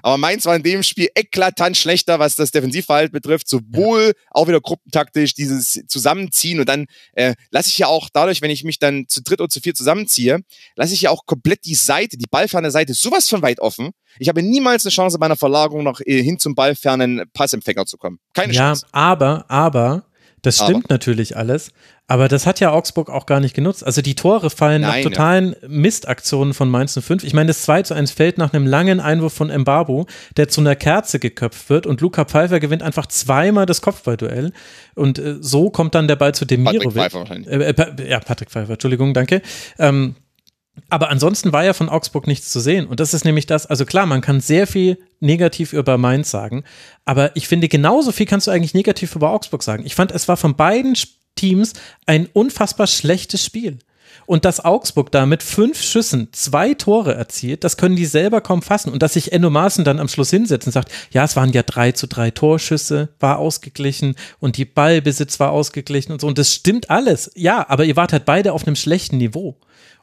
Aber 0.03 0.17
Mainz 0.17 0.45
war 0.45 0.55
in 0.55 0.63
dem 0.63 0.83
Spiel 0.83 1.09
eklatant 1.15 1.75
schlechter, 1.75 2.19
was 2.19 2.35
das 2.35 2.51
Defensivverhalten 2.51 3.11
betrifft, 3.11 3.47
sowohl 3.49 4.13
auch 4.29 4.47
wieder 4.47 4.61
gruppentaktisch, 4.61 5.33
dieses 5.33 5.81
Zusammenziehen 5.87 6.59
und 6.59 6.69
dann 6.69 6.85
äh, 7.13 7.33
lasse 7.49 7.69
ich 7.69 7.77
ja 7.79 7.87
auch 7.87 8.09
dadurch, 8.13 8.41
wenn 8.41 8.51
ich 8.51 8.63
mich 8.63 8.79
dann 8.79 9.05
zu 9.07 9.21
dritt 9.23 9.41
oder 9.41 9.49
zu 9.49 9.59
vier 9.59 9.73
zusammenziehe, 9.73 10.41
lasse 10.75 10.93
ich 10.93 11.01
ja 11.01 11.09
auch 11.09 11.25
komplett 11.25 11.65
die 11.65 11.75
Seite, 11.75 12.17
die 12.17 12.27
ballferne 12.29 12.71
Seite 12.71 12.93
sowas 12.93 13.27
von 13.27 13.41
weit 13.41 13.59
offen. 13.59 13.89
Ich 14.19 14.29
habe 14.29 14.43
niemals 14.43 14.85
eine 14.85 14.91
Chance 14.91 15.17
bei 15.19 15.25
einer 15.25 15.35
Verlagerung 15.35 15.83
noch 15.83 15.99
äh, 16.01 16.21
hin 16.21 16.37
zum 16.39 16.53
ballfernen 16.53 17.23
Passempfänger 17.33 17.85
zu 17.85 17.97
kommen. 17.97 18.19
Keine 18.33 18.53
Ja, 18.53 18.67
Chance. 18.67 18.85
aber, 18.91 19.49
aber, 19.49 20.05
das 20.43 20.59
Aber. 20.59 20.69
stimmt 20.69 20.89
natürlich 20.89 21.35
alles. 21.35 21.71
Aber 22.09 22.29
das 22.29 22.45
hat 22.45 22.61
ja 22.61 22.71
Augsburg 22.71 23.09
auch 23.09 23.25
gar 23.25 23.41
nicht 23.41 23.53
genutzt. 23.53 23.83
Also 23.85 24.01
die 24.01 24.15
Tore 24.15 24.49
fallen 24.49 24.81
nach 24.81 24.93
Nein, 24.93 25.03
totalen 25.03 25.55
Mistaktionen 25.67 26.53
von 26.53 26.69
Mainz 26.69 26.97
05. 26.97 27.25
Ich 27.25 27.33
meine, 27.33 27.47
das 27.47 27.63
2 27.63 27.81
zu 27.83 27.93
1 27.93 28.11
fällt 28.11 28.37
nach 28.37 28.53
einem 28.53 28.65
langen 28.65 29.01
Einwurf 29.01 29.33
von 29.33 29.49
Mbabo, 29.53 30.07
der 30.37 30.47
zu 30.47 30.61
einer 30.61 30.77
Kerze 30.77 31.19
geköpft 31.19 31.69
wird 31.69 31.85
und 31.85 31.99
Luca 31.99 32.23
Pfeiffer 32.23 32.61
gewinnt 32.61 32.81
einfach 32.81 33.07
zweimal 33.07 33.65
das 33.65 33.81
Kopfballduell. 33.81 34.53
Und 34.95 35.19
äh, 35.19 35.35
so 35.41 35.69
kommt 35.69 35.95
dann 35.95 36.07
der 36.07 36.15
Ball 36.15 36.33
zu 36.33 36.45
Patrick 36.45 36.65
Demirovic. 36.65 36.93
Pfeiffer 36.93 37.19
wahrscheinlich. 37.19 37.47
Äh, 37.51 37.71
äh, 37.71 38.09
ja, 38.09 38.19
Patrick 38.21 38.51
Pfeiffer, 38.51 38.73
Entschuldigung, 38.73 39.13
danke. 39.13 39.41
Ähm, 39.77 40.15
aber 40.89 41.09
ansonsten 41.09 41.51
war 41.51 41.65
ja 41.65 41.73
von 41.73 41.89
Augsburg 41.89 42.25
nichts 42.27 42.51
zu 42.51 42.59
sehen. 42.61 42.85
Und 42.87 42.99
das 43.01 43.13
ist 43.13 43.25
nämlich 43.25 43.47
das, 43.47 43.65
also 43.65 43.83
klar, 43.83 44.05
man 44.05 44.21
kann 44.21 44.39
sehr 44.39 44.65
viel 44.67 44.97
negativ 45.19 45.73
über 45.73 45.97
Mainz 45.97 46.29
sagen, 46.31 46.63
aber 47.03 47.35
ich 47.35 47.47
finde, 47.47 47.67
genauso 47.67 48.11
viel 48.11 48.27
kannst 48.27 48.45
du 48.47 48.51
eigentlich 48.51 48.75
negativ 48.75 49.15
über 49.15 49.31
Augsburg 49.31 49.63
sagen. 49.63 49.83
Ich 49.85 49.95
fand, 49.95 50.11
es 50.11 50.27
war 50.27 50.37
von 50.37 50.55
beiden 50.55 50.93
Sch- 50.93 51.07
Teams 51.37 51.73
ein 52.05 52.27
unfassbar 52.33 52.87
schlechtes 52.87 53.45
Spiel. 53.45 53.79
Und 54.27 54.43
dass 54.43 54.63
Augsburg 54.63 55.09
da 55.11 55.25
mit 55.25 55.41
fünf 55.41 55.81
Schüssen 55.81 56.27
zwei 56.33 56.73
Tore 56.73 57.15
erzielt, 57.15 57.63
das 57.63 57.77
können 57.77 57.95
die 57.95 58.05
selber 58.05 58.41
kaum 58.41 58.61
fassen. 58.61 58.91
Und 58.91 59.01
dass 59.01 59.13
sich 59.13 59.31
Enno 59.31 59.49
Maaßen 59.49 59.85
dann 59.85 60.01
am 60.01 60.09
Schluss 60.09 60.29
hinsetzt 60.29 60.67
und 60.67 60.73
sagt, 60.73 60.91
ja, 61.11 61.23
es 61.23 61.37
waren 61.37 61.53
ja 61.53 61.63
drei 61.63 61.93
zu 61.93 62.07
drei 62.07 62.29
Torschüsse, 62.31 63.07
war 63.21 63.39
ausgeglichen 63.39 64.15
und 64.39 64.57
die 64.57 64.65
Ballbesitz 64.65 65.39
war 65.39 65.51
ausgeglichen 65.51 66.11
und 66.11 66.19
so. 66.19 66.27
Und 66.27 66.37
das 66.37 66.53
stimmt 66.53 66.89
alles. 66.89 67.31
Ja, 67.35 67.69
aber 67.69 67.85
ihr 67.85 67.95
wart 67.95 68.11
halt 68.11 68.25
beide 68.25 68.51
auf 68.51 68.67
einem 68.67 68.75
schlechten 68.75 69.17
Niveau. 69.17 69.55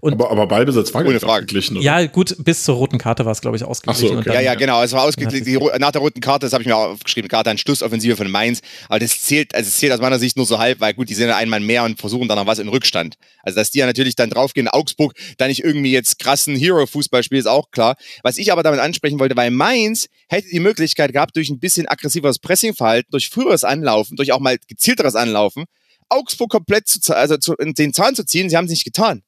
Und 0.04 0.12
Aber, 0.12 0.30
aber 0.30 0.46
Ballbesitz 0.46 0.92
war 0.92 1.00
Ohne 1.00 1.18
Frage. 1.18 1.32
ausgeglichen, 1.32 1.78
oder? 1.78 1.86
ja, 1.86 2.04
gut, 2.04 2.36
bis 2.40 2.62
zur 2.62 2.74
roten 2.74 2.98
Karte 2.98 3.24
war 3.24 3.32
es, 3.32 3.40
glaube 3.40 3.56
ich, 3.56 3.64
ausgeglichen. 3.64 4.04
Ach 4.04 4.08
so, 4.08 4.18
okay. 4.18 4.18
und 4.18 4.26
dann, 4.26 4.34
Ja, 4.34 4.40
ja, 4.42 4.54
genau. 4.54 4.82
Es 4.82 4.92
war 4.92 5.02
ausgeglichen. 5.02 5.58
Nach 5.78 5.92
der 5.92 6.02
roten 6.02 6.20
Karte, 6.20 6.44
das 6.44 6.52
habe 6.52 6.62
ich 6.62 6.66
mir 6.66 6.76
auch 6.76 6.90
aufgeschrieben, 6.90 7.30
Karte 7.30 7.48
an 7.48 7.56
Schlussoffensive 7.56 8.14
von 8.14 8.30
Mainz. 8.30 8.60
Aber 8.90 8.98
das 8.98 9.22
zählt, 9.22 9.54
also 9.54 9.66
es 9.66 9.78
zählt 9.78 9.94
aus 9.94 10.00
meiner 10.00 10.18
Sicht 10.18 10.36
nur 10.36 10.44
so 10.44 10.58
halb, 10.58 10.80
weil 10.80 10.92
gut, 10.92 11.08
die 11.08 11.14
sind 11.14 11.28
ja 11.28 11.36
einmal 11.38 11.60
mehr 11.60 11.84
und 11.84 11.98
versuchen 11.98 12.28
dann 12.28 12.36
noch 12.36 12.46
was 12.46 12.58
in 12.58 12.68
Rückstand. 12.68 13.14
Also, 13.42 13.56
dass 13.56 13.70
die 13.70 13.78
ja 13.78 13.86
natürlich 13.86 14.14
dann 14.14 14.28
draufgehen, 14.28 14.68
Augsburg 14.68 15.14
da 15.38 15.48
nicht 15.48 15.64
irgendwie 15.64 15.92
jetzt 15.92 16.18
krassen 16.18 16.54
Hero-Fußball 16.54 17.22
spielt, 17.22 17.40
ist 17.40 17.46
auch 17.46 17.70
klar. 17.70 17.96
Was 18.22 18.36
ich 18.36 18.52
aber 18.52 18.62
damit 18.62 18.80
ansprechen 18.80 19.18
wollte, 19.18 19.38
weil 19.38 19.50
Mainz 19.52 20.08
hätte 20.28 20.48
die 20.52 20.60
Möglichkeit 20.60 21.14
gehabt, 21.14 21.34
durch 21.34 21.48
ein 21.48 21.60
bisschen 21.60 21.88
aggressiveres 21.88 22.40
Pressingverhalten, 22.40 23.10
durch 23.10 23.30
früheres 23.30 23.64
Anlaufen, 23.64 24.16
durch 24.16 24.32
auch 24.32 24.40
mal 24.40 24.58
gezielteres 24.68 25.14
Anlaufen, 25.14 25.64
Augsburg 26.10 26.50
komplett 26.50 26.88
zu, 26.88 27.16
also 27.16 27.38
zu, 27.38 27.54
in 27.54 27.72
den 27.72 27.94
Zahn 27.94 28.14
zu 28.14 28.26
ziehen. 28.26 28.50
Sie 28.50 28.56
haben 28.58 28.66
es 28.66 28.70
nicht 28.70 28.84
getan. 28.84 29.22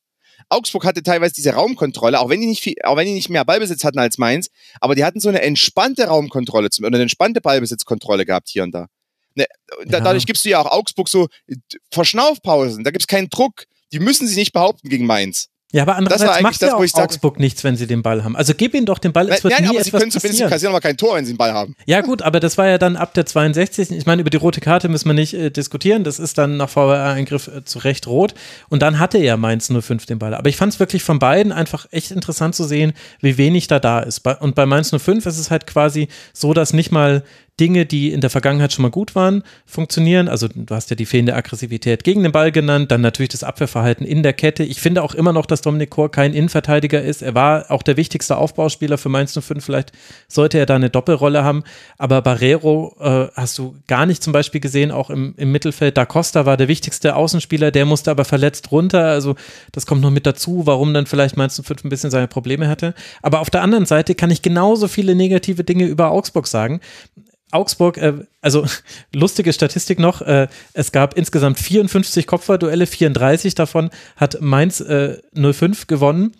Augsburg 0.49 0.85
hatte 0.85 1.03
teilweise 1.03 1.35
diese 1.35 1.51
Raumkontrolle, 1.51 2.21
auch 2.21 2.29
wenn 2.29 2.41
die 2.41 2.47
nicht 2.47 2.63
viel, 2.63 2.75
auch 2.85 2.97
wenn 2.97 3.07
die 3.07 3.13
nicht 3.15 3.29
mehr 3.29 3.45
Ballbesitz 3.45 3.85
hatten 3.85 3.99
als 3.99 4.19
Mainz, 4.19 4.49
aber 4.81 4.95
die 4.95 5.05
hatten 5.05 5.21
so 5.21 5.29
eine 5.29 5.43
entspannte 5.43 6.07
Raumkontrolle 6.07 6.71
zum- 6.71 6.85
oder 6.85 6.97
eine 6.97 7.03
entspannte 7.03 7.41
Ballbesitzkontrolle 7.41 8.25
gehabt 8.25 8.49
hier 8.49 8.63
und 8.63 8.73
da. 8.73 8.87
Ne, 9.35 9.47
da 9.87 9.99
Ja. 9.99 10.05
Dadurch 10.05 10.27
gibst 10.27 10.45
du 10.45 10.49
ja 10.49 10.61
auch 10.61 10.71
Augsburg 10.71 11.09
so 11.09 11.29
äh, 11.47 11.57
Verschnaufpausen, 11.91 12.85
da 12.85 12.91
gibt's 12.91 13.07
keinen 13.07 13.29
Druck. 13.29 13.65
Die 13.93 14.01
müssen 14.01 14.27
sich 14.27 14.37
nicht 14.37 14.53
behaupten 14.53 14.89
gegen 14.89 15.07
Mainz. 15.07 15.49
Ja, 15.77 15.83
aber 15.83 15.97
andererseits 15.97 16.41
macht 16.41 16.63
das, 16.63 16.71
ja 16.71 16.75
auch 16.75 17.03
Augsburg 17.05 17.39
nichts, 17.39 17.63
wenn 17.63 17.77
sie 17.77 17.87
den 17.87 18.03
Ball 18.03 18.25
haben. 18.25 18.35
Also 18.35 18.55
gib 18.57 18.73
ihnen 18.75 18.87
doch 18.87 18.99
den 18.99 19.13
Ball, 19.13 19.29
es 19.29 19.45
wird 19.45 19.53
Nein, 19.53 19.65
nie 19.65 19.77
aber 19.77 19.85
sie 19.85 19.91
können 19.91 20.11
zumindest, 20.11 20.23
sie 20.23 20.29
passieren. 20.29 20.51
kassieren 20.51 20.75
aber 20.75 20.81
kein 20.81 20.97
Tor, 20.97 21.17
wenn 21.17 21.27
sie 21.27 21.35
den 21.35 21.37
Ball 21.37 21.53
haben. 21.53 21.77
Ja 21.85 22.01
gut, 22.01 22.23
aber 22.23 22.41
das 22.41 22.57
war 22.57 22.67
ja 22.67 22.79
dann 22.79 22.97
ab 22.97 23.13
der 23.13 23.27
62. 23.27 23.91
Ich 23.91 24.07
meine, 24.07 24.23
über 24.23 24.31
die 24.31 24.39
rote 24.39 24.63
Karte 24.63 24.89
müssen 24.89 25.07
wir 25.07 25.13
nicht 25.13 25.35
äh, 25.35 25.51
diskutieren. 25.51 26.03
Das 26.03 26.19
ist 26.19 26.39
dann 26.39 26.57
nach 26.57 26.75
VAR-Eingriff 26.75 27.49
äh, 27.49 27.65
zu 27.65 27.81
Recht 27.81 28.07
rot. 28.07 28.33
Und 28.71 28.81
dann 28.81 28.99
hatte 28.99 29.19
ja 29.19 29.37
Mainz 29.37 29.71
05 29.71 30.07
den 30.07 30.19
Ball. 30.19 30.33
Aber 30.33 30.49
ich 30.49 30.57
fand 30.57 30.73
es 30.73 30.81
wirklich 30.81 31.03
von 31.03 31.19
beiden 31.19 31.53
einfach 31.53 31.85
echt 31.91 32.11
interessant 32.11 32.55
zu 32.55 32.65
sehen, 32.65 32.95
wie 33.21 33.37
wenig 33.37 33.67
da 33.67 33.79
da 33.79 34.01
ist. 34.01 34.27
Und 34.41 34.55
bei 34.55 34.65
Mainz 34.65 34.91
05 34.97 35.27
ist 35.27 35.39
es 35.39 35.51
halt 35.51 35.67
quasi 35.67 36.09
so, 36.33 36.55
dass 36.55 36.73
nicht 36.73 36.91
mal 36.91 37.23
Dinge, 37.59 37.87
die 37.87 38.13
in 38.13 38.21
der 38.21 38.29
Vergangenheit 38.29 38.73
schon 38.73 38.83
mal 38.83 38.91
gut 38.91 39.15
waren, 39.15 39.43
funktionieren. 39.65 40.29
Also 40.29 40.47
du 40.49 40.75
hast 40.75 40.91
ja 40.91 40.97
die 40.97 41.07
fehlende 41.07 41.35
Aggressivität 41.35 42.05
gegen 42.05 42.23
den 42.23 42.33
Ball 42.33 42.53
genannt, 42.53 42.91
dann 42.91 43.01
natürlich 43.01 43.31
das 43.31 43.45
Abwehrverhalten 43.45 44.05
in 44.07 44.23
der 44.23 44.35
Kette. 44.35 44.63
Ich 44.63 44.81
finde 44.81 45.03
auch 45.03 45.15
immer 45.15 45.33
noch, 45.33 45.47
dass 45.47 45.63
Dominik 45.63 45.89
Kor 45.89 46.11
kein 46.11 46.35
Innenverteidiger 46.35 47.03
ist. 47.03 47.23
Er 47.23 47.35
war 47.35 47.71
auch 47.71 47.83
der 47.83 47.97
wichtigste 47.97 48.37
Aufbauspieler 48.37 48.99
für 48.99 49.09
Mainz 49.09 49.33
05. 49.33 49.65
Vielleicht 49.65 49.93
sollte 50.29 50.59
er 50.59 50.67
da 50.67 50.75
eine 50.75 50.91
Doppelrolle 50.91 51.45
haben. 51.45 51.65
Aber 51.97 52.21
Barrero 52.21 52.95
äh, 53.01 53.29
hast 53.35 53.57
du 53.57 53.75
gar 53.87 54.05
nicht 54.05 54.23
zum 54.23 54.35
Beispiel 54.35 54.61
gesehen, 54.61 54.91
auch 54.91 55.09
im, 55.09 55.33
im 55.39 55.51
Mittelfeld. 55.51 55.97
Da 55.97 56.05
Costa 56.05 56.45
war 56.45 56.59
der 56.59 56.69
wichtigste 56.69 57.17
Außenspieler, 57.17 57.71
der 57.71 57.87
musste 57.87 58.11
aber 58.11 58.27
verletzt 58.27 58.71
runter. 58.71 59.07
Also 59.07 59.35
das 59.73 59.87
kommt 59.87 60.03
noch 60.03 60.11
mit 60.11 60.27
dazu, 60.27 60.67
warum 60.67 60.93
dann 60.93 61.07
vielleicht 61.07 61.39
Mainz 61.39 61.61
05 61.63 61.85
ein 61.85 61.89
bisschen 61.89 62.11
seine 62.11 62.29
Probleme 62.29 62.69
hatte. 62.69 62.93
Aber 63.23 63.41
auf 63.41 63.49
der 63.49 63.63
anderen 63.63 63.87
Seite 63.87 64.15
kann 64.15 64.31
ich 64.31 64.43
genauso 64.43 64.89
viele 64.89 65.15
negative 65.15 65.65
Dinge 65.65 65.87
über 65.87 66.11
Augsburg 66.11 66.47
sagen. 66.47 66.81
Augsburg, 67.51 67.99
äh, 67.99 68.15
also 68.41 68.67
lustige 69.15 69.53
Statistik 69.53 69.99
noch, 69.99 70.23
äh, 70.23 70.49
es 70.73 70.93
gab 70.93 71.17
insgesamt 71.17 71.59
54 71.59 72.27
Kopfballduelle, 72.27 72.87
34 72.87 73.55
davon 73.55 73.91
hat 74.17 74.41
Mainz 74.41 74.81
äh, 74.81 75.19
05 75.35 75.87
gewonnen. 75.87 76.33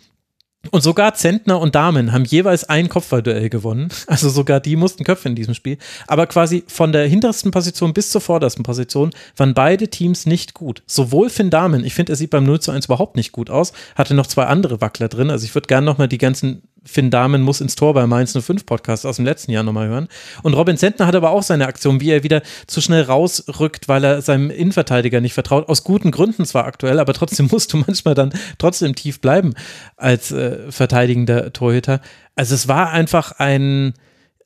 Und 0.71 0.81
sogar 0.81 1.13
Zentner 1.13 1.59
und 1.61 1.75
Damen 1.75 2.11
haben 2.11 2.25
jeweils 2.25 2.67
ein 2.67 2.89
Kopfballduell 2.89 3.49
gewonnen. 3.49 3.89
Also 4.07 4.29
sogar 4.29 4.59
die 4.59 4.75
mussten 4.75 5.03
Köpfe 5.03 5.29
in 5.29 5.35
diesem 5.35 5.53
Spiel. 5.53 5.77
Aber 6.07 6.27
quasi 6.27 6.63
von 6.67 6.91
der 6.91 7.07
hintersten 7.07 7.51
Position 7.51 7.93
bis 7.93 8.09
zur 8.09 8.21
vordersten 8.21 8.63
Position 8.63 9.11
waren 9.35 9.53
beide 9.53 9.89
Teams 9.89 10.25
nicht 10.25 10.53
gut. 10.53 10.81
Sowohl 10.87 11.29
Finn 11.29 11.49
Damen, 11.49 11.85
ich 11.85 11.93
finde, 11.93 12.13
er 12.13 12.15
sieht 12.15 12.31
beim 12.31 12.45
0 12.45 12.59
zu 12.59 12.71
1 12.71 12.85
überhaupt 12.85 13.15
nicht 13.15 13.31
gut 13.31 13.49
aus, 13.49 13.73
hatte 13.95 14.13
noch 14.13 14.27
zwei 14.27 14.45
andere 14.45 14.81
Wackler 14.81 15.07
drin. 15.07 15.29
Also 15.29 15.45
ich 15.45 15.53
würde 15.55 15.67
gerne 15.67 15.85
nochmal 15.85 16.07
die 16.07 16.17
ganzen 16.17 16.63
Finn 16.87 17.11
Dahmen 17.11 17.41
muss 17.41 17.61
ins 17.61 17.75
Tor 17.75 17.93
bei 17.93 18.07
Mainz 18.07 18.33
05 18.33 18.65
Podcast 18.65 19.05
aus 19.05 19.17
dem 19.17 19.25
letzten 19.25 19.51
Jahr 19.51 19.63
nochmal 19.63 19.87
hören. 19.87 20.07
Und 20.43 20.53
Robin 20.53 20.77
Zentner 20.77 21.05
hat 21.05 21.15
aber 21.15 21.31
auch 21.31 21.43
seine 21.43 21.67
Aktion, 21.67 22.01
wie 22.01 22.11
er 22.11 22.23
wieder 22.23 22.41
zu 22.65 22.81
schnell 22.81 23.03
rausrückt, 23.03 23.87
weil 23.87 24.03
er 24.03 24.21
seinem 24.21 24.49
Innenverteidiger 24.49 25.21
nicht 25.21 25.33
vertraut. 25.33 25.69
Aus 25.69 25.83
guten 25.83 26.11
Gründen 26.11 26.45
zwar 26.45 26.65
aktuell, 26.65 26.99
aber 26.99 27.13
trotzdem 27.13 27.47
musst 27.51 27.73
du 27.73 27.77
manchmal 27.77 28.15
dann 28.15 28.33
trotzdem 28.57 28.95
tief 28.95 29.21
bleiben 29.21 29.53
als 29.95 30.31
äh, 30.31 30.71
verteidigender 30.71 31.53
Torhüter. 31.53 32.01
Also 32.35 32.55
es 32.55 32.67
war 32.67 32.91
einfach 32.91 33.33
ein, 33.33 33.93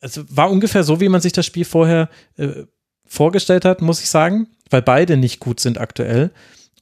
es 0.02 0.20
war 0.30 0.50
ungefähr 0.50 0.84
so, 0.84 1.00
wie 1.00 1.10
man 1.10 1.22
sich 1.22 1.34
das 1.34 1.46
Spiel 1.46 1.66
vorher 1.66 2.10
äh, 2.38 2.64
vorgestellt 3.06 3.66
hat, 3.66 3.82
muss 3.82 4.02
ich 4.02 4.10
sagen, 4.10 4.48
weil 4.70 4.82
beide 4.82 5.18
nicht 5.18 5.40
gut 5.40 5.60
sind 5.60 5.80
aktuell. 5.80 6.32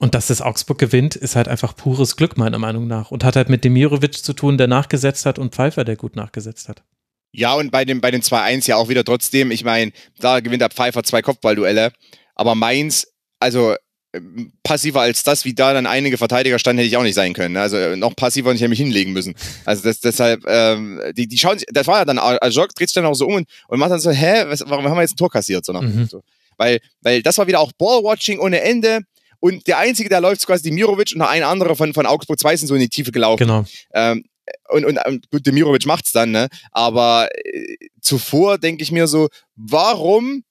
Und 0.02 0.16
dass 0.16 0.28
das 0.28 0.42
Augsburg 0.42 0.78
gewinnt, 0.78 1.16
ist 1.18 1.36
halt 1.36 1.50
einfach 1.50 1.76
pures 1.76 2.16
Glück, 2.16 2.38
meiner 2.38 2.58
Meinung 2.58 2.88
nach. 2.88 3.12
Und 3.12 3.26
hat 3.26 3.36
halt 3.36 3.50
mit 3.50 3.66
Demirovic 3.66 4.24
zu 4.24 4.34
tun, 4.34 4.58
der 4.58 4.68
nachgesetzt 4.68 5.26
hat 5.26 5.38
und 5.38 5.54
Pfeiffer, 5.54 5.84
der 5.84 5.98
gut 5.98 6.16
nachgesetzt 6.16 6.70
hat. 6.70 6.84
Ja, 7.32 7.54
und 7.54 7.70
bei 7.70 7.86
dem, 7.86 8.02
bei 8.02 8.10
dem 8.10 8.22
2-1 8.22 8.68
ja 8.68 8.78
auch 8.78 8.90
wieder 8.90 9.04
trotzdem, 9.04 9.52
ich 9.52 9.64
meine, 9.64 9.92
da 10.20 10.40
gewinnt 10.40 10.62
der 10.62 10.70
Pfeiffer 10.70 11.04
zwei 11.04 11.22
Kopfballduelle, 11.22 11.92
aber 12.34 12.56
Mainz, 12.56 13.08
also 13.40 13.76
ähm, 14.14 14.54
passiver 14.64 15.02
als 15.02 15.22
das, 15.22 15.46
wie 15.46 15.54
da 15.54 15.74
dann 15.74 15.86
einige 15.86 16.18
Verteidiger 16.18 16.58
standen, 16.58 16.80
hätte 16.80 16.88
ich 16.88 16.98
auch 16.98 17.04
nicht 17.04 17.14
sein 17.14 17.34
können. 17.34 17.58
Also 17.58 17.78
äh, 17.78 17.96
noch 17.96 18.16
passiver 18.16 18.50
und 18.50 18.56
ich 18.56 18.62
hätte 18.62 18.70
mich 18.70 18.80
hinlegen 18.80 19.14
müssen. 19.14 19.36
Also 19.66 19.84
das, 19.84 20.00
deshalb, 20.00 20.44
ähm, 20.48 21.00
die, 21.16 21.28
die 21.28 21.38
schauen, 21.38 21.60
das 21.72 21.86
war 21.86 22.00
ja 22.00 22.06
dann, 22.06 22.18
Ajok 22.18 22.74
dreht 22.74 22.90
sich 22.90 22.96
dann 22.96 23.06
auch 23.06 23.14
so 23.14 23.28
um 23.28 23.36
und, 23.36 23.50
und 23.68 23.80
macht 23.80 23.92
dann 23.92 24.00
so, 24.00 24.10
hä, 24.10 24.46
was, 24.48 24.64
warum 24.66 24.86
haben 24.86 24.96
wir 24.96 25.02
jetzt 25.02 25.14
ein 25.14 25.18
Tor 25.18 25.30
kassiert? 25.30 25.64
So, 25.64 25.74
mhm. 25.74 26.08
so. 26.08 26.24
Weil, 26.58 26.80
weil 27.02 27.22
das 27.22 27.38
war 27.38 27.46
wieder 27.46 27.60
auch 27.60 27.72
Ballwatching 27.74 28.40
ohne 28.40 28.62
Ende. 28.62 29.02
Und 29.40 29.68
der 29.68 29.78
Einzige, 29.78 30.10
der 30.10 30.22
läuft, 30.22 30.42
ist 30.42 30.48
quasi 30.48 30.64
Demirovic 30.64 31.14
und 31.16 31.22
ein 31.22 31.44
anderer 31.44 31.76
von, 31.76 31.94
von 31.94 32.06
Augsburg 32.06 32.40
2 32.40 32.58
sind 32.58 32.68
so 32.68 32.76
in 32.76 32.82
die 32.82 32.90
Tiefe 32.90 33.12
gelaufen. 33.12 33.40
Genau. 33.40 33.66
Ähm, 33.94 34.26
und, 34.70 34.86
und, 34.86 34.98
und 35.06 35.30
gut, 35.30 35.46
Demirovic 35.46 35.86
macht's 35.86 36.12
dann, 36.12 36.32
ne? 36.32 36.50
Aber 36.72 37.30
äh, 37.34 37.78
zuvor 38.02 38.58
denke 38.58 38.84
ich 38.84 38.92
mir 38.92 39.08
so, 39.08 39.30
warum 39.56 40.44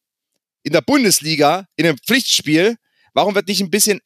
in 0.62 0.72
der 0.72 0.80
Bundesliga, 0.80 1.66
in 1.76 1.86
einem 1.86 1.98
Pflichtspiel, 1.98 2.76
warum 3.12 3.34
wird 3.34 3.48
nicht 3.48 3.60
ein 3.60 3.70
bisschen 3.70 4.00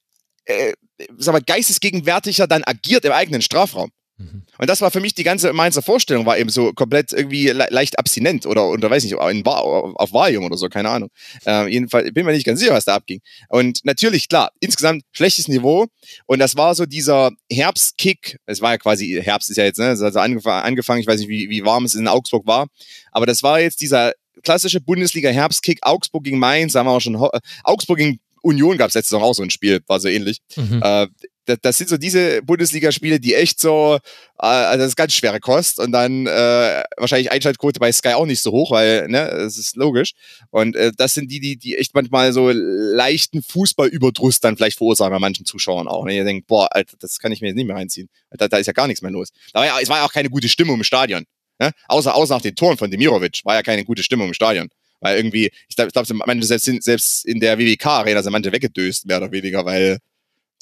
äh, 0.46 0.72
sag 1.18 1.32
mal, 1.32 1.42
geistesgegenwärtiger 1.42 2.46
dann 2.46 2.64
agiert 2.64 3.04
im 3.04 3.12
eigenen 3.12 3.42
Strafraum? 3.42 3.90
Mhm. 4.16 4.42
Und 4.62 4.70
das 4.70 4.80
war 4.80 4.92
für 4.92 5.00
mich 5.00 5.12
die 5.12 5.24
ganze 5.24 5.52
Mainzer 5.52 5.82
Vorstellung, 5.82 6.24
war 6.24 6.38
eben 6.38 6.48
so 6.48 6.72
komplett 6.72 7.12
irgendwie 7.12 7.48
le 7.48 7.66
leicht 7.70 7.98
abstinent 7.98 8.46
oder, 8.46 8.68
oder 8.68 8.88
weiß 8.88 9.02
nicht, 9.02 9.16
War, 9.16 9.60
auf 9.64 10.12
Valium 10.12 10.44
oder 10.44 10.56
so, 10.56 10.68
keine 10.68 10.88
Ahnung. 10.88 11.10
Äh, 11.44 11.66
jedenfalls 11.66 12.12
bin 12.12 12.24
mir 12.24 12.30
nicht 12.30 12.46
ganz 12.46 12.60
sicher, 12.60 12.72
was 12.72 12.84
da 12.84 12.94
abging. 12.94 13.22
Und 13.48 13.84
natürlich, 13.84 14.28
klar, 14.28 14.52
insgesamt 14.60 15.02
schlechtes 15.10 15.48
Niveau. 15.48 15.88
Und 16.26 16.38
das 16.38 16.54
war 16.54 16.76
so 16.76 16.86
dieser 16.86 17.32
Herbstkick. 17.50 18.38
Es 18.46 18.60
war 18.60 18.70
ja 18.70 18.78
quasi, 18.78 19.20
Herbst 19.20 19.50
ist 19.50 19.56
ja 19.56 19.64
jetzt, 19.64 19.80
ne, 19.80 19.86
also 19.86 20.06
angefangen, 20.20 20.64
angefangen, 20.64 21.00
ich 21.00 21.08
weiß 21.08 21.18
nicht, 21.18 21.28
wie, 21.28 21.50
wie 21.50 21.64
warm 21.64 21.84
es 21.84 21.96
in 21.96 22.06
Augsburg 22.06 22.46
war. 22.46 22.68
Aber 23.10 23.26
das 23.26 23.42
war 23.42 23.58
jetzt 23.58 23.80
dieser 23.80 24.12
klassische 24.44 24.80
Bundesliga-Herbstkick, 24.80 25.80
Augsburg 25.82 26.22
gegen 26.22 26.38
Mainz, 26.38 26.76
haben 26.76 26.86
wir 26.86 26.92
auch 26.92 27.00
schon, 27.00 27.16
Augsburg 27.64 27.98
gegen 27.98 28.20
Union 28.42 28.78
gab 28.78 28.90
es 28.90 28.94
letztes 28.94 29.12
Jahr 29.12 29.22
auch 29.22 29.34
so 29.34 29.42
ein 29.42 29.50
Spiel, 29.50 29.80
war 29.88 29.98
so 29.98 30.06
ähnlich. 30.06 30.38
Mhm. 30.54 30.80
Äh, 30.84 31.08
das, 31.44 31.58
das 31.60 31.78
sind 31.78 31.90
so 31.90 31.96
diese 31.96 32.42
Bundesligaspiele, 32.42 33.18
die 33.18 33.34
echt 33.34 33.60
so, 33.60 33.98
äh, 34.38 34.46
also 34.46 34.78
das 34.78 34.88
ist 34.88 34.96
ganz 34.96 35.12
schwere 35.12 35.40
Kost 35.40 35.78
und 35.78 35.92
dann 35.92 36.26
äh, 36.26 36.82
wahrscheinlich 36.96 37.32
Einschaltquote 37.32 37.80
bei 37.80 37.90
Sky 37.92 38.10
auch 38.10 38.26
nicht 38.26 38.40
so 38.40 38.52
hoch, 38.52 38.70
weil, 38.70 39.08
ne, 39.08 39.28
das 39.30 39.58
ist 39.58 39.76
logisch. 39.76 40.12
Und 40.50 40.76
äh, 40.76 40.92
das 40.96 41.14
sind 41.14 41.30
die, 41.30 41.40
die, 41.40 41.56
die 41.56 41.76
echt 41.76 41.94
manchmal 41.94 42.32
so 42.32 42.50
leichten 42.50 43.42
Fußballüberdruss 43.42 44.40
dann 44.40 44.56
vielleicht 44.56 44.78
verursachen 44.78 45.12
bei 45.12 45.18
manchen 45.18 45.44
Zuschauern 45.44 45.88
auch. 45.88 46.04
Ne? 46.04 46.16
Ihr 46.16 46.24
denkt, 46.24 46.46
boah, 46.46 46.68
Alter, 46.70 46.96
das 47.00 47.18
kann 47.18 47.32
ich 47.32 47.40
mir 47.40 47.48
jetzt 47.48 47.56
nicht 47.56 47.66
mehr 47.66 47.76
reinziehen. 47.76 48.08
Da, 48.30 48.48
da 48.48 48.56
ist 48.58 48.66
ja 48.66 48.72
gar 48.72 48.86
nichts 48.86 49.02
mehr 49.02 49.10
los. 49.10 49.30
War 49.52 49.66
ja, 49.66 49.78
es 49.80 49.88
war 49.88 49.98
ja 49.98 50.04
auch 50.04 50.12
keine 50.12 50.30
gute 50.30 50.48
Stimmung 50.48 50.76
im 50.76 50.84
Stadion. 50.84 51.24
Ne? 51.58 51.72
Außer, 51.88 52.14
außer 52.14 52.34
nach 52.34 52.42
den 52.42 52.54
Toren 52.54 52.76
von 52.76 52.90
Demirovic 52.90 53.40
war 53.44 53.54
ja 53.54 53.62
keine 53.62 53.84
gute 53.84 54.02
Stimmung 54.02 54.28
im 54.28 54.34
Stadion. 54.34 54.68
Weil 55.00 55.16
irgendwie, 55.16 55.50
ich 55.68 55.74
glaube, 55.74 55.90
glaub, 55.90 56.06
manche 56.26 56.46
selbst, 56.46 56.82
selbst 56.84 57.26
in 57.26 57.40
der 57.40 57.58
WWK-Arena 57.58 58.22
sind 58.22 58.30
manche 58.30 58.52
weggedöst, 58.52 59.04
mehr 59.06 59.16
oder 59.16 59.32
weniger, 59.32 59.64
weil 59.64 59.98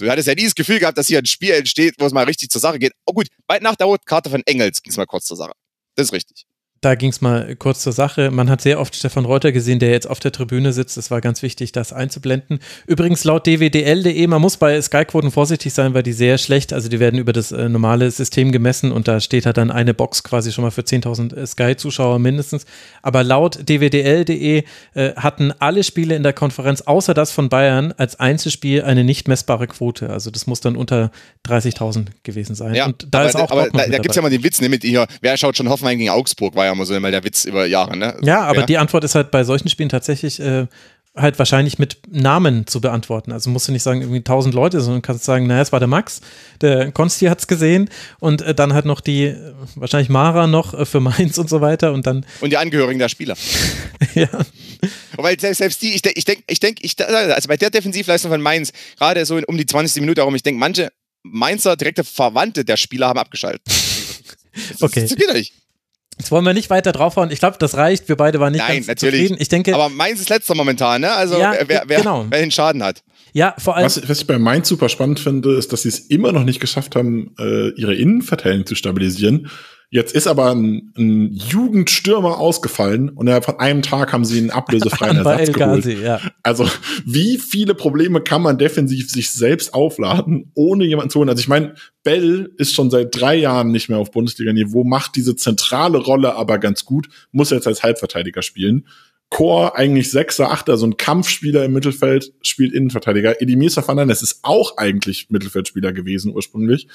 Du 0.01 0.11
hattest 0.11 0.29
ja 0.29 0.35
nie 0.35 0.45
das 0.45 0.55
Gefühl 0.55 0.79
gehabt, 0.79 0.97
dass 0.97 1.09
hier 1.09 1.19
ein 1.19 1.27
Spiel 1.27 1.53
entsteht, 1.53 1.95
wo 1.99 2.07
es 2.07 2.13
mal 2.13 2.25
richtig 2.25 2.51
zur 2.51 2.61
Sache 2.61 2.79
geht. 2.79 2.93
Oh 3.05 3.13
gut, 3.13 3.29
bald 3.47 3.63
nach 3.63 3.77
der 3.77 3.95
Karte 4.05 4.31
von 4.31 4.43
Engels 4.47 4.83
ging 4.83 4.91
es 4.91 4.97
mal 4.97 5.07
kurz 5.07 5.27
zur 5.27 5.37
Sache. 5.37 5.53
Das 5.95 6.07
ist 6.07 6.13
richtig 6.13 6.47
da 6.81 6.95
ging 6.95 7.11
es 7.11 7.21
mal 7.21 7.55
kurz 7.57 7.83
zur 7.83 7.93
Sache. 7.93 8.31
Man 8.31 8.49
hat 8.49 8.63
sehr 8.63 8.81
oft 8.81 8.97
Stefan 8.97 9.27
Reuter 9.27 9.53
gesehen, 9.53 9.81
der 9.81 9.91
jetzt 9.91 10.09
auf 10.09 10.19
der 10.19 10.33
Tribüne 10.33 10.73
sitzt. 10.73 10.97
Es 10.97 11.11
war 11.11 11.21
ganz 11.21 11.43
wichtig, 11.43 11.73
das 11.73 11.93
einzublenden. 11.93 12.59
Übrigens 12.87 13.23
laut 13.25 13.47
dwdl.de, 13.47 14.27
man 14.27 14.41
muss 14.41 14.57
bei 14.57 14.81
Sky-Quoten 14.81 15.31
vorsichtig 15.31 15.75
sein, 15.75 15.93
weil 15.93 16.03
die 16.03 16.15
sehr 16.15 16.39
schlecht, 16.39 16.73
also 16.73 16.89
die 16.89 16.99
werden 16.99 17.21
über 17.21 17.35
das 17.35 17.53
äh, 17.53 17.69
normale 17.69 18.11
System 18.11 18.51
gemessen 18.51 18.93
und 18.93 19.09
da 19.09 19.21
steht 19.21 19.45
halt 19.45 19.59
dann 19.59 19.71
eine 19.71 19.93
Box 19.93 20.23
quasi 20.23 20.53
schon 20.53 20.65
mal 20.65 20.71
für 20.71 20.81
10.000 20.81 21.37
äh, 21.37 21.47
Sky-Zuschauer 21.47 22.19
mindestens. 22.19 22.65
Aber 23.03 23.25
laut 23.25 23.69
dwdl.de 23.69 24.65
äh, 24.95 25.13
hatten 25.17 25.53
alle 25.59 25.85
Spiele 25.85 26.17
in 26.17 26.23
der 26.23 26.33
Konferenz, 26.33 26.81
außer 26.81 27.13
das 27.13 27.31
von 27.31 27.51
Bayern, 27.51 27.93
als 27.99 28.19
Einzelspiel 28.19 28.85
eine 28.85 29.05
nicht 29.05 29.29
messbare 29.29 29.67
Quote. 29.67 30.09
Also 30.09 30.31
das 30.31 30.47
muss 30.47 30.61
dann 30.61 30.77
unter 30.77 31.11
30.000 31.47 32.07
gewesen 32.23 32.55
sein. 32.55 32.75
Ja, 32.75 32.87
und 32.87 33.07
da 33.11 33.21
aber, 33.21 33.29
ist 33.29 33.37
auch 33.37 33.51
aber 33.51 33.69
da, 33.69 33.87
da 33.87 33.99
gibt 33.99 34.11
es 34.11 34.17
ja 34.17 34.23
mal 34.23 34.31
den 34.31 34.43
Witz, 34.43 34.63
ne, 34.63 34.71
mit 34.71 34.83
hier, 34.83 35.07
wer 35.21 35.37
schaut 35.37 35.59
schon 35.59 35.69
Hoffenheim 35.69 35.99
gegen 35.99 36.09
Augsburg, 36.09 36.55
war 36.55 36.65
ja 36.65 36.70
mal 36.75 36.87
so 36.87 36.95
immer 36.95 37.11
der 37.11 37.25
Witz 37.25 37.45
über 37.45 37.67
Jahre, 37.67 37.97
ne? 37.97 38.17
Ja, 38.23 38.43
aber 38.43 38.61
ja. 38.61 38.67
die 38.67 38.79
Antwort 38.79 39.05
ist 39.05 39.15
halt 39.15 39.31
bei 39.31 39.45
solchen 39.45 39.69
Spielen 39.69 39.89
tatsächlich 39.89 40.41
äh, 40.41 40.67
halt 41.17 41.39
wahrscheinlich 41.39 41.79
mit 41.79 41.99
Namen 42.09 42.67
zu 42.67 42.81
beantworten. 42.81 43.33
Also 43.33 43.51
musst 43.51 43.67
du 43.67 43.73
nicht 43.73 43.83
sagen, 43.83 44.01
irgendwie 44.01 44.23
tausend 44.23 44.55
Leute, 44.55 44.81
sondern 44.81 45.03
kannst 45.03 45.25
sagen, 45.25 45.47
naja, 45.47 45.63
es 45.63 45.73
war 45.73 45.81
der 45.81 45.89
Max, 45.89 46.21
der 46.61 46.93
Konsti 46.93 47.27
hat 47.27 47.41
es 47.41 47.47
gesehen 47.49 47.91
und 48.21 48.43
äh, 48.43 48.55
dann 48.55 48.75
halt 48.75 48.85
noch 48.85 49.01
die, 49.01 49.25
äh, 49.25 49.53
wahrscheinlich 49.75 50.09
Mara 50.09 50.47
noch 50.47 50.73
äh, 50.73 50.87
für 50.87 51.01
Mainz 51.01 51.37
und 51.39 51.51
so 51.51 51.61
weiter 51.61 51.93
und 51.93 52.07
dann. 52.07 52.25
Und 52.41 52.51
die 52.51 52.57
Angehörigen 52.57 52.99
der 52.99 53.09
Spieler. 53.09 53.37
ja. 54.15 54.29
Weil 55.17 55.39
selbst, 55.41 55.83
die, 55.83 55.95
ich 55.95 56.03
denke, 56.03 56.19
ich 56.19 56.25
denke, 56.25 56.43
ich 56.49 56.61
denk, 56.61 56.79
ich, 56.83 56.95
also 57.01 57.49
bei 57.49 57.57
der 57.57 57.71
Defensivleistung 57.71 58.31
von 58.31 58.41
Mainz, 58.41 58.73
gerade 58.97 59.25
so 59.27 59.41
um 59.47 59.59
die 59.59 59.67
20. 59.67 60.01
Minute 60.01 60.21
herum, 60.21 60.35
ich 60.35 60.43
denke, 60.43 60.61
manche 60.61 60.91
Mainzer 61.23 61.77
direkte 61.77 62.05
Verwandte 62.05 62.65
der 62.65 62.77
Spieler 62.77 63.09
haben 63.09 63.19
abgeschaltet. 63.19 63.63
Das, 64.69 64.83
okay. 64.83 65.03
Das 65.03 65.15
geht 65.15 65.33
nicht. 65.33 65.53
Jetzt 66.21 66.31
wollen 66.31 66.45
wir 66.45 66.53
nicht 66.53 66.69
weiter 66.69 66.93
draufhauen. 66.93 67.31
Ich 67.31 67.39
glaube, 67.39 67.57
das 67.59 67.79
reicht. 67.79 68.11
Wir 68.11 68.17
beide 68.17 68.41
waren 68.41 68.53
nicht 68.53 68.61
Nein, 68.61 68.77
ganz 68.77 68.89
natürlich. 68.89 69.23
zufrieden. 69.23 69.37
Ich 69.41 69.49
denke, 69.49 69.75
aber 69.75 69.89
Mainz 69.89 70.21
ist 70.21 70.29
letzter 70.29 70.55
momentan, 70.55 71.01
ne? 71.01 71.11
Also 71.13 71.39
ja, 71.39 71.55
wer, 71.67 71.85
wer, 71.87 71.99
genau. 71.99 72.27
wer 72.29 72.41
den 72.41 72.51
Schaden 72.51 72.83
hat. 72.83 73.03
Ja, 73.33 73.55
vor 73.57 73.75
allem. 73.75 73.87
Was, 73.87 74.07
was 74.07 74.21
ich 74.21 74.27
bei 74.27 74.39
Mainz 74.39 74.69
super 74.69 74.91
spannend 74.91 75.19
finde, 75.19 75.55
ist, 75.57 75.73
dass 75.73 75.83
sie 75.83 75.89
es 75.89 75.99
immer 75.99 76.33
noch 76.33 76.45
nicht 76.45 76.61
geschafft 76.61 76.95
haben, 76.95 77.35
äh, 77.39 77.71
ihre 77.71 77.95
Innenverteidigung 77.95 78.67
zu 78.67 78.75
stabilisieren. 78.75 79.49
Jetzt 79.93 80.15
ist 80.15 80.29
aber 80.29 80.55
ein, 80.55 80.93
ein 80.97 81.33
Jugendstürmer 81.33 82.39
ausgefallen 82.39 83.09
und 83.09 83.27
innerhalb 83.27 83.45
von 83.45 83.59
einem 83.59 83.83
Tag 83.83 84.13
haben 84.13 84.25
sie 84.25 84.39
einen 84.39 84.51
ablösefreien 84.51 85.17
Ersatz 85.25 85.53
geholt. 85.53 85.85
Ja. 85.85 86.21
Also 86.45 86.71
wie 87.05 87.39
viele 87.39 87.75
Probleme 87.75 88.21
kann 88.21 88.41
man 88.41 88.57
defensiv 88.57 89.11
sich 89.11 89.33
selbst 89.33 89.75
aufladen, 89.75 90.53
ohne 90.55 90.85
jemanden 90.85 91.11
zu 91.11 91.19
holen? 91.19 91.29
Also 91.29 91.41
ich 91.41 91.49
meine, 91.49 91.75
Bell 92.05 92.53
ist 92.57 92.73
schon 92.73 92.89
seit 92.89 93.21
drei 93.21 93.35
Jahren 93.35 93.73
nicht 93.73 93.89
mehr 93.89 93.99
auf 93.99 94.13
Bundesliga-Niveau, 94.13 94.85
macht 94.85 95.17
diese 95.17 95.35
zentrale 95.35 95.99
Rolle 95.99 96.37
aber 96.37 96.59
ganz 96.59 96.85
gut, 96.85 97.09
muss 97.33 97.51
jetzt 97.51 97.67
als 97.67 97.83
Halbverteidiger 97.83 98.43
spielen. 98.43 98.87
Chor 99.29 99.77
eigentlich 99.77 100.11
Sechser, 100.11 100.53
Achter, 100.53 100.77
so 100.77 100.87
ein 100.87 100.99
Kampfspieler 100.99 101.65
im 101.65 101.73
Mittelfeld, 101.73 102.33
spielt 102.43 102.73
Innenverteidiger. 102.73 103.43
Edimir 103.43 103.71
Fernandes 103.71 104.23
ist 104.23 104.41
auch 104.43 104.77
eigentlich 104.77 105.31
Mittelfeldspieler 105.31 105.93
gewesen 105.93 106.33
ursprünglich. 106.33 106.87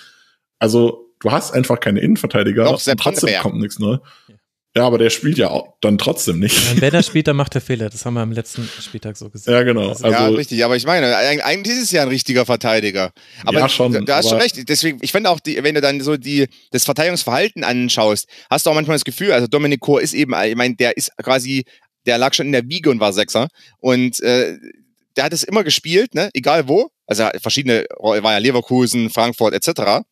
Also 0.59 1.11
du 1.19 1.31
hast 1.31 1.53
einfach 1.53 1.79
keine 1.79 1.99
Innenverteidiger 1.99 2.65
Doch, 2.65 2.87
und 2.87 2.99
trotzdem 2.99 3.41
kommt 3.41 3.59
nichts, 3.59 3.79
ne? 3.79 4.01
Ja, 4.77 4.85
aber 4.85 4.97
der 4.97 5.09
spielt 5.09 5.37
ja 5.37 5.49
auch 5.51 5.75
dann 5.79 5.97
trotzdem 5.97 6.39
nicht. 6.39 6.75
Ja, 6.75 6.81
wenn 6.81 6.93
er 6.93 7.01
spielt, 7.03 7.27
dann 7.27 7.37
macht 7.37 7.55
er 7.55 7.61
Fehler. 7.61 7.89
Das 7.89 8.05
haben 8.05 8.15
wir 8.15 8.21
am 8.21 8.33
letzten 8.33 8.67
Spieltag 8.81 9.15
so 9.15 9.29
gesehen. 9.29 9.53
Ja, 9.53 9.63
genau. 9.63 9.89
Also, 9.89 10.07
ja, 10.07 10.27
richtig. 10.27 10.65
Aber 10.65 10.75
ich 10.75 10.85
meine, 10.85 11.15
eigentlich 11.15 11.77
ist 11.77 11.83
es 11.83 11.91
ja 11.91 12.01
ein 12.01 12.09
richtiger 12.09 12.45
Verteidiger. 12.45 13.11
Aber 13.45 13.59
ja, 13.59 13.69
schon. 13.69 13.93
Du 14.05 14.13
hast 14.13 14.27
schon 14.27 14.37
recht. 14.37 14.67
Deswegen, 14.67 14.99
ich 15.01 15.13
finde 15.13 15.29
auch, 15.29 15.39
die, 15.39 15.63
wenn 15.63 15.75
du 15.75 15.81
dann 15.81 16.01
so 16.01 16.17
die, 16.17 16.47
das 16.71 16.83
Verteidigungsverhalten 16.83 17.63
anschaust, 17.63 18.27
hast 18.49 18.65
du 18.65 18.69
auch 18.69 18.75
manchmal 18.75 18.95
das 18.95 19.05
Gefühl, 19.05 19.31
also 19.31 19.47
Dominik 19.47 19.79
Kor 19.79 20.01
ist 20.01 20.13
eben, 20.13 20.33
ich 20.43 20.55
meine, 20.57 20.75
der 20.75 20.97
ist 20.97 21.09
quasi, 21.23 21.63
der 22.05 22.17
lag 22.17 22.33
schon 22.33 22.47
in 22.47 22.51
der 22.51 22.67
Wiege 22.67 22.89
und 22.89 22.99
war 22.99 23.13
Sechser. 23.13 23.47
Und 23.79 24.19
äh, 24.19 24.57
der 25.15 25.23
hat 25.23 25.31
es 25.31 25.43
immer 25.43 25.63
gespielt, 25.63 26.13
ne? 26.15 26.29
egal 26.33 26.67
wo. 26.67 26.89
Also 27.07 27.29
verschiedene, 27.41 27.85
war 27.99 28.33
ja 28.33 28.37
Leverkusen, 28.39 29.09
Frankfurt 29.09 29.53
etc. 29.53 30.03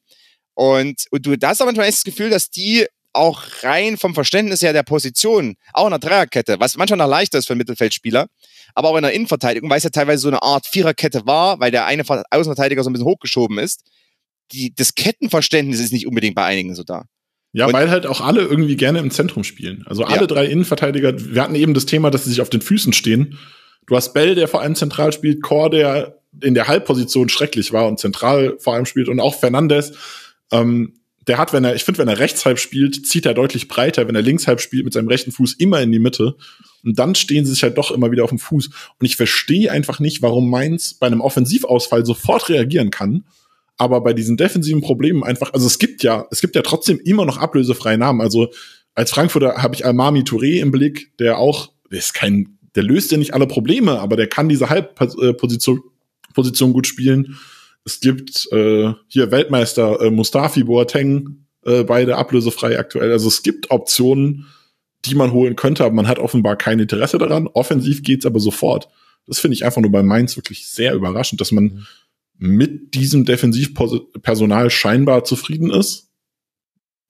Und, 0.55 1.05
und 1.11 1.25
du 1.25 1.35
hast 1.43 1.61
aber 1.61 1.67
manchmal 1.69 1.87
das 1.87 2.03
Gefühl, 2.03 2.29
dass 2.29 2.49
die 2.49 2.85
auch 3.11 3.43
rein 3.61 3.97
vom 3.97 4.15
Verständnis 4.15 4.61
her 4.61 4.73
der 4.73 4.83
Position, 4.83 5.55
auch 5.73 5.85
in 5.85 5.91
der 5.91 5.99
Dreierkette, 5.99 6.59
was 6.59 6.77
manchmal 6.77 6.97
noch 6.97 7.07
leichter 7.07 7.37
ist 7.37 7.45
für 7.45 7.53
einen 7.53 7.59
Mittelfeldspieler, 7.59 8.27
aber 8.73 8.89
auch 8.89 8.95
in 8.97 9.03
der 9.03 9.13
Innenverteidigung, 9.13 9.69
weil 9.69 9.77
es 9.77 9.83
ja 9.83 9.91
teilweise 9.91 10.21
so 10.23 10.27
eine 10.29 10.41
Art 10.41 10.65
Viererkette 10.65 11.25
war, 11.25 11.59
weil 11.59 11.69
der 11.69 11.85
eine 11.85 12.03
Außenverteidiger 12.07 12.83
so 12.83 12.89
ein 12.89 12.93
bisschen 12.93 13.05
hochgeschoben 13.07 13.59
ist, 13.59 13.83
die, 14.51 14.73
das 14.75 14.95
Kettenverständnis 14.95 15.79
ist 15.79 15.93
nicht 15.93 16.07
unbedingt 16.07 16.35
bei 16.35 16.43
einigen 16.43 16.73
so 16.75 16.83
da. 16.83 17.05
Ja, 17.51 17.67
Und- 17.67 17.73
weil 17.73 17.91
halt 17.91 18.07
auch 18.07 18.19
alle 18.21 18.41
irgendwie 18.41 18.75
gerne 18.75 18.97
im 18.99 19.11
Zentrum 19.11 19.43
spielen. 19.43 19.83
Also 19.85 20.03
alle 20.05 20.21
Ja. 20.21 20.27
drei 20.27 20.45
Innenverteidiger, 20.47 21.13
wir 21.35 21.41
hatten 21.43 21.53
eben 21.55 21.75
das 21.75 21.85
Thema, 21.85 22.09
dass 22.09 22.23
sie 22.23 22.31
sich 22.31 22.41
auf 22.41 22.49
den 22.49 22.61
Füßen 22.61 22.93
stehen. 22.93 23.37
Du 23.85 23.95
hast 23.95 24.13
Bell, 24.13 24.33
der 24.33 24.47
vor 24.47 24.61
allem 24.61 24.73
zentral 24.75 25.13
spielt, 25.13 25.43
Core, 25.43 25.69
der 25.69 26.19
in 26.41 26.55
der 26.55 26.67
Halbposition 26.67 27.29
schrecklich 27.29 27.71
war 27.73 27.85
und 27.87 27.99
zentral 27.99 28.55
vor 28.57 28.73
allem 28.73 28.85
spielt 28.87 29.07
und 29.07 29.19
auch 29.19 29.39
Fernandes, 29.39 29.93
ähm, 30.51 30.93
der 31.27 31.37
hat, 31.37 31.53
wenn 31.53 31.63
er, 31.63 31.75
ich 31.75 31.83
finde, 31.83 31.99
wenn 31.99 32.07
er 32.07 32.19
rechts 32.19 32.45
halb 32.45 32.59
spielt, 32.59 33.07
zieht 33.07 33.25
er 33.25 33.33
deutlich 33.33 33.67
breiter, 33.67 34.07
wenn 34.07 34.15
er 34.15 34.21
links 34.21 34.47
halb 34.47 34.59
spielt, 34.59 34.83
mit 34.83 34.93
seinem 34.93 35.07
rechten 35.07 35.31
Fuß 35.31 35.53
immer 35.53 35.81
in 35.81 35.91
die 35.91 35.99
Mitte. 35.99 36.35
Und 36.83 36.99
dann 36.99 37.15
stehen 37.15 37.45
sie 37.45 37.53
sich 37.53 37.63
halt 37.63 37.77
doch 37.77 37.91
immer 37.91 38.11
wieder 38.11 38.25
auf 38.25 38.29
dem 38.29 38.39
Fuß. 38.39 38.67
Und 38.67 39.05
ich 39.05 39.15
verstehe 39.15 39.71
einfach 39.71 39.99
nicht, 39.99 40.21
warum 40.21 40.49
Mainz 40.49 40.95
bei 40.95 41.07
einem 41.07 41.21
Offensivausfall 41.21 42.05
sofort 42.05 42.49
reagieren 42.49 42.89
kann, 42.89 43.23
aber 43.77 44.01
bei 44.01 44.13
diesen 44.13 44.37
defensiven 44.37 44.81
Problemen 44.81 45.23
einfach, 45.23 45.53
also 45.53 45.65
es 45.65 45.79
gibt 45.79 46.03
ja, 46.03 46.25
es 46.29 46.41
gibt 46.41 46.55
ja 46.55 46.61
trotzdem 46.61 46.99
immer 46.99 47.25
noch 47.25 47.37
ablösefreie 47.37 47.97
Namen. 47.97 48.21
Also 48.21 48.49
als 48.93 49.11
Frankfurter 49.11 49.63
habe 49.63 49.75
ich 49.75 49.85
Almami 49.85 50.21
Touré 50.21 50.59
im 50.59 50.71
Blick, 50.71 51.17
der 51.19 51.39
auch, 51.39 51.71
der 51.89 51.99
ist 51.99 52.13
kein, 52.13 52.59
der 52.75 52.83
löst 52.83 53.11
ja 53.11 53.17
nicht 53.17 53.33
alle 53.33 53.47
Probleme, 53.47 53.99
aber 53.99 54.15
der 54.15 54.27
kann 54.27 54.49
diese 54.49 54.69
Halbposition 54.69 55.81
Position 56.33 56.73
gut 56.73 56.87
spielen. 56.87 57.37
Es 57.85 57.99
gibt 57.99 58.47
äh, 58.51 58.93
hier 59.07 59.31
Weltmeister 59.31 60.01
äh, 60.01 60.09
Mustafi 60.09 60.63
Boateng, 60.63 61.45
äh, 61.65 61.83
beide 61.83 62.17
ablösefrei 62.17 62.79
aktuell. 62.79 63.11
Also 63.11 63.27
es 63.27 63.43
gibt 63.43 63.71
Optionen, 63.71 64.47
die 65.05 65.15
man 65.15 65.33
holen 65.33 65.55
könnte, 65.55 65.83
aber 65.83 65.93
man 65.93 66.07
hat 66.07 66.19
offenbar 66.19 66.55
kein 66.55 66.79
Interesse 66.79 67.17
daran. 67.17 67.47
Offensiv 67.47 68.03
geht's 68.03 68.25
aber 68.25 68.39
sofort. 68.39 68.87
Das 69.27 69.39
finde 69.39 69.55
ich 69.55 69.65
einfach 69.65 69.81
nur 69.81 69.91
bei 69.91 70.03
Mainz 70.03 70.37
wirklich 70.37 70.67
sehr 70.67 70.93
überraschend, 70.93 71.41
dass 71.41 71.51
man 71.51 71.85
mit 72.37 72.93
diesem 72.93 73.25
Defensivpersonal 73.25 74.69
scheinbar 74.69 75.23
zufrieden 75.23 75.69
ist. 75.71 76.09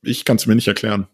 Ich 0.02 0.26
kann 0.26 0.38
es 0.38 0.46
mir 0.46 0.56
nicht 0.56 0.68
erklären. 0.68 1.08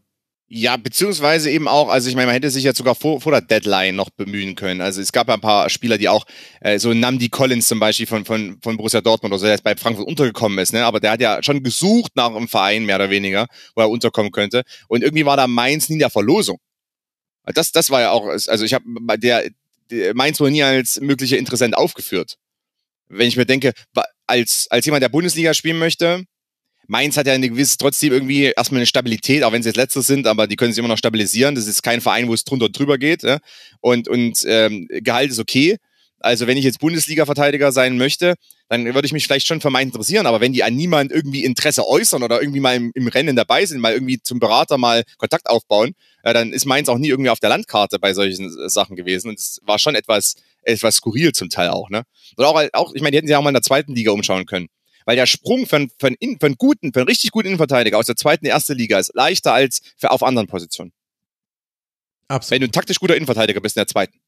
Ja, 0.51 0.77
beziehungsweise 0.77 1.51
eben 1.51 1.67
auch, 1.67 1.89
also 1.89 2.09
ich 2.09 2.15
meine, 2.15 2.25
man 2.25 2.33
hätte 2.33 2.49
sich 2.49 2.63
ja 2.63 2.73
sogar 2.73 2.95
vor, 2.95 3.21
vor 3.21 3.31
der 3.31 3.41
Deadline 3.41 3.95
noch 3.95 4.09
bemühen 4.09 4.55
können. 4.55 4.81
Also 4.81 4.99
es 4.99 5.11
gab 5.11 5.27
ja 5.27 5.35
ein 5.35 5.41
paar 5.41 5.69
Spieler, 5.69 5.99
die 5.99 6.09
auch, 6.09 6.25
äh, 6.61 6.79
so 6.79 6.91
Namdi 6.91 7.29
Collins 7.29 7.67
zum 7.67 7.79
Beispiel 7.79 8.07
von, 8.07 8.25
von, 8.25 8.57
von 8.63 8.75
Borussia 8.75 8.99
Dortmund 8.99 9.31
oder 9.31 9.39
so, 9.39 9.45
der 9.45 9.53
jetzt 9.53 9.63
bei 9.63 9.75
Frankfurt 9.75 10.07
untergekommen 10.07 10.57
ist, 10.57 10.73
ne? 10.73 10.83
aber 10.85 10.99
der 10.99 11.11
hat 11.11 11.21
ja 11.21 11.43
schon 11.43 11.61
gesucht 11.61 12.15
nach 12.15 12.35
einem 12.35 12.47
Verein, 12.47 12.85
mehr 12.85 12.95
oder 12.95 13.11
weniger, 13.11 13.45
wo 13.75 13.81
er 13.81 13.91
unterkommen 13.91 14.31
könnte. 14.31 14.63
Und 14.87 15.03
irgendwie 15.03 15.23
war 15.23 15.37
da 15.37 15.45
Mainz 15.45 15.87
nie 15.87 15.95
in 15.95 15.99
der 15.99 16.09
Verlosung. 16.09 16.57
Das, 17.45 17.71
das 17.71 17.91
war 17.91 18.01
ja 18.01 18.09
auch, 18.09 18.25
also 18.25 18.65
ich 18.65 18.73
habe 18.73 18.85
der, 19.19 19.49
der 19.91 20.15
Mainz 20.15 20.39
wurde 20.39 20.51
nie 20.51 20.63
als 20.63 20.99
möglicher 20.99 21.37
Interessent 21.37 21.77
aufgeführt. 21.77 22.37
Wenn 23.07 23.27
ich 23.27 23.37
mir 23.37 23.45
denke, 23.45 23.73
als, 24.25 24.65
als 24.71 24.85
jemand, 24.85 25.03
der 25.03 25.09
Bundesliga 25.09 25.53
spielen 25.53 25.77
möchte, 25.77 26.25
Mainz 26.89 27.17
hat 27.17 27.27
ja 27.27 27.33
eine 27.33 27.49
gewisse, 27.49 27.77
trotzdem 27.77 28.11
irgendwie 28.11 28.45
erstmal 28.45 28.79
eine 28.79 28.87
Stabilität, 28.87 29.43
auch 29.43 29.51
wenn 29.51 29.61
sie 29.61 29.69
jetzt 29.69 29.77
Letzter 29.77 30.01
sind, 30.01 30.25
aber 30.25 30.47
die 30.47 30.55
können 30.55 30.73
sich 30.73 30.79
immer 30.79 30.87
noch 30.87 30.97
stabilisieren. 30.97 31.53
Das 31.53 31.67
ist 31.67 31.83
kein 31.83 32.01
Verein, 32.01 32.27
wo 32.27 32.33
es 32.33 32.43
drunter 32.43 32.65
und 32.65 32.77
drüber 32.77 32.97
geht. 32.97 33.21
Ja? 33.21 33.37
Und, 33.79 34.07
und 34.07 34.43
ähm, 34.47 34.87
Gehalt 34.89 35.29
ist 35.29 35.37
okay. 35.37 35.77
Also 36.19 36.47
wenn 36.47 36.57
ich 36.57 36.65
jetzt 36.65 36.79
Bundesliga-Verteidiger 36.79 37.71
sein 37.71 37.95
möchte, 37.97 38.33
dann 38.69 38.85
würde 38.93 39.05
ich 39.05 39.13
mich 39.13 39.25
vielleicht 39.25 39.45
schon 39.45 39.61
für 39.61 39.69
Mainz 39.69 39.93
interessieren. 39.93 40.25
Aber 40.25 40.41
wenn 40.41 40.51
die 40.51 40.63
an 40.63 40.75
niemand 40.75 41.11
irgendwie 41.11 41.43
Interesse 41.43 41.87
äußern 41.87 42.23
oder 42.23 42.41
irgendwie 42.41 42.59
mal 42.59 42.75
im, 42.75 42.91
im 42.95 43.07
Rennen 43.07 43.35
dabei 43.35 43.65
sind, 43.67 43.79
mal 43.79 43.93
irgendwie 43.93 44.19
zum 44.21 44.39
Berater 44.39 44.79
mal 44.79 45.03
Kontakt 45.17 45.47
aufbauen, 45.47 45.93
äh, 46.23 46.33
dann 46.33 46.51
ist 46.51 46.65
Mainz 46.65 46.89
auch 46.89 46.97
nie 46.97 47.09
irgendwie 47.09 47.29
auf 47.29 47.39
der 47.39 47.49
Landkarte 47.49 47.99
bei 47.99 48.15
solchen 48.15 48.49
Sachen 48.67 48.95
gewesen. 48.95 49.29
Und 49.29 49.37
es 49.37 49.59
war 49.63 49.77
schon 49.77 49.93
etwas, 49.93 50.33
etwas 50.63 50.95
skurril 50.95 51.33
zum 51.33 51.49
Teil 51.49 51.69
auch. 51.69 51.91
Ne? 51.91 52.01
Und 52.35 52.45
auch, 52.45 52.59
auch, 52.73 52.93
ich 52.95 53.01
meine, 53.03 53.11
die 53.11 53.17
hätten 53.17 53.27
sich 53.27 53.35
auch 53.35 53.43
mal 53.43 53.51
in 53.51 53.53
der 53.53 53.61
zweiten 53.61 53.93
Liga 53.93 54.11
umschauen 54.11 54.47
können. 54.47 54.69
Weil 55.09 55.15
der 55.15 55.25
Sprung 55.25 55.65
für, 55.65 55.77
einen- 55.77 55.89
für, 55.97 56.05
einen, 56.05 56.17
In- 56.19 56.39
für 56.39 56.45
einen 56.45 56.55
guten, 56.55 56.93
für 56.93 56.99
einen 56.99 57.07
richtig 57.07 57.31
guten 57.31 57.47
Innenverteidiger 57.47 57.97
aus 57.97 58.05
der 58.05 58.15
zweiten 58.15 58.45
in 58.45 58.49
die 58.49 58.53
erste 58.53 58.75
Liga 58.75 58.99
ist 58.99 59.11
leichter 59.15 59.51
als 59.53 59.81
für 59.97 60.11
auf 60.11 60.21
anderen 60.21 60.47
Positionen. 60.47 60.91
Wenn 62.27 62.35
Absolut. 62.35 62.61
du 62.61 62.65
ein 62.67 62.71
taktisch 62.71 62.99
guter 62.99 63.15
Innenverteidiger 63.15 63.59
bist 63.59 63.75
in 63.75 63.79
der 63.79 63.87
zweiten. 63.87 64.19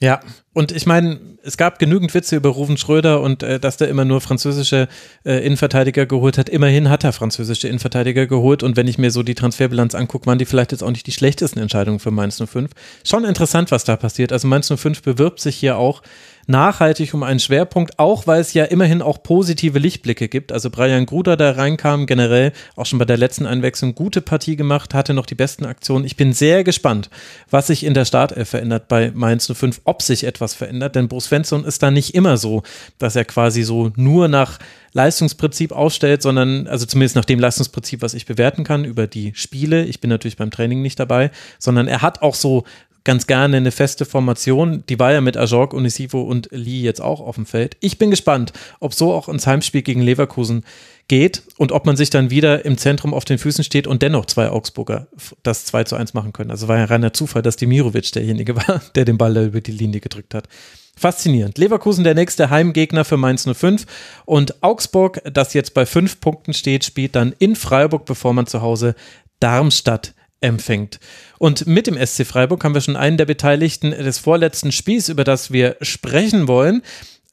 Ja, 0.00 0.20
und 0.52 0.70
ich 0.70 0.86
meine, 0.86 1.18
es 1.42 1.56
gab 1.56 1.80
genügend 1.80 2.14
Witze 2.14 2.36
über 2.36 2.50
Ruven 2.50 2.76
Schröder 2.76 3.20
und 3.20 3.42
äh, 3.42 3.58
dass 3.58 3.76
der 3.76 3.88
immer 3.88 4.04
nur 4.04 4.20
französische 4.20 4.86
äh, 5.24 5.44
Innenverteidiger 5.44 6.06
geholt 6.06 6.38
hat. 6.38 6.48
Immerhin 6.48 6.88
hat 6.88 7.02
er 7.02 7.12
französische 7.12 7.66
Innenverteidiger 7.66 8.26
geholt 8.28 8.62
und 8.62 8.76
wenn 8.76 8.86
ich 8.86 8.98
mir 8.98 9.10
so 9.10 9.24
die 9.24 9.34
Transferbilanz 9.34 9.96
angucke, 9.96 10.26
waren 10.26 10.38
die 10.38 10.44
vielleicht 10.44 10.70
jetzt 10.72 10.82
auch 10.82 10.90
nicht 10.90 11.06
die 11.08 11.12
schlechtesten 11.12 11.58
Entscheidungen 11.58 11.98
für 11.98 12.12
Mainz 12.12 12.40
05. 12.40 12.70
Schon 13.04 13.24
interessant, 13.24 13.70
was 13.72 13.82
da 13.84 13.96
passiert. 13.96 14.30
Also 14.32 14.46
Mainz 14.46 14.68
05 14.72 15.02
bewirbt 15.02 15.40
sich 15.40 15.56
hier 15.56 15.78
auch 15.78 16.02
nachhaltig 16.46 17.14
um 17.14 17.22
einen 17.22 17.40
Schwerpunkt, 17.40 17.98
auch 17.98 18.26
weil 18.26 18.40
es 18.40 18.54
ja 18.54 18.64
immerhin 18.64 19.02
auch 19.02 19.22
positive 19.22 19.78
Lichtblicke 19.78 20.28
gibt. 20.28 20.52
Also 20.52 20.70
Brian 20.70 21.06
Gruder, 21.06 21.36
der 21.36 21.56
reinkam, 21.56 22.06
generell 22.06 22.52
auch 22.76 22.86
schon 22.86 22.98
bei 22.98 23.04
der 23.04 23.16
letzten 23.16 23.46
Einwechslung 23.46 23.94
gute 23.94 24.20
Partie 24.20 24.56
gemacht, 24.56 24.94
hatte 24.94 25.14
noch 25.14 25.26
die 25.26 25.34
besten 25.34 25.64
Aktionen. 25.64 26.04
Ich 26.04 26.16
bin 26.16 26.32
sehr 26.32 26.64
gespannt, 26.64 27.10
was 27.50 27.68
sich 27.68 27.84
in 27.84 27.94
der 27.94 28.04
Startelf 28.04 28.48
verändert 28.48 28.88
bei 28.88 29.10
Mainz 29.14 29.50
05, 29.52 29.80
ob 29.84 30.02
sich 30.02 30.24
etwas 30.24 30.54
verändert, 30.54 30.96
denn 30.96 31.08
Bo 31.08 31.20
Svensson 31.20 31.64
ist 31.64 31.82
da 31.82 31.90
nicht 31.90 32.14
immer 32.14 32.36
so, 32.36 32.62
dass 32.98 33.16
er 33.16 33.24
quasi 33.24 33.62
so 33.62 33.92
nur 33.96 34.28
nach 34.28 34.58
Leistungsprinzip 34.92 35.72
aufstellt, 35.72 36.22
sondern, 36.22 36.68
also 36.68 36.86
zumindest 36.86 37.16
nach 37.16 37.24
dem 37.24 37.40
Leistungsprinzip, 37.40 38.00
was 38.00 38.14
ich 38.14 38.26
bewerten 38.26 38.62
kann 38.62 38.84
über 38.84 39.08
die 39.08 39.32
Spiele. 39.34 39.84
Ich 39.84 40.00
bin 40.00 40.08
natürlich 40.08 40.36
beim 40.36 40.52
Training 40.52 40.82
nicht 40.82 41.00
dabei, 41.00 41.32
sondern 41.58 41.88
er 41.88 42.00
hat 42.00 42.22
auch 42.22 42.36
so 42.36 42.64
ganz 43.04 43.26
gerne 43.26 43.58
eine 43.58 43.70
feste 43.70 44.04
Formation. 44.04 44.84
Die 44.88 44.98
war 44.98 45.12
ja 45.12 45.20
mit 45.20 45.36
Ajorg, 45.36 45.72
Unisivo 45.74 46.22
und 46.22 46.48
Lee 46.50 46.80
jetzt 46.80 47.00
auch 47.00 47.20
auf 47.20 47.36
dem 47.36 47.46
Feld. 47.46 47.76
Ich 47.80 47.98
bin 47.98 48.10
gespannt, 48.10 48.52
ob 48.80 48.94
so 48.94 49.12
auch 49.12 49.28
ins 49.28 49.46
Heimspiel 49.46 49.82
gegen 49.82 50.00
Leverkusen 50.00 50.64
geht 51.06 51.42
und 51.58 51.70
ob 51.70 51.84
man 51.84 51.96
sich 51.96 52.08
dann 52.08 52.30
wieder 52.30 52.64
im 52.64 52.78
Zentrum 52.78 53.12
auf 53.12 53.26
den 53.26 53.38
Füßen 53.38 53.62
steht 53.62 53.86
und 53.86 54.02
dennoch 54.02 54.24
zwei 54.24 54.48
Augsburger 54.48 55.06
das 55.42 55.66
2 55.66 55.84
zu 55.84 55.96
1 55.96 56.14
machen 56.14 56.32
können. 56.32 56.50
Also 56.50 56.66
war 56.66 56.78
ja 56.78 56.86
reiner 56.86 57.12
Zufall, 57.12 57.42
dass 57.42 57.56
Dimirovic 57.56 58.10
derjenige 58.12 58.56
war, 58.68 58.80
der 58.94 59.04
den 59.04 59.18
Ball 59.18 59.34
da 59.34 59.44
über 59.44 59.60
die 59.60 59.72
Linie 59.72 60.00
gedrückt 60.00 60.34
hat. 60.34 60.48
Faszinierend. 60.96 61.58
Leverkusen 61.58 62.04
der 62.04 62.14
nächste 62.14 62.50
Heimgegner 62.50 63.04
für 63.04 63.16
Mainz 63.16 63.46
05 63.52 63.84
und 64.24 64.62
Augsburg, 64.62 65.20
das 65.30 65.52
jetzt 65.52 65.74
bei 65.74 65.86
fünf 65.86 66.20
Punkten 66.20 66.54
steht, 66.54 66.84
spielt 66.84 67.16
dann 67.16 67.34
in 67.38 67.56
Freiburg, 67.56 68.06
bevor 68.06 68.32
man 68.32 68.46
zu 68.46 68.62
Hause 68.62 68.94
Darmstadt 69.40 70.14
empfängt. 70.44 71.00
Und 71.38 71.66
mit 71.66 71.86
dem 71.86 71.96
SC 71.96 72.26
Freiburg 72.26 72.62
haben 72.62 72.74
wir 72.74 72.80
schon 72.80 72.96
einen 72.96 73.16
der 73.16 73.26
Beteiligten 73.26 73.90
des 73.90 74.18
vorletzten 74.18 74.72
Spiels, 74.72 75.08
über 75.08 75.24
das 75.24 75.50
wir 75.50 75.76
sprechen 75.80 76.46
wollen. 76.46 76.82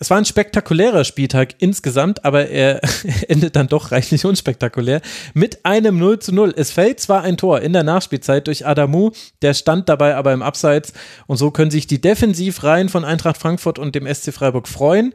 Es 0.02 0.10
war 0.10 0.18
ein 0.18 0.26
spektakulärer 0.26 1.04
Spieltag 1.04 1.54
insgesamt, 1.60 2.26
aber 2.26 2.48
er 2.48 2.82
endet 3.28 3.56
dann 3.56 3.68
doch 3.68 3.92
reichlich 3.92 4.26
unspektakulär 4.26 5.00
mit 5.36 5.64
einem 5.64 6.00
0 6.00 6.18
zu 6.18 6.34
0. 6.34 6.56
Es 6.58 6.72
fällt 6.72 7.00
zwar 7.00 7.22
ein 7.22 7.38
Tor 7.38 7.62
in 7.62 7.72
der 7.72 7.84
Nachspielzeit 7.84 8.48
durch 8.48 8.66
Adamu, 8.66 9.12
der 9.44 9.54
stand 9.54 9.90
dabei 9.90 10.16
aber 10.16 10.34
im 10.34 10.42
Abseits 10.42 10.94
und 11.28 11.38
so 11.38 11.52
können 11.52 11.70
sich 11.70 11.86
die 11.86 12.02
Defensivreihen 12.02 12.90
von 12.90 13.06
Eintracht 13.06 13.38
Frankfurt 13.38 13.78
und 13.78 13.94
dem 13.94 14.12
SC 14.12 14.34
Freiburg 14.34 14.68
freuen, 14.68 15.14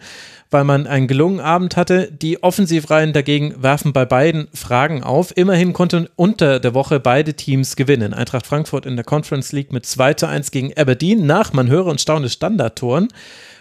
weil 0.50 0.64
man 0.64 0.86
einen 0.86 1.08
gelungenen 1.08 1.44
Abend 1.44 1.76
hatte. 1.76 2.10
Die 2.10 2.42
Offensivreihen 2.42 3.12
dagegen 3.12 3.62
werfen 3.62 3.92
bei 3.92 4.04
beiden 4.04 4.48
Fragen 4.54 5.02
auf. 5.02 5.36
Immerhin 5.36 5.72
konnten 5.72 6.08
unter 6.16 6.60
der 6.60 6.74
Woche 6.74 7.00
beide 7.00 7.34
Teams 7.34 7.76
gewinnen. 7.76 8.14
Eintracht 8.14 8.46
Frankfurt 8.46 8.86
in 8.86 8.96
der 8.96 9.04
Conference 9.04 9.52
League 9.52 9.72
mit 9.72 9.86
2 9.86 10.14
zu 10.14 10.26
1 10.28 10.50
gegen 10.50 10.76
Aberdeen 10.76 11.26
nach, 11.26 11.52
man 11.52 11.68
höre 11.68 11.86
und 11.86 12.00
staune, 12.00 12.28
Standardtoren 12.28 13.08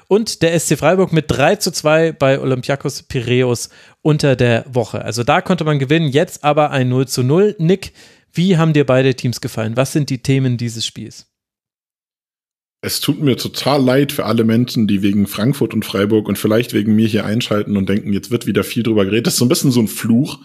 und 0.07 0.41
der 0.41 0.59
SC 0.59 0.77
Freiburg 0.77 1.13
mit 1.13 1.25
3 1.27 1.55
zu 1.57 1.71
2 1.71 2.11
bei 2.11 2.39
Olympiakos 2.39 3.03
Piräus 3.03 3.69
unter 4.01 4.35
der 4.35 4.65
Woche. 4.67 5.03
Also 5.03 5.23
da 5.23 5.41
konnte 5.41 5.63
man 5.63 5.79
gewinnen, 5.79 6.09
jetzt 6.09 6.43
aber 6.43 6.71
ein 6.71 6.89
0 6.89 7.07
zu 7.07 7.23
0. 7.23 7.55
Nick, 7.57 7.93
wie 8.33 8.57
haben 8.57 8.73
dir 8.73 8.85
beide 8.85 9.15
Teams 9.15 9.41
gefallen? 9.41 9.77
Was 9.77 9.93
sind 9.93 10.09
die 10.09 10.21
Themen 10.21 10.57
dieses 10.57 10.85
Spiels? 10.85 11.27
Es 12.85 12.99
tut 13.01 13.19
mir 13.19 13.35
total 13.35 13.83
leid 13.83 14.11
für 14.11 14.25
alle 14.25 14.43
Menschen, 14.43 14.85
die 14.87 15.01
wegen 15.01 15.25
Frankfurt 15.27 15.73
und 15.73 15.85
Freiburg 15.85 16.27
und 16.27 16.37
vielleicht 16.37 16.73
wegen 16.73 16.95
mir 16.95 17.07
hier 17.07 17.25
einschalten 17.25 17.77
und 17.77 17.89
denken, 17.89 18.13
jetzt 18.13 18.29
wird 18.29 18.45
wieder 18.45 18.63
viel 18.63 18.83
drüber 18.83 19.05
geredet. 19.05 19.25
Das 19.27 19.33
ist 19.33 19.39
so 19.39 19.45
ein 19.45 19.49
bisschen 19.49 19.71
so 19.71 19.79
ein 19.81 19.87
Fluch. 19.87 20.37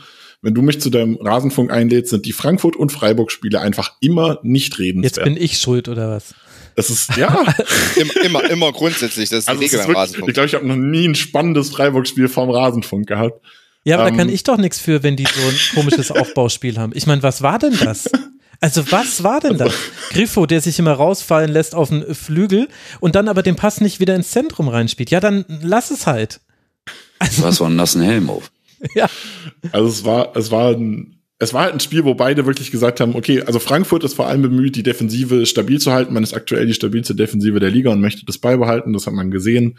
Wenn 0.42 0.54
du 0.54 0.62
mich 0.62 0.80
zu 0.80 0.88
deinem 0.88 1.16
Rasenfunk 1.16 1.70
einlädst, 1.70 2.10
sind 2.10 2.24
die 2.24 2.32
Frankfurt- 2.32 2.76
und 2.76 2.90
Freiburg-Spiele 2.92 3.60
einfach 3.60 3.92
immer 4.00 4.38
nicht 4.42 4.72
Jetzt 4.72 4.78
redenswert. 4.78 5.24
bin 5.24 5.36
ich 5.36 5.58
schuld 5.58 5.88
oder 5.88 6.08
was? 6.10 6.34
das 6.76 6.88
ist, 6.88 7.14
ja. 7.18 7.44
Immer, 7.96 8.24
immer, 8.24 8.50
immer 8.50 8.72
grundsätzlich. 8.72 9.28
Das 9.28 9.40
ist 9.40 9.48
die 9.48 9.50
Also 9.50 9.62
es 9.64 9.72
Regel 9.72 9.80
ist 9.80 9.86
beim 9.86 9.88
wirklich, 9.88 9.88
ich 9.88 9.96
Rasenfunk. 9.98 10.34
glaube, 10.34 10.46
ich 10.46 10.54
habe 10.54 10.66
noch 10.66 10.76
nie 10.76 11.06
ein 11.08 11.14
spannendes 11.14 11.68
Freiburg-Spiel 11.70 12.28
vom 12.28 12.48
Rasenfunk 12.48 13.06
gehabt. 13.06 13.44
Ja, 13.84 13.98
aber 13.98 14.08
Ähm. 14.08 14.14
da 14.16 14.18
kann 14.22 14.28
ich 14.32 14.44
doch 14.44 14.56
nichts 14.56 14.78
für, 14.78 15.02
wenn 15.02 15.16
die 15.16 15.24
so 15.24 15.40
ein 15.46 15.56
komisches 15.74 16.10
Aufbauspiel 16.10 16.78
haben. 16.78 16.92
Ich 16.94 17.06
meine, 17.06 17.22
was 17.22 17.42
war 17.42 17.58
denn 17.58 17.76
das? 17.84 18.08
Also 18.60 18.90
was 18.90 19.22
war 19.22 19.40
denn 19.40 19.56
das? 19.56 19.72
Griffo, 20.10 20.46
der 20.46 20.60
sich 20.60 20.78
immer 20.78 20.92
rausfallen 20.92 21.50
lässt 21.50 21.74
auf 21.74 21.88
den 21.88 22.14
Flügel 22.14 22.68
und 23.00 23.14
dann 23.14 23.28
aber 23.28 23.42
den 23.42 23.56
Pass 23.56 23.80
nicht 23.80 24.00
wieder 24.00 24.14
ins 24.14 24.30
Zentrum 24.30 24.68
reinspielt. 24.68 25.10
Ja, 25.10 25.20
dann 25.20 25.44
lass 25.62 25.90
es 25.90 26.06
halt. 26.06 26.40
Du 27.36 27.44
hast 27.44 27.56
so 27.56 27.64
einen 27.64 27.76
nassen 27.76 28.02
Helm 28.02 28.30
auf. 28.30 28.50
Ja, 28.94 29.10
Also 29.72 29.88
es 29.88 30.04
war, 30.06 30.34
es 30.36 30.50
war 30.50 30.70
ein, 30.70 31.20
es 31.38 31.52
war 31.52 31.64
halt 31.64 31.74
ein 31.74 31.80
Spiel, 31.80 32.04
wo 32.04 32.14
beide 32.14 32.46
wirklich 32.46 32.70
gesagt 32.70 32.98
haben, 33.00 33.14
okay, 33.14 33.42
also 33.42 33.58
Frankfurt 33.58 34.04
ist 34.04 34.14
vor 34.14 34.26
allem 34.26 34.40
bemüht, 34.40 34.74
die 34.74 34.82
Defensive 34.82 35.44
stabil 35.44 35.78
zu 35.78 35.92
halten. 35.92 36.14
Man 36.14 36.22
ist 36.22 36.32
aktuell 36.32 36.66
die 36.66 36.72
stabilste 36.72 37.14
Defensive 37.14 37.60
der 37.60 37.70
Liga 37.70 37.90
und 37.90 38.00
möchte 38.00 38.24
das 38.24 38.38
beibehalten. 38.38 38.94
Das 38.94 39.06
hat 39.06 39.12
man 39.12 39.30
gesehen. 39.30 39.76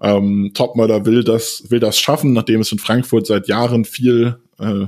Ähm, 0.00 0.52
Topmörder 0.54 1.04
will 1.04 1.24
das, 1.24 1.64
will 1.68 1.80
das 1.80 1.98
schaffen, 1.98 2.32
nachdem 2.32 2.60
es 2.60 2.72
in 2.72 2.78
Frankfurt 2.78 3.26
seit 3.26 3.48
Jahren 3.48 3.84
viel, 3.84 4.38
äh, 4.58 4.86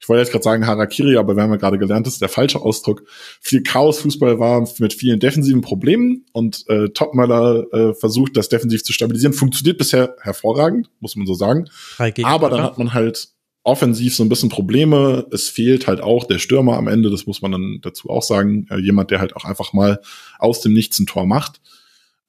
ich 0.00 0.08
wollte 0.08 0.22
jetzt 0.22 0.32
gerade 0.32 0.42
sagen 0.42 0.66
Harakiri, 0.66 1.16
aber 1.16 1.36
wir 1.36 1.42
haben 1.42 1.50
ja 1.50 1.56
gerade 1.56 1.78
gelernt, 1.78 2.06
das 2.06 2.14
ist 2.14 2.22
der 2.22 2.30
falsche 2.30 2.60
Ausdruck, 2.60 3.04
viel 3.40 3.62
Chaos-Fußball 3.62 4.38
war 4.38 4.66
mit 4.78 4.94
vielen 4.94 5.20
defensiven 5.20 5.60
Problemen 5.60 6.24
und 6.32 6.64
äh, 6.68 6.88
Topmöller 6.88 7.66
äh, 7.72 7.94
versucht, 7.94 8.36
das 8.36 8.48
defensiv 8.48 8.82
zu 8.82 8.94
stabilisieren. 8.94 9.34
Funktioniert 9.34 9.76
bisher 9.76 10.16
hervorragend, 10.20 10.90
muss 11.00 11.16
man 11.16 11.26
so 11.26 11.34
sagen. 11.34 11.68
Aber 12.24 12.48
dann 12.48 12.62
hat 12.62 12.78
man 12.78 12.94
halt 12.94 13.28
offensiv 13.62 14.16
so 14.16 14.24
ein 14.24 14.30
bisschen 14.30 14.48
Probleme. 14.48 15.26
Es 15.32 15.50
fehlt 15.50 15.86
halt 15.86 16.00
auch 16.00 16.24
der 16.24 16.38
Stürmer 16.38 16.78
am 16.78 16.88
Ende, 16.88 17.10
das 17.10 17.26
muss 17.26 17.42
man 17.42 17.52
dann 17.52 17.78
dazu 17.82 18.08
auch 18.08 18.22
sagen. 18.22 18.66
Äh, 18.70 18.78
jemand, 18.78 19.10
der 19.10 19.20
halt 19.20 19.36
auch 19.36 19.44
einfach 19.44 19.74
mal 19.74 20.00
aus 20.38 20.62
dem 20.62 20.72
Nichts 20.72 20.98
ein 20.98 21.06
Tor 21.06 21.26
macht. 21.26 21.60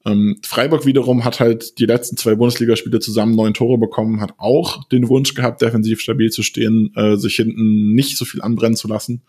Ähm, 0.06 0.38
Freiburg 0.44 0.86
wiederum 0.86 1.24
hat 1.24 1.40
halt 1.40 1.78
die 1.80 1.86
letzten 1.86 2.18
zwei 2.18 2.36
Bundesligaspiele 2.36 3.00
zusammen 3.00 3.36
neun 3.36 3.54
Tore 3.54 3.78
bekommen, 3.78 4.22
hat 4.22 4.34
auch 4.38 4.88
den 4.90 5.10
Wunsch 5.10 5.34
gehabt, 5.34 5.62
defensiv 5.62 6.00
stabil 6.02 6.32
zu 6.32 6.44
stehen, 6.44 6.92
äh, 6.96 7.18
sich 7.18 7.36
hinten 7.36 7.94
nicht 7.94 8.18
so 8.18 8.26
viel 8.26 8.42
anbrennen 8.42 8.76
zu 8.76 8.88
lassen. 8.88 9.24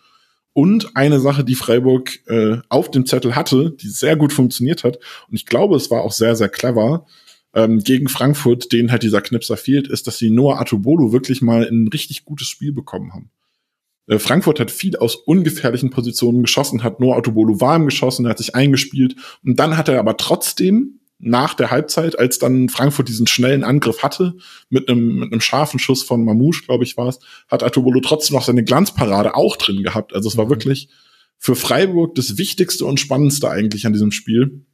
Und 0.54 0.96
eine 0.96 1.20
Sache, 1.20 1.44
die 1.44 1.54
Freiburg 1.54 2.18
äh, 2.26 2.58
auf 2.68 2.90
dem 2.90 3.06
Zettel 3.06 3.36
hatte, 3.36 3.70
die 3.70 3.88
sehr 3.88 4.16
gut 4.16 4.32
funktioniert 4.32 4.84
hat, 4.84 4.98
und 5.28 5.34
ich 5.34 5.46
glaube, 5.46 5.76
es 5.76 5.90
war 5.90 6.02
auch 6.02 6.12
sehr, 6.12 6.36
sehr 6.36 6.48
clever, 6.48 7.06
ähm, 7.54 7.80
gegen 7.80 8.08
Frankfurt, 8.08 8.72
denen 8.72 8.90
halt 8.90 9.02
dieser 9.02 9.20
Knipser 9.20 9.56
fehlt, 9.56 9.88
ist, 9.88 10.06
dass 10.06 10.18
sie 10.18 10.30
Noah 10.30 10.60
Atubolu 10.60 11.12
wirklich 11.12 11.42
mal 11.42 11.64
in 11.64 11.84
ein 11.84 11.88
richtig 11.88 12.24
gutes 12.24 12.48
Spiel 12.48 12.72
bekommen 12.72 13.12
haben. 13.12 13.30
Äh, 14.06 14.18
Frankfurt 14.18 14.60
hat 14.60 14.70
viel 14.70 14.96
aus 14.96 15.16
ungefährlichen 15.16 15.90
Positionen 15.90 16.42
geschossen, 16.42 16.82
hat 16.82 17.00
nur 17.00 17.16
Autobolo 17.16 17.60
warm 17.60 17.86
geschossen, 17.86 18.26
er 18.26 18.30
hat 18.30 18.38
sich 18.38 18.54
eingespielt 18.54 19.16
und 19.44 19.58
dann 19.58 19.76
hat 19.76 19.88
er 19.88 19.98
aber 19.98 20.16
trotzdem 20.16 21.00
nach 21.24 21.54
der 21.54 21.70
Halbzeit, 21.70 22.18
als 22.18 22.40
dann 22.40 22.68
Frankfurt 22.68 23.08
diesen 23.08 23.28
schnellen 23.28 23.62
Angriff 23.62 24.02
hatte, 24.02 24.34
mit 24.70 24.88
einem, 24.88 25.20
mit 25.20 25.32
einem 25.32 25.40
scharfen 25.40 25.78
Schuss 25.78 26.02
von 26.02 26.24
Mamouche, 26.24 26.64
glaube 26.64 26.82
ich, 26.82 26.96
war 26.96 27.06
es, 27.06 27.20
hat 27.48 27.62
Atobolo 27.62 28.00
trotzdem 28.00 28.34
noch 28.34 28.44
seine 28.44 28.64
Glanzparade 28.64 29.36
auch 29.36 29.56
drin 29.56 29.84
gehabt. 29.84 30.14
Also 30.14 30.28
es 30.28 30.36
war 30.36 30.46
mhm. 30.46 30.50
wirklich 30.50 30.88
für 31.38 31.54
Freiburg 31.54 32.16
das 32.16 32.38
Wichtigste 32.38 32.84
und 32.86 32.98
Spannendste 32.98 33.48
eigentlich 33.48 33.86
an 33.86 33.92
diesem 33.92 34.10
Spiel, 34.10 34.66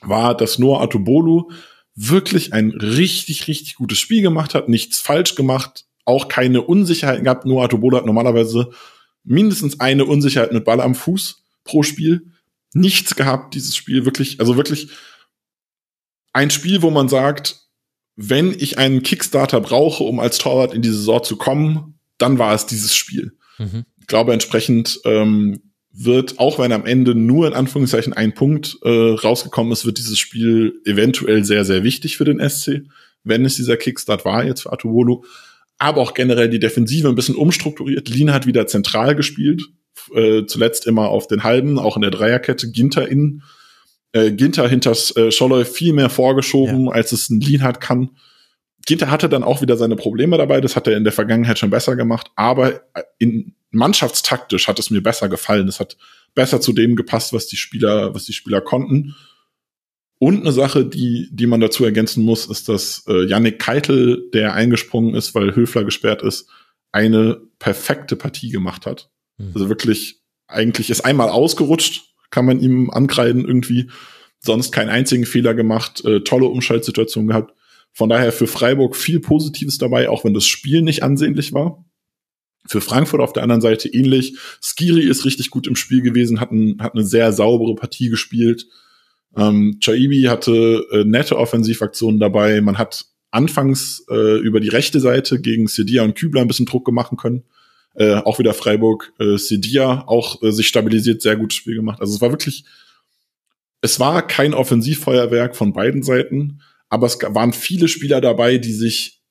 war, 0.00 0.36
dass 0.36 0.60
nur 0.60 0.80
Atobolo 0.80 1.50
wirklich 1.96 2.52
ein 2.52 2.70
richtig, 2.70 3.48
richtig 3.48 3.74
gutes 3.74 3.98
Spiel 3.98 4.22
gemacht 4.22 4.54
hat, 4.54 4.68
nichts 4.68 5.00
falsch 5.00 5.34
gemacht, 5.34 5.86
auch 6.04 6.28
keine 6.28 6.62
Unsicherheiten 6.62 7.24
gehabt. 7.24 7.46
Nur 7.46 7.62
Atobolo 7.62 7.96
hat 7.96 8.06
normalerweise 8.06 8.70
mindestens 9.24 9.80
eine 9.80 10.04
Unsicherheit 10.04 10.52
mit 10.52 10.64
Ball 10.64 10.80
am 10.80 10.94
Fuß 10.94 11.42
pro 11.64 11.82
Spiel. 11.82 12.32
Nichts 12.72 13.16
gehabt, 13.16 13.54
dieses 13.54 13.76
Spiel 13.76 14.04
wirklich, 14.04 14.40
also 14.40 14.56
wirklich 14.56 14.88
ein 16.32 16.50
Spiel, 16.50 16.82
wo 16.82 16.90
man 16.90 17.08
sagt, 17.08 17.60
wenn 18.16 18.52
ich 18.52 18.78
einen 18.78 19.02
Kickstarter 19.02 19.60
brauche, 19.60 20.04
um 20.04 20.20
als 20.20 20.38
Torwart 20.38 20.74
in 20.74 20.82
die 20.82 20.90
Saison 20.90 21.22
zu 21.22 21.36
kommen, 21.36 21.98
dann 22.18 22.38
war 22.38 22.54
es 22.54 22.66
dieses 22.66 22.94
Spiel. 22.94 23.32
Mhm. 23.58 23.84
Ich 23.98 24.06
glaube, 24.06 24.32
entsprechend 24.32 25.00
ähm, 25.04 25.60
wird, 25.92 26.38
auch 26.38 26.58
wenn 26.58 26.72
am 26.72 26.86
Ende 26.86 27.14
nur 27.14 27.46
in 27.46 27.54
Anführungszeichen 27.54 28.12
ein 28.12 28.34
Punkt 28.34 28.78
äh, 28.82 28.88
rausgekommen 28.88 29.72
ist, 29.72 29.84
wird 29.84 29.98
dieses 29.98 30.18
Spiel 30.18 30.80
eventuell 30.84 31.44
sehr, 31.44 31.64
sehr 31.64 31.82
wichtig 31.82 32.16
für 32.16 32.24
den 32.24 32.46
SC, 32.48 32.82
wenn 33.24 33.44
es 33.44 33.56
dieser 33.56 33.76
Kickstart 33.76 34.24
war 34.24 34.44
jetzt 34.44 34.62
für 34.62 34.72
Atubolo 34.72 35.24
aber 35.80 36.02
auch 36.02 36.14
generell 36.14 36.50
die 36.50 36.60
Defensive 36.60 37.08
ein 37.08 37.14
bisschen 37.14 37.34
umstrukturiert. 37.34 38.08
Lina 38.08 38.34
hat 38.34 38.46
wieder 38.46 38.66
zentral 38.66 39.16
gespielt, 39.16 39.62
äh, 40.14 40.44
zuletzt 40.44 40.86
immer 40.86 41.08
auf 41.08 41.26
den 41.26 41.42
Halben, 41.42 41.78
auch 41.78 41.96
in 41.96 42.02
der 42.02 42.10
Dreierkette, 42.10 42.70
Ginter 42.70 43.08
in, 43.08 43.42
äh, 44.12 44.30
Ginter 44.30 44.68
hinters 44.68 45.16
äh, 45.16 45.32
Scholloy 45.32 45.64
viel 45.64 45.94
mehr 45.94 46.10
vorgeschoben, 46.10 46.86
ja. 46.86 46.92
als 46.92 47.12
es 47.12 47.30
ein 47.30 47.40
Lienhardt 47.40 47.80
kann. 47.80 48.10
Ginter 48.86 49.10
hatte 49.10 49.30
dann 49.30 49.42
auch 49.42 49.62
wieder 49.62 49.78
seine 49.78 49.96
Probleme 49.96 50.36
dabei, 50.36 50.60
das 50.60 50.76
hat 50.76 50.86
er 50.86 50.98
in 50.98 51.04
der 51.04 51.14
Vergangenheit 51.14 51.58
schon 51.58 51.70
besser 51.70 51.96
gemacht, 51.96 52.30
aber 52.36 52.82
in 53.18 53.54
mannschaftstaktisch 53.70 54.68
hat 54.68 54.78
es 54.78 54.90
mir 54.90 55.02
besser 55.02 55.30
gefallen. 55.30 55.66
Es 55.66 55.80
hat 55.80 55.96
besser 56.34 56.60
zu 56.60 56.74
dem 56.74 56.94
gepasst, 56.94 57.32
was 57.32 57.46
die 57.46 57.56
Spieler, 57.56 58.14
was 58.14 58.24
die 58.24 58.34
Spieler 58.34 58.60
konnten. 58.60 59.16
Und 60.22 60.42
eine 60.42 60.52
Sache, 60.52 60.84
die, 60.84 61.30
die 61.32 61.46
man 61.46 61.62
dazu 61.62 61.82
ergänzen 61.82 62.22
muss, 62.22 62.44
ist, 62.44 62.68
dass 62.68 63.04
äh, 63.08 63.24
Yannick 63.24 63.58
Keitel, 63.58 64.28
der 64.34 64.52
eingesprungen 64.52 65.14
ist, 65.14 65.34
weil 65.34 65.56
Höfler 65.56 65.82
gesperrt 65.82 66.20
ist, 66.20 66.46
eine 66.92 67.40
perfekte 67.58 68.16
Partie 68.16 68.50
gemacht 68.50 68.84
hat. 68.84 69.10
Mhm. 69.38 69.52
Also 69.54 69.70
wirklich, 69.70 70.20
eigentlich 70.46 70.90
ist 70.90 71.06
einmal 71.06 71.30
ausgerutscht, 71.30 72.12
kann 72.28 72.44
man 72.44 72.60
ihm 72.60 72.90
ankreiden 72.90 73.46
irgendwie. 73.46 73.88
Sonst 74.40 74.72
keinen 74.72 74.90
einzigen 74.90 75.24
Fehler 75.24 75.54
gemacht, 75.54 76.04
äh, 76.04 76.20
tolle 76.20 76.46
Umschaltsituation 76.46 77.26
gehabt. 77.26 77.54
Von 77.94 78.10
daher 78.10 78.30
für 78.30 78.46
Freiburg 78.46 78.96
viel 78.96 79.20
Positives 79.20 79.78
dabei, 79.78 80.10
auch 80.10 80.24
wenn 80.24 80.34
das 80.34 80.46
Spiel 80.46 80.82
nicht 80.82 81.02
ansehnlich 81.02 81.54
war. 81.54 81.82
Für 82.66 82.82
Frankfurt 82.82 83.22
auf 83.22 83.32
der 83.32 83.42
anderen 83.42 83.62
Seite 83.62 83.88
ähnlich. 83.88 84.36
Skiri 84.62 85.00
ist 85.00 85.24
richtig 85.24 85.48
gut 85.48 85.66
im 85.66 85.76
Spiel 85.76 86.02
gewesen, 86.02 86.40
hat, 86.40 86.52
ein, 86.52 86.76
hat 86.82 86.92
eine 86.94 87.04
sehr 87.04 87.32
saubere 87.32 87.74
Partie 87.74 88.10
gespielt. 88.10 88.66
Ähm, 89.36 89.78
Chaibi 89.80 90.24
hatte 90.24 90.86
äh, 90.92 91.04
nette 91.04 91.38
Offensivaktionen 91.38 92.18
dabei. 92.18 92.60
Man 92.60 92.78
hat 92.78 93.06
anfangs 93.30 94.04
äh, 94.10 94.38
über 94.38 94.60
die 94.60 94.68
rechte 94.68 95.00
Seite 95.00 95.40
gegen 95.40 95.68
Sedia 95.68 96.02
und 96.02 96.16
Kübler 96.16 96.40
ein 96.40 96.48
bisschen 96.48 96.66
Druck 96.66 96.90
machen 96.90 97.16
können. 97.16 97.44
Äh, 97.94 98.14
auch 98.14 98.38
wieder 98.38 98.54
Freiburg, 98.54 99.12
äh, 99.18 99.36
Sedia 99.36 100.04
auch 100.06 100.42
äh, 100.42 100.52
sich 100.52 100.68
stabilisiert, 100.68 101.22
sehr 101.22 101.36
gutes 101.36 101.56
Spiel 101.56 101.76
gemacht. 101.76 102.00
Also 102.00 102.14
es 102.14 102.20
war 102.20 102.30
wirklich, 102.30 102.64
es 103.80 103.98
war 103.98 104.26
kein 104.26 104.54
Offensivfeuerwerk 104.54 105.56
von 105.56 105.72
beiden 105.72 106.02
Seiten, 106.02 106.60
aber 106.88 107.06
es 107.06 107.18
waren 107.20 107.52
viele 107.52 107.88
Spieler 107.88 108.20
dabei, 108.20 108.58
die 108.58 108.72
sich, 108.72 109.22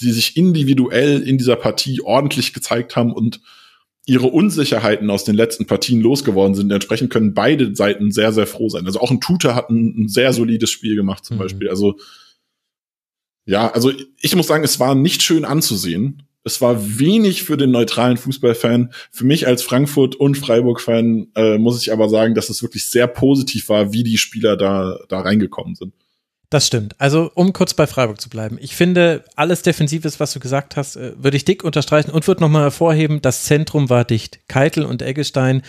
die 0.00 0.12
sich 0.12 0.36
individuell 0.36 1.22
in 1.22 1.38
dieser 1.38 1.56
Partie 1.56 2.00
ordentlich 2.00 2.52
gezeigt 2.52 2.96
haben 2.96 3.12
und 3.12 3.40
ihre 4.10 4.26
Unsicherheiten 4.26 5.08
aus 5.08 5.22
den 5.22 5.36
letzten 5.36 5.66
Partien 5.66 6.00
losgeworden 6.00 6.56
sind. 6.56 6.72
Entsprechend 6.72 7.10
können 7.10 7.32
beide 7.32 7.76
Seiten 7.76 8.10
sehr, 8.10 8.32
sehr 8.32 8.48
froh 8.48 8.68
sein. 8.68 8.84
Also 8.84 8.98
auch 8.98 9.12
ein 9.12 9.20
Tutor 9.20 9.54
hat 9.54 9.70
ein, 9.70 9.94
ein 9.96 10.08
sehr 10.08 10.32
solides 10.32 10.68
Spiel 10.68 10.96
gemacht 10.96 11.24
zum 11.24 11.36
mhm. 11.36 11.42
Beispiel. 11.42 11.68
Also 11.68 11.96
ja, 13.46 13.70
also 13.70 13.92
ich 14.20 14.34
muss 14.34 14.48
sagen, 14.48 14.64
es 14.64 14.80
war 14.80 14.96
nicht 14.96 15.22
schön 15.22 15.44
anzusehen. 15.44 16.24
Es 16.42 16.60
war 16.60 16.98
wenig 16.98 17.44
für 17.44 17.56
den 17.56 17.70
neutralen 17.70 18.16
Fußballfan. 18.16 18.92
Für 19.12 19.24
mich 19.24 19.46
als 19.46 19.62
Frankfurt- 19.62 20.16
und 20.16 20.36
Freiburg-Fan 20.36 21.28
äh, 21.36 21.58
muss 21.58 21.80
ich 21.80 21.92
aber 21.92 22.08
sagen, 22.08 22.34
dass 22.34 22.50
es 22.50 22.62
wirklich 22.62 22.86
sehr 22.86 23.06
positiv 23.06 23.68
war, 23.68 23.92
wie 23.92 24.02
die 24.02 24.18
Spieler 24.18 24.56
da, 24.56 24.98
da 25.08 25.20
reingekommen 25.20 25.76
sind. 25.76 25.94
Das 26.50 26.66
stimmt. 26.66 26.96
Also, 26.98 27.30
um 27.34 27.52
kurz 27.52 27.74
bei 27.74 27.86
Freiburg 27.86 28.20
zu 28.20 28.28
bleiben. 28.28 28.58
Ich 28.60 28.74
finde, 28.74 29.24
alles 29.36 29.62
Defensives, 29.62 30.18
was 30.18 30.32
du 30.32 30.40
gesagt 30.40 30.76
hast, 30.76 30.96
äh, 30.96 31.12
würde 31.16 31.36
ich 31.36 31.44
dick 31.44 31.62
unterstreichen 31.62 32.10
und 32.10 32.26
würde 32.26 32.40
nochmal 32.40 32.62
hervorheben, 32.62 33.22
das 33.22 33.44
Zentrum 33.44 33.88
war 33.88 34.04
dicht. 34.04 34.40
Keitel 34.48 34.84
und 34.84 35.00
Eggestein 35.00 35.62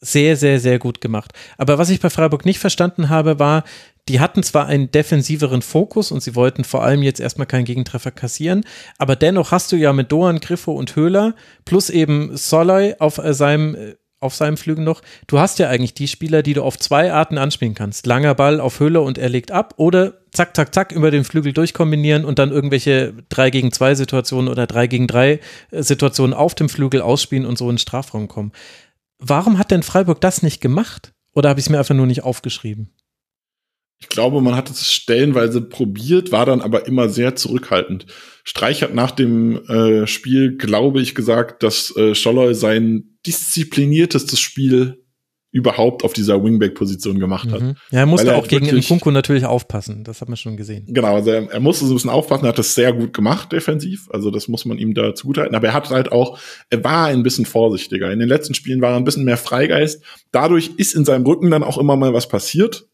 sehr, 0.00 0.36
sehr, 0.36 0.60
sehr 0.60 0.78
gut 0.78 1.00
gemacht. 1.00 1.32
Aber 1.56 1.78
was 1.78 1.90
ich 1.90 2.00
bei 2.00 2.10
Freiburg 2.10 2.44
nicht 2.44 2.58
verstanden 2.58 3.08
habe, 3.08 3.38
war, 3.38 3.64
die 4.08 4.20
hatten 4.20 4.42
zwar 4.42 4.66
einen 4.66 4.90
defensiveren 4.90 5.62
Fokus 5.62 6.10
und 6.10 6.22
sie 6.22 6.34
wollten 6.34 6.64
vor 6.64 6.82
allem 6.82 7.02
jetzt 7.02 7.20
erstmal 7.20 7.46
keinen 7.46 7.64
Gegentreffer 7.64 8.10
kassieren, 8.10 8.64
aber 8.96 9.16
dennoch 9.16 9.52
hast 9.52 9.70
du 9.70 9.76
ja 9.76 9.92
mit 9.92 10.10
Doan, 10.10 10.40
Griffo 10.40 10.72
und 10.72 10.96
Höhler 10.96 11.34
plus 11.64 11.90
eben 11.90 12.36
Soloy 12.36 12.94
auf 12.98 13.18
äh, 13.18 13.34
seinem 13.34 13.74
äh, 13.74 13.94
auf 14.20 14.34
seinem 14.34 14.56
Flügel 14.56 14.84
noch. 14.84 15.02
Du 15.26 15.38
hast 15.38 15.58
ja 15.58 15.68
eigentlich 15.68 15.94
die 15.94 16.08
Spieler, 16.08 16.42
die 16.42 16.54
du 16.54 16.62
auf 16.62 16.78
zwei 16.78 17.12
Arten 17.12 17.38
anspielen 17.38 17.74
kannst. 17.74 18.06
Langer 18.06 18.34
Ball 18.34 18.60
auf 18.60 18.80
Höhle 18.80 19.00
und 19.00 19.18
er 19.18 19.28
legt 19.28 19.52
ab 19.52 19.74
oder 19.76 20.14
zack, 20.32 20.56
zack, 20.56 20.74
zack 20.74 20.92
über 20.92 21.10
den 21.10 21.24
Flügel 21.24 21.52
durchkombinieren 21.52 22.24
und 22.24 22.38
dann 22.38 22.50
irgendwelche 22.50 23.14
3 23.28 23.50
gegen 23.50 23.72
2 23.72 23.94
Situationen 23.94 24.48
oder 24.48 24.66
3 24.66 24.86
gegen 24.88 25.06
3 25.06 25.40
äh, 25.70 25.82
Situationen 25.82 26.34
auf 26.34 26.54
dem 26.54 26.68
Flügel 26.68 27.00
ausspielen 27.00 27.46
und 27.46 27.58
so 27.58 27.68
in 27.68 27.74
den 27.74 27.78
Strafraum 27.78 28.28
kommen. 28.28 28.52
Warum 29.18 29.58
hat 29.58 29.70
denn 29.70 29.82
Freiburg 29.82 30.20
das 30.20 30.42
nicht 30.42 30.60
gemacht? 30.60 31.12
Oder 31.34 31.50
habe 31.50 31.60
ich 31.60 31.66
es 31.66 31.70
mir 31.70 31.78
einfach 31.78 31.94
nur 31.94 32.06
nicht 32.06 32.24
aufgeschrieben? 32.24 32.90
Ich 34.00 34.08
glaube, 34.08 34.40
man 34.40 34.54
hat 34.54 34.70
es 34.70 34.92
stellenweise 34.92 35.60
probiert, 35.60 36.30
war 36.30 36.46
dann 36.46 36.60
aber 36.60 36.86
immer 36.86 37.08
sehr 37.08 37.34
zurückhaltend. 37.34 38.06
Streich 38.44 38.82
hat 38.82 38.94
nach 38.94 39.10
dem 39.10 39.56
äh, 39.68 40.06
Spiel, 40.06 40.56
glaube 40.56 41.00
ich, 41.00 41.14
gesagt, 41.14 41.62
dass 41.62 41.94
äh, 41.96 42.14
Scholloy 42.14 42.54
sein 42.54 43.18
diszipliniertestes 43.26 44.38
Spiel 44.38 45.04
überhaupt 45.50 46.04
auf 46.04 46.12
dieser 46.12 46.42
Wingback-Position 46.42 47.18
gemacht 47.18 47.50
hat. 47.50 47.62
Mhm. 47.62 47.74
Ja, 47.90 48.00
er 48.00 48.06
musste 48.06 48.28
er 48.28 48.36
auch 48.36 48.46
gegen 48.46 48.66
Nkunku 48.66 49.10
natürlich 49.10 49.46
aufpassen, 49.46 50.04
das 50.04 50.20
hat 50.20 50.28
man 50.28 50.36
schon 50.36 50.58
gesehen. 50.58 50.84
Genau, 50.88 51.14
also 51.14 51.30
er, 51.30 51.50
er, 51.50 51.60
musste 51.60 51.86
so 51.86 51.92
ein 51.92 51.96
bisschen 51.96 52.10
aufpassen, 52.10 52.44
er 52.44 52.50
hat 52.50 52.58
das 52.58 52.74
sehr 52.74 52.92
gut 52.92 53.14
gemacht 53.14 53.50
defensiv, 53.50 54.08
also 54.12 54.30
das 54.30 54.48
muss 54.48 54.66
man 54.66 54.76
ihm 54.76 54.92
da 54.92 55.14
zugutehalten, 55.14 55.56
aber 55.56 55.68
er 55.68 55.74
hat 55.74 55.88
halt 55.88 56.12
auch, 56.12 56.38
er 56.68 56.84
war 56.84 57.06
ein 57.06 57.22
bisschen 57.22 57.46
vorsichtiger. 57.46 58.12
In 58.12 58.18
den 58.18 58.28
letzten 58.28 58.52
Spielen 58.52 58.82
war 58.82 58.90
er 58.90 58.96
ein 58.96 59.04
bisschen 59.04 59.24
mehr 59.24 59.38
Freigeist, 59.38 60.02
dadurch 60.32 60.72
ist 60.76 60.94
in 60.94 61.06
seinem 61.06 61.24
Rücken 61.24 61.50
dann 61.50 61.64
auch 61.64 61.78
immer 61.78 61.96
mal 61.96 62.12
was 62.12 62.28
passiert, 62.28 62.87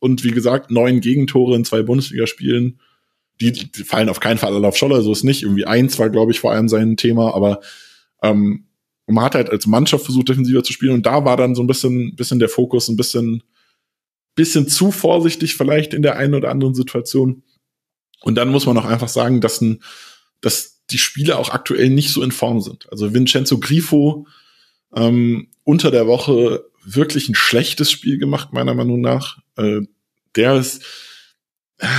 und 0.00 0.24
wie 0.24 0.32
gesagt, 0.32 0.70
neun 0.70 1.00
Gegentore 1.00 1.54
in 1.54 1.64
zwei 1.64 1.82
Bundesligaspielen. 1.82 2.80
Die, 3.40 3.52
die 3.52 3.84
fallen 3.84 4.08
auf 4.08 4.20
keinen 4.20 4.38
Fall 4.38 4.54
alle 4.54 4.66
auf 4.66 4.76
Scholler, 4.76 5.00
so 5.02 5.12
ist 5.12 5.24
nicht. 5.24 5.42
Irgendwie 5.42 5.64
eins 5.64 5.98
war, 5.98 6.10
glaube 6.10 6.32
ich, 6.32 6.40
vor 6.40 6.52
allem 6.52 6.68
sein 6.68 6.96
Thema, 6.96 7.34
aber 7.34 7.60
ähm, 8.22 8.66
man 9.06 9.24
hat 9.24 9.34
halt 9.34 9.50
als 9.50 9.66
Mannschaft 9.66 10.04
versucht, 10.04 10.28
defensiver 10.28 10.62
zu 10.62 10.72
spielen 10.72 10.94
und 10.94 11.06
da 11.06 11.24
war 11.24 11.36
dann 11.36 11.54
so 11.54 11.62
ein 11.62 11.66
bisschen, 11.66 12.16
bisschen 12.16 12.38
der 12.38 12.48
Fokus, 12.48 12.88
ein 12.88 12.96
bisschen, 12.96 13.42
bisschen 14.34 14.68
zu 14.68 14.90
vorsichtig 14.90 15.54
vielleicht 15.54 15.94
in 15.94 16.02
der 16.02 16.16
einen 16.16 16.34
oder 16.34 16.50
anderen 16.50 16.74
Situation. 16.74 17.42
Und 18.22 18.34
dann 18.36 18.50
muss 18.50 18.66
man 18.66 18.76
auch 18.76 18.84
einfach 18.84 19.08
sagen, 19.08 19.40
dass, 19.40 19.60
ein, 19.60 19.82
dass 20.40 20.84
die 20.90 20.98
Spieler 20.98 21.38
auch 21.38 21.50
aktuell 21.50 21.90
nicht 21.90 22.10
so 22.10 22.22
in 22.22 22.32
Form 22.32 22.60
sind. 22.60 22.90
Also 22.90 23.14
Vincenzo 23.14 23.58
Grifo 23.58 24.26
ähm, 24.94 25.48
unter 25.64 25.90
der 25.90 26.06
Woche 26.06 26.64
wirklich 26.84 27.28
ein 27.28 27.34
schlechtes 27.34 27.90
Spiel 27.90 28.18
gemacht, 28.18 28.52
meiner 28.52 28.74
Meinung 28.74 29.00
nach. 29.00 29.38
Äh, 29.60 29.86
der 30.36 30.56
ist, 30.56 30.82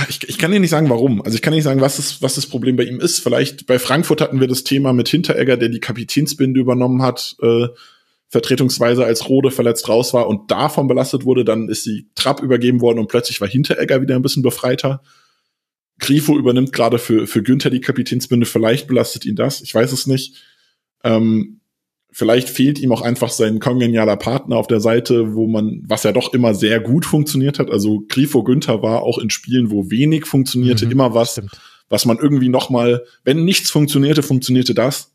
ich, 0.08 0.28
ich 0.28 0.38
kann 0.38 0.52
dir 0.52 0.60
nicht 0.60 0.70
sagen, 0.70 0.90
warum. 0.90 1.22
Also 1.22 1.34
ich 1.34 1.42
kann 1.42 1.52
nicht 1.52 1.64
sagen, 1.64 1.80
was, 1.80 1.98
ist, 1.98 2.22
was 2.22 2.36
das 2.36 2.46
Problem 2.46 2.76
bei 2.76 2.84
ihm 2.84 3.00
ist. 3.00 3.18
Vielleicht 3.18 3.66
bei 3.66 3.78
Frankfurt 3.78 4.20
hatten 4.20 4.40
wir 4.40 4.46
das 4.46 4.62
Thema 4.62 4.92
mit 4.92 5.08
Hinteregger, 5.08 5.56
der 5.56 5.70
die 5.70 5.80
Kapitänsbinde 5.80 6.60
übernommen 6.60 7.02
hat, 7.02 7.36
äh, 7.42 7.66
vertretungsweise 8.28 9.04
als 9.04 9.28
Rode 9.28 9.50
verletzt 9.50 9.88
raus 9.88 10.14
war 10.14 10.28
und 10.28 10.50
davon 10.50 10.86
belastet 10.86 11.24
wurde. 11.24 11.44
Dann 11.44 11.68
ist 11.68 11.84
die 11.84 12.08
Trapp 12.14 12.42
übergeben 12.42 12.80
worden 12.80 13.00
und 13.00 13.08
plötzlich 13.08 13.40
war 13.40 13.48
Hinteregger 13.48 14.00
wieder 14.00 14.14
ein 14.14 14.22
bisschen 14.22 14.42
befreiter. 14.42 15.02
Grifo 15.98 16.38
übernimmt 16.38 16.72
gerade 16.72 16.98
für, 16.98 17.26
für 17.26 17.42
Günther 17.42 17.70
die 17.70 17.80
Kapitänsbinde. 17.80 18.46
Vielleicht 18.46 18.86
belastet 18.86 19.24
ihn 19.24 19.36
das. 19.36 19.62
Ich 19.62 19.74
weiß 19.74 19.90
es 19.92 20.06
nicht. 20.06 20.36
Ähm, 21.02 21.60
vielleicht 22.12 22.50
fehlt 22.50 22.78
ihm 22.78 22.92
auch 22.92 23.00
einfach 23.00 23.30
sein 23.30 23.58
kongenialer 23.58 24.16
Partner 24.16 24.56
auf 24.56 24.66
der 24.66 24.80
Seite, 24.80 25.34
wo 25.34 25.48
man, 25.48 25.82
was 25.86 26.02
ja 26.02 26.12
doch 26.12 26.32
immer 26.34 26.54
sehr 26.54 26.78
gut 26.78 27.06
funktioniert 27.06 27.58
hat. 27.58 27.70
Also 27.70 28.04
Grifo 28.08 28.44
Günther 28.44 28.82
war 28.82 29.02
auch 29.02 29.18
in 29.18 29.30
Spielen, 29.30 29.70
wo 29.70 29.90
wenig 29.90 30.26
funktionierte, 30.26 30.84
mhm, 30.84 30.92
immer 30.92 31.14
was, 31.14 31.32
stimmt. 31.32 31.50
was 31.88 32.04
man 32.04 32.18
irgendwie 32.18 32.50
noch 32.50 32.70
mal, 32.70 33.04
wenn 33.24 33.44
nichts 33.44 33.70
funktionierte, 33.70 34.22
funktionierte 34.22 34.74
das. 34.74 35.12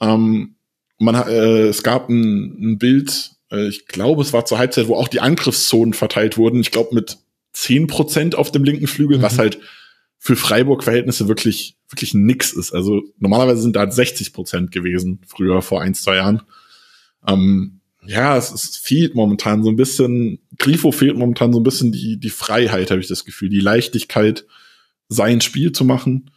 Ähm, 0.00 0.56
man, 0.98 1.14
äh, 1.14 1.68
es 1.68 1.82
gab 1.82 2.08
ein, 2.08 2.72
ein 2.72 2.78
Bild, 2.78 3.32
äh, 3.50 3.68
ich 3.68 3.86
glaube, 3.86 4.22
es 4.22 4.32
war 4.32 4.46
zur 4.46 4.58
Halbzeit, 4.58 4.88
wo 4.88 4.96
auch 4.96 5.08
die 5.08 5.20
Angriffszonen 5.20 5.92
verteilt 5.92 6.38
wurden. 6.38 6.60
Ich 6.60 6.70
glaube 6.70 6.94
mit 6.94 7.18
zehn 7.52 7.86
Prozent 7.86 8.34
auf 8.34 8.50
dem 8.50 8.64
linken 8.64 8.86
Flügel, 8.86 9.18
mhm. 9.18 9.22
was 9.22 9.38
halt 9.38 9.58
für 10.24 10.36
Freiburg-Verhältnisse 10.36 11.26
wirklich, 11.26 11.76
wirklich 11.88 12.14
nix 12.14 12.52
ist. 12.52 12.72
Also 12.72 13.02
normalerweise 13.18 13.60
sind 13.60 13.74
da 13.74 13.90
60 13.90 14.32
Prozent 14.32 14.70
gewesen, 14.70 15.20
früher 15.26 15.62
vor 15.62 15.82
ein, 15.82 15.94
zwei 15.94 16.14
Jahren. 16.14 16.42
Ähm, 17.26 17.80
ja, 18.06 18.36
es, 18.36 18.52
es 18.52 18.76
fehlt 18.76 19.16
momentan 19.16 19.64
so 19.64 19.70
ein 19.70 19.74
bisschen, 19.74 20.38
Grifo 20.58 20.92
fehlt 20.92 21.16
momentan 21.16 21.52
so 21.52 21.58
ein 21.58 21.64
bisschen 21.64 21.90
die, 21.90 22.20
die 22.20 22.30
Freiheit, 22.30 22.92
habe 22.92 23.00
ich 23.00 23.08
das 23.08 23.24
Gefühl, 23.24 23.48
die 23.48 23.58
Leichtigkeit, 23.58 24.46
sein 25.08 25.40
Spiel 25.40 25.72
zu 25.72 25.84
machen. 25.84 26.30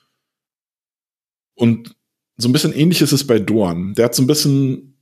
Und 1.54 1.96
so 2.38 2.50
ein 2.50 2.54
bisschen 2.54 2.74
ähnlich 2.74 3.02
ist 3.02 3.12
es 3.12 3.28
bei 3.28 3.38
Dorn. 3.38 3.94
Der 3.94 4.06
hat 4.06 4.16
so 4.16 4.24
ein 4.24 4.28
bisschen 4.28 4.95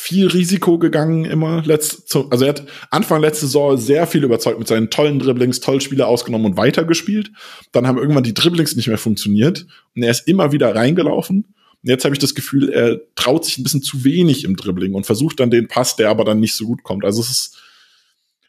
viel 0.00 0.28
Risiko 0.28 0.78
gegangen 0.78 1.26
immer. 1.26 1.62
Letzt, 1.62 2.16
also 2.30 2.44
er 2.44 2.48
hat 2.48 2.66
Anfang 2.90 3.20
letzte 3.20 3.46
Saison 3.46 3.76
sehr 3.76 4.06
viel 4.06 4.24
überzeugt 4.24 4.58
mit 4.58 4.66
seinen 4.66 4.88
tollen 4.88 5.18
Dribblings, 5.18 5.60
toll 5.60 5.80
Spieler 5.80 6.08
ausgenommen 6.08 6.46
und 6.46 6.56
weitergespielt. 6.56 7.30
Dann 7.72 7.86
haben 7.86 7.98
irgendwann 7.98 8.24
die 8.24 8.32
Dribblings 8.32 8.76
nicht 8.76 8.88
mehr 8.88 8.98
funktioniert 8.98 9.66
und 9.94 10.02
er 10.02 10.10
ist 10.10 10.26
immer 10.26 10.52
wieder 10.52 10.74
reingelaufen. 10.74 11.44
Und 11.82 11.88
jetzt 11.88 12.04
habe 12.04 12.14
ich 12.14 12.18
das 12.18 12.34
Gefühl, 12.34 12.70
er 12.70 13.00
traut 13.14 13.44
sich 13.44 13.58
ein 13.58 13.62
bisschen 13.62 13.82
zu 13.82 14.02
wenig 14.02 14.44
im 14.44 14.56
Dribbling 14.56 14.94
und 14.94 15.04
versucht 15.04 15.38
dann 15.38 15.50
den 15.50 15.68
Pass, 15.68 15.96
der 15.96 16.08
aber 16.08 16.24
dann 16.24 16.40
nicht 16.40 16.54
so 16.54 16.66
gut 16.66 16.82
kommt. 16.82 17.04
Also 17.04 17.20
es 17.20 17.30
ist, 17.30 17.58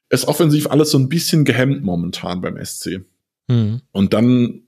ist 0.10 0.28
offensiv 0.28 0.68
alles 0.68 0.92
so 0.92 0.98
ein 0.98 1.10
bisschen 1.10 1.44
gehemmt 1.44 1.84
momentan 1.84 2.40
beim 2.40 2.64
SC. 2.64 3.02
Mhm. 3.48 3.82
Und 3.92 4.14
dann 4.14 4.64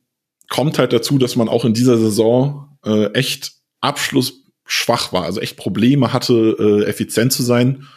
kommt 0.49 0.77
halt 0.79 0.91
dazu, 0.91 1.17
dass 1.17 1.37
man 1.37 1.47
auch 1.47 1.63
in 1.63 1.73
dieser 1.73 1.97
Saison 1.97 2.77
äh, 2.85 3.05
echt 3.13 3.53
Abschluss 3.79 4.42
schwach 4.65 5.13
war, 5.13 5.23
also 5.23 5.39
echt 5.39 5.57
Probleme 5.57 6.13
hatte, 6.13 6.55
äh, 6.59 6.89
effizient 6.89 7.33
zu 7.33 7.43
sein, 7.43 7.87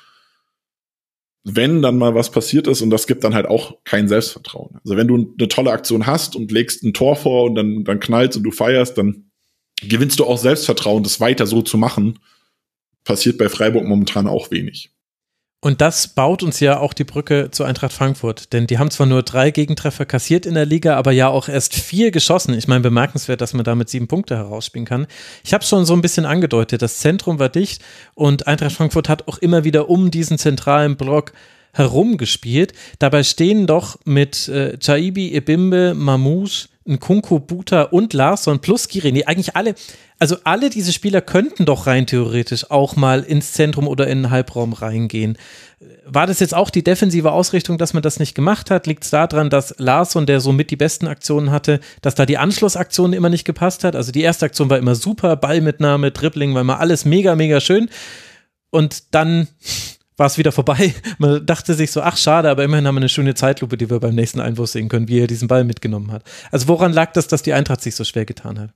wenn 1.45 1.81
dann 1.81 1.97
mal 1.97 2.15
was 2.15 2.31
passiert 2.31 2.67
ist 2.67 2.83
und 2.83 2.91
das 2.91 3.07
gibt 3.07 3.23
dann 3.23 3.35
halt 3.35 3.47
auch 3.47 3.77
kein 3.85 4.09
Selbstvertrauen. 4.09 4.81
Also 4.83 4.97
wenn 4.97 5.07
du 5.07 5.35
eine 5.39 5.49
tolle 5.49 5.71
Aktion 5.71 6.07
hast 6.07 6.35
und 6.35 6.51
legst 6.51 6.83
ein 6.83 6.93
Tor 6.93 7.15
vor 7.15 7.45
und 7.45 7.55
dann, 7.55 7.85
dann 7.85 8.01
knallst 8.01 8.37
und 8.37 8.43
du 8.43 8.51
feierst, 8.51 8.99
dann 8.99 9.31
gewinnst 9.81 10.19
du 10.19 10.25
auch 10.25 10.39
Selbstvertrauen, 10.39 11.05
das 11.05 11.21
weiter 11.21 11.47
so 11.47 11.63
zu 11.63 11.79
machen. 11.79 12.19
Passiert 13.05 13.39
bei 13.39 13.49
Freiburg 13.49 13.85
momentan 13.85 14.27
auch 14.27 14.51
wenig. 14.51 14.91
Und 15.61 15.81
das 15.81 16.09
baut 16.09 16.43
uns 16.43 16.61
ja 16.61 16.79
auch 16.79 16.93
die 16.93 17.05
Brücke 17.05 17.51
zu 17.51 17.65
Eintracht 17.65 17.93
Frankfurt. 17.93 18.53
Denn 18.53 18.67
die 18.67 18.79
haben 18.79 18.91
zwar 18.91 19.07
nur 19.07 19.23
drei 19.23 19.51
Gegentreffer 19.51 20.05
kassiert 20.05 20.47
in 20.47 20.55
der 20.55 20.67
Liga, 20.67 20.97
aber 20.97 21.13
ja 21.13 21.29
auch 21.29 21.49
erst 21.49 21.75
vier 21.75 22.11
geschossen. 22.11 22.55
Ich 22.55 22.69
meine, 22.69 22.83
bemerkenswert, 22.83 23.41
dass 23.41 23.55
man 23.55 23.65
damit 23.65 23.89
sieben 23.89 24.07
Punkte 24.07 24.37
herausspielen 24.37 24.87
kann. 24.87 25.07
Ich 25.45 25.55
habe 25.55 25.65
schon 25.65 25.87
so 25.87 25.95
ein 25.95 26.03
bisschen 26.03 26.27
angedeutet, 26.27 26.83
das 26.83 26.99
Zentrum 26.99 27.39
war 27.39 27.49
dicht 27.49 27.83
und 28.15 28.47
Eintracht 28.47 28.73
Frankfurt 28.73 29.09
hat 29.09 29.29
auch 29.29 29.39
immer 29.39 29.65
wieder 29.65 29.89
um 29.89 30.11
diesen 30.11 30.39
zentralen 30.39 30.97
Block 30.97 31.33
herumgespielt. 31.73 32.73
Dabei 32.99 33.23
stehen 33.23 33.67
doch 33.67 33.99
mit 34.05 34.49
äh, 34.49 34.79
Ebimbe, 34.79 35.95
Mamouche, 35.95 36.69
Nkunku, 36.87 37.41
Buta 37.41 37.83
und 37.83 38.13
Larsson 38.13 38.61
plus 38.61 38.89
Girini 38.89 39.25
eigentlich 39.25 39.57
alle, 39.57 39.75
also 40.19 40.37
alle 40.45 40.71
diese 40.71 40.93
Spieler 40.93 41.21
könnten 41.21 41.67
doch 41.67 41.87
rein 41.87 42.07
theoretisch 42.07 42.71
auch 42.71 42.97
mal 42.97 43.23
ins 43.23 43.53
Zentrum 43.53 43.87
oder 43.87 44.07
in 44.07 44.23
den 44.23 44.31
Halbraum 44.31 44.73
reingehen. 44.73 45.37
War 46.07 46.27
das 46.27 46.41
jetzt 46.41 46.55
auch 46.55 46.71
die 46.71 46.85
defensive 46.85 47.33
Ausrichtung, 47.33 47.77
dass 47.77 47.93
man 47.93 48.03
das 48.03 48.19
nicht 48.19 48.35
gemacht 48.35 48.71
hat? 48.71 48.87
Liegt 48.87 49.05
es 49.05 49.11
daran, 49.11 49.51
dass 49.51 49.75
Larsson, 49.79 50.25
der 50.25 50.41
somit 50.41 50.71
die 50.71 50.77
besten 50.77 51.07
Aktionen 51.07 51.51
hatte, 51.51 51.81
dass 52.01 52.15
da 52.15 52.25
die 52.25 52.39
Anschlussaktion 52.39 53.13
immer 53.13 53.29
nicht 53.29 53.45
gepasst 53.45 53.85
hat? 53.85 53.95
Also 53.95 54.13
die 54.13 54.23
erste 54.23 54.47
Aktion 54.47 54.71
war 54.71 54.79
immer 54.79 54.95
super, 54.95 55.37
Ballmitnahme, 55.37 56.13
Dribbling, 56.13 56.55
war 56.55 56.63
immer 56.63 56.81
alles 56.81 57.05
mega, 57.05 57.35
mega 57.37 57.61
schön. 57.61 57.91
Und 58.71 59.15
dann 59.15 59.49
war 60.17 60.27
es 60.27 60.39
wieder 60.39 60.53
vorbei. 60.53 60.95
Man 61.19 61.45
dachte 61.45 61.75
sich 61.75 61.91
so, 61.91 62.01
ach 62.01 62.17
schade, 62.17 62.51
aber 62.51 62.65
immerhin 62.65 62.87
haben 62.87 62.95
wir 62.95 63.01
eine 63.01 63.09
schöne 63.09 63.35
Zeitlupe, 63.35 63.77
die 63.77 63.91
wir 63.91 64.01
beim 64.01 64.15
nächsten 64.15 64.41
Einwurf 64.41 64.71
sehen 64.71 64.89
können, 64.89 65.09
wie 65.09 65.21
er 65.21 65.27
diesen 65.27 65.49
Ball 65.49 65.65
mitgenommen 65.65 66.13
hat. 66.13 66.25
Also 66.51 66.69
woran 66.69 66.93
lag 66.93 67.13
das, 67.13 67.29
dass 67.29 67.43
die 67.43 67.53
Eintracht 67.53 67.83
sich 67.83 67.95
so 67.95 68.05
schwer 68.05 68.25
getan 68.25 68.59
hat? 68.59 68.71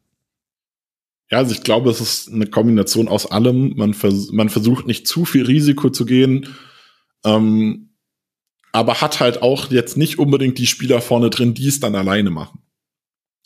Ja, 1.30 1.38
also 1.38 1.52
ich 1.52 1.62
glaube, 1.62 1.90
es 1.90 2.00
ist 2.00 2.32
eine 2.32 2.46
Kombination 2.46 3.08
aus 3.08 3.30
allem. 3.30 3.74
Man, 3.76 3.94
vers 3.94 4.32
man 4.32 4.48
versucht 4.48 4.86
nicht 4.86 5.06
zu 5.06 5.24
viel 5.24 5.46
Risiko 5.46 5.90
zu 5.90 6.04
gehen, 6.04 6.48
ähm, 7.24 7.90
aber 8.72 9.00
hat 9.00 9.20
halt 9.20 9.42
auch 9.42 9.70
jetzt 9.70 9.96
nicht 9.96 10.18
unbedingt 10.18 10.58
die 10.58 10.66
Spieler 10.66 11.00
vorne 11.00 11.30
drin, 11.30 11.54
die 11.54 11.68
es 11.68 11.80
dann 11.80 11.94
alleine 11.94 12.30
machen. 12.30 12.60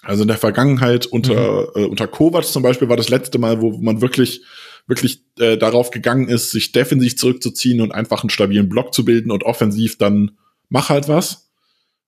Also 0.02 0.22
in 0.22 0.28
der 0.28 0.38
Vergangenheit 0.38 1.06
unter, 1.06 1.68
mhm. 1.74 1.82
äh, 1.82 1.86
unter 1.86 2.06
Kovac 2.06 2.44
zum 2.44 2.62
Beispiel 2.62 2.88
war 2.88 2.96
das 2.96 3.08
letzte 3.08 3.38
Mal, 3.38 3.60
wo 3.60 3.72
man 3.78 4.00
wirklich 4.00 4.42
wirklich 4.86 5.22
äh, 5.38 5.56
darauf 5.56 5.90
gegangen 5.90 6.28
ist, 6.28 6.50
sich 6.50 6.72
defensiv 6.72 7.16
zurückzuziehen 7.16 7.80
und 7.80 7.92
einfach 7.92 8.22
einen 8.22 8.30
stabilen 8.30 8.68
Block 8.68 8.92
zu 8.92 9.04
bilden 9.04 9.30
und 9.30 9.44
offensiv 9.44 9.96
dann 9.98 10.32
mach 10.68 10.90
halt 10.90 11.08
was. 11.08 11.50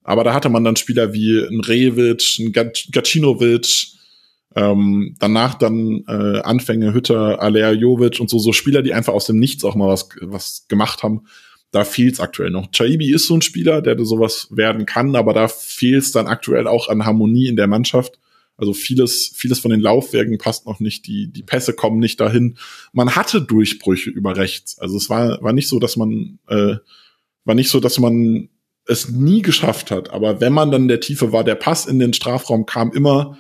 Aber 0.05 0.23
da 0.23 0.35
hatte 0.35 0.49
man 0.49 0.63
dann 0.63 0.77
Spieler 0.77 1.13
wie 1.13 1.39
ein 1.41 1.61
Revic, 1.61 2.39
ein 2.39 2.53
Gacinovic, 2.53 3.97
ähm, 4.55 5.17
danach 5.19 5.55
dann 5.55 6.05
äh, 6.07 6.41
Anfänge 6.41 6.95
Hütter, 6.95 7.43
Alea 7.43 7.73
Jovic 7.73 8.21
und 8.21 8.31
so, 8.31 8.39
so 8.39 8.53
Spieler, 8.53 8.83
die 8.83 8.95
einfach 8.95 9.13
aus 9.13 9.27
dem 9.27 9.39
Nichts 9.39 9.65
auch 9.65 9.75
mal 9.75 9.89
was, 9.89 10.09
was 10.21 10.67
gemacht 10.69 11.03
haben. 11.03 11.27
Da 11.73 11.85
fehlt's 11.85 12.21
aktuell 12.21 12.51
noch. 12.51 12.71
Chaibi 12.71 13.13
ist 13.13 13.27
so 13.27 13.35
ein 13.35 13.43
Spieler, 13.43 13.83
der 13.83 14.03
sowas 14.05 14.49
werden 14.51 14.87
kann, 14.87 15.17
aber 15.17 15.35
da 15.35 15.49
fehlt's 15.49 16.13
dann 16.13 16.27
aktuell 16.27 16.67
auch 16.69 16.89
an 16.89 17.05
Harmonie 17.05 17.49
in 17.49 17.57
der 17.57 17.67
Mannschaft. 17.67 18.19
Also 18.57 18.73
vieles, 18.73 19.33
vieles 19.35 19.59
von 19.59 19.71
den 19.71 19.81
Laufwerken 19.81 20.39
passt 20.39 20.67
noch 20.67 20.81
nicht, 20.81 21.07
die, 21.07 21.29
die 21.29 21.43
Pässe 21.43 21.75
kommen 21.75 21.99
nicht 21.99 22.21
dahin. 22.21 22.57
Man 22.93 23.15
hatte 23.15 23.43
Durchbrüche 23.43 24.11
über 24.11 24.37
rechts. 24.37 24.79
Also 24.79 24.97
es 24.97 25.11
war, 25.11 25.43
war 25.43 25.53
nicht 25.53 25.69
so, 25.69 25.79
dass 25.79 25.97
man, 25.97 26.39
äh, 26.49 26.77
war 27.45 27.55
nicht 27.55 27.69
so, 27.69 27.81
dass 27.81 27.99
man 27.99 28.49
es 28.87 29.11
nie 29.11 29.43
geschafft 29.43 29.91
hat. 29.91 30.11
Aber 30.11 30.41
wenn 30.41 30.53
man 30.53 30.71
dann 30.71 30.83
in 30.83 30.89
der 30.89 31.01
Tiefe 31.01 31.33
war, 31.33 31.45
der 31.45 31.55
Pass 31.55 31.87
in 31.87 31.99
den 31.99 32.15
Strafraum 32.15 32.65
kam 32.65 32.93
immer, 32.93 33.39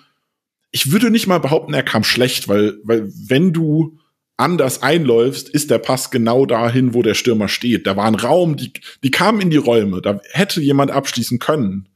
ich 0.70 0.92
würde 0.92 1.10
nicht 1.10 1.26
mal 1.26 1.40
behaupten, 1.40 1.72
er 1.72 1.82
kam 1.82 2.04
schlecht, 2.04 2.48
weil, 2.48 2.78
weil 2.82 3.10
wenn 3.28 3.54
du 3.54 3.98
anders 4.36 4.82
einläufst, 4.82 5.48
ist 5.48 5.70
der 5.70 5.78
Pass 5.78 6.10
genau 6.10 6.44
dahin, 6.44 6.92
wo 6.92 7.02
der 7.02 7.14
Stürmer 7.14 7.48
steht. 7.48 7.86
Da 7.86 7.96
war 7.96 8.04
ein 8.04 8.16
Raum, 8.16 8.56
die, 8.56 8.72
die 9.02 9.10
kamen 9.10 9.40
in 9.40 9.48
die 9.48 9.56
Räume, 9.56 10.02
da 10.02 10.20
hätte 10.32 10.60
jemand 10.60 10.90
abschließen 10.90 11.38
können 11.38 11.88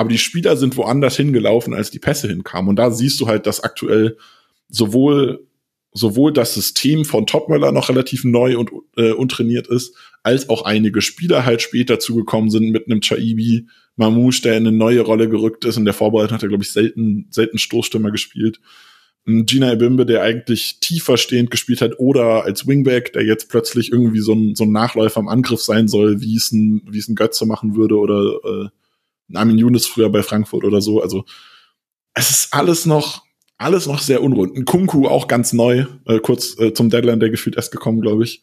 aber 0.00 0.08
die 0.08 0.18
Spieler 0.18 0.56
sind 0.56 0.78
woanders 0.78 1.14
hingelaufen, 1.16 1.74
als 1.74 1.90
die 1.90 1.98
Pässe 1.98 2.28
hinkamen. 2.28 2.70
Und 2.70 2.76
da 2.76 2.90
siehst 2.90 3.20
du 3.20 3.26
halt, 3.26 3.46
dass 3.46 3.62
aktuell 3.62 4.16
sowohl 4.70 5.46
sowohl 5.92 6.32
das 6.32 6.54
System 6.54 7.04
von 7.04 7.26
Topmöller 7.26 7.72
noch 7.72 7.88
relativ 7.88 8.24
neu 8.24 8.56
und 8.56 8.70
äh, 8.96 9.10
untrainiert 9.10 9.66
ist, 9.66 9.94
als 10.22 10.48
auch 10.48 10.62
einige 10.62 11.02
Spieler 11.02 11.44
halt 11.44 11.62
später 11.62 11.98
zugekommen 11.98 12.48
sind 12.48 12.70
mit 12.70 12.86
einem 12.86 13.00
Chaibi, 13.00 13.66
Mamouche, 13.96 14.42
der 14.42 14.56
in 14.56 14.68
eine 14.68 14.76
neue 14.76 15.00
Rolle 15.00 15.28
gerückt 15.28 15.64
ist. 15.64 15.76
In 15.76 15.84
der 15.84 15.92
Vorbereitung 15.92 16.36
hat 16.36 16.42
er, 16.42 16.48
glaube 16.48 16.62
ich, 16.62 16.70
selten, 16.72 17.26
selten 17.30 17.58
Stoßstürmer 17.58 18.10
gespielt. 18.10 18.60
Gina 19.26 19.72
Ebimbe, 19.72 20.06
der 20.06 20.22
eigentlich 20.22 20.78
tiefer 20.80 21.16
stehend 21.16 21.50
gespielt 21.50 21.82
hat, 21.82 21.98
oder 21.98 22.44
als 22.44 22.66
Wingback, 22.66 23.12
der 23.12 23.24
jetzt 23.24 23.50
plötzlich 23.50 23.92
irgendwie 23.92 24.20
so 24.20 24.32
ein, 24.32 24.54
so 24.54 24.64
ein 24.64 24.72
Nachläufer 24.72 25.20
am 25.20 25.28
Angriff 25.28 25.60
sein 25.60 25.88
soll, 25.88 26.20
wie 26.22 26.36
es 26.36 26.52
ein, 26.52 26.82
wie 26.88 26.98
es 26.98 27.08
ein 27.08 27.16
Götze 27.16 27.46
machen 27.46 27.76
würde 27.76 27.96
oder 27.96 28.38
äh, 28.44 28.68
Armin 29.34 29.58
Younes 29.58 29.86
früher 29.86 30.10
bei 30.10 30.22
Frankfurt 30.22 30.64
oder 30.64 30.80
so. 30.80 31.02
Also 31.02 31.24
es 32.14 32.30
ist 32.30 32.54
alles 32.54 32.86
noch, 32.86 33.24
alles 33.58 33.86
noch 33.86 34.00
sehr 34.00 34.22
unrund. 34.22 34.56
Ein 34.56 34.64
Kunku 34.64 35.06
auch 35.06 35.28
ganz 35.28 35.52
neu, 35.52 35.86
äh, 36.06 36.18
kurz 36.20 36.58
äh, 36.58 36.72
zum 36.72 36.90
Deadline, 36.90 37.20
der 37.20 37.30
gefühlt 37.30 37.56
erst 37.56 37.72
gekommen, 37.72 38.00
glaube 38.00 38.24
ich. 38.24 38.42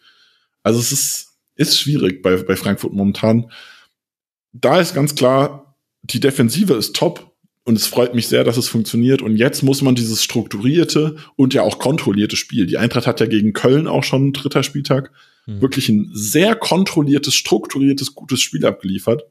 Also 0.64 0.80
es 0.80 0.92
ist, 0.92 1.38
ist 1.56 1.80
schwierig 1.80 2.22
bei, 2.22 2.38
bei 2.38 2.56
Frankfurt 2.56 2.94
momentan. 2.94 3.52
Da 4.54 4.80
ist 4.80 4.94
ganz 4.94 5.16
klar, 5.16 5.76
die 6.04 6.20
Defensive 6.20 6.74
ist 6.74 6.96
top 6.96 7.32
Und 7.64 7.76
es 7.76 7.86
freut 7.86 8.16
mich 8.16 8.28
sehr, 8.28 8.46
dass 8.46 8.56
es 8.56 8.70
funktioniert. 8.70 9.22
Und 9.22 9.36
jetzt 9.36 9.62
muss 9.62 9.82
man 9.82 9.94
dieses 9.94 10.24
strukturierte 10.24 11.18
und 11.36 11.54
ja 11.54 11.64
auch 11.64 11.80
kontrollierte 11.80 12.38
Spiel. 12.38 12.66
Die 12.66 12.78
Eintracht 12.78 13.08
hat 13.08 13.20
ja 13.20 13.26
gegen 13.26 13.52
Köln 13.52 13.88
auch 13.88 14.06
schon 14.06 14.32
dritter 14.32 14.64
Spieltag 14.64 15.12
mhm. 15.46 15.60
wirklich 15.60 15.90
ein 15.90 16.10
sehr 16.14 16.56
kontrolliertes, 16.56 17.36
strukturiertes, 17.36 18.16
gutes 18.16 18.40
Spiel 18.40 18.66
abgeliefert. 18.66 19.26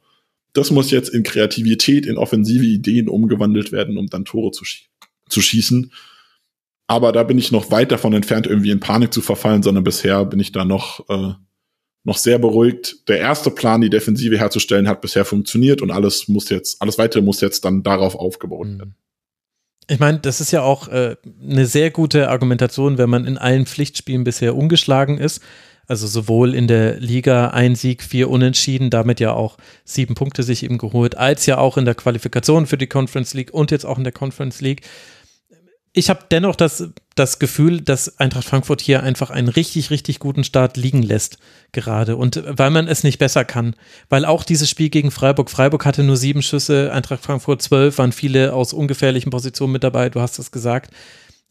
Das 0.52 0.70
muss 0.70 0.91
jetzt 0.91 1.10
in 1.10 1.23
Kreativität, 1.23 2.07
in 2.07 2.16
offensive 2.16 2.65
Ideen 2.65 3.08
umgewandelt 3.08 3.73
werden, 3.73 3.99
um 3.99 4.07
dann 4.07 4.25
Tore 4.25 4.52
zu, 4.52 4.65
schie 4.65 4.86
zu 5.28 5.41
schießen. 5.41 5.92
Aber 6.86 7.12
da 7.12 7.25
bin 7.25 7.39
ich 7.39 7.50
noch 7.50 7.70
weit 7.70 7.91
davon 7.91 8.12
entfernt, 8.12 8.47
irgendwie 8.47 8.70
in 8.70 8.81
Panik 8.81 9.12
zu 9.12 9.20
verfallen, 9.20 9.62
sondern 9.62 9.84
bisher 9.84 10.25
bin 10.25 10.39
ich 10.39 10.52
da 10.52 10.65
noch, 10.65 11.08
äh, 11.08 11.33
noch 12.05 12.16
sehr 12.16 12.39
beruhigt. 12.39 13.08
Der 13.08 13.18
erste 13.18 13.50
Plan, 13.50 13.81
die 13.81 13.91
Defensive 13.91 14.39
herzustellen, 14.39 14.89
hat 14.89 15.00
bisher 15.00 15.25
funktioniert 15.25 15.83
und 15.83 15.91
alles 15.91 16.28
muss 16.28 16.49
jetzt, 16.49 16.81
alles 16.81 16.97
weitere 16.99 17.23
muss 17.23 17.41
jetzt 17.41 17.65
dann 17.65 17.83
darauf 17.83 18.15
aufgebaut 18.15 18.68
werden. 18.78 18.94
Ich 19.89 19.99
meine, 19.99 20.18
das 20.18 20.41
ist 20.41 20.50
ja 20.50 20.62
auch 20.62 20.89
äh, 20.89 21.16
eine 21.42 21.66
sehr 21.66 21.91
gute 21.91 22.28
Argumentation, 22.28 22.99
wenn 22.99 23.10
man 23.10 23.25
in 23.25 23.39
allen 23.39 23.66
Pflichtspielen 23.66 24.25
bisher 24.25 24.57
ungeschlagen 24.57 25.18
ist. 25.18 25.42
Also 25.86 26.06
sowohl 26.06 26.55
in 26.55 26.66
der 26.66 26.98
Liga 26.98 27.48
ein 27.48 27.76
Sieg, 27.76 28.02
vier 28.02 28.28
Unentschieden, 28.28 28.90
damit 28.90 29.20
ja 29.20 29.32
auch 29.32 29.56
sieben 29.84 30.15
Punkte 30.15 30.42
sich 30.42 30.62
eben 30.62 30.78
geholt, 30.78 31.16
als 31.16 31.47
ja 31.47 31.58
auch 31.58 31.76
in 31.76 31.84
der 31.84 31.94
Qualifikation 31.94 32.66
für 32.66 32.78
die 32.78 32.89
Conference 32.89 33.34
League 33.34 33.55
und 33.55 33.70
jetzt 33.70 33.86
auch 33.86 33.98
in 33.98 34.05
der 34.05 34.12
Conference 34.12 34.60
League 34.60 34.82
ich 35.98 36.10
habe 36.10 36.20
dennoch 36.31 36.56
das, 36.56 36.90
das 37.15 37.39
Gefühl, 37.39 37.81
dass 37.81 38.20
Eintracht 38.20 38.44
Frankfurt 38.44 38.82
hier 38.82 39.02
einfach 39.02 39.31
einen 39.31 39.48
richtig, 39.48 39.89
richtig 39.89 40.18
guten 40.18 40.44
Start 40.44 40.76
liegen 40.76 41.02
lässt 41.02 41.39
gerade 41.73 42.16
und 42.16 42.42
weil 42.47 42.70
man 42.70 42.86
es 42.86 43.02
nicht 43.02 43.18
besser 43.18 43.47
kann, 43.47 43.74
weil 44.10 44.26
auch 44.26 44.44
dieses 44.44 44.68
Spiel 44.68 44.90
gegen 44.90 45.10
Freiburg, 45.10 45.48
Freiburg 45.48 45.86
hatte 45.86 46.02
nur 46.02 46.18
sieben 46.18 46.42
Schüsse, 46.42 46.92
Eintracht 46.92 47.24
Frankfurt 47.24 47.62
zwölf, 47.62 47.97
waren 47.97 48.12
viele 48.12 48.52
aus 48.52 48.74
ungefährlichen 48.74 49.31
Positionen 49.31 49.73
mit 49.73 49.84
dabei, 49.84 50.10
du 50.10 50.20
hast 50.20 50.39
es 50.39 50.50
gesagt. 50.50 50.92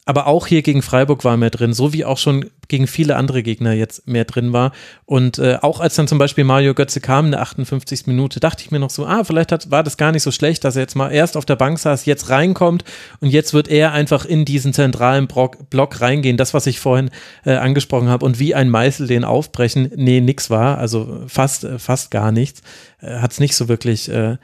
Aber 0.08 0.28
auch 0.28 0.46
hier 0.46 0.62
gegen 0.62 0.82
Freiburg 0.82 1.24
war 1.24 1.36
mehr 1.36 1.50
drin, 1.50 1.74
so 1.74 1.92
wie 1.92 2.04
auch 2.04 2.16
schon 2.16 2.48
gegen 2.68 2.86
viele 2.86 3.16
andere 3.16 3.42
Gegner 3.42 3.72
jetzt 3.72 4.06
mehr 4.06 4.24
drin 4.24 4.52
war. 4.52 4.70
Und 5.04 5.38
äh, 5.40 5.58
auch 5.60 5.80
als 5.80 5.96
dann 5.96 6.06
zum 6.06 6.18
Beispiel 6.18 6.44
Mario 6.44 6.74
Götze 6.74 7.00
kam 7.00 7.26
in 7.26 7.32
der 7.32 7.40
58. 7.42 8.06
Minute, 8.06 8.38
dachte 8.38 8.62
ich 8.62 8.70
mir 8.70 8.78
noch 8.78 8.90
so, 8.90 9.04
ah, 9.04 9.24
vielleicht 9.24 9.50
hat, 9.50 9.72
war 9.72 9.82
das 9.82 9.96
gar 9.96 10.12
nicht 10.12 10.22
so 10.22 10.30
schlecht, 10.30 10.62
dass 10.62 10.76
er 10.76 10.82
jetzt 10.82 10.94
mal 10.94 11.10
erst 11.10 11.36
auf 11.36 11.44
der 11.44 11.56
Bank 11.56 11.80
saß, 11.80 12.06
jetzt 12.06 12.30
reinkommt 12.30 12.84
und 13.20 13.30
jetzt 13.30 13.52
wird 13.52 13.66
er 13.66 13.92
einfach 13.92 14.24
in 14.24 14.44
diesen 14.44 14.72
zentralen 14.72 15.26
Block, 15.26 15.70
Block 15.70 16.00
reingehen. 16.00 16.36
Das, 16.36 16.54
was 16.54 16.68
ich 16.68 16.78
vorhin 16.78 17.10
äh, 17.44 17.54
angesprochen 17.54 18.08
habe 18.08 18.24
und 18.24 18.38
wie 18.38 18.54
ein 18.54 18.70
Meißel 18.70 19.08
den 19.08 19.24
aufbrechen, 19.24 19.90
nee, 19.96 20.20
nix 20.20 20.50
war, 20.50 20.78
also 20.78 21.24
fast, 21.26 21.64
äh, 21.64 21.80
fast 21.80 22.12
gar 22.12 22.30
nichts. 22.30 22.62
Äh, 23.00 23.18
hat 23.18 23.32
es 23.32 23.40
nicht 23.40 23.56
so 23.56 23.66
wirklich 23.66 24.08
äh, 24.08 24.36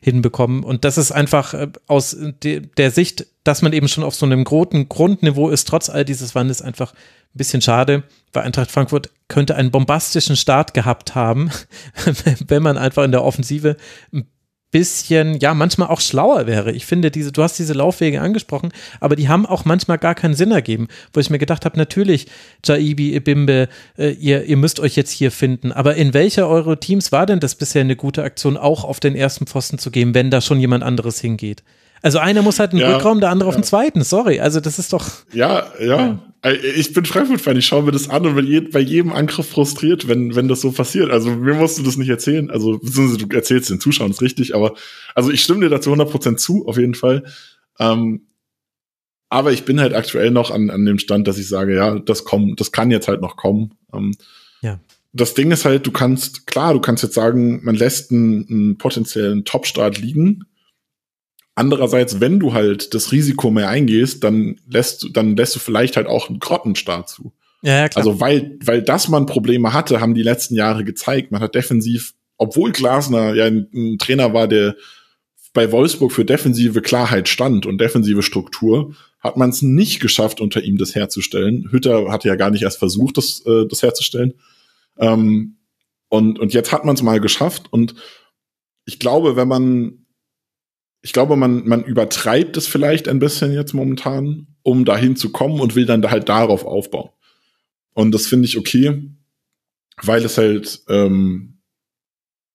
hinbekommen. 0.00 0.64
Und 0.64 0.84
das 0.84 0.98
ist 0.98 1.12
einfach 1.12 1.54
äh, 1.54 1.68
aus 1.86 2.16
de 2.42 2.60
der 2.60 2.90
Sicht, 2.90 3.26
dass 3.44 3.62
man 3.62 3.72
eben 3.72 3.88
schon 3.88 4.04
auf 4.04 4.14
so 4.14 4.26
einem 4.26 4.44
großen 4.44 4.88
Grundniveau 4.88 5.50
ist, 5.50 5.68
trotz 5.68 5.90
all 5.90 6.04
dieses 6.04 6.34
Wandels 6.34 6.62
einfach 6.62 6.92
ein 6.92 7.38
bisschen 7.38 7.62
schade, 7.62 8.02
weil 8.32 8.44
Eintracht 8.44 8.70
Frankfurt 8.70 9.10
könnte 9.28 9.54
einen 9.56 9.70
bombastischen 9.70 10.36
Start 10.36 10.74
gehabt 10.74 11.14
haben, 11.14 11.50
wenn 12.46 12.62
man 12.62 12.78
einfach 12.78 13.04
in 13.04 13.12
der 13.12 13.24
Offensive 13.24 13.76
ein 14.12 14.26
bisschen, 14.70 15.38
ja, 15.40 15.54
manchmal 15.54 15.88
auch 15.88 16.00
schlauer 16.00 16.46
wäre. 16.46 16.72
Ich 16.72 16.86
finde, 16.86 17.10
diese, 17.10 17.32
du 17.32 17.42
hast 17.42 17.58
diese 17.58 17.72
Laufwege 17.72 18.20
angesprochen, 18.20 18.70
aber 19.00 19.16
die 19.16 19.28
haben 19.28 19.46
auch 19.46 19.64
manchmal 19.64 19.98
gar 19.98 20.14
keinen 20.14 20.34
Sinn 20.34 20.52
ergeben, 20.52 20.88
wo 21.12 21.20
ich 21.20 21.30
mir 21.30 21.38
gedacht 21.38 21.64
habe, 21.64 21.76
natürlich, 21.76 22.26
Jaibi, 22.64 23.14
Ibimbe, 23.14 23.68
äh, 23.98 24.10
ihr, 24.10 24.44
ihr 24.44 24.56
müsst 24.56 24.80
euch 24.80 24.96
jetzt 24.96 25.10
hier 25.10 25.32
finden. 25.32 25.72
Aber 25.72 25.96
in 25.96 26.14
welcher 26.14 26.48
eure 26.48 26.78
Teams 26.78 27.10
war 27.12 27.26
denn 27.26 27.40
das 27.40 27.54
bisher 27.54 27.82
eine 27.82 27.96
gute 27.96 28.22
Aktion, 28.22 28.56
auch 28.56 28.84
auf 28.84 29.00
den 29.00 29.16
ersten 29.16 29.46
Pfosten 29.46 29.78
zu 29.78 29.90
gehen, 29.90 30.14
wenn 30.14 30.30
da 30.30 30.40
schon 30.40 30.60
jemand 30.60 30.84
anderes 30.84 31.20
hingeht? 31.20 31.62
Also 32.02 32.18
einer 32.18 32.42
muss 32.42 32.58
halt 32.58 32.70
einen 32.70 32.80
ja, 32.80 32.94
Rückraum, 32.94 33.20
der 33.20 33.30
andere 33.30 33.48
ja. 33.48 33.50
auf 33.50 33.56
den 33.56 33.64
zweiten. 33.64 34.02
Sorry, 34.02 34.40
also 34.40 34.60
das 34.60 34.78
ist 34.78 34.92
doch. 34.92 35.06
Ja, 35.32 35.66
ja. 35.80 36.18
ja. 36.42 36.52
Ich 36.76 36.94
bin 36.94 37.04
Frankfurt-Fan, 37.04 37.58
ich 37.58 37.66
schaue 37.66 37.82
mir 37.82 37.92
das 37.92 38.08
an 38.08 38.26
und 38.26 38.34
bin 38.34 38.70
bei 38.70 38.80
jedem 38.80 39.12
Angriff 39.12 39.50
frustriert, 39.50 40.08
wenn, 40.08 40.34
wenn 40.34 40.48
das 40.48 40.62
so 40.62 40.72
passiert. 40.72 41.10
Also 41.10 41.30
mir 41.30 41.54
musst 41.54 41.78
du 41.78 41.82
das 41.82 41.98
nicht 41.98 42.08
erzählen. 42.08 42.50
Also 42.50 42.78
beziehungsweise 42.78 43.26
du 43.26 43.36
erzählst 43.36 43.68
den 43.68 43.80
Zuschauern, 43.80 44.10
ist 44.10 44.22
richtig, 44.22 44.54
aber 44.54 44.74
also 45.14 45.30
ich 45.30 45.42
stimme 45.42 45.60
dir 45.60 45.68
dazu 45.68 45.92
100% 45.92 46.36
zu, 46.36 46.66
auf 46.66 46.78
jeden 46.78 46.94
Fall. 46.94 47.24
Ähm, 47.78 48.22
aber 49.28 49.52
ich 49.52 49.64
bin 49.64 49.80
halt 49.80 49.94
aktuell 49.94 50.30
noch 50.30 50.50
an, 50.50 50.70
an 50.70 50.84
dem 50.84 50.98
Stand, 50.98 51.28
dass 51.28 51.38
ich 51.38 51.48
sage, 51.48 51.74
ja, 51.74 51.98
das 51.98 52.24
kommt, 52.24 52.58
das 52.60 52.72
kann 52.72 52.90
jetzt 52.90 53.06
halt 53.06 53.20
noch 53.20 53.36
kommen. 53.36 53.74
Ähm, 53.94 54.14
ja. 54.62 54.80
Das 55.12 55.34
Ding 55.34 55.50
ist 55.50 55.64
halt, 55.64 55.86
du 55.86 55.92
kannst, 55.92 56.46
klar, 56.46 56.72
du 56.72 56.80
kannst 56.80 57.02
jetzt 57.02 57.14
sagen, 57.14 57.60
man 57.64 57.74
lässt 57.74 58.10
einen, 58.10 58.46
einen 58.48 58.78
potenziellen 58.78 59.44
Top-Start 59.44 59.98
liegen, 59.98 60.46
Andererseits, 61.60 62.20
wenn 62.20 62.40
du 62.40 62.54
halt 62.54 62.94
das 62.94 63.12
Risiko 63.12 63.50
mehr 63.50 63.68
eingehst, 63.68 64.24
dann 64.24 64.56
lässt 64.66 65.02
du, 65.02 65.10
dann 65.10 65.36
lässt 65.36 65.54
du 65.54 65.58
vielleicht 65.58 65.96
halt 65.96 66.06
auch 66.06 66.30
einen 66.30 66.38
Grottenstart 66.38 67.10
zu. 67.10 67.34
Ja, 67.60 67.80
ja, 67.80 67.88
klar. 67.90 67.98
Also 67.98 68.18
weil, 68.18 68.56
weil 68.64 68.80
das 68.80 69.08
man 69.08 69.26
Probleme 69.26 69.74
hatte, 69.74 70.00
haben 70.00 70.14
die 70.14 70.22
letzten 70.22 70.54
Jahre 70.54 70.84
gezeigt. 70.84 71.32
Man 71.32 71.42
hat 71.42 71.54
defensiv, 71.54 72.14
obwohl 72.38 72.72
Glasner 72.72 73.34
ja 73.34 73.44
ein, 73.44 73.68
ein 73.74 73.98
Trainer 73.98 74.32
war, 74.32 74.48
der 74.48 74.74
bei 75.52 75.70
Wolfsburg 75.70 76.12
für 76.12 76.24
defensive 76.24 76.80
Klarheit 76.80 77.28
stand 77.28 77.66
und 77.66 77.78
defensive 77.78 78.22
Struktur, 78.22 78.94
hat 79.18 79.36
man 79.36 79.50
es 79.50 79.60
nicht 79.60 80.00
geschafft, 80.00 80.40
unter 80.40 80.62
ihm 80.62 80.78
das 80.78 80.94
herzustellen. 80.94 81.68
Hütter 81.70 82.10
hatte 82.10 82.28
ja 82.28 82.36
gar 82.36 82.50
nicht 82.50 82.62
erst 82.62 82.78
versucht, 82.78 83.18
das, 83.18 83.44
äh, 83.44 83.66
das 83.66 83.82
herzustellen. 83.82 84.32
Ähm, 84.98 85.56
und, 86.08 86.38
und 86.38 86.54
jetzt 86.54 86.72
hat 86.72 86.86
man 86.86 86.94
es 86.94 87.02
mal 87.02 87.20
geschafft. 87.20 87.64
Und 87.70 87.96
ich 88.86 88.98
glaube, 88.98 89.36
wenn 89.36 89.48
man 89.48 89.99
ich 91.02 91.12
glaube, 91.12 91.36
man, 91.36 91.66
man 91.66 91.82
übertreibt 91.84 92.56
es 92.56 92.66
vielleicht 92.66 93.08
ein 93.08 93.18
bisschen 93.18 93.52
jetzt 93.52 93.72
momentan, 93.72 94.48
um 94.62 94.84
dahin 94.84 95.16
zu 95.16 95.30
kommen 95.30 95.60
und 95.60 95.74
will 95.74 95.86
dann 95.86 96.08
halt 96.10 96.28
darauf 96.28 96.64
aufbauen. 96.64 97.10
Und 97.94 98.12
das 98.12 98.26
finde 98.26 98.46
ich 98.46 98.58
okay, 98.58 99.02
weil 100.02 100.24
es 100.24 100.38
halt, 100.38 100.80
ähm, 100.88 101.58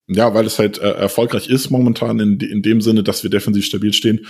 ja, 0.08 0.34
weil 0.34 0.46
es 0.46 0.60
halt 0.60 0.78
äh, 0.78 0.92
erfolgreich 0.92 1.50
ist 1.50 1.72
momentan 1.72 2.20
in, 2.20 2.40
in 2.40 2.62
dem 2.62 2.82
Sinne, 2.82 3.04
dass 3.04 3.24
wir 3.24 3.30
defensiv 3.30 3.66
stabil 3.66 3.94
stehen. 3.94 4.28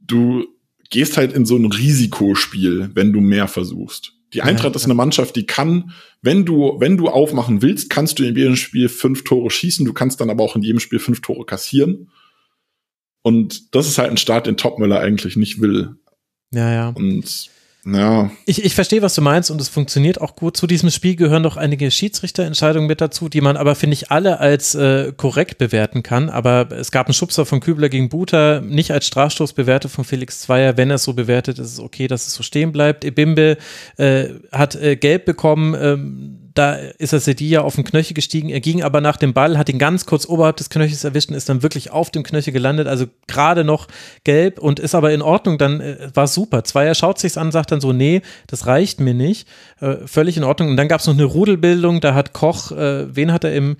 Du 0.00 0.46
gehst 0.90 1.16
halt 1.16 1.32
in 1.32 1.44
so 1.44 1.56
ein 1.56 1.66
Risikospiel, 1.66 2.90
wenn 2.94 3.12
du 3.12 3.20
mehr 3.20 3.48
versuchst. 3.48 4.12
Die 4.32 4.42
Eintracht 4.42 4.74
ja, 4.74 4.76
ist 4.76 4.84
eine 4.84 4.94
Mannschaft, 4.94 5.34
die 5.34 5.46
kann, 5.46 5.92
wenn 6.22 6.44
du, 6.44 6.76
wenn 6.78 6.96
du 6.96 7.08
aufmachen 7.08 7.62
willst, 7.62 7.90
kannst 7.90 8.20
du 8.20 8.24
in 8.24 8.36
jedem 8.36 8.54
Spiel 8.54 8.88
fünf 8.88 9.24
Tore 9.24 9.50
schießen, 9.50 9.84
du 9.84 9.92
kannst 9.92 10.20
dann 10.20 10.30
aber 10.30 10.44
auch 10.44 10.54
in 10.54 10.62
jedem 10.62 10.78
Spiel 10.78 11.00
fünf 11.00 11.20
Tore 11.20 11.44
kassieren. 11.44 12.10
Und 13.22 13.74
das 13.74 13.86
ist 13.86 13.98
halt 13.98 14.10
ein 14.10 14.16
Start, 14.16 14.46
den 14.46 14.56
Topmüller 14.56 15.00
eigentlich 15.00 15.36
nicht 15.36 15.60
will. 15.60 15.96
Ja, 16.52 16.72
ja. 16.72 16.88
Und 16.88 17.50
ja. 17.84 18.30
Ich, 18.44 18.62
ich 18.62 18.74
verstehe, 18.74 19.00
was 19.00 19.14
du 19.14 19.22
meinst 19.22 19.50
und 19.50 19.60
es 19.60 19.68
funktioniert 19.68 20.20
auch 20.20 20.36
gut. 20.36 20.56
Zu 20.56 20.66
diesem 20.66 20.90
Spiel 20.90 21.16
gehören 21.16 21.42
doch 21.42 21.56
einige 21.56 21.90
Schiedsrichterentscheidungen 21.90 22.86
mit 22.86 23.00
dazu, 23.00 23.28
die 23.28 23.40
man 23.40 23.56
aber, 23.56 23.74
finde 23.74 23.94
ich, 23.94 24.10
alle 24.10 24.38
als 24.38 24.74
äh, 24.74 25.12
korrekt 25.16 25.58
bewerten 25.58 26.02
kann. 26.02 26.28
Aber 26.28 26.70
es 26.72 26.90
gab 26.90 27.06
einen 27.06 27.14
Schubser 27.14 27.46
von 27.46 27.60
Kübler 27.60 27.88
gegen 27.88 28.10
Buter, 28.10 28.60
nicht 28.60 28.90
als 28.90 29.06
Strafstoß 29.06 29.54
bewertet 29.54 29.90
von 29.90 30.04
Felix 30.04 30.40
Zweier. 30.40 30.76
Wenn 30.76 30.90
er 30.90 30.96
es 30.96 31.04
so 31.04 31.14
bewertet, 31.14 31.58
ist 31.58 31.72
es 31.72 31.80
okay, 31.80 32.06
dass 32.06 32.26
es 32.26 32.34
so 32.34 32.42
stehen 32.42 32.72
bleibt. 32.72 33.04
Ebimbe 33.04 33.56
äh, 33.96 34.28
hat 34.52 34.74
äh, 34.74 34.96
gelb 34.96 35.24
bekommen. 35.24 35.74
Ähm, 35.80 36.39
da 36.54 36.74
ist 36.74 37.12
er 37.12 37.20
Sedilla 37.20 37.60
auf 37.60 37.76
den 37.76 37.84
Knöchel 37.84 38.14
gestiegen. 38.14 38.48
Er 38.48 38.60
ging 38.60 38.82
aber 38.82 39.00
nach 39.00 39.16
dem 39.16 39.32
Ball, 39.32 39.56
hat 39.56 39.68
ihn 39.68 39.78
ganz 39.78 40.06
kurz 40.06 40.26
oberhalb 40.26 40.56
des 40.56 40.70
Knöchels 40.70 41.04
erwischt 41.04 41.30
und 41.30 41.36
ist 41.36 41.48
dann 41.48 41.62
wirklich 41.62 41.90
auf 41.90 42.10
dem 42.10 42.22
Knöchel 42.22 42.52
gelandet. 42.52 42.88
Also 42.88 43.06
gerade 43.28 43.62
noch 43.62 43.86
gelb 44.24 44.58
und 44.58 44.80
ist 44.80 44.94
aber 44.94 45.12
in 45.12 45.22
Ordnung. 45.22 45.58
Dann 45.58 45.80
äh, 45.80 46.10
war 46.14 46.26
super. 46.26 46.64
Zweier 46.64 46.94
schaut 46.94 47.18
sich's 47.18 47.36
an, 47.36 47.52
sagt 47.52 47.70
dann 47.72 47.80
so, 47.80 47.92
nee, 47.92 48.22
das 48.48 48.66
reicht 48.66 49.00
mir 49.00 49.14
nicht. 49.14 49.46
Äh, 49.80 50.06
völlig 50.06 50.36
in 50.36 50.44
Ordnung. 50.44 50.70
Und 50.70 50.76
dann 50.76 50.88
gab 50.88 51.00
es 51.00 51.06
noch 51.06 51.14
eine 51.14 51.24
Rudelbildung. 51.24 52.00
Da 52.00 52.14
hat 52.14 52.32
Koch, 52.32 52.72
äh, 52.72 53.14
wen 53.14 53.32
hat 53.32 53.44
er 53.44 53.54
im 53.54 53.76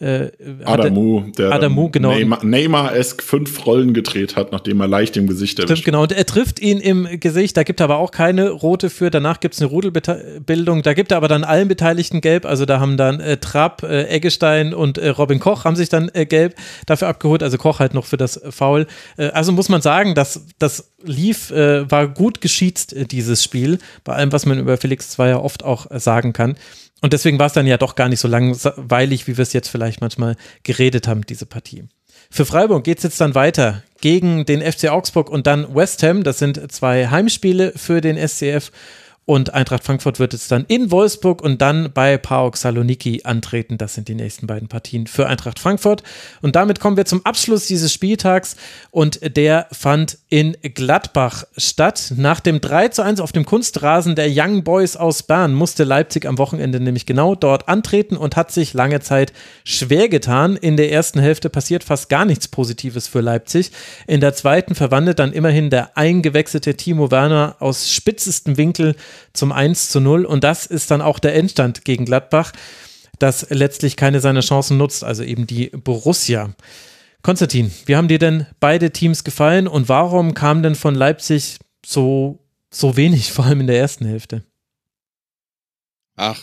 äh, 0.00 0.30
Adamu, 0.64 1.24
der 1.36 1.50
Adamu, 1.50 1.90
genau. 1.90 2.14
Neymar-esk 2.42 3.22
fünf 3.22 3.66
Rollen 3.66 3.94
gedreht 3.94 4.36
hat, 4.36 4.52
nachdem 4.52 4.80
er 4.80 4.86
leicht 4.86 5.16
im 5.16 5.26
Gesicht 5.26 5.58
erwischt. 5.58 5.78
Stimmt, 5.78 5.84
genau. 5.84 6.02
Und 6.02 6.12
er 6.12 6.24
trifft 6.24 6.60
ihn 6.60 6.78
im 6.78 7.08
Gesicht. 7.18 7.56
Da 7.56 7.64
gibt 7.64 7.80
er 7.80 7.84
aber 7.84 7.98
auch 7.98 8.12
keine 8.12 8.50
rote 8.50 8.90
für. 8.90 9.10
Danach 9.10 9.40
gibt 9.40 9.54
es 9.54 9.60
eine 9.60 9.70
Rudelbildung. 9.70 10.82
Da 10.82 10.94
gibt 10.94 11.10
er 11.10 11.16
aber 11.16 11.26
dann 11.26 11.42
allen 11.42 11.66
Beteiligten 11.66 12.20
gelb. 12.20 12.46
Also 12.46 12.64
da 12.64 12.78
haben 12.78 12.96
dann 12.96 13.18
äh, 13.18 13.38
Trapp, 13.38 13.82
äh, 13.82 14.04
Eggestein 14.04 14.72
und 14.72 14.98
äh, 14.98 15.08
Robin 15.08 15.40
Koch 15.40 15.64
haben 15.64 15.76
sich 15.76 15.88
dann 15.88 16.10
äh, 16.12 16.26
gelb 16.26 16.54
dafür 16.86 17.08
abgeholt. 17.08 17.42
Also 17.42 17.58
Koch 17.58 17.80
halt 17.80 17.94
noch 17.94 18.06
für 18.06 18.16
das 18.16 18.40
Foul. 18.50 18.86
Äh, 19.16 19.28
also 19.30 19.50
muss 19.50 19.68
man 19.68 19.82
sagen, 19.82 20.14
dass 20.14 20.46
das 20.60 20.92
lief, 21.02 21.50
äh, 21.50 21.90
war 21.90 22.06
gut 22.06 22.40
geschiezt, 22.40 22.94
dieses 23.10 23.42
Spiel. 23.42 23.78
Bei 24.04 24.14
allem, 24.14 24.32
was 24.32 24.46
man 24.46 24.58
über 24.60 24.76
Felix 24.76 25.10
Zweier 25.10 25.42
oft 25.42 25.64
auch 25.64 25.86
sagen 25.90 26.32
kann. 26.32 26.56
Und 27.00 27.12
deswegen 27.12 27.38
war 27.38 27.46
es 27.46 27.52
dann 27.52 27.66
ja 27.66 27.76
doch 27.76 27.94
gar 27.94 28.08
nicht 28.08 28.20
so 28.20 28.28
langweilig, 28.28 29.26
wie 29.26 29.36
wir 29.36 29.42
es 29.42 29.52
jetzt 29.52 29.68
vielleicht 29.68 30.00
manchmal 30.00 30.36
geredet 30.64 31.06
haben, 31.06 31.24
diese 31.26 31.46
Partie. 31.46 31.84
Für 32.30 32.44
Freiburg 32.44 32.84
geht 32.84 32.98
es 32.98 33.04
jetzt 33.04 33.20
dann 33.20 33.34
weiter 33.34 33.82
gegen 34.00 34.44
den 34.44 34.60
FC 34.60 34.88
Augsburg 34.88 35.30
und 35.30 35.46
dann 35.46 35.74
West 35.74 36.02
Ham. 36.02 36.24
Das 36.24 36.38
sind 36.38 36.70
zwei 36.72 37.08
Heimspiele 37.08 37.72
für 37.76 38.00
den 38.00 38.16
SCF. 38.16 38.70
Und 39.28 39.52
Eintracht 39.52 39.84
Frankfurt 39.84 40.20
wird 40.20 40.32
jetzt 40.32 40.50
dann 40.50 40.64
in 40.68 40.90
Wolfsburg 40.90 41.42
und 41.42 41.60
dann 41.60 41.92
bei 41.92 42.16
PAOK 42.16 42.56
Saloniki 42.56 43.20
antreten. 43.24 43.76
Das 43.76 43.92
sind 43.92 44.08
die 44.08 44.14
nächsten 44.14 44.46
beiden 44.46 44.68
Partien 44.68 45.06
für 45.06 45.26
Eintracht 45.26 45.58
Frankfurt. 45.58 46.02
Und 46.40 46.56
damit 46.56 46.80
kommen 46.80 46.96
wir 46.96 47.04
zum 47.04 47.26
Abschluss 47.26 47.66
dieses 47.66 47.92
Spieltags. 47.92 48.56
Und 48.90 49.36
der 49.36 49.66
fand 49.70 50.16
in 50.30 50.56
Gladbach 50.62 51.44
statt. 51.58 52.14
Nach 52.16 52.40
dem 52.40 52.62
3 52.62 52.88
zu 52.88 53.02
1 53.02 53.20
auf 53.20 53.32
dem 53.32 53.44
Kunstrasen 53.44 54.14
der 54.14 54.30
Young 54.30 54.64
Boys 54.64 54.96
aus 54.96 55.22
Bern 55.22 55.52
musste 55.52 55.84
Leipzig 55.84 56.24
am 56.24 56.38
Wochenende 56.38 56.80
nämlich 56.80 57.04
genau 57.04 57.34
dort 57.34 57.68
antreten 57.68 58.16
und 58.16 58.34
hat 58.34 58.50
sich 58.50 58.72
lange 58.72 59.00
Zeit 59.00 59.34
schwer 59.62 60.08
getan. 60.08 60.56
In 60.56 60.78
der 60.78 60.90
ersten 60.90 61.20
Hälfte 61.20 61.50
passiert 61.50 61.84
fast 61.84 62.08
gar 62.08 62.24
nichts 62.24 62.48
Positives 62.48 63.08
für 63.08 63.20
Leipzig. 63.20 63.72
In 64.06 64.22
der 64.22 64.32
zweiten 64.32 64.74
verwandelt 64.74 65.18
dann 65.18 65.34
immerhin 65.34 65.68
der 65.68 65.98
eingewechselte 65.98 66.78
Timo 66.78 67.10
Werner 67.10 67.56
aus 67.58 67.92
spitzestem 67.92 68.56
Winkel 68.56 68.96
zum 69.32 69.52
1 69.52 69.90
zu 69.90 70.00
0 70.00 70.24
und 70.24 70.44
das 70.44 70.66
ist 70.66 70.90
dann 70.90 71.02
auch 71.02 71.18
der 71.18 71.34
Endstand 71.34 71.84
gegen 71.84 72.04
Gladbach, 72.04 72.52
das 73.18 73.46
letztlich 73.50 73.96
keine 73.96 74.20
seiner 74.20 74.40
Chancen 74.40 74.76
nutzt, 74.76 75.04
also 75.04 75.22
eben 75.22 75.46
die 75.46 75.68
Borussia. 75.68 76.54
Konstantin, 77.22 77.72
wie 77.86 77.96
haben 77.96 78.08
dir 78.08 78.18
denn 78.18 78.46
beide 78.60 78.90
Teams 78.92 79.24
gefallen 79.24 79.66
und 79.66 79.88
warum 79.88 80.34
kam 80.34 80.62
denn 80.62 80.74
von 80.74 80.94
Leipzig 80.94 81.58
so, 81.84 82.38
so 82.70 82.96
wenig, 82.96 83.32
vor 83.32 83.44
allem 83.44 83.60
in 83.60 83.66
der 83.66 83.78
ersten 83.78 84.06
Hälfte? 84.06 84.44
Ach, 86.16 86.40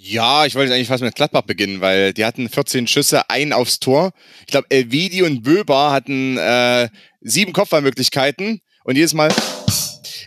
ja, 0.00 0.46
ich 0.46 0.54
wollte 0.54 0.72
eigentlich 0.72 0.88
fast 0.88 1.02
mit 1.02 1.14
Gladbach 1.16 1.42
beginnen, 1.42 1.80
weil 1.80 2.12
die 2.12 2.24
hatten 2.24 2.48
14 2.48 2.86
Schüsse, 2.86 3.28
ein 3.28 3.52
aufs 3.52 3.80
Tor. 3.80 4.12
Ich 4.40 4.46
glaube, 4.46 4.66
Elvedi 4.70 5.22
und 5.22 5.42
Böber 5.42 5.90
hatten 5.90 6.38
äh, 6.38 6.88
sieben 7.20 7.52
Kopfballmöglichkeiten 7.52 8.60
und 8.84 8.96
jedes 8.96 9.12
Mal 9.12 9.28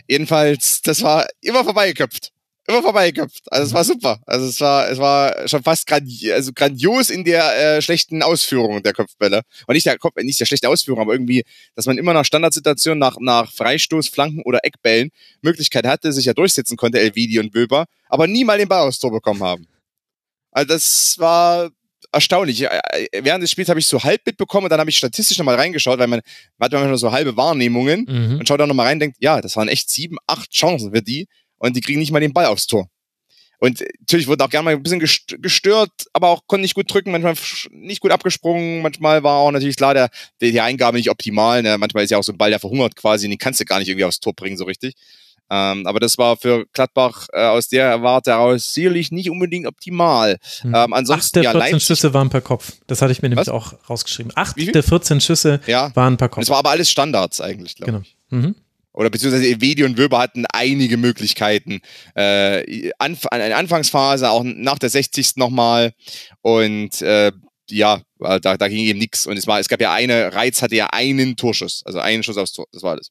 Jedenfalls, 0.08 0.82
das 0.82 1.02
war 1.02 1.26
immer 1.40 1.64
vorbeigeköpft. 1.64 2.32
Immer 2.68 2.82
vorbeigeköpft. 2.82 3.50
Also 3.50 3.66
es 3.66 3.74
war 3.74 3.82
super. 3.82 4.20
Also 4.24 4.46
es 4.46 4.60
war, 4.60 4.88
es 4.88 4.98
war 4.98 5.48
schon 5.48 5.64
fast 5.64 5.84
grandi 5.86 6.30
also 6.32 6.52
grandios 6.52 7.10
in 7.10 7.24
der 7.24 7.76
äh, 7.76 7.82
schlechten 7.82 8.22
Ausführung 8.22 8.82
der 8.84 8.92
Kopfbälle. 8.92 9.42
Und 9.66 9.74
nicht 9.74 9.86
der 9.86 9.98
Kopf, 9.98 10.14
nicht 10.16 10.38
der 10.38 10.46
schlechte 10.46 10.68
Ausführung, 10.68 11.00
aber 11.00 11.12
irgendwie, 11.12 11.44
dass 11.74 11.86
man 11.86 11.98
immer 11.98 12.12
nach 12.12 12.24
Standardsituationen, 12.24 13.00
nach, 13.00 13.16
nach 13.18 13.52
Freistoß, 13.52 14.08
Flanken 14.08 14.42
oder 14.44 14.60
Eckbällen 14.62 15.10
Möglichkeit 15.40 15.86
hatte, 15.86 16.12
sich 16.12 16.26
ja 16.26 16.34
durchsetzen 16.34 16.76
konnte, 16.76 17.00
Elvidi 17.00 17.40
und 17.40 17.52
Wöber, 17.52 17.86
aber 18.08 18.28
nie 18.28 18.44
mal 18.44 18.58
den 18.58 18.68
Ball 18.68 18.86
aufs 18.86 19.00
Tor 19.00 19.10
bekommen 19.10 19.42
haben. 19.42 19.66
Also 20.52 20.68
das 20.68 21.16
war 21.18 21.70
erstaunlich. 22.12 22.60
Während 23.12 23.42
des 23.42 23.50
Spiels 23.50 23.68
habe 23.68 23.80
ich 23.80 23.86
so 23.86 24.02
halb 24.02 24.24
mitbekommen 24.26 24.64
und 24.64 24.70
dann 24.70 24.80
habe 24.80 24.90
ich 24.90 24.96
statistisch 24.96 25.38
nochmal 25.38 25.56
reingeschaut, 25.56 25.98
weil 25.98 26.06
man, 26.06 26.20
man 26.58 26.66
hat 26.66 26.72
manchmal 26.72 26.98
so 26.98 27.10
halbe 27.10 27.36
Wahrnehmungen 27.36 28.06
mhm. 28.08 28.38
und 28.38 28.46
schaut 28.46 28.60
dann 28.60 28.68
nochmal 28.68 28.86
rein 28.86 28.96
und 28.96 29.00
denkt, 29.00 29.16
ja, 29.20 29.40
das 29.40 29.56
waren 29.56 29.68
echt 29.68 29.90
sieben, 29.90 30.18
acht 30.26 30.50
Chancen 30.50 30.94
für 30.94 31.02
die 31.02 31.28
und 31.58 31.76
die 31.76 31.80
kriegen 31.80 31.98
nicht 31.98 32.12
mal 32.12 32.20
den 32.20 32.32
Ball 32.32 32.46
aufs 32.46 32.66
Tor. 32.66 32.88
Und 33.58 33.80
natürlich 34.00 34.26
wurde 34.26 34.44
auch 34.44 34.50
gerne 34.50 34.64
mal 34.64 34.74
ein 34.74 34.82
bisschen 34.82 34.98
gestört, 34.98 35.92
aber 36.12 36.30
auch 36.30 36.48
konnte 36.48 36.62
nicht 36.62 36.74
gut 36.74 36.92
drücken, 36.92 37.12
manchmal 37.12 37.36
nicht 37.70 38.00
gut 38.00 38.10
abgesprungen, 38.10 38.82
manchmal 38.82 39.22
war 39.22 39.36
auch 39.36 39.52
natürlich 39.52 39.76
klar, 39.76 39.94
der, 39.94 40.10
die 40.40 40.60
Eingabe 40.60 40.96
nicht 40.96 41.10
optimal. 41.10 41.62
Ne? 41.62 41.78
Manchmal 41.78 42.02
ist 42.02 42.10
ja 42.10 42.18
auch 42.18 42.24
so 42.24 42.32
ein 42.32 42.38
Ball, 42.38 42.50
der 42.50 42.58
verhungert 42.58 42.96
quasi, 42.96 43.26
und 43.26 43.30
den 43.30 43.38
kannst 43.38 43.60
du 43.60 43.64
gar 43.64 43.78
nicht 43.78 43.86
irgendwie 43.86 44.04
aufs 44.04 44.18
Tor 44.18 44.34
bringen, 44.34 44.56
so 44.56 44.64
richtig. 44.64 44.94
Ähm, 45.52 45.86
aber 45.86 46.00
das 46.00 46.16
war 46.16 46.38
für 46.38 46.64
Gladbach 46.72 47.26
äh, 47.34 47.44
aus 47.44 47.68
der 47.68 48.02
Warte 48.02 48.30
heraus 48.30 48.72
sicherlich 48.72 49.12
nicht 49.12 49.28
unbedingt 49.28 49.66
optimal. 49.66 50.38
Hm. 50.62 50.74
Ähm, 50.74 50.92
ansonsten, 50.94 51.40
Acht 51.40 51.44
der 51.44 51.52
14 51.52 51.72
ja, 51.72 51.80
Schüsse 51.80 52.14
waren 52.14 52.30
per 52.30 52.40
Kopf. 52.40 52.72
Das 52.86 53.02
hatte 53.02 53.12
ich 53.12 53.20
mir 53.20 53.28
nämlich 53.28 53.48
Was? 53.48 53.52
auch 53.52 53.74
rausgeschrieben. 53.90 54.32
Acht 54.34 54.56
der 54.56 54.82
14 54.82 55.20
Schüsse 55.20 55.60
ja. 55.66 55.94
waren 55.94 56.16
per 56.16 56.30
Kopf. 56.30 56.40
Das 56.40 56.48
war 56.48 56.56
aber 56.56 56.70
alles 56.70 56.90
Standards 56.90 57.42
eigentlich, 57.42 57.76
glaube 57.76 57.92
genau. 57.92 58.02
ich. 58.02 58.16
Mhm. 58.30 58.54
Oder 58.94 59.10
beziehungsweise 59.10 59.46
Evedi 59.46 59.84
und 59.84 59.98
Wöber 59.98 60.20
hatten 60.20 60.46
einige 60.46 60.96
Möglichkeiten. 60.96 61.82
Äh, 62.14 62.90
Anf 62.98 63.26
in 63.30 63.38
der 63.38 63.58
Anfangsphase, 63.58 64.30
auch 64.30 64.44
nach 64.44 64.78
der 64.78 64.88
60. 64.88 65.36
nochmal. 65.36 65.92
Und 66.40 67.02
äh, 67.02 67.30
ja, 67.68 68.00
da, 68.18 68.38
da 68.38 68.68
ging 68.68 68.86
eben 68.86 68.98
nichts. 68.98 69.26
Und 69.26 69.36
es 69.36 69.46
war, 69.46 69.60
es 69.60 69.68
gab 69.68 69.82
ja 69.82 69.92
eine, 69.92 70.32
Reiz 70.32 70.62
hatte 70.62 70.76
ja 70.76 70.86
einen 70.86 71.36
Torschuss, 71.36 71.82
also 71.84 71.98
einen 71.98 72.22
Schuss 72.22 72.38
aufs 72.38 72.52
Tor. 72.52 72.66
Das 72.72 72.82
war 72.82 72.92
alles. 72.92 73.10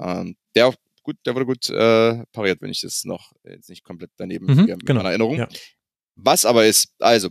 Ähm, 0.00 0.36
der 0.56 0.72
gut, 1.06 1.16
der 1.24 1.34
wurde 1.34 1.46
gut 1.46 1.70
äh, 1.70 2.24
pariert, 2.32 2.60
wenn 2.60 2.70
ich 2.70 2.80
das 2.80 3.04
noch 3.04 3.32
jetzt 3.44 3.70
nicht 3.70 3.84
komplett 3.84 4.10
daneben 4.16 4.46
mhm, 4.46 4.64
mit 4.64 4.84
genau. 4.84 4.98
meiner 4.98 5.10
Erinnerung. 5.10 5.36
Ja. 5.38 5.48
Was 6.16 6.44
aber 6.44 6.66
ist, 6.66 6.88
also, 6.98 7.28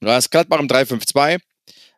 du 0.00 0.08
hast 0.08 0.30
Gladbach 0.30 0.60
im 0.60 0.68
3-5-2, 0.68 1.38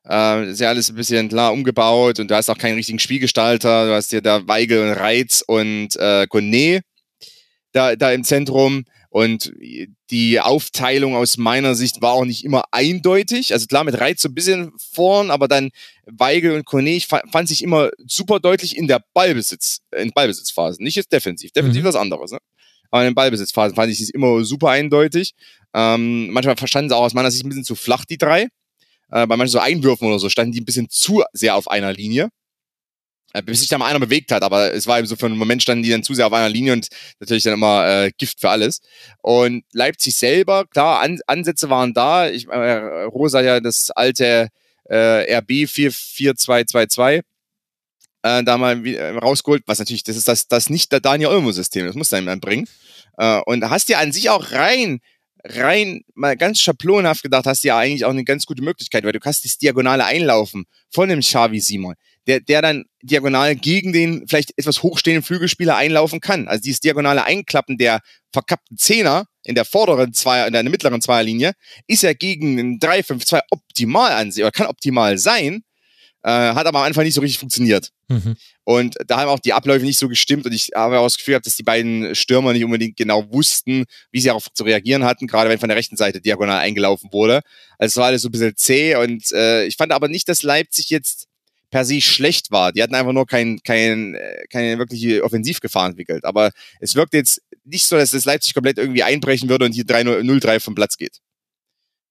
äh, 0.08 0.50
ist 0.50 0.60
ja 0.60 0.68
alles 0.68 0.88
ein 0.88 0.94
bisschen 0.94 1.28
klar 1.28 1.52
umgebaut 1.52 2.20
und 2.20 2.30
du 2.30 2.36
hast 2.36 2.48
auch 2.48 2.58
keinen 2.58 2.76
richtigen 2.76 3.00
Spielgestalter. 3.00 3.86
Du 3.86 3.94
hast 3.94 4.10
hier 4.10 4.22
da 4.22 4.46
Weigel 4.46 4.86
und 4.86 4.92
Reiz 4.92 5.42
und 5.46 5.96
äh, 5.96 6.26
Kone 6.28 6.82
da, 7.72 7.96
da 7.96 8.12
im 8.12 8.24
Zentrum. 8.24 8.84
Und 9.10 9.52
die 10.10 10.38
Aufteilung 10.38 11.16
aus 11.16 11.36
meiner 11.36 11.74
Sicht 11.74 12.00
war 12.00 12.12
auch 12.12 12.24
nicht 12.24 12.44
immer 12.44 12.64
eindeutig. 12.70 13.52
Also 13.52 13.66
klar, 13.66 13.82
mit 13.82 14.00
Reiz 14.00 14.22
so 14.22 14.28
ein 14.28 14.34
bisschen 14.34 14.72
vorn, 14.78 15.32
aber 15.32 15.48
dann 15.48 15.70
Weigel 16.06 16.52
und 16.52 16.64
Kone, 16.64 16.90
ich 16.90 17.08
fand 17.08 17.48
sich 17.48 17.62
immer 17.62 17.90
super 18.06 18.38
deutlich 18.38 18.76
in 18.76 18.86
der 18.86 19.02
Ballbesitz, 19.12 19.80
in 19.96 20.12
Ballbesitzphasen. 20.12 20.84
Nicht 20.84 20.94
jetzt 20.94 21.12
defensiv. 21.12 21.50
Defensiv 21.50 21.82
mhm. 21.82 21.88
was 21.88 21.96
anderes, 21.96 22.30
ne? 22.30 22.38
Aber 22.92 23.02
in 23.02 23.10
den 23.10 23.14
Ballbesitzphasen 23.14 23.74
fand 23.74 23.92
ich 23.92 24.00
es 24.00 24.10
immer 24.10 24.44
super 24.44 24.70
eindeutig. 24.70 25.34
Ähm, 25.74 26.30
manchmal 26.30 26.56
verstanden 26.56 26.90
sie 26.90 26.96
auch 26.96 27.04
aus 27.04 27.14
meiner 27.14 27.30
Sicht 27.30 27.44
ein 27.44 27.48
bisschen 27.48 27.64
zu 27.64 27.74
flach, 27.74 28.04
die 28.04 28.18
drei. 28.18 28.48
Äh, 29.10 29.26
bei 29.26 29.36
manchen 29.36 29.52
so 29.52 29.58
Einwürfen 29.58 30.06
oder 30.06 30.20
so 30.20 30.28
standen 30.28 30.52
die 30.52 30.60
ein 30.60 30.64
bisschen 30.64 30.88
zu 30.88 31.22
sehr 31.32 31.56
auf 31.56 31.68
einer 31.68 31.92
Linie. 31.92 32.30
Äh, 33.32 33.42
bis 33.42 33.60
sich 33.60 33.68
da 33.68 33.78
mal 33.78 33.86
einer 33.86 34.00
bewegt 34.00 34.32
hat, 34.32 34.42
aber 34.42 34.74
es 34.74 34.88
war 34.88 34.98
eben 34.98 35.06
so 35.06 35.14
für 35.14 35.26
einen 35.26 35.38
Moment 35.38 35.62
standen 35.62 35.84
die 35.84 35.90
dann 35.90 36.02
zu 36.02 36.14
sehr 36.14 36.26
auf 36.26 36.32
einer 36.32 36.48
Linie 36.48 36.72
und 36.72 36.88
natürlich 37.20 37.44
dann 37.44 37.54
immer 37.54 37.86
äh, 37.86 38.10
Gift 38.18 38.40
für 38.40 38.50
alles. 38.50 38.80
Und 39.22 39.64
Leipzig 39.72 40.16
selber, 40.16 40.66
klar, 40.66 41.00
An 41.00 41.20
Ansätze 41.26 41.70
waren 41.70 41.94
da. 41.94 42.28
Ich, 42.28 42.48
äh, 42.48 43.04
Rosa 43.04 43.40
ja 43.40 43.60
das 43.60 43.90
alte 43.92 44.48
äh, 44.84 45.36
RB 45.36 45.68
44222 45.68 47.22
äh, 48.22 48.42
da 48.42 48.58
mal 48.58 48.84
äh, 48.84 49.10
rausgeholt, 49.18 49.62
was 49.66 49.78
natürlich, 49.78 50.02
das 50.02 50.16
ist 50.16 50.26
das, 50.26 50.48
das 50.48 50.68
nicht 50.68 50.90
der 50.90 51.00
Daniel 51.00 51.30
Olmo-System, 51.30 51.86
das 51.86 51.94
muss 51.94 52.12
er 52.12 52.18
ihm 52.18 52.40
bringen. 52.40 52.68
Äh, 53.16 53.40
und 53.46 53.68
hast 53.70 53.88
dir 53.88 53.98
an 53.98 54.12
sich 54.12 54.28
auch 54.28 54.52
rein 54.52 55.00
rein 55.44 56.02
mal 56.14 56.36
ganz 56.36 56.60
schablonhaft 56.60 57.22
gedacht, 57.22 57.46
hast 57.46 57.64
du 57.64 57.68
ja 57.68 57.78
eigentlich 57.78 58.04
auch 58.04 58.10
eine 58.10 58.24
ganz 58.24 58.44
gute 58.44 58.62
Möglichkeit, 58.62 59.04
weil 59.04 59.12
du 59.12 59.20
kannst 59.20 59.44
das 59.44 59.56
Diagonale 59.56 60.04
einlaufen 60.04 60.66
von 60.90 61.08
dem 61.08 61.20
Xavi 61.20 61.60
Simon 61.60 61.94
der, 62.30 62.38
der 62.38 62.62
dann 62.62 62.84
diagonal 63.02 63.56
gegen 63.56 63.92
den 63.92 64.28
vielleicht 64.28 64.56
etwas 64.56 64.84
hochstehenden 64.84 65.24
Flügelspieler 65.24 65.76
einlaufen 65.76 66.20
kann. 66.20 66.46
Also 66.46 66.62
dieses 66.62 66.78
diagonale 66.78 67.24
Einklappen 67.24 67.76
der 67.76 68.00
verkappten 68.32 68.78
Zehner 68.78 69.26
in 69.42 69.56
der 69.56 69.64
vorderen 69.64 70.12
Zweier, 70.12 70.46
in 70.46 70.52
der 70.52 70.62
mittleren 70.62 71.00
Zweierlinie 71.00 71.54
ist 71.88 72.04
ja 72.04 72.12
gegen 72.12 72.56
den 72.56 72.78
3-5-2 72.78 73.40
optimal 73.50 74.12
ansehen 74.12 74.44
oder 74.44 74.52
kann 74.52 74.68
optimal 74.68 75.18
sein, 75.18 75.64
äh, 76.22 76.30
hat 76.30 76.66
aber 76.66 76.78
am 76.78 76.84
Anfang 76.84 77.02
nicht 77.02 77.14
so 77.14 77.20
richtig 77.20 77.40
funktioniert. 77.40 77.90
Mhm. 78.06 78.36
Und 78.62 78.94
da 79.08 79.18
haben 79.18 79.28
auch 79.28 79.40
die 79.40 79.54
Abläufe 79.54 79.84
nicht 79.84 79.98
so 79.98 80.08
gestimmt 80.08 80.46
und 80.46 80.52
ich 80.52 80.70
habe 80.76 81.00
auch 81.00 81.06
das 81.06 81.16
Gefühl 81.16 81.32
gehabt, 81.32 81.46
dass 81.46 81.56
die 81.56 81.64
beiden 81.64 82.14
Stürmer 82.14 82.52
nicht 82.52 82.64
unbedingt 82.64 82.96
genau 82.96 83.26
wussten, 83.32 83.86
wie 84.12 84.20
sie 84.20 84.28
darauf 84.28 84.46
zu 84.52 84.62
reagieren 84.62 85.02
hatten, 85.02 85.26
gerade 85.26 85.50
wenn 85.50 85.58
von 85.58 85.68
der 85.68 85.78
rechten 85.78 85.96
Seite 85.96 86.20
diagonal 86.20 86.58
eingelaufen 86.58 87.12
wurde. 87.12 87.40
Also 87.78 87.94
es 87.94 87.96
war 87.96 88.06
alles 88.06 88.22
so 88.22 88.28
ein 88.28 88.32
bisschen 88.32 88.56
zäh 88.56 88.94
und 88.94 89.32
äh, 89.32 89.64
ich 89.64 89.76
fand 89.76 89.90
aber 89.90 90.06
nicht, 90.06 90.28
dass 90.28 90.44
Leipzig 90.44 90.90
jetzt 90.90 91.29
per 91.70 91.84
se 91.84 92.00
schlecht 92.00 92.50
war. 92.50 92.72
Die 92.72 92.82
hatten 92.82 92.94
einfach 92.94 93.12
nur 93.12 93.26
kein, 93.26 93.60
kein, 93.62 94.16
keine 94.50 94.78
wirkliche 94.78 95.22
Offensivgefahr 95.24 95.86
entwickelt. 95.86 96.24
Aber 96.24 96.50
es 96.80 96.94
wirkt 96.94 97.14
jetzt 97.14 97.42
nicht 97.64 97.86
so, 97.86 97.96
dass 97.96 98.10
das 98.10 98.24
Leipzig 98.24 98.54
komplett 98.54 98.78
irgendwie 98.78 99.02
einbrechen 99.02 99.48
würde 99.48 99.64
und 99.64 99.72
hier 99.72 99.84
0-3 99.84 100.60
vom 100.60 100.74
Platz 100.74 100.96
geht. 100.96 101.18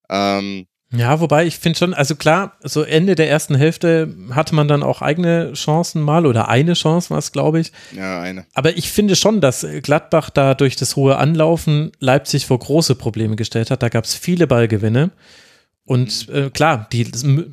Ähm, 0.10 0.68
ja, 0.92 1.20
wobei 1.20 1.46
ich 1.46 1.60
finde 1.60 1.78
schon, 1.78 1.94
also 1.94 2.16
klar, 2.16 2.58
so 2.64 2.82
Ende 2.82 3.14
der 3.14 3.30
ersten 3.30 3.54
Hälfte 3.54 4.16
hatte 4.32 4.56
man 4.56 4.68
dann 4.68 4.82
auch 4.82 5.04
eigene 5.04 5.54
Chancen 5.54 6.02
mal 6.02 6.26
oder 6.26 6.48
eine 6.50 6.74
Chance 6.74 7.12
war 7.12 7.20
es, 7.20 7.32
glaube 7.32 7.60
ich. 7.60 7.72
Ja, 7.96 8.22
eine. 8.22 8.46
Aber 8.56 8.76
ich 8.76 8.90
finde 8.90 9.16
schon, 9.16 9.40
dass 9.40 9.66
Gladbach 9.84 10.32
da 10.32 10.56
durch 10.56 10.78
das 10.78 10.96
hohe 10.96 11.18
Anlaufen 11.18 11.92
Leipzig 12.00 12.48
vor 12.48 12.58
große 12.58 12.96
Probleme 12.96 13.36
gestellt 13.36 13.70
hat. 13.70 13.84
Da 13.84 13.90
gab 13.90 14.06
es 14.06 14.16
viele 14.16 14.48
Ballgewinne. 14.48 15.12
Und 15.90 16.30
äh, 16.30 16.52
klar, 16.52 16.88
die 16.94 17.04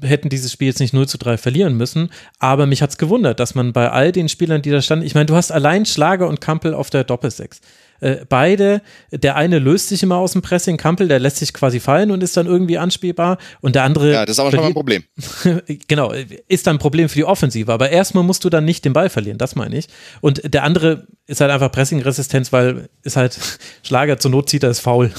hätten 0.02 0.28
dieses 0.28 0.52
Spiel 0.52 0.68
jetzt 0.68 0.80
nicht 0.80 0.92
0 0.92 1.08
zu 1.08 1.16
3 1.16 1.38
verlieren 1.38 1.74
müssen, 1.74 2.10
aber 2.38 2.66
mich 2.66 2.82
hat 2.82 2.90
es 2.90 2.98
gewundert, 2.98 3.40
dass 3.40 3.54
man 3.54 3.72
bei 3.72 3.90
all 3.90 4.12
den 4.12 4.28
Spielern, 4.28 4.60
die 4.60 4.70
da 4.70 4.82
standen, 4.82 5.06
ich 5.06 5.14
meine, 5.14 5.24
du 5.24 5.34
hast 5.34 5.50
allein 5.50 5.86
Schlager 5.86 6.28
und 6.28 6.42
Kampel 6.42 6.74
auf 6.74 6.90
der 6.90 7.02
Doppelsechs. 7.02 7.62
äh, 8.00 8.26
beide, 8.28 8.82
der 9.10 9.36
eine 9.36 9.58
löst 9.58 9.88
sich 9.88 10.02
immer 10.02 10.16
aus 10.16 10.32
dem 10.32 10.42
Pressing, 10.42 10.76
Kampel, 10.76 11.08
der 11.08 11.18
lässt 11.18 11.38
sich 11.38 11.54
quasi 11.54 11.80
fallen 11.80 12.10
und 12.10 12.22
ist 12.22 12.36
dann 12.36 12.44
irgendwie 12.44 12.76
anspielbar 12.76 13.38
und 13.62 13.74
der 13.74 13.84
andere. 13.84 14.12
Ja, 14.12 14.26
das 14.26 14.34
ist 14.34 14.40
aber 14.40 14.50
schon 14.50 14.60
mal 14.60 14.66
ein 14.66 14.74
Problem. 14.74 15.04
genau, 15.88 16.12
ist 16.46 16.66
dann 16.66 16.76
ein 16.76 16.78
Problem 16.78 17.08
für 17.08 17.16
die 17.16 17.24
Offensive, 17.24 17.72
aber 17.72 17.88
erstmal 17.88 18.22
musst 18.22 18.44
du 18.44 18.50
dann 18.50 18.66
nicht 18.66 18.84
den 18.84 18.92
Ball 18.92 19.08
verlieren, 19.08 19.38
das 19.38 19.56
meine 19.56 19.78
ich. 19.78 19.88
Und 20.20 20.52
der 20.52 20.62
andere 20.62 21.06
ist 21.28 21.40
halt 21.40 21.50
einfach 21.50 21.72
Pressing-Resistenz, 21.72 22.52
weil 22.52 22.88
ist 23.02 23.16
halt 23.16 23.38
Schlager 23.82 24.18
zur 24.18 24.30
Not 24.30 24.48
zieht 24.48 24.62
er 24.62 24.70
ist 24.70 24.80
faul. 24.80 25.10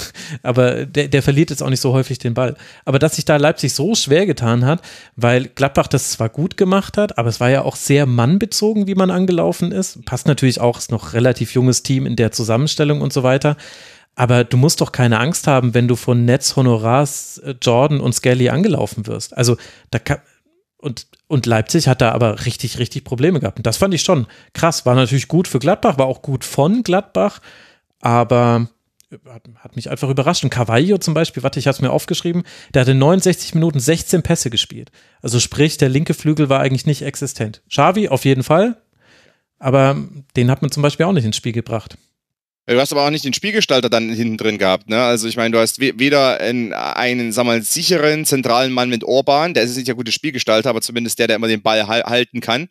Aber 0.42 0.86
der, 0.86 1.10
der 1.10 1.22
verliert 1.22 1.50
jetzt 1.50 1.62
auch 1.62 1.70
nicht 1.70 1.82
so 1.82 1.92
häufig 1.92 2.18
den 2.18 2.34
Ball. 2.34 2.56
Aber 2.86 2.98
dass 2.98 3.16
sich 3.16 3.26
da 3.26 3.36
Leipzig 3.36 3.74
so 3.74 3.94
schwer 3.94 4.26
getan 4.26 4.66
hat, 4.66 4.82
weil 5.16 5.48
Gladbach 5.48 5.88
das 5.88 6.12
zwar 6.12 6.30
gut 6.30 6.56
gemacht 6.56 6.98
hat, 6.98 7.18
aber 7.18 7.30
es 7.30 7.40
war 7.40 7.50
ja 7.50 7.64
auch 7.64 7.76
sehr 7.76 8.06
mannbezogen, 8.06 8.88
wie 8.88 8.96
man 8.96 9.12
angelaufen 9.12 9.72
ist. 9.72 10.06
Passt 10.06 10.28
natürlich 10.28 10.62
auch, 10.62 10.78
ist 10.78 10.92
noch 10.92 11.14
relativ 11.14 11.54
junges 11.54 11.84
Team 11.84 12.06
in 12.06 12.16
der 12.16 12.32
Zusammenstellung 12.32 13.02
und 13.02 13.12
so 13.12 13.24
weiter. 13.24 13.58
Aber 14.16 14.44
du 14.44 14.58
musst 14.58 14.82
doch 14.82 14.92
keine 14.92 15.20
Angst 15.20 15.46
haben, 15.46 15.74
wenn 15.74 15.88
du 15.88 15.96
von 15.96 16.26
Netz, 16.26 16.56
Honorars, 16.56 17.38
äh, 17.40 17.54
Jordan 17.62 18.00
und 18.00 18.14
Skelly 18.14 18.50
angelaufen 18.50 19.06
wirst. 19.08 19.38
Also 19.38 19.58
da 19.92 20.00
kann, 20.00 20.20
und, 20.88 21.08
und 21.28 21.46
Leipzig 21.46 21.88
hat 21.88 22.02
da 22.02 22.12
aber 22.12 22.46
richtig, 22.46 22.80
richtig 22.80 23.04
Probleme 23.04 23.40
gehabt. 23.40 23.60
Und 23.60 23.68
das 23.68 23.78
fand 23.78 23.94
ich 23.94 24.02
schon 24.02 24.26
krass. 24.54 24.86
War 24.86 24.96
natürlich 24.96 25.28
gut 25.28 25.48
für 25.48 25.60
Gladbach, 25.60 26.00
war 26.00 26.08
auch 26.08 26.24
gut 26.24 26.44
von 26.44 26.82
Gladbach, 26.82 27.42
aber 28.02 28.70
hat, 29.30 29.44
hat 29.58 29.76
mich 29.76 29.90
einfach 29.90 30.10
überrascht. 30.10 30.44
Und 30.44 30.50
Carvalho 30.50 30.98
zum 30.98 31.14
Beispiel, 31.14 31.44
warte, 31.44 31.60
ich 31.60 31.68
habe 31.68 31.76
es 31.76 31.82
mir 31.82 31.92
aufgeschrieben, 31.92 32.44
der 32.74 32.82
hatte 32.82 32.96
69 32.96 33.54
Minuten 33.56 33.80
16 33.80 34.24
Pässe 34.24 34.50
gespielt. 34.50 34.92
Also 35.22 35.40
sprich, 35.40 35.78
der 35.78 35.90
linke 35.90 36.14
Flügel 36.14 36.50
war 36.50 36.62
eigentlich 36.62 36.86
nicht 36.86 37.04
existent. 37.04 37.62
Xavi 37.70 38.10
auf 38.10 38.26
jeden 38.26 38.44
Fall, 38.44 38.82
aber 39.60 39.98
den 40.36 40.50
hat 40.50 40.62
man 40.62 40.72
zum 40.72 40.84
Beispiel 40.84 41.06
auch 41.06 41.14
nicht 41.14 41.26
ins 41.26 41.38
Spiel 41.38 41.54
gebracht. 41.54 41.98
Du 42.68 42.80
hast 42.82 42.92
aber 42.92 43.06
auch 43.06 43.10
nicht 43.10 43.24
den 43.24 43.34
Spielgestalter 43.34 43.90
dann 43.90 44.10
hinten 44.10 44.38
drin 44.38 44.58
gehabt. 44.58 44.90
Ne? 44.90 45.02
Also 45.02 45.30
ich 45.30 45.38
meine, 45.38 45.52
du 45.52 45.60
hast 45.60 45.80
weder 45.80 46.42
einen, 46.42 46.74
einen 46.74 47.32
sag 47.32 47.46
mal, 47.46 47.62
sicheren 47.62 48.26
zentralen 48.26 48.74
Mann 48.74 48.90
mit 48.90 49.06
Orban, 49.06 49.54
der 49.54 49.64
ist 49.64 49.78
nicht 49.78 49.88
der 49.88 49.96
gute 49.96 50.12
Spielgestalter, 50.12 50.70
aber 50.70 50.82
zumindest 50.82 51.18
der, 51.18 51.28
der 51.28 51.38
immer 51.38 51.48
den 51.48 51.62
Ball 51.62 51.88
halten 51.88 52.42
kann. 52.42 52.68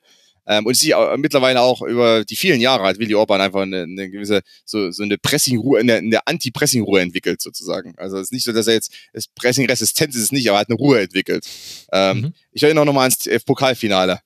Ähm, 0.47 0.67
und 0.67 0.77
sie 0.77 0.95
mittlerweile 1.17 1.61
auch 1.63 1.83
über 1.83 2.25
die 2.25 2.37
vielen 2.37 2.61
Jahre 2.61 2.85
hat 2.85 2.99
Willi 2.99 3.15
Orban 3.15 3.41
einfach 3.41 3.63
eine, 3.63 3.83
eine 3.83 4.11
gewisse, 4.11 4.43
so, 4.65 4.91
so 4.91 5.03
eine 5.03 5.19
Pressing-Ruhe, 5.19 5.81
eine, 5.81 5.95
eine 5.95 6.27
Anti-Pressing-Ruhe 6.27 7.01
entwickelt, 7.01 7.41
sozusagen. 7.41 7.95
Also 7.97 8.19
es 8.19 8.25
ist 8.25 8.33
nicht 8.33 8.45
so, 8.45 8.53
dass 8.53 8.67
er 8.67 8.75
jetzt, 8.75 8.93
das 9.13 9.27
Pressing-Resistenz 9.29 10.15
ist 10.15 10.23
es 10.23 10.33
nicht, 10.33 10.49
aber 10.49 10.59
er 10.59 10.61
hat 10.61 10.69
eine 10.69 10.77
Ruhe 10.77 11.01
entwickelt. 11.01 11.45
Ähm, 11.91 12.21
mhm. 12.21 12.35
Ich 12.53 12.63
erinnere 12.63 12.87
noch 12.87 12.93
mal 12.93 13.03
ans 13.03 13.29
Pokalfinale. 13.45 14.21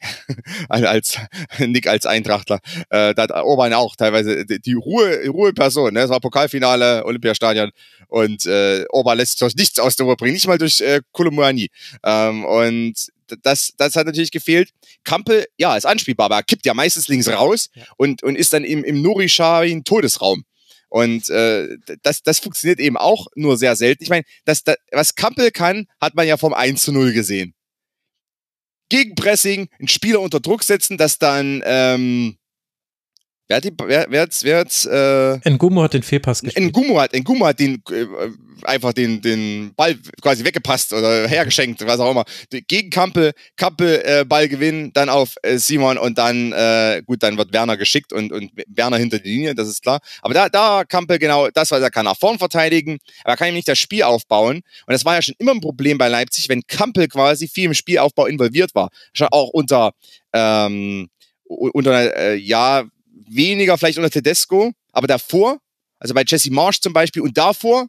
als 0.68 1.18
Nick 1.58 1.86
als 1.86 2.06
Eintrachtler. 2.06 2.60
Äh, 2.90 3.14
da 3.14 3.22
hat 3.22 3.30
Orban 3.30 3.72
auch 3.72 3.96
teilweise 3.96 4.44
die 4.44 4.72
Ruhe, 4.74 5.26
Ruheperson. 5.28 5.94
Ne? 5.94 6.00
Das 6.00 6.10
war 6.10 6.20
Pokalfinale, 6.20 7.04
Olympiastadion 7.04 7.70
und 8.08 8.46
äh, 8.46 8.84
Orban 8.90 9.18
lässt 9.18 9.38
sich 9.38 9.54
nichts 9.56 9.78
aus 9.78 9.96
der 9.96 10.06
Ruhe 10.06 10.16
bringen, 10.16 10.34
nicht 10.34 10.46
mal 10.46 10.58
durch 10.58 10.80
äh, 10.80 11.00
Kolumani. 11.12 11.70
Ähm, 12.04 12.44
und 12.44 12.94
das, 13.42 13.72
das 13.76 13.96
hat 13.96 14.06
natürlich 14.06 14.30
gefehlt. 14.30 14.70
Kampel, 15.04 15.46
ja, 15.58 15.76
ist 15.76 15.86
anspielbar, 15.86 16.26
aber 16.26 16.36
er 16.36 16.42
kippt 16.42 16.66
ja 16.66 16.74
meistens 16.74 17.08
links 17.08 17.28
raus 17.28 17.68
ja. 17.74 17.84
und, 17.96 18.22
und 18.22 18.36
ist 18.36 18.52
dann 18.52 18.64
im, 18.64 18.84
im 18.84 19.02
Nuri 19.02 19.28
Todesraum. 19.84 20.44
Und 20.90 21.28
äh, 21.28 21.76
das, 22.02 22.22
das 22.22 22.38
funktioniert 22.38 22.80
eben 22.80 22.96
auch 22.96 23.26
nur 23.34 23.58
sehr 23.58 23.76
selten. 23.76 24.02
Ich 24.02 24.10
meine, 24.10 24.24
das, 24.46 24.64
das, 24.64 24.76
was 24.90 25.14
Kampel 25.14 25.50
kann, 25.50 25.86
hat 26.00 26.14
man 26.14 26.26
ja 26.26 26.38
vom 26.38 26.54
1 26.54 26.82
zu 26.82 26.92
0 26.92 27.12
gesehen. 27.12 27.54
Gegenpressing, 28.88 29.68
einen 29.78 29.88
Spieler 29.88 30.20
unter 30.20 30.40
Druck 30.40 30.62
setzen, 30.62 30.96
dass 30.96 31.18
dann 31.18 31.62
ähm, 31.64 32.37
Wer 33.48 33.56
hat, 33.56 33.64
die, 33.64 33.72
wer, 33.86 34.06
wer 34.10 34.22
hat's, 34.22 34.44
wer 34.44 34.58
hat's, 34.58 34.84
äh, 34.84 35.38
Ngumu 35.50 35.80
hat 35.80 35.94
den 35.94 36.02
Fehlpass 36.02 36.42
gespielt. 36.42 36.70
Ngumu 36.70 37.00
hat, 37.00 37.14
Ngumu 37.14 37.46
hat 37.46 37.58
den, 37.58 37.82
äh, 37.90 38.06
einfach 38.64 38.92
den, 38.92 39.22
den 39.22 39.72
Ball 39.74 39.96
quasi 40.20 40.44
weggepasst 40.44 40.92
oder 40.92 41.26
hergeschenkt, 41.26 41.86
was 41.86 41.98
auch 41.98 42.10
immer. 42.10 42.24
Gegen 42.50 42.90
Kampel, 42.90 43.32
Kampel 43.56 44.02
äh, 44.04 44.24
Ball 44.26 44.48
gewinnen, 44.48 44.92
dann 44.92 45.08
auf 45.08 45.36
äh, 45.42 45.56
Simon 45.56 45.96
und 45.96 46.18
dann, 46.18 46.52
äh, 46.52 47.02
gut, 47.06 47.22
dann 47.22 47.38
wird 47.38 47.54
Werner 47.54 47.78
geschickt 47.78 48.12
und, 48.12 48.32
und 48.32 48.50
Werner 48.68 48.98
hinter 48.98 49.18
die 49.18 49.30
Linie, 49.30 49.54
das 49.54 49.68
ist 49.68 49.82
klar. 49.82 50.00
Aber 50.20 50.34
da, 50.34 50.50
da 50.50 50.84
Kampel 50.84 51.18
genau 51.18 51.48
das, 51.48 51.70
was 51.70 51.80
er 51.80 51.90
kann, 51.90 52.04
nach 52.04 52.18
vorn 52.18 52.38
verteidigen, 52.38 52.98
aber 53.24 53.32
er 53.32 53.36
kann 53.38 53.48
ihm 53.48 53.54
nicht 53.54 53.68
das 53.68 53.78
Spiel 53.78 54.02
aufbauen. 54.02 54.56
Und 54.56 54.92
das 54.92 55.06
war 55.06 55.14
ja 55.14 55.22
schon 55.22 55.36
immer 55.38 55.52
ein 55.52 55.62
Problem 55.62 55.96
bei 55.96 56.08
Leipzig, 56.08 56.50
wenn 56.50 56.66
Kampel 56.66 57.08
quasi 57.08 57.48
viel 57.48 57.64
im 57.64 57.74
Spielaufbau 57.74 58.26
involviert 58.26 58.74
war. 58.74 58.90
Schon 59.14 59.28
auch 59.30 59.48
unter, 59.48 59.92
ähm, 60.34 61.08
unter, 61.46 62.14
äh, 62.14 62.34
ja, 62.34 62.84
weniger 63.30 63.78
vielleicht 63.78 63.98
unter 63.98 64.10
Tedesco, 64.10 64.72
aber 64.92 65.06
davor, 65.06 65.58
also 65.98 66.14
bei 66.14 66.24
Jesse 66.26 66.52
Marsch 66.52 66.80
zum 66.80 66.92
Beispiel 66.92 67.22
und 67.22 67.36
davor, 67.36 67.86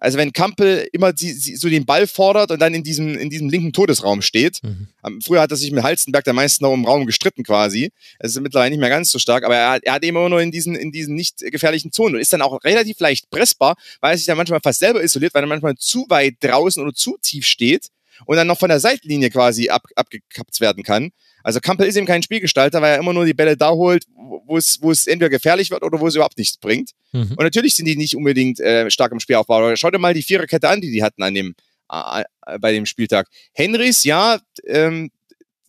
also 0.00 0.16
wenn 0.16 0.32
Kampel 0.32 0.88
immer 0.92 1.12
die, 1.12 1.36
die, 1.38 1.56
so 1.56 1.68
den 1.68 1.84
Ball 1.84 2.06
fordert 2.06 2.52
und 2.52 2.60
dann 2.60 2.72
in 2.72 2.84
diesem, 2.84 3.18
in 3.18 3.30
diesem 3.30 3.48
linken 3.48 3.72
Todesraum 3.72 4.22
steht. 4.22 4.60
Mhm. 4.62 4.88
Früher 5.24 5.40
hat 5.40 5.50
er 5.50 5.56
sich 5.56 5.72
mit 5.72 5.82
Halstenberg 5.82 6.24
der 6.24 6.34
meisten 6.34 6.64
noch 6.64 6.72
im 6.72 6.84
Raum 6.84 7.04
gestritten 7.04 7.42
quasi. 7.42 7.90
Es 8.20 8.30
ist 8.30 8.40
mittlerweile 8.40 8.70
nicht 8.70 8.80
mehr 8.80 8.90
ganz 8.90 9.10
so 9.10 9.18
stark, 9.18 9.44
aber 9.44 9.56
er 9.56 9.70
hat, 9.70 9.84
er 9.84 9.94
hat 9.94 10.04
immer 10.04 10.28
nur 10.28 10.40
in 10.40 10.52
diesen, 10.52 10.76
in 10.76 10.92
diesen 10.92 11.16
nicht 11.16 11.38
gefährlichen 11.38 11.90
Zonen 11.90 12.14
und 12.14 12.20
ist 12.20 12.32
dann 12.32 12.42
auch 12.42 12.62
relativ 12.62 13.00
leicht 13.00 13.28
pressbar, 13.30 13.76
weil 14.00 14.14
er 14.14 14.18
sich 14.18 14.26
dann 14.26 14.36
manchmal 14.36 14.60
fast 14.62 14.78
selber 14.78 15.02
isoliert, 15.02 15.34
weil 15.34 15.42
er 15.42 15.48
manchmal 15.48 15.74
zu 15.76 16.06
weit 16.08 16.36
draußen 16.40 16.80
oder 16.80 16.94
zu 16.94 17.18
tief 17.20 17.44
steht 17.44 17.88
und 18.26 18.36
dann 18.36 18.46
noch 18.46 18.58
von 18.58 18.68
der 18.68 18.80
Seitenlinie 18.80 19.30
quasi 19.30 19.68
ab, 19.68 19.82
abgekappt 19.96 20.60
werden 20.60 20.84
kann. 20.84 21.10
Also 21.48 21.60
Kampel 21.60 21.86
ist 21.86 21.96
eben 21.96 22.04
kein 22.04 22.22
Spielgestalter, 22.22 22.82
weil 22.82 22.92
er 22.92 22.98
immer 22.98 23.14
nur 23.14 23.24
die 23.24 23.32
Bälle 23.32 23.56
da 23.56 23.70
holt, 23.70 24.04
wo 24.44 24.58
es, 24.58 24.82
wo 24.82 24.90
es 24.90 25.06
entweder 25.06 25.30
gefährlich 25.30 25.70
wird 25.70 25.82
oder 25.82 25.98
wo 25.98 26.06
es 26.06 26.14
überhaupt 26.14 26.36
nichts 26.36 26.58
bringt. 26.58 26.90
Mhm. 27.12 27.22
Und 27.22 27.40
natürlich 27.40 27.74
sind 27.74 27.86
die 27.86 27.96
nicht 27.96 28.14
unbedingt 28.14 28.60
äh, 28.60 28.90
stark 28.90 29.12
im 29.12 29.18
Spielaufbau. 29.18 29.74
Schau 29.74 29.90
dir 29.90 29.98
mal 29.98 30.12
die 30.12 30.22
Viererkette 30.22 30.68
an, 30.68 30.82
die 30.82 30.90
die 30.90 31.02
hatten 31.02 31.22
an 31.22 31.32
dem, 31.32 31.54
äh, 31.90 32.24
bei 32.60 32.72
dem 32.72 32.84
Spieltag. 32.84 33.28
Henrys, 33.54 34.04
ja, 34.04 34.38
ähm, 34.66 35.10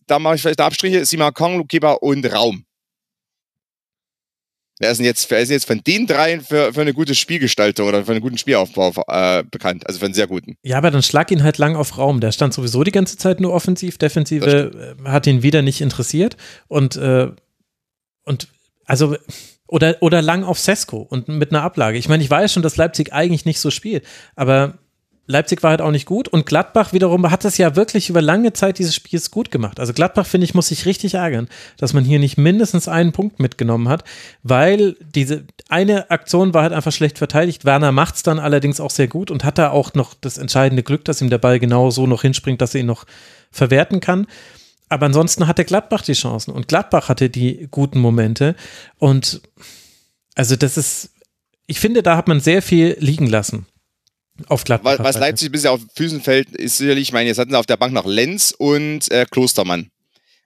da 0.06 0.18
mache 0.18 0.34
ich 0.34 0.42
vielleicht 0.42 0.60
Abstriche, 0.60 1.06
Sima 1.06 1.30
Kong, 1.30 1.56
Lukeba 1.56 1.92
und 1.92 2.30
Raum. 2.30 2.66
Wer 4.80 4.90
ist 4.90 4.96
denn 4.96 5.04
jetzt, 5.04 5.30
wer 5.30 5.40
ist 5.40 5.48
denn 5.48 5.56
jetzt 5.56 5.66
von 5.66 5.82
den 5.86 6.06
dreien 6.06 6.40
für, 6.40 6.72
für 6.72 6.80
eine 6.80 6.94
gute 6.94 7.14
Spielgestaltung 7.14 7.86
oder 7.86 8.02
für 8.02 8.12
einen 8.12 8.22
guten 8.22 8.38
Spielaufbau 8.38 8.94
äh, 9.08 9.44
bekannt? 9.44 9.86
Also 9.86 9.98
für 9.98 10.06
einen 10.06 10.14
sehr 10.14 10.26
guten. 10.26 10.56
Ja, 10.62 10.78
aber 10.78 10.90
dann 10.90 11.02
schlag 11.02 11.30
ihn 11.30 11.42
halt 11.42 11.58
lang 11.58 11.76
auf 11.76 11.98
Raum. 11.98 12.20
Der 12.20 12.32
stand 12.32 12.54
sowieso 12.54 12.82
die 12.82 12.90
ganze 12.90 13.18
Zeit 13.18 13.40
nur 13.40 13.52
offensiv. 13.52 13.98
Defensive 13.98 14.96
äh, 15.04 15.08
hat 15.08 15.26
ihn 15.26 15.42
wieder 15.42 15.60
nicht 15.60 15.82
interessiert. 15.82 16.38
Und, 16.66 16.96
äh, 16.96 17.28
und 18.24 18.48
also 18.86 19.16
oder, 19.68 19.98
oder 20.00 20.22
lang 20.22 20.44
auf 20.44 20.58
Sesko 20.58 20.96
und 20.96 21.28
mit 21.28 21.52
einer 21.52 21.62
Ablage. 21.62 21.98
Ich 21.98 22.08
meine, 22.08 22.22
ich 22.22 22.30
weiß 22.30 22.50
schon, 22.50 22.62
dass 22.62 22.78
Leipzig 22.78 23.12
eigentlich 23.12 23.44
nicht 23.44 23.60
so 23.60 23.70
spielt, 23.70 24.06
aber 24.34 24.78
Leipzig 25.30 25.62
war 25.62 25.70
halt 25.70 25.80
auch 25.80 25.90
nicht 25.90 26.06
gut 26.06 26.28
und 26.28 26.44
Gladbach 26.44 26.92
wiederum 26.92 27.30
hat 27.30 27.44
das 27.44 27.56
ja 27.56 27.76
wirklich 27.76 28.10
über 28.10 28.20
lange 28.20 28.52
Zeit 28.52 28.78
dieses 28.78 28.94
Spiels 28.94 29.30
gut 29.30 29.50
gemacht. 29.50 29.80
Also 29.80 29.92
Gladbach, 29.92 30.26
finde 30.26 30.44
ich, 30.44 30.54
muss 30.54 30.68
sich 30.68 30.86
richtig 30.86 31.14
ärgern, 31.14 31.48
dass 31.76 31.92
man 31.92 32.04
hier 32.04 32.18
nicht 32.18 32.36
mindestens 32.36 32.88
einen 32.88 33.12
Punkt 33.12 33.38
mitgenommen 33.38 33.88
hat, 33.88 34.04
weil 34.42 34.96
diese 35.00 35.44
eine 35.68 36.10
Aktion 36.10 36.52
war 36.52 36.62
halt 36.62 36.72
einfach 36.72 36.92
schlecht 36.92 37.18
verteidigt. 37.18 37.64
Werner 37.64 37.92
macht 37.92 38.16
es 38.16 38.22
dann 38.22 38.38
allerdings 38.38 38.80
auch 38.80 38.90
sehr 38.90 39.08
gut 39.08 39.30
und 39.30 39.44
hat 39.44 39.58
da 39.58 39.70
auch 39.70 39.94
noch 39.94 40.14
das 40.20 40.36
entscheidende 40.36 40.82
Glück, 40.82 41.04
dass 41.04 41.20
ihm 41.22 41.30
der 41.30 41.38
Ball 41.38 41.58
genau 41.60 41.90
so 41.90 42.06
noch 42.06 42.22
hinspringt, 42.22 42.60
dass 42.60 42.74
er 42.74 42.80
ihn 42.80 42.86
noch 42.86 43.06
verwerten 43.50 44.00
kann. 44.00 44.26
Aber 44.88 45.06
ansonsten 45.06 45.46
hatte 45.46 45.64
Gladbach 45.64 46.02
die 46.02 46.14
Chancen 46.14 46.50
und 46.52 46.66
Gladbach 46.66 47.08
hatte 47.08 47.30
die 47.30 47.68
guten 47.70 48.00
Momente 48.00 48.56
und 48.98 49.40
also 50.34 50.56
das 50.56 50.76
ist, 50.76 51.10
ich 51.66 51.78
finde, 51.78 52.02
da 52.02 52.16
hat 52.16 52.26
man 52.26 52.40
sehr 52.40 52.62
viel 52.62 52.96
liegen 52.98 53.26
lassen 53.26 53.66
auf 54.48 54.64
Gladbach. 54.64 54.98
Was, 54.98 55.14
was 55.14 55.18
Leipzig 55.18 55.52
bisher 55.52 55.72
auf 55.72 55.80
Füßen 55.96 56.20
fällt, 56.20 56.50
ist 56.50 56.78
sicherlich, 56.78 57.08
ich 57.08 57.12
meine, 57.12 57.28
jetzt 57.28 57.38
hatten 57.38 57.50
sie 57.50 57.58
auf 57.58 57.66
der 57.66 57.76
Bank 57.76 57.92
noch 57.92 58.06
Lenz 58.06 58.54
und 58.56 59.10
äh, 59.10 59.26
Klostermann. 59.30 59.90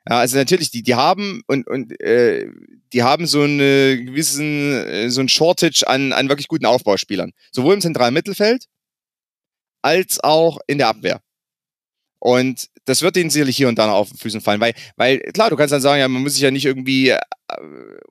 Ja, 0.09 0.19
also 0.19 0.37
natürlich, 0.37 0.71
die, 0.71 0.83
die 0.83 0.95
haben 0.95 1.43
und, 1.47 1.67
und 1.67 1.99
äh, 2.01 2.47
die 2.93 3.03
haben 3.03 3.27
so 3.27 3.43
eine 3.43 4.03
gewissen, 4.05 4.73
äh, 4.73 5.11
so 5.11 5.21
ein 5.21 5.29
Shortage 5.29 5.85
an, 5.87 6.13
an 6.13 6.29
wirklich 6.29 6.49
guten 6.49 6.67
Aufbauspielern. 6.67 7.33
Sowohl 7.53 7.75
im 7.75 7.81
zentralen 7.81 8.13
Mittelfeld 8.13 8.67
als 9.83 10.23
auch 10.23 10.59
in 10.67 10.79
der 10.79 10.89
Abwehr. 10.89 11.21
Und 12.19 12.69
das 12.87 13.03
wird 13.03 13.17
ihnen 13.17 13.31
sicherlich 13.31 13.57
hier 13.57 13.69
und 13.69 13.79
da 13.79 13.87
noch 13.87 13.95
auf 13.95 14.09
den 14.09 14.19
Füßen 14.19 14.41
fallen, 14.41 14.61
weil, 14.61 14.75
weil 14.97 15.19
klar, 15.19 15.51
du 15.51 15.57
kannst 15.57 15.73
dann 15.73 15.83
sagen, 15.83 16.01
ja, 16.01 16.09
man 16.09 16.23
muss 16.23 16.35
sich 16.35 16.43
ja 16.43 16.51
nicht 16.51 16.65
irgendwie 16.65 17.11
äh, 17.11 17.19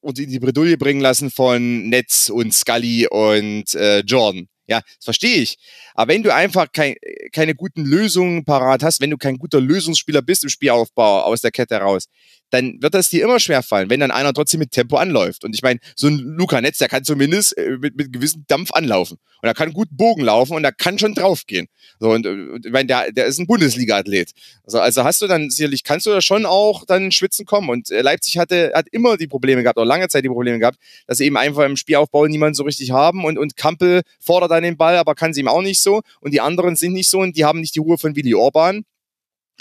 unter 0.02 0.24
die 0.24 0.40
Bredouille 0.40 0.78
bringen 0.78 1.02
lassen 1.02 1.32
von 1.32 1.90
Netz 1.90 2.30
und 2.30 2.54
Scully 2.54 3.08
und 3.08 3.74
äh, 3.74 4.00
Jordan. 4.02 4.48
Ja, 4.68 4.80
das 4.80 5.04
verstehe 5.04 5.38
ich. 5.38 5.58
Aber 5.94 6.14
wenn 6.14 6.24
du 6.24 6.34
einfach 6.34 6.72
kein, 6.72 6.96
keine 7.34 7.54
guten 7.54 7.84
Lösungen 7.86 8.46
parat 8.46 8.82
hast, 8.84 9.02
wenn 9.02 9.10
du 9.10 9.18
kein 9.18 9.38
guter 9.38 9.60
Lösungsspieler 9.60 10.22
bist 10.22 10.44
im 10.44 10.50
Spielaufbau 10.50 11.24
aus 11.24 11.42
der 11.42 11.52
Kette 11.52 11.76
raus, 11.76 12.08
dann 12.54 12.80
wird 12.82 12.94
das 12.94 13.10
dir 13.10 13.24
immer 13.24 13.40
schwer 13.40 13.64
fallen, 13.64 13.90
wenn 13.90 14.00
dann 14.00 14.12
einer 14.12 14.32
trotzdem 14.32 14.60
mit 14.60 14.72
Tempo 14.72 14.98
anläuft. 14.98 15.44
Und 15.44 15.56
ich 15.56 15.64
meine, 15.64 15.80
so 15.96 16.08
ein 16.08 16.20
Luca 16.20 16.62
Netz, 16.62 16.78
der 16.78 16.88
kann 16.88 17.04
zumindest 17.04 17.58
äh, 17.58 17.78
mit, 17.82 17.98
mit 17.98 18.14
gewissem 18.14 18.46
Dampf 18.48 18.72
anlaufen. 18.74 19.18
Und 19.42 19.48
er 19.48 19.56
kann 19.56 19.74
gut 19.74 19.88
Bogen 19.90 20.24
laufen 20.24 20.56
und 20.56 20.64
er 20.64 20.72
kann 20.72 21.00
schon 21.00 21.16
draufgehen. 21.16 21.68
So, 22.00 22.12
und, 22.12 22.28
und 22.28 22.64
ich 22.64 22.72
meine, 22.72 22.86
der, 22.86 23.12
der 23.12 23.26
ist 23.26 23.40
ein 23.40 23.48
Bundesliga-Athlet. 23.48 24.34
Also, 24.66 24.80
also 24.80 25.04
hast 25.04 25.24
du 25.24 25.28
dann 25.28 25.50
sicherlich, 25.50 25.84
kannst 25.84 26.06
du 26.06 26.12
da 26.12 26.22
schon 26.22 26.46
auch 26.46 26.86
dann 26.86 27.12
schwitzen 27.12 27.48
kommen. 27.48 27.70
Und 27.70 27.90
äh, 27.90 28.02
Leipzig 28.02 28.38
hatte, 28.38 28.72
hat 28.76 28.86
immer 28.92 29.18
die 29.18 29.28
Probleme 29.28 29.64
gehabt, 29.64 29.80
oder 29.80 29.88
lange 29.88 30.08
Zeit 30.08 30.24
die 30.24 30.30
Probleme 30.30 30.60
gehabt, 30.60 30.78
dass 31.08 31.18
sie 31.18 31.26
eben 31.26 31.38
einfach 31.38 31.66
im 31.66 31.76
Spielaufbau 31.76 32.28
niemanden 32.28 32.54
so 32.54 32.64
richtig 32.64 32.92
haben 32.92 33.26
und, 33.26 33.40
und 33.40 33.58
Kampel 33.58 34.02
fordert 34.20 34.52
dann 34.52 34.62
den 34.62 34.78
Ball, 34.78 34.98
aber 34.98 35.16
kann 35.16 35.34
sie 35.34 35.42
ihm 35.42 35.48
auch 35.48 35.64
nicht 35.64 35.82
so. 35.82 36.02
Und 36.20 36.36
die 36.36 36.42
anderen 36.42 36.76
sind 36.76 36.94
nicht 36.94 37.10
so 37.10 37.20
und 37.20 37.36
die 37.36 37.46
haben 37.46 37.62
nicht 37.62 37.74
die 37.74 37.80
Ruhe 37.80 37.98
von 37.98 38.16
Willi 38.16 38.36
Orban. 38.36 38.86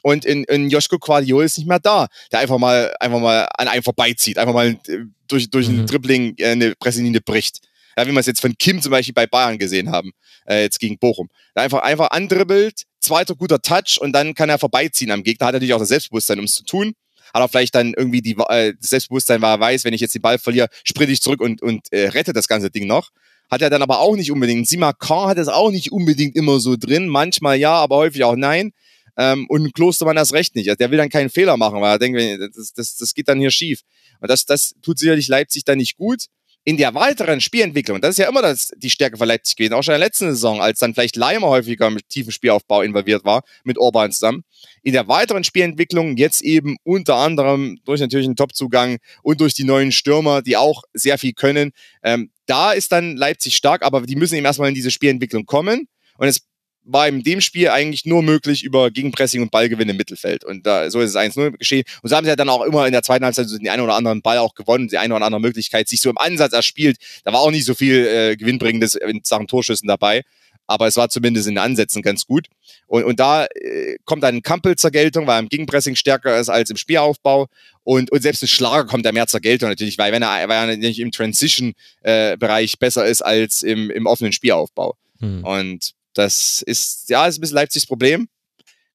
Und 0.02 0.24
in, 0.24 0.44
in 0.44 0.68
Joschko 0.68 0.98
Quadiol 0.98 1.44
ist 1.44 1.58
nicht 1.58 1.68
mehr 1.68 1.78
da, 1.78 2.08
der 2.30 2.40
einfach 2.40 2.58
mal, 2.58 2.92
einfach 2.98 3.20
mal 3.20 3.48
an 3.56 3.68
einem 3.68 3.82
vorbeizieht, 3.82 4.36
einfach 4.36 4.52
mal 4.52 4.78
äh, 4.88 4.98
durch, 5.28 5.48
durch 5.48 5.68
mhm. 5.68 5.80
ein 5.80 5.86
Dribbling 5.86 6.34
äh, 6.38 6.48
eine 6.48 6.74
Presselinie 6.74 7.20
bricht. 7.20 7.60
Ja, 7.96 8.06
wie 8.06 8.12
wir 8.12 8.20
es 8.20 8.26
jetzt 8.26 8.40
von 8.40 8.56
Kim 8.58 8.80
zum 8.80 8.90
Beispiel 8.90 9.14
bei 9.14 9.26
Bayern 9.26 9.58
gesehen 9.58 9.90
haben, 9.90 10.12
äh, 10.46 10.62
jetzt 10.62 10.80
gegen 10.80 10.98
Bochum. 10.98 11.28
Der 11.54 11.62
einfach, 11.62 11.82
einfach 11.82 12.10
andribbelt, 12.10 12.82
zweiter 13.00 13.34
guter 13.34 13.60
Touch 13.60 13.98
und 14.00 14.12
dann 14.12 14.34
kann 14.34 14.48
er 14.48 14.58
vorbeiziehen 14.58 15.10
am 15.10 15.22
Gegner. 15.22 15.46
Hat 15.46 15.54
natürlich 15.54 15.74
auch 15.74 15.78
das 15.78 15.88
Selbstbewusstsein, 15.88 16.38
um 16.38 16.46
es 16.46 16.54
zu 16.54 16.64
tun. 16.64 16.94
Hat 17.34 17.42
er 17.42 17.48
vielleicht 17.48 17.74
dann 17.74 17.94
irgendwie 17.96 18.22
die, 18.22 18.36
äh, 18.48 18.74
das 18.78 18.90
Selbstbewusstsein, 18.90 19.40
weil 19.42 19.54
er 19.54 19.60
weiß, 19.60 19.84
wenn 19.84 19.94
ich 19.94 20.00
jetzt 20.00 20.14
den 20.14 20.22
Ball 20.22 20.38
verliere, 20.38 20.68
sprinte 20.84 21.12
ich 21.12 21.20
zurück 21.20 21.40
und, 21.40 21.62
und 21.62 21.92
äh, 21.92 22.08
rette 22.08 22.32
das 22.32 22.48
ganze 22.48 22.70
Ding 22.70 22.86
noch. 22.86 23.10
Hat 23.50 23.60
er 23.60 23.70
dann 23.70 23.82
aber 23.82 24.00
auch 24.00 24.16
nicht 24.16 24.32
unbedingt. 24.32 24.66
Simakar 24.66 25.28
hat 25.28 25.38
es 25.38 25.48
auch 25.48 25.70
nicht 25.70 25.92
unbedingt 25.92 26.36
immer 26.36 26.58
so 26.58 26.76
drin. 26.76 27.08
Manchmal 27.08 27.58
ja, 27.58 27.74
aber 27.74 27.96
häufig 27.96 28.24
auch 28.24 28.36
nein. 28.36 28.72
Ähm, 29.16 29.46
und 29.48 29.74
Klostermann 29.74 30.16
das 30.16 30.32
Recht 30.32 30.54
nicht. 30.54 30.68
Also 30.68 30.76
der 30.76 30.90
will 30.90 30.98
dann 30.98 31.10
keinen 31.10 31.30
Fehler 31.30 31.56
machen, 31.56 31.80
weil 31.80 31.92
er 31.92 31.98
denkt, 31.98 32.18
das, 32.56 32.72
das, 32.72 32.96
das 32.96 33.14
geht 33.14 33.28
dann 33.28 33.38
hier 33.38 33.50
schief. 33.50 33.80
Und 34.20 34.30
das, 34.30 34.46
das 34.46 34.74
tut 34.82 34.98
sicherlich 34.98 35.28
Leipzig 35.28 35.64
dann 35.64 35.78
nicht 35.78 35.96
gut. 35.96 36.26
In 36.64 36.76
der 36.76 36.94
weiteren 36.94 37.40
Spielentwicklung, 37.40 38.00
das 38.00 38.10
ist 38.10 38.18
ja 38.18 38.28
immer 38.28 38.40
das, 38.40 38.70
die 38.76 38.88
Stärke 38.88 39.16
von 39.16 39.26
Leipzig 39.26 39.56
gewesen, 39.56 39.74
auch 39.74 39.82
schon 39.82 39.94
in 39.94 40.00
der 40.00 40.06
letzten 40.06 40.30
Saison, 40.30 40.62
als 40.62 40.78
dann 40.78 40.94
vielleicht 40.94 41.16
Leimer 41.16 41.48
häufiger 41.48 41.90
mit 41.90 42.08
tiefen 42.08 42.30
Spielaufbau 42.30 42.82
involviert 42.82 43.24
war, 43.24 43.42
mit 43.64 43.78
Orban 43.78 44.12
zusammen. 44.12 44.44
In 44.84 44.92
der 44.92 45.08
weiteren 45.08 45.42
Spielentwicklung 45.42 46.16
jetzt 46.16 46.40
eben 46.40 46.76
unter 46.84 47.16
anderem 47.16 47.80
durch 47.84 48.00
natürlich 48.00 48.26
einen 48.26 48.36
Topzugang 48.36 48.98
und 49.24 49.40
durch 49.40 49.54
die 49.54 49.64
neuen 49.64 49.90
Stürmer, 49.90 50.40
die 50.40 50.56
auch 50.56 50.84
sehr 50.94 51.18
viel 51.18 51.32
können. 51.32 51.72
Ähm, 52.04 52.30
da 52.46 52.70
ist 52.70 52.92
dann 52.92 53.16
Leipzig 53.16 53.56
stark, 53.56 53.82
aber 53.82 54.02
die 54.02 54.14
müssen 54.14 54.36
eben 54.36 54.46
erstmal 54.46 54.68
in 54.68 54.76
diese 54.76 54.92
Spielentwicklung 54.92 55.46
kommen. 55.46 55.88
Und 56.16 56.28
es 56.28 56.42
war 56.84 57.06
in 57.08 57.22
dem 57.22 57.40
Spiel 57.40 57.68
eigentlich 57.68 58.04
nur 58.04 58.22
möglich 58.22 58.64
über 58.64 58.90
Gegenpressing 58.90 59.42
und 59.42 59.50
Ballgewinn 59.50 59.88
im 59.88 59.96
Mittelfeld. 59.96 60.44
Und 60.44 60.66
da, 60.66 60.90
so 60.90 61.00
ist 61.00 61.10
es 61.10 61.16
1-0 61.16 61.56
geschehen. 61.56 61.84
Und 62.02 62.10
so 62.10 62.16
haben 62.16 62.24
sie 62.24 62.30
ja 62.30 62.36
dann 62.36 62.48
auch 62.48 62.62
immer 62.62 62.86
in 62.86 62.92
der 62.92 63.02
zweiten 63.02 63.24
Halbzeit 63.24 63.48
den 63.50 63.68
einen 63.68 63.82
oder 63.82 63.94
anderen 63.94 64.22
Ball 64.22 64.38
auch 64.38 64.54
gewonnen, 64.54 64.88
die 64.88 64.98
eine 64.98 65.14
oder 65.14 65.24
andere 65.24 65.40
Möglichkeit 65.40 65.88
sich 65.88 66.00
so 66.00 66.10
im 66.10 66.18
Ansatz 66.18 66.52
erspielt. 66.52 66.96
Da 67.24 67.32
war 67.32 67.40
auch 67.40 67.50
nicht 67.50 67.64
so 67.64 67.74
viel 67.74 68.06
äh, 68.06 68.36
Gewinnbringendes 68.36 68.96
in 68.96 69.20
Sachen 69.22 69.46
Torschüssen 69.46 69.86
dabei. 69.86 70.22
Aber 70.66 70.86
es 70.86 70.96
war 70.96 71.08
zumindest 71.08 71.48
in 71.48 71.54
den 71.54 71.62
Ansätzen 71.62 72.02
ganz 72.02 72.26
gut. 72.26 72.46
Und, 72.86 73.04
und 73.04 73.20
da 73.20 73.46
äh, 73.46 73.96
kommt 74.04 74.22
dann 74.22 74.42
Kampel 74.42 74.76
zur 74.76 74.90
Geltung, 74.90 75.26
weil 75.26 75.36
er 75.36 75.40
im 75.40 75.48
Gegenpressing 75.48 75.96
stärker 75.96 76.38
ist 76.38 76.48
als 76.48 76.70
im 76.70 76.76
Spielaufbau. 76.76 77.46
Und, 77.84 78.10
und 78.10 78.22
selbst 78.22 78.42
ein 78.42 78.48
Schlager 78.48 78.86
kommt 78.86 79.04
da 79.04 79.12
mehr 79.12 79.26
zur 79.26 79.40
Geltung 79.40 79.68
natürlich, 79.68 79.98
weil 79.98 80.12
wenn 80.12 80.22
er, 80.22 80.48
weil 80.48 80.70
er 80.70 80.76
nicht 80.76 81.00
im 81.00 81.10
Transition-Bereich 81.10 82.72
äh, 82.74 82.76
besser 82.78 83.06
ist 83.06 83.22
als 83.22 83.62
im, 83.62 83.90
im 83.90 84.06
offenen 84.06 84.32
Spielaufbau. 84.32 84.96
Hm. 85.20 85.44
Und 85.44 85.94
das 86.14 86.62
ist, 86.62 87.08
ja, 87.08 87.26
ist 87.26 87.38
ein 87.38 87.40
bisschen 87.40 87.56
Leipzigs 87.56 87.86
Problem. 87.86 88.28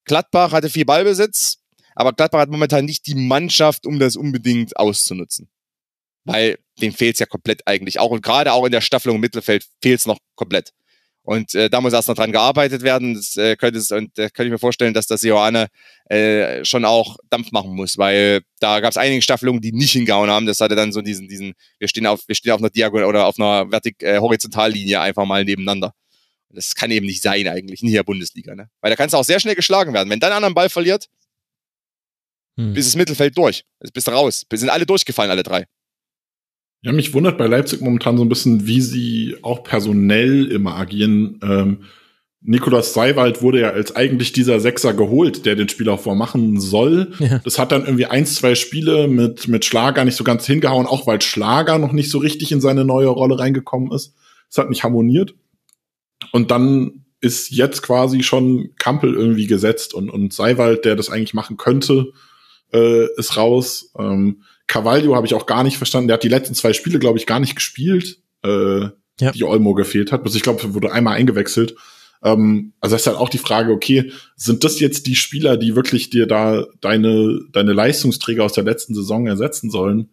Gladbach 0.06 0.52
hatte 0.52 0.70
viel 0.70 0.86
Ballbesitz, 0.86 1.58
aber 1.96 2.14
Gladbach 2.14 2.40
hat 2.40 2.50
momentan 2.50 2.86
nicht 2.86 3.08
die 3.08 3.16
Mannschaft, 3.16 3.86
um 3.86 4.00
das 4.00 4.16
unbedingt 4.16 4.78
auszunutzen. 4.78 5.50
Weil 6.24 6.60
dem 6.82 6.94
fehlt 6.94 7.16
es 7.16 7.20
ja 7.20 7.26
komplett 7.26 7.62
eigentlich 7.66 8.00
auch. 8.00 8.12
Und 8.12 8.22
gerade 8.22 8.54
auch 8.54 8.66
in 8.66 8.72
der 8.72 8.82
Staffelung 8.82 9.16
im 9.16 9.22
Mittelfeld 9.22 9.66
fehlt 9.82 10.00
es 10.00 10.06
noch 10.06 10.18
komplett. 10.36 10.74
Und 11.28 11.56
äh, 11.56 11.70
da 11.70 11.82
muss 11.82 11.92
erst 11.92 12.08
noch 12.08 12.16
dran 12.16 12.32
gearbeitet 12.32 12.84
werden. 12.84 13.14
Das, 13.14 13.36
äh, 13.36 13.58
könnte 13.58 13.80
und 13.94 14.18
äh, 14.18 14.30
könnte 14.30 14.46
ich 14.46 14.52
mir 14.52 14.60
vorstellen, 14.60 14.94
dass 14.94 15.08
das 15.08 15.24
Johanne 15.24 15.68
äh, 16.06 16.64
schon 16.64 16.86
auch 16.86 17.18
Dampf 17.30 17.52
machen 17.52 17.76
muss, 17.76 17.98
weil 17.98 18.44
da 18.62 18.80
gab 18.80 18.92
es 18.92 18.98
einige 18.98 19.22
Staffelungen, 19.22 19.60
die 19.60 19.74
nicht 19.74 19.92
hingehauen 19.92 20.30
haben. 20.30 20.46
Das 20.46 20.62
hatte 20.62 20.78
dann 20.78 20.94
so 20.94 21.02
diesen, 21.02 21.28
diesen, 21.28 21.54
wir 21.80 21.90
stehen 21.90 22.06
auf, 22.08 22.22
wir 22.28 22.36
stehen 22.36 22.54
auf 22.54 22.62
einer 22.62 22.70
Diagonal 22.70 23.10
oder 23.10 23.28
auf 23.28 23.38
einer 23.38 23.70
Vertik 23.70 24.02
äh, 24.04 24.20
Horizontallinie 24.20 25.02
einfach 25.02 25.26
mal 25.26 25.44
nebeneinander. 25.44 25.94
Das 26.50 26.76
kann 26.76 26.92
eben 26.92 27.06
nicht 27.06 27.22
sein 27.22 27.48
eigentlich 27.48 27.84
in 27.84 27.92
der 27.92 28.04
Bundesliga, 28.04 28.56
ne? 28.56 28.70
Weil 28.82 28.92
da 28.92 28.96
kannst 28.96 29.14
du 29.14 29.18
auch 29.18 29.24
sehr 29.26 29.40
schnell 29.40 29.56
geschlagen 29.56 29.94
werden. 29.94 30.10
Wenn 30.10 30.20
dann 30.20 30.32
einer 30.32 30.46
einen 30.46 30.56
Ball 30.56 30.70
verliert, 30.70 31.10
hm. 32.58 32.76
ist 32.76 32.88
das 32.88 32.96
Mittelfeld 32.96 33.38
durch. 33.38 33.64
Jetzt 33.82 33.94
bist 33.94 34.08
du 34.08 34.12
raus. 34.12 34.46
Wir 34.50 34.58
sind 34.58 34.70
alle 34.70 34.86
durchgefallen, 34.86 35.32
alle 35.32 35.44
drei. 35.44 35.66
Ja, 36.82 36.92
mich 36.92 37.14
wundert 37.14 37.38
bei 37.38 37.48
Leipzig 37.48 37.82
momentan 37.82 38.18
so 38.18 38.24
ein 38.24 38.30
bisschen, 38.30 38.68
wie 38.68 38.82
sie 38.82 39.36
auch 39.42 39.64
personell 39.64 40.52
immer 40.52 40.76
agieren. 40.76 41.40
Ähm, 41.44 41.84
Nikolaus 42.42 42.94
Seiwald 42.94 43.42
wurde 43.42 43.62
ja 43.62 43.72
als 43.72 43.96
eigentlich 43.96 44.32
dieser 44.32 44.60
Sechser 44.60 44.94
geholt, 44.94 45.46
der 45.46 45.56
den 45.56 45.70
Spielaufbau 45.70 46.16
machen 46.16 46.60
soll. 46.60 47.14
Ja. 47.20 47.40
Das 47.44 47.58
hat 47.58 47.72
dann 47.72 47.86
irgendwie 47.86 48.06
eins, 48.06 48.36
zwei 48.36 48.56
Spiele 48.56 49.08
mit, 49.08 49.48
mit 49.48 49.66
Schlager 49.66 50.06
nicht 50.06 50.16
so 50.16 50.24
ganz 50.24 50.46
hingehauen, 50.46 50.86
auch 50.86 51.08
weil 51.08 51.22
Schlager 51.22 51.80
noch 51.80 51.92
nicht 51.92 52.10
so 52.10 52.20
richtig 52.20 52.52
in 52.52 52.62
seine 52.62 52.86
neue 52.86 53.08
Rolle 53.08 53.40
reingekommen 53.40 53.92
ist. 53.92 54.14
Es 54.50 54.58
hat 54.58 54.70
nicht 54.70 54.84
harmoniert. 54.84 55.34
Und 56.32 56.52
dann 56.52 57.06
ist 57.20 57.50
jetzt 57.52 57.82
quasi 57.82 58.24
schon 58.24 58.76
Kampel 58.78 59.14
irgendwie 59.14 59.48
gesetzt 59.48 59.94
und, 59.94 60.10
und 60.10 60.34
Seiwald, 60.34 60.86
der 60.86 60.96
das 60.96 61.10
eigentlich 61.10 61.34
machen 61.34 61.58
könnte, 61.58 62.12
äh, 62.74 63.08
ist 63.18 63.38
raus. 63.38 63.92
Ähm, 63.98 64.44
Carvalho 64.68 65.16
habe 65.16 65.26
ich 65.26 65.34
auch 65.34 65.46
gar 65.46 65.64
nicht 65.64 65.78
verstanden. 65.78 66.10
Der 66.10 66.16
hat 66.16 66.24
die 66.24 66.30
letzten 66.30 66.54
zwei 66.54 66.74
Spiele, 66.74 67.00
glaube 67.00 67.18
ich, 67.18 67.26
gar 67.26 67.40
nicht 67.40 67.56
gespielt, 67.56 68.20
äh, 68.44 68.82
ja. 69.20 69.32
die 69.34 69.44
Olmo 69.44 69.74
gefehlt 69.74 70.12
hat. 70.12 70.24
Also 70.24 70.36
ich 70.36 70.44
glaube, 70.44 70.74
wurde 70.74 70.92
einmal 70.92 71.16
eingewechselt. 71.16 71.76
Ähm, 72.24 72.74
also 72.82 72.96
das 72.96 73.04
ist 73.04 73.08
halt 73.08 73.18
auch 73.18 73.30
die 73.30 73.38
Frage, 73.38 73.72
okay, 73.72 74.12
sind 74.36 74.64
das 74.64 74.80
jetzt 74.80 75.08
die 75.08 75.16
Spieler, 75.16 75.58
die 75.58 75.76
wirklich 75.76 76.10
dir 76.10 76.28
da 76.28 76.66
deine, 76.82 77.40
deine 77.52 77.74
Leistungsträger 77.74 78.44
aus 78.44 78.54
der 78.54 78.64
letzten 78.64 78.94
Saison 78.94 79.28
ersetzen 79.28 79.70
sollen? 79.70 80.10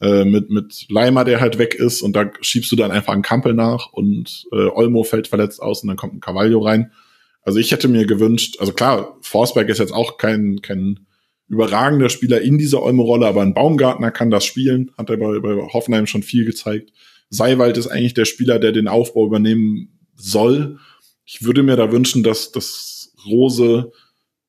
Äh, 0.00 0.24
mit, 0.24 0.50
mit 0.50 0.86
Leimer, 0.90 1.24
der 1.24 1.40
halt 1.40 1.58
weg 1.58 1.74
ist 1.74 2.02
und 2.02 2.14
da 2.14 2.30
schiebst 2.40 2.70
du 2.70 2.76
dann 2.76 2.90
einfach 2.90 3.12
einen 3.12 3.22
Kampel 3.22 3.54
nach 3.54 3.92
und 3.92 4.46
äh, 4.52 4.68
Olmo 4.68 5.04
fällt 5.04 5.28
verletzt 5.28 5.62
aus 5.62 5.82
und 5.82 5.88
dann 5.88 5.96
kommt 5.96 6.14
ein 6.14 6.20
Carvalho 6.20 6.60
rein. 6.60 6.92
Also 7.42 7.58
ich 7.58 7.70
hätte 7.72 7.88
mir 7.88 8.06
gewünscht, 8.06 8.56
also 8.58 8.72
klar, 8.72 9.16
Forsberg 9.20 9.68
ist 9.68 9.78
jetzt 9.78 9.94
auch 9.94 10.18
kein, 10.18 10.60
kein 10.62 11.06
überragender 11.48 12.08
Spieler 12.08 12.40
in 12.40 12.58
dieser 12.58 12.82
Olmo-Rolle, 12.82 13.26
aber 13.26 13.42
ein 13.42 13.54
Baumgartner 13.54 14.10
kann 14.10 14.30
das 14.30 14.44
spielen, 14.44 14.90
hat 14.98 15.10
er 15.10 15.16
bei, 15.16 15.38
bei 15.38 15.54
Hoffenheim 15.72 16.06
schon 16.06 16.22
viel 16.22 16.44
gezeigt. 16.44 16.92
Seiwald 17.30 17.76
ist 17.76 17.86
eigentlich 17.86 18.14
der 18.14 18.24
Spieler, 18.24 18.58
der 18.58 18.72
den 18.72 18.88
Aufbau 18.88 19.26
übernehmen 19.26 19.98
soll. 20.14 20.78
Ich 21.24 21.44
würde 21.44 21.62
mir 21.62 21.76
da 21.76 21.90
wünschen, 21.92 22.22
dass, 22.22 22.52
dass 22.52 23.14
Rose 23.28 23.92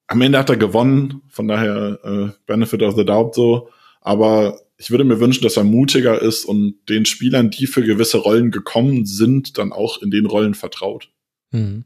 am 0.08 0.22
Ende 0.22 0.40
hat 0.40 0.50
er 0.50 0.58
gewonnen, 0.58 1.22
von 1.28 1.48
daher 1.48 2.00
äh, 2.04 2.30
Benefit 2.46 2.82
of 2.82 2.96
the 2.96 3.06
Doubt 3.06 3.36
so. 3.36 3.70
Aber 4.02 4.60
ich 4.78 4.92
würde 4.92 5.04
mir 5.04 5.20
wünschen, 5.20 5.44
dass 5.44 5.58
er 5.58 5.64
mutiger 5.64 6.22
ist 6.22 6.46
und 6.46 6.76
den 6.88 7.06
Spielern, 7.06 7.50
die 7.50 7.68
für 7.68 7.84
gewisse 7.84 8.18
Rollen 8.18 8.52
gekommen 8.52 9.06
sind, 9.06 9.58
dann 9.58 9.72
auch 9.72 10.02
in 10.02 10.12
den 10.12 10.28
Rollen 10.28 10.54
vertraut. 10.54 11.10
Mhm. 11.52 11.86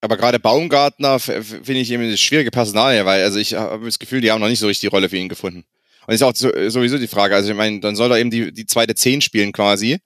Aber 0.00 0.16
gerade 0.16 0.38
Baumgartner 0.38 1.18
finde 1.18 1.80
ich 1.80 1.90
eben 1.90 2.04
eine 2.04 2.16
schwierige 2.16 2.52
Personalie, 2.52 3.04
weil 3.04 3.24
also 3.24 3.40
ich 3.40 3.54
habe 3.54 3.84
das 3.84 3.98
Gefühl, 3.98 4.20
die 4.20 4.30
haben 4.30 4.40
noch 4.40 4.48
nicht 4.48 4.60
so 4.60 4.68
richtig 4.68 4.88
die 4.88 4.94
Rolle 4.94 5.08
für 5.08 5.16
ihn 5.16 5.28
gefunden. 5.28 5.64
Und 6.06 6.14
ist 6.14 6.22
auch 6.22 6.34
sowieso 6.34 6.98
die 6.98 7.08
Frage, 7.08 7.34
also 7.34 7.50
ich 7.50 7.56
meine, 7.56 7.80
dann 7.80 7.96
soll 7.96 8.12
er 8.12 8.18
eben 8.18 8.30
die, 8.30 8.52
die 8.52 8.66
zweite 8.66 8.94
Zehn 8.94 9.20
spielen 9.20 9.52
quasi. 9.52 9.98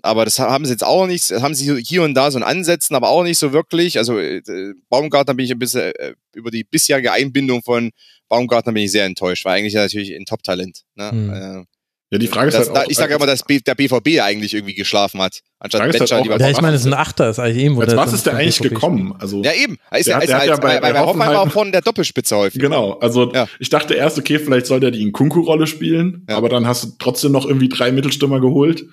Aber 0.00 0.24
das 0.24 0.38
haben 0.38 0.64
sie 0.64 0.72
jetzt 0.72 0.84
auch 0.84 1.06
nicht, 1.06 1.30
haben 1.30 1.54
sie 1.54 1.80
hier 1.82 2.02
und 2.02 2.14
da 2.14 2.30
so 2.30 2.38
ein 2.38 2.42
Ansätzen, 2.42 2.96
aber 2.96 3.08
auch 3.08 3.22
nicht 3.22 3.38
so 3.38 3.52
wirklich. 3.52 3.98
Also 3.98 4.18
äh, 4.18 4.42
Baumgartner 4.88 5.34
bin 5.34 5.44
ich 5.44 5.52
ein 5.52 5.58
bisschen 5.58 5.92
äh, 5.94 6.14
über 6.34 6.50
die 6.50 6.64
bisherige 6.64 7.12
Einbindung 7.12 7.62
von 7.62 7.90
Baumgartner 8.28 8.72
bin 8.72 8.84
ich 8.84 8.92
sehr 8.92 9.04
enttäuscht, 9.04 9.44
weil 9.44 9.58
eigentlich 9.58 9.74
natürlich 9.74 10.14
ein 10.14 10.24
Top-Talent. 10.24 10.82
Ne? 10.94 11.10
Mhm. 11.12 11.66
Ja, 12.12 12.18
die 12.18 12.26
Frage 12.26 12.48
ist 12.48 12.58
das, 12.58 12.68
halt 12.68 12.76
auch, 12.76 12.90
Ich 12.90 12.98
sage 12.98 13.14
immer, 13.14 13.24
dass 13.24 13.42
der 13.42 13.74
BVB 13.74 14.20
eigentlich 14.20 14.52
irgendwie 14.52 14.74
geschlafen 14.74 15.22
hat. 15.22 15.40
Anstatt 15.58 15.92
Betscher, 15.92 16.16
halt 16.16 16.40
ja, 16.40 16.50
ich 16.50 16.60
meine, 16.60 16.76
es 16.76 16.82
ist 16.82 16.86
ein 16.86 16.92
Achter, 16.92 17.30
ist 17.30 17.38
eigentlich 17.38 17.64
eben. 17.64 17.80
Als 17.80 17.96
was 17.96 18.12
ist 18.12 18.26
der 18.26 18.36
eigentlich 18.36 18.58
gekommen? 18.58 19.14
Also, 19.18 19.42
ja, 19.42 19.52
eben. 19.54 19.78
Er 19.90 19.98
ist 19.98 20.08
der, 20.08 20.20
ja, 20.20 20.26
der, 20.26 20.44
der, 20.44 20.56
bei, 20.58 20.78
bei, 20.78 20.92
bei 20.92 21.00
Hoffenheim 21.00 21.32
war 21.32 21.48
vorne 21.48 21.70
der 21.70 21.80
Doppelspitze 21.80 22.36
häufig. 22.36 22.60
Genau. 22.60 22.98
Also, 22.98 23.32
ja. 23.32 23.48
ich 23.58 23.70
dachte 23.70 23.94
erst, 23.94 24.18
okay, 24.18 24.38
vielleicht 24.38 24.66
soll 24.66 24.78
der 24.78 24.90
die 24.90 25.00
in 25.00 25.12
Kunku-Rolle 25.12 25.66
spielen, 25.66 26.26
ja. 26.28 26.36
aber 26.36 26.50
dann 26.50 26.66
hast 26.66 26.84
du 26.84 26.88
trotzdem 26.98 27.32
noch 27.32 27.46
irgendwie 27.46 27.70
drei 27.70 27.92
Mittelstürmer 27.92 28.42
geholt. 28.42 28.84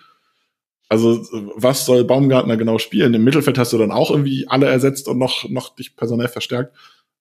Also, 0.88 1.22
was 1.56 1.86
soll 1.86 2.06
Baumgartner 2.06 2.56
genau 2.56 2.78
spielen? 2.78 3.14
Im 3.14 3.26
Mittelfeld 3.26 3.58
hast 3.58 3.74
du 3.74 3.78
dann 3.78 3.92
auch 3.92 4.12
irgendwie 4.12 4.46
alle 4.48 4.68
ersetzt 4.68 5.10
und 5.10 5.18
noch, 5.18 5.50
noch 5.50 5.76
dich 5.76 5.98
personell 5.98 6.30
verstärkt. 6.30 6.74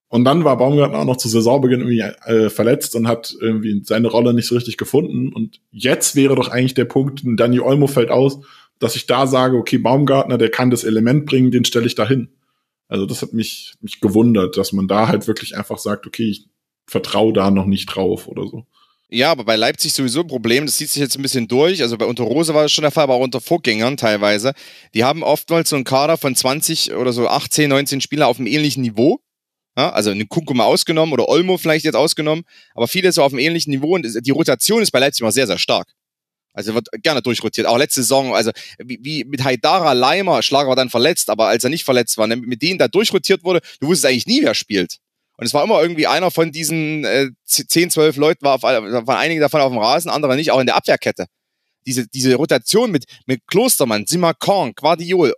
Und 0.09 0.25
dann 0.25 0.45
war 0.45 0.57
Baumgartner 0.57 1.01
auch 1.01 1.05
noch 1.05 1.19
zu 1.19 1.29
Saisonbeginn 1.29 1.81
irgendwie 1.81 2.01
äh, 2.01 2.49
verletzt 2.49 2.95
und 2.95 3.09
hat 3.09 3.37
irgendwie 3.41 3.83
seine 3.85 4.09
Rolle 4.09 4.33
nicht 4.33 4.47
so 4.47 4.55
richtig 4.55 4.79
gefunden. 4.79 5.33
Und 5.33 5.61
jetzt 5.71 6.17
wäre 6.17 6.35
doch 6.35 6.49
eigentlich 6.49 6.75
der 6.75 6.87
Punkt, 6.87 7.21
Danny 7.25 7.61
Olmo 7.61 7.87
fällt 7.87 8.11
aus, 8.11 8.41
dass 8.79 8.97
ich 8.97 9.07
da 9.07 9.27
sage, 9.27 9.57
okay, 9.57 9.77
Baumgartner, 9.79 10.39
der 10.39 10.51
kann 10.51 10.71
das 10.71 10.85
Element 10.85 11.27
bringen, 11.27 11.51
den 11.51 11.65
stelle 11.65 11.87
ich 11.87 11.95
da 11.95 12.09
hin. 12.09 12.31
Also 12.89 13.05
das 13.05 13.21
hat 13.21 13.35
mich, 13.35 13.75
mich 13.83 14.01
gewundert, 14.01 14.57
dass 14.57 14.73
man 14.73 14.89
da 14.89 15.09
halt 15.09 15.27
wirklich 15.27 15.57
einfach 15.57 15.79
sagt, 15.79 16.07
okay, 16.07 16.31
ich 16.31 16.47
vertraue 16.87 17.35
da 17.35 17.51
noch 17.51 17.67
nicht 17.67 17.87
drauf 17.87 18.29
oder 18.29 18.47
so. 18.47 18.67
Ja, 19.11 19.31
aber 19.31 19.45
bei 19.45 19.57
Leipzig 19.57 19.93
sowieso 19.93 20.21
ein 20.21 20.27
Problem. 20.27 20.67
Das 20.67 20.77
zieht 20.77 20.91
sich 20.91 21.01
jetzt 21.01 21.17
ein 21.17 21.23
bisschen 21.23 21.49
durch. 21.49 21.83
Also 21.83 21.97
bei 21.97 22.05
unter 22.05 22.25
Rose 22.25 22.53
war 22.55 22.63
das 22.63 22.73
schon 22.73 22.83
der 22.83 22.91
Fall, 22.91 23.05
aber 23.05 23.15
auch 23.15 23.23
unter 23.23 23.41
Vorgängern 23.41 23.97
teilweise. 23.97 24.53
Die 24.95 25.05
haben 25.05 25.23
oftmals 25.23 25.71
so 25.71 25.77
einen 25.77 25.85
Kader 25.85 26.19
von 26.19 26.35
20 26.35 26.95
oder 26.95 27.13
so 27.13 27.27
18, 27.27 27.71
19 27.71 28.01
Spieler 28.03 28.27
auf 28.27 28.39
einem 28.39 28.47
ähnlichen 28.47 28.83
Niveau. 28.83 29.21
Also 29.87 30.11
einen 30.11 30.29
Kunku 30.29 30.55
mal 30.55 30.65
ausgenommen 30.65 31.13
oder 31.13 31.29
Olmo 31.29 31.57
vielleicht 31.57 31.85
jetzt 31.85 31.95
ausgenommen. 31.95 32.45
Aber 32.75 32.89
viele 32.89 33.13
so 33.13 33.23
auf 33.23 33.33
einem 33.33 33.41
ähnlichen 33.41 33.73
Niveau. 33.73 33.95
Und 33.95 34.07
die 34.21 34.31
Rotation 34.31 34.83
ist 34.83 34.91
bei 34.91 34.99
Leipzig 34.99 35.21
immer 35.21 35.33
sehr, 35.33 35.47
sehr 35.47 35.59
stark. 35.59 35.89
Also 36.53 36.75
wird 36.75 36.89
gerne 37.03 37.23
durchrotiert. 37.23 37.69
Auch 37.69 37.79
letzte 37.79 38.03
Saison, 38.03 38.35
also 38.35 38.51
wie, 38.79 38.99
wie 39.03 39.25
mit 39.25 39.45
Haidara, 39.45 39.93
Leimer, 39.93 40.43
Schlager 40.43 40.69
war 40.69 40.77
dann 40.77 40.91
verletzt, 40.91 41.31
aber 41.31 41.47
als 41.47 41.63
er 41.63 41.71
nicht 41.71 41.85
verletzt 41.85 42.19
war, 42.19 42.27
ne, 42.27 42.37
mit 42.37 42.63
denen 42.63 42.79
da 42.79 42.89
durchrotiert 42.89 43.45
wurde, 43.45 43.61
du 43.79 43.87
wusstest 43.87 44.07
eigentlich 44.07 44.27
nie, 44.27 44.43
wer 44.43 44.55
spielt. 44.55 44.97
Und 45.37 45.47
es 45.47 45.55
war 45.55 45.63
immer 45.63 45.81
irgendwie 45.81 46.09
einer 46.09 46.33
von 46.33 46.51
diesen 46.51 47.05
äh, 47.05 47.29
10, 47.45 47.91
12 47.91 48.17
Leuten, 48.17 48.45
war 48.45 48.57
auf, 48.57 48.63
waren 48.65 49.17
einige 49.17 49.41
davon 49.41 49.61
auf 49.61 49.71
dem 49.71 49.79
Rasen, 49.79 50.11
andere 50.11 50.35
nicht, 50.35 50.51
auch 50.51 50.59
in 50.59 50.67
der 50.67 50.75
Abwehrkette. 50.75 51.27
Diese, 51.87 52.09
diese 52.09 52.35
Rotation 52.35 52.91
mit, 52.91 53.05
mit 53.27 53.47
Klostermann, 53.47 54.07
Simakon, 54.07 54.73
Guardiol, 54.75 55.35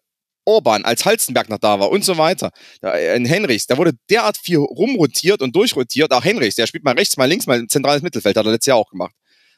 Orban, 0.51 0.85
als 0.85 1.05
Halstenberg 1.05 1.49
noch 1.49 1.59
da 1.59 1.79
war 1.79 1.91
und 1.91 2.05
so 2.05 2.19
weiter. 2.19 2.51
Äh, 2.83 3.17
in 3.17 3.25
Henrichs, 3.25 3.67
da 3.67 3.79
wurde 3.79 3.93
derart 4.09 4.37
viel 4.37 4.59
rumrotiert 4.59 5.43
und 5.43 5.55
durchrotiert. 5.55 6.13
Auch 6.13 6.25
Henrichs, 6.25 6.57
der 6.57 6.67
spielt 6.67 6.85
mal 6.85 6.95
rechts, 6.95 7.17
mal 7.17 7.27
links, 7.27 7.47
mal 7.47 7.65
zentrales 7.67 8.03
Mittelfeld, 8.03 8.37
hat 8.37 8.45
er 8.45 8.53
letztes 8.53 8.67
Jahr 8.67 8.77
auch 8.79 8.91
gemacht. 8.91 9.15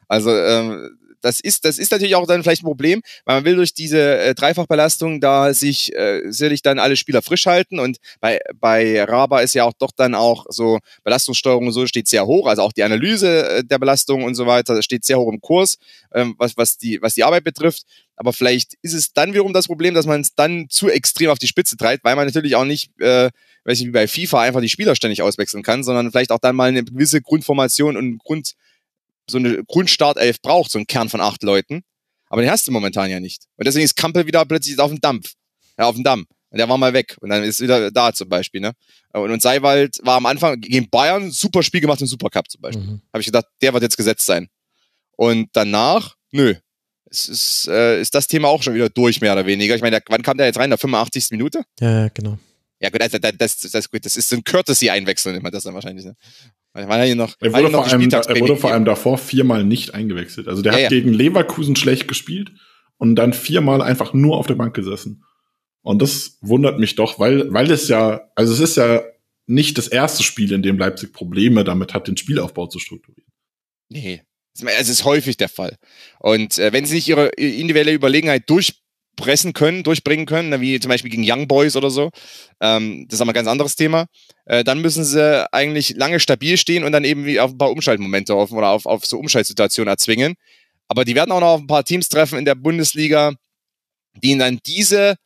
Also 0.08 0.30
ähm, 0.30 0.98
das 1.22 1.40
ist, 1.40 1.64
das 1.64 1.78
ist 1.78 1.90
natürlich 1.92 2.14
auch 2.14 2.26
dann 2.26 2.42
vielleicht 2.42 2.62
ein 2.62 2.66
Problem, 2.66 3.02
weil 3.24 3.36
man 3.36 3.44
will 3.44 3.56
durch 3.56 3.74
diese 3.74 4.18
äh, 4.18 4.34
Dreifachbelastung 4.34 5.20
da 5.20 5.54
sich 5.54 5.94
äh, 5.94 6.22
sicherlich 6.30 6.62
dann 6.62 6.78
alle 6.78 6.96
Spieler 6.96 7.22
frisch 7.22 7.46
halten 7.46 7.78
und 7.78 7.98
bei, 8.20 8.40
bei 8.60 9.02
Raba 9.04 9.40
ist 9.40 9.54
ja 9.54 9.64
auch 9.64 9.72
doch 9.72 9.92
dann 9.96 10.14
auch 10.14 10.46
so 10.48 10.78
Belastungssteuerung 11.04 11.66
und 11.66 11.72
so 11.72 11.86
steht 11.86 12.08
sehr 12.08 12.26
hoch, 12.26 12.46
also 12.46 12.62
auch 12.62 12.72
die 12.72 12.82
Analyse 12.82 13.48
äh, 13.48 13.64
der 13.64 13.78
Belastung 13.78 14.24
und 14.24 14.34
so 14.34 14.46
weiter 14.46 14.82
steht 14.82 15.04
sehr 15.04 15.18
hoch 15.18 15.32
im 15.32 15.40
Kurs, 15.40 15.78
ähm, 16.12 16.34
was, 16.38 16.56
was, 16.56 16.76
die, 16.78 17.00
was 17.00 17.14
die 17.14 17.24
Arbeit 17.24 17.44
betrifft. 17.44 17.84
Aber 18.16 18.32
vielleicht 18.32 18.74
ist 18.82 18.94
es 18.94 19.12
dann 19.12 19.32
wiederum 19.32 19.52
das 19.52 19.66
Problem, 19.66 19.94
dass 19.94 20.06
man 20.06 20.20
es 20.20 20.34
dann 20.34 20.66
zu 20.68 20.88
extrem 20.88 21.30
auf 21.30 21.38
die 21.38 21.46
Spitze 21.46 21.76
treibt, 21.76 22.04
weil 22.04 22.14
man 22.14 22.26
natürlich 22.26 22.56
auch 22.56 22.64
nicht, 22.64 22.90
äh, 23.00 23.30
weiß 23.64 23.78
nicht, 23.78 23.88
wie 23.88 23.92
bei 23.92 24.06
FIFA 24.06 24.42
einfach 24.42 24.60
die 24.60 24.68
Spieler 24.68 24.94
ständig 24.94 25.22
auswechseln 25.22 25.62
kann, 25.62 25.82
sondern 25.82 26.10
vielleicht 26.10 26.32
auch 26.32 26.38
dann 26.38 26.56
mal 26.56 26.68
eine 26.68 26.84
gewisse 26.84 27.20
Grundformation 27.20 27.96
und 27.96 28.18
Grund, 28.18 28.54
so 29.28 29.38
eine 29.38 29.62
Grundstartelf 29.64 30.40
braucht, 30.40 30.70
so 30.70 30.78
ein 30.78 30.86
Kern 30.86 31.08
von 31.08 31.20
acht 31.20 31.42
Leuten. 31.42 31.82
Aber 32.28 32.42
den 32.42 32.50
hast 32.50 32.66
du 32.66 32.72
momentan 32.72 33.10
ja 33.10 33.20
nicht. 33.20 33.44
Und 33.56 33.66
deswegen 33.66 33.84
ist 33.84 33.96
Kampel 33.96 34.26
wieder 34.26 34.44
plötzlich 34.46 34.78
auf 34.78 34.90
dem 34.90 35.00
Dampf. 35.00 35.34
Ja, 35.78 35.86
auf 35.86 35.94
dem 35.94 36.04
Damm. 36.04 36.26
Und 36.50 36.58
der 36.58 36.68
war 36.68 36.78
mal 36.78 36.92
weg. 36.92 37.16
Und 37.20 37.30
dann 37.30 37.42
ist 37.42 37.60
wieder 37.60 37.90
da 37.90 38.12
zum 38.12 38.28
Beispiel. 38.28 38.60
Ne? 38.60 38.72
Und, 39.12 39.30
und 39.30 39.42
Seiwald 39.42 39.98
war 40.02 40.16
am 40.16 40.26
Anfang 40.26 40.60
gegen 40.60 40.88
Bayern 40.90 41.30
super 41.30 41.62
Spiel 41.62 41.80
gemacht 41.80 42.00
im 42.00 42.06
Supercup 42.06 42.50
zum 42.50 42.60
Beispiel. 42.60 42.84
Mhm. 42.84 43.02
Habe 43.12 43.20
ich 43.20 43.26
gedacht, 43.26 43.46
der 43.60 43.72
wird 43.72 43.82
jetzt 43.82 43.96
gesetzt 43.96 44.26
sein. 44.26 44.48
Und 45.16 45.48
danach, 45.52 46.16
nö. 46.30 46.54
Es 47.10 47.28
ist, 47.28 47.68
äh, 47.68 48.00
ist 48.00 48.14
das 48.14 48.26
Thema 48.26 48.48
auch 48.48 48.62
schon 48.62 48.74
wieder 48.74 48.88
durch, 48.88 49.20
mehr 49.20 49.32
oder 49.32 49.44
weniger. 49.44 49.74
Ich 49.74 49.82
meine, 49.82 50.00
der, 50.00 50.02
wann 50.08 50.22
kam 50.22 50.38
der 50.38 50.46
jetzt 50.46 50.58
rein? 50.58 50.64
In 50.64 50.70
Der 50.70 50.78
85. 50.78 51.26
Minute? 51.32 51.62
Ja, 51.80 52.08
genau. 52.08 52.38
Ja, 52.80 52.90
gut, 52.90 53.00
also 53.00 53.18
das, 53.18 53.58
das, 53.58 53.70
das, 53.70 53.88
das 53.90 54.16
ist 54.16 54.32
ein 54.32 54.42
Courtesy-Einwechsel, 54.42 55.34
immer 55.34 55.50
das 55.50 55.64
dann 55.64 55.74
wahrscheinlich. 55.74 56.04
Ne? 56.04 56.16
Weil 56.74 56.88
war 56.88 57.04
ja 57.04 57.14
noch, 57.14 57.36
er 57.40 57.52
wurde, 57.52 57.70
vor 57.70 57.86
allem, 57.86 58.10
er 58.10 58.40
wurde 58.40 58.56
vor 58.56 58.72
allem 58.72 58.84
davor 58.86 59.18
viermal 59.18 59.62
nicht 59.62 59.94
eingewechselt. 59.94 60.48
Also 60.48 60.62
der 60.62 60.72
ja, 60.72 60.76
hat 60.76 60.82
ja. 60.84 60.88
gegen 60.88 61.12
Leverkusen 61.12 61.76
schlecht 61.76 62.08
gespielt 62.08 62.52
und 62.96 63.16
dann 63.16 63.34
viermal 63.34 63.82
einfach 63.82 64.14
nur 64.14 64.38
auf 64.38 64.46
der 64.46 64.54
Bank 64.54 64.74
gesessen. 64.74 65.24
Und 65.82 66.00
das 66.00 66.38
wundert 66.40 66.78
mich 66.78 66.94
doch, 66.94 67.18
weil, 67.18 67.52
weil 67.52 67.70
es 67.70 67.88
ja, 67.88 68.30
also 68.36 68.54
es 68.54 68.60
ist 68.60 68.76
ja 68.76 69.02
nicht 69.46 69.76
das 69.76 69.88
erste 69.88 70.22
Spiel, 70.22 70.52
in 70.52 70.62
dem 70.62 70.78
Leipzig 70.78 71.12
Probleme 71.12 71.64
damit 71.64 71.92
hat, 71.92 72.08
den 72.08 72.16
Spielaufbau 72.16 72.68
zu 72.68 72.78
strukturieren. 72.78 73.30
Nee. 73.88 74.22
Es 74.54 74.88
ist 74.88 75.04
häufig 75.04 75.38
der 75.38 75.48
Fall. 75.48 75.78
Und 76.20 76.58
äh, 76.58 76.72
wenn 76.72 76.84
sie 76.84 76.96
nicht 76.96 77.08
ihre 77.08 77.28
individuelle 77.28 77.92
Überlegenheit 77.92 78.48
durch 78.48 78.81
pressen 79.16 79.52
können, 79.52 79.82
durchbringen 79.82 80.26
können, 80.26 80.48
ne, 80.48 80.60
wie 80.60 80.80
zum 80.80 80.88
Beispiel 80.88 81.10
gegen 81.10 81.24
Young 81.26 81.46
Boys 81.46 81.76
oder 81.76 81.90
so. 81.90 82.10
Ähm, 82.60 83.06
das 83.08 83.16
ist 83.16 83.20
aber 83.20 83.32
ein 83.32 83.34
ganz 83.34 83.48
anderes 83.48 83.76
Thema. 83.76 84.06
Äh, 84.46 84.64
dann 84.64 84.80
müssen 84.80 85.04
sie 85.04 85.46
eigentlich 85.52 85.90
lange 85.96 86.20
stabil 86.20 86.56
stehen 86.56 86.84
und 86.84 86.92
dann 86.92 87.04
eben 87.04 87.24
wie 87.24 87.40
auf 87.40 87.52
ein 87.52 87.58
paar 87.58 87.70
Umschaltmomente 87.70 88.34
hoffen 88.34 88.56
oder 88.56 88.68
auf, 88.68 88.86
auf 88.86 89.04
so 89.06 89.18
Umschaltsituationen 89.18 89.90
erzwingen. 89.90 90.34
Aber 90.88 91.04
die 91.04 91.14
werden 91.14 91.32
auch 91.32 91.40
noch 91.40 91.54
auf 91.54 91.60
ein 91.60 91.66
paar 91.66 91.84
Teams 91.84 92.08
treffen 92.08 92.38
in 92.38 92.44
der 92.44 92.54
Bundesliga, 92.54 93.32
die 94.22 94.30
ihnen 94.30 94.40
dann 94.40 94.58
diese 94.66 95.16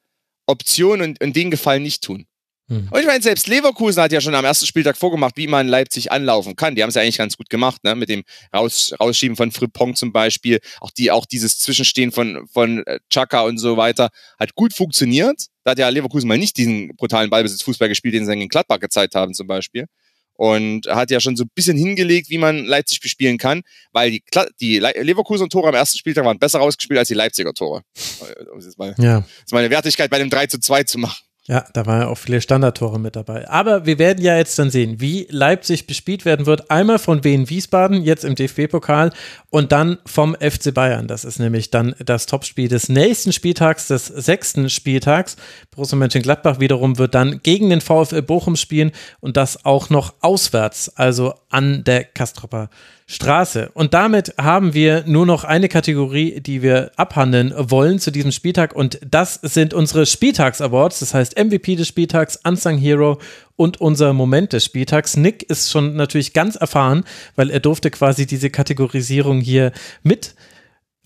Option 0.46 1.00
und, 1.00 1.20
und 1.20 1.34
den 1.34 1.50
Gefallen 1.50 1.82
nicht 1.82 2.02
tun. 2.02 2.26
Hm. 2.68 2.88
Und 2.90 3.00
ich 3.00 3.06
meine, 3.06 3.22
selbst 3.22 3.46
Leverkusen 3.46 4.02
hat 4.02 4.10
ja 4.10 4.20
schon 4.20 4.34
am 4.34 4.44
ersten 4.44 4.66
Spieltag 4.66 4.96
vorgemacht, 4.96 5.36
wie 5.36 5.46
man 5.46 5.68
Leipzig 5.68 6.10
anlaufen 6.10 6.56
kann. 6.56 6.74
Die 6.74 6.82
haben 6.82 6.88
es 6.88 6.96
ja 6.96 7.02
eigentlich 7.02 7.18
ganz 7.18 7.36
gut 7.36 7.48
gemacht, 7.48 7.84
ne? 7.84 7.94
Mit 7.94 8.08
dem 8.08 8.24
Raus, 8.54 8.92
Rausschieben 8.98 9.36
von 9.36 9.52
Frippong 9.52 9.94
zum 9.94 10.12
Beispiel. 10.12 10.58
Auch 10.80 10.90
die, 10.90 11.12
auch 11.12 11.26
dieses 11.26 11.58
Zwischenstehen 11.58 12.10
von, 12.10 12.46
von 12.52 12.84
äh, 12.86 12.98
Chaka 13.08 13.42
und 13.42 13.58
so 13.58 13.76
weiter 13.76 14.10
hat 14.38 14.54
gut 14.56 14.74
funktioniert. 14.74 15.46
Da 15.62 15.72
hat 15.72 15.78
ja 15.78 15.88
Leverkusen 15.88 16.26
mal 16.28 16.38
nicht 16.38 16.56
diesen 16.56 16.96
brutalen 16.96 17.30
Ballbesitz-Fußball 17.30 17.88
gespielt, 17.88 18.14
den 18.14 18.26
sie 18.26 18.32
in 18.32 18.48
Gladbach 18.48 18.80
gezeigt 18.80 19.14
haben 19.14 19.32
zum 19.32 19.46
Beispiel. 19.46 19.86
Und 20.34 20.86
hat 20.88 21.10
ja 21.10 21.18
schon 21.18 21.34
so 21.34 21.44
ein 21.44 21.50
bisschen 21.54 21.78
hingelegt, 21.78 22.28
wie 22.28 22.36
man 22.36 22.66
Leipzig 22.66 23.00
bespielen 23.00 23.38
kann, 23.38 23.62
weil 23.92 24.10
die, 24.10 24.22
die 24.60 24.78
Leverkusen 24.78 25.48
Tore 25.48 25.68
am 25.68 25.74
ersten 25.74 25.96
Spieltag 25.96 26.26
waren 26.26 26.38
besser 26.38 26.58
rausgespielt 26.58 26.98
als 26.98 27.08
die 27.08 27.14
Leipziger 27.14 27.54
Tore. 27.54 27.82
Um 28.52 28.60
jetzt 28.60 28.78
mal, 28.78 28.94
ja. 28.98 29.24
jetzt 29.40 29.52
mal 29.52 29.60
eine 29.60 29.70
Wertigkeit 29.70 30.10
bei 30.10 30.18
dem 30.18 30.28
3 30.28 30.48
zu 30.48 30.58
2 30.58 30.82
zu 30.82 30.98
machen. 30.98 31.25
Ja, 31.48 31.64
da 31.74 31.86
waren 31.86 32.00
ja 32.00 32.08
auch 32.08 32.18
viele 32.18 32.40
Standardtore 32.40 32.98
mit 32.98 33.14
dabei. 33.14 33.48
Aber 33.48 33.86
wir 33.86 34.00
werden 34.00 34.22
ja 34.22 34.36
jetzt 34.36 34.58
dann 34.58 34.68
sehen, 34.68 35.00
wie 35.00 35.28
Leipzig 35.30 35.86
bespielt 35.86 36.24
werden 36.24 36.44
wird. 36.44 36.72
Einmal 36.72 36.98
von 36.98 37.22
Wien 37.22 37.48
Wiesbaden, 37.48 38.02
jetzt 38.02 38.24
im 38.24 38.34
DFB-Pokal, 38.34 39.12
und 39.50 39.70
dann 39.70 39.98
vom 40.06 40.34
FC 40.34 40.74
Bayern. 40.74 41.06
Das 41.06 41.24
ist 41.24 41.38
nämlich 41.38 41.70
dann 41.70 41.94
das 42.04 42.26
Topspiel 42.26 42.66
des 42.66 42.88
nächsten 42.88 43.32
Spieltags, 43.32 43.86
des 43.86 44.06
sechsten 44.06 44.68
Spieltags. 44.68 45.36
Borussia 45.70 45.96
Mönchengladbach 45.96 46.58
wiederum 46.58 46.98
wird 46.98 47.14
dann 47.14 47.40
gegen 47.44 47.70
den 47.70 47.80
VfL 47.80 48.22
Bochum 48.22 48.56
spielen 48.56 48.90
und 49.20 49.36
das 49.36 49.64
auch 49.64 49.88
noch 49.88 50.14
auswärts, 50.22 50.88
also 50.96 51.34
an 51.48 51.84
der 51.84 52.02
Kastropper 52.02 52.70
Straße. 53.08 53.70
Und 53.72 53.94
damit 53.94 54.34
haben 54.36 54.74
wir 54.74 55.04
nur 55.06 55.26
noch 55.26 55.44
eine 55.44 55.68
Kategorie, 55.68 56.40
die 56.40 56.60
wir 56.62 56.90
abhandeln 56.96 57.54
wollen 57.56 58.00
zu 58.00 58.10
diesem 58.10 58.32
Spieltag. 58.32 58.74
Und 58.74 58.98
das 59.08 59.34
sind 59.34 59.74
unsere 59.74 60.06
Spieltags-Awards. 60.06 60.98
Das 60.98 61.14
heißt 61.14 61.38
MVP 61.38 61.76
des 61.76 61.86
Spieltags, 61.86 62.36
Unsung 62.44 62.78
Hero 62.78 63.20
und 63.54 63.80
unser 63.80 64.12
Moment 64.12 64.52
des 64.52 64.64
Spieltags. 64.64 65.16
Nick 65.16 65.44
ist 65.44 65.70
schon 65.70 65.94
natürlich 65.94 66.32
ganz 66.32 66.56
erfahren, 66.56 67.04
weil 67.36 67.50
er 67.50 67.60
durfte 67.60 67.92
quasi 67.92 68.26
diese 68.26 68.50
Kategorisierung 68.50 69.40
hier 69.40 69.70
mit 70.02 70.34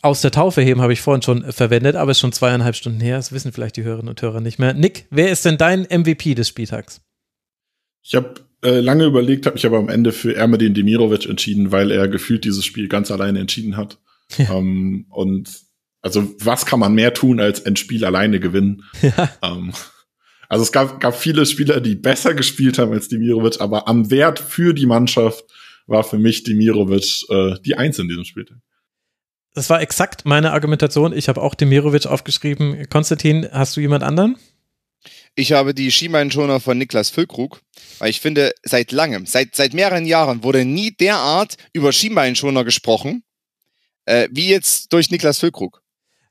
aus 0.03 0.23
der 0.23 0.31
Taufe 0.31 0.63
heben, 0.63 0.81
habe 0.81 0.95
ich 0.95 1.03
vorhin 1.03 1.21
schon 1.21 1.53
verwendet, 1.53 1.95
aber 1.97 2.13
ist 2.13 2.21
schon 2.21 2.33
zweieinhalb 2.33 2.75
Stunden 2.75 3.01
her. 3.01 3.17
Das 3.17 3.33
wissen 3.33 3.53
vielleicht 3.53 3.77
die 3.77 3.83
Hörerinnen 3.83 4.09
und 4.09 4.23
Hörer 4.23 4.41
nicht 4.41 4.59
mehr. 4.59 4.73
Nick, 4.73 5.07
wer 5.11 5.31
ist 5.31 5.45
denn 5.45 5.59
dein 5.59 5.83
MVP 5.83 6.35
des 6.35 6.49
Spieltags? 6.49 7.03
Ich 8.03 8.15
habe 8.15 8.35
äh, 8.63 8.81
lange 8.81 9.05
überlegt, 9.05 9.47
habe 9.47 9.55
mich 9.55 9.67
aber 9.67 9.79
am 9.79 9.89
Ende 9.89 10.13
für 10.13 10.35
Ermedin 10.35 10.75
Demirovic 10.75 11.27
entschieden, 11.27 11.73
weil 11.73 11.91
er 11.91 12.09
gefühlt 12.09 12.45
dieses 12.45 12.65
Spiel 12.65 12.89
ganz 12.89 13.11
alleine 13.11 13.39
entschieden 13.39 13.77
hat. 13.77 13.99
Ja. 14.37 14.57
Ähm, 14.57 15.07
und 15.11 15.51
also 16.03 16.35
was 16.39 16.67
kann 16.67 16.81
man 16.81 16.95
mehr 16.95 17.15
tun, 17.15 17.41
als 17.41 17.65
ein 17.67 17.77
Spiel 17.77 18.05
alleine 18.05 18.41
gewinnen? 18.41 18.85
Ja. 19.03 19.31
Ähm, 19.43 19.73
also 20.49 20.65
es 20.65 20.73
gab, 20.73 21.01
gab 21.01 21.17
viele 21.17 21.47
Spieler, 21.47 21.81
die 21.81 21.95
besser 21.95 22.35
gespielt 22.35 22.79
haben 22.79 22.93
als 22.93 23.09
Demirovic, 23.09 23.61
aber 23.61 23.87
am 23.87 24.11
Wert 24.11 24.41
für 24.41 24.75
die 24.75 24.87
Mannschaft 24.87 25.45
war 25.87 26.03
für 26.03 26.19
mich 26.19 26.43
Demirovic 26.43 27.23
äh, 27.29 27.55
die 27.65 27.77
Eins 27.77 27.99
in 27.99 28.09
diesem 28.09 28.25
Spieltag. 28.25 28.59
Das 29.55 29.71
war 29.71 29.81
exakt 29.81 30.27
meine 30.27 30.53
Argumentation. 30.53 31.13
Ich 31.13 31.29
habe 31.29 31.41
auch 31.41 31.55
Demirovic 31.55 32.07
aufgeschrieben. 32.07 32.89
Konstantin, 32.89 33.49
hast 33.51 33.77
du 33.77 33.81
jemand 33.81 34.03
anderen? 34.05 34.37
Ich 35.35 35.53
habe 35.53 35.75
die 35.75 35.91
Schienbeinschoner 35.91 36.61
von 36.61 36.77
Niklas 36.77 37.11
Füllkrug, 37.11 37.61
weil 37.99 38.11
ich 38.11 38.21
finde, 38.21 38.53
seit 38.63 38.93
langem, 38.93 39.27
seit, 39.27 39.55
seit 39.55 39.75
mehreren 39.75 40.05
Jahren 40.05 40.43
wurde 40.43 40.65
nie 40.65 40.91
derart 40.91 41.57
über 41.73 41.93
Schienbeinschoner 41.93 42.65
gesprochen, 42.65 43.23
äh, 44.07 44.29
wie 44.33 44.49
jetzt 44.49 44.93
durch 44.93 45.11
Niklas 45.11 45.39
Füllkrug. 45.39 45.83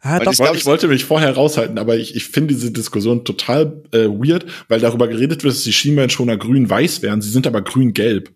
Ah, 0.01 0.19
doch, 0.19 0.31
ich, 0.31 0.37
glaub, 0.37 0.55
ich, 0.55 0.65
wollte 0.65 0.87
mich 0.87 1.03
vorher 1.03 1.33
raushalten, 1.33 1.77
aber 1.77 1.97
ich, 1.97 2.15
ich 2.15 2.25
finde 2.25 2.53
diese 2.53 2.71
Diskussion 2.71 3.25
total 3.25 3.83
äh, 3.91 4.05
weird, 4.05 4.45
weil 4.69 4.79
darüber 4.79 5.09
geredet 5.09 5.43
wird, 5.43 5.53
dass 5.53 5.63
die 5.63 5.73
Schienbeinschoner 5.73 6.37
grün-weiß 6.37 7.01
wären. 7.01 7.21
Sie 7.21 7.29
sind 7.29 7.45
aber 7.45 7.61
grün-gelb. 7.61 8.31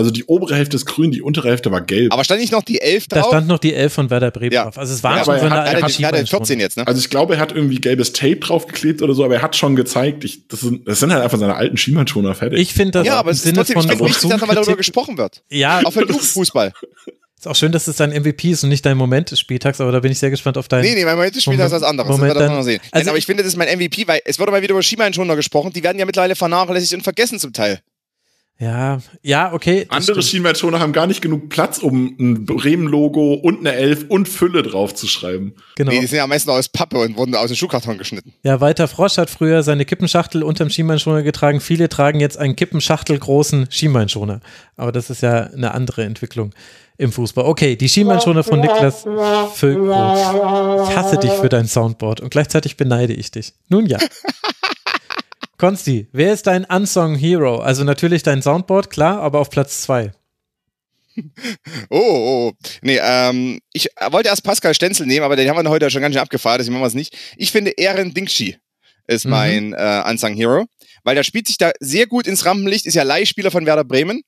Also 0.00 0.10
die 0.10 0.24
obere 0.24 0.54
Hälfte 0.54 0.76
ist 0.76 0.86
grün, 0.86 1.10
die 1.10 1.20
untere 1.20 1.50
Hälfte 1.50 1.70
war 1.70 1.82
gelb. 1.82 2.10
Aber 2.10 2.24
stand 2.24 2.40
nicht 2.40 2.52
noch 2.52 2.62
die 2.62 2.80
11 2.80 3.08
drauf? 3.08 3.22
Da 3.24 3.28
stand 3.28 3.48
noch 3.48 3.58
die 3.58 3.74
11 3.74 3.92
von 3.92 4.08
Werder 4.08 4.30
Bremen 4.30 4.50
ja. 4.50 4.64
drauf. 4.64 4.78
Also 4.78 4.94
es 4.94 5.02
waren 5.02 5.18
ja, 5.18 5.24
schon 5.26 5.38
von 5.38 5.50
der 5.50 5.58
er 5.58 5.82
hat, 5.82 6.00
er 6.00 6.20
hat 6.20 6.28
14 6.28 6.58
jetzt, 6.58 6.78
ne? 6.78 6.86
Also 6.86 6.98
ich 6.98 7.10
glaube, 7.10 7.34
er 7.34 7.40
hat 7.40 7.52
irgendwie 7.52 7.78
gelbes 7.78 8.14
Tape 8.14 8.36
draufgeklebt 8.36 9.02
oder 9.02 9.12
so, 9.12 9.26
aber 9.26 9.34
er 9.34 9.42
hat 9.42 9.56
schon 9.56 9.76
gezeigt, 9.76 10.24
ich, 10.24 10.48
das, 10.48 10.60
sind, 10.60 10.88
das 10.88 11.00
sind 11.00 11.12
halt 11.12 11.22
einfach 11.22 11.38
seine 11.38 11.54
alten 11.54 11.76
Schienbeinschoner 11.76 12.34
fertig. 12.34 12.60
Ich 12.60 12.72
finde 12.72 12.92
das 12.92 13.06
Ja, 13.06 13.16
aber 13.16 13.30
es 13.30 13.44
ist 13.44 13.54
trotzdem 13.54 13.74
von, 13.82 13.90
wichtig, 13.90 14.26
dass 14.26 14.40
mal 14.40 14.54
darüber 14.54 14.76
gesprochen 14.76 15.18
wird. 15.18 15.42
Ja. 15.50 15.82
Auch 15.84 15.92
für 15.92 16.06
Fußball. 16.12 16.72
Ist 17.40 17.48
auch 17.48 17.56
schön, 17.56 17.72
dass 17.72 17.88
es 17.88 17.96
dein 17.96 18.10
MVP 18.10 18.50
ist 18.50 18.64
und 18.64 18.68
nicht 18.68 18.84
dein 18.84 18.98
Moment 18.98 19.30
des 19.30 19.40
Spieltags, 19.40 19.80
aber 19.80 19.92
da 19.92 20.00
bin 20.00 20.12
ich 20.12 20.18
sehr 20.18 20.28
gespannt 20.28 20.58
auf 20.58 20.68
dein. 20.68 20.82
Nee, 20.82 20.94
nee, 20.94 21.06
mein 21.06 21.16
Moment 21.16 21.34
des 21.34 21.42
Spieltags 21.42 21.72
ist 21.72 21.80
was 21.80 21.82
anderes. 21.82 22.10
Moment, 22.10 22.34
das 22.34 22.38
dann, 22.38 22.54
noch 22.54 22.62
sehen. 22.62 22.80
Also 22.90 23.08
aber 23.08 23.18
ich 23.18 23.24
finde, 23.24 23.42
das 23.42 23.52
ist 23.52 23.56
mein 23.56 23.74
MVP, 23.78 24.06
weil 24.06 24.20
es 24.26 24.38
wurde 24.38 24.52
mal 24.52 24.60
wieder 24.60 24.72
über 24.72 24.82
Schienbeinschoner 24.82 25.36
gesprochen, 25.36 25.72
die 25.72 25.82
werden 25.82 25.98
ja 25.98 26.04
mittlerweile 26.04 26.36
vernachlässigt 26.36 26.92
und 26.94 27.02
vergessen 27.02 27.38
zum 27.38 27.54
Teil. 27.54 27.80
Ja, 28.60 28.98
ja, 29.22 29.54
okay. 29.54 29.86
Andere. 29.88 30.22
Schienbeinschoner 30.22 30.80
haben 30.80 30.92
gar 30.92 31.06
nicht 31.06 31.22
genug 31.22 31.48
Platz, 31.48 31.78
um 31.78 32.14
ein 32.20 32.44
Bremen-Logo 32.44 33.32
und 33.32 33.60
eine 33.60 33.72
Elf 33.72 34.04
und 34.08 34.28
Fülle 34.28 34.62
drauf 34.62 34.94
zu 34.94 35.06
schreiben. 35.06 35.54
Genau. 35.76 35.90
Nee, 35.90 36.00
die 36.00 36.06
sind 36.06 36.18
ja 36.18 36.26
meistens 36.26 36.52
aus 36.52 36.68
Pappe 36.68 36.98
und 36.98 37.16
wurden 37.16 37.34
aus 37.34 37.46
dem 37.46 37.56
Schuhkarton 37.56 37.96
geschnitten. 37.96 38.34
Ja, 38.42 38.60
Walter 38.60 38.86
Frosch 38.86 39.16
hat 39.16 39.30
früher 39.30 39.62
seine 39.62 39.86
Kippenschachtel 39.86 40.42
unterm 40.42 40.68
Schienbeinschoner 40.68 41.22
getragen. 41.22 41.60
Viele 41.60 41.88
tragen 41.88 42.20
jetzt 42.20 42.36
einen 42.36 42.54
Kippenschachtelgroßen 42.54 43.68
Schienbeinschoner. 43.70 44.40
Aber 44.76 44.92
das 44.92 45.08
ist 45.08 45.22
ja 45.22 45.44
eine 45.44 45.72
andere 45.72 46.04
Entwicklung 46.04 46.52
im 46.98 47.12
Fußball. 47.12 47.46
Okay, 47.46 47.76
die 47.76 47.88
Schienbeinschoner 47.88 48.44
von 48.44 48.60
Niklas 48.60 49.06
Füllkrug. 49.54 49.88
Ich 49.88 50.96
hasse 50.96 51.16
dich 51.16 51.32
für 51.32 51.48
dein 51.48 51.66
Soundboard 51.66 52.20
und 52.20 52.28
gleichzeitig 52.28 52.76
beneide 52.76 53.14
ich 53.14 53.30
dich. 53.30 53.54
Nun 53.70 53.86
ja. 53.86 53.96
Konsti, 55.60 56.08
wer 56.12 56.32
ist 56.32 56.46
dein 56.46 56.64
Unsung 56.64 57.14
Hero? 57.14 57.58
Also 57.58 57.84
natürlich 57.84 58.22
dein 58.22 58.40
Soundboard, 58.40 58.88
klar, 58.88 59.20
aber 59.20 59.40
auf 59.40 59.50
Platz 59.50 59.82
zwei. 59.82 60.10
Oh, 61.90 61.98
oh. 62.50 62.52
Nee, 62.80 62.98
ähm, 63.02 63.60
ich 63.74 63.88
wollte 64.10 64.30
erst 64.30 64.42
Pascal 64.42 64.72
Stenzel 64.74 65.06
nehmen, 65.06 65.22
aber 65.24 65.36
den 65.36 65.50
haben 65.50 65.62
wir 65.62 65.68
heute 65.68 65.90
schon 65.90 66.00
ganz 66.00 66.14
schön 66.14 66.22
abgefahren, 66.22 66.58
deswegen 66.58 66.74
machen 66.74 66.84
wir 66.84 66.88
es 66.88 66.94
nicht. 66.94 67.14
Ich 67.36 67.52
finde 67.52 67.72
Ehren 67.72 68.14
Dingshi 68.14 68.56
ist 69.06 69.26
Mhm. 69.26 69.30
mein 69.30 69.72
äh, 69.74 70.02
Unsung 70.08 70.32
Hero, 70.34 70.64
weil 71.04 71.14
der 71.16 71.24
spielt 71.24 71.46
sich 71.46 71.58
da 71.58 71.72
sehr 71.80 72.06
gut 72.06 72.26
ins 72.26 72.46
Rampenlicht, 72.46 72.86
ist 72.86 72.94
ja 72.94 73.02
Leihspieler 73.02 73.50
von 73.50 73.66
Werder 73.66 73.84
Bremen. 73.84 74.22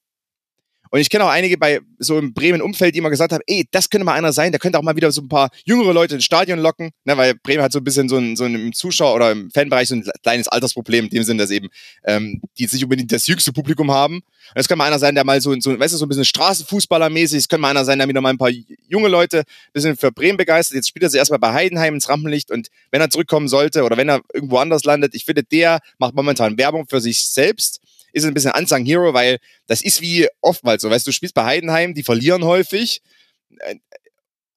Und 0.92 1.00
ich 1.00 1.08
kenne 1.08 1.24
auch 1.24 1.30
einige 1.30 1.56
bei 1.56 1.80
so 1.98 2.18
im 2.18 2.34
Bremen-Umfeld, 2.34 2.94
die 2.94 2.98
immer 2.98 3.08
gesagt 3.08 3.32
haben, 3.32 3.42
ey, 3.46 3.66
das 3.70 3.88
könnte 3.88 4.04
mal 4.04 4.12
einer 4.12 4.34
sein, 4.34 4.52
der 4.52 4.58
könnte 4.58 4.78
auch 4.78 4.82
mal 4.82 4.94
wieder 4.94 5.10
so 5.10 5.22
ein 5.22 5.28
paar 5.28 5.48
jüngere 5.64 5.94
Leute 5.94 6.16
ins 6.16 6.24
Stadion 6.24 6.58
locken, 6.58 6.90
ne, 7.04 7.16
weil 7.16 7.34
Bremen 7.34 7.62
hat 7.62 7.72
so 7.72 7.78
ein 7.78 7.84
bisschen 7.84 8.10
so 8.10 8.18
ein, 8.18 8.36
so 8.36 8.44
ein 8.44 8.74
Zuschauer- 8.74 9.14
oder 9.14 9.32
im 9.32 9.50
Fanbereich 9.50 9.88
so 9.88 9.94
ein 9.94 10.04
kleines 10.22 10.48
Altersproblem, 10.48 11.06
in 11.06 11.10
dem 11.10 11.22
Sinne, 11.22 11.44
dass 11.44 11.50
eben 11.50 11.68
ähm, 12.04 12.42
die 12.58 12.64
jetzt 12.64 12.74
nicht 12.74 12.84
unbedingt 12.84 13.10
das 13.10 13.26
jüngste 13.26 13.54
Publikum 13.54 13.90
haben. 13.90 14.16
Und 14.16 14.22
das 14.54 14.68
kann 14.68 14.76
mal 14.76 14.84
einer 14.84 14.98
sein, 14.98 15.14
der 15.14 15.24
mal 15.24 15.40
so, 15.40 15.58
so 15.60 15.78
weißt 15.78 15.94
du, 15.94 15.98
so 15.98 16.04
ein 16.04 16.10
bisschen 16.10 16.26
Straßenfußballermäßig, 16.26 17.38
es 17.38 17.48
könnte 17.48 17.62
mal 17.62 17.70
einer 17.70 17.86
sein, 17.86 17.98
der 17.98 18.06
wieder 18.06 18.20
mal 18.20 18.28
ein 18.28 18.38
paar 18.38 18.50
junge 18.86 19.08
Leute 19.08 19.38
ein 19.38 19.72
bisschen 19.72 19.96
für 19.96 20.12
Bremen 20.12 20.36
begeistert. 20.36 20.76
Jetzt 20.76 20.88
spielt 20.88 21.04
er 21.04 21.08
sich 21.08 21.18
erstmal 21.18 21.38
bei 21.38 21.54
Heidenheim 21.54 21.94
ins 21.94 22.10
Rampenlicht 22.10 22.50
und 22.50 22.68
wenn 22.90 23.00
er 23.00 23.08
zurückkommen 23.08 23.48
sollte 23.48 23.84
oder 23.84 23.96
wenn 23.96 24.10
er 24.10 24.20
irgendwo 24.34 24.58
anders 24.58 24.84
landet, 24.84 25.14
ich 25.14 25.24
finde, 25.24 25.42
der 25.42 25.80
macht 25.96 26.14
momentan 26.14 26.58
Werbung 26.58 26.86
für 26.86 27.00
sich 27.00 27.24
selbst 27.24 27.80
ist 28.12 28.24
ein 28.24 28.34
bisschen 28.34 28.52
Unsung 28.52 28.84
Hero, 28.84 29.12
weil 29.14 29.38
das 29.66 29.82
ist 29.82 30.00
wie 30.00 30.28
oftmals 30.40 30.82
so, 30.82 30.90
weißt 30.90 31.06
du, 31.06 31.10
du 31.10 31.14
spielst 31.14 31.34
bei 31.34 31.44
Heidenheim, 31.44 31.94
die 31.94 32.02
verlieren 32.02 32.44
häufig. 32.44 33.00
Äh, 33.58 33.76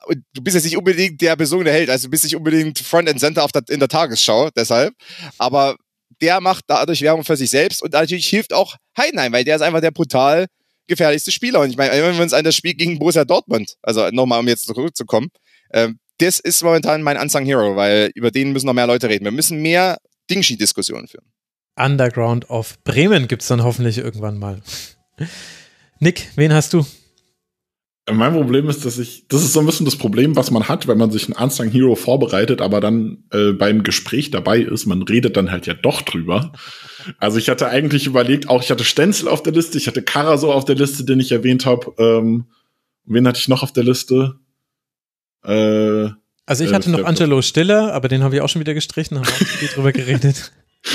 Und 0.08 0.24
du 0.34 0.42
bist 0.44 0.54
jetzt 0.56 0.66
nicht 0.66 0.78
unbedingt 0.78 1.20
der 1.22 1.36
besungene 1.36 1.72
Held, 1.72 1.90
also 1.90 2.08
du 2.08 2.12
bist 2.12 2.24
nicht 2.24 2.36
unbedingt 2.36 2.78
Front 2.80 3.10
and 3.10 3.20
Center 3.20 3.48
der, 3.54 3.64
in 3.70 3.80
der 3.80 3.90
Tagesschau, 3.90 4.52
deshalb. 4.52 4.94
Aber 5.40 5.78
der 6.22 6.40
macht 6.42 6.66
dadurch 6.68 7.02
Werbung 7.02 7.24
für 7.24 7.36
sich 7.36 7.50
selbst 7.50 7.82
und 7.82 7.94
natürlich 7.94 8.28
hilft 8.28 8.54
auch 8.54 8.76
Heidenheim, 8.98 9.34
weil 9.34 9.44
der 9.44 9.56
ist 9.56 9.62
einfach 9.64 9.82
der 9.82 9.92
brutal 9.92 10.46
gefährlichste 10.88 11.32
Spieler. 11.32 11.62
Und 11.62 11.72
ich 11.72 11.78
meine, 11.78 11.92
erinnern 11.92 12.16
wir 12.16 12.24
uns 12.24 12.34
an 12.34 12.44
das 12.44 12.56
Spiel 12.56 12.76
gegen 12.76 13.00
Borussia 13.00 13.26
Dortmund, 13.26 13.76
also 13.82 14.10
nochmal, 14.12 14.40
um 14.40 14.48
jetzt 14.48 14.68
zurückzukommen. 14.68 15.30
Ähm, 15.74 16.00
das 16.20 16.40
ist 16.40 16.64
momentan 16.64 17.02
mein 17.02 17.18
Unsung 17.18 17.44
Hero, 17.44 17.76
weil 17.76 18.12
über 18.14 18.30
den 18.32 18.54
müssen 18.54 18.68
noch 18.68 18.74
mehr 18.74 18.88
Leute 18.88 19.10
reden. 19.10 19.26
Wir 19.26 19.32
müssen 19.32 19.62
mehr 19.62 19.98
Dingschi-Diskussionen 20.30 21.08
führen. 21.08 21.26
Underground 21.78 22.50
of 22.50 22.82
Bremen 22.84 23.28
gibt's 23.28 23.48
dann 23.48 23.64
hoffentlich 23.64 23.98
irgendwann 23.98 24.38
mal. 24.40 24.62
Nick, 26.00 26.30
wen 26.36 26.54
hast 26.54 26.74
du? 26.74 26.86
Mein 28.12 28.34
Problem 28.34 28.70
ist, 28.70 28.86
dass 28.86 29.00
ich, 29.00 29.28
das 29.30 29.42
ist 29.44 29.54
so 29.54 29.62
ein 29.62 29.66
bisschen 29.66 29.86
das 29.86 29.96
Problem, 29.96 30.36
was 30.36 30.52
man 30.52 30.68
hat, 30.68 30.88
wenn 30.88 30.98
man 31.00 31.10
sich 31.10 31.26
einen 31.26 31.44
Unsung 31.44 31.70
Hero 31.70 31.96
vorbereitet, 31.96 32.62
aber 32.62 32.80
dann 32.80 33.24
äh, 33.32 33.52
beim 33.52 33.82
Gespräch 33.82 34.30
dabei 34.30 34.60
ist, 34.60 34.86
man 34.86 35.02
redet 35.02 35.36
dann 35.38 35.50
halt 35.50 35.66
ja 35.66 35.74
doch 35.74 36.04
drüber. 36.04 36.52
Also 37.18 37.40
ich 37.40 37.50
hatte 37.50 37.68
eigentlich 37.68 38.06
überlegt, 38.06 38.48
auch 38.48 38.62
ich 38.62 38.70
hatte 38.70 38.84
Stenzel 38.84 39.28
auf 39.28 39.42
der 39.42 39.54
Liste, 39.54 39.80
ich 39.80 39.88
hatte 39.88 40.04
Karaso 40.04 40.54
auf 40.54 40.66
der 40.66 40.76
Liste, 40.76 41.04
den 41.04 41.20
ich 41.20 41.32
erwähnt 41.32 41.66
habe. 41.66 41.94
Ähm, 41.98 42.46
wen 43.06 43.28
hatte 43.28 43.40
ich 43.40 43.48
noch 43.48 43.64
auf 43.64 43.74
der 43.74 43.84
Liste? 43.84 44.36
Äh, 45.44 46.10
Also 46.46 46.64
ich 46.64 46.70
Äh, 46.70 46.74
hatte 46.76 46.92
noch 46.92 47.00
Step- 47.00 47.08
Angelo 47.08 47.42
Stiller, 47.42 47.92
aber 47.94 48.08
den 48.08 48.22
habe 48.24 48.36
ich 48.36 48.42
auch 48.42 48.50
schon 48.50 48.60
wieder 48.60 48.76
gestrichen, 48.76 49.18
haben 49.18 49.26
wir 49.26 49.34
auch 49.34 49.40
nicht 49.40 49.50
viel 49.52 49.68
drüber 49.70 49.92
geredet. 49.92 50.52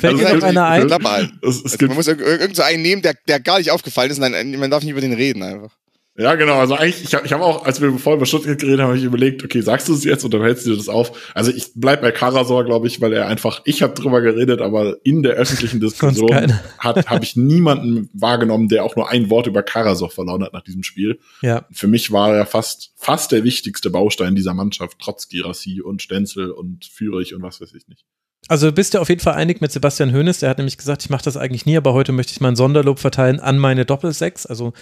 Fällt 0.00 0.24
Also 0.24 0.36
noch 0.36 0.42
einer 0.42 0.66
ein? 0.66 0.90
Halten. 0.90 1.38
es, 1.42 1.64
es 1.64 1.72
Also 1.72 1.86
man 1.86 1.96
muss 1.96 2.08
irg 2.08 2.20
irgend 2.20 2.56
so 2.56 2.62
einen 2.62 2.82
nehmen, 2.82 3.02
der, 3.02 3.14
der 3.28 3.40
gar 3.40 3.58
nicht 3.58 3.70
aufgefallen 3.70 4.10
ist 4.10 4.20
dann, 4.20 4.32
man 4.58 4.70
darf 4.70 4.82
nicht 4.82 4.92
über 4.92 5.00
den 5.00 5.12
reden 5.12 5.42
einfach. 5.42 5.70
Ja, 6.14 6.34
genau. 6.34 6.58
Also 6.58 6.74
eigentlich, 6.74 7.04
ich 7.04 7.14
habe 7.14 7.24
ich 7.24 7.32
hab 7.32 7.40
auch, 7.40 7.64
als 7.64 7.80
wir 7.80 7.90
vorher 7.92 8.18
über 8.18 8.26
Stuttgart 8.26 8.58
geredet 8.58 8.80
haben, 8.80 8.88
habe 8.88 8.98
ich 8.98 9.04
überlegt, 9.04 9.42
okay, 9.42 9.62
sagst 9.62 9.88
du 9.88 9.94
es 9.94 10.04
jetzt 10.04 10.24
oder 10.26 10.42
hältst 10.42 10.66
du 10.66 10.76
das 10.76 10.90
auf? 10.90 11.32
Also 11.34 11.50
ich 11.50 11.70
bleib 11.74 12.02
bei 12.02 12.12
Karasor, 12.12 12.64
glaube 12.66 12.86
ich, 12.86 13.00
weil 13.00 13.14
er 13.14 13.28
einfach, 13.28 13.62
ich 13.64 13.82
habe 13.82 13.94
drüber 13.94 14.20
geredet, 14.20 14.60
aber 14.60 14.96
in 15.04 15.22
der 15.22 15.32
öffentlichen 15.32 15.80
Diskussion 15.80 16.52
hat 16.78 17.08
habe 17.08 17.24
ich 17.24 17.34
niemanden 17.36 18.10
wahrgenommen, 18.12 18.68
der 18.68 18.84
auch 18.84 18.94
nur 18.94 19.08
ein 19.08 19.30
Wort 19.30 19.46
über 19.46 19.62
Karasor 19.62 20.10
verloren 20.10 20.44
hat 20.44 20.52
nach 20.52 20.64
diesem 20.64 20.82
Spiel. 20.82 21.18
Ja, 21.40 21.64
Für 21.72 21.86
mich 21.86 22.12
war 22.12 22.34
er 22.34 22.44
fast 22.44 22.92
fast 22.96 23.32
der 23.32 23.42
wichtigste 23.42 23.88
Baustein 23.88 24.34
dieser 24.34 24.52
Mannschaft, 24.52 24.98
trotz 25.00 25.28
Girassi 25.28 25.80
und 25.80 26.02
Stenzel 26.02 26.50
und 26.50 26.84
Führig 26.84 27.34
und 27.34 27.42
was 27.42 27.62
weiß 27.62 27.72
ich 27.72 27.88
nicht. 27.88 28.04
Also 28.48 28.66
du 28.66 28.72
bist 28.72 28.92
ja 28.94 29.00
auf 29.00 29.08
jeden 29.08 29.20
Fall 29.20 29.34
einig 29.34 29.60
mit 29.60 29.70
Sebastian 29.70 30.12
Hoeneß, 30.12 30.40
der 30.40 30.50
hat 30.50 30.58
nämlich 30.58 30.76
gesagt, 30.76 31.04
ich 31.04 31.10
mache 31.10 31.24
das 31.24 31.36
eigentlich 31.36 31.64
nie, 31.64 31.76
aber 31.76 31.94
heute 31.94 32.12
möchte 32.12 32.32
ich 32.32 32.40
mal 32.40 32.54
Sonderlob 32.56 32.98
verteilen 32.98 33.38
an 33.38 33.56
meine 33.56 33.84
Doppelsechs, 33.84 34.46
also 34.46 34.72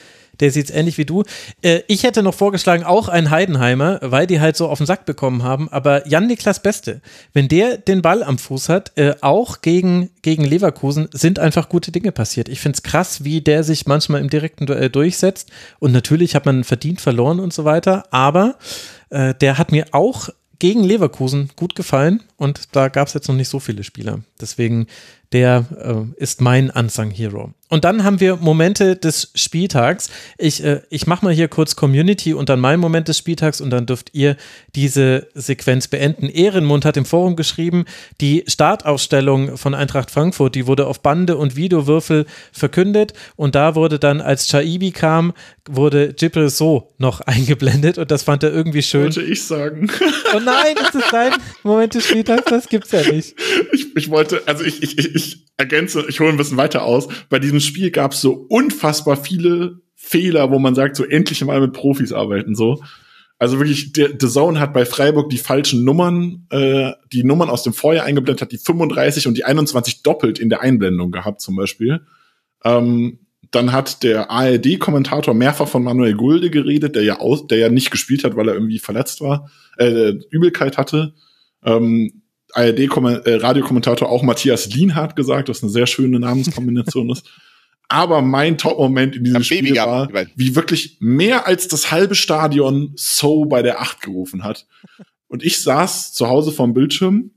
der 0.40 0.50
sieht's 0.50 0.70
ähnlich 0.70 0.96
wie 0.96 1.04
du. 1.04 1.24
Äh, 1.60 1.80
ich 1.86 2.02
hätte 2.02 2.22
noch 2.22 2.34
vorgeschlagen, 2.34 2.84
auch 2.84 3.08
ein 3.08 3.30
Heidenheimer, 3.30 3.98
weil 4.02 4.26
die 4.26 4.40
halt 4.40 4.56
so 4.56 4.68
auf 4.68 4.78
den 4.78 4.86
Sack 4.86 5.04
bekommen 5.04 5.42
haben, 5.42 5.68
aber 5.68 6.08
Jan-Niklas 6.08 6.62
Beste, 6.62 7.02
wenn 7.34 7.48
der 7.48 7.76
den 7.76 8.00
Ball 8.00 8.22
am 8.22 8.38
Fuß 8.38 8.70
hat, 8.70 8.96
äh, 8.96 9.14
auch 9.20 9.60
gegen, 9.60 10.10
gegen 10.22 10.44
Leverkusen, 10.44 11.08
sind 11.12 11.38
einfach 11.38 11.68
gute 11.68 11.92
Dinge 11.92 12.12
passiert. 12.12 12.48
Ich 12.48 12.60
find's 12.60 12.82
krass, 12.82 13.24
wie 13.24 13.42
der 13.42 13.62
sich 13.62 13.86
manchmal 13.86 14.22
im 14.22 14.30
direkten 14.30 14.64
Duell 14.64 14.88
durchsetzt. 14.88 15.50
Und 15.78 15.92
natürlich 15.92 16.34
hat 16.34 16.46
man 16.46 16.64
verdient 16.64 17.00
verloren 17.00 17.40
und 17.40 17.52
so 17.52 17.66
weiter, 17.66 18.04
aber 18.10 18.56
äh, 19.10 19.34
der 19.34 19.58
hat 19.58 19.70
mir 19.70 19.86
auch 19.92 20.30
gegen 20.60 20.84
Leverkusen 20.84 21.50
gut 21.56 21.74
gefallen 21.74 22.22
und 22.36 22.76
da 22.76 22.88
gab 22.88 23.08
es 23.08 23.14
jetzt 23.14 23.26
noch 23.26 23.34
nicht 23.34 23.48
so 23.48 23.58
viele 23.58 23.82
Spieler. 23.82 24.20
Deswegen, 24.40 24.86
der 25.32 25.64
äh, 26.16 26.22
ist 26.22 26.40
mein 26.40 26.70
Unsung 26.70 27.10
Hero. 27.10 27.52
Und 27.70 27.84
dann 27.84 28.02
haben 28.02 28.18
wir 28.18 28.34
Momente 28.36 28.96
des 28.96 29.30
Spieltags. 29.36 30.10
Ich, 30.38 30.62
äh, 30.64 30.80
ich 30.90 31.06
mache 31.06 31.24
mal 31.24 31.32
hier 31.32 31.46
kurz 31.46 31.76
Community 31.76 32.34
und 32.34 32.48
dann 32.48 32.58
mein 32.58 32.80
Moment 32.80 33.06
des 33.06 33.16
Spieltags 33.16 33.60
und 33.60 33.70
dann 33.70 33.86
dürft 33.86 34.10
ihr 34.12 34.36
diese 34.74 35.28
Sequenz 35.34 35.86
beenden. 35.86 36.28
Ehrenmund 36.28 36.84
hat 36.84 36.96
im 36.96 37.04
Forum 37.04 37.36
geschrieben, 37.36 37.84
die 38.20 38.42
Startausstellung 38.48 39.56
von 39.56 39.76
Eintracht 39.76 40.10
Frankfurt, 40.10 40.56
die 40.56 40.66
wurde 40.66 40.88
auf 40.88 41.00
Bande 41.00 41.36
und 41.36 41.54
Videowürfel 41.54 42.26
verkündet 42.50 43.12
und 43.36 43.54
da 43.54 43.76
wurde 43.76 44.00
dann, 44.00 44.20
als 44.20 44.48
Chaibi 44.48 44.90
kam, 44.90 45.32
wurde 45.68 46.12
Jibril 46.18 46.50
So 46.50 46.88
noch 46.98 47.20
eingeblendet 47.26 47.98
und 47.98 48.10
das 48.10 48.24
fand 48.24 48.42
er 48.42 48.52
irgendwie 48.52 48.82
schön. 48.82 49.04
Wollte 49.04 49.22
ich 49.22 49.44
sagen. 49.44 49.88
Oh 50.34 50.40
nein, 50.40 50.74
ist 50.82 50.94
das 50.94 51.04
dein 51.12 51.32
Moment 51.62 51.94
des 51.94 52.04
Spieltags? 52.06 52.44
Das 52.46 52.68
gibt's 52.68 52.90
ja 52.90 53.02
nicht. 53.08 53.36
Ich, 53.72 53.96
ich 53.96 54.10
wollte, 54.10 54.42
also 54.46 54.64
ich, 54.64 54.82
ich, 54.82 54.98
ich, 54.98 55.14
ich 55.20 55.46
ergänze, 55.56 56.04
ich 56.08 56.20
hole 56.20 56.30
ein 56.30 56.36
bisschen 56.36 56.56
weiter 56.56 56.82
aus. 56.82 57.08
Bei 57.28 57.38
diesem 57.38 57.60
Spiel 57.60 57.90
gab 57.90 58.12
es 58.12 58.20
so 58.20 58.32
unfassbar 58.48 59.16
viele 59.16 59.80
Fehler, 59.94 60.50
wo 60.50 60.58
man 60.58 60.74
sagt, 60.74 60.96
so 60.96 61.04
endlich 61.04 61.44
mal 61.44 61.60
mit 61.60 61.72
Profis 61.72 62.12
arbeiten, 62.12 62.54
so. 62.54 62.82
Also 63.38 63.58
wirklich, 63.58 63.92
der 63.92 64.10
The 64.18 64.28
Zone 64.28 64.60
hat 64.60 64.74
bei 64.74 64.84
Freiburg 64.84 65.30
die 65.30 65.38
falschen 65.38 65.82
Nummern, 65.84 66.46
äh, 66.50 66.92
die 67.10 67.24
Nummern 67.24 67.48
aus 67.48 67.62
dem 67.62 67.72
Vorjahr 67.72 68.04
eingeblendet, 68.04 68.42
hat 68.42 68.52
die 68.52 68.58
35 68.58 69.26
und 69.26 69.34
die 69.34 69.44
21 69.44 70.02
doppelt 70.02 70.38
in 70.38 70.50
der 70.50 70.60
Einblendung 70.60 71.10
gehabt, 71.10 71.40
zum 71.40 71.56
Beispiel. 71.56 72.00
Ähm, 72.64 73.20
dann 73.50 73.72
hat 73.72 74.02
der 74.02 74.30
ARD-Kommentator 74.30 75.34
mehrfach 75.34 75.68
von 75.68 75.82
Manuel 75.82 76.14
Gulde 76.14 76.50
geredet, 76.50 76.94
der 76.96 77.02
ja 77.02 77.18
aus, 77.18 77.46
der 77.46 77.58
ja 77.58 77.68
nicht 77.70 77.90
gespielt 77.90 78.24
hat, 78.24 78.36
weil 78.36 78.48
er 78.48 78.54
irgendwie 78.54 78.78
verletzt 78.78 79.22
war, 79.22 79.50
äh, 79.78 80.12
Übelkeit 80.30 80.76
hatte. 80.76 81.14
Ähm, 81.64 82.19
ARD-Radiokommentator 82.54 84.08
auch 84.08 84.22
Matthias 84.22 84.72
Lienhardt 84.72 85.16
gesagt, 85.16 85.48
was 85.48 85.62
eine 85.62 85.70
sehr 85.70 85.86
schöne 85.86 86.20
Namenskombination 86.20 87.10
ist. 87.10 87.28
Aber 87.88 88.22
mein 88.22 88.56
Top-Moment 88.56 89.16
in 89.16 89.24
diesem 89.24 89.42
Spiel 89.42 89.74
war, 89.74 90.08
wie 90.36 90.54
wirklich 90.54 90.98
mehr 91.00 91.48
als 91.48 91.66
das 91.66 91.90
halbe 91.90 92.14
Stadion 92.14 92.92
So 92.94 93.46
bei 93.46 93.62
der 93.62 93.80
Acht 93.80 94.00
gerufen 94.00 94.44
hat. 94.44 94.66
Und 95.26 95.42
ich 95.42 95.60
saß 95.60 96.12
zu 96.12 96.28
Hause 96.28 96.52
vorm 96.52 96.72
Bildschirm 96.72 97.32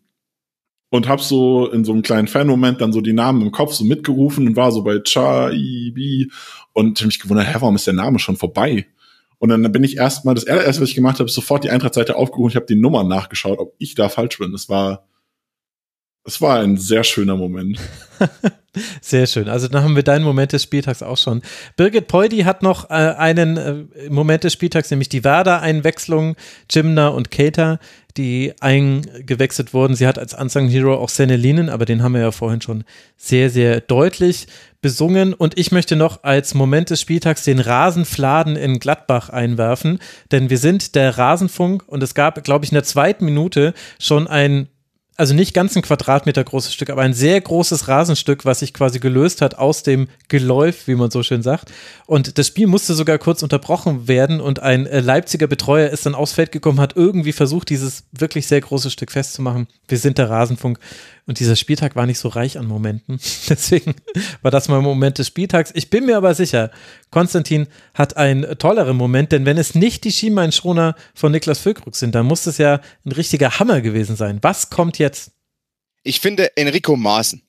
und 0.89 1.07
hab 1.07 1.21
so 1.21 1.71
in 1.71 1.83
so 1.83 1.91
einem 1.91 2.03
kleinen 2.03 2.27
Fan-Moment 2.27 2.81
dann 2.81 2.93
so 2.93 3.01
die 3.01 3.13
Namen 3.13 3.41
im 3.41 3.51
Kopf 3.51 3.73
so 3.73 3.83
mitgerufen 3.83 4.47
und 4.47 4.55
war 4.55 4.71
so 4.71 4.83
bei 4.83 4.99
Chaibi 4.99 6.31
und 6.73 6.99
hab 6.99 7.07
mich 7.07 7.19
gewundert, 7.19 7.47
hä, 7.47 7.55
warum 7.59 7.75
ist 7.75 7.87
der 7.87 7.95
Name 7.95 8.19
schon 8.19 8.37
vorbei? 8.37 8.85
Und 9.43 9.49
dann 9.49 9.69
bin 9.73 9.83
ich 9.83 9.97
erstmal, 9.97 10.35
das 10.35 10.47
allererste, 10.47 10.81
was 10.81 10.87
ich 10.87 10.95
gemacht 10.95 11.19
habe, 11.19 11.29
sofort 11.29 11.65
die 11.65 11.69
Eintracht-Seite 11.69 12.15
aufgerufen, 12.15 12.51
ich 12.51 12.55
habe 12.55 12.65
die 12.65 12.77
Nummern 12.77 13.09
nachgeschaut, 13.09 13.59
ob 13.59 13.75
ich 13.77 13.93
da 13.93 14.07
falsch 14.07 14.37
bin. 14.37 14.53
Das 14.53 14.69
war 14.69 15.05
Es 16.25 16.39
war 16.39 16.59
ein 16.59 16.77
sehr 16.77 17.03
schöner 17.03 17.35
Moment. 17.35 17.79
Sehr 19.01 19.27
schön. 19.27 19.49
Also 19.49 19.67
dann 19.67 19.83
haben 19.83 19.95
wir 19.95 20.01
deinen 20.01 20.23
Moment 20.23 20.51
des 20.51 20.63
Spieltags 20.63 21.03
auch 21.03 21.17
schon. 21.17 21.43
Birgit 21.75 22.07
Peudy 22.07 22.39
hat 22.39 22.63
noch 22.63 22.89
äh, 22.89 22.93
einen 22.93 23.57
äh, 23.57 24.09
Moment 24.09 24.43
des 24.43 24.53
Spieltags, 24.53 24.89
nämlich 24.89 25.09
die 25.09 25.23
Werder-Einwechslung, 25.23 26.35
Jimner 26.71 27.13
und 27.13 27.29
Cater, 27.29 27.79
die 28.17 28.53
eingewechselt 28.61 29.75
wurden. 29.75 29.95
Sie 29.95 30.07
hat 30.07 30.17
als 30.17 30.33
Unsung 30.33 30.69
Hero 30.69 30.95
auch 30.95 31.09
Senelinen, 31.09 31.69
aber 31.69 31.85
den 31.85 32.01
haben 32.01 32.13
wir 32.13 32.21
ja 32.21 32.31
vorhin 32.31 32.61
schon 32.61 32.83
sehr, 33.15 33.51
sehr 33.51 33.79
deutlich 33.79 34.47
besungen. 34.81 35.35
Und 35.35 35.57
ich 35.59 35.71
möchte 35.71 35.95
noch 35.95 36.23
als 36.23 36.55
Moment 36.55 36.89
des 36.89 36.99
Spieltags 36.99 37.43
den 37.43 37.59
Rasenfladen 37.59 38.55
in 38.55 38.79
Gladbach 38.79 39.29
einwerfen, 39.29 39.99
denn 40.31 40.49
wir 40.49 40.57
sind 40.57 40.95
der 40.95 41.15
Rasenfunk 41.17 41.83
und 41.85 42.01
es 42.01 42.15
gab, 42.15 42.43
glaube 42.43 42.65
ich, 42.65 42.71
in 42.71 42.75
der 42.75 42.83
zweiten 42.83 43.25
Minute 43.25 43.75
schon 43.99 44.27
ein 44.27 44.67
also 45.15 45.33
nicht 45.33 45.53
ganz 45.53 45.75
ein 45.75 45.83
Quadratmeter 45.83 46.43
großes 46.43 46.73
Stück, 46.73 46.89
aber 46.89 47.03
ein 47.03 47.13
sehr 47.13 47.39
großes 47.39 47.87
Rasenstück, 47.87 48.45
was 48.45 48.59
sich 48.59 48.73
quasi 48.73 48.99
gelöst 48.99 49.41
hat 49.41 49.55
aus 49.55 49.83
dem 49.83 50.07
Geläuf, 50.27 50.87
wie 50.87 50.95
man 50.95 51.11
so 51.11 51.21
schön 51.21 51.43
sagt. 51.43 51.71
Und 52.05 52.37
das 52.37 52.47
Spiel 52.47 52.67
musste 52.67 52.93
sogar 52.95 53.19
kurz 53.19 53.43
unterbrochen 53.43 54.07
werden 54.07 54.41
und 54.41 54.61
ein 54.61 54.87
äh, 54.87 55.01
Leipziger 55.01 55.47
Betreuer 55.47 55.89
ist 55.89 56.05
dann 56.05 56.15
aufs 56.15 56.33
Feld 56.33 56.51
gekommen, 56.51 56.79
hat 56.79 56.95
irgendwie 56.95 57.31
versucht, 57.31 57.69
dieses 57.69 58.05
wirklich 58.11 58.47
sehr 58.47 58.61
große 58.61 58.89
Stück 58.89 59.11
festzumachen. 59.11 59.67
Wir 59.87 59.99
sind 59.99 60.17
der 60.17 60.29
Rasenfunk. 60.29 60.79
Und 61.25 61.39
dieser 61.39 61.55
Spieltag 61.55 61.95
war 61.95 62.05
nicht 62.05 62.19
so 62.19 62.27
reich 62.27 62.57
an 62.57 62.65
Momenten. 62.65 63.17
Deswegen 63.49 63.95
war 64.41 64.51
das 64.51 64.67
mal 64.67 64.81
Moment 64.81 65.19
des 65.19 65.27
Spieltags. 65.27 65.71
Ich 65.73 65.89
bin 65.89 66.05
mir 66.05 66.17
aber 66.17 66.33
sicher, 66.35 66.71
Konstantin 67.11 67.67
hat 67.93 68.17
einen 68.17 68.57
tolleren 68.57 68.97
Moment, 68.97 69.31
denn 69.31 69.45
wenn 69.45 69.57
es 69.57 69.75
nicht 69.75 70.03
die 70.03 70.11
Schienbeinschoner 70.11 70.95
von 71.13 71.31
Niklas 71.31 71.59
Füllkrug 71.59 71.95
sind, 71.95 72.15
dann 72.15 72.25
muss 72.25 72.45
es 72.45 72.57
ja 72.57 72.81
ein 73.05 73.11
richtiger 73.11 73.59
Hammer 73.59 73.81
gewesen 73.81 74.15
sein. 74.15 74.39
Was 74.41 74.69
kommt 74.69 74.97
jetzt? 74.97 75.31
Ich 76.03 76.19
finde 76.19 76.57
Enrico 76.57 76.97
Maaßen 76.97 77.42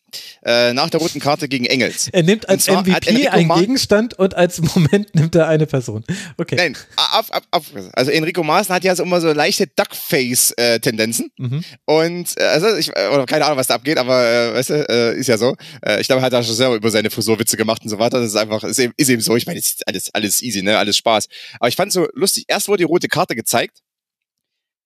äh, 0.44 0.73
nach 0.73 0.91
der 0.91 1.01
roten 1.01 1.20
Karte 1.20 1.49
gegen 1.49 1.65
Engels. 1.67 2.09
Er 2.12 2.23
nimmt 2.23 2.49
als 2.49 2.68
MVP 2.68 3.28
einen 3.28 3.49
Gegenstand 3.49 4.15
und 4.15 4.34
als 4.34 4.60
Moment 4.75 5.15
nimmt 5.15 5.34
er 5.34 5.49
eine 5.49 5.67
Person. 5.67 6.05
Okay. 6.36 6.57
Nein, 6.57 6.76
auf, 6.97 7.31
auf, 7.31 7.43
auf. 7.51 7.62
also 7.93 8.10
Enrico 8.10 8.43
Maaßen 8.43 8.75
hat 8.75 8.84
ja 8.84 8.94
so 8.94 9.02
immer 9.02 9.20
so 9.20 9.33
leichte 9.33 9.67
Duckface-Tendenzen. 9.67 11.31
Mhm. 11.39 11.65
Und 11.84 12.28
äh, 12.36 12.44
also 12.44 12.76
ich, 12.76 12.89
äh, 12.94 13.09
oder 13.12 13.26
keine 13.26 13.44
Ahnung, 13.47 13.59
was 13.59 13.67
da 13.67 13.75
abgeht, 13.75 13.99
aber 13.99 14.25
äh, 14.25 14.55
weißt 14.55 14.70
du, 14.70 14.89
äh, 14.89 15.18
ist 15.18 15.28
ja 15.28 15.39
so. 15.39 15.57
Äh, 15.84 16.01
ich 16.01 16.07
glaube, 16.07 16.20
er 16.23 16.26
hat 16.26 16.33
da 16.33 16.43
schon 16.43 16.55
selber 16.55 16.75
über 16.75 16.91
seine 16.91 17.10
Frisurwitze 17.10 17.57
gemacht 17.57 17.83
und 17.83 17.89
so 17.89 17.99
weiter. 17.99 18.20
Das 18.20 18.28
ist 18.28 18.36
einfach, 18.36 18.65
ist 18.65 18.78
eben, 18.78 18.93
ist 18.97 19.09
eben 19.09 19.23
so. 19.23 19.36
Ich 19.36 19.47
meine, 19.47 19.59
ist 19.59 19.86
alles, 19.86 20.12
alles 20.15 20.43
easy, 20.43 20.62
ne? 20.62 20.78
Alles 20.78 20.97
Spaß. 20.97 21.28
Aber 21.59 21.68
ich 21.68 21.76
fand 21.76 21.89
es 21.89 21.94
so 21.94 22.07
lustig. 22.15 22.44
Erst 22.49 22.68
wurde 22.68 22.78
die 22.78 22.84
rote 22.84 23.09
Karte 23.09 23.34
gezeigt 23.34 23.84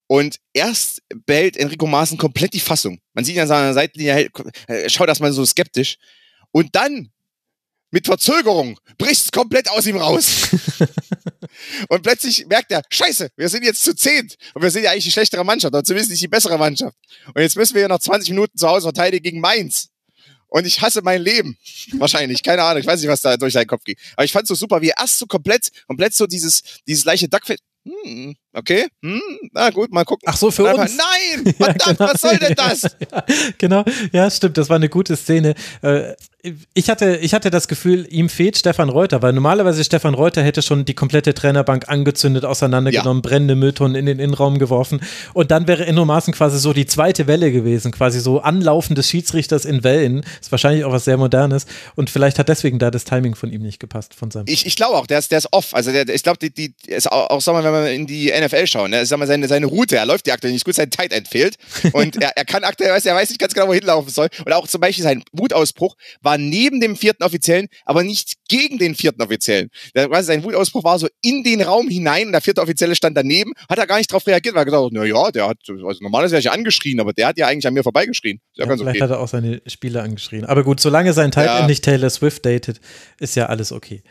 und 0.09 0.41
erst 0.55 1.03
behält 1.27 1.57
Enrico 1.57 1.87
Maaßen 1.87 2.19
komplett 2.19 2.55
die 2.55 2.61
Fassung. 2.61 2.99
Man 3.13 3.25
sieht 3.25 3.37
ihn 3.37 3.43
an 3.43 3.49
seiner 3.49 3.75
Seitenlinie, 3.75 4.31
äh, 4.67 4.89
schaut 4.89 5.09
erstmal 5.09 5.33
so 5.33 5.45
skeptisch. 5.45 5.99
Und 6.51 6.75
dann, 6.75 7.11
mit 7.91 8.07
Verzögerung, 8.07 8.81
bricht 8.97 9.27
es 9.27 9.31
komplett 9.31 9.71
aus 9.71 9.87
ihm 9.87 9.99
raus. 9.99 10.49
und 11.89 12.03
plötzlich 12.03 12.47
merkt 12.47 12.73
er, 12.73 12.83
scheiße, 12.89 13.31
wir 13.37 13.49
sind 13.51 13.65
jetzt 13.65 13.85
zu 13.85 13.95
zehnt. 13.95 14.37
Und 14.55 14.63
wir 14.63 14.71
sind 14.71 14.85
ja 14.85 14.93
eigentlich 14.93 15.05
die 15.05 15.13
schlechtere 15.13 15.45
Mannschaft, 15.45 15.75
oder 15.75 15.85
zumindest 15.85 16.11
nicht 16.11 16.23
die 16.23 16.29
bessere 16.29 16.57
Mannschaft. 16.57 16.97
Und 17.35 17.43
jetzt 17.43 17.57
müssen 17.57 17.75
wir 17.75 17.83
ja 17.83 17.89
noch 17.89 18.01
20 18.01 18.31
Minuten 18.31 18.57
zu 18.57 18.67
Hause 18.67 18.85
verteidigen 18.85 19.23
gegen 19.23 19.41
Mainz. 19.41 19.91
Und 20.47 20.67
ich 20.67 20.81
hasse 20.81 21.03
mein 21.03 21.21
Leben. 21.21 21.59
Wahrscheinlich. 21.99 22.43
Keine 22.43 22.63
Ahnung. 22.63 22.81
Ich 22.81 22.87
weiß 22.87 23.01
nicht, 23.01 23.11
was 23.11 23.21
da 23.21 23.37
durch 23.37 23.53
seinen 23.53 23.67
Kopf 23.67 23.85
ging. 23.85 23.97
Aber 24.17 24.25
ich 24.25 24.33
fand 24.33 24.45
es 24.45 24.49
so 24.49 24.55
super, 24.55 24.81
wie 24.81 24.89
er 24.89 24.99
erst 24.99 25.19
so 25.19 25.27
komplett, 25.27 25.69
komplett 25.87 26.15
so 26.15 26.27
dieses, 26.27 26.63
dieses 26.87 27.05
leichte 27.05 27.29
Duckface, 27.29 27.59
hm, 27.85 28.35
okay, 28.59 28.87
hm, 29.03 29.21
na 29.53 29.71
gut, 29.71 29.93
mal 29.93 30.05
gucken. 30.05 30.27
Ach 30.27 30.37
so, 30.37 30.51
für 30.51 30.65
uns. 30.65 30.97
Nein, 30.97 31.55
verdammt, 31.57 31.81
ja, 31.87 31.93
genau. 31.93 32.13
was 32.13 32.21
soll 32.21 32.37
denn 32.39 32.55
das? 32.57 32.83
ja, 32.83 33.25
genau, 33.59 33.85
ja, 34.13 34.31
stimmt, 34.31 34.59
das 34.59 34.69
war 34.69 34.77
eine 34.77 34.89
gute 34.89 35.17
Szene. 35.17 35.55
Äh, 35.83 36.15
ich 36.73 36.89
hatte, 36.89 37.17
ich 37.17 37.35
hatte 37.35 37.51
das 37.51 37.67
Gefühl, 37.67 38.07
ihm 38.11 38.29
fehlt 38.29 38.57
Stefan 38.57 38.89
Reuter, 38.89 39.23
weil 39.23 39.33
normalerweise 39.33 39.83
Stefan 39.83 40.15
Reuter 40.15 40.43
hätte 40.43 40.63
schon 40.63 40.85
die 40.85 40.95
komplette 40.95 41.35
Trainerbank 41.35 41.89
angezündet, 41.89 42.45
auseinandergenommen, 42.45 43.23
ja. 43.25 43.29
brennende 43.29 43.57
Mülltonnen 43.57 43.97
in 43.97 44.07
den 44.07 44.21
Innenraum 44.21 44.59
geworfen 44.59 45.01
und 45.35 45.51
dann 45.51 45.67
wäre 45.67 45.85
Enno 45.85 46.05
Maaßen 46.05 46.33
quasi 46.33 46.59
so 46.59 46.73
die 46.73 46.87
zweite 46.87 47.27
Welle 47.27 47.51
gewesen, 47.51 47.91
quasi 47.91 48.21
so 48.21 48.41
Anlaufen 48.41 48.95
des 48.95 49.09
Schiedsrichters 49.11 49.65
in 49.65 49.83
Wellen. 49.83 50.25
Ist 50.41 50.53
wahrscheinlich 50.53 50.85
auch 50.85 50.93
was 50.93 51.05
sehr 51.05 51.17
Modernes 51.17 51.67
und 51.97 52.09
vielleicht 52.09 52.39
hat 52.39 52.49
deswegen 52.49 52.79
da 52.79 52.93
das 52.93 53.05
Timing 53.05 53.35
von 53.35 53.51
ihm 53.51 53.63
nicht 53.63 53.81
gepasst, 53.81 54.15
von 54.15 54.31
seinem. 54.31 54.47
Ich, 54.49 54.65
ich 54.65 54.77
glaube 54.77 54.97
auch, 54.97 55.09
der 55.09 55.19
ist, 55.19 55.33
der 55.33 55.39
ist 55.39 55.53
off. 55.53 55.75
Also 55.75 55.91
der, 55.91 56.09
ich 56.09 56.23
glaube, 56.23 56.39
die, 56.39 56.51
die 56.51 56.73
ist 56.87 57.11
auch, 57.11 57.31
auch, 57.31 57.41
sag 57.41 57.55
mal, 57.55 57.65
wenn 57.65 57.73
wir 57.73 57.93
in 57.93 58.07
die 58.07 58.33
NFL 58.33 58.48
schauen, 58.67 58.91
ne, 58.91 59.05
sag 59.07 59.19
mal, 59.19 59.27
seine, 59.27 59.49
seine 59.49 59.67
Route, 59.67 59.97
er 59.97 60.07
läuft 60.07 60.27
die 60.27 60.33
aktuell 60.33 60.53
nicht 60.53 60.65
gut, 60.65 60.75
sein 60.75 60.91
Tight 60.91 61.13
End 61.13 61.29
fehlt 61.29 61.57
und 61.93 62.21
er, 62.23 62.37
er 62.37 62.45
kann 62.45 62.65
aktuell, 62.65 62.91
er 62.91 63.15
weiß 63.15 63.29
nicht 63.29 63.41
ganz 63.41 63.55
genau, 63.55 63.69
wohin 63.69 63.85
laufen 63.85 64.11
soll 64.11 64.29
und 64.45 64.53
auch 64.53 64.67
zum 64.67 64.81
Beispiel 64.81 65.05
sein 65.05 65.23
Wutausbruch 65.33 65.97
war 66.21 66.39
neben 66.39 66.81
dem 66.81 66.97
vierten 66.97 67.23
Offiziellen, 67.23 67.69
aber 67.85 68.03
nicht 68.03 68.35
gegen 68.49 68.79
den 68.79 68.95
vierten 68.95 69.23
Offiziellen. 69.23 69.69
Der, 69.95 70.09
quasi 70.09 70.27
sein 70.27 70.45
Wutausbruch 70.45 70.85
war 70.85 70.99
so 70.99 71.09
in 71.23 71.43
den 71.45 71.63
Raum 71.63 71.89
hinein 71.89 72.27
und 72.27 72.33
der 72.33 72.41
vierte 72.41 72.61
Offizielle 72.61 72.95
stand 72.95 73.17
daneben, 73.17 73.53
hat 73.69 73.79
er 73.79 73.87
gar 73.87 73.99
nicht 73.99 74.11
darauf 74.11 74.27
reagiert, 74.27 74.55
weil 74.55 74.63
er 74.63 74.67
gesagt 74.67 74.85
hat, 74.85 74.93
na 74.93 75.05
ja, 75.05 75.31
der 75.31 75.49
hat, 75.49 75.59
also 75.69 76.03
normalerweise 76.03 76.33
wäre 76.33 76.41
ich 76.41 76.51
angeschrien, 76.51 77.01
aber 77.01 77.13
der 77.13 77.29
hat 77.29 77.39
ja 77.39 77.47
eigentlich 77.47 77.67
an 77.67 77.75
mir 77.75 77.83
vorbeigeschrien. 77.83 78.41
Ja, 78.55 78.65
vielleicht 78.65 78.83
okay. 78.83 79.01
hat 79.01 79.11
er 79.11 79.21
auch 79.21 79.29
seine 79.29 79.63
Spieler 79.67 80.03
angeschrien. 80.03 80.45
Aber 80.45 80.65
gut, 80.65 80.81
solange 80.81 81.13
sein 81.13 81.31
Tight 81.31 81.47
ja. 81.47 81.67
nicht 81.67 81.85
Taylor 81.85 82.11
Swift 82.11 82.45
datet, 82.45 82.81
ist 83.19 83.37
ja 83.37 83.47
alles 83.47 83.73
okay. 83.73 84.03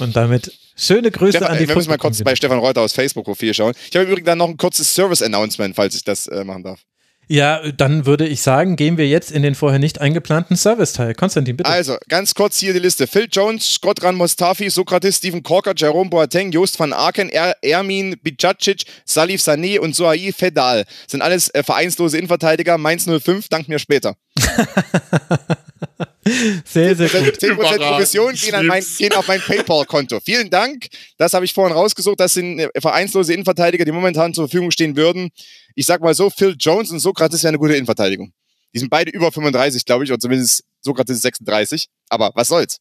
Und 0.00 0.16
damit 0.16 0.52
schöne 0.76 1.10
Grüße 1.10 1.38
Stefan, 1.38 1.52
an 1.52 1.58
die 1.58 1.68
Wir 1.68 1.74
müssen 1.74 1.90
mal 1.90 1.98
kurz 1.98 2.22
bei 2.22 2.36
Stefan 2.36 2.58
Reuter 2.58 2.82
aus 2.82 2.92
Facebook-Profil 2.92 3.54
schauen. 3.54 3.74
Ich 3.90 3.96
habe 3.96 4.04
im 4.04 4.10
Übrigen 4.10 4.26
dann 4.26 4.38
noch 4.38 4.48
ein 4.48 4.56
kurzes 4.56 4.94
Service-Announcement, 4.94 5.74
falls 5.74 5.94
ich 5.94 6.04
das 6.04 6.26
äh, 6.26 6.44
machen 6.44 6.64
darf. 6.64 6.80
Ja, 7.28 7.72
dann 7.72 8.06
würde 8.06 8.24
ich 8.24 8.40
sagen, 8.40 8.76
gehen 8.76 8.98
wir 8.98 9.08
jetzt 9.08 9.32
in 9.32 9.42
den 9.42 9.56
vorher 9.56 9.80
nicht 9.80 10.00
eingeplanten 10.00 10.56
Serviceteil. 10.56 11.12
Konstantin, 11.12 11.56
bitte. 11.56 11.68
Also, 11.68 11.96
ganz 12.08 12.34
kurz 12.34 12.60
hier 12.60 12.72
die 12.72 12.78
Liste. 12.78 13.08
Phil 13.08 13.26
Jones, 13.30 13.74
Scott 13.74 14.00
Mostafi, 14.12 14.70
Sokrates, 14.70 15.16
Stephen 15.16 15.42
Corker, 15.42 15.72
Jerome 15.76 16.08
Boateng, 16.08 16.52
Jost 16.52 16.78
van 16.78 16.92
Aken, 16.92 17.28
er 17.28 17.56
Ermin 17.62 18.16
Bicacic, 18.22 18.84
Salif 19.04 19.40
Sané 19.40 19.80
und 19.80 19.96
Soai 19.96 20.32
Fedal. 20.32 20.84
Sind 21.08 21.20
alles 21.20 21.48
äh, 21.48 21.64
vereinslose 21.64 22.16
Innenverteidiger. 22.16 22.78
Mainz 22.78 23.06
05, 23.06 23.48
dank 23.48 23.66
mir 23.68 23.80
später. 23.80 24.16
sehr, 26.64 26.96
sehr 26.96 27.08
gut. 27.08 27.36
10% 27.36 27.78
Provision 27.78 28.34
gehen, 28.34 28.66
mein, 28.66 28.84
gehen, 28.98 29.12
auf 29.12 29.28
mein 29.28 29.40
PayPal-Konto. 29.40 30.20
Vielen 30.20 30.50
Dank. 30.50 30.88
Das 31.18 31.32
habe 31.32 31.44
ich 31.44 31.54
vorhin 31.54 31.76
rausgesucht. 31.76 32.18
Das 32.18 32.34
sind 32.34 32.58
äh, 32.58 32.68
vereinslose 32.80 33.32
Innenverteidiger, 33.32 33.84
die 33.84 33.92
momentan 33.92 34.34
zur 34.34 34.48
Verfügung 34.48 34.70
stehen 34.70 34.96
würden. 34.96 35.30
Ich 35.74 35.86
sag 35.86 36.00
mal 36.00 36.14
so, 36.14 36.30
Phil 36.30 36.56
Jones 36.58 36.90
und 36.90 37.00
Sokrates 37.00 37.42
wäre 37.42 37.50
eine 37.50 37.58
gute 37.58 37.74
Innenverteidigung. 37.74 38.32
Die 38.74 38.78
sind 38.78 38.90
beide 38.90 39.10
über 39.10 39.30
35, 39.30 39.84
glaube 39.84 40.04
ich, 40.04 40.10
oder 40.10 40.18
zumindest 40.18 40.64
Sokrates 40.80 41.22
36. 41.22 41.88
Aber 42.08 42.32
was 42.34 42.48
soll's? 42.48 42.78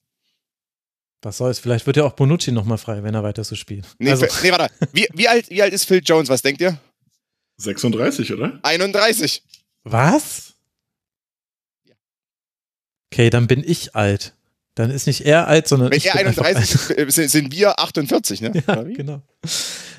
Was 1.22 1.38
soll's? 1.38 1.59
Vielleicht 1.59 1.85
wird 1.88 1.98
ja 1.98 2.03
auch 2.03 2.14
Bonucci 2.14 2.51
nochmal 2.51 2.77
frei, 2.77 3.03
wenn 3.03 3.15
er 3.15 3.24
weiter 3.24 3.43
so 3.43 3.56
spielt. 3.56 3.88
Nee, 3.99 4.11
also. 4.11 4.25
nee 4.43 4.51
warte. 4.51 4.74
Wie, 4.91 5.07
wie, 5.14 5.27
alt, 5.27 5.49
wie 5.49 5.61
alt 5.61 5.74
ist 5.74 5.85
Phil 5.85 6.01
Jones? 6.03 6.30
Was 6.30 6.41
denkt 6.41 6.61
ihr? 6.61 6.77
36, 7.57 8.33
oder? 8.33 8.59
31. 8.64 9.43
Was? 9.83 10.55
Okay, 13.16 13.30
dann 13.30 13.48
bin 13.48 13.64
ich 13.66 13.95
alt. 13.95 14.34
Dann 14.76 14.92
ist 14.92 15.08
nicht 15.08 15.26
er 15.26 15.48
alt, 15.48 15.69
sondern 15.69 15.90
Wenn 15.90 15.98
ich 15.98 16.08
er 16.08 16.16
31 16.16 16.90
ist, 16.98 17.32
sind 17.32 17.56
wir 17.56 17.80
48, 17.80 18.42
ne? 18.42 18.52
Ja, 18.68 18.84
genau. 18.84 19.22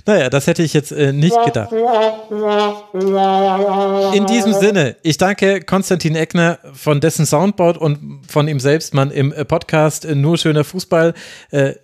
Naja, 0.05 0.29
das 0.29 0.47
hätte 0.47 0.63
ich 0.63 0.75
jetzt 0.75 0.93
äh, 0.93 1.13
nicht 1.15 1.35
gedacht. 1.47 1.73
In 4.13 4.27
diesem 4.27 4.53
Sinne, 4.53 4.97
ich 5.03 5.17
danke 5.17 5.63
Konstantin 5.63 6.15
Eckner 6.15 6.59
von 6.75 7.01
dessen 7.01 7.25
Soundboard 7.25 7.79
und 7.79 8.21
von 8.29 8.47
ihm 8.49 8.61
selbst 8.61 8.93
man 8.93 9.11
im 9.11 9.33
äh, 9.33 9.45
Podcast 9.45 10.05
äh, 10.05 10.15
Nur 10.15 10.37
schöner 10.37 10.63
Fußball 10.63 11.15
äh, 11.51 11.71
äh, 11.71 11.75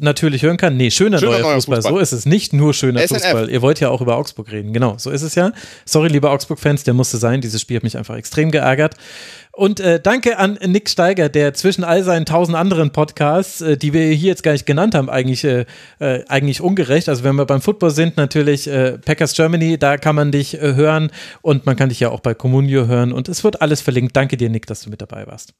natürlich 0.00 0.42
hören 0.42 0.56
kann. 0.56 0.76
Nee, 0.76 0.90
schöner, 0.90 1.18
schöner 1.18 1.32
neuer, 1.32 1.42
neuer 1.42 1.54
Fußball. 1.54 1.76
Fußball. 1.76 1.92
So 1.92 1.98
ist 2.00 2.12
es. 2.12 2.26
Nicht 2.26 2.52
nur 2.52 2.74
schöner 2.74 3.06
SNF. 3.06 3.22
Fußball. 3.22 3.50
Ihr 3.50 3.62
wollt 3.62 3.78
ja 3.78 3.88
auch 3.88 4.00
über 4.00 4.16
Augsburg 4.16 4.50
reden. 4.50 4.72
Genau, 4.72 4.96
so 4.98 5.10
ist 5.10 5.22
es 5.22 5.36
ja. 5.36 5.52
Sorry, 5.84 6.08
liebe 6.08 6.28
Augsburg-Fans, 6.28 6.82
der 6.82 6.92
musste 6.92 7.18
sein. 7.18 7.40
Dieses 7.40 7.60
Spiel 7.60 7.76
hat 7.76 7.84
mich 7.84 7.96
einfach 7.96 8.16
extrem 8.16 8.50
geärgert. 8.50 8.96
Und 9.56 9.80
äh, 9.80 9.98
danke 9.98 10.38
an 10.38 10.58
Nick 10.66 10.90
Steiger, 10.90 11.30
der 11.30 11.54
zwischen 11.54 11.82
all 11.82 12.02
seinen 12.02 12.26
tausend 12.26 12.58
anderen 12.58 12.90
Podcasts, 12.90 13.62
äh, 13.62 13.78
die 13.78 13.94
wir 13.94 14.04
hier 14.08 14.28
jetzt 14.28 14.42
gar 14.42 14.52
nicht 14.52 14.66
genannt 14.66 14.94
haben, 14.94 15.08
eigentlich, 15.08 15.44
äh, 15.44 15.64
äh 15.98 16.22
eigentlich 16.28 16.60
ungerecht. 16.60 17.08
Also 17.08 17.24
wenn 17.24 17.36
wir 17.36 17.46
beim 17.46 17.62
Football 17.62 17.90
sind, 17.90 18.18
natürlich 18.18 18.68
äh, 18.68 18.98
Packers 18.98 19.34
Germany, 19.34 19.78
da 19.78 19.96
kann 19.96 20.14
man 20.14 20.30
dich 20.30 20.60
äh, 20.60 20.74
hören 20.74 21.10
und 21.40 21.64
man 21.64 21.74
kann 21.74 21.88
dich 21.88 22.00
ja 22.00 22.10
auch 22.10 22.20
bei 22.20 22.34
Communio 22.34 22.86
hören 22.86 23.12
und 23.12 23.30
es 23.30 23.44
wird 23.44 23.62
alles 23.62 23.80
verlinkt. 23.80 24.14
Danke 24.14 24.36
dir, 24.36 24.50
Nick, 24.50 24.66
dass 24.66 24.82
du 24.82 24.90
mit 24.90 25.00
dabei 25.00 25.26
warst. 25.26 25.54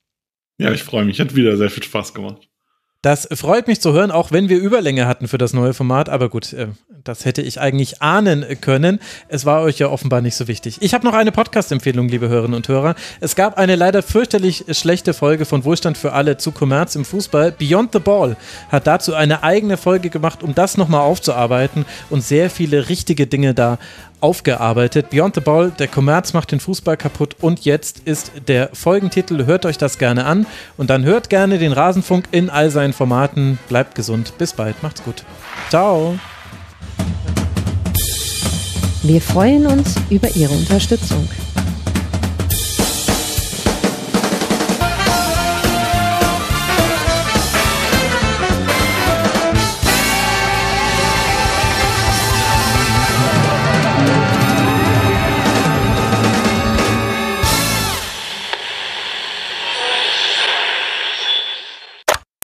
Ja, 0.58 0.72
ich 0.72 0.82
freue 0.82 1.06
mich. 1.06 1.18
Hat 1.18 1.34
wieder 1.34 1.56
sehr 1.56 1.70
viel 1.70 1.82
Spaß 1.82 2.12
gemacht. 2.12 2.50
Das 3.06 3.28
freut 3.34 3.68
mich 3.68 3.80
zu 3.80 3.92
hören, 3.92 4.10
auch 4.10 4.32
wenn 4.32 4.48
wir 4.48 4.58
Überlänge 4.58 5.06
hatten 5.06 5.28
für 5.28 5.38
das 5.38 5.52
neue 5.52 5.74
Format. 5.74 6.08
Aber 6.08 6.28
gut, 6.28 6.56
Das 7.04 7.24
hätte 7.24 7.40
ich 7.40 7.60
eigentlich 7.60 8.02
ahnen 8.02 8.44
können. 8.60 8.98
Es 9.28 9.46
war 9.46 9.62
euch 9.62 9.78
ja 9.78 9.88
offenbar 9.88 10.22
nicht 10.22 10.34
so 10.34 10.48
wichtig. 10.48 10.78
Ich 10.80 10.92
habe 10.92 11.06
noch 11.06 11.14
eine 11.14 11.30
Podcast-Empfehlung, 11.30 12.08
liebe 12.08 12.28
Hörerinnen 12.28 12.56
und 12.56 12.66
Hörer. 12.66 12.96
Es 13.20 13.36
gab 13.36 13.58
eine 13.58 13.76
leider 13.76 14.02
fürchterlich 14.02 14.64
schlechte 14.72 15.14
Folge 15.14 15.44
von 15.44 15.64
Wohlstand 15.64 15.96
für 15.96 16.14
alle 16.14 16.36
zu 16.36 16.50
Kommerz 16.50 16.96
im 16.96 17.04
Fußball. 17.04 17.52
Beyond 17.52 17.92
the 17.92 18.00
Ball 18.00 18.36
hat 18.70 18.88
dazu 18.88 19.14
eine 19.14 19.44
eigene 19.44 19.76
Folge 19.76 20.10
gemacht, 20.10 20.42
um 20.42 20.56
das 20.56 20.76
nochmal 20.76 21.02
aufzuarbeiten 21.02 21.84
und 22.10 22.24
sehr 22.24 22.50
viele 22.50 22.88
richtige 22.88 23.28
Dinge 23.28 23.54
da 23.54 23.78
aufgearbeitet. 24.20 25.10
Beyond 25.10 25.34
the 25.34 25.40
Ball, 25.40 25.70
der 25.70 25.88
Kommerz 25.88 26.32
macht 26.32 26.52
den 26.52 26.60
Fußball 26.60 26.96
kaputt 26.96 27.36
und 27.40 27.64
jetzt 27.64 28.00
ist 28.00 28.32
der 28.48 28.70
Folgentitel. 28.72 29.46
Hört 29.46 29.66
euch 29.66 29.78
das 29.78 29.98
gerne 29.98 30.24
an 30.24 30.46
und 30.76 30.90
dann 30.90 31.04
hört 31.04 31.30
gerne 31.30 31.58
den 31.58 31.72
Rasenfunk 31.72 32.26
in 32.30 32.50
all 32.50 32.70
seinen 32.70 32.92
Formaten. 32.92 33.58
Bleibt 33.68 33.94
gesund. 33.94 34.36
Bis 34.38 34.52
bald. 34.52 34.82
Macht's 34.82 35.02
gut. 35.02 35.24
Ciao. 35.68 36.18
Wir 39.02 39.20
freuen 39.20 39.66
uns 39.66 39.94
über 40.10 40.28
Ihre 40.34 40.52
Unterstützung. 40.52 41.28